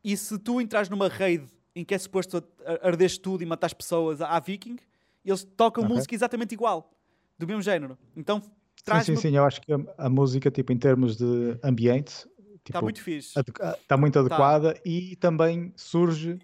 E 0.03 0.17
se 0.17 0.39
tu 0.39 0.61
entras 0.61 0.89
numa 0.89 1.09
raid 1.09 1.45
em 1.75 1.85
que 1.85 1.95
é 1.95 1.99
suposto 1.99 2.43
arderes 2.83 3.19
tudo 3.19 3.43
e 3.43 3.47
matar 3.47 3.75
pessoas 3.75 4.21
à 4.21 4.39
Viking, 4.39 4.79
eles 5.25 5.45
tocam 5.57 5.85
okay. 5.85 5.97
música 5.97 6.15
exatamente 6.15 6.53
igual, 6.53 6.93
do 7.39 7.47
mesmo 7.47 7.63
género. 7.63 7.99
Então 8.17 8.43
traz. 8.85 9.07
Sim, 9.07 9.17
sim, 9.17 9.23
sim, 9.23 9.37
eu 9.37 9.45
acho 9.45 9.61
que 9.61 9.73
a, 9.73 9.79
a, 9.99 10.09
música, 10.09 10.51
tipo, 10.51 10.73
em 10.73 10.79
termos 10.79 11.17
de 11.17 11.59
ambiente, 11.63 12.11
está 12.11 12.79
tipo, 12.79 12.83
muito 12.83 13.03
fixe. 13.03 13.35
Está 13.39 13.97
muito 13.97 14.15
tá. 14.15 14.21
adequada 14.21 14.75
tá. 14.75 14.81
e 14.85 15.17
também 15.17 15.73
surge 15.77 16.39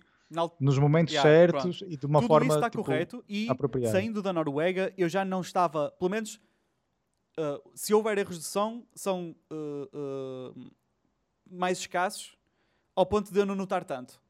nos 0.61 0.79
momentos 0.79 1.15
yeah, 1.15 1.29
certos 1.29 1.79
pronto. 1.79 1.93
e 1.93 1.97
de 1.97 2.07
uma 2.07 2.21
Tudo 2.21 2.29
forma 2.29 2.47
isso 2.47 2.57
está 2.57 2.71
tipo, 2.71 2.85
correto 2.85 3.25
e 3.27 3.49
apropriada. 3.49 3.93
saindo 3.93 4.23
da 4.23 4.31
Noruega 4.31 4.93
eu 4.99 5.09
já 5.09 5.25
não 5.25 5.41
estava, 5.41 5.91
pelo 5.93 6.11
menos 6.11 6.39
uh, 7.39 7.71
se 7.75 7.95
houver 7.95 8.19
erros 8.19 8.39
de 8.39 8.45
som, 8.45 8.85
são 8.95 9.35
uh, 9.51 10.55
uh, 10.55 10.71
mais 11.51 11.79
escassos 11.79 12.37
ao 12.95 13.07
ponto 13.07 13.33
de 13.33 13.39
eu 13.39 13.47
não 13.47 13.55
notar 13.55 13.85
tanto. 13.85 14.21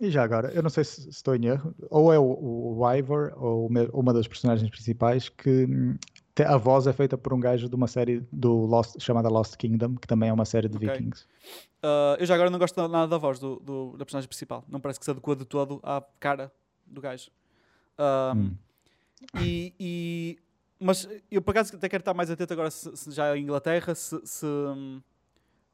E 0.00 0.10
já 0.10 0.22
agora, 0.22 0.50
eu 0.52 0.62
não 0.62 0.70
sei 0.70 0.84
se, 0.84 1.02
se 1.02 1.10
estou 1.10 1.36
em 1.36 1.44
erro, 1.46 1.74
ou 1.90 2.10
é 2.10 2.18
o, 2.18 2.78
o 2.78 2.94
Ivor 2.94 3.32
ou 3.36 3.68
uma 3.92 4.12
das 4.14 4.26
personagens 4.26 4.70
principais 4.70 5.28
que 5.28 5.66
te, 5.66 5.98
a 6.44 6.56
voz 6.56 6.86
é 6.86 6.92
feita 6.92 7.16
por 7.16 7.32
um 7.32 7.40
gajo 7.40 7.68
de 7.68 7.74
uma 7.74 7.86
série 7.86 8.20
do 8.32 8.66
Lost, 8.66 9.00
chamada 9.00 9.28
Lost 9.28 9.56
Kingdom, 9.56 9.96
que 9.96 10.06
também 10.06 10.28
é 10.28 10.32
uma 10.32 10.44
série 10.44 10.68
de 10.68 10.76
okay. 10.76 10.88
vikings. 10.88 11.24
Uh, 11.82 12.18
eu 12.18 12.26
já 12.26 12.34
agora 12.34 12.50
não 12.50 12.58
gosto 12.58 12.76
nada 12.88 13.06
da 13.06 13.18
voz 13.18 13.38
do, 13.38 13.56
do, 13.60 13.96
da 13.96 14.04
personagem 14.04 14.28
principal, 14.28 14.64
não 14.68 14.80
parece 14.80 14.98
que 14.98 15.04
se 15.04 15.10
adequa 15.10 15.36
de 15.36 15.44
todo 15.44 15.80
à 15.82 16.02
cara 16.18 16.52
do 16.86 17.00
gajo. 17.00 17.30
Uh, 17.98 18.36
hum. 18.36 18.54
e, 19.40 19.74
e, 19.78 20.38
mas 20.78 21.08
eu 21.30 21.42
por 21.42 21.50
acaso 21.50 21.74
até 21.74 21.88
quero 21.88 22.02
estar 22.02 22.14
mais 22.14 22.30
atento 22.30 22.52
agora 22.52 22.70
se, 22.70 22.96
se 22.96 23.10
já 23.10 23.34
é 23.34 23.36
em 23.36 23.42
Inglaterra 23.42 23.92
se, 23.92 24.20
se, 24.24 24.46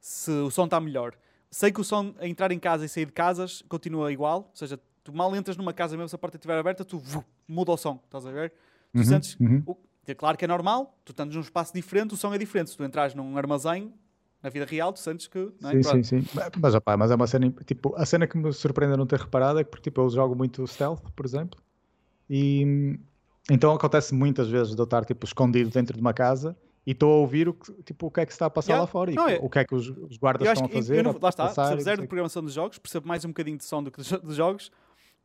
se 0.01 0.31
o 0.31 0.51
som 0.51 0.65
está 0.65 0.81
melhor 0.81 1.15
sei 1.55 1.71
que 1.71 1.81
o 1.81 1.85
som 1.85 2.13
a 2.19 2.27
entrar 2.27 2.51
em 2.51 2.59
casa 2.59 2.85
e 2.85 2.89
sair 2.89 3.07
de 3.07 3.13
casas 3.13 3.63
continua 3.69 4.13
igual, 4.13 4.49
ou 4.51 4.57
seja, 4.57 4.79
tu 5.05 5.13
mal 5.13 5.35
entras 5.37 5.57
numa 5.57 5.73
casa 5.73 5.97
mesmo 5.97 6.09
se 6.09 6.15
a 6.17 6.19
porta 6.19 6.37
estiver 6.37 6.59
aberta, 6.59 6.85
tu 6.85 6.99
vu, 6.99 7.25
muda 7.47 7.71
o 7.71 7.77
som, 7.77 8.01
estás 8.05 8.27
a 8.27 8.33
ver? 8.33 8.53
Tu 8.93 8.99
uhum, 8.99 9.05
sentes. 9.05 9.37
Uhum. 9.39 9.63
O, 9.65 9.77
é 10.13 10.15
claro 10.15 10.37
que 10.37 10.45
é 10.45 10.49
normal, 10.49 10.99
tu 11.05 11.13
estás 11.13 11.29
num 11.35 11.41
espaço 11.41 11.73
diferente, 11.73 12.15
o 12.15 12.17
som 12.17 12.33
é 12.35 12.39
diferente. 12.39 12.71
Se 12.71 12.77
tu 12.77 12.85
entras 12.85 13.15
num 13.15 13.37
armazém, 13.37 13.93
na 14.43 14.51
vida 14.51 14.67
real, 14.67 14.93
tu 14.93 14.99
sentes 14.99 15.27
que. 15.27 15.51
Não 15.61 15.71
é? 15.71 15.83
Sim, 15.83 16.03
sim, 16.03 16.23
sim. 16.23 16.29
Mas, 16.61 16.75
opa, 16.75 16.97
mas 16.97 17.11
é 17.11 17.15
uma 17.15 17.27
cena. 17.27 17.51
Tipo, 17.65 17.95
a 17.97 18.05
cena 18.05 18.27
que 18.27 18.37
me 18.37 18.53
surpreende 18.53 18.95
a 18.95 18.97
não 18.97 19.07
ter 19.07 19.19
reparado 19.19 19.59
é 19.59 19.65
que 19.65 19.81
tipo, 19.81 20.03
eu 20.03 20.11
jogo 20.11 20.35
muito 20.35 20.67
stealth, 20.67 21.03
por 21.17 21.25
exemplo, 21.25 21.59
e 22.29 22.99
então 23.51 23.73
acontece 23.73 24.15
muitas 24.15 24.49
vezes 24.49 24.75
de 24.75 24.81
eu 24.81 24.85
estar 24.85 25.05
tipo, 25.05 25.25
escondido 25.25 25.71
dentro 25.71 25.95
de 25.95 26.01
uma 26.01 26.13
casa 26.13 26.57
e 26.87 26.93
estou 26.93 27.11
a 27.13 27.17
ouvir 27.17 27.49
o 27.49 27.55
que, 27.55 27.73
tipo, 27.83 28.07
o 28.07 28.11
que 28.11 28.21
é 28.21 28.27
que 28.27 28.33
se 28.33 28.37
está 28.37 28.47
a 28.47 28.51
passar 28.51 28.73
yeah. 28.73 28.83
lá 28.83 28.87
fora 28.87 29.11
e 29.11 29.15
não, 29.15 29.29
é... 29.29 29.39
o 29.41 29.49
que 29.49 29.59
é 29.59 29.65
que 29.65 29.75
os, 29.75 29.89
os 29.89 30.19
guardas 30.19 30.47
estão 30.47 30.67
a 30.67 30.69
fazer. 30.69 31.03
Não, 31.03 31.19
lá 31.21 31.29
está, 31.31 31.47
percebo 31.47 31.81
zero 31.81 32.03
de 32.03 32.09
programação 32.09 32.43
dos 32.43 32.53
jogos, 32.53 32.79
percebo 32.79 33.09
mais 33.09 33.25
um 33.25 33.29
bocadinho 33.29 33.57
de 33.57 33.65
som 33.65 33.83
do 33.83 33.91
que 33.91 34.03
dos 34.03 34.37
jogos. 34.37 34.71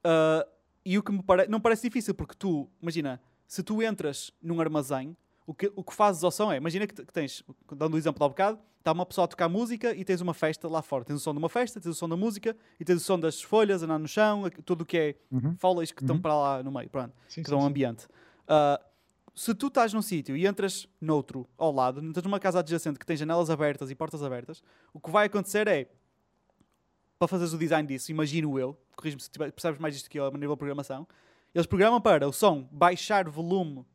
Uh, 0.06 0.48
e 0.86 0.98
o 0.98 1.04
que 1.04 1.12
me 1.12 1.22
parece, 1.22 1.50
não 1.50 1.60
parece 1.60 1.82
difícil, 1.82 2.16
porque 2.16 2.36
tu, 2.38 2.70
imagina, 2.82 3.22
se 3.50 3.64
tu 3.64 3.82
entras 3.82 4.32
num 4.40 4.62
armazém, 4.62 5.18
o 5.48 5.56
que, 5.56 5.74
o 5.76 5.84
que 5.84 5.92
fazes 5.92 6.24
ao 6.24 6.30
som 6.30 6.52
é, 6.52 6.58
imagina 6.58 6.86
que, 6.86 6.94
que 6.94 7.12
tens, 7.12 7.44
dando 7.76 7.96
o 7.96 7.98
exemplo 7.98 8.24
há 8.24 8.30
bocado, 8.30 8.60
está 8.78 8.92
uma 8.92 9.08
pessoa 9.08 9.26
a 9.26 9.28
tocar 9.28 9.50
música 9.50 9.92
e 9.96 10.06
tens 10.06 10.22
uma 10.22 10.36
festa 10.36 10.68
lá 10.70 10.84
fora. 10.84 11.04
Tens 11.04 11.16
o 11.16 11.20
som 11.20 11.34
de 11.34 11.40
uma 11.40 11.50
festa, 11.50 11.82
tens 11.82 11.96
o 11.96 11.96
som 11.96 12.08
da 12.08 12.16
música 12.16 12.56
e 12.80 12.86
tens 12.86 12.98
o 12.98 13.04
som 13.04 13.20
das 13.20 13.42
folhas 13.42 13.82
andando 13.82 14.04
no 14.04 14.08
chão, 14.08 14.44
tudo 14.64 14.84
o 14.84 14.86
que 14.86 14.98
é 14.98 15.16
uhum. 15.32 15.56
folhas 15.58 15.92
que 15.92 16.04
uhum. 16.04 16.06
estão 16.06 16.22
para 16.22 16.36
lá 16.36 16.62
no 16.62 16.72
meio, 16.72 16.88
pronto, 16.92 17.12
sim, 17.28 17.42
que 17.42 17.50
dão 17.50 17.60
um 17.60 17.66
ambiente. 17.66 18.06
Uh, 18.46 18.80
se 19.34 19.56
tu 19.56 19.66
estás 19.66 19.94
num 19.94 20.02
sítio 20.04 20.38
e 20.38 20.46
entras 20.46 20.88
noutro 21.02 21.50
ao 21.58 21.72
lado, 21.72 22.06
entras 22.06 22.24
numa 22.24 22.40
casa 22.40 22.60
adjacente 22.60 23.00
que 23.00 23.06
tem 23.06 23.18
janelas 23.18 23.50
abertas 23.50 23.90
e 23.90 23.96
portas 23.96 24.22
abertas, 24.22 24.62
o 24.94 25.00
que 25.00 25.10
vai 25.10 25.26
acontecer 25.26 25.68
é, 25.68 25.90
para 27.18 27.28
fazeres 27.28 27.52
o 27.52 27.58
design 27.58 27.88
disso, 27.88 28.12
imagino 28.12 28.60
eu, 28.60 28.80
corrijo-me 28.96 29.24
se 29.24 29.32
percebes 29.32 29.80
mais 29.80 29.96
isto 29.96 30.08
que 30.08 30.20
eu 30.20 30.28
a 30.28 30.32
nível 30.32 30.52
de 30.52 30.60
programação, 30.60 31.08
eles 31.54 31.68
programam 31.68 32.00
para 32.00 32.28
o 32.28 32.34
som 32.34 32.68
baixar 32.72 33.30
volume 33.30 33.86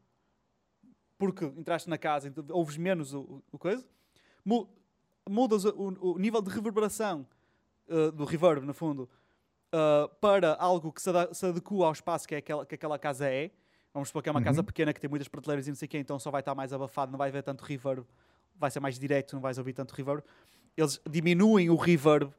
porque 1.16 1.44
entraste 1.44 1.88
na 1.88 1.96
casa 1.96 2.28
e 2.28 2.52
ouves 2.52 2.76
menos 2.76 3.14
o, 3.14 3.42
o 3.50 3.58
coisa, 3.58 3.86
mudas 5.28 5.64
o, 5.64 6.14
o, 6.14 6.18
nível 6.18 6.42
de 6.42 6.50
reverberação 6.50 7.26
uh, 7.88 8.12
do 8.12 8.24
reverb, 8.24 8.66
no 8.66 8.74
fundo, 8.74 9.08
uh, 9.72 10.08
para 10.20 10.54
algo 10.56 10.92
que 10.92 11.00
se, 11.00 11.10
se 11.32 11.46
adequa 11.46 11.86
ao 11.86 11.92
espaço 11.92 12.28
que, 12.28 12.34
é 12.34 12.38
aquela, 12.38 12.66
que 12.66 12.74
aquela 12.74 12.98
casa 12.98 13.30
é, 13.30 13.50
Vamos 13.94 14.08
supor 14.08 14.24
que 14.24 14.28
é 14.28 14.32
uma 14.32 14.40
uhum. 14.40 14.44
casa 14.44 14.62
pequena 14.64 14.92
que 14.92 15.00
tem 15.00 15.08
muitas 15.08 15.28
prateleiras 15.28 15.68
e 15.68 15.70
não 15.70 15.76
sei 15.76 15.86
o 15.86 15.88
quê, 15.88 15.98
então 15.98 16.18
só 16.18 16.28
vai 16.28 16.40
estar 16.40 16.52
mais 16.52 16.72
abafado, 16.72 17.12
não 17.12 17.18
vai 17.18 17.28
haver 17.28 17.44
tanto 17.44 17.62
reverb, 17.62 18.04
vai 18.56 18.68
ser 18.68 18.80
mais 18.80 18.98
direto, 18.98 19.34
não 19.34 19.40
vais 19.40 19.56
ouvir 19.56 19.72
tanto 19.72 19.94
reverb. 19.94 20.20
Eles 20.76 21.00
diminuem 21.08 21.70
o 21.70 21.76
reverb 21.76 22.32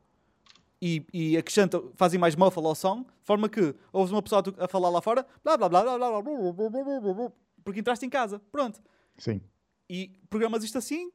e, 0.85 1.31
e 1.31 1.37
acrescentam, 1.37 1.91
fazem 1.95 2.19
mais 2.19 2.35
muffle 2.35 2.65
ao 2.65 2.75
som, 2.75 3.01
de 3.01 3.25
forma 3.25 3.49
que 3.49 3.73
ouves 3.91 4.11
uma 4.11 4.21
pessoa 4.21 4.43
a 4.59 4.67
falar 4.67 4.89
lá 4.89 5.01
fora, 5.01 5.25
blá 5.43 5.57
blá 5.57 5.69
blá 5.69 5.83
blá 5.83 5.97
blá 5.97 6.09
blá, 6.09 6.21
blá, 6.21 6.53
blá, 6.53 6.69
blá, 6.69 6.99
blá, 6.99 7.13
blá 7.13 7.31
porque 7.63 7.79
entraste 7.79 8.05
em 8.05 8.09
casa, 8.09 8.39
pronto. 8.51 8.79
Sim. 9.17 9.41
E 9.89 10.11
programas 10.29 10.63
isto 10.63 10.77
assim, 10.77 11.11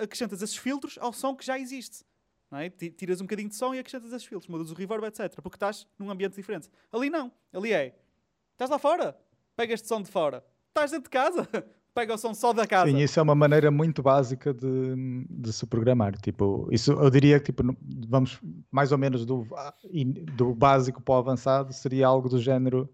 acrescentas 0.00 0.40
esses 0.42 0.56
filtros 0.56 0.96
ao 1.00 1.12
som 1.12 1.34
que 1.34 1.44
já 1.44 1.58
existe. 1.58 2.04
Não 2.50 2.58
é? 2.58 2.70
Tiras 2.70 3.20
um 3.20 3.24
bocadinho 3.24 3.48
de 3.48 3.56
som 3.56 3.74
e 3.74 3.78
acrescentas 3.78 4.12
esses 4.12 4.26
filtros, 4.26 4.48
mudas 4.48 4.70
o 4.70 4.74
reverb, 4.74 5.04
etc. 5.04 5.40
Porque 5.42 5.56
estás 5.56 5.86
num 5.98 6.10
ambiente 6.10 6.36
diferente. 6.36 6.70
Ali 6.92 7.10
não. 7.10 7.32
Ali 7.52 7.72
é. 7.72 7.98
Estás 8.52 8.70
lá 8.70 8.78
fora 8.78 9.18
pega 9.58 9.74
este 9.74 9.88
som 9.88 10.00
de 10.00 10.08
fora. 10.08 10.44
Estás 10.68 10.92
dentro 10.92 11.10
de 11.10 11.10
casa, 11.10 11.48
pega 11.98 12.14
o 12.14 12.18
som 12.18 12.32
só 12.34 12.52
da 12.52 12.66
casa. 12.66 12.90
Sim, 12.90 12.98
isso 12.98 13.18
é 13.18 13.22
uma 13.22 13.34
maneira 13.34 13.70
muito 13.70 14.02
básica 14.02 14.54
de, 14.54 15.26
de 15.28 15.52
se 15.52 15.66
programar. 15.66 16.16
Tipo, 16.20 16.68
isso 16.70 16.92
eu 16.92 17.10
diria 17.10 17.38
que 17.40 17.46
tipo, 17.52 17.62
vamos 18.08 18.38
mais 18.70 18.92
ou 18.92 18.98
menos 18.98 19.24
do, 19.26 19.46
do 20.36 20.54
básico 20.54 21.02
para 21.02 21.14
o 21.14 21.18
avançado 21.18 21.72
seria 21.72 22.06
algo 22.06 22.28
do 22.28 22.40
género. 22.40 22.88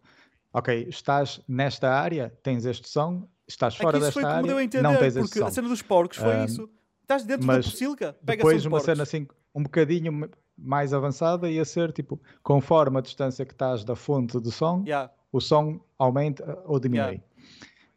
Ok, 0.52 0.86
estás 0.88 1.40
nesta 1.48 1.90
área, 1.92 2.32
tens 2.42 2.64
este 2.64 2.88
som, 2.88 3.26
estás 3.46 3.74
É 3.74 3.76
que 3.78 3.82
fora 3.82 3.98
isso 3.98 4.12
foi 4.12 4.22
desta 4.22 4.36
como 4.36 4.36
área, 4.38 4.46
deu 4.48 4.56
a 4.58 4.64
entender, 4.64 4.82
não 4.82 4.96
tens 4.96 5.14
porque 5.14 5.38
som. 5.40 5.46
a 5.46 5.50
cena 5.50 5.68
dos 5.68 5.82
porcos 5.82 6.16
foi 6.16 6.36
Um, 6.36 6.44
isso. 6.44 6.70
Estás 7.02 7.24
dentro 7.24 7.46
da 7.46 7.54
mas 7.54 7.68
pocilga, 7.70 8.12
pega 8.24 8.36
Depois 8.38 8.62
som 8.62 8.68
uma 8.68 8.78
de 8.78 8.84
cena 8.84 8.96
porcos. 8.98 9.14
assim 9.14 9.26
um 9.54 9.62
bocadinho 9.64 10.30
mais 10.56 10.94
avançada 10.94 11.50
ia 11.50 11.64
ser 11.64 11.92
tipo, 11.92 12.20
conforme 12.42 12.98
a 12.98 13.00
distância 13.00 13.44
que 13.44 13.52
estás 13.52 13.84
da 13.84 13.96
fonte 13.96 14.38
do 14.38 14.50
som, 14.52 14.82
Yeah. 14.86 15.10
o 15.32 15.40
som 15.40 15.80
aumenta 15.98 16.62
ou 16.66 16.78
diminui. 16.78 17.04
Yeah. 17.14 17.24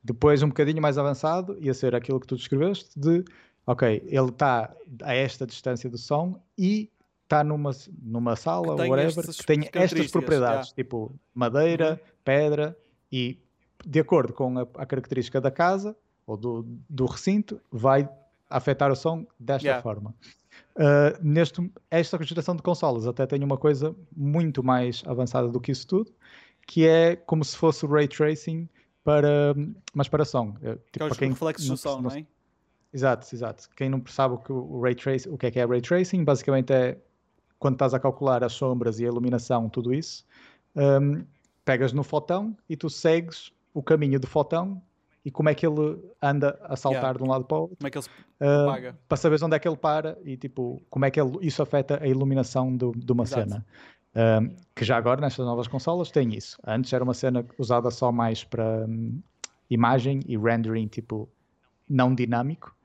Depois, 0.07 0.41
um 0.41 0.47
bocadinho 0.47 0.81
mais 0.81 0.97
avançado, 0.97 1.57
ia 1.59 1.73
ser 1.73 1.93
aquilo 1.93 2.17
que 2.17 2.25
tu 2.25 2.37
descreveste 2.37 2.97
de, 2.97 3.25
ok, 3.65 4.01
ele 4.07 4.29
está 4.29 4.73
a 5.03 5.13
esta 5.13 5.45
distância 5.45 5.89
do 5.89 5.97
som 5.97 6.41
e 6.57 6.89
está 7.23 7.43
numa, 7.43 7.71
numa 8.01 8.37
sala, 8.37 8.77
tem 8.77 8.89
whatever, 8.89 9.19
estas 9.19 9.35
que 9.35 9.45
tem 9.45 9.69
estas 9.73 10.09
propriedades, 10.09 10.71
tipo 10.71 11.13
madeira, 11.35 11.91
Uhum. 11.91 12.11
pedra 12.23 12.77
e 13.11 13.37
de 13.85 13.99
acordo 13.99 14.31
com 14.31 14.57
a, 14.59 14.61
a 14.75 14.85
característica 14.85 15.41
da 15.41 15.51
casa 15.51 15.93
ou 16.25 16.37
do, 16.37 16.65
do 16.89 17.05
recinto, 17.05 17.59
vai 17.69 18.07
afetar 18.49 18.89
o 18.91 18.95
som 18.95 19.25
desta 19.37 19.67
Yeah. 19.67 19.81
forma. 19.83 20.15
Uh, 20.75 21.17
neste, 21.21 21.69
esta 21.91 22.21
geração 22.23 22.55
de 22.55 22.61
consolas 22.61 23.05
até 23.07 23.25
tem 23.25 23.43
uma 23.43 23.57
coisa 23.57 23.93
muito 24.15 24.63
mais 24.63 25.03
avançada 25.05 25.49
do 25.49 25.59
que 25.59 25.71
isso 25.71 25.85
tudo, 25.85 26.13
que 26.65 26.87
é 26.87 27.15
como 27.15 27.43
se 27.43 27.57
fosse 27.57 27.85
o 27.85 27.89
ray 27.89 28.07
tracing 28.07 28.69
para, 29.07 29.55
mas 29.93 30.09
para 30.09 30.25
som. 30.25 30.51
Que 30.51 30.59
Tipo, 30.59 30.75
é 30.75 30.97
para 30.97 31.11
os 31.13 31.17
quem 31.17 31.29
reflexos 31.29 31.65
do 31.69 31.77
som, 31.77 32.01
não- 32.01 32.11
é? 32.11 32.25
Exato, 32.93 33.25
exato. 33.33 33.69
Quem 33.75 33.89
não 33.89 34.03
sabe 34.07 34.35
o 34.35 34.37
que, 34.37 34.51
o 34.51 34.81
ray 34.81 34.95
trace, 34.95 35.29
o 35.29 35.37
que 35.37 35.45
é 35.45 35.51
que 35.51 35.59
é 35.59 35.65
ray 35.65 35.79
tracing, 35.81 36.25
basicamente 36.25 36.73
é 36.73 36.97
quando 37.57 37.75
estás 37.75 37.93
a 37.93 37.99
calcular 37.99 38.43
as 38.43 38.51
sombras 38.51 38.99
e 38.99 39.05
a 39.05 39.07
iluminação, 39.07 39.69
tudo 39.69 39.93
isso, 39.93 40.25
hum, 40.75 41.23
pegas 41.63 41.93
no 41.93 42.03
fotão 42.03 42.55
e 42.69 42.75
tu 42.75 42.89
segues 42.89 43.51
o 43.73 43.81
caminho 43.81 44.19
do 44.19 44.27
fotão 44.27 44.81
e 45.23 45.31
como 45.31 45.47
é 45.49 45.55
que 45.55 45.65
ele 45.65 45.97
anda 46.21 46.57
a 46.63 46.75
saltar 46.75 47.01
Yeah. 47.01 47.17
de 47.17 47.23
um 47.23 47.27
lado 47.31 47.45
para 47.45 47.57
o 47.57 47.61
outro, 47.61 47.77
Como 47.77 47.87
é 47.87 47.91
que 47.91 47.97
ele 47.97 48.03
se 48.03 48.09
uh, 48.09 48.63
propaga? 48.65 48.97
para 49.07 49.17
saberes 49.17 49.41
onde 49.41 49.55
é 49.55 49.59
que 49.59 49.67
ele 49.67 49.77
para 49.77 50.17
e 50.23 50.35
tipo 50.37 50.81
como 50.89 51.05
é 51.05 51.11
que 51.11 51.19
ele- 51.19 51.37
isso 51.41 51.61
afeta 51.61 52.01
a 52.03 52.07
iluminação 52.07 52.75
do- 52.75 52.91
de 52.95 53.11
uma 53.11 53.23
Exato. 53.23 53.49
cena. 53.49 53.65
Um, 54.15 54.55
que 54.75 54.83
já 54.83 54.97
agora 54.97 55.21
nestas 55.21 55.45
novas 55.45 55.67
consolas 55.67 56.09
tem 56.09 56.33
isso. 56.35 56.57
Antes 56.65 56.91
era 56.91 57.03
uma 57.03 57.13
cena 57.13 57.45
usada 57.59 57.91
só 57.91 58.11
mais 58.11 58.43
para 58.43 58.85
hum, 58.87 59.21
imagem 59.69 60.21
e 60.27 60.35
rendering 60.37 60.87
tipo 60.87 61.29
não 61.87 62.15
dinâmico, 62.15 62.75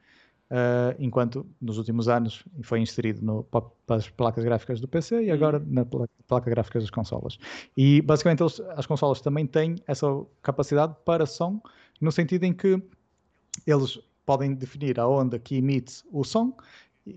uh, 0.51 0.94
enquanto 0.99 1.47
nos 1.61 1.78
últimos 1.78 2.07
anos 2.09 2.44
foi 2.62 2.81
inserido 2.81 3.24
no, 3.24 3.44
pa- 3.44 3.62
para 3.86 3.97
as 3.97 4.09
placas 4.11 4.44
gráficas 4.44 4.81
do 4.81 4.86
PC 4.89 5.23
e 5.23 5.28
Uhum. 5.28 5.35
agora 5.35 5.59
na 5.66 5.85
pla- 5.86 6.09
placa 6.28 6.51
gráfica 6.51 6.78
das 6.78 6.90
consolas. 6.90 7.39
E 7.77 8.03
basicamente 8.03 8.43
eles- 8.43 8.61
as 8.77 8.85
consolas 8.86 9.20
também 9.23 9.47
têm 9.47 9.77
essa 9.86 10.07
capacidade 10.43 10.94
para 11.05 11.24
som, 11.24 11.61
no 12.01 12.12
sentido 12.12 12.44
em 12.44 12.53
que 12.53 12.82
eles 13.66 13.99
podem 14.27 14.55
definir 14.55 15.01
a 15.01 15.09
onda 15.09 15.39
que 15.39 15.57
emite 15.57 16.05
o 16.12 16.24
som, 16.24 16.55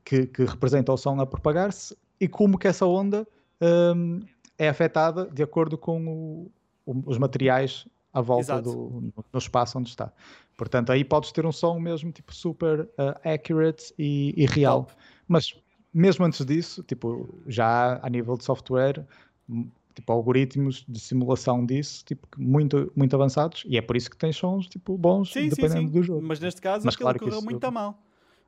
que, 0.03 0.25
que 0.27 0.43
representa 0.45 0.91
o 0.93 0.97
som 0.97 1.19
a 1.19 1.25
propagar-se, 1.25 1.95
e 2.19 2.27
como 2.27 2.57
que 2.57 2.67
essa 2.67 2.85
onda 2.85 3.27
hum, 3.61 4.19
é 4.57 4.69
afetada 4.69 5.25
de 5.25 5.43
acordo 5.43 5.77
com 5.77 6.05
o- 6.07 6.51
o- 6.85 7.03
os 7.05 7.17
materiais 7.17 7.87
à 8.13 8.21
volta 8.21 8.43
Exato. 8.43 8.71
do 8.71 9.13
no 9.33 9.39
espaço 9.39 9.77
onde 9.77 9.89
está. 9.89 10.11
Portanto, 10.57 10.91
aí 10.91 11.03
podes 11.03 11.31
ter 11.33 11.45
um 11.45 11.51
som 11.51 11.77
mesmo 11.79 12.11
tipo 12.11 12.33
super 12.33 12.81
uh, 12.81 13.19
accurate 13.23 13.93
e, 13.99 14.33
e 14.37 14.45
real. 14.45 14.83
Top. 14.85 14.93
Mas 15.27 15.53
mesmo 15.93 16.23
antes 16.25 16.45
disso, 16.45 16.81
tipo, 16.83 17.27
já 17.47 17.99
a 18.01 18.09
nível 18.09 18.37
de 18.37 18.45
software, 18.45 19.05
m- 19.49 19.69
tipo 19.93 20.11
algoritmos 20.13 20.85
de 20.87 20.99
simulação 20.99 21.65
disso, 21.65 22.03
tipo, 22.05 22.25
muito, 22.37 22.91
muito 22.95 23.13
avançados, 23.15 23.63
e 23.67 23.77
é 23.77 23.81
por 23.81 23.95
isso 23.97 24.09
que 24.09 24.17
tens 24.17 24.35
sons 24.37 24.67
tipo 24.67 24.97
bons 24.97 25.31
Sim, 25.33 25.43
sim, 25.43 25.49
dependendo 25.49 25.87
sim. 25.87 25.89
do 25.91 26.03
jogo. 26.03 26.21
Mas 26.21 26.39
neste 26.39 26.61
caso 26.61 26.85
Mas 26.85 26.95
aquilo 26.95 27.05
claro 27.07 27.19
correu 27.19 27.37
isso- 27.39 27.45
muito 27.45 27.63
a 27.65 27.71
mal. 27.71 28.01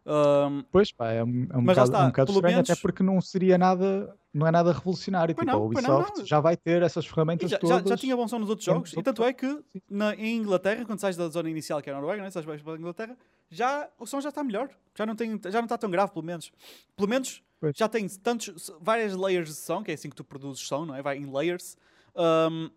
Um, 0.06 0.64
Pois 0.72 0.90
pá, 0.94 1.12
é 1.12 1.22
um, 1.22 1.48
é 1.52 1.58
um 1.58 1.62
Mas 1.62 1.76
bocado, 1.76 1.84
está, 1.84 2.04
um 2.04 2.08
bocado 2.08 2.32
estranho, 2.32 2.56
menos- 2.56 2.70
até 2.70 2.82
porque 2.82 3.04
não 3.04 3.20
seria 3.20 3.58
nada, 3.58 4.16
não 4.38 4.48
é 4.48 4.52
nada 4.52 4.72
revolucionário. 4.72 5.34
Pois 5.34 5.46
tipo, 5.46 5.58
não, 5.58 5.64
a 5.64 5.66
Ubisoft 5.66 6.20
não. 6.20 6.26
já 6.26 6.40
vai 6.40 6.56
ter 6.56 6.82
essas 6.82 7.06
ferramentas 7.06 7.50
já, 7.50 7.56
já, 7.56 7.60
todas. 7.60 7.90
já 7.90 7.98
tinha 7.98 8.16
bom 8.16 8.28
som 8.28 8.40
nos 8.40 8.50
outros 8.50 8.66
jogos, 8.66 8.94
e 8.94 9.02
tanto 9.02 9.24
é 9.24 9.34
que 9.34 9.64
na, 9.90 10.14
em 10.16 10.38
Inglaterra, 10.38 10.86
quando 10.86 11.00
sais 11.00 11.18
da 11.18 11.28
zona 11.28 11.50
inicial 11.50 11.82
que 11.82 11.90
é 11.90 11.94
a 11.94 11.96
Noruega, 11.96 12.22
né? 12.22 12.30
sais 12.30 12.46
para 12.46 12.74
a 12.74 12.78
Inglaterra, 12.78 13.18
já, 13.50 13.90
o 13.98 14.06
som 14.06 14.22
já 14.22 14.30
está 14.30 14.44
melhor. 14.44 14.70
Já 14.96 15.06
não, 15.06 15.16
tem, 15.16 15.40
já 15.46 15.60
não 15.60 15.64
está 15.64 15.78
tão 15.78 15.90
grave, 15.90 16.12
pelo 16.12 16.26
menos. 16.26 16.52
Pelo 16.96 17.08
menos 17.10 17.42
Pois. 17.60 17.76
já 17.76 17.88
tem 17.88 18.08
tantos, 18.08 18.72
várias 18.80 19.16
layers 19.16 19.50
de 19.50 19.56
som, 19.56 19.84
que 19.84 19.92
é 19.92 19.94
assim 19.94 20.10
que 20.10 20.16
tu 20.16 20.24
produzes 20.24 20.66
som, 20.68 20.86
não 20.86 20.96
é? 20.96 21.02
Vai 21.02 21.18
em 21.18 21.32
layers. 21.32 21.78
Um, 22.16 22.70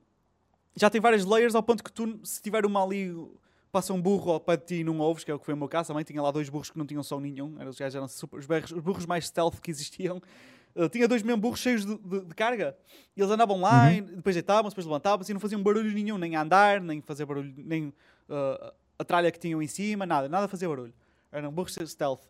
já 0.76 0.88
tem 0.88 1.00
várias 1.00 1.24
layers 1.24 1.54
ao 1.54 1.62
ponto 1.62 1.82
que 1.82 1.92
tu, 1.92 2.20
se 2.22 2.40
tiver 2.40 2.64
uma 2.64 2.82
ali, 2.82 3.12
passa 3.72 3.92
um 3.92 4.00
burro 4.00 4.32
ao 4.32 4.40
pé 4.40 4.56
de 4.56 4.64
ti 4.64 4.74
e 4.76 4.84
não 4.84 4.98
ouves, 4.98 5.24
que 5.24 5.30
é 5.30 5.34
o 5.34 5.38
que 5.38 5.44
foi 5.44 5.54
o 5.54 5.56
meu 5.56 5.68
caso 5.68 5.88
também. 5.88 6.04
Tinha 6.04 6.22
lá 6.22 6.30
dois 6.30 6.48
burros 6.48 6.70
que 6.70 6.78
não 6.78 6.86
tinham 6.86 7.02
som 7.02 7.20
nenhum. 7.20 7.56
Eram, 7.58 7.70
os, 7.70 7.78
gajos 7.78 7.94
eram 7.96 8.08
super, 8.08 8.38
os, 8.38 8.46
berros- 8.46 8.70
os 8.70 8.80
burros 8.82 9.06
mais 9.06 9.26
stealth 9.26 9.60
que 9.60 9.70
existiam. 9.70 10.20
Uh, 10.84 10.88
tinha 10.88 11.06
dois 11.06 11.22
mesmo 11.22 11.40
burros 11.40 11.60
cheios 11.60 11.84
de, 11.84 11.96
de- 11.98 12.24
de 12.24 12.34
carga. 12.34 12.76
E 13.16 13.20
eles 13.20 13.30
andavam 13.30 13.60
lá, 13.60 13.88
Uhum. 13.88 13.92
e 13.94 14.00
depois 14.00 14.34
deitavam-se, 14.34 14.74
depois 14.74 14.86
levantavam-se 14.86 15.30
e 15.30 15.34
não 15.34 15.40
faziam 15.40 15.62
barulho 15.62 15.92
nenhum, 15.92 16.16
nem 16.16 16.36
a 16.36 16.42
andar, 16.42 16.80
nem 16.80 17.00
fazer 17.02 17.26
barulho, 17.26 17.52
nem 17.58 17.88
uh, 17.88 18.72
a 18.98 19.04
tralha 19.04 19.30
que 19.30 19.38
tinham 19.38 19.60
em 19.62 19.66
cima, 19.66 20.06
nada, 20.06 20.28
nada 20.28 20.48
fazia 20.48 20.68
barulho. 20.68 20.94
Eram 21.32 21.52
burros 21.52 21.76
stealth. 21.86 22.22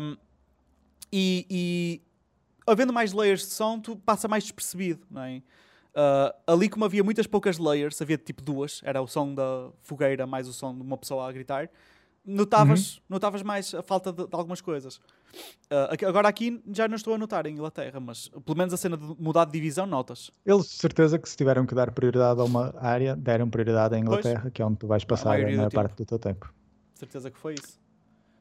Um, 0.00 0.16
e, 1.12 1.46
e 1.48 2.02
havendo 2.66 2.92
mais 2.92 3.12
layers 3.12 3.42
de 3.46 3.52
som, 3.52 3.78
tu 3.80 3.96
passa 3.96 4.26
mais 4.28 4.42
despercebido, 4.44 5.06
não 5.10 5.22
é? 5.22 5.42
Uh, 5.96 6.34
ali, 6.52 6.68
como 6.68 6.84
havia 6.84 7.04
muitas 7.04 7.26
poucas 7.26 7.56
layers, 7.56 8.02
havia 8.02 8.18
tipo 8.18 8.42
duas, 8.42 8.80
era 8.84 9.00
o 9.00 9.06
som 9.06 9.32
da 9.32 9.70
fogueira 9.82 10.26
mais 10.26 10.48
o 10.48 10.52
som 10.52 10.74
de 10.74 10.82
uma 10.82 10.98
pessoa 10.98 11.28
a 11.28 11.32
gritar, 11.32 11.70
notavas, 12.24 13.00
notavas 13.08 13.42
mais 13.42 13.72
a 13.74 13.82
falta 13.82 14.12
de, 14.12 14.26
de 14.26 14.34
algumas 14.34 14.60
coisas. 14.60 15.00
Uh, 15.70 16.06
agora 16.06 16.28
aqui 16.28 16.62
já 16.72 16.86
não 16.86 16.96
estou 16.96 17.14
a 17.14 17.18
notar 17.18 17.46
em 17.46 17.52
Inglaterra, 17.52 17.98
mas 17.98 18.28
pelo 18.28 18.56
menos 18.56 18.72
a 18.72 18.76
cena 18.76 18.96
de 18.96 19.04
mudar 19.18 19.44
de 19.44 19.52
divisão 19.52 19.86
notas. 19.86 20.30
Eles, 20.44 20.66
de 20.66 20.74
certeza, 20.74 21.18
que 21.18 21.28
se 21.28 21.36
tiveram 21.36 21.66
que 21.66 21.74
dar 21.74 21.90
prioridade 21.90 22.40
a 22.40 22.44
uma 22.44 22.74
área, 22.78 23.16
deram 23.16 23.48
prioridade 23.48 23.94
à 23.94 23.98
Inglaterra, 23.98 24.50
que 24.50 24.62
é 24.62 24.64
onde 24.64 24.78
tu 24.78 24.86
vais 24.86 25.04
passar 25.04 25.36
a 25.36 25.42
maior 25.42 25.70
tempo. 25.70 25.74
parte 25.74 25.96
do 25.96 26.04
teu 26.04 26.18
tempo. 26.18 26.52
Certeza 26.94 27.30
que 27.30 27.38
foi 27.38 27.54
isso. 27.54 27.80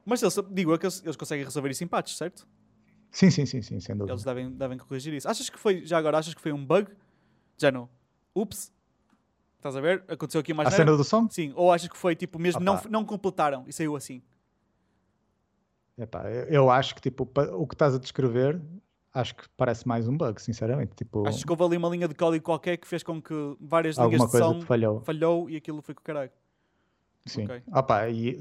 Mas 0.06 0.22
eles, 0.22 0.38
digo 0.52 0.74
é 0.74 0.78
que 0.78 0.86
eles, 0.86 1.02
eles 1.04 1.16
conseguem 1.16 1.46
resolver 1.46 1.70
isso 1.70 1.84
em 1.84 1.88
patches, 1.88 2.18
certo? 2.18 2.46
Sim, 3.10 3.30
sim, 3.30 3.46
sim, 3.46 3.62
sim, 3.62 3.80
sem 3.80 3.96
dúvida. 3.96 4.14
Eles 4.14 4.24
devem, 4.24 4.52
devem 4.52 4.78
corrigir 4.78 5.14
isso. 5.14 5.30
Achas 5.30 5.50
que 5.50 5.60
foi, 5.60 5.86
já 5.86 5.98
agora, 5.98 6.18
achas 6.18 6.34
que 6.34 6.42
foi 6.42 6.52
um 6.52 6.66
bug? 6.66 6.90
Já 7.58 7.72
não. 7.72 7.88
Ups. 8.36 8.72
Estás 9.58 9.76
a 9.78 9.82
ver? 9.82 10.04
Aconteceu 10.10 10.42
aqui 10.42 10.54
mais 10.54 10.68
A 10.68 10.72
cena 10.72 10.98
do 10.98 11.04
som? 11.04 11.30
Sim, 11.30 11.54
ou 11.56 11.72
achas 11.72 11.88
que 11.88 11.96
foi 11.96 12.16
tipo 12.16 12.38
mesmo, 12.38 12.60
não, 12.60 12.76
Opa. 12.76 12.90
não 12.90 13.06
completaram 13.06 13.64
e 13.66 13.72
saiu 13.72 13.96
assim? 13.96 14.22
Epá, 15.98 16.30
eu, 16.50 16.70
acho 16.70 16.96
que 16.96 17.02
tipo, 17.02 17.30
o 17.54 17.68
que 17.68 17.76
estás 17.76 17.94
a 17.94 18.00
descrever, 18.00 18.60
acho 19.14 19.36
que 19.36 19.44
parece 19.56 19.88
mais 19.88 20.08
um 20.08 20.18
bug, 20.18 20.42
sinceramente. 20.42 20.96
Tipo, 20.96 21.28
Achas 21.28 21.44
que 21.44 21.52
houve 21.52 21.64
ali 21.64 21.78
uma 21.78 21.90
linha 21.90 22.08
de 22.08 22.16
código 22.16 22.44
qualquer 22.44 22.78
que 22.78 22.88
fez 22.88 23.04
com 23.04 23.22
que 23.22 23.34
várias 23.60 23.98
linhas 23.98 24.22
de 24.22 24.38
som 24.38 24.62
falhou. 24.62 25.02
falhou 25.02 25.50
e 25.50 25.56
aquilo 25.56 25.82
foi 25.82 25.94
com 25.94 26.02
o 26.02 26.04
caralho? 26.04 26.32
Sim. 27.26 27.44
Ok. 27.44 27.64
Ah 27.72 27.84
pá, 27.84 28.10
e 28.10 28.40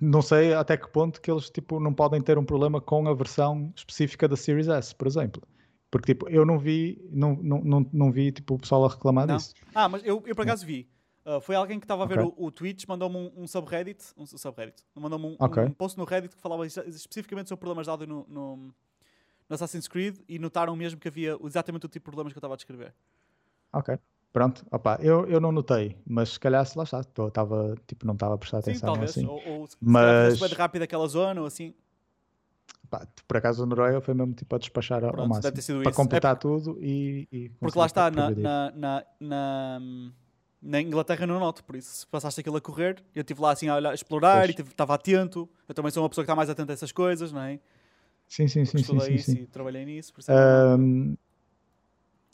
não 0.00 0.22
sei 0.22 0.54
até 0.54 0.76
que 0.76 0.88
ponto 0.88 1.20
que 1.20 1.30
eles 1.30 1.50
tipo, 1.50 1.78
não 1.78 1.92
podem 1.92 2.20
ter 2.20 2.38
um 2.38 2.44
problema 2.44 2.80
com 2.80 3.06
a 3.06 3.14
versão 3.14 3.72
específica 3.76 4.26
da 4.26 4.36
Series 4.36 4.68
S, 4.68 4.94
por 4.94 5.06
exemplo. 5.06 5.42
Porque 5.90 6.12
tipo, 6.12 6.28
eu 6.28 6.44
não 6.44 6.58
vi, 6.58 7.00
não, 7.10 7.36
não, 7.36 7.60
não, 7.62 7.90
não 7.92 8.10
vi 8.10 8.32
tipo, 8.32 8.54
o 8.54 8.58
pessoal 8.58 8.84
a 8.84 8.88
reclamar 8.88 9.26
Não? 9.28 9.36
disso. 9.36 9.54
Ah, 9.74 9.88
mas 9.88 10.02
eu, 10.04 10.22
eu 10.26 10.34
por 10.34 10.42
acaso 10.42 10.66
vi. 10.66 10.88
Uh, 11.24 11.40
foi 11.40 11.54
alguém 11.54 11.80
que 11.80 11.84
estava 11.84 12.02
a 12.02 12.06
ver 12.06 12.18
Ok. 12.18 12.34
o, 12.36 12.46
o 12.46 12.50
Twitch, 12.50 12.84
mandou-me 12.86 13.16
um, 13.16 13.32
um 13.44 13.46
subreddit, 13.46 14.04
um 14.16 14.26
subreddit, 14.26 14.82
mandou-me 14.94 15.24
um, 15.26 15.36
Ok. 15.38 15.62
um 15.62 15.70
post 15.70 15.96
no 15.96 16.04
Reddit 16.04 16.36
que 16.36 16.42
falava 16.42 16.66
especificamente 16.66 17.48
sobre 17.48 17.60
problemas 17.60 17.86
de 17.86 17.90
áudio 17.90 18.06
no, 18.06 18.26
no, 18.28 18.56
no 18.58 18.74
Assassin's 19.54 19.88
Creed 19.88 20.18
e 20.28 20.38
notaram 20.38 20.76
mesmo 20.76 21.00
que 21.00 21.08
havia 21.08 21.38
exatamente 21.42 21.86
o 21.86 21.88
tipo 21.88 22.04
de 22.04 22.10
problemas 22.10 22.32
que 22.34 22.36
eu 22.36 22.40
estava 22.40 22.52
a 22.52 22.56
descrever. 22.56 22.94
Ok. 23.72 23.98
Pronto, 24.34 24.66
opá, 24.70 24.98
eu, 25.00 25.24
eu 25.26 25.40
não 25.40 25.50
notei, 25.52 25.96
mas 26.04 26.30
se 26.30 26.40
calhar 26.40 26.66
se 26.66 26.76
lá 26.76 26.84
está, 26.84 27.02
tô- 27.04 27.30
tava, 27.30 27.74
tipo, 27.86 28.04
não 28.06 28.14
estava 28.14 28.34
a 28.34 28.38
prestar 28.38 28.60
Sim, 28.62 28.72
atenção 28.72 28.88
talvez. 28.92 29.10
assim. 29.12 29.24
Ou, 29.26 29.40
ou 29.60 29.66
se 29.66 29.76
Mas- 29.80 30.38
de 30.38 30.54
rápido 30.54 30.82
aquela 30.82 31.06
zona 31.06 31.40
ou 31.40 31.46
assim. 31.46 31.72
Pá, 32.90 33.06
por 33.26 33.36
acaso 33.38 33.62
o 33.62 33.66
Noruega 33.66 34.00
foi 34.00 34.12
mesmo 34.12 34.34
tipo 34.34 34.54
a 34.54 34.58
despachar 34.58 35.02
ao- 35.04 35.10
ao 35.10 35.14
Pronto, 35.14 35.40
deve 35.40 35.56
máximo 35.56 35.78
para 35.80 35.90
isso. 35.90 36.00
É 36.00 36.02
completar 36.02 36.36
tudo 36.38 36.76
e, 36.82 37.26
e 37.32 37.48
Porque 37.60 37.78
lá 37.78 37.86
está, 37.86 38.10
na, 38.10 38.30
na, 38.30 38.72
na, 38.72 39.04
na, 39.20 39.80
na 40.64 40.80
Inglaterra 40.80 41.26
não 41.26 41.38
noto, 41.38 41.62
por 41.62 41.76
isso 41.76 41.94
se 41.98 42.06
passaste 42.06 42.40
aquilo 42.40 42.56
a 42.56 42.60
correr, 42.60 43.02
eu 43.14 43.20
estive 43.20 43.40
lá 43.40 43.52
assim 43.52 43.68
a, 43.68 43.76
olhar, 43.76 43.90
a 43.90 43.94
explorar 43.94 44.46
Pois. 44.46 44.58
e 44.58 44.62
estava 44.62 44.94
atento. 44.94 45.48
Eu 45.68 45.74
também 45.74 45.90
sou 45.90 46.02
uma 46.02 46.08
pessoa 46.08 46.24
que 46.24 46.26
está 46.26 46.34
mais 46.34 46.48
atenta 46.48 46.72
a 46.72 46.74
essas 46.74 46.90
coisas, 46.90 47.30
não 47.32 47.42
é? 47.42 47.60
Sim, 48.26 48.48
sim, 48.48 48.64
sim, 48.64 48.78
sim, 48.78 48.78
Estudei 48.78 49.06
sim, 49.06 49.14
isso 49.14 49.30
sim. 49.32 49.38
e 49.42 49.46
trabalhei 49.46 49.84
nisso. 49.84 50.12
Por 50.12 50.20
isso 50.20 50.30
é 50.32 50.34
normal 50.34 50.78
Ahm, 50.78 51.16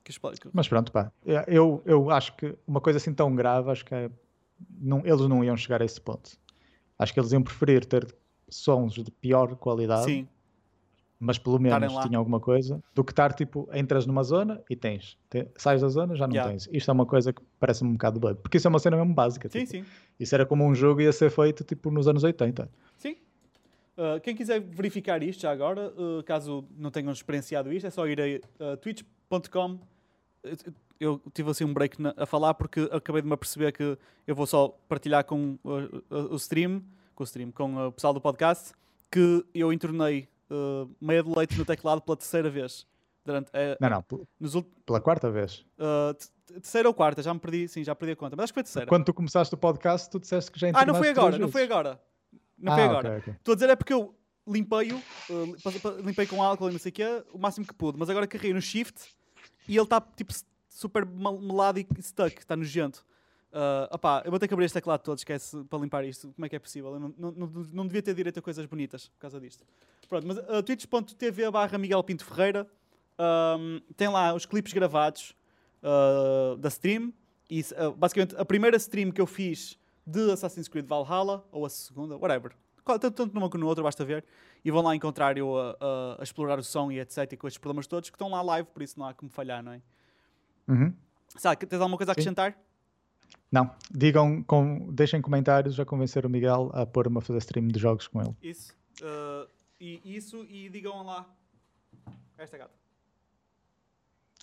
que 0.05 0.13
mas 0.53 0.67
pronto, 0.69 0.91
pá, 0.91 1.13
eu, 1.47 1.83
eu 1.85 2.11
acho 2.11 2.35
que 2.37 2.57
uma 2.67 2.81
coisa 2.81 2.97
assim 2.97 3.13
tão 3.15 3.35
grave, 3.35 3.71
acho 3.71 3.85
que 3.85 3.95
é- 3.95 4.11
não, 4.81 5.01
eles 5.05 5.21
não 5.29 5.45
iam 5.45 5.57
chegar 5.57 5.81
a 5.83 5.85
esse 5.85 6.01
ponto. 6.01 6.33
Acho 6.99 7.15
que 7.15 7.21
eles 7.21 7.33
iam 7.33 7.43
preferir 7.43 7.85
ter 7.85 8.13
sons 8.49 8.95
de 8.95 9.11
pior 9.11 9.55
qualidade 9.57 10.05
Sim, 10.05 10.29
mas 11.21 11.37
pelo 11.39 11.59
menos 11.59 11.93
tinha 12.07 12.17
alguma 12.19 12.41
coisa, 12.41 12.83
do 12.95 13.05
que 13.05 13.13
estar 13.13 13.33
tipo, 13.35 13.69
entras 13.75 14.07
numa 14.07 14.23
zona 14.25 14.61
e 14.71 14.75
tens, 14.75 15.19
te- 15.29 15.47
sais 15.57 15.83
da 15.83 15.89
zona, 15.89 16.17
já 16.17 16.27
não 16.27 16.35
Yeah. 16.35 16.51
tens. 16.51 16.67
Isto 16.73 16.91
é 16.91 16.95
uma 16.95 17.05
coisa 17.05 17.31
que 17.33 17.43
parece-me 17.61 17.91
um 17.91 17.93
bocado 17.93 18.19
bug, 18.19 18.41
porque 18.41 18.57
isso 18.57 18.67
é 18.67 18.71
uma 18.71 18.79
cena 18.79 18.97
mesmo 18.97 19.13
básica. 19.15 19.47
Sim, 19.51 19.59
tipo, 19.61 19.71
sim. 19.71 19.85
Isso 20.19 20.35
era 20.35 20.47
como 20.47 20.65
um 20.67 20.75
jogo 20.75 21.03
ia 21.03 21.13
ser 21.13 21.31
feito 21.31 21.63
tipo 21.63 21.91
nos 21.91 22.09
anos 22.09 22.25
80. 22.25 22.71
Sim. 22.97 23.17
Uh, 23.99 24.19
quem 24.23 24.35
quiser 24.35 24.61
verificar 24.61 25.23
isto 25.23 25.43
já 25.43 25.53
agora, 25.53 25.93
uh, 25.95 26.23
caso 26.25 26.65
não 26.79 26.91
tenham 26.91 27.13
experienciado 27.13 27.71
isto, 27.71 27.87
é 27.87 27.91
só 27.91 28.07
ir 28.09 28.19
a 28.19 28.73
uh, 28.73 28.77
twitch.com. 28.79 29.79
Eu 30.99 31.21
tive 31.33 31.51
assim 31.51 31.65
um 31.65 31.73
break 31.73 32.01
na- 32.01 32.15
a 32.17 32.25
falar 32.27 32.55
porque 32.55 32.89
acabei 32.93 33.21
de 33.23 33.29
me 33.29 33.35
aperceber 33.35 33.73
que 33.73 33.97
eu 34.27 34.35
vou 34.35 34.47
só 34.47 34.69
partilhar 34.89 35.25
com 35.25 35.59
uh, 35.65 35.69
uh, 36.11 36.33
o 36.33 36.37
stream, 36.37 36.83
com 37.15 37.23
o 37.23 37.27
stream, 37.27 37.51
com 37.51 37.75
uh, 37.77 37.89
o 37.89 37.93
pessoal 37.93 38.13
do 38.15 38.21
podcast, 38.21 38.73
que 39.11 39.45
eu 39.55 39.73
entornei 39.73 40.29
uh, 40.51 40.91
meia 41.01 41.23
de 41.23 41.31
leite 41.35 41.57
no 41.59 41.65
teclado 41.65 42.01
pela 42.01 42.17
terceira 42.17 42.51
vez. 42.51 42.87
Durante, 43.25 43.51
eh, 43.53 43.77
Não, 43.81 43.91
não, 43.91 44.03
pel- 44.03 44.27
nos 44.41 44.55
ult- 44.55 44.69
pela 44.87 45.01
quarta 45.01 45.31
vez. 45.31 45.65
uh, 45.79 46.15
te- 46.15 46.27
te- 46.47 46.55
terceira 46.55 46.89
ou 46.89 46.95
quarta, 46.95 47.23
já 47.23 47.33
me 47.35 47.39
perdi, 47.41 47.69
sim, 47.69 47.85
já 47.85 47.95
perdi 47.95 48.13
a 48.13 48.17
conta, 48.17 48.35
mas 48.35 48.45
acho 48.45 48.53
que 48.53 48.57
foi 48.57 48.63
terceira. 48.63 48.87
Quando 48.89 49.05
tu 49.05 49.13
começaste 49.13 49.55
o 49.55 49.59
podcast, 49.59 50.09
tu 50.09 50.19
disseste 50.19 50.51
que 50.51 50.59
já 50.59 50.69
Ah, 50.75 50.87
não 50.87 50.95
foi 50.95 51.11
agora, 51.11 51.39
não 51.39 51.49
foi 51.49 51.61
vezes. 51.63 51.71
agora. 51.73 52.01
Não 52.59 52.73
ah, 52.73 52.77
foi 52.77 52.85
agora. 52.85 53.19
Estou 53.39 53.53
a 53.53 53.55
dizer 53.55 53.69
é 53.71 53.77
porque 53.77 53.93
eu 53.93 54.15
limpei-o, 54.47 54.97
uh, 54.97 56.01
limpei 56.03 56.27
com 56.27 56.43
álcool 56.43 56.71
e 56.71 56.73
não 56.73 56.79
sei 56.79 56.91
o 56.91 56.93
quê, 56.93 57.25
o 57.33 57.39
máximo 57.39 57.67
que 57.67 57.75
pude, 57.75 57.99
mas 57.99 58.09
agora 58.09 58.27
carreguei 58.27 58.53
no 58.55 58.61
shift 58.61 59.15
e 59.69 59.77
ele 59.77 59.85
está 59.85 60.01
tipo 60.01 60.33
super 60.69 61.05
melado 61.07 61.79
e 61.79 61.87
stuck, 62.01 62.39
está 62.39 62.57
nojento. 62.57 63.05
Uh, 63.53 63.93
opá, 63.95 64.23
eu 64.25 64.31
vou 64.31 64.39
ter 64.39 64.47
que 64.47 64.55
abrir 64.55 64.67
este 64.67 64.75
teclado 64.75 65.01
todo, 65.03 65.19
esquece, 65.19 65.65
para 65.65 65.79
limpar 65.81 66.05
isto. 66.05 66.33
Como 66.35 66.47
é 66.47 66.49
que 66.49 66.55
é 66.55 66.59
possível? 66.59 66.93
Eu 66.95 67.01
não, 67.01 67.15
não, 67.19 67.31
não, 67.33 67.49
não 67.73 67.87
devia 67.87 68.01
ter 68.03 68.15
direito 68.15 68.39
a 68.39 68.43
coisas 68.43 68.65
bonitas 68.67 69.09
por 69.09 69.19
causa 69.21 69.41
disto. 69.41 69.65
Pronto, 70.09 70.27
mas 70.27 70.39
uh, 70.39 70.63
twitch.tv 70.63 71.51
barra 71.51 71.77
Miguel 71.79 72.03
Pinto 72.05 72.25
Ferreira 72.25 72.69
um, 73.59 73.81
tem 73.97 74.09
lá 74.09 74.33
os 74.35 74.47
clipes 74.47 74.73
gravados 74.73 75.35
uh, 75.83 76.57
da 76.59 76.69
stream 76.69 77.13
e 77.51 77.61
uh, 77.61 77.91
basicamente 77.97 78.37
a 78.39 78.45
primeira 78.45 78.77
stream 78.77 79.11
que 79.11 79.21
eu 79.21 79.27
fiz 79.27 79.77
de 80.07 80.31
Assassin's 80.33 80.69
Creed 80.69 80.87
Valhalla, 80.87 81.45
ou 81.53 81.67
a 81.67 81.69
segunda, 81.71 82.17
whatever. 82.17 82.53
Tanto, 82.85 83.11
tanto 83.11 83.35
numa 83.35 83.49
como 83.51 83.63
no 83.63 83.69
outro, 83.69 83.85
basta 83.85 84.05
ver. 84.05 84.25
E 84.65 84.71
vão 84.71 84.83
lá 84.83 84.95
encontrar 84.97 85.37
eu 85.39 85.57
a, 85.57 85.71
a- 85.81 86.17
a 86.21 86.23
explorar 86.23 86.59
o 86.59 86.63
som 86.63 86.91
e 86.91 86.99
etc. 86.99 87.33
E 87.33 87.37
com 87.37 87.47
estes 87.47 87.59
problemas 87.59 87.87
todos 87.87 88.11
que 88.11 88.17
estão 88.17 88.29
lá 88.31 88.43
live, 88.43 88.69
por 88.73 88.83
isso 88.83 88.99
não 88.99 89.07
há 89.07 89.15
como 89.15 89.31
falhar, 89.31 89.63
não 89.63 89.73
é? 89.73 89.83
Uhum. 90.69 90.93
Sabe, 91.37 91.65
tens 91.67 91.81
alguma 91.81 91.97
coisa 91.97 92.13
a 92.13 92.15
Sim. 92.15 92.23
Não, 93.51 93.71
digam, 93.91 94.43
com, 94.43 94.93
deixem 94.93 95.21
comentários 95.21 95.79
a 95.81 95.85
convencer 95.85 96.25
o 96.25 96.31
Miguel 96.31 96.71
a 96.73 96.87
pôr-me 96.87 97.19
a 97.19 97.21
fazer 97.21 97.39
stream 97.39 97.69
de 97.69 97.81
jogos 97.81 98.07
com 98.07 98.21
ele. 98.21 98.37
Isso. 98.43 98.73
Uh, 99.01 99.49
e 99.81 100.17
isso, 100.17 100.45
e 100.49 100.69
digam 100.69 101.05
lá. 101.05 101.27
Esta 102.39 102.59
gata. 102.59 102.75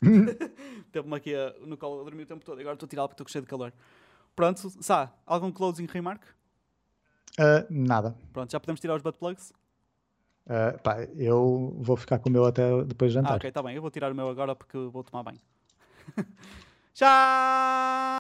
Teve-me 0.92 1.16
aqui 1.16 1.34
uh, 1.34 1.66
no 1.66 1.78
colo 1.78 2.02
a 2.02 2.04
dormir 2.04 2.24
o 2.24 2.28
tempo 2.28 2.46
todo. 2.46 2.60
Agora 2.60 2.74
estou 2.74 2.86
a 2.86 2.90
tirá-la 2.90 3.08
porque 3.08 3.22
estou 3.22 3.32
cheio 3.32 3.44
de 3.44 3.50
calor. 3.50 3.74
Pronto, 4.36 4.70
Sá, 4.84 5.12
algum 5.26 5.52
closing 5.52 5.88
remark? 5.88 6.24
Ah, 7.40 7.66
nada. 7.70 8.16
Pronto, 8.34 8.52
já 8.52 8.60
podemos 8.60 8.82
tirar 8.82 8.96
os 8.96 9.02
butt 9.02 9.18
plugs? 9.18 9.54
Ah, 10.48 10.78
pá, 10.82 11.04
eu 11.18 11.76
vou 11.80 11.98
ficar 11.98 12.20
com 12.20 12.30
o 12.30 12.32
meu 12.32 12.46
até 12.46 12.84
depois 12.84 13.12
de 13.12 13.16
jantar. 13.16 13.34
Ah, 13.34 13.36
ok, 13.36 13.50
está 13.50 13.62
bem. 13.62 13.76
Eu 13.76 13.82
vou 13.82 13.92
tirar 13.92 14.12
o 14.12 14.16
meu 14.16 14.30
agora 14.30 14.56
porque 14.56 14.78
vou 14.78 15.04
tomar 15.04 15.24
banho. 15.24 15.40
Tchau! 16.94 18.08